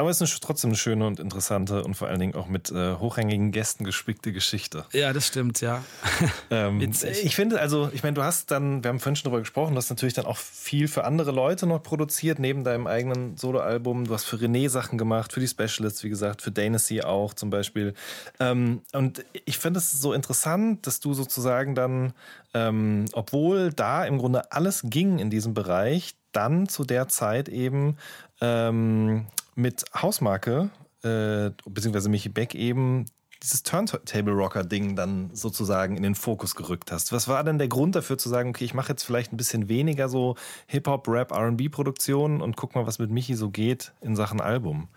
Aber 0.03 0.11
es 0.11 0.21
ist 0.21 0.43
trotzdem 0.43 0.71
eine 0.71 0.77
schöne 0.77 1.07
und 1.07 1.21
interessante 1.21 1.85
und 1.85 1.95
vor 1.95 2.09
allen 2.09 2.19
Dingen 2.19 2.35
auch 2.35 2.49
mit 2.49 2.73
äh, 2.73 2.97
hochrangigen 2.97 3.53
Gästen 3.53 3.85
gespickte 3.85 4.33
Geschichte. 4.33 4.85
Ja, 4.91 5.13
das 5.13 5.29
stimmt, 5.29 5.61
ja. 5.61 5.85
ähm, 6.51 6.81
ich 6.81 7.37
finde, 7.37 7.61
also, 7.61 7.89
ich 7.93 8.03
meine, 8.03 8.15
du 8.15 8.25
hast 8.25 8.51
dann, 8.51 8.83
wir 8.83 8.89
haben 8.89 8.99
vorhin 8.99 9.15
schon 9.15 9.31
darüber 9.31 9.39
gesprochen, 9.39 9.75
du 9.75 9.77
hast 9.77 9.91
natürlich 9.91 10.15
dann 10.15 10.27
auch 10.27 10.39
viel 10.39 10.89
für 10.89 11.05
andere 11.05 11.31
Leute 11.31 11.69
noch 11.69 11.85
produziert, 11.85 12.41
neben 12.41 12.65
deinem 12.65 12.89
eigenen 12.89 13.37
Soloalbum. 13.37 14.09
Du 14.09 14.13
hast 14.13 14.25
für 14.25 14.39
René 14.39 14.69
Sachen 14.69 14.99
gemacht, 14.99 15.33
für 15.33 15.39
die 15.39 15.47
Specialists, 15.47 16.03
wie 16.03 16.09
gesagt, 16.09 16.43
für 16.43 16.51
Danacy 16.51 17.03
auch 17.03 17.33
zum 17.33 17.51
Beispiel. 17.51 17.95
Ähm, 18.41 18.83
und 18.93 19.25
ich 19.45 19.59
finde 19.59 19.79
es 19.79 19.93
so 19.93 20.15
interessant, 20.15 20.85
dass 20.89 20.99
du 20.99 21.15
sozusagen 21.15 21.77
dann, 21.77 22.13
ähm, 22.55 23.05
obwohl 23.13 23.73
da 23.73 24.05
im 24.05 24.19
Grunde 24.19 24.51
alles 24.51 24.83
ging 24.85 25.21
in 25.21 25.31
diesem 25.31 25.55
Bereich, 25.55 26.17
dann 26.33 26.69
zu 26.69 26.85
der 26.85 27.07
Zeit 27.07 27.49
eben 27.49 27.99
ähm, 28.41 29.27
mit 29.55 29.85
Hausmarke, 29.95 30.71
äh, 31.03 31.51
beziehungsweise 31.69 32.09
Michi 32.09 32.29
Beck 32.29 32.55
eben 32.55 33.07
dieses 33.43 33.65
Turntable 33.65 34.33
Rocker 34.33 34.63
Ding 34.63 34.95
dann 34.95 35.31
sozusagen 35.35 35.97
in 35.97 36.05
den 36.05 36.15
Fokus 36.15 36.55
gerückt 36.55 36.93
hast. 36.93 37.13
Was 37.13 37.27
war 37.27 37.43
denn 37.43 37.59
der 37.59 37.69
Grund 37.69 37.97
dafür 37.97 38.17
zu 38.17 38.29
sagen, 38.29 38.51
okay, 38.51 38.65
ich 38.65 38.75
mache 38.75 38.91
jetzt 38.91 39.03
vielleicht 39.03 39.33
ein 39.33 39.37
bisschen 39.37 39.69
weniger 39.69 40.09
so 40.09 40.37
Hip-Hop, 40.69 41.09
Rap, 41.09 41.33
R&B 41.33 41.69
Produktionen 41.69 42.41
und 42.41 42.57
guck 42.57 42.75
mal, 42.75 42.87
was 42.87 42.99
mit 43.01 43.11
Michi 43.11 43.35
so 43.35 43.51
geht 43.51 43.93
in 44.01 44.15
Sachen 44.15 44.41
Album? 44.41 44.89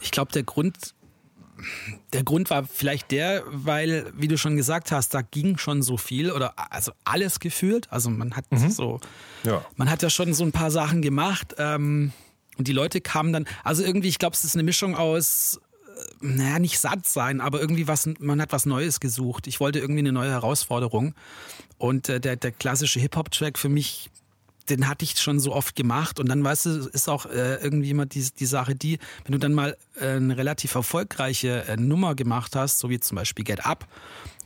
Ich 0.00 0.12
glaube, 0.12 0.30
der 0.32 0.44
Grund 0.44 0.94
der 2.12 2.22
Grund 2.22 2.50
war 2.50 2.64
vielleicht 2.64 3.10
der, 3.10 3.42
weil, 3.46 4.12
wie 4.16 4.28
du 4.28 4.38
schon 4.38 4.56
gesagt 4.56 4.92
hast, 4.92 5.12
da 5.12 5.22
ging 5.22 5.58
schon 5.58 5.82
so 5.82 5.96
viel 5.96 6.30
oder 6.30 6.54
also 6.72 6.92
alles 7.04 7.40
gefühlt. 7.40 7.90
Also 7.90 8.10
man 8.10 8.36
hat 8.36 8.44
mhm. 8.50 8.70
so, 8.70 9.00
ja. 9.42 9.64
man 9.74 9.90
hat 9.90 10.02
ja 10.02 10.10
schon 10.10 10.34
so 10.34 10.44
ein 10.44 10.52
paar 10.52 10.70
Sachen 10.70 11.02
gemacht. 11.02 11.56
Ähm, 11.58 12.12
und 12.58 12.68
die 12.68 12.72
Leute 12.72 13.00
kamen 13.00 13.32
dann, 13.32 13.46
also 13.64 13.82
irgendwie, 13.82 14.08
ich 14.08 14.18
glaube, 14.18 14.34
es 14.34 14.44
ist 14.44 14.54
eine 14.54 14.64
Mischung 14.64 14.96
aus, 14.96 15.60
äh, 15.86 16.26
naja, 16.26 16.58
nicht 16.58 16.78
satt 16.78 17.06
sein, 17.06 17.40
aber 17.40 17.60
irgendwie 17.60 17.86
was, 17.86 18.08
man 18.18 18.42
hat 18.42 18.52
was 18.52 18.66
Neues 18.66 19.00
gesucht. 19.00 19.46
Ich 19.46 19.60
wollte 19.60 19.78
irgendwie 19.78 20.00
eine 20.00 20.12
neue 20.12 20.30
Herausforderung. 20.30 21.14
Und 21.78 22.08
äh, 22.08 22.20
der, 22.20 22.36
der 22.36 22.50
klassische 22.50 22.98
Hip-Hop-Track 23.00 23.58
für 23.58 23.68
mich, 23.68 24.10
den 24.68 24.88
hatte 24.88 25.04
ich 25.04 25.18
schon 25.18 25.38
so 25.38 25.54
oft 25.54 25.76
gemacht. 25.76 26.18
Und 26.18 26.28
dann, 26.28 26.42
weißt 26.42 26.66
du, 26.66 26.70
ist 26.92 27.08
auch 27.08 27.26
äh, 27.26 27.54
irgendwie 27.62 27.90
immer 27.90 28.06
die, 28.06 28.28
die 28.36 28.46
Sache, 28.46 28.74
die, 28.74 28.98
wenn 29.24 29.32
du 29.32 29.38
dann 29.38 29.54
mal 29.54 29.76
äh, 30.00 30.08
eine 30.08 30.36
relativ 30.36 30.74
erfolgreiche 30.74 31.64
äh, 31.68 31.76
Nummer 31.76 32.16
gemacht 32.16 32.56
hast, 32.56 32.80
so 32.80 32.90
wie 32.90 32.98
zum 32.98 33.16
Beispiel 33.16 33.44
Get 33.44 33.64
Up, 33.64 33.86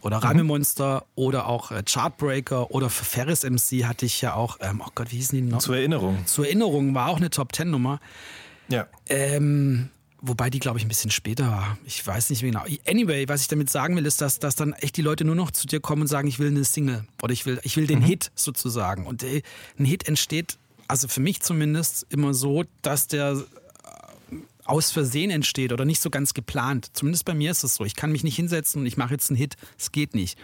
oder 0.03 0.19
mhm. 0.19 0.25
Reimemonster 0.25 1.07
oder 1.15 1.47
auch 1.49 1.71
äh, 1.71 1.83
Chartbreaker 1.83 2.71
oder 2.71 2.91
für 2.91 3.05
Ferris 3.05 3.45
MC 3.45 3.85
hatte 3.85 4.07
ich 4.07 4.21
ja 4.21 4.35
auch, 4.35 4.59
ähm, 4.61 4.83
oh 4.85 4.91
Gott, 4.95 5.13
wie 5.13 5.17
hießen 5.17 5.37
die 5.37 5.51
noch? 5.51 5.59
Zur 5.59 5.77
Erinnerung. 5.77 6.27
Zur 6.27 6.47
Erinnerung 6.47 6.95
war 6.95 7.09
auch 7.09 7.17
eine 7.17 7.31
Top 7.31 7.53
Ten 7.53 7.71
Nummer. 7.71 8.01
Ja. 8.69 8.87
Ähm, 9.09 9.91
wobei 10.21 10.51
die, 10.51 10.59
glaube 10.59 10.79
ich, 10.79 10.85
ein 10.85 10.89
bisschen 10.89 11.11
später 11.11 11.47
war. 11.47 11.79
Ich 11.85 12.07
weiß 12.07 12.31
nicht 12.31 12.43
mehr 12.43 12.53
genau. 12.53 12.65
Anyway, 12.87 13.29
was 13.29 13.43
ich 13.43 13.49
damit 13.49 13.71
sagen 13.71 13.97
will, 13.97 14.07
ist, 14.07 14.21
dass, 14.21 14.39
dass 14.39 14.57
dann 14.57 14.73
echt 14.75 14.97
die 14.97 15.03
Leute 15.03 15.25
nur 15.25 15.35
noch 15.35 15.51
zu 15.51 15.67
dir 15.67 15.81
kommen 15.81 16.03
und 16.03 16.09
sagen, 16.09 16.29
ich 16.29 16.39
will 16.39 16.49
eine 16.49 16.65
Single 16.65 17.05
oder 17.23 17.33
ich 17.33 17.47
will, 17.47 17.61
ich 17.63 17.77
will 17.77 17.87
den 17.87 18.01
mhm. 18.01 18.05
Hit 18.05 18.31
sozusagen. 18.35 19.07
Und 19.07 19.23
äh, 19.23 19.43
ein 19.79 19.85
Hit 19.85 20.09
entsteht, 20.09 20.59
also 20.89 21.09
für 21.09 21.21
mich 21.21 21.41
zumindest, 21.41 22.07
immer 22.11 22.35
so, 22.35 22.65
dass 22.83 23.07
der 23.07 23.43
aus 24.65 24.91
Versehen 24.91 25.31
entsteht 25.31 25.73
oder 25.73 25.85
nicht 25.85 26.01
so 26.01 26.11
ganz 26.11 26.35
geplant. 26.35 26.91
Zumindest 26.93 27.25
bei 27.25 27.35
mir 27.35 27.51
ist 27.51 27.65
es 27.65 27.75
so. 27.75 27.85
Ich 27.85 27.97
kann 27.97 28.13
mich 28.13 28.25
nicht 28.25 28.37
hinsetzen 28.37 28.83
und 28.83 28.87
ich 28.87 28.97
mache 28.97 29.13
jetzt 29.13 29.31
einen 29.31 29.37
Hit. 29.37 29.57
Es 29.79 29.93
geht 29.93 30.15
nicht. 30.15 30.39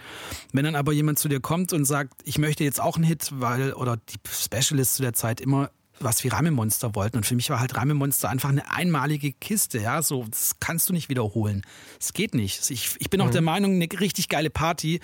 Wenn 0.51 0.65
dann 0.65 0.75
aber 0.75 0.91
jemand 0.91 1.19
zu 1.19 1.29
dir 1.29 1.39
kommt 1.39 1.73
und 1.73 1.85
sagt, 1.85 2.13
ich 2.25 2.37
möchte 2.37 2.63
jetzt 2.63 2.81
auch 2.81 2.95
einen 2.95 3.05
Hit, 3.05 3.29
weil, 3.33 3.73
oder 3.73 3.97
die 3.97 4.17
Specialists 4.29 4.95
zu 4.95 5.01
der 5.01 5.13
Zeit 5.13 5.41
immer 5.41 5.71
was 6.01 6.23
wie 6.23 6.29
Ramemonster 6.29 6.95
wollten. 6.95 7.17
Und 7.17 7.25
für 7.25 7.35
mich 7.35 7.49
war 7.49 7.59
halt 7.59 7.75
Ramemonster 7.75 8.29
einfach 8.29 8.49
eine 8.49 8.71
einmalige 8.71 9.33
Kiste. 9.33 9.79
Ja, 9.79 10.01
so, 10.01 10.25
das 10.29 10.55
kannst 10.59 10.89
du 10.89 10.93
nicht 10.93 11.09
wiederholen. 11.09 11.63
Es 11.99 12.13
geht 12.13 12.33
nicht. 12.33 12.69
Ich, 12.69 12.95
ich 12.99 13.09
bin 13.09 13.21
auch 13.21 13.27
mhm. 13.27 13.31
der 13.31 13.41
Meinung, 13.41 13.73
eine 13.75 13.87
richtig 13.99 14.29
geile 14.29 14.49
Party 14.49 14.99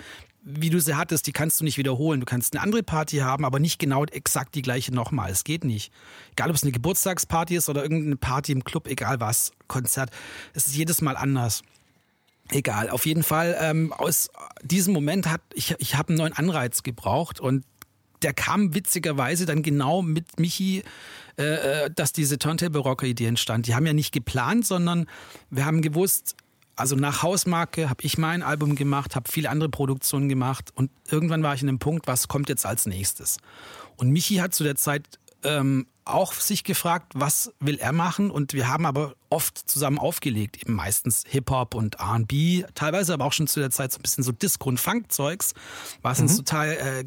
wie 0.48 0.70
du 0.70 0.80
sie 0.80 0.94
hattest, 0.94 1.26
die 1.26 1.32
kannst 1.32 1.60
du 1.60 1.64
nicht 1.64 1.76
wiederholen. 1.76 2.20
Du 2.20 2.24
kannst 2.24 2.54
eine 2.54 2.62
andere 2.62 2.84
Party 2.84 3.16
haben, 3.16 3.44
aber 3.44 3.58
nicht 3.58 3.80
genau 3.80 4.04
exakt 4.04 4.54
die 4.54 4.62
gleiche 4.62 4.94
nochmal. 4.94 5.32
Es 5.32 5.42
geht 5.42 5.64
nicht. 5.64 5.92
Egal, 6.32 6.50
ob 6.50 6.56
es 6.56 6.62
eine 6.62 6.70
Geburtstagsparty 6.70 7.56
ist 7.56 7.68
oder 7.68 7.82
irgendeine 7.82 8.16
Party 8.16 8.52
im 8.52 8.62
Club, 8.62 8.86
egal 8.86 9.18
was, 9.18 9.50
Konzert. 9.66 10.10
Es 10.54 10.68
ist 10.68 10.76
jedes 10.76 11.02
Mal 11.02 11.16
anders. 11.16 11.62
Egal, 12.50 12.90
auf 12.90 13.06
jeden 13.06 13.24
Fall, 13.24 13.56
ähm, 13.60 13.92
aus 13.92 14.30
diesem 14.62 14.94
Moment 14.94 15.28
hat 15.28 15.40
ich, 15.52 15.74
ich 15.80 15.96
habe 15.96 16.10
einen 16.10 16.18
neuen 16.18 16.32
Anreiz 16.32 16.84
gebraucht 16.84 17.40
und 17.40 17.64
der 18.22 18.32
kam 18.32 18.72
witzigerweise 18.72 19.46
dann 19.46 19.64
genau 19.64 20.00
mit 20.00 20.38
Michi, 20.38 20.84
äh, 21.38 21.42
äh 21.42 21.90
dass 21.92 22.12
diese 22.12 22.38
Turntable 22.38 22.82
Rocker 22.82 23.06
Idee 23.06 23.26
entstand. 23.26 23.66
Die 23.66 23.74
haben 23.74 23.84
ja 23.84 23.92
nicht 23.92 24.12
geplant, 24.12 24.64
sondern 24.64 25.06
wir 25.50 25.66
haben 25.66 25.82
gewusst, 25.82 26.36
also 26.76 26.94
nach 26.94 27.22
Hausmarke 27.22 27.88
habe 27.88 28.02
ich 28.04 28.18
mein 28.18 28.42
Album 28.42 28.76
gemacht, 28.76 29.16
habe 29.16 29.30
viele 29.30 29.48
andere 29.50 29.70
Produktionen 29.70 30.28
gemacht 30.28 30.70
und 30.74 30.90
irgendwann 31.10 31.42
war 31.42 31.54
ich 31.54 31.62
in 31.62 31.66
dem 31.66 31.78
Punkt, 31.78 32.06
was 32.06 32.28
kommt 32.28 32.48
jetzt 32.50 32.66
als 32.66 32.86
nächstes? 32.86 33.38
Und 33.96 34.10
Michi 34.10 34.36
hat 34.36 34.54
zu 34.54 34.62
der 34.62 34.76
Zeit 34.76 35.18
ähm, 35.46 35.86
auch 36.06 36.32
sich 36.34 36.62
gefragt, 36.62 37.12
was 37.16 37.52
will 37.58 37.78
er 37.78 37.92
machen 37.92 38.30
und 38.30 38.52
wir 38.52 38.68
haben 38.68 38.86
aber 38.86 39.14
oft 39.28 39.58
zusammen 39.68 39.98
aufgelegt, 39.98 40.62
eben 40.62 40.74
meistens 40.74 41.24
Hip-Hop 41.26 41.74
und 41.74 41.96
R&B, 41.96 42.62
teilweise 42.74 43.12
aber 43.12 43.24
auch 43.24 43.32
schon 43.32 43.48
zu 43.48 43.58
der 43.58 43.70
Zeit 43.70 43.92
so 43.92 43.98
ein 43.98 44.02
bisschen 44.02 44.22
so 44.22 44.30
Disco- 44.30 44.68
und 44.68 44.78
Funk-Zeugs, 44.78 45.54
was 46.02 46.18
mhm. 46.18 46.24
uns 46.24 46.36
total 46.36 46.70
äh, 46.70 47.04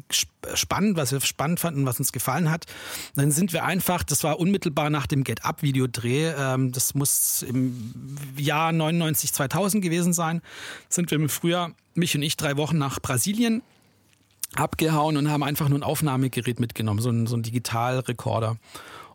spannend, 0.54 0.98
was 0.98 1.12
wir 1.12 1.20
spannend 1.22 1.60
fanden, 1.60 1.86
was 1.86 1.98
uns 1.98 2.12
gefallen 2.12 2.50
hat. 2.50 2.66
Dann 3.14 3.30
sind 3.30 3.54
wir 3.54 3.64
einfach, 3.64 4.02
das 4.02 4.22
war 4.22 4.38
unmittelbar 4.38 4.90
nach 4.90 5.06
dem 5.06 5.24
Get-Up-Videodreh, 5.24 6.34
ähm, 6.36 6.72
das 6.72 6.94
muss 6.94 7.42
im 7.42 7.94
Jahr 8.36 8.70
99, 8.72 9.32
2000 9.32 9.82
gewesen 9.82 10.12
sein, 10.12 10.42
sind 10.90 11.10
wir 11.10 11.16
im 11.16 11.30
Frühjahr, 11.30 11.72
mich 11.94 12.14
und 12.14 12.22
ich, 12.22 12.36
drei 12.36 12.58
Wochen 12.58 12.76
nach 12.76 13.00
Brasilien 13.00 13.62
abgehauen 14.56 15.16
und 15.16 15.30
haben 15.30 15.42
einfach 15.42 15.68
nur 15.68 15.78
ein 15.78 15.82
Aufnahmegerät 15.82 16.60
mitgenommen, 16.60 17.00
so 17.00 17.10
ein, 17.10 17.26
so 17.26 17.36
ein 17.36 17.42
Digitalrekorder. 17.42 18.56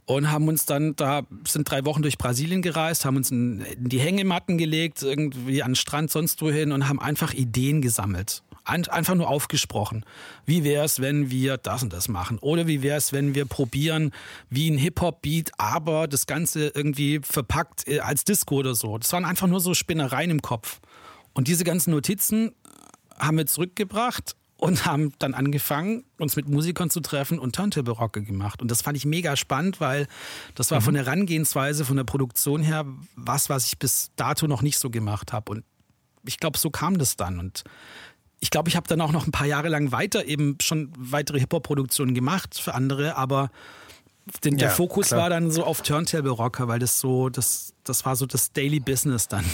Und 0.08 0.32
haben 0.32 0.48
uns 0.48 0.68
dann, 0.68 0.96
da 0.96 1.24
sind 1.48 1.70
drei 1.70 1.84
Wochen 1.84 2.04
durch 2.04 2.20
Brasilien 2.20 2.62
gereist, 2.62 3.06
haben 3.06 3.18
uns 3.18 3.32
in, 3.32 3.62
in 3.62 3.90
die 3.90 4.00
Hängematten 4.00 4.60
gelegt, 4.60 5.02
irgendwie 5.02 5.64
an 5.64 5.72
den 5.72 5.76
Strand, 5.76 6.12
sonst 6.12 6.44
wohin 6.44 6.72
und 6.72 6.88
haben 6.88 7.00
einfach 7.00 7.34
Ideen 7.34 7.82
gesammelt. 7.82 8.44
Ein, 8.66 8.88
einfach 8.88 9.16
nur 9.16 9.28
aufgesprochen. 9.28 10.06
Wie 10.46 10.64
wäre 10.64 10.86
es, 10.86 11.00
wenn 11.00 11.32
wir 11.32 11.58
das 11.58 11.82
und 11.82 11.92
das 11.92 12.08
machen? 12.08 12.38
Oder 12.40 12.68
wie 12.68 12.84
wäre 12.84 12.98
es, 12.98 13.14
wenn 13.14 13.34
wir 13.34 13.46
probieren, 13.46 14.12
wie 14.50 14.70
ein 14.70 14.78
Hip-Hop-Beat, 14.78 15.52
aber 15.58 16.08
das 16.08 16.28
Ganze 16.28 16.68
irgendwie 16.68 17.20
verpackt 17.24 17.88
äh, 17.88 18.00
als 18.00 18.26
Disco 18.26 18.58
oder 18.58 18.76
so. 18.76 18.98
Das 19.00 19.12
waren 19.12 19.26
einfach 19.26 19.48
nur 19.48 19.60
so 19.60 19.74
Spinnereien 19.74 20.30
im 20.30 20.42
Kopf. 20.42 20.82
Und 21.34 21.48
diese 21.48 21.64
ganzen 21.64 21.92
Notizen 21.92 22.54
haben 23.18 23.38
wir 23.38 23.48
zurückgebracht 23.48 24.36
und 24.58 24.86
haben 24.86 25.12
dann 25.20 25.34
angefangen, 25.34 26.06
uns 26.18 26.36
mit 26.36 26.48
Musikern 26.48 26.90
zu 26.90 27.02
treffen 27.02 27.40
und 27.40 27.56
Turntable-Rocke 27.56 28.24
gemacht. 28.24 28.62
Und 28.62 28.72
das 28.72 28.82
fand 28.82 28.98
ich 28.98 29.06
mega 29.06 29.36
spannend, 29.36 29.82
weil 29.82 30.08
das 30.56 30.72
war 30.72 30.80
mhm. 30.80 30.86
von 30.86 30.94
der 30.94 31.06
Herangehensweise, 31.06 31.86
von 31.86 31.98
der 31.98 32.06
Produktion 32.06 32.62
her 32.62 32.86
was, 33.16 33.50
was 33.50 33.68
ich 33.68 33.80
bis 33.80 34.12
dato 34.16 34.48
noch 34.48 34.62
nicht 34.62 34.78
so 34.78 34.90
gemacht 34.90 35.34
habe. 35.34 35.52
Und 35.52 35.64
ich 36.26 36.40
glaube, 36.40 36.58
so 36.58 36.70
kam 36.70 36.98
das 36.98 37.18
dann. 37.18 37.40
Und 37.40 37.64
ich 38.40 38.50
glaube, 38.50 38.70
ich 38.70 38.76
habe 38.76 38.88
dann 38.88 39.02
auch 39.02 39.12
noch 39.12 39.26
ein 39.26 39.32
paar 39.32 39.48
Jahre 39.48 39.70
lang 39.70 39.92
weiter 39.92 40.26
eben 40.26 40.58
schon 40.62 40.92
weitere 40.98 41.40
Hip-Hop-Produktionen 41.40 42.14
gemacht 42.14 42.60
für 42.60 42.74
andere, 42.74 43.18
aber 43.18 43.52
den, 44.44 44.58
der 44.58 44.70
ja, 44.70 44.74
Fokus 44.74 45.08
klar. 45.08 45.22
war 45.22 45.30
dann 45.30 45.52
so 45.52 45.64
auf 45.64 45.82
Turntable 45.82 46.32
Rocker, 46.32 46.68
weil 46.68 46.80
das 46.80 47.00
so, 47.00 47.30
das, 47.30 47.74
das 47.84 48.06
war 48.06 48.16
so 48.16 48.26
das 48.26 48.52
Daily 48.54 48.80
Business 48.80 49.28
dann. 49.28 49.46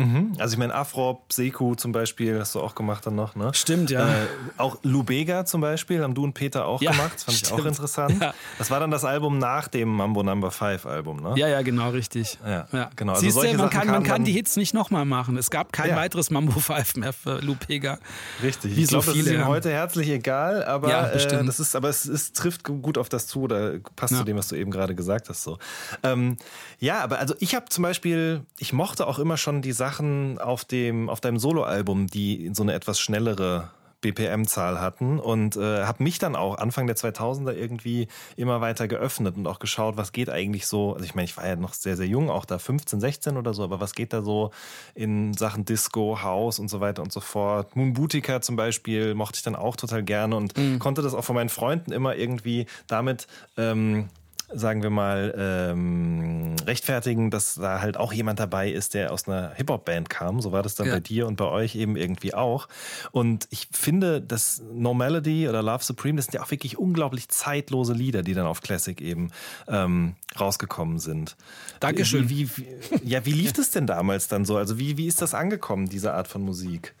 Mhm. 0.00 0.32
Also 0.38 0.54
ich 0.54 0.58
meine, 0.58 0.74
Afrop, 0.74 1.32
Seku 1.32 1.74
zum 1.74 1.92
Beispiel 1.92 2.38
hast 2.38 2.54
du 2.54 2.60
auch 2.60 2.74
gemacht 2.74 3.06
dann 3.06 3.14
noch, 3.14 3.36
ne? 3.36 3.50
Stimmt, 3.54 3.90
ja. 3.90 4.08
Äh, 4.08 4.26
auch 4.56 4.78
Lubega 4.82 5.44
zum 5.44 5.60
Beispiel 5.60 6.02
haben 6.02 6.14
du 6.14 6.24
und 6.24 6.34
Peter 6.34 6.66
auch 6.66 6.80
ja, 6.80 6.92
gemacht. 6.92 7.12
Das 7.14 7.24
fand 7.24 7.36
stimmt. 7.36 7.58
ich 7.58 7.64
auch 7.64 7.68
interessant. 7.68 8.20
Ja. 8.20 8.34
Das 8.58 8.70
war 8.70 8.80
dann 8.80 8.90
das 8.90 9.04
Album 9.04 9.38
nach 9.38 9.68
dem 9.68 9.88
Mambo 9.88 10.22
Number 10.22 10.50
5 10.50 10.86
Album, 10.86 11.22
ne? 11.22 11.34
Ja, 11.36 11.48
ja, 11.48 11.62
genau, 11.62 11.90
richtig. 11.90 12.38
Ja, 12.44 12.66
ja. 12.72 12.90
genau. 12.96 13.12
Also 13.12 13.22
Siehst 13.22 13.36
du, 13.36 13.56
man 13.56 13.70
kann, 13.70 13.88
man 13.88 14.02
kann 14.02 14.24
die 14.24 14.32
Hits 14.32 14.56
nicht 14.56 14.74
nochmal 14.74 15.04
machen. 15.04 15.36
Es 15.36 15.50
gab 15.50 15.72
kein 15.72 15.96
weiteres 15.96 16.30
Mambo 16.30 16.58
5 16.58 16.96
mehr 16.96 17.12
für 17.12 17.40
Lubega. 17.40 17.98
Richtig. 18.42 18.76
Wie 18.76 18.82
ich 18.82 18.88
glaube, 18.88 19.04
so 19.04 19.12
das 19.12 19.20
ist 19.20 19.30
ihm 19.30 19.46
heute 19.46 19.70
herzlich 19.70 20.08
egal, 20.08 20.64
aber, 20.64 21.12
äh, 21.12 21.44
das 21.44 21.60
ist, 21.60 21.76
aber 21.76 21.88
es, 21.88 22.04
es, 22.06 22.32
trifft 22.32 22.64
gut 22.64 22.96
auf 22.96 23.08
das 23.08 23.26
zu 23.26 23.42
oder 23.42 23.78
passt 23.96 24.16
zu 24.16 24.24
dem, 24.24 24.36
was 24.36 24.48
du 24.48 24.56
eben 24.56 24.70
gerade 24.70 24.94
gesagt 24.94 25.28
hast. 25.28 25.42
So. 25.42 25.58
Ähm, 26.02 26.36
ja, 26.78 27.00
aber 27.00 27.18
also 27.18 27.34
ich 27.40 27.54
habe 27.54 27.66
zum 27.68 27.82
Beispiel, 27.82 28.42
ich 28.58 28.72
mochte 28.72 29.06
auch 29.06 29.18
immer 29.18 29.36
schon 29.36 29.62
die 29.62 29.72
Sachen 29.90 30.38
auf 30.38 30.64
dem, 30.64 31.08
auf 31.08 31.20
deinem 31.20 31.38
Soloalbum, 31.38 32.06
die 32.06 32.50
so 32.52 32.62
eine 32.62 32.74
etwas 32.74 33.00
schnellere 33.00 33.70
BPM-Zahl 34.02 34.80
hatten 34.80 35.18
und 35.18 35.56
äh, 35.56 35.84
habe 35.84 36.02
mich 36.02 36.18
dann 36.18 36.34
auch 36.36 36.56
Anfang 36.56 36.86
der 36.86 36.96
2000er 36.96 37.52
irgendwie 37.52 38.08
immer 38.36 38.60
weiter 38.60 38.88
geöffnet 38.88 39.36
und 39.36 39.46
auch 39.46 39.58
geschaut, 39.58 39.96
was 39.96 40.12
geht 40.12 40.30
eigentlich 40.30 40.66
so. 40.66 40.94
Also 40.94 41.04
ich 41.04 41.14
meine, 41.14 41.24
ich 41.26 41.36
war 41.36 41.46
ja 41.46 41.56
noch 41.56 41.74
sehr, 41.74 41.96
sehr 41.96 42.06
jung, 42.06 42.30
auch 42.30 42.44
da 42.44 42.58
15, 42.58 43.00
16 43.00 43.36
oder 43.36 43.52
so, 43.52 43.62
aber 43.64 43.80
was 43.80 43.92
geht 43.92 44.12
da 44.12 44.22
so 44.22 44.52
in 44.94 45.34
Sachen 45.34 45.64
Disco, 45.64 46.22
House 46.22 46.58
und 46.60 46.68
so 46.68 46.80
weiter 46.80 47.02
und 47.02 47.12
so 47.12 47.20
fort. 47.20 47.76
Moon 47.76 47.92
Boutica 47.92 48.40
zum 48.40 48.56
Beispiel 48.56 49.14
mochte 49.14 49.36
ich 49.36 49.42
dann 49.42 49.56
auch 49.56 49.76
total 49.76 50.02
gerne 50.02 50.36
und 50.36 50.56
mhm. 50.56 50.78
konnte 50.78 51.02
das 51.02 51.12
auch 51.12 51.24
von 51.24 51.34
meinen 51.34 51.50
Freunden 51.50 51.92
immer 51.92 52.14
irgendwie 52.16 52.66
damit 52.86 53.26
ähm, 53.58 54.08
sagen 54.52 54.82
wir 54.82 54.90
mal, 54.90 55.34
ähm, 55.36 56.56
rechtfertigen, 56.66 57.30
dass 57.30 57.54
da 57.54 57.80
halt 57.80 57.96
auch 57.96 58.12
jemand 58.12 58.40
dabei 58.40 58.70
ist, 58.70 58.94
der 58.94 59.12
aus 59.12 59.28
einer 59.28 59.52
Hip-Hop-Band 59.54 60.10
kam. 60.10 60.40
So 60.40 60.52
war 60.52 60.62
das 60.62 60.74
dann 60.74 60.88
ja. 60.88 60.94
bei 60.94 61.00
dir 61.00 61.26
und 61.26 61.36
bei 61.36 61.46
euch 61.46 61.76
eben 61.76 61.96
irgendwie 61.96 62.34
auch. 62.34 62.68
Und 63.12 63.46
ich 63.50 63.68
finde, 63.72 64.20
dass 64.20 64.62
No 64.72 64.94
Melody 64.94 65.48
oder 65.48 65.62
Love 65.62 65.84
Supreme, 65.84 66.16
das 66.16 66.26
sind 66.26 66.34
ja 66.34 66.42
auch 66.42 66.50
wirklich 66.50 66.78
unglaublich 66.78 67.28
zeitlose 67.28 67.92
Lieder, 67.92 68.22
die 68.22 68.34
dann 68.34 68.46
auf 68.46 68.60
Classic 68.60 69.00
eben 69.00 69.30
ähm, 69.68 70.16
rausgekommen 70.38 70.98
sind. 70.98 71.36
Dankeschön. 71.80 72.28
Wie, 72.28 72.48
wie, 72.56 72.66
ja, 73.04 73.24
wie 73.24 73.32
lief 73.32 73.52
das 73.52 73.70
denn 73.70 73.86
damals 73.86 74.28
dann 74.28 74.44
so? 74.44 74.56
Also 74.56 74.78
wie, 74.78 74.96
wie 74.96 75.06
ist 75.06 75.22
das 75.22 75.34
angekommen, 75.34 75.88
diese 75.88 76.14
Art 76.14 76.28
von 76.28 76.42
Musik? 76.42 76.94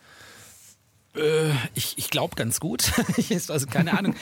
Äh, 1.16 1.50
ich, 1.74 1.98
ich 1.98 2.10
glaube 2.10 2.36
ganz 2.36 2.60
gut. 2.60 2.92
also 3.48 3.66
keine 3.66 3.98
Ahnung. 3.98 4.14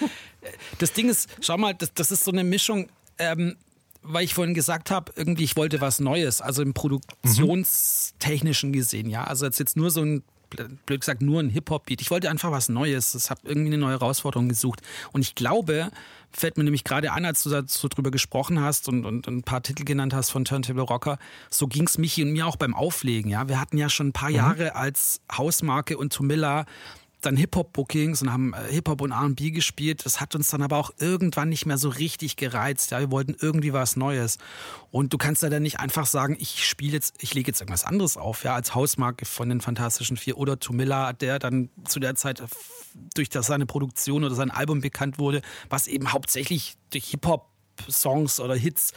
Das 0.79 0.93
Ding 0.93 1.09
ist, 1.09 1.29
schau 1.41 1.59
mal, 1.59 1.75
das, 1.75 1.93
das 1.93 2.11
ist 2.11 2.25
so 2.25 2.31
eine 2.31 2.45
Mischung 2.45 2.89
ähm, 3.19 3.57
weil 4.03 4.25
ich 4.25 4.35
vorhin 4.35 4.55
gesagt 4.55 4.91
habe, 4.91 5.13
irgendwie 5.17 5.45
ich 5.45 5.57
wollte 5.57 5.81
was 5.81 6.01
Neues, 6.01 6.41
also 6.41 6.63
im 6.63 6.75
produktionstechnischen 6.75 8.73
gesehen, 8.73 9.11
ja. 9.11 9.25
Also 9.25 9.45
jetzt, 9.47 9.59
jetzt 9.59 9.77
nur 9.77 9.91
so 9.91 10.03
ein 10.03 10.23
blöd 10.87 11.01
gesagt, 11.01 11.23
nur 11.23 11.41
ein 11.41 11.51
Hip-Hop-Beat. 11.51 12.01
Ich 12.01 12.11
wollte 12.11 12.31
einfach 12.31 12.51
was 12.51 12.69
Neues. 12.69 13.15
Ich 13.15 13.31
habe 13.31 13.41
irgendwie 13.45 13.69
eine 13.69 13.79
neue 13.79 13.93
Herausforderung 13.93 14.49
gesucht. 14.49 14.81
Und 15.13 15.21
ich 15.21 15.35
glaube, 15.35 15.91
fällt 16.33 16.57
mir 16.57 16.65
nämlich 16.65 16.85
gerade 16.85 17.13
an, 17.13 17.25
als 17.25 17.43
du 17.43 17.51
dazu 17.51 17.89
drüber 17.89 18.11
gesprochen 18.11 18.61
hast 18.61 18.89
und, 18.89 19.05
und 19.05 19.27
ein 19.27 19.43
paar 19.43 19.63
Titel 19.63 19.85
genannt 19.85 20.15
hast 20.15 20.31
von 20.31 20.45
Turntable 20.45 20.83
Rocker, 20.83 21.19
so 21.51 21.67
ging 21.67 21.87
es 21.87 21.99
Michi 21.99 22.23
und 22.23 22.33
mir 22.33 22.47
auch 22.47 22.57
beim 22.57 22.75
Auflegen. 22.75 23.31
Ja, 23.31 23.49
Wir 23.49 23.61
hatten 23.61 23.79
ja 23.79 23.89
schon 23.89 24.09
ein 24.09 24.13
paar 24.13 24.31
mhm. 24.31 24.37
Jahre 24.37 24.75
als 24.75 25.21
Hausmarke 25.31 25.97
und 25.99 26.13
Tomilla 26.13 26.65
dann 27.21 27.37
Hip-Hop-Bookings 27.37 28.23
und 28.23 28.33
haben 28.33 28.55
äh, 28.55 28.73
Hip-Hop 28.73 29.01
und 29.01 29.11
R&B 29.11 29.51
gespielt. 29.51 30.05
Das 30.05 30.21
hat 30.21 30.35
uns 30.35 30.49
dann 30.49 30.63
aber 30.63 30.77
auch 30.77 30.93
irgendwann 30.99 31.49
nicht 31.49 31.67
mehr 31.67 31.79
so 31.79 31.89
richtig 31.89 32.37
gereizt. 32.37 32.91
Ja, 32.91 33.01
wir 33.01 33.11
wollten 33.11 33.37
irgendwie 33.41 33.73
was 33.73 33.97
Neues. 33.97 34.39
Und 34.91 35.13
du 35.13 35.19
kannst 35.19 35.43
ja 35.43 35.49
dann 35.49 35.63
nicht 35.63 35.81
einfach 35.81 36.07
sagen, 36.07 36.37
ich 36.39 36.65
spiele 36.65 36.93
jetzt, 36.93 37.17
ich 37.21 37.35
lege 37.35 37.49
jetzt 37.49 37.61
irgendwas 37.61 37.85
anderes 37.85 38.17
auf, 38.17 38.45
ja, 38.45 38.55
als 38.55 38.75
Hausmarke 38.75 39.25
von 39.25 39.49
den 39.49 39.61
Fantastischen 39.61 40.17
Vier 40.17 40.39
oder 40.39 40.59
Tomilla, 40.59 41.13
der 41.13 41.39
dann 41.39 41.71
zu 41.85 42.01
der 42.01 42.15
Zeit 42.15 42.43
durch 43.15 43.29
das 43.29 43.47
seine 43.47 43.67
Produktion 43.67 44.25
oder 44.25 44.35
sein 44.35 44.51
Album 44.51 44.81
bekannt 44.81 45.19
wurde, 45.19 45.43
was 45.69 45.87
eben 45.87 46.13
hauptsächlich 46.13 46.77
durch 46.91 47.07
Hip-Hop 47.07 47.49
Songs 47.89 48.41
oder 48.41 48.55
Hits 48.55 48.93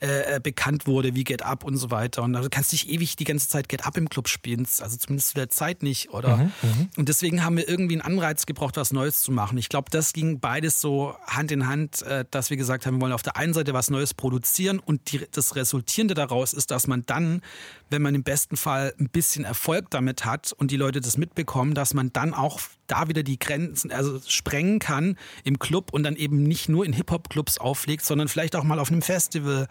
äh, 0.00 0.36
äh, 0.36 0.40
bekannt 0.40 0.86
wurde, 0.86 1.14
wie 1.14 1.24
Get 1.24 1.42
Up 1.42 1.64
und 1.64 1.76
so 1.76 1.90
weiter. 1.90 2.22
Und 2.22 2.32
du 2.32 2.48
kannst 2.50 2.72
nicht 2.72 2.88
ewig 2.88 3.16
die 3.16 3.24
ganze 3.24 3.48
Zeit 3.48 3.68
Get 3.68 3.86
Up 3.86 3.96
im 3.96 4.08
Club 4.08 4.28
spielen, 4.28 4.66
also 4.80 4.96
zumindest 4.96 5.30
zu 5.30 5.34
der 5.34 5.48
Zeit 5.50 5.82
nicht, 5.82 6.10
oder? 6.10 6.36
Mhm, 6.36 6.52
mhm, 6.62 6.88
und 6.96 7.08
deswegen 7.08 7.44
haben 7.44 7.56
wir 7.56 7.68
irgendwie 7.68 7.94
einen 7.94 8.02
Anreiz 8.02 8.46
gebraucht, 8.46 8.76
was 8.76 8.92
Neues 8.92 9.22
zu 9.22 9.32
machen. 9.32 9.58
Ich 9.58 9.68
glaube, 9.68 9.90
das 9.90 10.12
ging 10.12 10.40
beides 10.40 10.80
so 10.80 11.14
Hand 11.26 11.52
in 11.52 11.66
Hand, 11.66 12.02
äh, 12.02 12.24
dass 12.30 12.50
wir 12.50 12.56
gesagt 12.56 12.86
haben, 12.86 12.96
wir 12.96 13.00
wollen 13.02 13.12
auf 13.12 13.22
der 13.22 13.36
einen 13.36 13.54
Seite 13.54 13.74
was 13.74 13.90
Neues 13.90 14.14
produzieren 14.14 14.78
und 14.78 15.12
die, 15.12 15.26
das 15.30 15.56
Resultierende 15.56 16.14
daraus 16.14 16.52
ist, 16.52 16.70
dass 16.70 16.86
man 16.86 17.04
dann, 17.06 17.42
wenn 17.90 18.02
man 18.02 18.14
im 18.14 18.22
besten 18.22 18.56
Fall 18.56 18.94
ein 18.98 19.08
bisschen 19.08 19.44
Erfolg 19.44 19.90
damit 19.90 20.24
hat 20.24 20.52
und 20.52 20.70
die 20.70 20.76
Leute 20.76 21.00
das 21.00 21.16
mitbekommen, 21.16 21.74
dass 21.74 21.94
man 21.94 22.12
dann 22.12 22.34
auch 22.34 22.60
da 22.86 23.08
wieder 23.08 23.22
die 23.22 23.38
Grenzen 23.38 23.90
also 23.90 24.20
sprengen 24.26 24.78
kann 24.78 25.16
im 25.44 25.58
Club 25.58 25.92
und 25.92 26.02
dann 26.02 26.16
eben 26.16 26.42
nicht 26.42 26.68
nur 26.68 26.84
in 26.84 26.92
Hip-Hop-Clubs 26.92 27.58
auflegt, 27.58 28.04
sondern 28.04 28.28
vielleicht 28.28 28.56
auch 28.56 28.64
mal 28.64 28.78
auf 28.78 28.90
einem 28.90 29.02
Festival, 29.02 29.68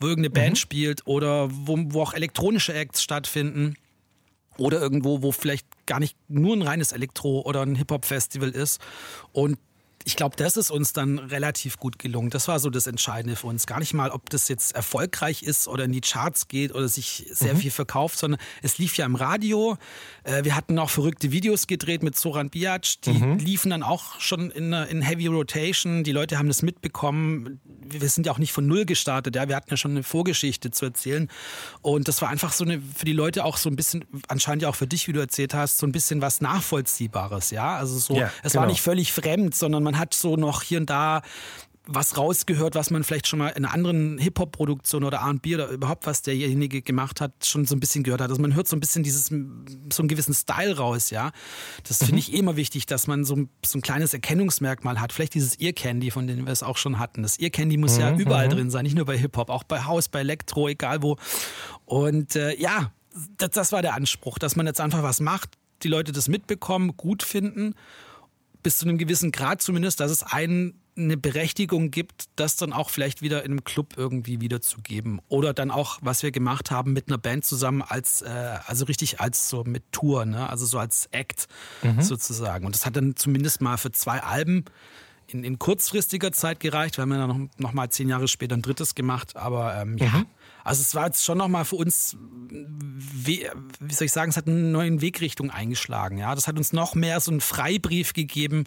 wo 0.00 0.06
irgendeine 0.06 0.30
Band 0.30 0.52
mhm. 0.52 0.56
spielt 0.56 1.06
oder 1.06 1.48
wo, 1.50 1.78
wo 1.78 2.02
auch 2.02 2.14
elektronische 2.14 2.74
Acts 2.74 3.02
stattfinden 3.02 3.76
oder 4.56 4.80
irgendwo, 4.80 5.22
wo 5.22 5.32
vielleicht 5.32 5.66
gar 5.86 6.00
nicht 6.00 6.16
nur 6.28 6.56
ein 6.56 6.62
reines 6.62 6.92
Elektro- 6.92 7.42
oder 7.42 7.62
ein 7.62 7.74
Hip-Hop-Festival 7.74 8.50
ist. 8.50 8.80
Und 9.32 9.58
ich 10.04 10.16
glaube, 10.16 10.36
das 10.36 10.56
ist 10.56 10.70
uns 10.70 10.92
dann 10.92 11.18
relativ 11.18 11.78
gut 11.78 11.98
gelungen. 11.98 12.28
Das 12.28 12.46
war 12.46 12.58
so 12.58 12.68
das 12.68 12.86
Entscheidende 12.86 13.36
für 13.36 13.46
uns. 13.46 13.66
Gar 13.66 13.78
nicht 13.78 13.94
mal, 13.94 14.10
ob 14.10 14.28
das 14.28 14.48
jetzt 14.48 14.74
erfolgreich 14.74 15.42
ist 15.42 15.66
oder 15.66 15.84
in 15.84 15.92
die 15.92 16.02
Charts 16.02 16.48
geht 16.48 16.74
oder 16.74 16.88
sich 16.88 17.26
sehr 17.30 17.54
mhm. 17.54 17.58
viel 17.58 17.70
verkauft, 17.70 18.18
sondern 18.18 18.40
es 18.62 18.76
lief 18.76 18.96
ja 18.96 19.06
im 19.06 19.14
Radio. 19.14 19.78
Äh, 20.22 20.44
wir 20.44 20.56
hatten 20.56 20.78
auch 20.78 20.90
verrückte 20.90 21.32
Videos 21.32 21.66
gedreht 21.66 22.02
mit 22.02 22.16
Soran 22.16 22.50
Biac. 22.50 23.00
Die 23.04 23.12
mhm. 23.12 23.38
liefen 23.38 23.70
dann 23.70 23.82
auch 23.82 24.20
schon 24.20 24.50
in, 24.50 24.74
in 24.74 25.00
Heavy 25.00 25.26
Rotation. 25.26 26.04
Die 26.04 26.12
Leute 26.12 26.38
haben 26.38 26.48
das 26.48 26.60
mitbekommen. 26.60 27.60
Wir 27.64 28.08
sind 28.10 28.26
ja 28.26 28.32
auch 28.32 28.38
nicht 28.38 28.52
von 28.52 28.66
Null 28.66 28.84
gestartet. 28.84 29.34
Ja? 29.36 29.48
Wir 29.48 29.56
hatten 29.56 29.70
ja 29.70 29.78
schon 29.78 29.92
eine 29.92 30.02
Vorgeschichte 30.02 30.70
zu 30.70 30.84
erzählen. 30.84 31.30
Und 31.80 32.08
das 32.08 32.20
war 32.20 32.28
einfach 32.28 32.52
so 32.52 32.64
eine, 32.64 32.80
für 32.80 33.06
die 33.06 33.12
Leute 33.14 33.44
auch 33.44 33.56
so 33.56 33.70
ein 33.70 33.76
bisschen, 33.76 34.04
anscheinend 34.28 34.62
ja 34.62 34.68
auch 34.68 34.76
für 34.76 34.86
dich, 34.86 35.08
wie 35.08 35.14
du 35.14 35.20
erzählt 35.20 35.54
hast, 35.54 35.78
so 35.78 35.86
ein 35.86 35.92
bisschen 35.92 36.20
was 36.20 36.42
Nachvollziehbares. 36.42 37.50
Ja, 37.50 37.76
also 37.76 37.98
so, 37.98 38.16
ja, 38.16 38.30
es 38.42 38.52
genau. 38.52 38.62
war 38.62 38.68
nicht 38.68 38.82
völlig 38.82 39.12
fremd, 39.12 39.54
sondern 39.54 39.82
man 39.82 39.93
hat 39.98 40.14
so 40.14 40.36
noch 40.36 40.62
hier 40.62 40.78
und 40.78 40.90
da 40.90 41.22
was 41.86 42.16
rausgehört, 42.16 42.74
was 42.74 42.90
man 42.90 43.04
vielleicht 43.04 43.26
schon 43.26 43.38
mal 43.38 43.50
in 43.50 43.64
einer 43.64 43.74
anderen 43.74 44.16
Hip-Hop-Produktion 44.18 45.04
oder 45.04 45.18
R&B 45.18 45.54
oder 45.54 45.68
überhaupt 45.68 46.06
was 46.06 46.22
derjenige 46.22 46.80
gemacht 46.80 47.20
hat, 47.20 47.44
schon 47.44 47.66
so 47.66 47.76
ein 47.76 47.80
bisschen 47.80 48.02
gehört 48.02 48.22
hat. 48.22 48.30
Also 48.30 48.40
man 48.40 48.54
hört 48.54 48.66
so 48.68 48.76
ein 48.76 48.80
bisschen 48.80 49.02
dieses, 49.02 49.26
so 49.26 49.34
einen 49.34 50.08
gewissen 50.08 50.32
Style 50.32 50.76
raus, 50.76 51.10
ja. 51.10 51.30
Das 51.86 52.00
mhm. 52.00 52.06
finde 52.06 52.18
ich 52.20 52.32
immer 52.32 52.56
wichtig, 52.56 52.86
dass 52.86 53.06
man 53.06 53.24
so 53.24 53.36
ein, 53.36 53.50
so 53.64 53.78
ein 53.78 53.82
kleines 53.82 54.14
Erkennungsmerkmal 54.14 54.98
hat. 54.98 55.12
Vielleicht 55.12 55.34
dieses 55.34 55.56
Ear 55.60 55.74
Candy, 55.74 56.10
von 56.10 56.26
dem 56.26 56.46
wir 56.46 56.52
es 56.52 56.62
auch 56.62 56.78
schon 56.78 56.98
hatten. 56.98 57.22
Das 57.22 57.38
Ear 57.38 57.50
Candy 57.50 57.76
muss 57.76 57.96
mhm. 57.96 58.00
ja 58.00 58.16
überall 58.16 58.46
mhm. 58.46 58.52
drin 58.52 58.70
sein, 58.70 58.84
nicht 58.84 58.96
nur 58.96 59.04
bei 59.04 59.18
Hip-Hop, 59.18 59.50
auch 59.50 59.64
bei 59.64 59.84
House, 59.84 60.08
bei 60.08 60.20
Elektro, 60.20 60.68
egal 60.68 61.02
wo. 61.02 61.18
Und 61.84 62.34
äh, 62.34 62.58
ja, 62.58 62.92
das, 63.36 63.50
das 63.50 63.72
war 63.72 63.82
der 63.82 63.94
Anspruch, 63.94 64.38
dass 64.38 64.56
man 64.56 64.66
jetzt 64.66 64.80
einfach 64.80 65.02
was 65.02 65.20
macht, 65.20 65.50
die 65.82 65.88
Leute 65.88 66.12
das 66.12 66.28
mitbekommen, 66.28 66.96
gut 66.96 67.22
finden 67.22 67.74
bis 68.64 68.78
zu 68.78 68.86
einem 68.88 68.98
gewissen 68.98 69.30
Grad 69.30 69.62
zumindest, 69.62 70.00
dass 70.00 70.10
es 70.10 70.24
einen 70.24 70.80
eine 70.96 71.16
Berechtigung 71.16 71.90
gibt, 71.90 72.26
das 72.36 72.56
dann 72.56 72.72
auch 72.72 72.90
vielleicht 72.90 73.20
wieder 73.20 73.44
in 73.44 73.52
einem 73.52 73.64
Club 73.64 73.94
irgendwie 73.96 74.40
wiederzugeben. 74.40 75.20
Oder 75.28 75.52
dann 75.52 75.70
auch, 75.70 75.98
was 76.02 76.22
wir 76.22 76.30
gemacht 76.30 76.70
haben 76.70 76.92
mit 76.92 77.08
einer 77.08 77.18
Band 77.18 77.44
zusammen, 77.44 77.82
als, 77.82 78.22
äh, 78.22 78.28
also 78.66 78.84
richtig 78.84 79.20
als 79.20 79.48
so 79.48 79.64
mit 79.64 79.90
Tour, 79.90 80.24
ne? 80.24 80.48
also 80.48 80.66
so 80.66 80.78
als 80.78 81.08
Act 81.10 81.48
mhm. 81.82 82.00
sozusagen. 82.00 82.64
Und 82.64 82.74
das 82.74 82.86
hat 82.86 82.96
dann 82.96 83.16
zumindest 83.16 83.60
mal 83.60 83.76
für 83.76 83.90
zwei 83.90 84.22
Alben 84.22 84.64
in, 85.26 85.42
in 85.42 85.58
kurzfristiger 85.58 86.32
Zeit 86.32 86.60
gereicht. 86.60 86.96
Wir 86.96 87.02
haben 87.02 87.12
ja 87.12 87.26
noch, 87.26 87.40
noch 87.58 87.72
mal 87.72 87.90
zehn 87.90 88.08
Jahre 88.08 88.28
später 88.28 88.56
ein 88.56 88.62
drittes 88.62 88.94
gemacht, 88.94 89.36
aber 89.36 89.76
ähm, 89.76 89.96
ja. 89.98 90.24
Also 90.64 90.80
es 90.80 90.94
war 90.94 91.06
jetzt 91.06 91.24
schon 91.24 91.38
nochmal 91.38 91.64
für 91.64 91.76
uns 91.76 92.16
wie 93.26 93.48
soll 93.90 94.06
ich 94.06 94.12
sagen, 94.12 94.30
es 94.30 94.36
hat 94.36 94.46
eine 94.46 94.56
neue 94.56 95.00
Wegrichtung 95.00 95.50
eingeschlagen. 95.50 96.18
Ja, 96.18 96.34
das 96.34 96.46
hat 96.46 96.56
uns 96.56 96.72
noch 96.72 96.94
mehr 96.94 97.20
so 97.20 97.30
einen 97.30 97.40
Freibrief 97.40 98.12
gegeben, 98.12 98.64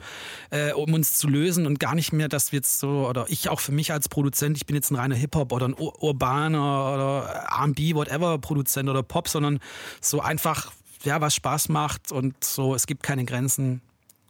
äh, 0.50 0.74
um 0.74 0.94
uns 0.94 1.18
zu 1.18 1.28
lösen 1.28 1.66
und 1.66 1.80
gar 1.80 1.96
nicht 1.96 2.12
mehr, 2.12 2.28
dass 2.28 2.52
wir 2.52 2.58
jetzt 2.58 2.80
so 2.80 3.08
oder 3.08 3.26
ich 3.30 3.50
auch 3.50 3.60
für 3.60 3.72
mich 3.72 3.92
als 3.92 4.10
Produzent, 4.10 4.58
ich 4.58 4.66
bin 4.66 4.76
jetzt 4.76 4.92
ein 4.92 4.96
reiner 4.96 5.16
Hip 5.16 5.36
Hop 5.36 5.52
oder 5.52 5.68
ein 5.68 5.76
Ur 5.78 6.02
urbaner 6.02 6.94
oder 6.94 7.48
R&B, 7.60 7.96
whatever 7.96 8.38
Produzent 8.40 8.90
oder 8.90 9.04
Pop, 9.04 9.28
sondern 9.28 9.60
so 10.02 10.22
einfach 10.22 10.72
ja 11.04 11.22
was 11.22 11.36
Spaß 11.36 11.70
macht 11.70 12.12
und 12.12 12.44
so 12.44 12.76
es 12.76 12.88
gibt 12.88 13.04
keine 13.04 13.26
Grenzen, 13.26 13.82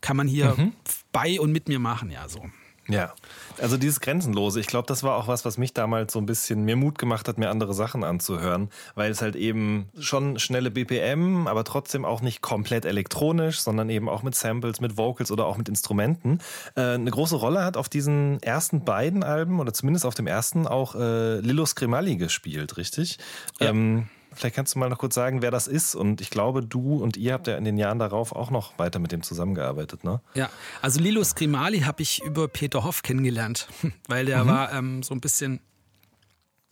kann 0.02 0.18
man 0.18 0.28
hier 0.28 0.56
mhm. 0.58 0.74
bei 1.12 1.40
und 1.40 1.52
mit 1.52 1.68
mir 1.68 1.80
machen, 1.80 2.12
ja 2.12 2.28
so. 2.30 2.42
Ja, 2.90 3.14
also 3.60 3.78
dieses 3.78 4.00
Grenzenlose, 4.00 4.60
ich 4.60 4.68
glaube, 4.68 4.88
das 4.88 5.04
war 5.04 5.16
auch 5.18 5.28
was, 5.28 5.44
was 5.44 5.58
mich 5.58 5.74
damals 5.74 6.14
so 6.14 6.20
ein 6.20 6.26
bisschen 6.26 6.64
mir 6.64 6.76
Mut 6.76 6.98
gemacht 6.98 7.28
hat, 7.28 7.38
mir 7.38 7.50
andere 7.50 7.74
Sachen 7.74 8.04
anzuhören, 8.04 8.70
weil 8.96 9.12
es 9.12 9.22
halt 9.22 9.36
eben 9.36 9.90
schon 10.00 10.40
schnelle 10.40 10.72
BPM, 10.72 11.48
aber 11.48 11.64
trotzdem 11.64 12.06
auch 12.06 12.22
nicht 12.22 12.42
komplett 12.42 12.86
elektronisch, 12.86 13.60
sondern 13.60 13.90
eben 13.90 14.08
auch 14.08 14.24
mit 14.24 14.36
Samples, 14.36 14.80
mit 14.80 14.98
Vocals 14.98 15.32
oder 15.32 15.46
auch 15.46 15.58
mit 15.58 15.68
Instrumenten 15.68 16.40
äh, 16.76 16.82
eine 16.82 17.12
große 17.12 17.36
Rolle 17.36 17.64
hat 17.64 17.78
auf 17.78 17.90
diesen 17.90 18.42
ersten 18.42 18.86
beiden 18.86 19.24
Alben 19.24 19.60
oder 19.60 19.74
zumindest 19.74 20.06
auf 20.06 20.16
dem 20.16 20.28
ersten 20.28 20.68
auch 20.68 20.96
äh, 20.96 21.40
Lilo 21.40 21.66
Scrimalli 21.66 22.16
gespielt, 22.18 22.78
richtig? 22.78 23.18
Ja. 23.60 23.70
Ähm, 23.70 24.08
Vielleicht 24.38 24.56
kannst 24.56 24.76
du 24.76 24.80
mal 24.80 24.90
noch 24.90 25.00
kurz 25.00 25.16
sagen, 25.16 25.42
wer 25.42 25.50
das 25.50 25.68
ist. 25.68 25.96
Und 25.96 26.22
ich 26.22 26.30
glaube, 26.30 26.62
du 26.62 26.98
und 26.98 27.18
ihr 27.18 27.34
habt 27.34 27.48
ja 27.48 27.58
in 27.58 27.66
den 27.66 27.78
Jahren 27.78 27.98
darauf 27.98 28.32
auch 28.32 28.52
noch 28.52 28.78
weiter 28.78 29.00
mit 29.00 29.12
dem 29.12 29.24
zusammengearbeitet, 29.24 30.04
ne? 30.04 30.22
Ja, 30.36 30.50
also 30.82 31.00
Lilo 31.00 31.24
Scrimali 31.24 31.82
habe 31.82 32.04
ich 32.04 32.24
über 32.24 32.48
Peter 32.48 32.84
Hoff 32.84 33.02
kennengelernt, 33.02 33.68
weil 34.08 34.26
der 34.26 34.44
mhm. 34.44 34.48
war 34.48 34.74
ähm, 34.74 35.04
so 35.04 35.16
ein 35.16 35.22
bisschen 35.22 35.60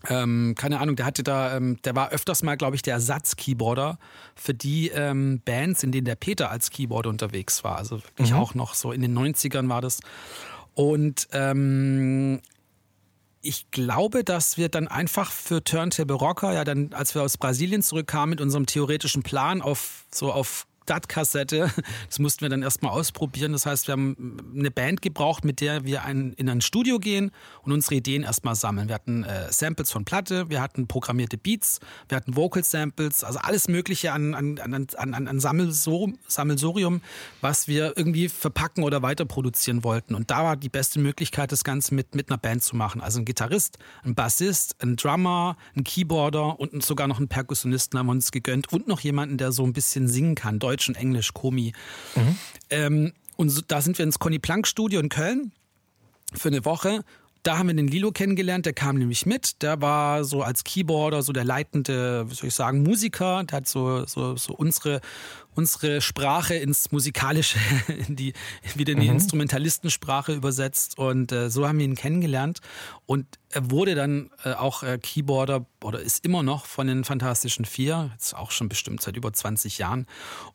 ähm, 0.07 0.53
keine 0.55 0.79
Ahnung, 0.79 0.95
der 0.95 1.05
hatte 1.07 1.23
da, 1.23 1.55
ähm, 1.57 1.79
der 1.83 1.95
war 1.95 2.11
öfters 2.11 2.43
mal, 2.43 2.57
glaube 2.57 2.75
ich, 2.75 2.83
der 2.83 2.93
Ersatz-Keyboarder 2.93 3.97
für 4.35 4.53
die 4.53 4.89
ähm, 4.89 5.41
Bands, 5.43 5.81
in 5.81 5.91
denen 5.91 6.05
der 6.05 6.15
Peter 6.15 6.51
als 6.51 6.69
Keyboarder 6.69 7.09
unterwegs 7.09 7.63
war. 7.63 7.77
Also 7.77 8.03
wirklich 8.03 8.31
mhm. 8.31 8.37
auch 8.37 8.53
noch 8.53 8.75
so 8.75 8.91
in 8.91 9.01
den 9.01 9.17
90ern 9.17 9.67
war 9.67 9.81
das. 9.81 10.01
Und 10.75 11.27
ähm, 11.31 12.39
ich 13.45 13.69
glaube, 13.72 14.23
dass 14.23 14.57
wir 14.57 14.69
dann 14.69 14.88
einfach 14.88 15.31
für 15.31 15.63
Turntable 15.63 16.15
Rocker, 16.15 16.53
ja 16.53 16.63
dann, 16.63 16.93
als 16.93 17.15
wir 17.15 17.22
aus 17.22 17.38
Brasilien 17.38 17.84
zurückkamen 17.84 18.31
mit 18.31 18.41
unserem 18.41 18.65
theoretischen 18.65 19.23
Plan 19.23 19.61
auf 19.61 20.05
so 20.11 20.31
auf 20.31 20.67
DAT-Kassette. 20.85 21.71
Das 22.07 22.19
mussten 22.19 22.41
wir 22.41 22.49
dann 22.49 22.61
erstmal 22.61 22.91
ausprobieren. 22.91 23.51
Das 23.51 23.65
heißt, 23.65 23.87
wir 23.87 23.93
haben 23.93 24.37
eine 24.55 24.71
Band 24.71 25.01
gebraucht, 25.01 25.43
mit 25.43 25.59
der 25.61 25.85
wir 25.85 26.03
ein, 26.03 26.33
in 26.33 26.49
ein 26.49 26.61
Studio 26.61 26.99
gehen 26.99 27.31
und 27.63 27.71
unsere 27.71 27.95
Ideen 27.95 28.23
erstmal 28.23 28.55
sammeln. 28.55 28.87
Wir 28.87 28.95
hatten 28.95 29.23
äh, 29.23 29.51
Samples 29.51 29.91
von 29.91 30.05
Platte, 30.05 30.49
wir 30.49 30.61
hatten 30.61 30.87
programmierte 30.87 31.37
Beats, 31.37 31.79
wir 32.09 32.15
hatten 32.17 32.35
Vocal-Samples, 32.35 33.23
also 33.23 33.39
alles 33.39 33.67
Mögliche 33.67 34.11
an, 34.11 34.33
an, 34.33 34.59
an, 34.59 34.87
an, 34.95 35.27
an 35.27 35.39
Sammelsorium, 35.39 37.01
was 37.41 37.67
wir 37.67 37.93
irgendwie 37.95 38.29
verpacken 38.29 38.83
oder 38.83 39.01
weiter 39.01 39.25
produzieren 39.25 39.83
wollten. 39.83 40.15
Und 40.15 40.31
da 40.31 40.43
war 40.43 40.57
die 40.57 40.69
beste 40.69 40.99
Möglichkeit, 40.99 41.51
das 41.51 41.63
Ganze 41.63 41.95
mit, 41.95 42.15
mit 42.15 42.29
einer 42.29 42.37
Band 42.37 42.63
zu 42.63 42.75
machen. 42.75 43.01
Also 43.01 43.19
ein 43.19 43.25
Gitarrist, 43.25 43.77
ein 44.03 44.15
Bassist, 44.15 44.75
ein 44.81 44.95
Drummer, 44.95 45.57
ein 45.75 45.83
Keyboarder 45.83 46.59
und 46.59 46.83
sogar 46.83 47.07
noch 47.07 47.17
einen 47.17 47.27
Perkussionisten 47.27 47.97
haben 47.97 48.07
wir 48.07 48.11
uns 48.11 48.31
gegönnt 48.31 48.71
und 48.71 48.87
noch 48.87 48.99
jemanden, 48.99 49.37
der 49.37 49.51
so 49.51 49.63
ein 49.63 49.73
bisschen 49.73 50.07
singen 50.07 50.35
kann, 50.35 50.59
Deutsch 50.59 50.74
Deutsch 50.76 50.89
und 50.89 50.97
Englisch, 50.97 51.34
Komi. 51.34 51.72
Mhm. 52.15 52.38
Ähm, 52.69 53.14
und 53.38 53.49
so, 53.49 53.61
da 53.65 53.81
sind 53.81 53.97
wir 53.97 54.03
ins 54.03 54.19
Conny 54.19 54.39
Planck 54.39 54.68
Studio 54.68 54.99
in 54.99 55.07
Köln 55.07 55.53
für 56.34 56.49
eine 56.49 56.65
Woche 56.65 57.03
da 57.45 57.59
haben 57.59 57.67
wir 57.67 57.76
den 57.76 57.88
Lilo 57.88 58.11
kennengelernt, 58.11 58.65
der 58.65 58.73
kam 58.73 58.97
nämlich 58.97 59.27
mit. 59.27 59.61
Der 59.61 59.80
war 59.80 60.23
so 60.23 60.41
als 60.41 60.63
Keyboarder 60.63 61.22
so 61.22 61.31
der 61.31 61.43
leitende, 61.43 62.26
wie 62.27 62.34
soll 62.34 62.47
ich 62.47 62.55
sagen, 62.55 62.81
Musiker. 62.81 63.43
Der 63.43 63.57
hat 63.57 63.67
so, 63.67 64.03
so, 64.07 64.35
so 64.35 64.55
unsere, 64.55 64.99
unsere 65.53 66.01
Sprache 66.01 66.55
ins 66.55 66.91
Musikalische, 66.91 67.59
in 68.07 68.15
die, 68.15 68.34
wieder 68.73 68.93
in 68.93 68.99
die 68.99 69.09
mhm. 69.09 69.17
Instrumentalistensprache 69.17 70.34
übersetzt. 70.34 70.97
Und 70.97 71.31
äh, 71.31 71.51
so 71.51 71.67
haben 71.67 71.77
wir 71.77 71.85
ihn 71.85 71.93
kennengelernt. 71.93 72.61
Und 73.05 73.27
er 73.49 73.69
wurde 73.69 73.93
dann 73.93 74.31
äh, 74.43 74.53
auch 74.53 74.81
äh, 74.81 74.97
Keyboarder 74.97 75.67
oder 75.84 75.99
ist 75.99 76.26
immer 76.26 76.41
noch 76.41 76.65
von 76.65 76.88
den 76.88 77.03
Fantastischen 77.03 77.65
Vier, 77.65 78.09
jetzt 78.13 78.35
auch 78.35 78.49
schon 78.49 78.69
bestimmt 78.69 79.03
seit 79.03 79.17
über 79.17 79.31
20 79.31 79.77
Jahren. 79.77 80.07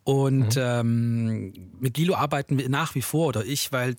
Und 0.03 0.57
mhm. 0.57 0.62
ähm, 0.62 1.53
mit 1.79 1.97
Lilo 1.99 2.17
arbeiten 2.17 2.59
wir 2.59 2.69
nach 2.69 2.97
wie 2.97 3.03
vor 3.03 3.29
oder 3.29 3.45
ich, 3.45 3.71
weil 3.71 3.97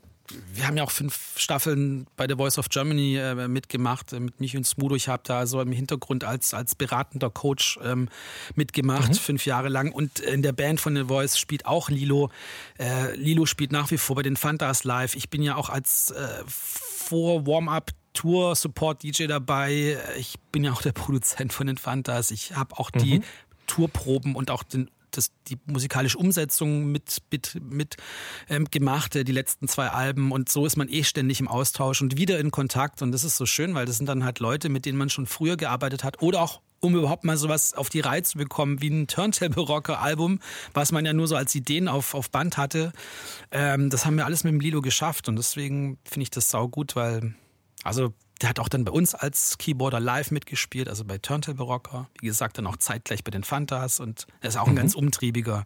wir 0.54 0.68
haben 0.68 0.78
ja 0.78 0.84
auch 0.84 0.92
fünf 0.92 1.38
Staffeln 1.38 2.08
bei 2.18 2.28
The 2.28 2.36
Voice 2.36 2.58
of 2.58 2.70
Germany 2.70 3.18
äh, 3.18 3.48
mitgemacht, 3.48 4.14
äh, 4.14 4.20
mit 4.20 4.40
mich 4.40 4.56
und 4.58 4.66
Smudo. 4.66 4.96
Ich 4.96 5.08
habe 5.08 5.24
da 5.26 5.46
so 5.46 5.62
im 5.62 5.72
Hintergrund 5.72 6.24
als, 6.24 6.54
als 6.54 6.76
beratender 6.76 7.30
Coach 7.30 7.80
ähm, 7.84 8.10
mitgemacht, 8.56 9.10
mhm. 9.10 9.16
fünf 9.16 9.46
Jahre 9.46 9.70
lang. 9.70 9.92
Und 9.92 10.20
in 10.20 10.42
der 10.42 10.54
Band 10.54 10.80
von 10.80 10.96
The 10.96 11.06
Voice 11.06 11.38
spielt 11.38 11.66
auch 11.66 11.90
Lilo. 11.90 12.30
Äh, 12.80 13.16
Lilo 13.16 13.46
spielt 13.46 13.72
nach 13.72 13.92
wie 13.92 13.98
vor 13.98 14.16
bei 14.16 14.24
den 14.24 14.38
Fantas 14.38 14.84
live. 14.84 15.16
Ich 15.16 15.30
bin 15.30 15.42
ja 15.42 15.56
auch 15.56 15.70
als 15.70 16.12
äh, 16.12 16.44
vor 16.48 17.46
Warm-up 17.46 17.92
Tour 18.14 18.56
Support 18.56 19.04
DJ 19.04 19.28
dabei. 19.28 19.98
Ich 20.18 20.36
bin 20.52 20.64
ja 20.64 20.74
auch 20.74 20.82
der 20.82 20.92
Produzent 20.92 21.54
von 21.54 21.68
den 21.68 21.78
Fantas. 21.78 22.32
Ich 22.32 22.56
habe 22.56 22.78
auch 22.78 22.92
die 22.92 23.20
mhm. 23.20 23.24
Tourproben 23.68 24.36
und 24.36 24.52
auch 24.52 24.64
den 24.64 24.90
das, 25.12 25.32
die 25.48 25.58
musikalische 25.66 26.18
Umsetzung 26.18 26.92
mit, 26.92 27.20
mit, 27.32 27.58
mit 27.62 27.98
ähm, 28.50 28.66
gemacht, 28.70 29.14
die 29.14 29.32
letzten 29.32 29.68
zwei 29.68 29.90
Alben. 29.90 30.32
Und 30.32 30.50
so 30.50 30.66
ist 30.66 30.78
man 30.78 30.90
eh 30.90 31.04
ständig 31.04 31.40
im 31.40 31.48
Austausch 31.48 32.02
und 32.02 32.18
wieder 32.18 32.40
in 32.40 32.52
Kontakt. 32.52 33.02
Und 33.02 33.12
das 33.12 33.24
ist 33.24 33.38
so 33.38 33.46
schön, 33.46 33.76
weil 33.76 33.86
das 33.86 33.98
sind 33.98 34.08
dann 34.08 34.24
halt 34.24 34.40
Leute, 34.40 34.70
mit 34.70 34.86
denen 34.86 34.98
man 34.98 35.10
schon 35.10 35.26
früher 35.26 35.58
gearbeitet 35.58 36.04
hat 36.04 36.22
oder 36.22 36.42
auch 36.42 36.62
um 36.82 36.96
überhaupt 36.96 37.24
mal 37.24 37.38
sowas 37.38 37.76
auf 37.76 37.90
die 37.90 38.00
Reihe 38.00 38.24
zu 38.24 38.38
bekommen 38.38 38.82
wie 38.82 38.90
ein 38.90 39.08
Turntable-Rocker-Album, 39.08 40.40
was 40.74 40.92
man 40.92 41.06
ja 41.06 41.14
nur 41.14 41.28
so 41.28 41.36
als 41.36 41.54
Ideen 41.54 41.88
auf, 41.88 42.16
auf 42.16 42.32
Band 42.32 42.58
hatte. 42.58 42.92
Ähm, 43.52 43.90
das 43.90 44.06
haben 44.06 44.18
wir 44.18 44.26
alles 44.26 44.44
mit 44.44 44.52
dem 44.52 44.60
Lilo 44.60 44.82
geschafft 44.82 45.30
und 45.30 45.36
deswegen 45.36 46.00
finde 46.04 46.24
ich 46.24 46.32
das 46.32 46.50
sau 46.50 46.68
gut, 46.68 46.96
weil, 46.96 47.36
also 47.84 48.14
der 48.42 48.50
hat 48.50 48.60
auch 48.60 48.70
dann 48.70 48.86
bei 48.86 48.92
uns 48.92 49.14
als 49.14 49.58
Keyboarder 49.58 50.00
live 50.00 50.32
mitgespielt, 50.32 50.90
also 50.90 51.06
bei 51.06 51.18
Turntable 51.18 51.66
Rocker. 51.66 52.10
Wie 52.20 52.28
gesagt, 52.28 52.58
dann 52.58 52.68
auch 52.68 52.78
zeitgleich 52.78 53.24
bei 53.24 53.32
den 53.32 53.44
Fantas 53.44 54.00
und 54.00 54.28
er 54.42 54.50
ist 54.50 54.58
auch 54.58 54.68
ein 54.68 54.74
mhm. 54.74 54.78
ganz 54.78 54.96
umtriebiger. 54.96 55.64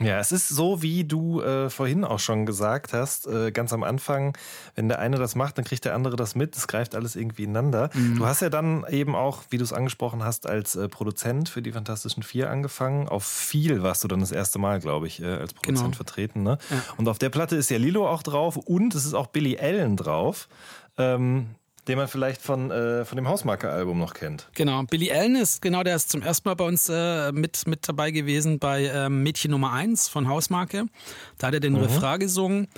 Ja, 0.00 0.18
es 0.18 0.32
ist 0.32 0.48
so, 0.48 0.82
wie 0.82 1.04
du 1.04 1.40
äh, 1.40 1.70
vorhin 1.70 2.04
auch 2.04 2.18
schon 2.18 2.46
gesagt 2.46 2.92
hast, 2.92 3.28
äh, 3.28 3.52
ganz 3.52 3.72
am 3.72 3.84
Anfang, 3.84 4.36
wenn 4.74 4.88
der 4.88 4.98
eine 4.98 5.18
das 5.18 5.36
macht, 5.36 5.56
dann 5.56 5.64
kriegt 5.64 5.84
der 5.84 5.94
andere 5.94 6.16
das 6.16 6.34
mit, 6.34 6.56
es 6.56 6.66
greift 6.66 6.96
alles 6.96 7.14
irgendwie 7.14 7.44
ineinander. 7.44 7.90
Mhm. 7.94 8.16
Du 8.16 8.26
hast 8.26 8.42
ja 8.42 8.50
dann 8.50 8.84
eben 8.88 9.14
auch, 9.14 9.42
wie 9.50 9.56
du 9.56 9.62
es 9.62 9.72
angesprochen 9.72 10.24
hast, 10.24 10.48
als 10.48 10.74
äh, 10.74 10.88
Produzent 10.88 11.48
für 11.48 11.62
die 11.62 11.70
Fantastischen 11.70 12.24
Vier 12.24 12.50
angefangen. 12.50 13.08
Auf 13.08 13.24
viel 13.24 13.84
warst 13.84 14.02
du 14.02 14.08
dann 14.08 14.18
das 14.18 14.32
erste 14.32 14.58
Mal, 14.58 14.80
glaube 14.80 15.06
ich, 15.06 15.22
äh, 15.22 15.26
als 15.26 15.54
Produzent 15.54 15.92
genau. 15.92 15.96
vertreten. 15.96 16.42
Ne? 16.42 16.58
Ja. 16.70 16.82
Und 16.96 17.08
auf 17.08 17.18
der 17.18 17.30
Platte 17.30 17.54
ist 17.54 17.70
ja 17.70 17.78
Lilo 17.78 18.08
auch 18.08 18.24
drauf 18.24 18.56
und 18.56 18.96
es 18.96 19.04
ist 19.04 19.14
auch 19.14 19.28
Billy 19.28 19.58
Allen 19.58 19.96
drauf. 19.96 20.48
Ähm, 20.98 21.54
den 21.88 21.98
man 21.98 22.06
vielleicht 22.08 22.40
von, 22.40 22.70
äh, 22.70 23.04
von 23.04 23.16
dem 23.16 23.28
Hausmarke-Album 23.28 23.98
noch 23.98 24.14
kennt. 24.14 24.48
Genau, 24.54 24.82
Billy 24.84 25.12
Allen 25.12 25.36
ist 25.36 25.60
genau, 25.60 25.82
der 25.82 25.96
ist 25.96 26.08
zum 26.08 26.22
ersten 26.22 26.48
Mal 26.48 26.54
bei 26.54 26.64
uns 26.64 26.88
äh, 26.88 27.30
mit, 27.32 27.66
mit 27.66 27.86
dabei 27.86 28.10
gewesen 28.10 28.58
bei 28.58 28.86
ähm, 28.86 29.22
Mädchen 29.22 29.50
Nummer 29.50 29.72
1 29.72 30.08
von 30.08 30.26
Hausmarke. 30.28 30.86
Da 31.38 31.48
hat 31.48 31.54
er 31.54 31.60
den 31.60 31.74
mhm. 31.74 31.80
Refrain 31.80 32.20
gesungen. 32.20 32.68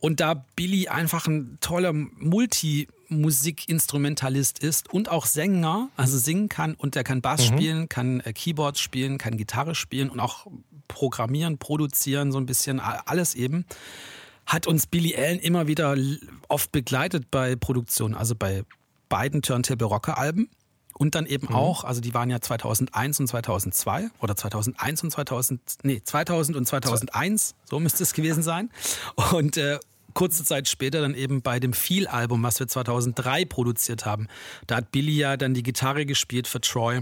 Und 0.00 0.20
da 0.20 0.46
Billy 0.56 0.88
einfach 0.88 1.26
ein 1.26 1.58
toller 1.60 1.92
Multimusikinstrumentalist 1.92 4.58
ist 4.58 4.90
und 4.92 5.10
auch 5.10 5.24
Sänger, 5.26 5.88
also 5.96 6.18
singen 6.18 6.50
kann 6.50 6.74
und 6.74 6.94
er 6.96 7.04
kann 7.04 7.22
Bass 7.22 7.50
mhm. 7.50 7.56
spielen, 7.56 7.88
kann 7.88 8.20
äh, 8.20 8.34
Keyboard 8.34 8.78
spielen, 8.78 9.18
kann 9.18 9.36
Gitarre 9.36 9.74
spielen 9.74 10.10
und 10.10 10.20
auch 10.20 10.46
programmieren, 10.88 11.58
produzieren, 11.58 12.32
so 12.32 12.38
ein 12.38 12.46
bisschen 12.46 12.80
alles 12.80 13.34
eben 13.34 13.66
hat 14.46 14.66
uns 14.66 14.86
Billy 14.86 15.16
Allen 15.16 15.38
immer 15.38 15.66
wieder 15.66 15.96
oft 16.48 16.72
begleitet 16.72 17.30
bei 17.30 17.56
Produktionen, 17.56 18.14
also 18.14 18.34
bei 18.34 18.64
beiden 19.08 19.42
Turntable 19.42 19.86
Rocker 19.86 20.18
Alben. 20.18 20.48
Und 20.96 21.16
dann 21.16 21.26
eben 21.26 21.48
mhm. 21.48 21.56
auch, 21.56 21.82
also 21.82 22.00
die 22.00 22.14
waren 22.14 22.30
ja 22.30 22.40
2001 22.40 23.18
und 23.18 23.26
2002 23.26 24.10
oder 24.20 24.36
2001 24.36 25.02
und 25.02 25.10
2000, 25.10 25.60
nee, 25.82 26.00
2000 26.04 26.56
und 26.56 26.66
2001, 26.66 27.56
so 27.64 27.80
müsste 27.80 28.04
es 28.04 28.12
gewesen 28.12 28.44
sein. 28.44 28.70
Und 29.32 29.56
äh, 29.56 29.80
kurze 30.14 30.44
Zeit 30.44 30.68
später 30.68 31.00
dann 31.00 31.14
eben 31.14 31.42
bei 31.42 31.58
dem 31.58 31.72
Feel-Album, 31.72 32.42
was 32.42 32.60
wir 32.60 32.68
2003 32.68 33.44
produziert 33.44 34.06
haben. 34.06 34.28
Da 34.68 34.76
hat 34.76 34.92
Billy 34.92 35.16
ja 35.16 35.36
dann 35.36 35.52
die 35.52 35.64
Gitarre 35.64 36.06
gespielt 36.06 36.46
für 36.46 36.60
Troy. 36.60 37.00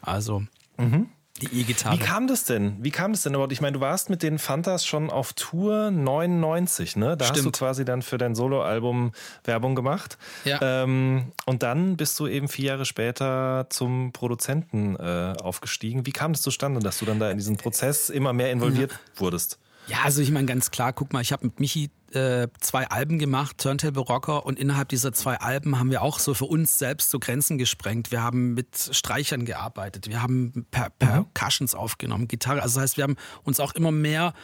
Also 0.00 0.44
mhm. 0.78 1.10
Die 1.42 1.60
E-Gitarre. 1.60 1.94
Wie 1.94 1.98
kam 1.98 2.26
das 2.26 2.44
denn? 2.44 2.76
Wie 2.80 2.90
kam 2.90 3.12
das 3.12 3.22
denn 3.22 3.34
überhaupt? 3.34 3.52
Ich 3.52 3.60
meine, 3.60 3.72
du 3.72 3.80
warst 3.80 4.10
mit 4.10 4.22
den 4.22 4.38
Fantas 4.38 4.86
schon 4.86 5.10
auf 5.10 5.32
Tour 5.34 5.90
99, 5.90 6.96
ne? 6.96 7.16
Da 7.16 7.26
Stimmt. 7.26 7.38
hast 7.38 7.44
du 7.44 7.50
quasi 7.50 7.84
dann 7.84 8.02
für 8.02 8.18
dein 8.18 8.34
Soloalbum 8.34 9.12
Werbung 9.44 9.74
gemacht. 9.74 10.18
Ja. 10.44 10.58
Ähm, 10.62 11.32
und 11.44 11.62
dann 11.62 11.96
bist 11.96 12.18
du 12.20 12.26
eben 12.26 12.48
vier 12.48 12.66
Jahre 12.66 12.84
später 12.84 13.66
zum 13.70 14.12
Produzenten 14.12 14.96
äh, 14.96 15.34
aufgestiegen. 15.40 16.06
Wie 16.06 16.12
kam 16.12 16.32
das 16.32 16.42
zustande, 16.42 16.80
dass 16.80 16.98
du 16.98 17.04
dann 17.04 17.18
da 17.18 17.30
in 17.30 17.38
diesen 17.38 17.56
Prozess 17.56 18.08
immer 18.08 18.32
mehr 18.32 18.50
involviert 18.50 18.92
ja. 18.92 19.20
wurdest? 19.20 19.58
Ja, 19.86 19.98
also 20.04 20.20
ich 20.20 20.30
meine 20.30 20.46
ganz 20.46 20.70
klar, 20.70 20.92
guck 20.92 21.12
mal, 21.12 21.20
ich 21.20 21.32
habe 21.32 21.46
mit 21.46 21.60
Michi 21.60 21.90
äh, 22.12 22.48
zwei 22.60 22.88
Alben 22.88 23.18
gemacht, 23.18 23.58
Turntable 23.58 24.02
Rocker, 24.02 24.46
und 24.46 24.58
innerhalb 24.58 24.88
dieser 24.88 25.12
zwei 25.12 25.36
Alben 25.36 25.78
haben 25.78 25.90
wir 25.90 26.02
auch 26.02 26.18
so 26.18 26.34
für 26.34 26.46
uns 26.46 26.78
selbst 26.78 27.10
so 27.10 27.18
Grenzen 27.18 27.58
gesprengt. 27.58 28.10
Wir 28.10 28.22
haben 28.22 28.54
mit 28.54 28.90
Streichern 28.92 29.44
gearbeitet, 29.44 30.08
wir 30.08 30.22
haben 30.22 30.66
per 30.70 30.90
Percussions 30.90 31.74
mhm. 31.74 31.80
aufgenommen, 31.80 32.28
Gitarre. 32.28 32.62
Also 32.62 32.76
das 32.76 32.82
heißt, 32.82 32.96
wir 32.96 33.04
haben 33.04 33.16
uns 33.44 33.60
auch 33.60 33.74
immer 33.74 33.92
mehr 33.92 34.34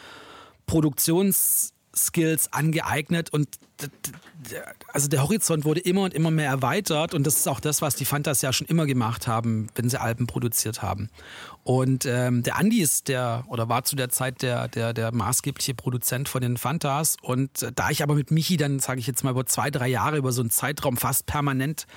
Produktions 0.65 1.73
Skills 1.95 2.51
angeeignet 2.51 3.31
und 3.31 3.47
also 4.91 5.07
der 5.07 5.21
Horizont 5.21 5.63
wurde 5.65 5.79
immer 5.79 6.03
und 6.03 6.13
immer 6.13 6.31
mehr 6.31 6.49
erweitert 6.49 7.13
und 7.13 7.27
das 7.27 7.37
ist 7.37 7.47
auch 7.47 7.59
das, 7.59 7.81
was 7.81 7.95
die 7.95 8.05
Fantas 8.05 8.41
ja 8.41 8.51
schon 8.51 8.67
immer 8.67 8.85
gemacht 8.85 9.27
haben, 9.27 9.67
wenn 9.75 9.89
sie 9.89 9.99
Alben 9.99 10.25
produziert 10.25 10.81
haben. 10.81 11.09
Und 11.63 12.05
ähm, 12.05 12.43
der 12.43 12.57
Andi 12.57 12.81
ist 12.81 13.07
der 13.07 13.45
oder 13.47 13.69
war 13.69 13.83
zu 13.83 13.95
der 13.95 14.09
Zeit 14.09 14.41
der, 14.41 14.67
der, 14.67 14.93
der 14.93 15.13
maßgebliche 15.13 15.73
Produzent 15.73 16.27
von 16.27 16.41
den 16.41 16.57
Fantas 16.57 17.15
und 17.21 17.61
äh, 17.61 17.71
da 17.73 17.89
ich 17.89 18.03
aber 18.03 18.15
mit 18.15 18.31
Michi 18.31 18.57
dann, 18.57 18.79
sage 18.79 18.99
ich 18.99 19.07
jetzt 19.07 19.23
mal, 19.23 19.31
über 19.31 19.45
zwei, 19.45 19.71
drei 19.71 19.87
Jahre, 19.87 20.17
über 20.17 20.33
so 20.33 20.41
einen 20.41 20.49
Zeitraum 20.49 20.97
fast 20.97 21.25
permanent 21.25 21.87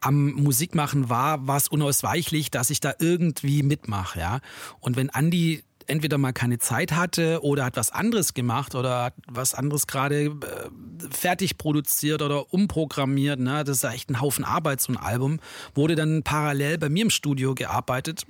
am 0.00 0.32
Musikmachen 0.32 1.10
war, 1.10 1.46
war 1.46 1.56
es 1.56 1.66
unausweichlich, 1.66 2.52
dass 2.52 2.70
ich 2.70 2.78
da 2.78 2.94
irgendwie 3.00 3.64
mitmache, 3.64 4.20
ja. 4.20 4.38
Und 4.78 4.96
wenn 4.96 5.10
Andi 5.10 5.64
entweder 5.88 6.18
mal 6.18 6.32
keine 6.32 6.58
Zeit 6.58 6.92
hatte 6.92 7.40
oder 7.42 7.64
hat 7.64 7.76
was 7.76 7.90
anderes 7.90 8.34
gemacht 8.34 8.74
oder 8.74 9.04
hat 9.04 9.14
was 9.28 9.54
anderes 9.54 9.86
gerade 9.86 10.24
äh, 10.26 10.30
fertig 11.10 11.58
produziert 11.58 12.22
oder 12.22 12.52
umprogrammiert. 12.52 13.40
Ne? 13.40 13.64
Das 13.64 13.78
ist 13.78 13.84
echt 13.84 14.10
ein 14.10 14.20
Haufen 14.20 14.44
Arbeit, 14.44 14.80
so 14.80 14.92
ein 14.92 14.96
Album. 14.96 15.40
Wurde 15.74 15.94
dann 15.94 16.22
parallel 16.22 16.78
bei 16.78 16.88
mir 16.88 17.02
im 17.02 17.10
Studio 17.10 17.54
gearbeitet. 17.54 18.26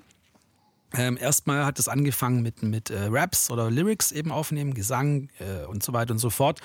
Ähm, 0.94 1.18
erstmal 1.20 1.64
hat 1.64 1.78
es 1.78 1.88
angefangen 1.88 2.42
mit, 2.42 2.62
mit 2.62 2.90
äh, 2.90 3.08
Raps 3.10 3.50
oder 3.50 3.70
Lyrics 3.70 4.12
eben 4.12 4.30
aufnehmen, 4.30 4.74
Gesang 4.74 5.28
äh, 5.38 5.66
und 5.66 5.82
so 5.82 5.92
weiter 5.92 6.12
und 6.12 6.18
so 6.18 6.30
fort. 6.30 6.60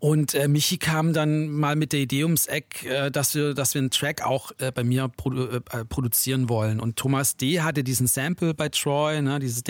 Und 0.00 0.34
äh, 0.34 0.48
Michi 0.48 0.78
kam 0.78 1.12
dann 1.12 1.48
mal 1.50 1.76
mit 1.76 1.92
der 1.92 2.00
Idee 2.00 2.24
ums 2.24 2.46
Eck, 2.46 2.86
äh, 2.86 3.10
dass, 3.10 3.34
wir, 3.34 3.52
dass 3.52 3.74
wir 3.74 3.80
einen 3.80 3.90
Track 3.90 4.24
auch 4.24 4.50
äh, 4.58 4.72
bei 4.72 4.82
mir 4.82 5.08
produ 5.08 5.48
äh, 5.48 5.84
produzieren 5.84 6.48
wollen. 6.48 6.80
Und 6.80 6.96
Thomas 6.96 7.36
D. 7.36 7.60
hatte 7.60 7.84
diesen 7.84 8.06
Sample 8.06 8.54
bei 8.54 8.70
Troy, 8.70 9.20
ne, 9.20 9.38
dieses 9.38 9.62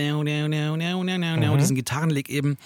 mhm. 1.56 1.58
diesen 1.58 1.74
Gitarrenleg 1.74 2.28
eben 2.28 2.58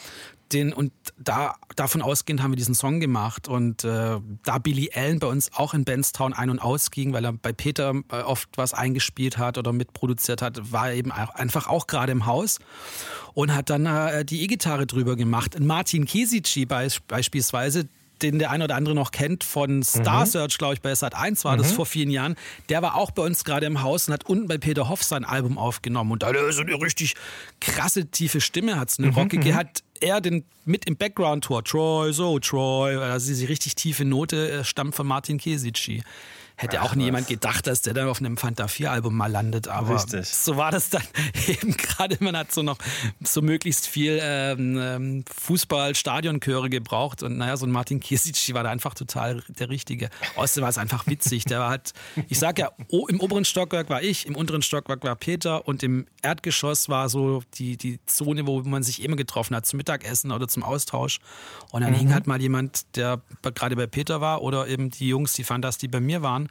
den 0.55 0.73
und 0.73 0.93
da 1.19 1.57
davon 1.77 2.01
ausgehend 2.01 2.43
haben 2.43 2.53
wir 2.53 2.57
diesen 2.57 2.75
Song 2.75 3.01
gemacht 3.01 3.49
und 3.49 3.85
äh, 3.85 4.21
da 4.45 4.59
Billy 4.59 4.91
Allen 4.95 5.19
bei 5.19 5.27
uns 5.27 5.53
auch 5.55 5.75
in 5.75 5.85
Benstown 5.85 6.33
ein 6.33 6.51
und 6.51 6.61
aus 6.61 6.91
ging, 6.91 7.13
weil 7.13 7.25
er 7.25 7.33
bei 7.33 7.53
Peter 7.53 7.95
äh, 8.11 8.21
oft 8.21 8.49
was 8.57 8.73
eingespielt 8.73 9.37
hat 9.39 9.59
oder 9.59 9.73
mitproduziert 9.73 10.41
hat, 10.41 10.73
war 10.73 10.91
er 10.91 10.95
eben 10.95 11.13
auch, 11.13 11.31
einfach 11.35 11.69
auch 11.69 11.87
gerade 11.87 12.13
im 12.13 12.27
Haus 12.27 12.59
und 13.35 13.55
hat 13.55 13.71
dann 13.71 13.87
äh, 13.87 14.25
die 14.25 14.43
E-Gitarre 14.43 14.87
drüber 14.87 15.17
gemacht. 15.17 15.57
Und 15.57 15.67
Martin 15.67 16.07
Kesici 16.07 16.65
beisp 16.65 17.03
beispielsweise, 17.09 17.89
den 18.23 18.39
der 18.39 18.51
eine 18.51 18.65
oder 18.65 18.77
andere 18.77 18.95
noch 18.95 19.11
kennt 19.11 19.45
von 19.45 19.83
Star 19.83 20.25
mhm. 20.25 20.31
Search, 20.31 20.59
glaube 20.59 20.75
ich, 20.75 20.81
bei 20.81 20.95
Sat 20.95 21.15
1 21.15 21.45
war 21.45 21.55
mhm. 21.55 21.59
das 21.59 21.73
vor 21.73 21.87
vielen 21.87 22.11
Jahren. 22.11 22.37
Der 22.69 22.83
war 22.83 22.97
auch 22.97 23.11
bei 23.11 23.23
uns 23.23 23.45
gerade 23.45 23.67
im 23.67 23.83
Haus 23.83 24.09
und 24.09 24.15
hat 24.15 24.25
unten 24.25 24.47
bei 24.47 24.59
Peter 24.59 24.89
Hoff 24.89 25.03
sein 25.03 25.25
Album 25.25 25.59
aufgenommen. 25.59 26.13
Und 26.13 26.23
da 26.23 26.31
er 26.31 26.53
so 26.53 26.63
eine 26.63 26.81
richtig 26.81 27.15
krasse, 27.61 28.07
tiefe 28.07 28.41
Stimme, 28.41 28.79
hat 28.79 28.91
es 28.91 28.99
eine 28.99 29.09
mhm. 29.09 29.15
rockige, 29.15 29.51
mhm. 29.51 29.55
hat 29.57 29.83
er 30.05 30.21
den 30.21 30.45
mit 30.65 30.85
im 30.85 30.97
Background-Tor, 30.97 31.65
Troy, 31.65 32.13
so 32.13 32.39
Troy, 32.39 32.97
also 32.97 33.29
diese 33.29 33.49
richtig 33.49 33.75
tiefe 33.75 34.05
Note 34.05 34.51
äh, 34.51 34.65
stammt 34.65 34.95
von 34.95 35.07
Martin 35.07 35.39
Kesici. 35.39 36.03
Hätte 36.57 36.81
Ach, 36.81 36.85
auch 36.85 36.95
nie 36.95 37.07
jemand 37.07 37.27
gedacht, 37.27 37.67
dass 37.67 37.83
der 37.83 37.95
dann 37.95 38.07
auf 38.07 38.21
einem 38.21 38.37
Fanta 38.37 38.69
4 38.69 38.93
Album 38.93 39.17
mal 39.17 39.27
landet, 39.27 39.67
aber 39.67 39.97
Richtig. 39.97 40.29
so 40.29 40.57
war 40.57 40.71
das 40.71 40.89
dann 40.89 41.03
eben 41.49 41.77
gerade. 41.77 42.17
Man 42.21 42.37
hat 42.37 42.53
so 42.53 42.63
noch 42.63 42.79
so 43.25 43.43
möglichst 43.43 43.89
viel 43.89 44.21
ähm, 44.23 44.79
ähm 44.81 45.25
Fußball, 45.37 45.97
Stadionchöre 45.97 46.71
gebraucht 46.71 47.25
und 47.25 47.39
naja, 47.39 47.57
so 47.57 47.67
ein 47.67 47.73
Martin 47.73 47.99
Kisic 47.99 48.55
war 48.55 48.63
da 48.63 48.71
einfach 48.71 48.95
total 48.95 49.43
der 49.49 49.69
Richtige. 49.69 50.11
Außerdem 50.37 50.63
war 50.63 50.69
es 50.69 50.79
einfach 50.79 51.09
witzig. 51.09 51.45
Der 51.45 51.69
hat, 51.69 51.93
ich 52.29 52.39
sag 52.39 52.61
ja, 52.61 52.71
im 53.09 53.21
oberen 53.21 53.45
Stockwerk 53.45 53.91
war 53.91 54.03
ich, 54.03 54.27
im 54.27 54.37
unteren 54.37 54.63
Stockwerk 54.63 55.03
war 55.03 55.17
Peter 55.17 55.67
und 55.67 55.83
im 55.83 56.07
Erdgeschoss 56.23 56.89
war 56.89 57.09
so 57.09 57.43
die, 57.55 57.77
die 57.77 57.99
Zone, 58.07 58.47
wo 58.47 58.63
man 58.63 58.85
sich 58.85 59.03
immer 59.03 59.17
getroffen 59.17 59.57
hat 59.57 59.67
zum 59.67 59.79
Mittagessen 59.79 60.31
oder 60.31 60.47
zum 60.47 60.63
Austausch. 60.63 61.19
Und 61.73 61.83
dann 61.83 61.91
mhm. 61.91 61.97
hing 61.97 62.15
halt 62.15 62.29
mal 62.29 62.41
jemand, 62.41 62.97
der 62.97 63.21
gerade 63.43 63.75
bei 63.75 63.89
Peter 63.89 64.21
war 64.21 64.43
oder 64.43 64.69
eben 64.69 64.91
die 64.91 65.09
Jungs, 65.09 65.33
die 65.33 65.43
Fantas, 65.43 65.79
die 65.79 65.89
bei 65.89 65.99
mir 65.99 66.23
waren 66.23 66.44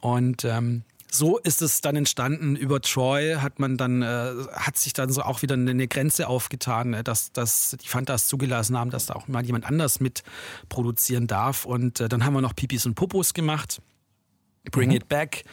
und 0.00 0.44
ähm, 0.44 0.82
so 1.10 1.38
ist 1.38 1.62
es 1.62 1.80
dann 1.80 1.96
entstanden. 1.96 2.54
Über 2.54 2.80
Troy 2.80 3.36
hat 3.36 3.58
man 3.58 3.76
dann, 3.76 4.02
äh, 4.02 4.32
hat 4.52 4.76
sich 4.76 4.92
dann 4.92 5.10
so 5.10 5.22
auch 5.22 5.42
wieder 5.42 5.54
eine 5.54 5.88
Grenze 5.88 6.28
aufgetan, 6.28 6.94
äh, 6.94 7.04
dass, 7.04 7.32
dass 7.32 7.76
die 7.82 7.88
Fantas 7.88 8.26
zugelassen 8.26 8.76
haben, 8.76 8.90
dass 8.90 9.06
da 9.06 9.14
auch 9.14 9.26
mal 9.28 9.44
jemand 9.44 9.64
anders 9.64 10.00
mit 10.00 10.22
produzieren 10.68 11.26
darf. 11.26 11.64
Und 11.64 12.00
äh, 12.00 12.08
dann 12.08 12.24
haben 12.24 12.34
wir 12.34 12.42
noch 12.42 12.54
Pipis 12.54 12.84
und 12.86 12.94
Popos 12.94 13.34
gemacht. 13.34 13.80
Bring 14.70 14.90
mhm. 14.90 14.96
It 14.96 15.08
Back. 15.08 15.44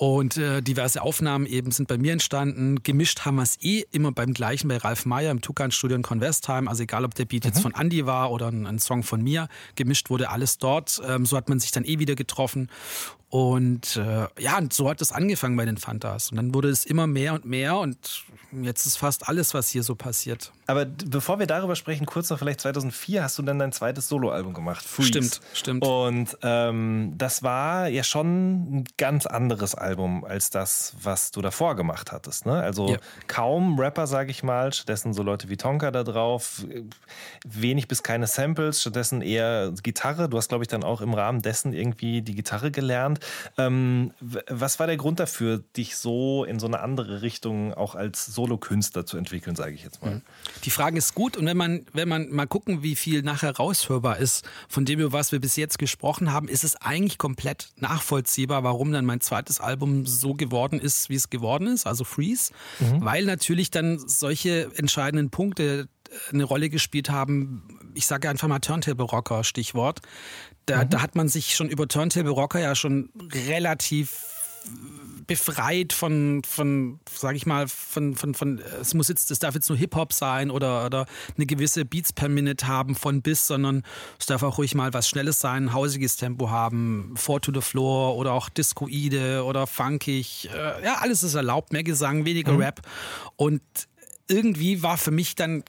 Und 0.00 0.38
äh, 0.38 0.62
diverse 0.62 1.02
Aufnahmen 1.02 1.44
eben 1.44 1.72
sind 1.72 1.86
bei 1.86 1.98
mir 1.98 2.14
entstanden. 2.14 2.82
Gemischt 2.82 3.26
haben 3.26 3.34
wir 3.34 3.42
es 3.42 3.58
eh 3.60 3.84
immer 3.92 4.12
beim 4.12 4.32
gleichen 4.32 4.66
bei 4.66 4.78
Ralf 4.78 5.04
Meyer 5.04 5.30
im 5.30 5.42
Tukan-Studio 5.42 5.94
in 5.94 6.02
Convestheim. 6.02 6.68
Also 6.68 6.84
egal, 6.84 7.04
ob 7.04 7.14
der 7.14 7.26
Beat 7.26 7.44
mhm. 7.44 7.50
jetzt 7.50 7.60
von 7.60 7.74
Andy 7.78 8.06
war 8.06 8.32
oder 8.32 8.48
ein, 8.48 8.66
ein, 8.66 8.78
Song 8.78 9.02
von 9.02 9.22
mir. 9.22 9.48
Gemischt 9.74 10.08
wurde 10.08 10.30
alles 10.30 10.56
dort. 10.56 11.02
Ähm, 11.06 11.26
so 11.26 11.36
hat 11.36 11.50
man 11.50 11.60
sich 11.60 11.70
dann 11.70 11.84
eh 11.84 11.98
wieder 11.98 12.14
getroffen. 12.14 12.70
Und 13.30 13.96
äh, 13.96 14.26
ja, 14.38 14.58
und 14.58 14.72
so 14.72 14.90
hat 14.90 15.00
es 15.00 15.12
angefangen 15.12 15.56
bei 15.56 15.64
den 15.64 15.76
Fantas. 15.76 16.30
Und 16.30 16.36
dann 16.36 16.52
wurde 16.52 16.68
es 16.68 16.84
immer 16.84 17.06
mehr 17.06 17.34
und 17.34 17.44
mehr 17.44 17.78
und 17.78 18.24
jetzt 18.52 18.86
ist 18.86 18.96
fast 18.96 19.28
alles, 19.28 19.54
was 19.54 19.68
hier 19.68 19.84
so 19.84 19.94
passiert. 19.94 20.52
Aber 20.66 20.84
bevor 20.84 21.38
wir 21.38 21.46
darüber 21.46 21.76
sprechen, 21.76 22.06
kurz 22.06 22.30
noch 22.30 22.38
vielleicht 22.38 22.60
2004 22.60 23.22
hast 23.22 23.38
du 23.38 23.42
dann 23.42 23.58
dein 23.58 23.72
zweites 23.72 24.08
Soloalbum 24.08 24.54
gemacht, 24.54 24.84
Freeze. 24.84 25.08
Stimmt, 25.08 25.40
stimmt. 25.52 25.84
Und 25.86 26.36
ähm, 26.42 27.14
das 27.16 27.42
war 27.42 27.88
ja 27.88 28.02
schon 28.02 28.78
ein 28.78 28.84
ganz 28.96 29.26
anderes 29.26 29.74
Album 29.74 30.24
als 30.24 30.50
das, 30.50 30.94
was 31.02 31.30
du 31.30 31.40
davor 31.40 31.76
gemacht 31.76 32.12
hattest. 32.12 32.46
Ne? 32.46 32.54
Also 32.54 32.90
ja. 32.90 32.98
kaum 33.26 33.78
Rapper, 33.78 34.06
sage 34.06 34.30
ich 34.30 34.42
mal, 34.42 34.72
stattdessen 34.72 35.12
so 35.12 35.22
Leute 35.22 35.48
wie 35.48 35.56
Tonka 35.56 35.90
da 35.90 36.04
drauf, 36.04 36.64
wenig 37.44 37.88
bis 37.88 38.02
keine 38.02 38.26
Samples, 38.26 38.80
stattdessen 38.80 39.22
eher 39.22 39.72
Gitarre. 39.82 40.28
Du 40.28 40.36
hast, 40.36 40.48
glaube 40.48 40.64
ich, 40.64 40.68
dann 40.68 40.84
auch 40.84 41.00
im 41.00 41.14
Rahmen 41.14 41.42
dessen 41.42 41.72
irgendwie 41.72 42.22
die 42.22 42.34
Gitarre 42.34 42.70
gelernt. 42.70 43.19
Ähm, 43.58 44.12
was 44.20 44.78
war 44.78 44.86
der 44.86 44.96
Grund 44.96 45.20
dafür, 45.20 45.62
dich 45.76 45.96
so 45.96 46.44
in 46.44 46.58
so 46.58 46.66
eine 46.66 46.80
andere 46.80 47.22
Richtung 47.22 47.74
auch 47.74 47.94
als 47.94 48.26
Solokünstler 48.26 49.06
zu 49.06 49.16
entwickeln, 49.16 49.56
sage 49.56 49.74
ich 49.74 49.82
jetzt 49.82 50.02
mal? 50.02 50.16
Mhm. 50.16 50.22
Die 50.64 50.70
Frage 50.70 50.98
ist 50.98 51.14
gut 51.14 51.36
und 51.36 51.46
wenn 51.46 51.56
man, 51.56 51.86
wenn 51.92 52.08
man 52.08 52.30
mal 52.30 52.46
gucken, 52.46 52.82
wie 52.82 52.96
viel 52.96 53.22
nachher 53.22 53.56
raushörbar 53.56 54.18
ist, 54.18 54.44
von 54.68 54.84
dem, 54.84 55.00
über 55.00 55.12
was 55.12 55.32
wir 55.32 55.40
bis 55.40 55.56
jetzt 55.56 55.78
gesprochen 55.78 56.32
haben, 56.32 56.48
ist 56.48 56.64
es 56.64 56.76
eigentlich 56.76 57.18
komplett 57.18 57.70
nachvollziehbar, 57.76 58.64
warum 58.64 58.92
dann 58.92 59.04
mein 59.04 59.20
zweites 59.20 59.60
Album 59.60 60.06
so 60.06 60.34
geworden 60.34 60.78
ist, 60.80 61.08
wie 61.08 61.14
es 61.14 61.30
geworden 61.30 61.66
ist, 61.66 61.86
also 61.86 62.04
Freeze, 62.04 62.52
mhm. 62.78 63.04
weil 63.04 63.24
natürlich 63.24 63.70
dann 63.70 63.98
solche 63.98 64.70
entscheidenden 64.76 65.30
Punkte 65.30 65.88
äh, 66.10 66.32
eine 66.32 66.44
Rolle 66.44 66.70
gespielt 66.70 67.10
haben. 67.10 67.79
Ich 67.94 68.06
sage 68.06 68.28
einfach 68.28 68.48
mal 68.48 68.60
Turntable 68.60 69.04
Rocker, 69.04 69.44
Stichwort. 69.44 70.00
Da, 70.66 70.84
mhm. 70.84 70.90
da 70.90 71.02
hat 71.02 71.14
man 71.14 71.28
sich 71.28 71.54
schon 71.54 71.68
über 71.68 71.88
Turntable 71.88 72.32
Rocker 72.32 72.60
ja 72.60 72.74
schon 72.74 73.10
relativ 73.48 74.26
befreit 75.26 75.92
von, 75.92 76.42
von 76.44 76.98
sage 77.08 77.36
ich 77.36 77.46
mal, 77.46 77.68
von, 77.68 78.16
von, 78.16 78.34
von, 78.34 78.60
es 78.80 78.94
muss 78.94 79.06
jetzt, 79.06 79.30
es 79.30 79.38
darf 79.38 79.54
jetzt 79.54 79.68
nur 79.68 79.78
Hip-Hop 79.78 80.12
sein 80.12 80.50
oder, 80.50 80.84
oder 80.84 81.06
eine 81.36 81.46
gewisse 81.46 81.84
Beats 81.84 82.12
per 82.12 82.28
Minute 82.28 82.66
haben 82.66 82.96
von 82.96 83.22
bis, 83.22 83.46
sondern 83.46 83.84
es 84.18 84.26
darf 84.26 84.42
auch 84.42 84.58
ruhig 84.58 84.74
mal 84.74 84.92
was 84.92 85.08
Schnelles 85.08 85.38
sein, 85.38 85.66
ein 85.66 85.72
hausiges 85.72 86.16
Tempo 86.16 86.50
haben, 86.50 87.14
Four 87.16 87.40
to 87.40 87.52
the 87.54 87.60
Floor 87.60 88.16
oder 88.16 88.32
auch 88.32 88.48
Discoide 88.48 89.44
oder 89.44 89.68
funkig, 89.68 90.50
äh, 90.52 90.84
ja, 90.84 90.96
alles 90.96 91.22
ist 91.22 91.34
erlaubt, 91.34 91.72
mehr 91.72 91.84
Gesang, 91.84 92.24
weniger 92.24 92.52
mhm. 92.52 92.62
Rap 92.62 92.80
und 93.36 93.62
irgendwie 94.26 94.82
war 94.82 94.96
für 94.96 95.12
mich 95.12 95.36
dann 95.36 95.62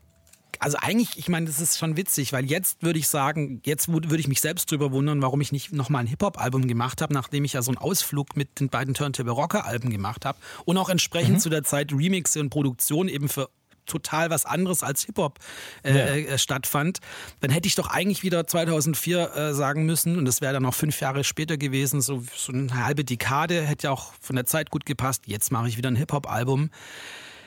also 0.61 0.77
eigentlich, 0.79 1.17
ich 1.17 1.27
meine, 1.27 1.47
das 1.47 1.59
ist 1.59 1.79
schon 1.79 1.97
witzig, 1.97 2.33
weil 2.33 2.45
jetzt 2.45 2.83
würde 2.83 2.99
ich 2.99 3.07
sagen, 3.07 3.61
jetzt 3.65 3.91
würde 3.91 4.15
ich 4.17 4.27
mich 4.27 4.41
selbst 4.41 4.69
drüber 4.69 4.91
wundern, 4.91 5.19
warum 5.23 5.41
ich 5.41 5.51
nicht 5.51 5.73
nochmal 5.73 6.01
ein 6.01 6.07
Hip-Hop-Album 6.07 6.67
gemacht 6.67 7.01
habe, 7.01 7.15
nachdem 7.15 7.43
ich 7.45 7.53
ja 7.53 7.63
so 7.63 7.71
einen 7.71 7.79
Ausflug 7.79 8.37
mit 8.37 8.59
den 8.59 8.69
beiden 8.69 8.93
Turntable 8.93 9.31
Rocker-Alben 9.31 9.89
gemacht 9.89 10.23
habe 10.23 10.37
und 10.65 10.77
auch 10.77 10.89
entsprechend 10.89 11.35
mhm. 11.35 11.39
zu 11.39 11.49
der 11.49 11.63
Zeit 11.63 11.91
Remixe 11.91 12.39
und 12.39 12.51
Produktion 12.51 13.07
eben 13.07 13.27
für 13.27 13.49
total 13.87 14.29
was 14.29 14.45
anderes 14.45 14.83
als 14.83 15.03
Hip-Hop 15.05 15.39
äh, 15.81 15.97
ja. 15.97 16.33
äh, 16.33 16.37
stattfand, 16.37 16.99
dann 17.39 17.49
hätte 17.49 17.67
ich 17.67 17.73
doch 17.73 17.89
eigentlich 17.89 18.21
wieder 18.21 18.45
2004 18.45 19.35
äh, 19.35 19.53
sagen 19.55 19.87
müssen, 19.87 20.15
und 20.15 20.25
das 20.25 20.41
wäre 20.41 20.53
dann 20.53 20.63
noch 20.63 20.75
fünf 20.75 20.99
Jahre 21.01 21.23
später 21.23 21.57
gewesen, 21.57 22.01
so, 22.01 22.23
so 22.35 22.53
eine 22.53 22.85
halbe 22.85 23.03
Dekade, 23.03 23.63
hätte 23.63 23.87
ja 23.87 23.91
auch 23.91 24.13
von 24.21 24.35
der 24.35 24.45
Zeit 24.45 24.69
gut 24.69 24.85
gepasst. 24.85 25.23
Jetzt 25.25 25.51
mache 25.51 25.67
ich 25.67 25.77
wieder 25.77 25.89
ein 25.89 25.95
Hip-Hop-Album. 25.95 26.69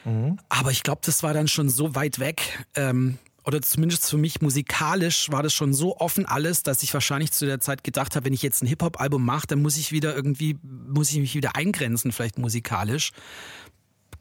Mhm. 0.05 0.39
Aber 0.49 0.71
ich 0.71 0.83
glaube, 0.83 1.01
das 1.05 1.23
war 1.23 1.35
dann 1.35 1.49
schon 1.49 1.69
so 1.69 1.95
weit 1.95 2.19
weg. 2.19 2.65
Ähm, 2.75 3.19
oder 3.45 3.61
zumindest 3.61 4.09
für 4.09 4.17
mich 4.17 4.41
musikalisch 4.41 5.31
war 5.31 5.43
das 5.43 5.53
schon 5.53 5.75
so 5.75 5.99
offen 5.99 6.25
alles, 6.25 6.63
dass 6.63 6.83
ich 6.83 6.95
wahrscheinlich 6.95 7.33
zu 7.33 7.45
der 7.45 7.61
Zeit 7.61 7.85
gedacht 7.85 8.17
habe, 8.17 8.25
wenn 8.25 8.33
ich 8.33 8.43
jetzt 8.43 8.63
ein 8.63 8.67
Hip-Hop-Album 8.67 9.23
mache, 9.25 9.47
dann 9.47 9.61
muss 9.61 9.77
ich 9.77 9.93
wieder 9.93 10.15
irgendwie, 10.17 10.59
muss 10.63 11.11
ich 11.11 11.19
mich 11.19 11.35
wieder 11.35 11.55
eingrenzen, 11.55 12.11
vielleicht 12.11 12.39
musikalisch. 12.39 13.13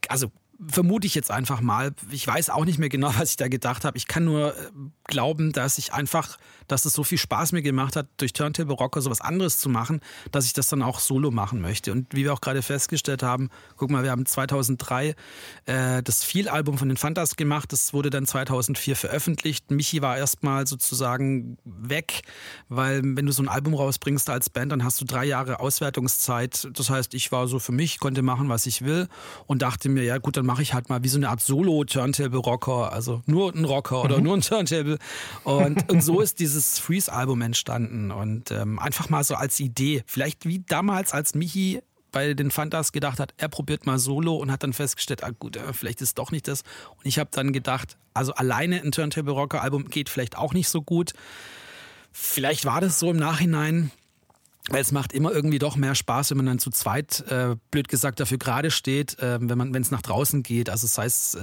Also 0.10 0.30
vermute 0.68 1.08
ich 1.08 1.16
jetzt 1.16 1.32
einfach 1.32 1.62
mal. 1.62 1.94
Ich 2.12 2.28
weiß 2.28 2.50
auch 2.50 2.66
nicht 2.66 2.80
mehr 2.80 2.90
genau, 2.90 3.14
was 3.18 3.32
ich 3.32 3.38
da 3.38 3.48
gedacht 3.48 3.86
habe. 3.86 3.98
Ich 3.98 4.08
kann 4.08 4.26
nur 4.26 4.56
äh, 4.58 4.62
glauben, 5.06 5.52
dass 5.52 5.78
ich 5.78 5.94
einfach, 5.94 6.38
dass 6.68 6.86
es 6.86 6.94
so 6.94 7.04
viel 7.04 7.18
Spaß 7.18 7.52
mir 7.52 7.62
gemacht 7.62 7.96
hat, 7.96 8.08
durch 8.18 8.34
Turntable 8.34 8.76
Rocker 8.76 9.02
sowas 9.02 9.22
anderes 9.22 9.60
zu 9.60 9.70
machen, 9.70 10.02
dass 10.32 10.46
ich 10.46 10.54
das 10.54 10.68
dann 10.70 10.82
auch 10.82 11.00
solo 11.00 11.32
machen 11.32 11.62
möchte. 11.62 11.92
Und 11.92 12.14
wie 12.14 12.24
wir 12.24 12.34
auch 12.34 12.42
gerade 12.42 12.62
festgestellt 12.62 13.24
haben, 13.24 13.50
guck 13.78 13.90
mal, 13.90 14.04
wir 14.04 14.12
haben 14.12 14.26
2003 14.26 15.16
äh, 15.66 16.04
das 16.04 16.24
Feel-Album 16.24 16.78
von 16.78 16.90
den 16.90 16.98
Fantas 16.98 17.36
gemacht. 17.36 17.72
Das 17.72 17.94
wurde 17.94 18.10
dann 18.10 18.26
2004 18.26 18.96
veröffentlicht. 18.96 19.72
Michi 19.72 20.02
war 20.02 20.18
erstmal 20.18 20.68
sozusagen 20.68 21.58
weg, 21.64 22.22
weil 22.70 23.02
wenn 23.04 23.26
du 23.26 23.32
so 23.32 23.44
ein 23.44 23.50
Album 23.50 23.74
rausbringst 23.74 24.30
als 24.30 24.50
Band, 24.50 24.72
dann 24.72 24.84
hast 24.84 25.02
du 25.02 25.06
drei 25.06 25.26
Jahre 25.26 25.60
Auswertungszeit. 25.60 26.70
Das 26.74 26.90
heißt, 26.90 27.14
ich 27.14 27.32
war 27.32 27.48
so 27.48 27.60
für 27.60 27.72
mich, 27.72 28.00
konnte 28.00 28.22
machen, 28.22 28.50
was 28.50 28.66
ich 28.66 28.84
will 28.84 29.08
und 29.48 29.62
dachte 29.62 29.90
mir, 29.90 30.04
ja 30.04 30.18
gut, 30.18 30.38
dann 30.38 30.46
mache 30.46 30.62
ich 30.62 30.74
halt 30.74 30.90
mal 30.90 31.04
wie 31.04 31.10
so 31.10 31.18
eine 31.18 31.30
Art 31.30 31.42
Solo-Turntable-Rocker, 31.42 32.92
also 32.92 33.22
nur 33.26 33.54
ein 33.54 33.66
Rocker 33.66 34.04
oder 34.04 34.18
mhm. 34.18 34.24
nur 34.24 34.34
ein 34.36 34.42
Turntable. 34.42 34.98
Und, 35.44 35.92
und 35.92 36.02
so 36.02 36.22
ist 36.22 36.40
dieses 36.54 36.80
Freeze-Album 36.80 37.42
entstanden 37.42 38.12
und 38.12 38.52
ähm, 38.52 38.80
einfach 38.80 39.10
mal 39.10 39.24
so 39.24 39.36
als 39.36 39.60
Idee. 39.60 40.04
Vielleicht 40.06 40.46
wie 40.46 40.60
damals, 40.60 41.12
als 41.12 41.34
Michi 41.34 41.82
bei 42.12 42.36
den 42.36 42.52
Fantas 42.52 42.92
gedacht 42.92 43.20
hat, 43.20 43.34
er 43.38 43.50
probiert 43.50 43.86
mal 43.88 43.98
Solo 43.98 44.36
und 44.36 44.52
hat 44.52 44.62
dann 44.62 44.74
festgestellt, 44.74 45.24
ah 45.24 45.32
gut, 45.32 45.58
äh, 45.58 45.74
vielleicht 45.74 46.02
ist 46.02 46.10
es 46.10 46.14
doch 46.14 46.32
nicht 46.32 46.48
das. 46.48 46.62
Und 46.96 47.06
ich 47.06 47.18
habe 47.18 47.32
dann 47.34 47.54
gedacht, 47.54 47.98
also 48.14 48.34
alleine 48.36 48.82
ein 48.82 48.92
Turntable 48.92 49.34
Rocker 49.34 49.62
Album 49.62 49.90
geht 49.90 50.10
vielleicht 50.10 50.38
auch 50.38 50.54
nicht 50.54 50.70
so 50.70 50.82
gut. 50.82 51.14
Vielleicht 52.12 52.66
war 52.66 52.80
das 52.80 53.00
so 53.00 53.10
im 53.10 53.18
Nachhinein. 53.18 53.92
Weil 54.70 54.82
es 54.82 54.94
macht 54.94 55.12
immer 55.12 55.34
irgendwie 55.34 55.60
doch 55.60 55.76
mehr 55.76 55.94
Spaß, 55.94 56.30
wenn 56.30 56.38
man 56.38 56.46
dann 56.46 56.60
zu 56.60 56.70
zweit, 56.70 57.20
äh, 57.28 57.58
blöd 57.70 57.90
gesagt, 57.90 58.22
dafür 58.22 58.38
gerade 58.38 58.72
steht, 58.72 59.20
äh, 59.20 59.38
wenn 59.42 59.58
man, 59.58 59.74
wenn 59.74 59.82
es 59.82 59.92
nach 59.92 60.02
draußen 60.02 60.42
geht. 60.42 60.70
Also 60.70 60.88
sei 60.88 61.04
es 61.04 61.36
äh, 61.36 61.40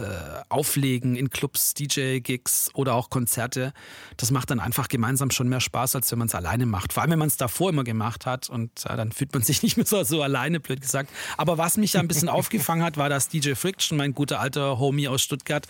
Auflegen 0.49 1.17
in 1.17 1.29
Clubs, 1.29 1.75
DJ-Gigs 1.75 2.71
oder 2.73 2.95
auch 2.95 3.11
Konzerte. 3.11 3.75
Das 4.17 4.31
macht 4.31 4.51
dann 4.51 4.59
einfach 4.59 4.89
gemeinsam 4.89 5.31
schon 5.31 5.51
mehr 5.51 5.61
Spaß, 5.61 5.97
als 5.97 6.11
wenn 6.11 6.19
man 6.19 6.29
es 6.29 6.35
alleine 6.35 6.65
macht. 6.65 6.95
Vor 6.95 7.03
allem, 7.03 7.11
wenn 7.13 7.19
man 7.19 7.29
es 7.29 7.37
davor 7.37 7.69
immer 7.69 7.85
gemacht 7.85 8.25
hat 8.25 8.49
und 8.49 8.87
äh, 8.87 8.97
dann 8.97 9.13
fühlt 9.13 9.35
man 9.35 9.43
sich 9.43 9.63
nicht 9.63 9.77
mehr 9.77 9.85
so, 9.85 10.03
so 10.03 10.23
alleine, 10.23 10.59
blöd 10.59 10.81
gesagt. 10.81 11.11
Aber 11.37 11.59
was 11.59 11.77
mich 11.77 11.93
ja 11.93 12.01
ein 12.01 12.09
bisschen 12.09 12.29
aufgefangen 12.31 12.83
hat, 12.83 12.97
war, 12.97 13.11
dass 13.11 13.29
DJ 13.29 13.53
Friction, 13.53 13.99
mein 13.99 14.15
guter 14.15 14.41
alter 14.41 14.79
Homie 14.79 15.09
aus 15.09 15.21
Stuttgart, 15.21 15.67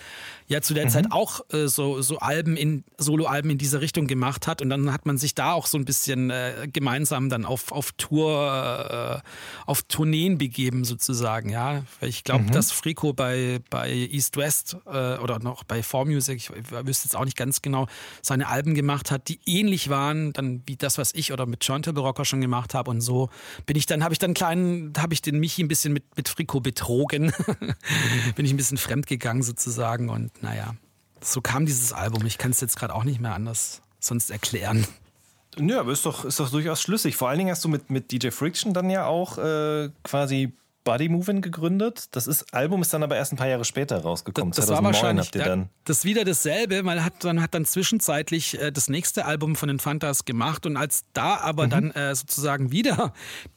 ja 0.51 0.61
zu 0.61 0.75
der 0.75 0.87
mhm. 0.87 0.91
Zeit 0.91 1.13
auch 1.13 1.41
äh, 1.53 1.69
so, 1.69 2.03
so 2.03 2.19
Alben 2.19 2.57
in, 2.57 2.85
Solo-Alben 2.99 3.51
in 3.51 3.59
diese 3.59 3.81
Richtung 3.81 4.09
gemacht 4.09 4.49
hat. 4.49 4.61
Und 4.61 4.69
dann 4.69 4.93
hat 4.93 5.07
man 5.07 5.17
sich 5.17 5.35
da 5.35 5.53
auch 5.53 5.67
so 5.67 5.79
ein 5.79 5.85
bisschen 5.85 6.31
äh, 6.31 6.69
gemeinsam 6.71 7.31
dann 7.31 7.45
auf, 7.45 7.71
auf 7.71 7.93
Tour, 7.93 9.23
äh, 9.23 9.29
auf 9.67 9.83
Tourneen 9.85 10.39
begeben 10.39 10.85
sozusagen, 10.85 11.51
ja. 11.51 11.85
Ich 12.01 12.25
glaube, 12.25 12.45
mhm. 12.45 12.51
dass 12.51 12.73
Frico 12.73 13.13
bei, 13.13 13.61
bei 13.71 13.93
East 13.93 14.37
West 14.37 14.77
äh, 14.87 15.19
oder 15.19 15.39
noch 15.39 15.63
bei 15.63 15.81
4Music, 15.81 16.35
ich, 16.35 16.51
ich 16.51 16.87
wüsste 16.87 17.07
jetzt 17.07 17.17
auch 17.17 17.25
nicht 17.25 17.37
ganz 17.37 17.63
genau, 17.63 17.87
seine 18.21 18.49
Alben 18.49 18.75
gemacht 18.75 19.13
hat, 19.13 19.29
die 19.29 19.39
ähnlich 19.47 19.89
waren, 19.89 20.33
dann 20.33 20.63
wie 20.67 20.77
das, 20.77 20.99
was 20.99 21.15
ich 21.15 21.33
oder 21.33 21.47
mit 21.47 21.61
Turntable 21.61 22.03
Rocker 22.03 22.25
schon 22.25 22.41
gemacht 22.41 22.75
habe 22.75 22.91
und 22.91 23.01
so 23.01 23.31
bin 23.67 23.77
ich 23.77 23.87
dann, 23.87 24.03
habe 24.03 24.15
ich 24.15 24.19
dann 24.19 24.35
kleinen, 24.35 24.93
habe 24.99 25.15
ich 25.15 25.23
den 25.23 25.39
Michi 25.39 25.63
ein 25.63 25.69
bisschen 25.69 25.93
mit, 25.93 26.05
mit 26.17 26.29
Frico 26.29 26.61
betrogen, 26.61 27.33
bin 28.35 28.45
ich 28.45 28.53
ein 28.53 28.57
bisschen 28.57 28.79
fremd 28.79 29.07
gegangen 29.07 29.45
sozusagen 29.45 30.09
und 30.09 30.40
naja, 30.41 30.75
so 31.21 31.41
kam 31.41 31.67
dieses 31.67 31.93
Album. 31.93 32.25
Ich 32.27 32.39
kann 32.39 32.51
es 32.51 32.61
jetzt 32.61 32.77
gerade 32.77 32.95
auch 32.95 33.05
nicht 33.05 33.21
mehr 33.21 33.35
anders 33.35 33.83
sonst 33.99 34.31
erklären. 34.31 34.87
Ja, 35.59 35.81
aber 35.81 35.93
ist 35.93 36.07
doch, 36.07 36.25
ist 36.25 36.41
doch 36.41 36.51
durchaus 36.51 36.81
schlüssig. 36.81 37.17
Vor 37.17 37.29
allen 37.29 37.39
Dingen 37.39 37.51
hast 37.51 37.65
du 37.65 37.69
mit, 37.69 37.91
mit 37.91 38.13
DJ 38.13 38.31
Friction 38.31 38.73
dann 38.73 38.89
ja 38.89 39.07
auch 39.07 39.37
äh, 39.39 39.91
quasi 40.05 40.53
Body 40.85 41.09
Moving 41.09 41.43
gegründet. 41.43 42.07
Das 42.13 42.27
ist, 42.27 42.55
Album 42.55 42.83
ist 42.83 42.93
dann 42.93 43.03
aber 43.03 43.17
erst 43.17 43.33
ein 43.33 43.37
paar 43.37 43.49
Jahre 43.49 43.65
später 43.65 43.99
rausgekommen. 43.99 44.53
Das, 44.53 44.67
das 44.67 44.75
war 44.75 44.83
wahrscheinlich 44.83 45.27
habt 45.27 45.37
ihr 45.37 45.45
dann. 45.45 45.69
Das 45.85 45.99
ist 45.99 46.05
wieder 46.05 46.25
dasselbe. 46.25 46.83
Man 46.83 47.05
hat 47.05 47.23
dann, 47.25 47.43
hat 47.43 47.55
dann 47.55 47.65
zwischenzeitlich 47.65 48.61
äh, 48.61 48.73
das 48.73 48.89
nächste 48.89 49.27
Album 49.27 49.57
von 49.57 49.69
den 49.69 49.79
Fantas 49.79 50.25
gemacht 50.25 50.65
und 50.67 50.77
als 50.77 51.05
da 51.13 51.37
aber 51.37 51.67
mhm. 51.67 51.71
dann 51.71 51.91
äh, 51.91 52.15
sozusagen 52.15 52.73
wieder 52.73 53.13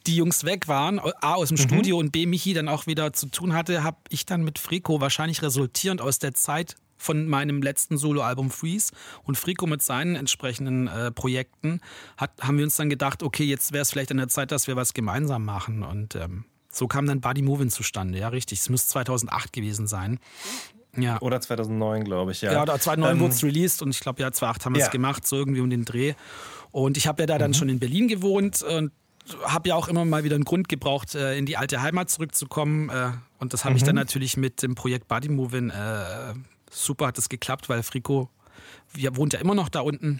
die 0.05 0.15
Jungs 0.15 0.43
weg 0.43 0.67
waren, 0.67 0.99
A 0.99 1.35
aus 1.35 1.49
dem 1.49 1.57
mhm. 1.57 1.61
Studio 1.61 1.97
und 1.97 2.11
B 2.11 2.25
Michi 2.25 2.53
dann 2.53 2.67
auch 2.67 2.87
wieder 2.87 3.13
zu 3.13 3.27
tun 3.27 3.53
hatte, 3.53 3.83
habe 3.83 3.97
ich 4.09 4.25
dann 4.25 4.43
mit 4.43 4.59
Frico 4.59 4.99
wahrscheinlich 4.99 5.41
resultierend 5.41 6.01
aus 6.01 6.19
der 6.19 6.33
Zeit 6.33 6.75
von 6.97 7.27
meinem 7.27 7.61
letzten 7.61 7.97
Soloalbum 7.97 8.49
Freeze 8.49 8.93
und 9.23 9.37
Frico 9.37 9.67
mit 9.67 9.81
seinen 9.81 10.15
entsprechenden 10.15 10.87
äh, 10.87 11.11
Projekten 11.11 11.81
hat, 12.17 12.31
haben 12.41 12.57
wir 12.57 12.63
uns 12.63 12.77
dann 12.77 12.89
gedacht, 12.89 13.23
okay, 13.23 13.43
jetzt 13.43 13.73
wäre 13.73 13.81
es 13.81 13.91
vielleicht 13.91 14.11
an 14.11 14.17
der 14.17 14.29
Zeit, 14.29 14.51
dass 14.51 14.67
wir 14.67 14.75
was 14.75 14.93
gemeinsam 14.93 15.43
machen 15.43 15.83
und 15.83 16.15
ähm, 16.15 16.45
so 16.73 16.87
kam 16.87 17.05
dann 17.05 17.21
Buddy 17.21 17.41
Moving 17.41 17.69
zustande. 17.69 18.17
Ja, 18.19 18.29
richtig. 18.29 18.59
Es 18.59 18.69
müsste 18.69 18.89
2008 18.89 19.53
gewesen 19.53 19.87
sein. 19.87 20.19
Ja. 20.97 21.19
Oder 21.21 21.41
2009, 21.41 22.03
glaube 22.03 22.31
ich, 22.31 22.41
ja. 22.41 22.51
Ja, 22.51 22.61
oder 22.61 22.79
2009 22.79 23.15
ähm, 23.15 23.19
wurde 23.21 23.33
es 23.33 23.43
released 23.43 23.81
und 23.81 23.89
ich 23.91 23.99
glaube, 23.99 24.21
ja, 24.21 24.31
2008 24.31 24.65
haben 24.65 24.75
wir 24.75 24.81
es 24.81 24.87
ja. 24.87 24.91
gemacht, 24.91 25.25
so 25.25 25.37
irgendwie 25.37 25.61
um 25.61 25.69
den 25.69 25.85
Dreh. 25.85 26.13
Und 26.71 26.97
ich 26.97 27.07
habe 27.07 27.23
ja 27.23 27.27
da 27.27 27.37
dann 27.37 27.51
mhm. 27.51 27.55
schon 27.55 27.69
in 27.69 27.79
Berlin 27.79 28.07
gewohnt 28.07 28.61
und 28.61 28.91
habe 29.43 29.69
ja 29.69 29.75
auch 29.75 29.87
immer 29.87 30.05
mal 30.05 30.23
wieder 30.23 30.35
einen 30.35 30.43
Grund 30.43 30.67
gebraucht, 30.67 31.15
äh, 31.15 31.37
in 31.37 31.45
die 31.45 31.57
alte 31.57 31.81
Heimat 31.81 32.09
zurückzukommen. 32.09 32.89
Äh, 32.89 33.11
und 33.39 33.53
das 33.53 33.63
habe 33.63 33.73
mhm. 33.73 33.77
ich 33.77 33.83
dann 33.83 33.95
natürlich 33.95 34.37
mit 34.37 34.61
dem 34.61 34.75
Projekt 34.75 35.07
Buddy 35.07 35.29
Moving 35.29 35.69
äh, 35.69 36.33
super 36.69 37.07
hat 37.07 37.17
es 37.17 37.29
geklappt, 37.29 37.69
weil 37.69 37.83
Frico 37.83 38.29
wohnt 39.13 39.33
ja 39.33 39.39
immer 39.39 39.55
noch 39.55 39.69
da 39.69 39.81
unten. 39.81 40.19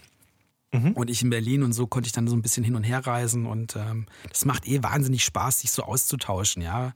Mhm. 0.74 0.92
Und 0.92 1.08
ich 1.08 1.22
in 1.22 1.30
Berlin 1.30 1.62
und 1.62 1.72
so 1.72 1.86
konnte 1.86 2.08
ich 2.08 2.12
dann 2.12 2.26
so 2.26 2.34
ein 2.34 2.42
bisschen 2.42 2.64
hin 2.64 2.74
und 2.74 2.82
her 2.82 3.06
reisen 3.06 3.46
und 3.46 3.76
ähm, 3.76 4.06
das 4.28 4.44
macht 4.44 4.66
eh 4.66 4.82
wahnsinnig 4.82 5.24
Spaß, 5.24 5.60
sich 5.60 5.70
so 5.70 5.84
auszutauschen, 5.84 6.62
ja. 6.62 6.92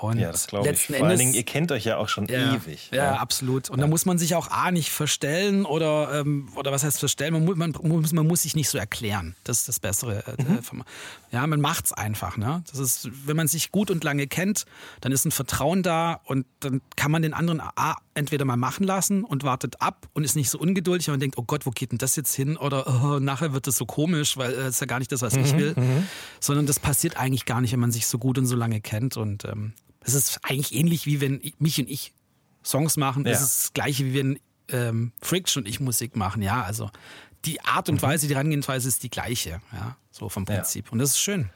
Und 0.00 0.18
ja, 0.20 0.30
das 0.30 0.46
glaube 0.46 0.70
ich. 0.70 0.86
Vor 0.86 0.94
Endes, 0.94 1.08
allen 1.08 1.18
Dingen, 1.18 1.34
ihr 1.34 1.42
kennt 1.42 1.72
euch 1.72 1.84
ja 1.84 1.96
auch 1.96 2.08
schon 2.08 2.26
ja, 2.28 2.54
ewig. 2.54 2.88
Ja, 2.92 2.96
ja, 2.96 3.16
absolut. 3.16 3.68
Und 3.68 3.80
da 3.80 3.88
muss 3.88 4.06
man 4.06 4.16
sich 4.16 4.36
auch 4.36 4.48
A 4.48 4.70
nicht 4.70 4.90
verstellen 4.90 5.64
oder, 5.64 6.20
ähm, 6.20 6.48
oder 6.54 6.70
was 6.70 6.84
heißt 6.84 7.00
verstellen? 7.00 7.32
Man, 7.32 7.58
man, 7.58 7.74
muss, 7.82 8.12
man 8.12 8.24
muss 8.24 8.42
sich 8.42 8.54
nicht 8.54 8.68
so 8.68 8.78
erklären. 8.78 9.34
Das 9.42 9.58
ist 9.58 9.68
das 9.68 9.80
Bessere. 9.80 10.22
Äh, 10.24 10.40
mhm. 10.40 10.84
Ja, 11.32 11.44
man 11.48 11.60
macht's 11.60 11.92
einfach. 11.92 12.36
Ne? 12.36 12.62
Das 12.70 12.78
ist, 12.78 13.10
wenn 13.26 13.36
man 13.36 13.48
sich 13.48 13.72
gut 13.72 13.90
und 13.90 14.04
lange 14.04 14.28
kennt, 14.28 14.66
dann 15.00 15.10
ist 15.10 15.24
ein 15.24 15.32
Vertrauen 15.32 15.82
da 15.82 16.20
und 16.24 16.46
dann 16.60 16.80
kann 16.94 17.10
man 17.10 17.22
den 17.22 17.34
anderen 17.34 17.60
A, 17.60 17.96
entweder 18.14 18.44
mal 18.44 18.56
machen 18.56 18.84
lassen 18.84 19.24
und 19.24 19.42
wartet 19.42 19.82
ab 19.82 20.08
und 20.12 20.22
ist 20.22 20.36
nicht 20.36 20.48
so 20.48 20.60
ungeduldig 20.60 21.10
und 21.10 21.18
denkt, 21.18 21.38
oh 21.38 21.44
Gott, 21.44 21.66
wo 21.66 21.70
geht 21.70 21.90
denn 21.90 21.98
das 21.98 22.14
jetzt 22.14 22.34
hin? 22.34 22.56
Oder 22.56 22.86
oh, 22.86 23.18
nachher 23.18 23.52
wird 23.52 23.66
das 23.66 23.74
so 23.74 23.84
komisch, 23.84 24.36
weil 24.36 24.52
es 24.52 24.58
äh, 24.58 24.68
ist 24.68 24.80
ja 24.80 24.86
gar 24.86 25.00
nicht 25.00 25.10
das, 25.10 25.22
was 25.22 25.34
mhm. 25.34 25.44
ich 25.44 25.56
will. 25.56 25.74
Mhm. 25.76 26.06
Sondern 26.38 26.66
das 26.66 26.78
passiert 26.78 27.16
eigentlich 27.16 27.46
gar 27.46 27.60
nicht, 27.60 27.72
wenn 27.72 27.80
man 27.80 27.90
sich 27.90 28.06
so 28.06 28.18
gut 28.18 28.38
und 28.38 28.46
so 28.46 28.54
lange 28.54 28.80
kennt. 28.80 29.16
Und 29.16 29.44
ähm, 29.44 29.72
das 30.14 30.30
ist 30.30 30.40
eigentlich 30.42 30.74
ähnlich 30.74 31.06
wie 31.06 31.20
wenn 31.20 31.40
mich 31.58 31.78
und 31.78 31.88
ich 31.88 32.12
Songs 32.64 32.96
machen. 32.96 33.24
Das 33.24 33.38
ja. 33.38 33.44
ist 33.44 33.64
das 33.64 33.72
gleiche 33.72 34.04
wie 34.06 34.14
wenn 34.14 34.38
ähm, 34.68 35.12
Friction 35.20 35.62
und 35.62 35.68
ich 35.68 35.80
Musik 35.80 36.16
machen. 36.16 36.42
Ja, 36.42 36.62
also 36.62 36.90
die 37.44 37.60
Art 37.62 37.88
und 37.88 37.96
mhm. 37.96 38.02
Weise, 38.02 38.26
die 38.26 38.34
Herangehensweise 38.34 38.88
ist 38.88 39.02
die 39.02 39.10
gleiche. 39.10 39.60
Ja, 39.72 39.96
so 40.10 40.28
vom 40.28 40.44
Prinzip. 40.44 40.86
Ja. 40.86 40.92
Und 40.92 40.98
das 40.98 41.10
ist 41.10 41.20
schön. 41.20 41.50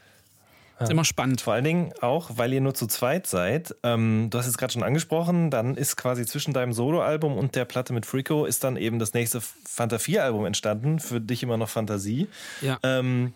Ist 0.80 0.90
immer 0.90 1.04
spannend. 1.04 1.40
Vor 1.40 1.52
allen 1.52 1.64
Dingen 1.64 1.92
auch, 2.00 2.30
weil 2.34 2.52
ihr 2.52 2.60
nur 2.60 2.74
zu 2.74 2.88
zweit 2.88 3.26
seid. 3.28 3.74
Ähm, 3.84 4.28
du 4.30 4.38
hast 4.38 4.46
es 4.46 4.58
gerade 4.58 4.72
schon 4.72 4.82
angesprochen, 4.82 5.50
dann 5.50 5.76
ist 5.76 5.96
quasi 5.96 6.26
zwischen 6.26 6.52
deinem 6.52 6.72
Soloalbum 6.72 7.36
und 7.36 7.54
der 7.54 7.64
Platte 7.64 7.92
mit 7.92 8.04
Frico 8.04 8.46
ist 8.46 8.64
dann 8.64 8.76
eben 8.76 8.98
das 8.98 9.14
nächste 9.14 9.40
Fanta 9.40 9.98
4 9.98 10.24
Album 10.24 10.44
entstanden. 10.44 10.98
Für 10.98 11.20
dich 11.20 11.42
immer 11.42 11.56
noch 11.56 11.68
Fantasie. 11.68 12.28
Ja. 12.62 12.78
Ähm, 12.82 13.32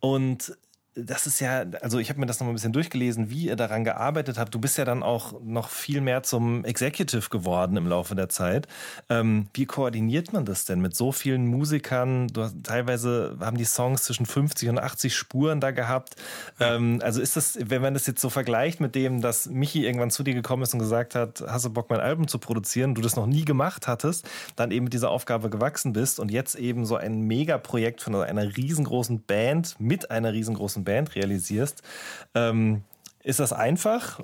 und 0.00 0.56
das 0.96 1.26
ist 1.26 1.40
ja, 1.40 1.66
also 1.82 1.98
ich 1.98 2.08
habe 2.08 2.20
mir 2.20 2.26
das 2.26 2.40
noch 2.40 2.46
mal 2.46 2.52
ein 2.52 2.54
bisschen 2.54 2.72
durchgelesen, 2.72 3.28
wie 3.28 3.46
ihr 3.48 3.56
daran 3.56 3.84
gearbeitet 3.84 4.38
habt. 4.38 4.54
Du 4.54 4.58
bist 4.58 4.78
ja 4.78 4.86
dann 4.86 5.02
auch 5.02 5.38
noch 5.42 5.68
viel 5.68 6.00
mehr 6.00 6.22
zum 6.22 6.64
Executive 6.64 7.28
geworden 7.28 7.76
im 7.76 7.86
Laufe 7.86 8.14
der 8.14 8.30
Zeit. 8.30 8.66
Ähm, 9.10 9.48
wie 9.52 9.66
koordiniert 9.66 10.32
man 10.32 10.46
das 10.46 10.64
denn 10.64 10.80
mit 10.80 10.96
so 10.96 11.12
vielen 11.12 11.46
Musikern? 11.46 12.28
Du 12.28 12.42
hast, 12.42 12.56
teilweise 12.62 13.36
haben 13.40 13.58
die 13.58 13.66
Songs 13.66 14.04
zwischen 14.04 14.24
50 14.24 14.70
und 14.70 14.78
80 14.78 15.14
Spuren 15.14 15.60
da 15.60 15.70
gehabt. 15.70 16.16
Ähm, 16.60 17.00
also 17.02 17.20
ist 17.20 17.36
das, 17.36 17.58
wenn 17.62 17.82
man 17.82 17.92
das 17.92 18.06
jetzt 18.06 18.22
so 18.22 18.30
vergleicht 18.30 18.80
mit 18.80 18.94
dem, 18.94 19.20
dass 19.20 19.46
Michi 19.50 19.84
irgendwann 19.84 20.10
zu 20.10 20.22
dir 20.22 20.32
gekommen 20.32 20.62
ist 20.62 20.72
und 20.72 20.80
gesagt 20.80 21.14
hat, 21.14 21.44
hast 21.46 21.66
du 21.66 21.70
Bock, 21.70 21.90
mein 21.90 22.00
Album 22.00 22.26
zu 22.26 22.38
produzieren, 22.38 22.94
du 22.94 23.02
das 23.02 23.16
noch 23.16 23.26
nie 23.26 23.44
gemacht 23.44 23.86
hattest, 23.86 24.26
dann 24.56 24.70
eben 24.70 24.84
mit 24.84 24.94
dieser 24.94 25.10
Aufgabe 25.10 25.50
gewachsen 25.50 25.92
bist 25.92 26.18
und 26.18 26.30
jetzt 26.30 26.54
eben 26.54 26.86
so 26.86 26.96
ein 26.96 27.20
Megaprojekt 27.20 28.00
von 28.00 28.14
einer 28.14 28.56
riesengroßen 28.56 29.20
Band 29.24 29.76
mit 29.78 30.10
einer 30.10 30.32
riesengroßen 30.32 30.85
Band 30.86 31.14
realisierst. 31.14 31.82
Ähm, 32.34 32.82
ist 33.22 33.38
das 33.40 33.52
einfach? 33.52 34.20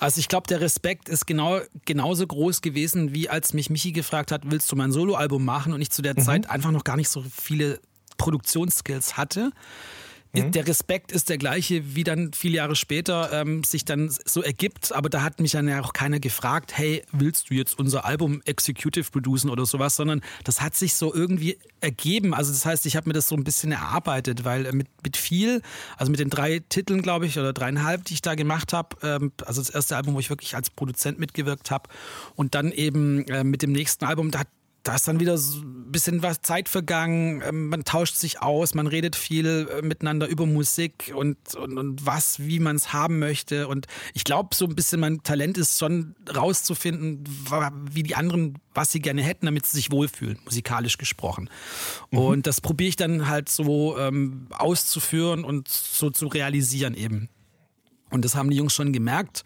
Also 0.00 0.20
ich 0.20 0.28
glaube, 0.28 0.46
der 0.46 0.60
Respekt 0.60 1.08
ist 1.08 1.26
genau 1.26 1.60
genauso 1.84 2.26
groß 2.26 2.62
gewesen, 2.62 3.12
wie 3.12 3.28
als 3.28 3.52
mich 3.52 3.70
Michi 3.70 3.92
gefragt 3.92 4.30
hat, 4.32 4.42
willst 4.46 4.70
du 4.70 4.76
mein 4.76 4.92
Soloalbum 4.92 5.44
machen? 5.44 5.72
Und 5.72 5.82
ich 5.82 5.90
zu 5.90 6.00
der 6.00 6.14
mhm. 6.16 6.22
Zeit 6.22 6.50
einfach 6.50 6.70
noch 6.70 6.84
gar 6.84 6.96
nicht 6.96 7.08
so 7.08 7.22
viele 7.22 7.80
Produktionsskills 8.16 9.16
hatte. 9.16 9.50
Mhm. 10.34 10.52
Der 10.52 10.66
Respekt 10.66 11.12
ist 11.12 11.28
der 11.28 11.38
gleiche, 11.38 11.94
wie 11.94 12.04
dann 12.04 12.32
viele 12.32 12.56
Jahre 12.56 12.74
später 12.74 13.32
ähm, 13.32 13.62
sich 13.62 13.84
dann 13.84 14.10
so 14.24 14.42
ergibt. 14.42 14.92
Aber 14.92 15.08
da 15.08 15.22
hat 15.22 15.40
mich 15.40 15.52
dann 15.52 15.68
ja 15.68 15.80
auch 15.80 15.92
keiner 15.92 16.18
gefragt, 16.18 16.76
hey, 16.76 17.02
willst 17.12 17.50
du 17.50 17.54
jetzt 17.54 17.78
unser 17.78 18.04
Album 18.04 18.42
Executive 18.44 19.10
producen 19.10 19.50
oder 19.50 19.64
sowas, 19.66 19.96
sondern 19.96 20.22
das 20.42 20.60
hat 20.60 20.74
sich 20.74 20.94
so 20.94 21.14
irgendwie 21.14 21.58
ergeben. 21.80 22.34
Also 22.34 22.52
das 22.52 22.66
heißt, 22.66 22.86
ich 22.86 22.96
habe 22.96 23.08
mir 23.08 23.14
das 23.14 23.28
so 23.28 23.36
ein 23.36 23.44
bisschen 23.44 23.72
erarbeitet, 23.72 24.44
weil 24.44 24.72
mit, 24.72 24.88
mit 25.02 25.16
viel, 25.16 25.62
also 25.96 26.10
mit 26.10 26.20
den 26.20 26.30
drei 26.30 26.60
Titeln, 26.68 27.02
glaube 27.02 27.26
ich, 27.26 27.38
oder 27.38 27.52
dreieinhalb, 27.52 28.04
die 28.04 28.14
ich 28.14 28.22
da 28.22 28.34
gemacht 28.34 28.72
habe, 28.72 28.96
ähm, 29.02 29.32
also 29.44 29.60
das 29.60 29.70
erste 29.70 29.96
Album, 29.96 30.14
wo 30.14 30.20
ich 30.20 30.30
wirklich 30.30 30.56
als 30.56 30.70
Produzent 30.70 31.18
mitgewirkt 31.18 31.70
habe 31.70 31.88
und 32.34 32.54
dann 32.54 32.72
eben 32.72 33.26
äh, 33.28 33.44
mit 33.44 33.62
dem 33.62 33.72
nächsten 33.72 34.04
Album, 34.04 34.30
da 34.30 34.40
hat 34.40 34.48
da 34.84 34.94
ist 34.94 35.08
dann 35.08 35.18
wieder 35.18 35.38
so 35.38 35.60
ein 35.60 35.90
bisschen 35.90 36.22
was 36.22 36.42
Zeit 36.42 36.68
vergangen, 36.68 37.42
ähm, 37.42 37.68
man 37.68 37.84
tauscht 37.84 38.16
sich 38.16 38.42
aus, 38.42 38.74
man 38.74 38.86
redet 38.86 39.16
viel 39.16 39.68
äh, 39.68 39.82
miteinander 39.82 40.26
über 40.28 40.44
Musik 40.44 41.12
und, 41.14 41.54
und, 41.54 41.78
und 41.78 42.06
was, 42.06 42.38
wie 42.38 42.60
man 42.60 42.76
es 42.76 42.92
haben 42.92 43.18
möchte. 43.18 43.66
Und 43.66 43.86
ich 44.12 44.24
glaube, 44.24 44.54
so 44.54 44.66
ein 44.66 44.76
bisschen 44.76 45.00
mein 45.00 45.22
Talent 45.22 45.56
ist 45.56 45.78
schon 45.78 46.14
rauszufinden, 46.34 47.24
wie 47.90 48.02
die 48.02 48.14
anderen, 48.14 48.58
was 48.74 48.92
sie 48.92 49.00
gerne 49.00 49.22
hätten, 49.22 49.46
damit 49.46 49.64
sie 49.66 49.78
sich 49.78 49.90
wohlfühlen, 49.90 50.38
musikalisch 50.44 50.98
gesprochen. 50.98 51.48
Mhm. 52.10 52.18
Und 52.18 52.46
das 52.46 52.60
probiere 52.60 52.90
ich 52.90 52.96
dann 52.96 53.26
halt 53.26 53.48
so 53.48 53.98
ähm, 53.98 54.48
auszuführen 54.50 55.44
und 55.44 55.68
so 55.68 56.10
zu 56.10 56.26
realisieren 56.26 56.94
eben. 56.94 57.30
Und 58.10 58.24
das 58.24 58.36
haben 58.36 58.50
die 58.50 58.56
Jungs 58.56 58.74
schon 58.74 58.92
gemerkt. 58.92 59.44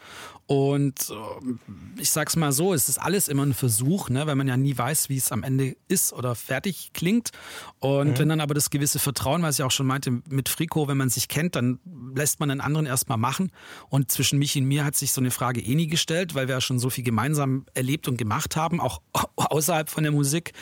Und 0.49 1.11
äh, 1.11 2.01
ich 2.01 2.11
sag's 2.11 2.35
mal 2.35 2.53
so, 2.53 2.73
es 2.73 2.89
ist 2.89 2.97
alles 2.97 3.29
immer 3.29 3.45
ein 3.45 3.53
Versuch, 3.53 4.09
ne, 4.09 4.27
weil 4.27 4.35
man 4.35 4.49
ja 4.49 4.57
nie 4.57 4.77
weiß, 4.77 5.11
wie 5.11 5.19
es 5.19 5.31
am 5.31 5.43
Ende 5.43 5.77
ist 5.89 6.15
oder 6.15 6.35
fertig 6.35 6.93
klingt. 6.95 7.33
Und 7.81 8.13
mhm. 8.13 8.19
wenn 8.19 8.29
dann 8.31 8.41
aber 8.41 8.55
das 8.55 8.71
gewisse 8.71 8.99
Vertrauen, 8.99 9.43
was 9.43 9.59
ich 9.59 9.63
auch 9.63 9.71
schon 9.71 9.87
meinte 9.87 10.23
mit 10.27 10.49
Frico, 10.49 10.89
wenn 10.89 10.97
man 10.97 11.11
sich 11.11 11.29
kennt, 11.29 11.55
dann 11.55 11.81
lässt 12.17 12.41
man 12.41 12.49
den 12.49 12.63
anderen 12.63 12.87
erstmal 12.87 13.19
machen. 13.19 13.53
Und 13.91 14.11
zwischen 14.11 14.39
mich 14.39 14.57
und 14.57 14.65
mir 14.65 14.87
hat 14.87 14.97
sich 14.97 15.13
so 15.13 15.21
eine 15.21 15.31
Frage 15.31 15.61
eh 15.61 15.75
nie 15.75 15.87
gestellt, 15.87 16.35
weil 16.35 16.49
wir 16.49 16.55
ja 16.55 16.61
schon 16.63 16.79
so 16.79 16.89
viel 16.89 17.05
gemeinsam 17.05 17.67
erlebt 17.75 18.09
und 18.09 18.17
gemacht 18.17 18.57
haben, 18.57 18.81
auch 18.81 19.03
außerhalb 19.37 19.91
von 19.91 20.03
der 20.03 20.13
Musik. 20.13 20.53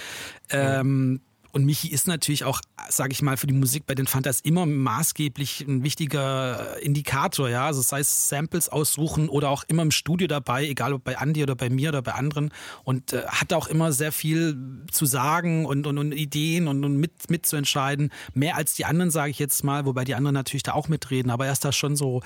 Mhm. 0.50 0.58
Ähm, 0.58 1.20
und 1.56 1.64
Michi 1.64 1.88
ist 1.88 2.06
natürlich 2.06 2.44
auch, 2.44 2.60
sage 2.90 3.12
ich 3.12 3.22
mal, 3.22 3.38
für 3.38 3.46
die 3.46 3.54
Musik 3.54 3.86
bei 3.86 3.94
den 3.94 4.06
Fantas 4.06 4.40
immer 4.42 4.66
maßgeblich 4.66 5.62
ein 5.66 5.82
wichtiger 5.84 6.76
Indikator, 6.82 7.48
ja. 7.48 7.64
Also 7.64 7.80
sei 7.80 8.00
es 8.00 8.28
Samples 8.28 8.68
aussuchen 8.68 9.30
oder 9.30 9.48
auch 9.48 9.64
immer 9.66 9.80
im 9.80 9.90
Studio 9.90 10.28
dabei, 10.28 10.68
egal 10.68 10.92
ob 10.92 11.02
bei 11.02 11.14
Andy 11.14 11.42
oder 11.42 11.56
bei 11.56 11.70
mir 11.70 11.88
oder 11.88 12.02
bei 12.02 12.12
anderen. 12.12 12.52
Und 12.84 13.14
äh, 13.14 13.22
hat 13.28 13.54
auch 13.54 13.68
immer 13.68 13.90
sehr 13.92 14.12
viel 14.12 14.84
zu 14.92 15.06
sagen 15.06 15.64
und, 15.64 15.86
und, 15.86 15.96
und 15.96 16.12
Ideen 16.12 16.68
und, 16.68 16.84
und 16.84 16.98
mit, 16.98 17.30
mitzuentscheiden. 17.30 18.12
Mehr 18.34 18.56
als 18.56 18.74
die 18.74 18.84
anderen, 18.84 19.10
sage 19.10 19.30
ich 19.30 19.38
jetzt 19.38 19.64
mal, 19.64 19.86
wobei 19.86 20.04
die 20.04 20.14
anderen 20.14 20.34
natürlich 20.34 20.62
da 20.62 20.74
auch 20.74 20.88
mitreden. 20.88 21.30
Aber 21.30 21.46
er 21.46 21.52
ist 21.52 21.64
da 21.64 21.72
schon 21.72 21.96
so 21.96 22.20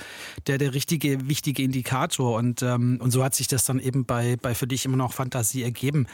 der, 0.49 0.59
der 0.59 0.75
richtige, 0.75 1.29
wichtige 1.29 1.63
Indikator. 1.63 2.37
Und, 2.37 2.63
ähm, 2.63 2.99
und 3.01 3.13
so 3.13 3.23
hat 3.23 3.37
sich 3.37 3.47
das 3.47 3.65
dann 3.65 3.79
eben 3.79 4.07
bei, 4.07 4.39
bei 4.43 4.57
für 4.57 4.67
dich 4.67 4.85
immer 4.85 4.97
noch 4.97 5.13
Fantasie 5.13 5.63
ergeben 5.63 6.09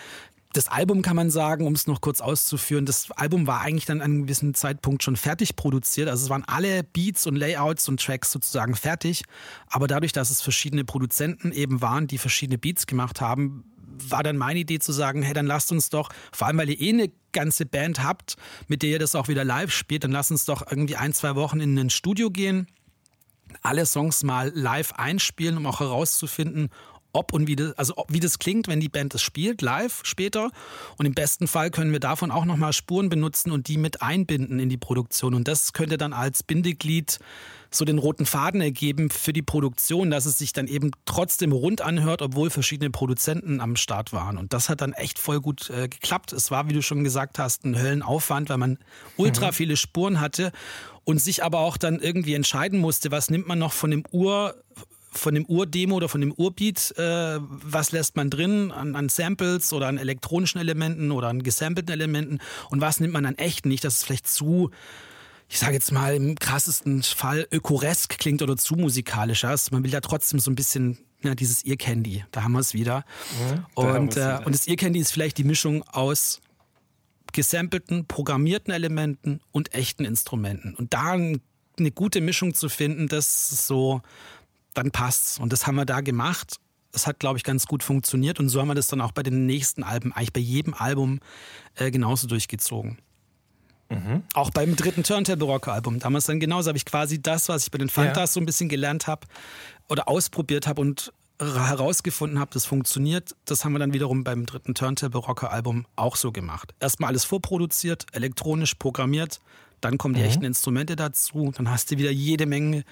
das 0.57 0.69
Album 0.69 1.03
kann 1.03 1.17
man 1.17 1.31
sagen, 1.31 1.67
um 1.67 1.75
es 1.75 1.87
noch 1.87 2.01
kurz 2.01 2.21
auszuführen, 2.21 2.87
das 2.87 3.11
Album 3.11 3.47
war 3.47 3.61
eigentlich 3.61 3.85
dann 3.85 4.01
an 4.01 4.11
einem 4.11 4.23
gewissen 4.23 4.55
Zeitpunkt 4.55 5.03
schon 5.03 5.17
fertig 5.17 5.55
produziert. 5.55 6.09
Also 6.09 6.25
es 6.25 6.31
waren 6.31 6.45
alle 6.47 6.83
Beats 6.83 7.27
und 7.27 7.37
Layouts 7.37 7.89
und 7.89 8.03
Tracks 8.03 8.33
sozusagen 8.33 8.75
fertig. 8.75 9.25
Aber 9.69 9.87
dadurch, 9.87 10.13
dass 10.13 10.31
es 10.31 10.41
verschiedene 10.41 10.85
Produzenten 10.85 11.53
eben 11.53 11.83
waren, 11.83 12.07
die 12.07 12.19
verschiedene 12.19 12.57
Beats 12.57 12.87
gemacht 12.87 13.21
haben, 13.21 13.65
war 14.09 14.23
dann 14.23 14.37
meine 14.37 14.61
Idee 14.61 14.79
zu 14.79 14.93
sagen, 14.93 15.23
hey, 15.23 15.35
dann 15.35 15.47
lasst 15.47 15.73
uns 15.73 15.91
doch, 15.91 16.11
vor 16.33 16.47
allem 16.47 16.59
weil 16.59 16.71
ihr 16.71 16.81
eh 16.81 16.91
eine 16.91 17.11
ganze 17.33 17.67
Band 17.67 18.03
habt, 18.03 18.37
mit 18.67 18.83
der 18.83 18.91
ihr 18.91 18.99
das 18.99 19.15
auch 19.15 19.29
wieder 19.29 19.45
live 19.45 19.73
spielt, 19.73 20.05
dann 20.05 20.13
lasst 20.13 20.31
uns 20.31 20.45
doch 20.45 20.63
irgendwie 20.71 20.97
ein, 20.97 21.13
zwei 21.13 21.35
Wochen 21.35 21.61
in 21.61 21.79
ein 21.79 21.91
Studio 21.91 22.31
gehen, 22.31 22.67
alle 23.63 23.87
Songs 23.87 24.23
mal 24.23 24.53
live 24.55 24.93
einspielen, 24.95 25.57
um 25.57 25.67
auch 25.67 25.81
herauszufinden, 25.81 26.71
ob 27.17 27.33
und 27.33 27.47
wie 27.47 27.57
das, 27.57 27.73
also 27.79 27.95
wie 28.09 28.21
das 28.21 28.39
klingt, 28.39 28.69
wenn 28.69 28.81
die 28.81 28.89
Band 28.89 29.15
es 29.15 29.23
spielt, 29.23 29.63
live 29.63 30.01
später. 30.05 30.51
Und 30.99 31.07
im 31.07 31.15
besten 31.15 31.49
Fall 31.49 31.71
können 31.71 31.93
wir 31.93 32.01
davon 32.01 32.31
auch 32.31 32.45
nochmal 32.45 32.73
Spuren 32.73 33.09
benutzen 33.09 33.51
und 33.51 33.69
die 33.69 33.79
mit 33.79 34.03
einbinden 34.03 34.61
in 34.61 34.69
die 34.69 34.77
Produktion. 34.77 35.35
Und 35.35 35.49
das 35.49 35.73
könnte 35.73 35.97
dann 35.97 36.13
als 36.13 36.43
Bindeglied 36.43 37.19
so 37.71 37.85
den 37.85 37.99
roten 37.99 38.27
Faden 38.27 38.61
ergeben 38.61 39.11
für 39.11 39.33
die 39.33 39.43
Produktion, 39.43 40.11
dass 40.11 40.27
es 40.27 40.39
sich 40.39 40.53
dann 40.53 40.67
eben 40.67 40.93
trotzdem 41.05 41.53
rund 41.53 41.81
anhört, 41.81 42.23
obwohl 42.23 42.51
verschiedene 42.51 42.91
Produzenten 42.91 43.61
am 43.61 43.77
Start 43.77 44.13
waren. 44.13 44.39
Und 44.39 44.53
das 44.53 44.69
hat 44.69 44.81
dann 44.81 44.93
echt 44.93 45.19
voll 45.19 45.41
gut 45.41 45.71
äh, 45.71 45.89
geklappt. 45.89 46.33
Es 46.33 46.51
war, 46.51 46.69
wie 46.69 46.75
du 46.75 46.83
schon 46.83 47.05
gesagt 47.05 47.39
hast, 47.39 47.65
ein 47.65 47.79
Höllenaufwand, 47.79 48.49
weil 48.49 48.59
man 48.59 48.79
ultra 49.17 49.49
mhm. 49.49 49.53
viele 49.53 49.77
Spuren 49.77 50.21
hatte 50.21 50.53
und 51.05 51.21
sich 51.21 51.45
aber 51.45 51.61
auch 51.61 51.77
dann 51.77 52.01
irgendwie 52.01 52.35
entscheiden 52.35 52.81
musste, 52.81 53.11
was 53.11 53.31
nimmt 53.31 53.47
man 53.47 53.59
noch 53.59 53.73
von 53.73 53.91
dem 53.91 54.05
Ur 54.11 54.55
von 55.19 55.35
dem 55.35 55.47
Urdemo 55.47 55.97
oder 55.97 56.09
von 56.09 56.21
dem 56.21 56.33
Urbeat, 56.33 56.95
äh, 56.97 57.39
was 57.41 57.93
lässt 57.93 58.17
man 58.17 58.31
drin 58.31 58.71
an, 58.71 58.97
an, 58.97 59.09
Samples 59.09 59.73
oder 59.73 59.89
an 59.89 59.99
elektronischen 59.99 60.61
Elementen 60.61 61.11
oder 61.11 61.29
an 61.29 61.43
gesampelten 61.43 61.93
Elementen 61.93 62.39
und 62.71 62.81
was 62.81 63.01
nimmt 63.01 63.13
man 63.13 63.27
an 63.27 63.37
echten 63.37 63.69
nicht, 63.69 63.85
dass 63.85 63.99
es 63.99 64.05
vielleicht 64.05 64.29
zu, 64.29 64.71
ich 65.49 65.59
sage 65.59 65.75
jetzt 65.75 65.93
mal 65.93 66.15
im 66.15 66.35
krassesten 66.37 67.03
Fall 67.03 67.47
ökoresk 67.51 68.19
klingt 68.19 68.43
oder 68.43 68.57
zu 68.57 68.77
musikalisch 68.77 69.45
ist. 69.45 69.73
Man 69.73 69.85
will 69.85 69.93
ja 69.93 70.01
trotzdem 70.01 70.41
so 70.41 70.51
ein 70.51 70.55
bisschen 70.55 70.99
ja, 71.23 71.35
dieses 71.35 71.65
Ear 71.65 71.77
Candy, 71.77 72.25
da 72.31 72.43
haben 72.43 72.53
wir 72.53 72.61
es 72.61 72.75
wieder. 72.75 73.05
Mhm, 73.41 73.67
und, 73.75 74.17
äh, 74.17 74.39
und 74.45 74.55
das 74.55 74.67
Ear 74.69 74.77
Candy 74.77 75.01
ist 75.01 75.13
vielleicht 75.13 75.39
die 75.39 75.45
Mischung 75.45 75.83
aus 75.85 76.41
gesampelten, 77.33 78.07
programmierten 78.07 78.73
Elementen 78.73 79.41
und 79.53 79.75
echten 79.75 80.05
Instrumenten. 80.05 80.75
Und 80.75 80.95
da 80.95 81.13
eine 81.79 81.91
gute 81.91 82.21
Mischung 82.21 82.55
zu 82.55 82.69
finden, 82.69 83.09
das 83.09 83.53
ist 83.53 83.67
so 83.67 84.03
dann 84.77 84.91
passt's. 84.91 85.39
Und 85.39 85.53
das 85.53 85.67
haben 85.67 85.77
wir 85.77 85.85
da 85.85 86.01
gemacht. 86.01 86.57
Es 86.93 87.07
hat, 87.07 87.19
glaube 87.19 87.39
ich, 87.39 87.45
ganz 87.45 87.67
gut 87.67 87.83
funktioniert. 87.83 88.41
Und 88.41 88.49
so 88.49 88.61
haben 88.61 88.69
wir 88.69 88.75
das 88.75 88.89
dann 88.89 89.01
auch 89.01 89.13
bei 89.13 89.23
den 89.23 89.47
nächsten 89.47 89.83
Alben, 89.83 90.13
eigentlich 90.13 90.33
bei 90.33 90.41
jedem 90.41 90.75
Album 90.75 91.21
äh, 91.75 91.91
genauso 91.91 92.27
durchgezogen. 92.27 92.99
Mhm. 93.89 94.23
Auch 94.35 94.51
beim 94.51 94.75
dritten 94.77 95.03
Turntable-Rocker-Album. 95.03 95.99
Damals 95.99 96.27
dann 96.27 96.41
genauso 96.41 96.69
habe 96.69 96.79
ich 96.79 96.85
quasi 96.85 97.21
das, 97.21 97.49
was 97.49 97.65
ich 97.65 97.71
bei 97.71 97.79
den 97.79 97.89
Fantas 97.89 98.17
ja. 98.17 98.27
so 98.35 98.41
ein 98.41 98.47
bisschen 98.47 98.69
gelernt 98.69 99.07
habe 99.07 99.27
oder 99.89 100.09
ausprobiert 100.09 100.67
habe 100.67 100.81
und 100.81 101.13
herausgefunden 101.39 102.39
habe, 102.39 102.51
das 102.55 102.65
funktioniert, 102.65 103.37
das 103.45 103.65
haben 103.65 103.73
wir 103.73 103.79
dann 103.79 103.93
wiederum 103.93 104.25
beim 104.25 104.47
dritten 104.47 104.75
Turntable 104.75 105.21
Rocker 105.21 105.53
Album 105.53 105.87
auch 105.95 106.17
so 106.17 106.33
gemacht. 106.33 106.75
Erstmal 106.81 107.09
alles 107.09 107.25
vorproduziert, 107.25 108.07
elektronisch 108.13 108.75
programmiert, 108.75 109.41
dann 109.81 109.99
kommen 109.99 110.15
die 110.15 110.21
mhm. 110.21 110.27
echten 110.27 110.45
Instrumente 110.45 110.97
dazu, 110.97 111.53
dann 111.57 111.71
hast 111.71 111.91
du 111.91 111.99
wieder 111.99 112.11
jede 112.11 112.47
Menge, 112.47 112.85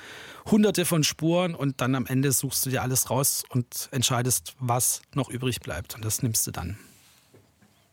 hunderte 0.51 0.85
von 0.85 1.05
Spuren 1.05 1.55
und 1.55 1.81
dann 1.81 1.95
am 1.95 2.07
Ende 2.07 2.33
suchst 2.33 2.67
du 2.67 2.71
dir 2.71 2.83
alles 2.83 3.11
raus 3.11 3.45
und 3.49 3.89
entscheidest, 3.91 4.55
was 4.59 5.03
noch 5.15 5.31
übrig 5.31 5.61
bleibt. 5.61 5.95
Und 5.95 6.05
das 6.05 6.23
nimmst 6.23 6.47
du 6.47 6.51
dann. 6.51 6.79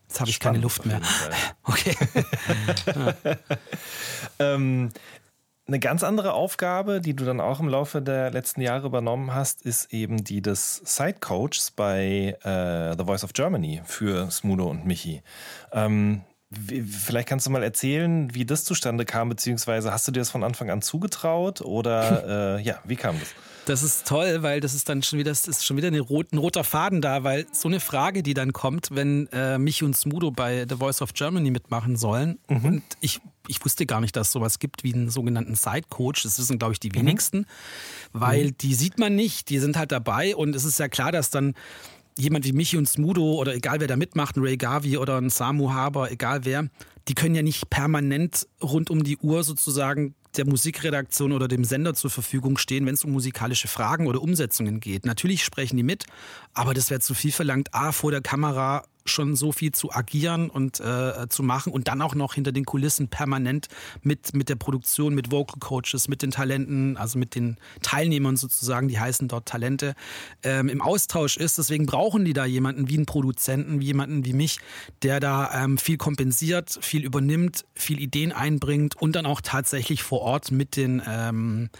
Jetzt 0.08 0.20
habe 0.20 0.30
ich 0.30 0.40
keine 0.40 0.58
Luft 0.58 0.84
mehr. 0.84 1.00
Okay. 1.64 1.96
ähm, 4.38 4.90
eine 5.66 5.78
ganz 5.78 6.02
andere 6.02 6.34
Aufgabe, 6.34 7.00
die 7.00 7.14
du 7.14 7.24
dann 7.24 7.40
auch 7.40 7.60
im 7.60 7.68
Laufe 7.68 8.02
der 8.02 8.30
letzten 8.30 8.60
Jahre 8.60 8.86
übernommen 8.86 9.32
hast, 9.32 9.62
ist 9.62 9.92
eben 9.92 10.22
die 10.22 10.42
des 10.42 10.82
Sidecoaches 10.84 11.70
bei 11.70 12.36
äh, 12.42 12.96
The 12.98 13.04
Voice 13.04 13.24
of 13.24 13.32
Germany 13.32 13.80
für 13.84 14.30
Smudo 14.30 14.66
und 14.66 14.84
Michi. 14.84 15.22
Ähm, 15.72 16.22
Vielleicht 16.86 17.28
kannst 17.28 17.46
du 17.46 17.50
mal 17.50 17.62
erzählen, 17.62 18.34
wie 18.34 18.44
das 18.44 18.64
zustande 18.64 19.04
kam, 19.04 19.28
beziehungsweise 19.28 19.92
hast 19.92 20.06
du 20.06 20.12
dir 20.12 20.20
das 20.20 20.30
von 20.30 20.44
Anfang 20.44 20.70
an 20.70 20.82
zugetraut 20.82 21.60
oder 21.60 22.56
äh, 22.58 22.62
ja, 22.62 22.78
wie 22.84 22.96
kam 22.96 23.18
das? 23.18 23.28
Das 23.64 23.84
ist 23.84 24.08
toll, 24.08 24.42
weil 24.42 24.60
das 24.60 24.74
ist 24.74 24.88
dann 24.88 25.02
schon 25.02 25.20
wieder, 25.20 25.30
das 25.30 25.46
ist 25.46 25.64
schon 25.64 25.76
wieder 25.76 25.88
ein 25.88 26.00
roter 26.00 26.64
Faden 26.64 27.00
da, 27.00 27.22
weil 27.22 27.46
so 27.52 27.68
eine 27.68 27.78
Frage, 27.78 28.24
die 28.24 28.34
dann 28.34 28.52
kommt, 28.52 28.88
wenn 28.90 29.28
äh, 29.32 29.56
mich 29.56 29.84
und 29.84 29.96
Smudo 29.96 30.32
bei 30.32 30.66
The 30.68 30.76
Voice 30.76 31.00
of 31.00 31.14
Germany 31.14 31.50
mitmachen 31.50 31.96
sollen 31.96 32.38
mhm. 32.48 32.64
und 32.64 32.82
ich 33.00 33.20
ich 33.48 33.64
wusste 33.64 33.86
gar 33.86 34.00
nicht, 34.00 34.14
dass 34.14 34.28
es 34.28 34.32
sowas 34.32 34.60
gibt 34.60 34.84
wie 34.84 34.94
einen 34.94 35.10
sogenannten 35.10 35.56
Side-Coach. 35.56 36.22
Das 36.22 36.38
wissen, 36.38 36.60
glaube 36.60 36.74
ich, 36.74 36.80
die 36.80 36.90
mhm. 36.90 36.94
wenigsten, 36.94 37.38
mhm. 37.38 37.46
weil 38.12 38.46
mhm. 38.46 38.58
die 38.58 38.74
sieht 38.74 38.98
man 38.98 39.16
nicht, 39.16 39.48
die 39.48 39.58
sind 39.58 39.76
halt 39.76 39.92
dabei 39.92 40.36
und 40.36 40.54
es 40.54 40.64
ist 40.64 40.78
ja 40.78 40.88
klar, 40.88 41.12
dass 41.12 41.30
dann 41.30 41.54
jemand 42.18 42.44
wie 42.44 42.52
Michi 42.52 42.76
und 42.76 42.88
Smudo 42.88 43.34
oder 43.34 43.54
egal 43.54 43.80
wer 43.80 43.88
da 43.88 43.96
mitmacht, 43.96 44.36
ein 44.36 44.42
Ray 44.42 44.56
Garvey 44.56 44.96
oder 44.96 45.16
ein 45.16 45.30
Samu 45.30 45.72
Haber, 45.72 46.10
egal 46.10 46.44
wer, 46.44 46.68
die 47.08 47.14
können 47.14 47.34
ja 47.34 47.42
nicht 47.42 47.70
permanent 47.70 48.46
rund 48.62 48.90
um 48.90 49.02
die 49.02 49.16
Uhr 49.18 49.44
sozusagen 49.44 50.14
der 50.36 50.46
Musikredaktion 50.46 51.32
oder 51.32 51.46
dem 51.48 51.64
Sender 51.64 51.94
zur 51.94 52.10
Verfügung 52.10 52.56
stehen, 52.56 52.86
wenn 52.86 52.94
es 52.94 53.04
um 53.04 53.12
musikalische 53.12 53.68
Fragen 53.68 54.06
oder 54.06 54.22
Umsetzungen 54.22 54.80
geht. 54.80 55.04
Natürlich 55.04 55.44
sprechen 55.44 55.76
die 55.76 55.82
mit, 55.82 56.04
aber 56.54 56.74
das 56.74 56.90
wäre 56.90 57.00
zu 57.00 57.14
viel 57.14 57.32
verlangt, 57.32 57.74
A, 57.74 57.92
vor 57.92 58.10
der 58.10 58.22
Kamera 58.22 58.84
schon 59.04 59.36
so 59.36 59.52
viel 59.52 59.72
zu 59.72 59.92
agieren 59.92 60.50
und 60.50 60.80
äh, 60.80 61.28
zu 61.28 61.42
machen 61.42 61.72
und 61.72 61.88
dann 61.88 62.02
auch 62.02 62.14
noch 62.14 62.34
hinter 62.34 62.52
den 62.52 62.64
Kulissen 62.64 63.08
permanent 63.08 63.68
mit, 64.02 64.34
mit 64.34 64.48
der 64.48 64.56
Produktion, 64.56 65.14
mit 65.14 65.30
Vocal 65.30 65.58
Coaches, 65.60 66.08
mit 66.08 66.22
den 66.22 66.30
Talenten, 66.30 66.96
also 66.96 67.18
mit 67.18 67.34
den 67.34 67.56
Teilnehmern 67.82 68.36
sozusagen, 68.36 68.88
die 68.88 68.98
heißen 68.98 69.28
dort 69.28 69.46
Talente, 69.46 69.94
ähm, 70.42 70.68
im 70.68 70.80
Austausch 70.80 71.36
ist. 71.36 71.58
Deswegen 71.58 71.86
brauchen 71.86 72.24
die 72.24 72.32
da 72.32 72.44
jemanden 72.44 72.88
wie 72.88 72.96
einen 72.96 73.06
Produzenten, 73.06 73.80
wie 73.80 73.86
jemanden 73.86 74.24
wie 74.24 74.32
mich, 74.32 74.58
der 75.02 75.20
da 75.20 75.64
ähm, 75.64 75.78
viel 75.78 75.96
kompensiert, 75.96 76.78
viel 76.80 77.04
übernimmt, 77.04 77.64
viel 77.74 78.00
Ideen 78.00 78.32
einbringt 78.32 78.96
und 78.96 79.16
dann 79.16 79.26
auch 79.26 79.40
tatsächlich 79.40 80.02
vor 80.02 80.20
Ort 80.20 80.50
mit 80.50 80.76
den 80.76 81.02
ähm, 81.06 81.70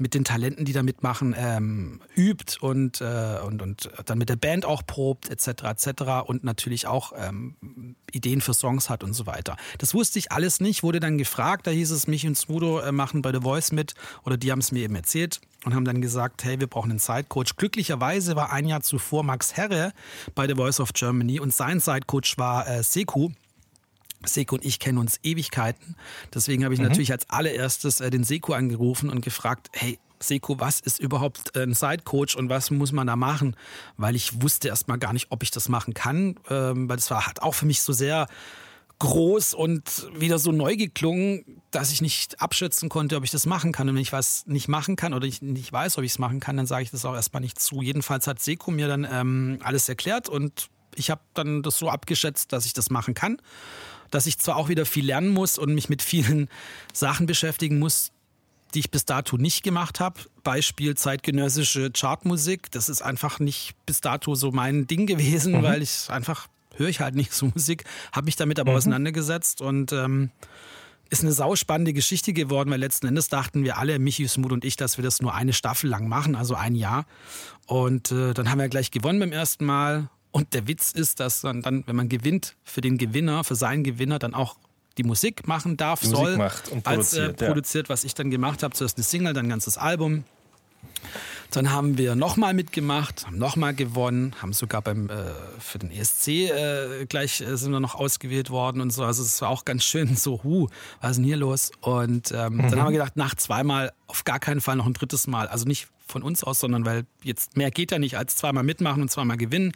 mit 0.00 0.14
den 0.14 0.24
Talenten, 0.24 0.64
die 0.64 0.72
da 0.72 0.82
mitmachen, 0.82 1.34
ähm, 1.36 2.00
übt 2.16 2.56
und, 2.60 3.00
äh, 3.00 3.38
und, 3.44 3.62
und 3.62 3.90
dann 4.06 4.18
mit 4.18 4.28
der 4.28 4.36
Band 4.36 4.64
auch 4.64 4.82
probt, 4.86 5.28
etc. 5.28 5.64
etc. 5.64 6.02
und 6.26 6.42
natürlich 6.42 6.86
auch 6.86 7.12
ähm, 7.16 7.96
Ideen 8.10 8.40
für 8.40 8.54
Songs 8.54 8.88
hat 8.88 9.04
und 9.04 9.12
so 9.12 9.26
weiter. 9.26 9.56
Das 9.78 9.94
wusste 9.94 10.18
ich 10.18 10.32
alles 10.32 10.60
nicht, 10.60 10.82
wurde 10.82 11.00
dann 11.00 11.18
gefragt, 11.18 11.66
da 11.66 11.70
hieß 11.70 11.90
es, 11.90 12.06
mich 12.06 12.26
und 12.26 12.36
Smudo 12.36 12.80
äh, 12.80 12.92
machen 12.92 13.22
bei 13.22 13.32
The 13.32 13.42
Voice 13.42 13.72
mit 13.72 13.94
oder 14.24 14.36
die 14.36 14.50
haben 14.50 14.60
es 14.60 14.72
mir 14.72 14.82
eben 14.84 14.94
erzählt 14.94 15.40
und 15.64 15.74
haben 15.74 15.84
dann 15.84 16.00
gesagt, 16.00 16.44
hey, 16.44 16.58
wir 16.58 16.66
brauchen 16.66 16.90
einen 16.90 16.98
Sidecoach. 16.98 17.56
Glücklicherweise 17.56 18.36
war 18.36 18.52
ein 18.52 18.66
Jahr 18.66 18.80
zuvor 18.80 19.22
Max 19.22 19.56
Herre 19.56 19.92
bei 20.34 20.46
The 20.48 20.54
Voice 20.54 20.80
of 20.80 20.92
Germany 20.94 21.40
und 21.40 21.52
sein 21.52 21.80
Sidecoach 21.80 22.38
war 22.38 22.66
äh, 22.66 22.82
Seku. 22.82 23.30
Seko 24.24 24.56
und 24.56 24.64
ich 24.64 24.78
kennen 24.78 24.98
uns 24.98 25.18
Ewigkeiten. 25.22 25.96
Deswegen 26.34 26.64
habe 26.64 26.74
ich 26.74 26.80
mhm. 26.80 26.86
natürlich 26.86 27.12
als 27.12 27.28
allererstes 27.30 28.00
äh, 28.00 28.10
den 28.10 28.24
Seko 28.24 28.52
angerufen 28.52 29.10
und 29.10 29.22
gefragt, 29.22 29.68
hey, 29.72 29.98
Seko, 30.22 30.60
was 30.60 30.80
ist 30.80 31.00
überhaupt 31.00 31.56
ein 31.56 31.72
Sidecoach 31.72 32.36
und 32.36 32.50
was 32.50 32.70
muss 32.70 32.92
man 32.92 33.06
da 33.06 33.16
machen? 33.16 33.56
Weil 33.96 34.14
ich 34.14 34.42
wusste 34.42 34.68
erst 34.68 34.88
mal 34.88 34.98
gar 34.98 35.12
nicht, 35.12 35.28
ob 35.30 35.42
ich 35.42 35.50
das 35.50 35.68
machen 35.68 35.94
kann, 35.94 36.36
ähm, 36.50 36.88
weil 36.88 36.96
das 36.96 37.10
war 37.10 37.26
hat 37.26 37.40
auch 37.42 37.54
für 37.54 37.66
mich 37.66 37.80
so 37.80 37.92
sehr 37.92 38.26
groß 38.98 39.54
und 39.54 40.08
wieder 40.14 40.38
so 40.38 40.52
neu 40.52 40.76
geklungen, 40.76 41.62
dass 41.70 41.90
ich 41.90 42.02
nicht 42.02 42.42
abschätzen 42.42 42.90
konnte, 42.90 43.16
ob 43.16 43.24
ich 43.24 43.30
das 43.30 43.46
machen 43.46 43.72
kann. 43.72 43.88
Und 43.88 43.94
wenn 43.94 44.02
ich 44.02 44.12
was 44.12 44.46
nicht 44.46 44.68
machen 44.68 44.96
kann 44.96 45.14
oder 45.14 45.26
ich 45.26 45.40
nicht 45.40 45.72
weiß, 45.72 45.96
ob 45.96 46.04
ich 46.04 46.12
es 46.12 46.18
machen 46.18 46.38
kann, 46.38 46.58
dann 46.58 46.66
sage 46.66 46.82
ich 46.82 46.90
das 46.90 47.06
auch 47.06 47.14
erstmal 47.14 47.40
nicht 47.40 47.58
zu. 47.58 47.80
Jedenfalls 47.80 48.26
hat 48.26 48.40
Seko 48.40 48.70
mir 48.70 48.88
dann 48.88 49.08
ähm, 49.10 49.58
alles 49.62 49.88
erklärt 49.88 50.28
und 50.28 50.68
ich 50.94 51.08
habe 51.08 51.22
dann 51.32 51.62
das 51.62 51.78
so 51.78 51.88
abgeschätzt, 51.88 52.52
dass 52.52 52.66
ich 52.66 52.74
das 52.74 52.90
machen 52.90 53.14
kann 53.14 53.40
dass 54.10 54.26
ich 54.26 54.38
zwar 54.38 54.56
auch 54.56 54.68
wieder 54.68 54.86
viel 54.86 55.06
lernen 55.06 55.28
muss 55.30 55.58
und 55.58 55.74
mich 55.74 55.88
mit 55.88 56.02
vielen 56.02 56.48
Sachen 56.92 57.26
beschäftigen 57.26 57.78
muss, 57.78 58.12
die 58.74 58.80
ich 58.80 58.90
bis 58.90 59.04
dato 59.04 59.36
nicht 59.36 59.62
gemacht 59.62 60.00
habe. 60.00 60.20
Beispiel 60.42 60.96
zeitgenössische 60.96 61.90
Chartmusik. 61.90 62.70
Das 62.70 62.88
ist 62.88 63.02
einfach 63.02 63.40
nicht 63.40 63.74
bis 63.86 64.00
dato 64.00 64.34
so 64.34 64.52
mein 64.52 64.86
Ding 64.86 65.06
gewesen, 65.06 65.58
mhm. 65.58 65.62
weil 65.62 65.82
ich 65.82 66.08
einfach 66.08 66.48
höre 66.76 66.88
ich 66.88 67.00
halt 67.00 67.14
nicht 67.14 67.32
so 67.32 67.46
Musik, 67.54 67.84
habe 68.12 68.24
mich 68.24 68.36
damit 68.36 68.58
aber 68.58 68.72
mhm. 68.72 68.78
auseinandergesetzt 68.78 69.60
und 69.60 69.92
ähm, 69.92 70.30
ist 71.10 71.22
eine 71.22 71.32
sauspannende 71.32 71.92
Geschichte 71.92 72.32
geworden, 72.32 72.70
weil 72.70 72.78
letzten 72.78 73.08
Endes 73.08 73.28
dachten 73.28 73.64
wir 73.64 73.78
alle, 73.78 73.98
Michi, 73.98 74.28
Smut 74.28 74.52
und 74.52 74.64
ich, 74.64 74.76
dass 74.76 74.96
wir 74.96 75.02
das 75.02 75.20
nur 75.20 75.34
eine 75.34 75.52
Staffel 75.52 75.90
lang 75.90 76.08
machen, 76.08 76.36
also 76.36 76.54
ein 76.54 76.76
Jahr. 76.76 77.04
Und 77.66 78.12
äh, 78.12 78.32
dann 78.32 78.48
haben 78.50 78.60
wir 78.60 78.68
gleich 78.68 78.90
gewonnen 78.92 79.18
beim 79.18 79.32
ersten 79.32 79.66
Mal 79.66 80.08
und 80.32 80.54
der 80.54 80.68
Witz 80.68 80.92
ist, 80.92 81.20
dass 81.20 81.42
man 81.42 81.62
dann, 81.62 81.84
wenn 81.86 81.96
man 81.96 82.08
gewinnt, 82.08 82.56
für 82.64 82.80
den 82.80 82.98
Gewinner, 82.98 83.44
für 83.44 83.56
seinen 83.56 83.84
Gewinner 83.84 84.18
dann 84.18 84.34
auch 84.34 84.56
die 84.98 85.02
Musik 85.02 85.46
machen 85.46 85.76
darf, 85.76 86.02
Musik 86.02 86.16
soll, 86.16 86.50
und 86.70 86.86
als 86.86 87.14
äh, 87.14 87.20
produziert, 87.20 87.40
ja. 87.40 87.46
produziert, 87.48 87.88
was 87.88 88.04
ich 88.04 88.14
dann 88.14 88.30
gemacht 88.30 88.62
habe. 88.62 88.74
Zuerst 88.74 88.96
eine 88.96 89.04
Single, 89.04 89.32
dann 89.32 89.46
ein 89.46 89.50
ganzes 89.50 89.78
Album. 89.78 90.24
Dann 91.50 91.72
haben 91.72 91.98
wir 91.98 92.14
nochmal 92.14 92.54
mitgemacht, 92.54 93.26
haben 93.26 93.38
nochmal 93.38 93.74
gewonnen, 93.74 94.36
haben 94.40 94.52
sogar 94.52 94.82
beim, 94.82 95.10
äh, 95.10 95.14
für 95.58 95.80
den 95.80 95.90
ESC 95.90 96.28
äh, 96.28 97.06
gleich 97.06 97.40
äh, 97.40 97.56
sind 97.56 97.72
wir 97.72 97.80
noch 97.80 97.96
ausgewählt 97.96 98.50
worden 98.50 98.80
und 98.80 98.90
so. 98.90 99.02
Also 99.02 99.22
es 99.22 99.42
war 99.42 99.48
auch 99.48 99.64
ganz 99.64 99.84
schön 99.84 100.14
so, 100.16 100.42
hu, 100.44 100.68
was 101.00 101.12
ist 101.12 101.16
denn 101.16 101.24
hier 101.24 101.36
los? 101.36 101.72
Und 101.80 102.30
ähm, 102.30 102.54
mhm. 102.54 102.58
dann 102.70 102.78
haben 102.78 102.86
wir 102.86 102.98
gedacht, 102.98 103.16
nach 103.16 103.34
zweimal 103.34 103.92
auf 104.10 104.24
gar 104.24 104.38
keinen 104.38 104.60
Fall 104.60 104.76
noch 104.76 104.86
ein 104.86 104.92
drittes 104.92 105.26
Mal. 105.26 105.48
Also 105.48 105.66
nicht 105.66 105.88
von 106.10 106.22
uns 106.22 106.42
aus, 106.44 106.58
sondern 106.58 106.84
weil 106.84 107.06
jetzt 107.22 107.56
mehr 107.56 107.70
geht 107.70 107.92
ja 107.92 107.98
nicht 107.98 108.18
als 108.18 108.36
zweimal 108.36 108.64
mitmachen 108.64 109.00
und 109.00 109.10
zweimal 109.10 109.36
gewinnen. 109.36 109.72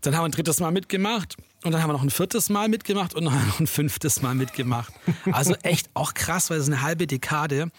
Dann 0.00 0.14
haben 0.14 0.22
wir 0.22 0.28
ein 0.28 0.32
drittes 0.32 0.60
Mal 0.60 0.70
mitgemacht 0.70 1.36
und 1.64 1.72
dann 1.72 1.82
haben 1.82 1.90
wir 1.90 1.94
noch 1.94 2.02
ein 2.02 2.10
viertes 2.10 2.48
Mal 2.48 2.68
mitgemacht 2.68 3.14
und 3.14 3.24
noch 3.24 3.32
ein 3.58 3.66
fünftes 3.66 4.22
Mal 4.22 4.34
mitgemacht. 4.34 4.92
Also 5.32 5.54
echt 5.62 5.90
auch 5.94 6.14
krass, 6.14 6.50
weil 6.50 6.58
es 6.58 6.68
eine 6.68 6.82
halbe 6.82 7.06
Dekade 7.06 7.70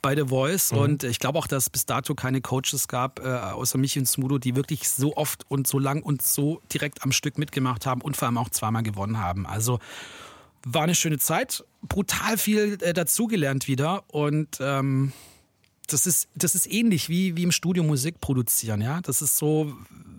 bei 0.00 0.14
The 0.14 0.28
Voice 0.28 0.72
mhm. 0.72 0.78
und 0.78 1.04
ich 1.04 1.18
glaube 1.18 1.38
auch, 1.38 1.46
dass 1.46 1.64
es 1.64 1.70
bis 1.70 1.86
dato 1.86 2.14
keine 2.14 2.40
Coaches 2.40 2.86
gab, 2.86 3.18
äh, 3.20 3.28
außer 3.28 3.78
mich 3.78 3.98
und 3.98 4.06
Smudo, 4.06 4.38
die 4.38 4.54
wirklich 4.54 4.88
so 4.88 5.16
oft 5.16 5.44
und 5.48 5.66
so 5.66 5.78
lang 5.78 6.02
und 6.02 6.22
so 6.22 6.62
direkt 6.72 7.02
am 7.02 7.12
Stück 7.12 7.36
mitgemacht 7.36 7.84
haben 7.84 8.00
und 8.00 8.16
vor 8.16 8.26
allem 8.26 8.38
auch 8.38 8.50
zweimal 8.50 8.82
gewonnen 8.82 9.18
haben. 9.18 9.46
Also 9.46 9.80
war 10.64 10.82
eine 10.82 10.94
schöne 10.94 11.18
Zeit, 11.18 11.64
brutal 11.82 12.38
viel 12.38 12.78
äh, 12.82 12.92
dazugelernt 12.92 13.66
wieder 13.66 14.04
und 14.08 14.58
ähm, 14.60 15.12
das 15.92 16.06
ist, 16.06 16.28
das 16.34 16.54
ist 16.54 16.70
ähnlich 16.70 17.08
wie, 17.08 17.36
wie 17.36 17.42
im 17.42 17.52
Studio 17.52 17.82
Musik 17.82 18.20
produzieren, 18.20 18.80
ja. 18.80 19.00
Das 19.00 19.22
ist 19.22 19.36
so 19.36 19.74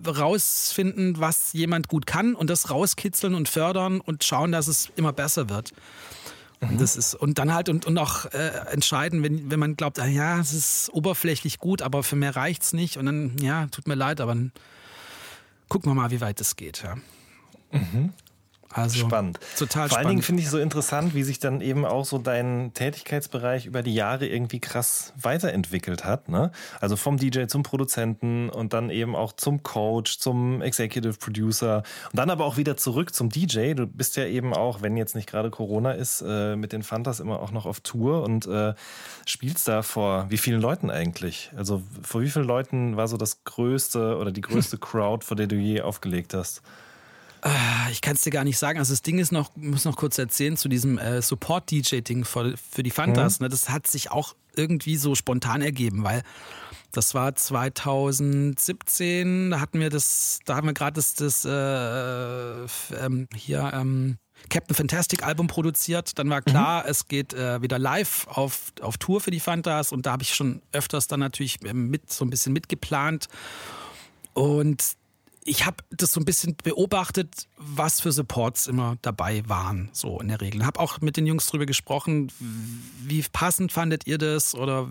rausfinden, 0.06 1.18
was 1.18 1.52
jemand 1.52 1.88
gut 1.88 2.06
kann 2.06 2.34
und 2.34 2.50
das 2.50 2.70
rauskitzeln 2.70 3.34
und 3.34 3.48
fördern 3.48 4.00
und 4.00 4.24
schauen, 4.24 4.52
dass 4.52 4.66
es 4.66 4.90
immer 4.96 5.12
besser 5.12 5.48
wird. 5.48 5.72
Und, 6.60 6.72
mhm. 6.72 6.78
das 6.78 6.96
ist, 6.96 7.14
und 7.14 7.38
dann 7.38 7.52
halt 7.52 7.68
und, 7.68 7.86
und 7.86 7.98
auch 7.98 8.26
äh, 8.26 8.48
entscheiden, 8.70 9.22
wenn, 9.22 9.50
wenn 9.50 9.58
man 9.58 9.76
glaubt, 9.76 9.98
ah, 9.98 10.06
ja, 10.06 10.38
es 10.38 10.52
ist 10.52 10.90
oberflächlich 10.92 11.58
gut, 11.58 11.82
aber 11.82 12.02
für 12.02 12.16
mehr 12.16 12.36
reicht's 12.36 12.72
nicht. 12.72 12.96
Und 12.96 13.06
dann, 13.06 13.36
ja, 13.40 13.66
tut 13.66 13.88
mir 13.88 13.96
leid, 13.96 14.20
aber 14.20 14.34
dann 14.34 14.52
gucken 15.68 15.90
wir 15.90 15.94
mal, 15.94 16.10
wie 16.10 16.20
weit 16.20 16.40
es 16.40 16.54
geht. 16.54 16.82
Ja. 16.82 16.96
Mhm. 17.72 18.12
Also 18.72 19.06
spannend. 19.06 19.38
Total 19.58 19.88
Vor 19.88 19.98
allen 19.98 20.08
Dingen 20.08 20.22
finde 20.22 20.42
ich 20.42 20.50
so 20.50 20.58
interessant, 20.58 21.14
wie 21.14 21.22
sich 21.22 21.38
dann 21.38 21.60
eben 21.60 21.84
auch 21.84 22.04
so 22.04 22.18
dein 22.18 22.72
Tätigkeitsbereich 22.74 23.66
über 23.66 23.82
die 23.82 23.94
Jahre 23.94 24.26
irgendwie 24.26 24.60
krass 24.60 25.12
weiterentwickelt 25.20 26.04
hat. 26.04 26.28
Ne? 26.28 26.50
Also 26.80 26.96
vom 26.96 27.18
DJ 27.18 27.46
zum 27.46 27.62
Produzenten 27.62 28.48
und 28.48 28.72
dann 28.72 28.90
eben 28.90 29.14
auch 29.14 29.32
zum 29.32 29.62
Coach, 29.62 30.18
zum 30.18 30.62
Executive 30.62 31.14
Producer 31.18 31.82
und 32.10 32.18
dann 32.18 32.30
aber 32.30 32.46
auch 32.46 32.56
wieder 32.56 32.76
zurück 32.76 33.14
zum 33.14 33.28
DJ. 33.28 33.74
Du 33.74 33.86
bist 33.86 34.16
ja 34.16 34.24
eben 34.24 34.54
auch, 34.54 34.82
wenn 34.82 34.96
jetzt 34.96 35.14
nicht 35.14 35.28
gerade 35.28 35.50
Corona 35.50 35.92
ist, 35.92 36.24
äh, 36.26 36.56
mit 36.56 36.72
den 36.72 36.82
Fantas 36.82 37.20
immer 37.20 37.40
auch 37.40 37.52
noch 37.52 37.66
auf 37.66 37.80
Tour 37.80 38.22
und 38.22 38.46
äh, 38.46 38.74
spielst 39.26 39.68
da 39.68 39.82
vor 39.82 40.26
wie 40.30 40.38
vielen 40.38 40.60
Leuten 40.60 40.90
eigentlich? 40.90 41.50
Also 41.56 41.82
vor 42.02 42.22
wie 42.22 42.30
vielen 42.30 42.46
Leuten 42.46 42.96
war 42.96 43.08
so 43.08 43.16
das 43.16 43.44
größte 43.44 44.16
oder 44.16 44.32
die 44.32 44.40
größte 44.40 44.78
Crowd, 44.78 45.24
vor 45.24 45.36
der 45.36 45.46
du 45.46 45.56
je 45.56 45.82
aufgelegt 45.82 46.34
hast? 46.34 46.62
Ah, 47.44 47.88
ich 47.90 48.00
kann 48.00 48.14
es 48.14 48.22
dir 48.22 48.30
gar 48.30 48.44
nicht 48.44 48.56
sagen. 48.56 48.78
Also 48.78 48.92
das 48.92 49.02
Ding 49.02 49.18
ist 49.18 49.32
noch, 49.32 49.50
muss 49.56 49.84
noch 49.84 49.96
kurz 49.96 50.16
erzählen 50.16 50.56
zu 50.56 50.68
diesem 50.68 50.96
äh, 50.96 51.20
Support-DJ-Ding 51.20 52.24
für, 52.24 52.56
für, 52.56 52.84
die 52.84 52.92
Fantas. 52.92 53.40
Mhm. 53.40 53.44
Ne? 53.44 53.48
Das 53.48 53.68
hat 53.68 53.88
sich 53.88 54.12
auch 54.12 54.36
irgendwie 54.54 54.96
so 54.96 55.16
spontan 55.16 55.60
ergeben, 55.60 56.04
weil 56.04 56.22
das 56.92 57.14
war 57.14 57.34
2017, 57.34 59.50
da 59.50 59.60
hatten 59.60 59.80
wir 59.80 59.90
das, 59.90 60.38
da 60.44 60.54
haben 60.54 60.68
wir 60.68 60.74
gerade 60.74 60.94
das, 60.94 61.14
das 61.14 61.44
äh, 61.44 62.64
ähm, 63.04 63.26
hier 63.34 63.72
ähm, 63.74 64.18
Captain 64.48 64.76
Fantastic 64.76 65.24
Album 65.24 65.48
produziert. 65.48 66.16
Dann 66.20 66.30
war 66.30 66.42
klar, 66.42 66.84
mhm. 66.84 66.90
es 66.90 67.08
geht 67.08 67.34
äh, 67.34 67.60
wieder 67.60 67.80
live 67.80 68.28
auf, 68.28 68.72
auf 68.80 68.98
Tour 68.98 69.20
für 69.20 69.32
die 69.32 69.40
Fantas 69.40 69.90
und 69.90 70.06
da 70.06 70.12
habe 70.12 70.22
ich 70.22 70.32
schon 70.34 70.62
öfters 70.70 71.08
dann 71.08 71.18
natürlich 71.20 71.58
ähm, 71.64 71.90
mit 71.90 72.12
so 72.12 72.24
ein 72.24 72.30
bisschen 72.30 72.52
mitgeplant. 72.52 73.26
Und 74.34 74.96
ich 75.44 75.66
habe 75.66 75.78
das 75.90 76.12
so 76.12 76.20
ein 76.20 76.24
bisschen 76.24 76.56
beobachtet, 76.62 77.48
was 77.56 78.00
für 78.00 78.12
Supports 78.12 78.68
immer 78.68 78.96
dabei 79.02 79.42
waren, 79.48 79.88
so 79.92 80.20
in 80.20 80.28
der 80.28 80.40
Regel. 80.40 80.64
Habe 80.64 80.78
auch 80.78 81.00
mit 81.00 81.16
den 81.16 81.26
Jungs 81.26 81.46
drüber 81.46 81.66
gesprochen, 81.66 82.30
wie 83.00 83.24
passend 83.32 83.72
fandet 83.72 84.06
ihr 84.06 84.18
das 84.18 84.54
oder 84.54 84.88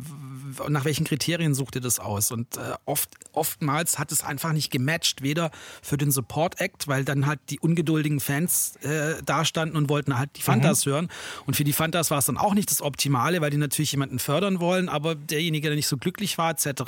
nach 0.68 0.84
welchen 0.84 1.06
Kriterien 1.06 1.54
sucht 1.54 1.76
ihr 1.76 1.82
das 1.82 2.00
aus? 2.00 2.32
Und 2.32 2.58
äh, 2.58 2.74
oft, 2.86 3.10
oftmals 3.32 3.98
hat 3.98 4.12
es 4.12 4.24
einfach 4.24 4.52
nicht 4.52 4.72
gematcht, 4.72 5.22
weder 5.22 5.52
für 5.82 5.98
den 5.98 6.12
Support 6.12 6.60
Act, 6.60 6.88
weil 6.90 7.06
dann 7.06 7.28
halt 7.28 7.40
die 7.50 7.60
ungeduldigen 7.60 8.20
Fans 8.20 8.76
äh, 8.82 9.24
dastanden 9.24 9.78
und 9.78 9.88
wollten 9.88 10.18
halt 10.18 10.32
die 10.36 10.42
Fantas 10.42 10.86
mhm. 10.86 10.92
hören. 10.92 11.10
Und 11.46 11.56
für 11.56 11.64
die 11.64 11.74
Fantas 11.74 12.12
war 12.12 12.18
es 12.18 12.26
dann 12.26 12.38
auch 12.38 12.54
nicht 12.54 12.70
das 12.72 12.82
Optimale, 12.82 13.40
weil 13.40 13.52
die 13.52 13.58
natürlich 13.58 13.94
jemanden 13.94 14.20
fördern 14.20 14.60
wollen, 14.60 14.90
aber 14.90 15.16
derjenige, 15.16 15.70
der 15.70 15.78
nicht 15.78 15.88
so 15.88 15.98
glücklich 15.98 16.38
war, 16.38 16.52
etc. 16.52 16.82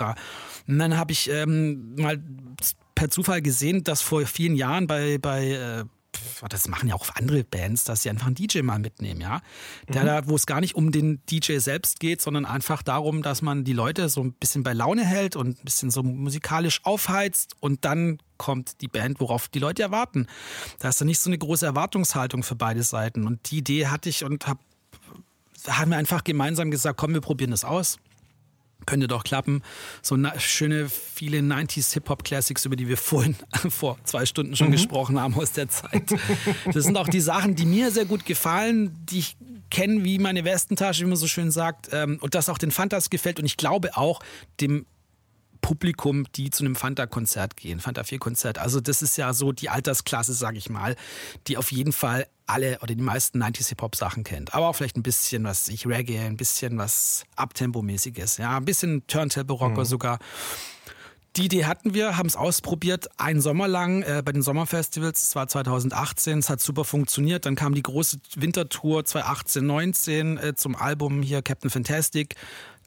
Und 0.68 0.80
dann 0.80 0.98
habe 0.98 1.14
ich 1.14 1.30
ähm, 1.30 1.96
mal 1.96 2.22
per 2.96 3.10
Zufall 3.10 3.42
gesehen, 3.42 3.84
dass 3.84 4.02
vor 4.02 4.26
vielen 4.26 4.56
Jahren 4.56 4.88
bei, 4.88 5.18
bei 5.18 5.52
äh, 5.52 5.86
das 6.50 6.68
machen 6.68 6.90
ja 6.90 6.96
auch 6.96 7.08
andere 7.16 7.44
Bands, 7.44 7.84
dass 7.84 8.04
sie 8.04 8.10
einfach 8.10 8.28
einen 8.28 8.36
DJ 8.36 8.62
mal 8.62 8.80
mitnehmen, 8.80 9.22
ja. 9.22 9.42
Der 9.88 10.04
mhm. 10.04 10.08
da, 10.08 10.28
wo 10.28 10.36
es 10.36 10.46
gar 10.46 10.62
nicht 10.62 10.76
um 10.76 10.92
den 10.92 11.22
DJ 11.30 11.58
selbst 11.58 12.00
geht, 12.00 12.22
sondern 12.22 12.46
einfach 12.46 12.84
darum, 12.84 13.22
dass 13.24 13.42
man 13.42 13.64
die 13.64 13.74
Leute 13.74 14.10
so 14.10 14.22
ein 14.22 14.34
bisschen 14.34 14.64
bei 14.64 14.74
Laune 14.74 15.06
hält 15.06 15.36
und 15.36 15.60
ein 15.60 15.66
bisschen 15.66 15.90
so 15.90 16.04
musikalisch 16.04 16.82
aufheizt 16.84 17.56
und 17.60 17.86
dann 17.86 18.20
kommt 18.38 18.82
die 18.82 18.88
Band, 18.88 19.20
worauf 19.20 19.48
die 19.48 19.60
Leute 19.60 19.84
erwarten. 19.84 20.28
Da 20.80 20.90
ist 20.90 21.00
dann 21.00 21.08
nicht 21.08 21.20
so 21.20 21.30
eine 21.30 21.38
große 21.38 21.66
Erwartungshaltung 21.66 22.44
für 22.44 22.56
beide 22.56 22.84
Seiten. 22.84 23.26
Und 23.26 23.52
die 23.52 23.60
Idee 23.60 23.88
hatte 23.88 24.10
ich 24.10 24.24
und 24.24 24.48
hab, 24.48 24.60
haben 25.68 25.92
wir 25.92 25.98
einfach 25.98 26.24
gemeinsam 26.24 26.70
gesagt, 26.70 26.98
komm, 26.98 27.14
wir 27.14 27.22
probieren 27.22 27.52
das 27.52 27.64
aus. 27.64 27.98
Könnte 28.86 29.08
doch 29.08 29.24
klappen. 29.24 29.62
So 30.02 30.18
schöne, 30.38 30.90
viele 30.90 31.40
90s 31.40 31.94
Hip-Hop-Classics, 31.94 32.66
über 32.66 32.76
die 32.76 32.88
wir 32.88 32.98
vorhin 32.98 33.36
vor 33.70 33.98
zwei 34.04 34.26
Stunden 34.26 34.56
schon 34.56 34.68
mhm. 34.68 34.74
gesprochen 34.74 35.20
haben 35.20 35.36
aus 35.36 35.52
der 35.52 35.70
Zeit. 35.70 36.14
Das 36.74 36.84
sind 36.86 36.98
auch 36.98 37.08
die 37.08 37.22
Sachen, 37.22 37.56
die 37.56 37.66
mir 37.66 37.92
sehr 37.92 38.06
gut 38.06 38.26
gefallen, 38.26 38.98
die 39.10 39.20
ich 39.20 39.38
kenne 39.70 40.04
wie 40.04 40.20
meine 40.20 40.46
Westentasche, 40.46 41.04
wie 41.04 41.10
man 41.10 41.18
so 41.18 41.28
schön 41.28 41.52
sagt. 41.52 41.90
Ähm, 41.92 42.20
und 42.22 42.36
das 42.36 42.50
auch 42.50 42.58
den 42.58 42.72
Fantas 42.72 43.10
gefällt. 43.10 43.40
Und 43.40 43.46
ich 43.46 43.58
glaube 43.58 43.98
auch 43.98 44.22
dem 44.62 44.86
Publikum, 45.64 46.26
die 46.36 46.52
zu 46.52 46.64
einem 46.64 46.76
Fanta-Konzert 46.76 47.58
gehen, 47.58 47.80
Fanta 47.80 48.02
4-Konzert. 48.02 48.60
Also 48.60 48.82
das 48.82 49.02
ist 49.02 49.18
ja 49.18 49.34
so 49.34 49.54
die 49.54 49.70
Altersklasse, 49.70 50.34
sage 50.34 50.58
ich 50.58 50.70
mal, 50.70 50.96
die 51.48 51.58
auf 51.58 51.72
jeden 51.72 51.94
Fall 51.94 52.28
alle 52.46 52.78
oder 52.82 52.94
die 52.94 53.02
meisten 53.02 53.42
90s 53.42 53.70
Hip-Hop-Sachen 53.70 54.24
kennt. 54.24 54.54
Aber 54.54 54.68
auch 54.68 54.74
vielleicht 54.74 54.98
ein 54.98 55.04
bisschen 55.04 55.46
was, 55.46 55.70
ich 55.70 55.88
Reggae, 55.88 56.20
ein 56.20 56.38
bisschen 56.38 56.78
was 56.78 57.24
Abtempo-mäßiges, 57.38 58.40
ja, 58.40 58.58
ein 58.58 58.66
bisschen 58.66 59.08
Turntable-Rocker 59.08 59.82
mhm. 59.82 59.86
sogar. 59.86 60.20
Die 61.38 61.46
Idee 61.46 61.66
hatten 61.66 61.96
wir, 61.96 62.18
haben 62.18 62.28
es 62.28 62.36
ausprobiert, 62.36 63.08
einen 63.18 63.42
Sommer 63.42 63.68
lang 63.68 64.04
äh, 64.04 64.22
bei 64.24 64.34
den 64.34 64.44
Sommerfestivals. 64.44 65.20
Das 65.22 65.36
war 65.36 65.48
2018, 65.48 66.40
es 66.40 66.50
hat 66.50 66.62
super 66.62 66.84
funktioniert. 66.84 67.48
Dann 67.48 67.56
kam 67.56 67.74
die 67.74 67.82
große 67.82 68.18
Wintertour 68.36 69.04
2018, 69.04 69.66
19 69.66 70.38
äh, 70.38 70.56
zum 70.56 70.76
Album 70.76 71.24
hier 71.24 71.42
Captain 71.42 71.72
Fantastic 71.72 72.36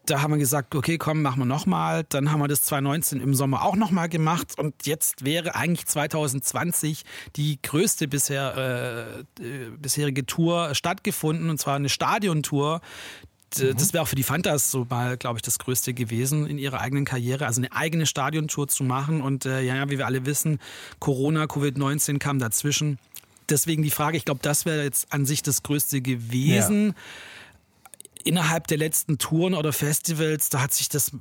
da 0.07 0.23
haben 0.23 0.33
wir 0.33 0.39
gesagt, 0.39 0.75
okay, 0.75 0.99
komm, 0.99 1.23
machen 1.23 1.41
wir 1.41 1.45
nochmal. 1.47 2.05
Dann 2.09 2.31
haben 2.31 2.41
wir 2.41 2.49
das 2.49 2.63
2019 2.63 3.21
im 3.21 3.35
Sommer 3.35 3.63
auch 3.63 3.77
nochmal 3.77 4.09
gemacht. 4.09 4.59
Und 4.59 4.75
jetzt 4.87 5.25
wäre 5.25 5.55
eigentlich 5.55 5.87
2020 5.87 7.05
die 7.37 7.59
größte 7.63 8.09
bisher, 8.09 9.27
äh, 9.39 9.43
äh, 9.43 9.71
bisherige 9.79 10.25
Tour 10.25 10.75
stattgefunden, 10.75 11.51
und 11.51 11.59
zwar 11.59 11.77
eine 11.77 11.89
Stadiontour. 11.89 12.81
Mhm. 13.59 13.77
Das 13.77 13.93
wäre 13.93 14.03
auch 14.03 14.09
für 14.09 14.17
die 14.17 14.23
Fantas 14.23 14.71
so 14.71 14.87
mal, 14.89 15.17
glaube 15.17 15.39
ich, 15.39 15.43
das 15.43 15.59
Größte 15.59 15.95
gewesen 15.95 16.47
in 16.47 16.59
ihrer 16.59 16.81
eigenen 16.81 17.05
Karriere, 17.05 17.47
also 17.47 17.61
eine 17.61 17.73
eigene 17.73 18.07
Stadiontour 18.07 18.69
zu 18.69 18.85
machen. 18.85 19.21
Und 19.21 19.47
äh, 19.47 19.63
ja, 19.63 19.91
wie 19.91 19.99
wir 19.99 20.07
alle 20.07 20.27
wissen, 20.27 20.59
Corona, 20.99 21.45
Covid-19 21.45 22.19
kam 22.19 22.39
dazwischen. 22.39 22.99
Deswegen 23.49 23.83
die 23.83 23.91
Frage, 23.91 24.17
ich 24.17 24.25
glaube, 24.25 24.41
das 24.43 24.65
wäre 24.67 24.83
jetzt 24.83 25.13
an 25.13 25.25
sich 25.25 25.43
das 25.43 25.63
Größte 25.63 26.01
gewesen. 26.01 26.89
Ja 26.89 26.95
innerhalb 28.27 28.67
der 28.67 28.77
letzten 28.77 29.19
Touren 29.19 29.55
oder 29.55 29.73
Festivals, 29.73 30.49
da 30.49 30.61
hat 30.61 30.73
sich 30.73 30.89
das 30.89 31.13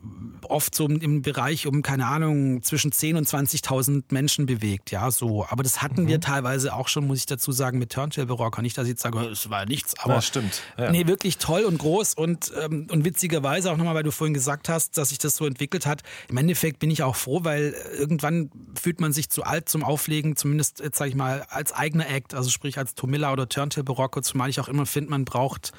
oft 0.48 0.74
so 0.74 0.88
im 0.88 1.22
Bereich 1.22 1.68
um, 1.68 1.82
keine 1.82 2.08
Ahnung, 2.08 2.64
zwischen 2.64 2.92
10.000 2.92 3.18
und 3.18 3.28
20.000 3.28 4.04
Menschen 4.10 4.46
bewegt, 4.48 4.92
ja, 4.92 5.12
so. 5.12 5.46
Aber 5.48 5.64
das 5.64 5.82
hatten 5.82 6.04
mhm. 6.04 6.08
wir 6.08 6.20
teilweise 6.20 6.74
auch 6.74 6.88
schon, 6.88 7.06
muss 7.06 7.20
ich 7.20 7.26
dazu 7.28 7.52
sagen, 7.52 7.78
mit 7.78 7.92
Turntable 7.92 8.36
Rocker. 8.36 8.62
Nicht, 8.62 8.78
dass 8.78 8.86
ich 8.86 8.92
jetzt 8.92 9.04
sage, 9.04 9.20
es 9.20 9.50
war 9.50 9.66
nichts, 9.66 9.98
aber. 10.00 10.16
Ja, 10.16 10.22
stimmt. 10.22 10.64
Ja. 10.78 10.92
Nee, 10.92 11.06
wirklich 11.06 11.38
toll 11.38 11.64
und 11.64 11.78
groß 11.78 12.16
und, 12.16 12.52
ähm, 12.60 12.88
und 12.92 13.06
witzigerweise 13.06 13.72
auch 13.72 13.78
nochmal, 13.78 13.96
weil 13.96 14.04
du 14.04 14.12
vorhin 14.12 14.34
gesagt 14.34 14.68
hast, 14.68 14.98
dass 14.98 15.10
sich 15.10 15.20
das 15.20 15.36
so 15.36 15.46
entwickelt 15.46 15.86
hat. 15.86 16.02
Im 16.28 16.38
Endeffekt 16.38 16.80
bin 16.80 16.90
ich 16.90 17.04
auch 17.04 17.16
froh, 17.16 17.42
weil 17.44 17.76
irgendwann 17.98 18.50
fühlt 18.80 19.00
man 19.00 19.14
sich 19.14 19.30
zu 19.30 19.44
alt 19.44 19.70
zum 19.70 19.84
Auflegen, 19.84 20.36
zumindest, 20.36 20.80
jetzt 20.80 20.98
sag 20.98 21.08
ich 21.08 21.16
mal, 21.16 21.46
als 21.50 21.72
eigener 21.72 22.10
Act, 22.10 22.34
also 22.34 22.50
sprich 22.50 22.78
als 22.80 22.96
Tomilla 22.96 23.32
oder 23.32 23.48
Turntable 23.48 23.94
Rocker, 23.94 24.24
zumal 24.24 24.50
ich 24.50 24.60
auch 24.60 24.68
immer 24.68 24.86
finde, 24.86 25.12
man 25.12 25.26
braucht 25.26 25.72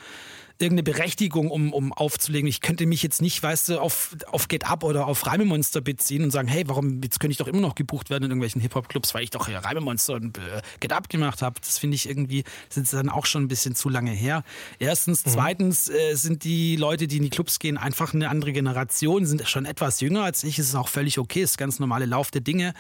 irgendeine 0.58 0.84
Berechtigung, 0.84 1.50
um, 1.50 1.72
um 1.72 1.92
aufzulegen. 1.92 2.48
Ich 2.48 2.60
könnte 2.60 2.86
mich 2.86 3.02
jetzt 3.02 3.20
nicht, 3.20 3.42
weißt 3.42 3.68
du, 3.70 3.80
auf, 3.80 4.16
auf 4.32 4.48
Get 4.48 4.66
Up 4.66 4.84
oder 4.84 5.06
auf 5.06 5.26
Reimemonster 5.26 5.80
beziehen 5.80 6.22
und 6.22 6.30
sagen, 6.30 6.48
hey, 6.48 6.64
warum, 6.66 7.02
jetzt 7.02 7.20
könnte 7.20 7.32
ich 7.32 7.38
doch 7.38 7.46
immer 7.46 7.60
noch 7.60 7.74
gebucht 7.74 8.08
werden 8.08 8.24
in 8.24 8.30
irgendwelchen 8.30 8.60
Hip-Hop-Clubs, 8.62 9.14
weil 9.14 9.24
ich 9.24 9.30
doch 9.30 9.48
ja 9.48 9.58
Reimemonster 9.58 10.14
und 10.14 10.38
äh, 10.38 10.62
Get 10.80 10.92
Up 10.92 11.08
gemacht 11.08 11.42
habe. 11.42 11.60
Das 11.60 11.78
finde 11.78 11.96
ich 11.96 12.08
irgendwie, 12.08 12.44
sind 12.70 12.90
dann 12.92 13.10
auch 13.10 13.26
schon 13.26 13.44
ein 13.44 13.48
bisschen 13.48 13.74
zu 13.74 13.88
lange 13.88 14.12
her. 14.12 14.44
Erstens. 14.78 15.26
Mhm. 15.26 15.30
Zweitens 15.30 15.88
äh, 15.88 16.14
sind 16.14 16.44
die 16.44 16.76
Leute, 16.76 17.06
die 17.06 17.18
in 17.18 17.22
die 17.24 17.30
Clubs 17.30 17.58
gehen, 17.58 17.76
einfach 17.76 18.14
eine 18.14 18.30
andere 18.30 18.52
Generation, 18.52 19.26
sind 19.26 19.46
schon 19.48 19.66
etwas 19.66 20.00
jünger 20.00 20.24
als 20.24 20.42
ich. 20.42 20.58
Es 20.58 20.68
ist 20.68 20.74
auch 20.74 20.88
völlig 20.88 21.18
okay, 21.18 21.42
es 21.42 21.52
ist 21.52 21.58
ganz 21.58 21.78
normale 21.78 22.06
Lauf 22.06 22.30
der 22.30 22.40
Dinge. 22.40 22.72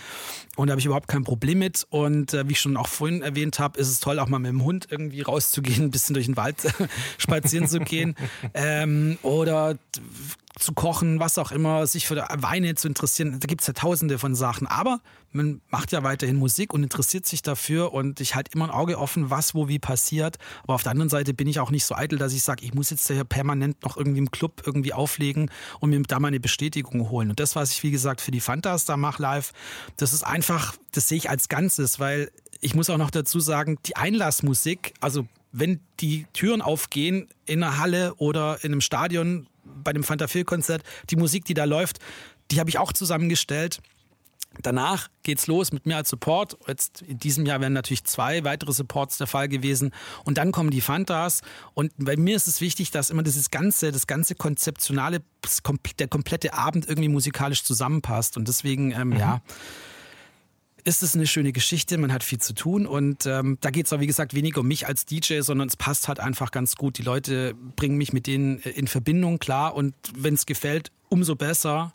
Und 0.56 0.68
da 0.68 0.72
habe 0.72 0.80
ich 0.80 0.86
überhaupt 0.86 1.08
kein 1.08 1.24
Problem 1.24 1.58
mit. 1.58 1.86
Und 1.90 2.32
äh, 2.32 2.48
wie 2.48 2.52
ich 2.52 2.60
schon 2.60 2.76
auch 2.78 2.88
vorhin 2.88 3.20
erwähnt 3.20 3.58
habe, 3.58 3.78
ist 3.78 3.88
es 3.88 4.00
toll, 4.00 4.18
auch 4.18 4.28
mal 4.28 4.38
mit 4.38 4.50
dem 4.50 4.64
Hund 4.64 4.86
irgendwie 4.90 5.20
rauszugehen, 5.20 5.84
ein 5.84 5.90
bisschen 5.90 6.14
durch 6.14 6.26
den 6.26 6.36
Wald 6.36 6.56
spazieren 7.18 7.65
zu 7.66 7.80
gehen 7.80 8.14
ähm, 8.54 9.18
oder 9.22 9.76
zu 10.58 10.72
kochen, 10.72 11.20
was 11.20 11.36
auch 11.36 11.52
immer, 11.52 11.86
sich 11.86 12.06
für 12.06 12.16
Weine 12.34 12.74
zu 12.74 12.88
interessieren. 12.88 13.38
Da 13.38 13.46
gibt 13.46 13.60
es 13.60 13.66
ja 13.66 13.74
tausende 13.74 14.18
von 14.18 14.34
Sachen. 14.34 14.66
Aber 14.66 15.00
man 15.32 15.60
macht 15.68 15.92
ja 15.92 16.02
weiterhin 16.02 16.36
Musik 16.36 16.72
und 16.72 16.82
interessiert 16.82 17.26
sich 17.26 17.42
dafür 17.42 17.92
und 17.92 18.20
ich 18.20 18.34
halte 18.34 18.52
immer 18.54 18.64
ein 18.64 18.70
Auge 18.70 18.98
offen, 18.98 19.28
was 19.28 19.54
wo 19.54 19.68
wie 19.68 19.78
passiert. 19.78 20.38
Aber 20.62 20.74
auf 20.74 20.82
der 20.82 20.92
anderen 20.92 21.10
Seite 21.10 21.34
bin 21.34 21.46
ich 21.46 21.60
auch 21.60 21.70
nicht 21.70 21.84
so 21.84 21.94
eitel, 21.94 22.18
dass 22.18 22.32
ich 22.32 22.42
sage, 22.42 22.64
ich 22.64 22.72
muss 22.72 22.88
jetzt 22.88 23.06
hier 23.06 23.24
permanent 23.24 23.82
noch 23.84 23.98
irgendwie 23.98 24.18
im 24.18 24.30
Club 24.30 24.62
irgendwie 24.64 24.94
auflegen 24.94 25.50
und 25.80 25.90
mir 25.90 26.00
da 26.02 26.20
meine 26.20 26.40
Bestätigung 26.40 27.10
holen. 27.10 27.28
Und 27.28 27.38
das, 27.38 27.54
was 27.54 27.70
ich 27.72 27.82
wie 27.82 27.90
gesagt 27.90 28.22
für 28.22 28.30
die 28.30 28.40
Fantas 28.40 28.86
da 28.86 28.96
mache 28.96 29.20
live, 29.20 29.52
das 29.98 30.14
ist 30.14 30.22
einfach, 30.22 30.74
das 30.92 31.08
sehe 31.08 31.18
ich 31.18 31.28
als 31.28 31.50
Ganzes, 31.50 32.00
weil 32.00 32.30
ich 32.62 32.74
muss 32.74 32.88
auch 32.88 32.96
noch 32.96 33.10
dazu 33.10 33.40
sagen, 33.40 33.76
die 33.84 33.96
Einlassmusik, 33.96 34.94
also 35.00 35.26
wenn 35.58 35.80
die 36.00 36.26
Türen 36.34 36.60
aufgehen 36.60 37.28
in 37.46 37.62
einer 37.62 37.78
Halle 37.78 38.14
oder 38.16 38.58
in 38.62 38.72
einem 38.72 38.82
Stadion 38.82 39.46
bei 39.64 39.92
dem 39.92 40.04
Fanta 40.04 40.28
Phil 40.28 40.44
Konzert, 40.44 40.82
die 41.08 41.16
Musik, 41.16 41.46
die 41.46 41.54
da 41.54 41.64
läuft, 41.64 41.98
die 42.50 42.60
habe 42.60 42.68
ich 42.68 42.78
auch 42.78 42.92
zusammengestellt. 42.92 43.80
Danach 44.62 45.08
geht's 45.22 45.46
los 45.46 45.72
mit 45.72 45.86
mir 45.86 45.96
als 45.96 46.10
Support. 46.10 46.58
Jetzt 46.66 47.02
in 47.02 47.18
diesem 47.18 47.46
Jahr 47.46 47.60
wären 47.60 47.72
natürlich 47.72 48.04
zwei 48.04 48.44
weitere 48.44 48.72
Supports 48.72 49.18
der 49.18 49.26
Fall 49.26 49.48
gewesen. 49.48 49.92
Und 50.24 50.38
dann 50.38 50.52
kommen 50.52 50.70
die 50.70 50.80
Fantas. 50.80 51.40
Und 51.74 51.92
bei 51.98 52.16
mir 52.16 52.36
ist 52.36 52.48
es 52.48 52.60
wichtig, 52.60 52.90
dass 52.90 53.10
immer 53.10 53.22
dieses 53.22 53.50
ganze, 53.50 53.92
das 53.92 54.06
ganze 54.06 54.34
konzeptionale, 54.34 55.22
der 55.98 56.08
komplette 56.08 56.54
Abend 56.54 56.88
irgendwie 56.88 57.08
musikalisch 57.08 57.64
zusammenpasst. 57.64 58.36
Und 58.36 58.48
deswegen, 58.48 58.92
ähm, 58.92 59.08
mhm. 59.08 59.16
ja 59.16 59.42
ist 60.86 61.02
es 61.02 61.16
eine 61.16 61.26
schöne 61.26 61.52
Geschichte, 61.52 61.98
man 61.98 62.12
hat 62.12 62.22
viel 62.22 62.38
zu 62.38 62.54
tun 62.54 62.86
und 62.86 63.26
ähm, 63.26 63.58
da 63.60 63.70
geht 63.70 63.86
es 63.86 63.92
auch, 63.92 63.98
wie 63.98 64.06
gesagt, 64.06 64.34
weniger 64.34 64.60
um 64.60 64.68
mich 64.68 64.86
als 64.86 65.04
DJ, 65.04 65.40
sondern 65.40 65.66
es 65.66 65.76
passt 65.76 66.06
halt 66.06 66.20
einfach 66.20 66.52
ganz 66.52 66.76
gut. 66.76 66.96
Die 66.98 67.02
Leute 67.02 67.54
bringen 67.74 67.96
mich 67.96 68.12
mit 68.12 68.28
denen 68.28 68.62
äh, 68.62 68.70
in 68.70 68.86
Verbindung, 68.86 69.40
klar, 69.40 69.74
und 69.74 69.94
wenn 70.16 70.34
es 70.34 70.46
gefällt, 70.46 70.92
umso 71.08 71.34
besser. 71.34 71.92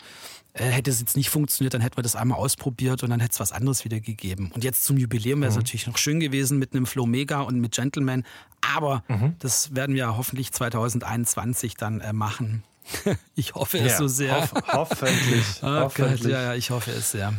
Äh, 0.54 0.66
hätte 0.66 0.92
es 0.92 1.00
jetzt 1.00 1.16
nicht 1.16 1.30
funktioniert, 1.30 1.74
dann 1.74 1.80
hätten 1.80 1.98
wir 1.98 2.04
das 2.04 2.18
einmal 2.18 2.38
ausprobiert 2.38 3.04
und 3.04 3.10
dann 3.10 3.22
hätte 3.22 3.32
es 3.32 3.40
was 3.40 3.54
anderes 3.54 3.86
wieder 3.86 4.02
gegeben. 4.02 4.52
Und 4.54 4.66
jetzt 4.66 4.84
zum 4.84 4.98
Jubiläum 4.98 5.40
wäre 5.40 5.50
es 5.50 5.56
mhm. 5.56 5.62
natürlich 5.62 5.88
noch 5.88 5.98
schön 5.98 6.20
gewesen 6.20 6.60
mit 6.60 6.74
einem 6.74 6.86
Flow 6.86 7.06
Mega 7.06 7.40
und 7.40 7.62
mit 7.62 7.72
Gentleman, 7.74 8.26
aber 8.60 9.06
mhm. 9.08 9.36
das 9.40 9.74
werden 9.74 9.96
wir 9.96 10.18
hoffentlich 10.18 10.52
2021 10.52 11.76
dann 11.76 12.02
äh, 12.02 12.12
machen. 12.12 12.66
ich 13.36 13.56
hoffe 13.56 13.78
es 13.80 13.98
so 13.98 14.10
sehr. 14.10 14.42
Hoff, 14.42 14.52
hoffentlich. 14.74 15.46
oh 15.62 15.68
hoffentlich. 15.68 16.24
Gott, 16.24 16.32
ja, 16.32 16.42
ja, 16.42 16.56
ich 16.56 16.70
hoffe 16.72 16.92
es 16.92 17.12
sehr. 17.12 17.34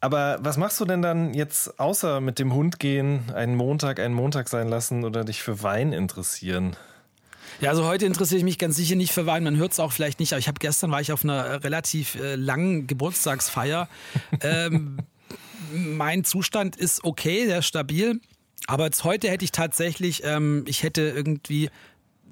Aber 0.00 0.38
was 0.40 0.56
machst 0.56 0.78
du 0.80 0.84
denn 0.84 1.02
dann 1.02 1.34
jetzt 1.34 1.80
außer 1.80 2.20
mit 2.20 2.38
dem 2.38 2.54
Hund 2.54 2.78
gehen, 2.78 3.32
einen 3.34 3.56
Montag 3.56 3.98
einen 3.98 4.14
Montag 4.14 4.48
sein 4.48 4.68
lassen 4.68 5.04
oder 5.04 5.24
dich 5.24 5.42
für 5.42 5.62
Wein 5.62 5.92
interessieren? 5.92 6.76
Ja, 7.60 7.70
also 7.70 7.84
heute 7.84 8.06
interessiere 8.06 8.38
ich 8.38 8.44
mich 8.44 8.58
ganz 8.58 8.76
sicher 8.76 8.94
nicht 8.94 9.12
für 9.12 9.26
Wein. 9.26 9.42
Man 9.42 9.56
hört 9.56 9.72
es 9.72 9.80
auch 9.80 9.90
vielleicht 9.90 10.20
nicht, 10.20 10.32
aber 10.32 10.38
ich 10.38 10.46
habe 10.46 10.60
gestern 10.60 10.92
war 10.92 11.00
ich 11.00 11.10
auf 11.10 11.24
einer 11.24 11.64
relativ 11.64 12.14
äh, 12.14 12.36
langen 12.36 12.86
Geburtstagsfeier. 12.86 13.88
ähm, 14.42 14.98
mein 15.72 16.22
Zustand 16.24 16.76
ist 16.76 17.02
okay, 17.02 17.46
sehr 17.46 17.62
stabil. 17.62 18.20
Aber 18.68 18.84
jetzt 18.84 19.02
heute 19.02 19.28
hätte 19.28 19.44
ich 19.44 19.50
tatsächlich, 19.52 20.22
ähm, 20.24 20.64
ich 20.68 20.84
hätte 20.84 21.02
irgendwie 21.02 21.70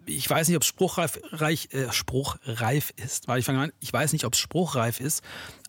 ich 0.07 0.31
weiß 0.31 0.49
nicht, 0.49 0.57
ob 0.57 0.62
es 0.62 0.69
spruchreif, 0.69 1.19
reich, 1.33 1.69
äh, 1.73 1.93
spruchreif 1.93 2.93
ist, 2.97 3.28
weil 3.28 3.41
ich 3.41 3.45
fange 3.45 3.61
an, 3.61 3.73
ich 3.81 3.93
weiß 3.93 4.12
nicht, 4.12 4.25
ob 4.25 4.35
es 4.35 4.39
spruchreif 4.39 5.01
ist, 5.01 5.23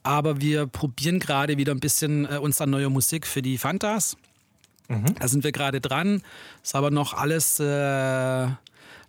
aber 0.08 0.40
wir 0.40 0.68
probieren 0.68 1.20
gerade 1.20 1.58
wieder 1.58 1.74
ein 1.74 1.82
bisschen 1.82 2.26
äh, 2.26 2.38
uns 2.38 2.62
an 2.62 2.70
neuer 2.70 2.90
Musik 2.90 3.28
für 3.28 3.42
die 3.42 3.58
Fantas. 3.58 4.16
Mhm. 4.88 5.16
Da 5.20 5.28
sind 5.28 5.44
wir 5.44 5.52
gerade 5.52 5.82
dran. 5.82 6.22
Ist 6.64 6.76
aber 6.76 6.92
noch 6.92 7.14
alles 7.14 7.60
äh, 7.60 8.48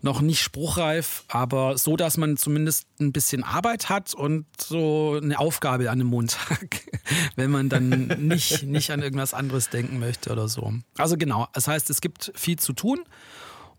noch 0.00 0.20
nicht 0.20 0.42
spruchreif, 0.42 1.24
aber 1.28 1.78
so, 1.78 1.96
dass 1.96 2.16
man 2.16 2.36
zumindest 2.36 2.86
ein 3.00 3.12
bisschen 3.12 3.44
Arbeit 3.44 3.88
hat 3.88 4.12
und 4.12 4.46
so 4.60 5.18
eine 5.22 5.38
Aufgabe 5.38 5.90
an 5.90 6.00
einem 6.00 6.08
Montag, 6.08 6.82
wenn 7.36 7.50
man 7.50 7.68
dann 7.68 8.06
nicht, 8.18 8.64
nicht 8.64 8.90
an 8.90 9.00
irgendwas 9.00 9.34
anderes 9.34 9.70
denken 9.70 10.00
möchte 10.00 10.30
oder 10.30 10.48
so. 10.48 10.72
Also 10.96 11.16
genau, 11.16 11.46
das 11.52 11.68
heißt, 11.68 11.90
es 11.90 12.00
gibt 12.00 12.32
viel 12.34 12.58
zu 12.58 12.72
tun 12.72 13.04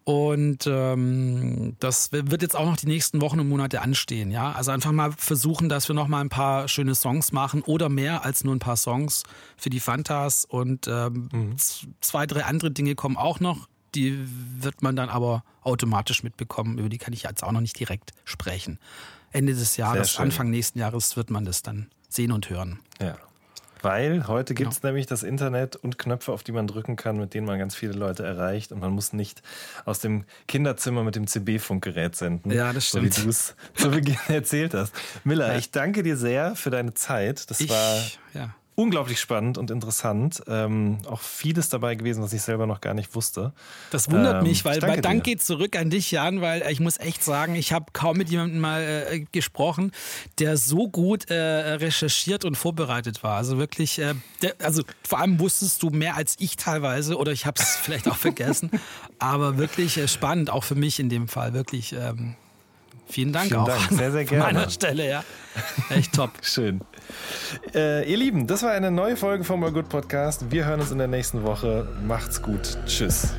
und 0.04 0.66
ähm, 0.68 1.76
das 1.80 2.12
wird 2.12 2.42
jetzt 2.42 2.56
auch 2.56 2.66
noch 2.66 2.78
die 2.78 2.88
nächsten 2.88 3.22
Wochen 3.22 3.40
und 3.40 3.48
Monate 3.48 3.82
anstehen. 3.82 4.32
Ja, 4.32 4.52
also 4.54 4.72
einfach 4.72 4.92
mal 4.92 5.12
versuchen, 5.12 5.70
dass 5.70 5.88
wir 5.88 5.96
noch 5.96 6.08
mal 6.08 6.22
ein 6.22 6.30
paar 6.30 6.68
schöne 6.68 6.96
Songs 6.96 7.32
machen 7.32 7.62
oder 7.62 7.90
mehr 7.90 8.26
als 8.26 8.44
nur 8.44 8.56
ein 8.56 8.60
paar 8.60 8.78
Songs 8.78 9.24
für 9.58 9.70
die 9.70 9.80
Fantas. 9.80 10.46
Und 10.46 10.88
ähm, 10.88 11.30
mhm. 11.32 11.56
zwei, 12.02 12.26
drei 12.26 12.46
andere 12.46 12.72
Dinge 12.72 12.96
kommen 12.96 13.18
auch 13.18 13.40
noch. 13.40 13.68
Die 13.96 14.20
wird 14.60 14.82
man 14.82 14.96
dann 14.96 15.10
aber 15.10 15.44
automatisch 15.62 16.24
mitbekommen. 16.24 16.78
Über 16.78 16.90
die 16.90 16.98
kann 16.98 17.14
ich 17.14 17.24
jetzt 17.24 17.44
auch 17.44 17.52
noch 17.52 17.62
nicht 17.62 17.80
direkt 17.80 18.12
sprechen. 18.24 18.80
Ende 19.32 19.54
des 19.54 19.78
Jahres, 19.78 20.18
Anfang 20.18 20.50
nächsten 20.50 20.80
Jahres 20.80 21.18
wird 21.18 21.30
man 21.30 21.46
das 21.46 21.62
dann 21.62 21.88
sehen 22.08 22.32
und 22.32 22.50
hören. 22.50 22.80
Ja. 23.00 23.16
Weil 23.82 24.28
heute 24.28 24.54
gibt 24.54 24.72
es 24.72 24.82
genau. 24.82 24.90
nämlich 24.90 25.06
das 25.06 25.24
Internet 25.24 25.76
und 25.76 25.98
Knöpfe, 25.98 26.32
auf 26.32 26.44
die 26.44 26.52
man 26.52 26.68
drücken 26.68 26.96
kann, 26.96 27.18
mit 27.18 27.34
denen 27.34 27.48
man 27.48 27.60
ganz 27.60 27.76
viele 27.76 27.94
Leute 27.94 28.24
erreicht 28.24 28.72
und 28.72 28.80
man 28.80 28.92
muss 28.92 29.14
nicht 29.14 29.42
aus 29.86 30.00
dem 30.00 30.26
Kinderzimmer 30.48 31.04
mit 31.04 31.16
dem 31.16 31.28
CB-Funkgerät 31.28 32.16
senden. 32.16 32.52
Ja, 32.52 32.74
das 32.74 32.88
stimmt. 32.88 33.14
So 33.14 33.22
wie 33.22 33.24
du 33.26 33.30
es 33.30 33.56
zu 33.76 33.92
Beginn 33.92 34.18
erzählt 34.28 34.74
hast. 34.74 34.94
Miller, 35.24 35.48
ja. 35.48 35.58
ich 35.58 35.72
danke 35.72 36.04
dir 36.04 36.18
sehr 36.18 36.56
für 36.56 36.70
deine 36.70 36.94
Zeit. 36.94 37.50
Das 37.50 37.60
ich, 37.60 37.70
war 37.70 38.02
ja 38.34 38.54
unglaublich 38.80 39.20
spannend 39.20 39.58
und 39.58 39.72
interessant. 39.72 40.42
Ähm, 40.48 41.00
auch 41.06 41.20
vieles 41.20 41.68
dabei 41.68 41.96
gewesen, 41.96 42.24
was 42.24 42.32
ich 42.32 42.42
selber 42.42 42.66
noch 42.66 42.80
gar 42.80 42.94
nicht 42.94 43.14
wusste. 43.14 43.52
Das 43.92 44.10
wundert 44.10 44.38
ähm, 44.38 44.48
mich, 44.48 44.64
weil 44.64 44.80
mein 44.80 45.02
Dank 45.02 45.26
geht 45.26 45.44
zurück 45.44 45.78
an 45.78 45.90
dich, 45.90 46.12
Jan, 46.12 46.40
weil 46.40 46.64
ich 46.72 46.80
muss 46.80 46.98
echt 46.98 47.22
sagen, 47.22 47.56
ich 47.56 47.74
habe 47.74 47.88
kaum 47.92 48.18
mit 48.18 48.30
jemandem 48.30 48.62
mal 48.62 48.82
äh, 48.82 49.26
gesprochen, 49.34 49.92
der 50.40 50.56
so 50.56 50.88
gut 50.88 51.30
äh, 51.30 51.36
recherchiert 51.36 52.46
und 52.46 52.56
vorbereitet 52.56 53.22
war. 53.22 53.36
Also 53.36 53.58
wirklich, 53.58 54.00
äh, 54.00 54.14
der, 54.42 54.56
also 54.64 54.84
vor 55.06 55.20
allem 55.20 55.40
wusstest 55.42 55.84
du 55.84 55.90
mehr 55.90 56.16
als 56.16 56.38
ich 56.40 56.56
teilweise 56.56 57.18
oder 57.18 57.34
ich 57.34 57.46
habe 57.46 57.62
es 57.62 57.76
vielleicht 57.76 58.08
auch 58.08 58.16
vergessen, 58.18 58.72
aber 59.20 59.58
wirklich 59.58 59.98
äh, 59.98 60.08
spannend, 60.08 60.50
auch 60.50 60.64
für 60.64 60.76
mich 60.76 61.02
in 61.02 61.10
dem 61.10 61.28
Fall, 61.28 61.54
wirklich. 61.54 61.92
Ähm, 61.92 62.36
Vielen 63.10 63.34
Dank 63.34 63.48
Vielen 63.48 63.62
auch. 63.62 63.68
Dank. 63.68 63.90
Sehr, 63.92 64.12
sehr 64.12 64.26
gerne. 64.26 64.46
An 64.46 64.54
meiner 64.56 64.70
Stelle, 64.70 65.10
ja. 65.10 65.24
Echt 65.90 66.14
top. 66.14 66.32
Schön. 66.42 66.82
Äh, 67.74 68.10
ihr 68.10 68.18
Lieben, 68.18 68.46
das 68.46 68.62
war 68.62 68.72
eine 68.72 68.92
neue 68.92 69.18
Folge 69.18 69.44
vom 69.44 69.64
All 69.64 69.72
Good 69.72 69.90
Podcast. 69.90 70.52
Wir 70.52 70.66
hören 70.66 70.80
uns 70.80 70.92
in 70.92 71.00
der 71.00 71.08
nächsten 71.08 71.44
Woche. 71.44 71.88
Macht's 72.06 72.42
gut. 72.42 72.78
Tschüss. 72.86 73.34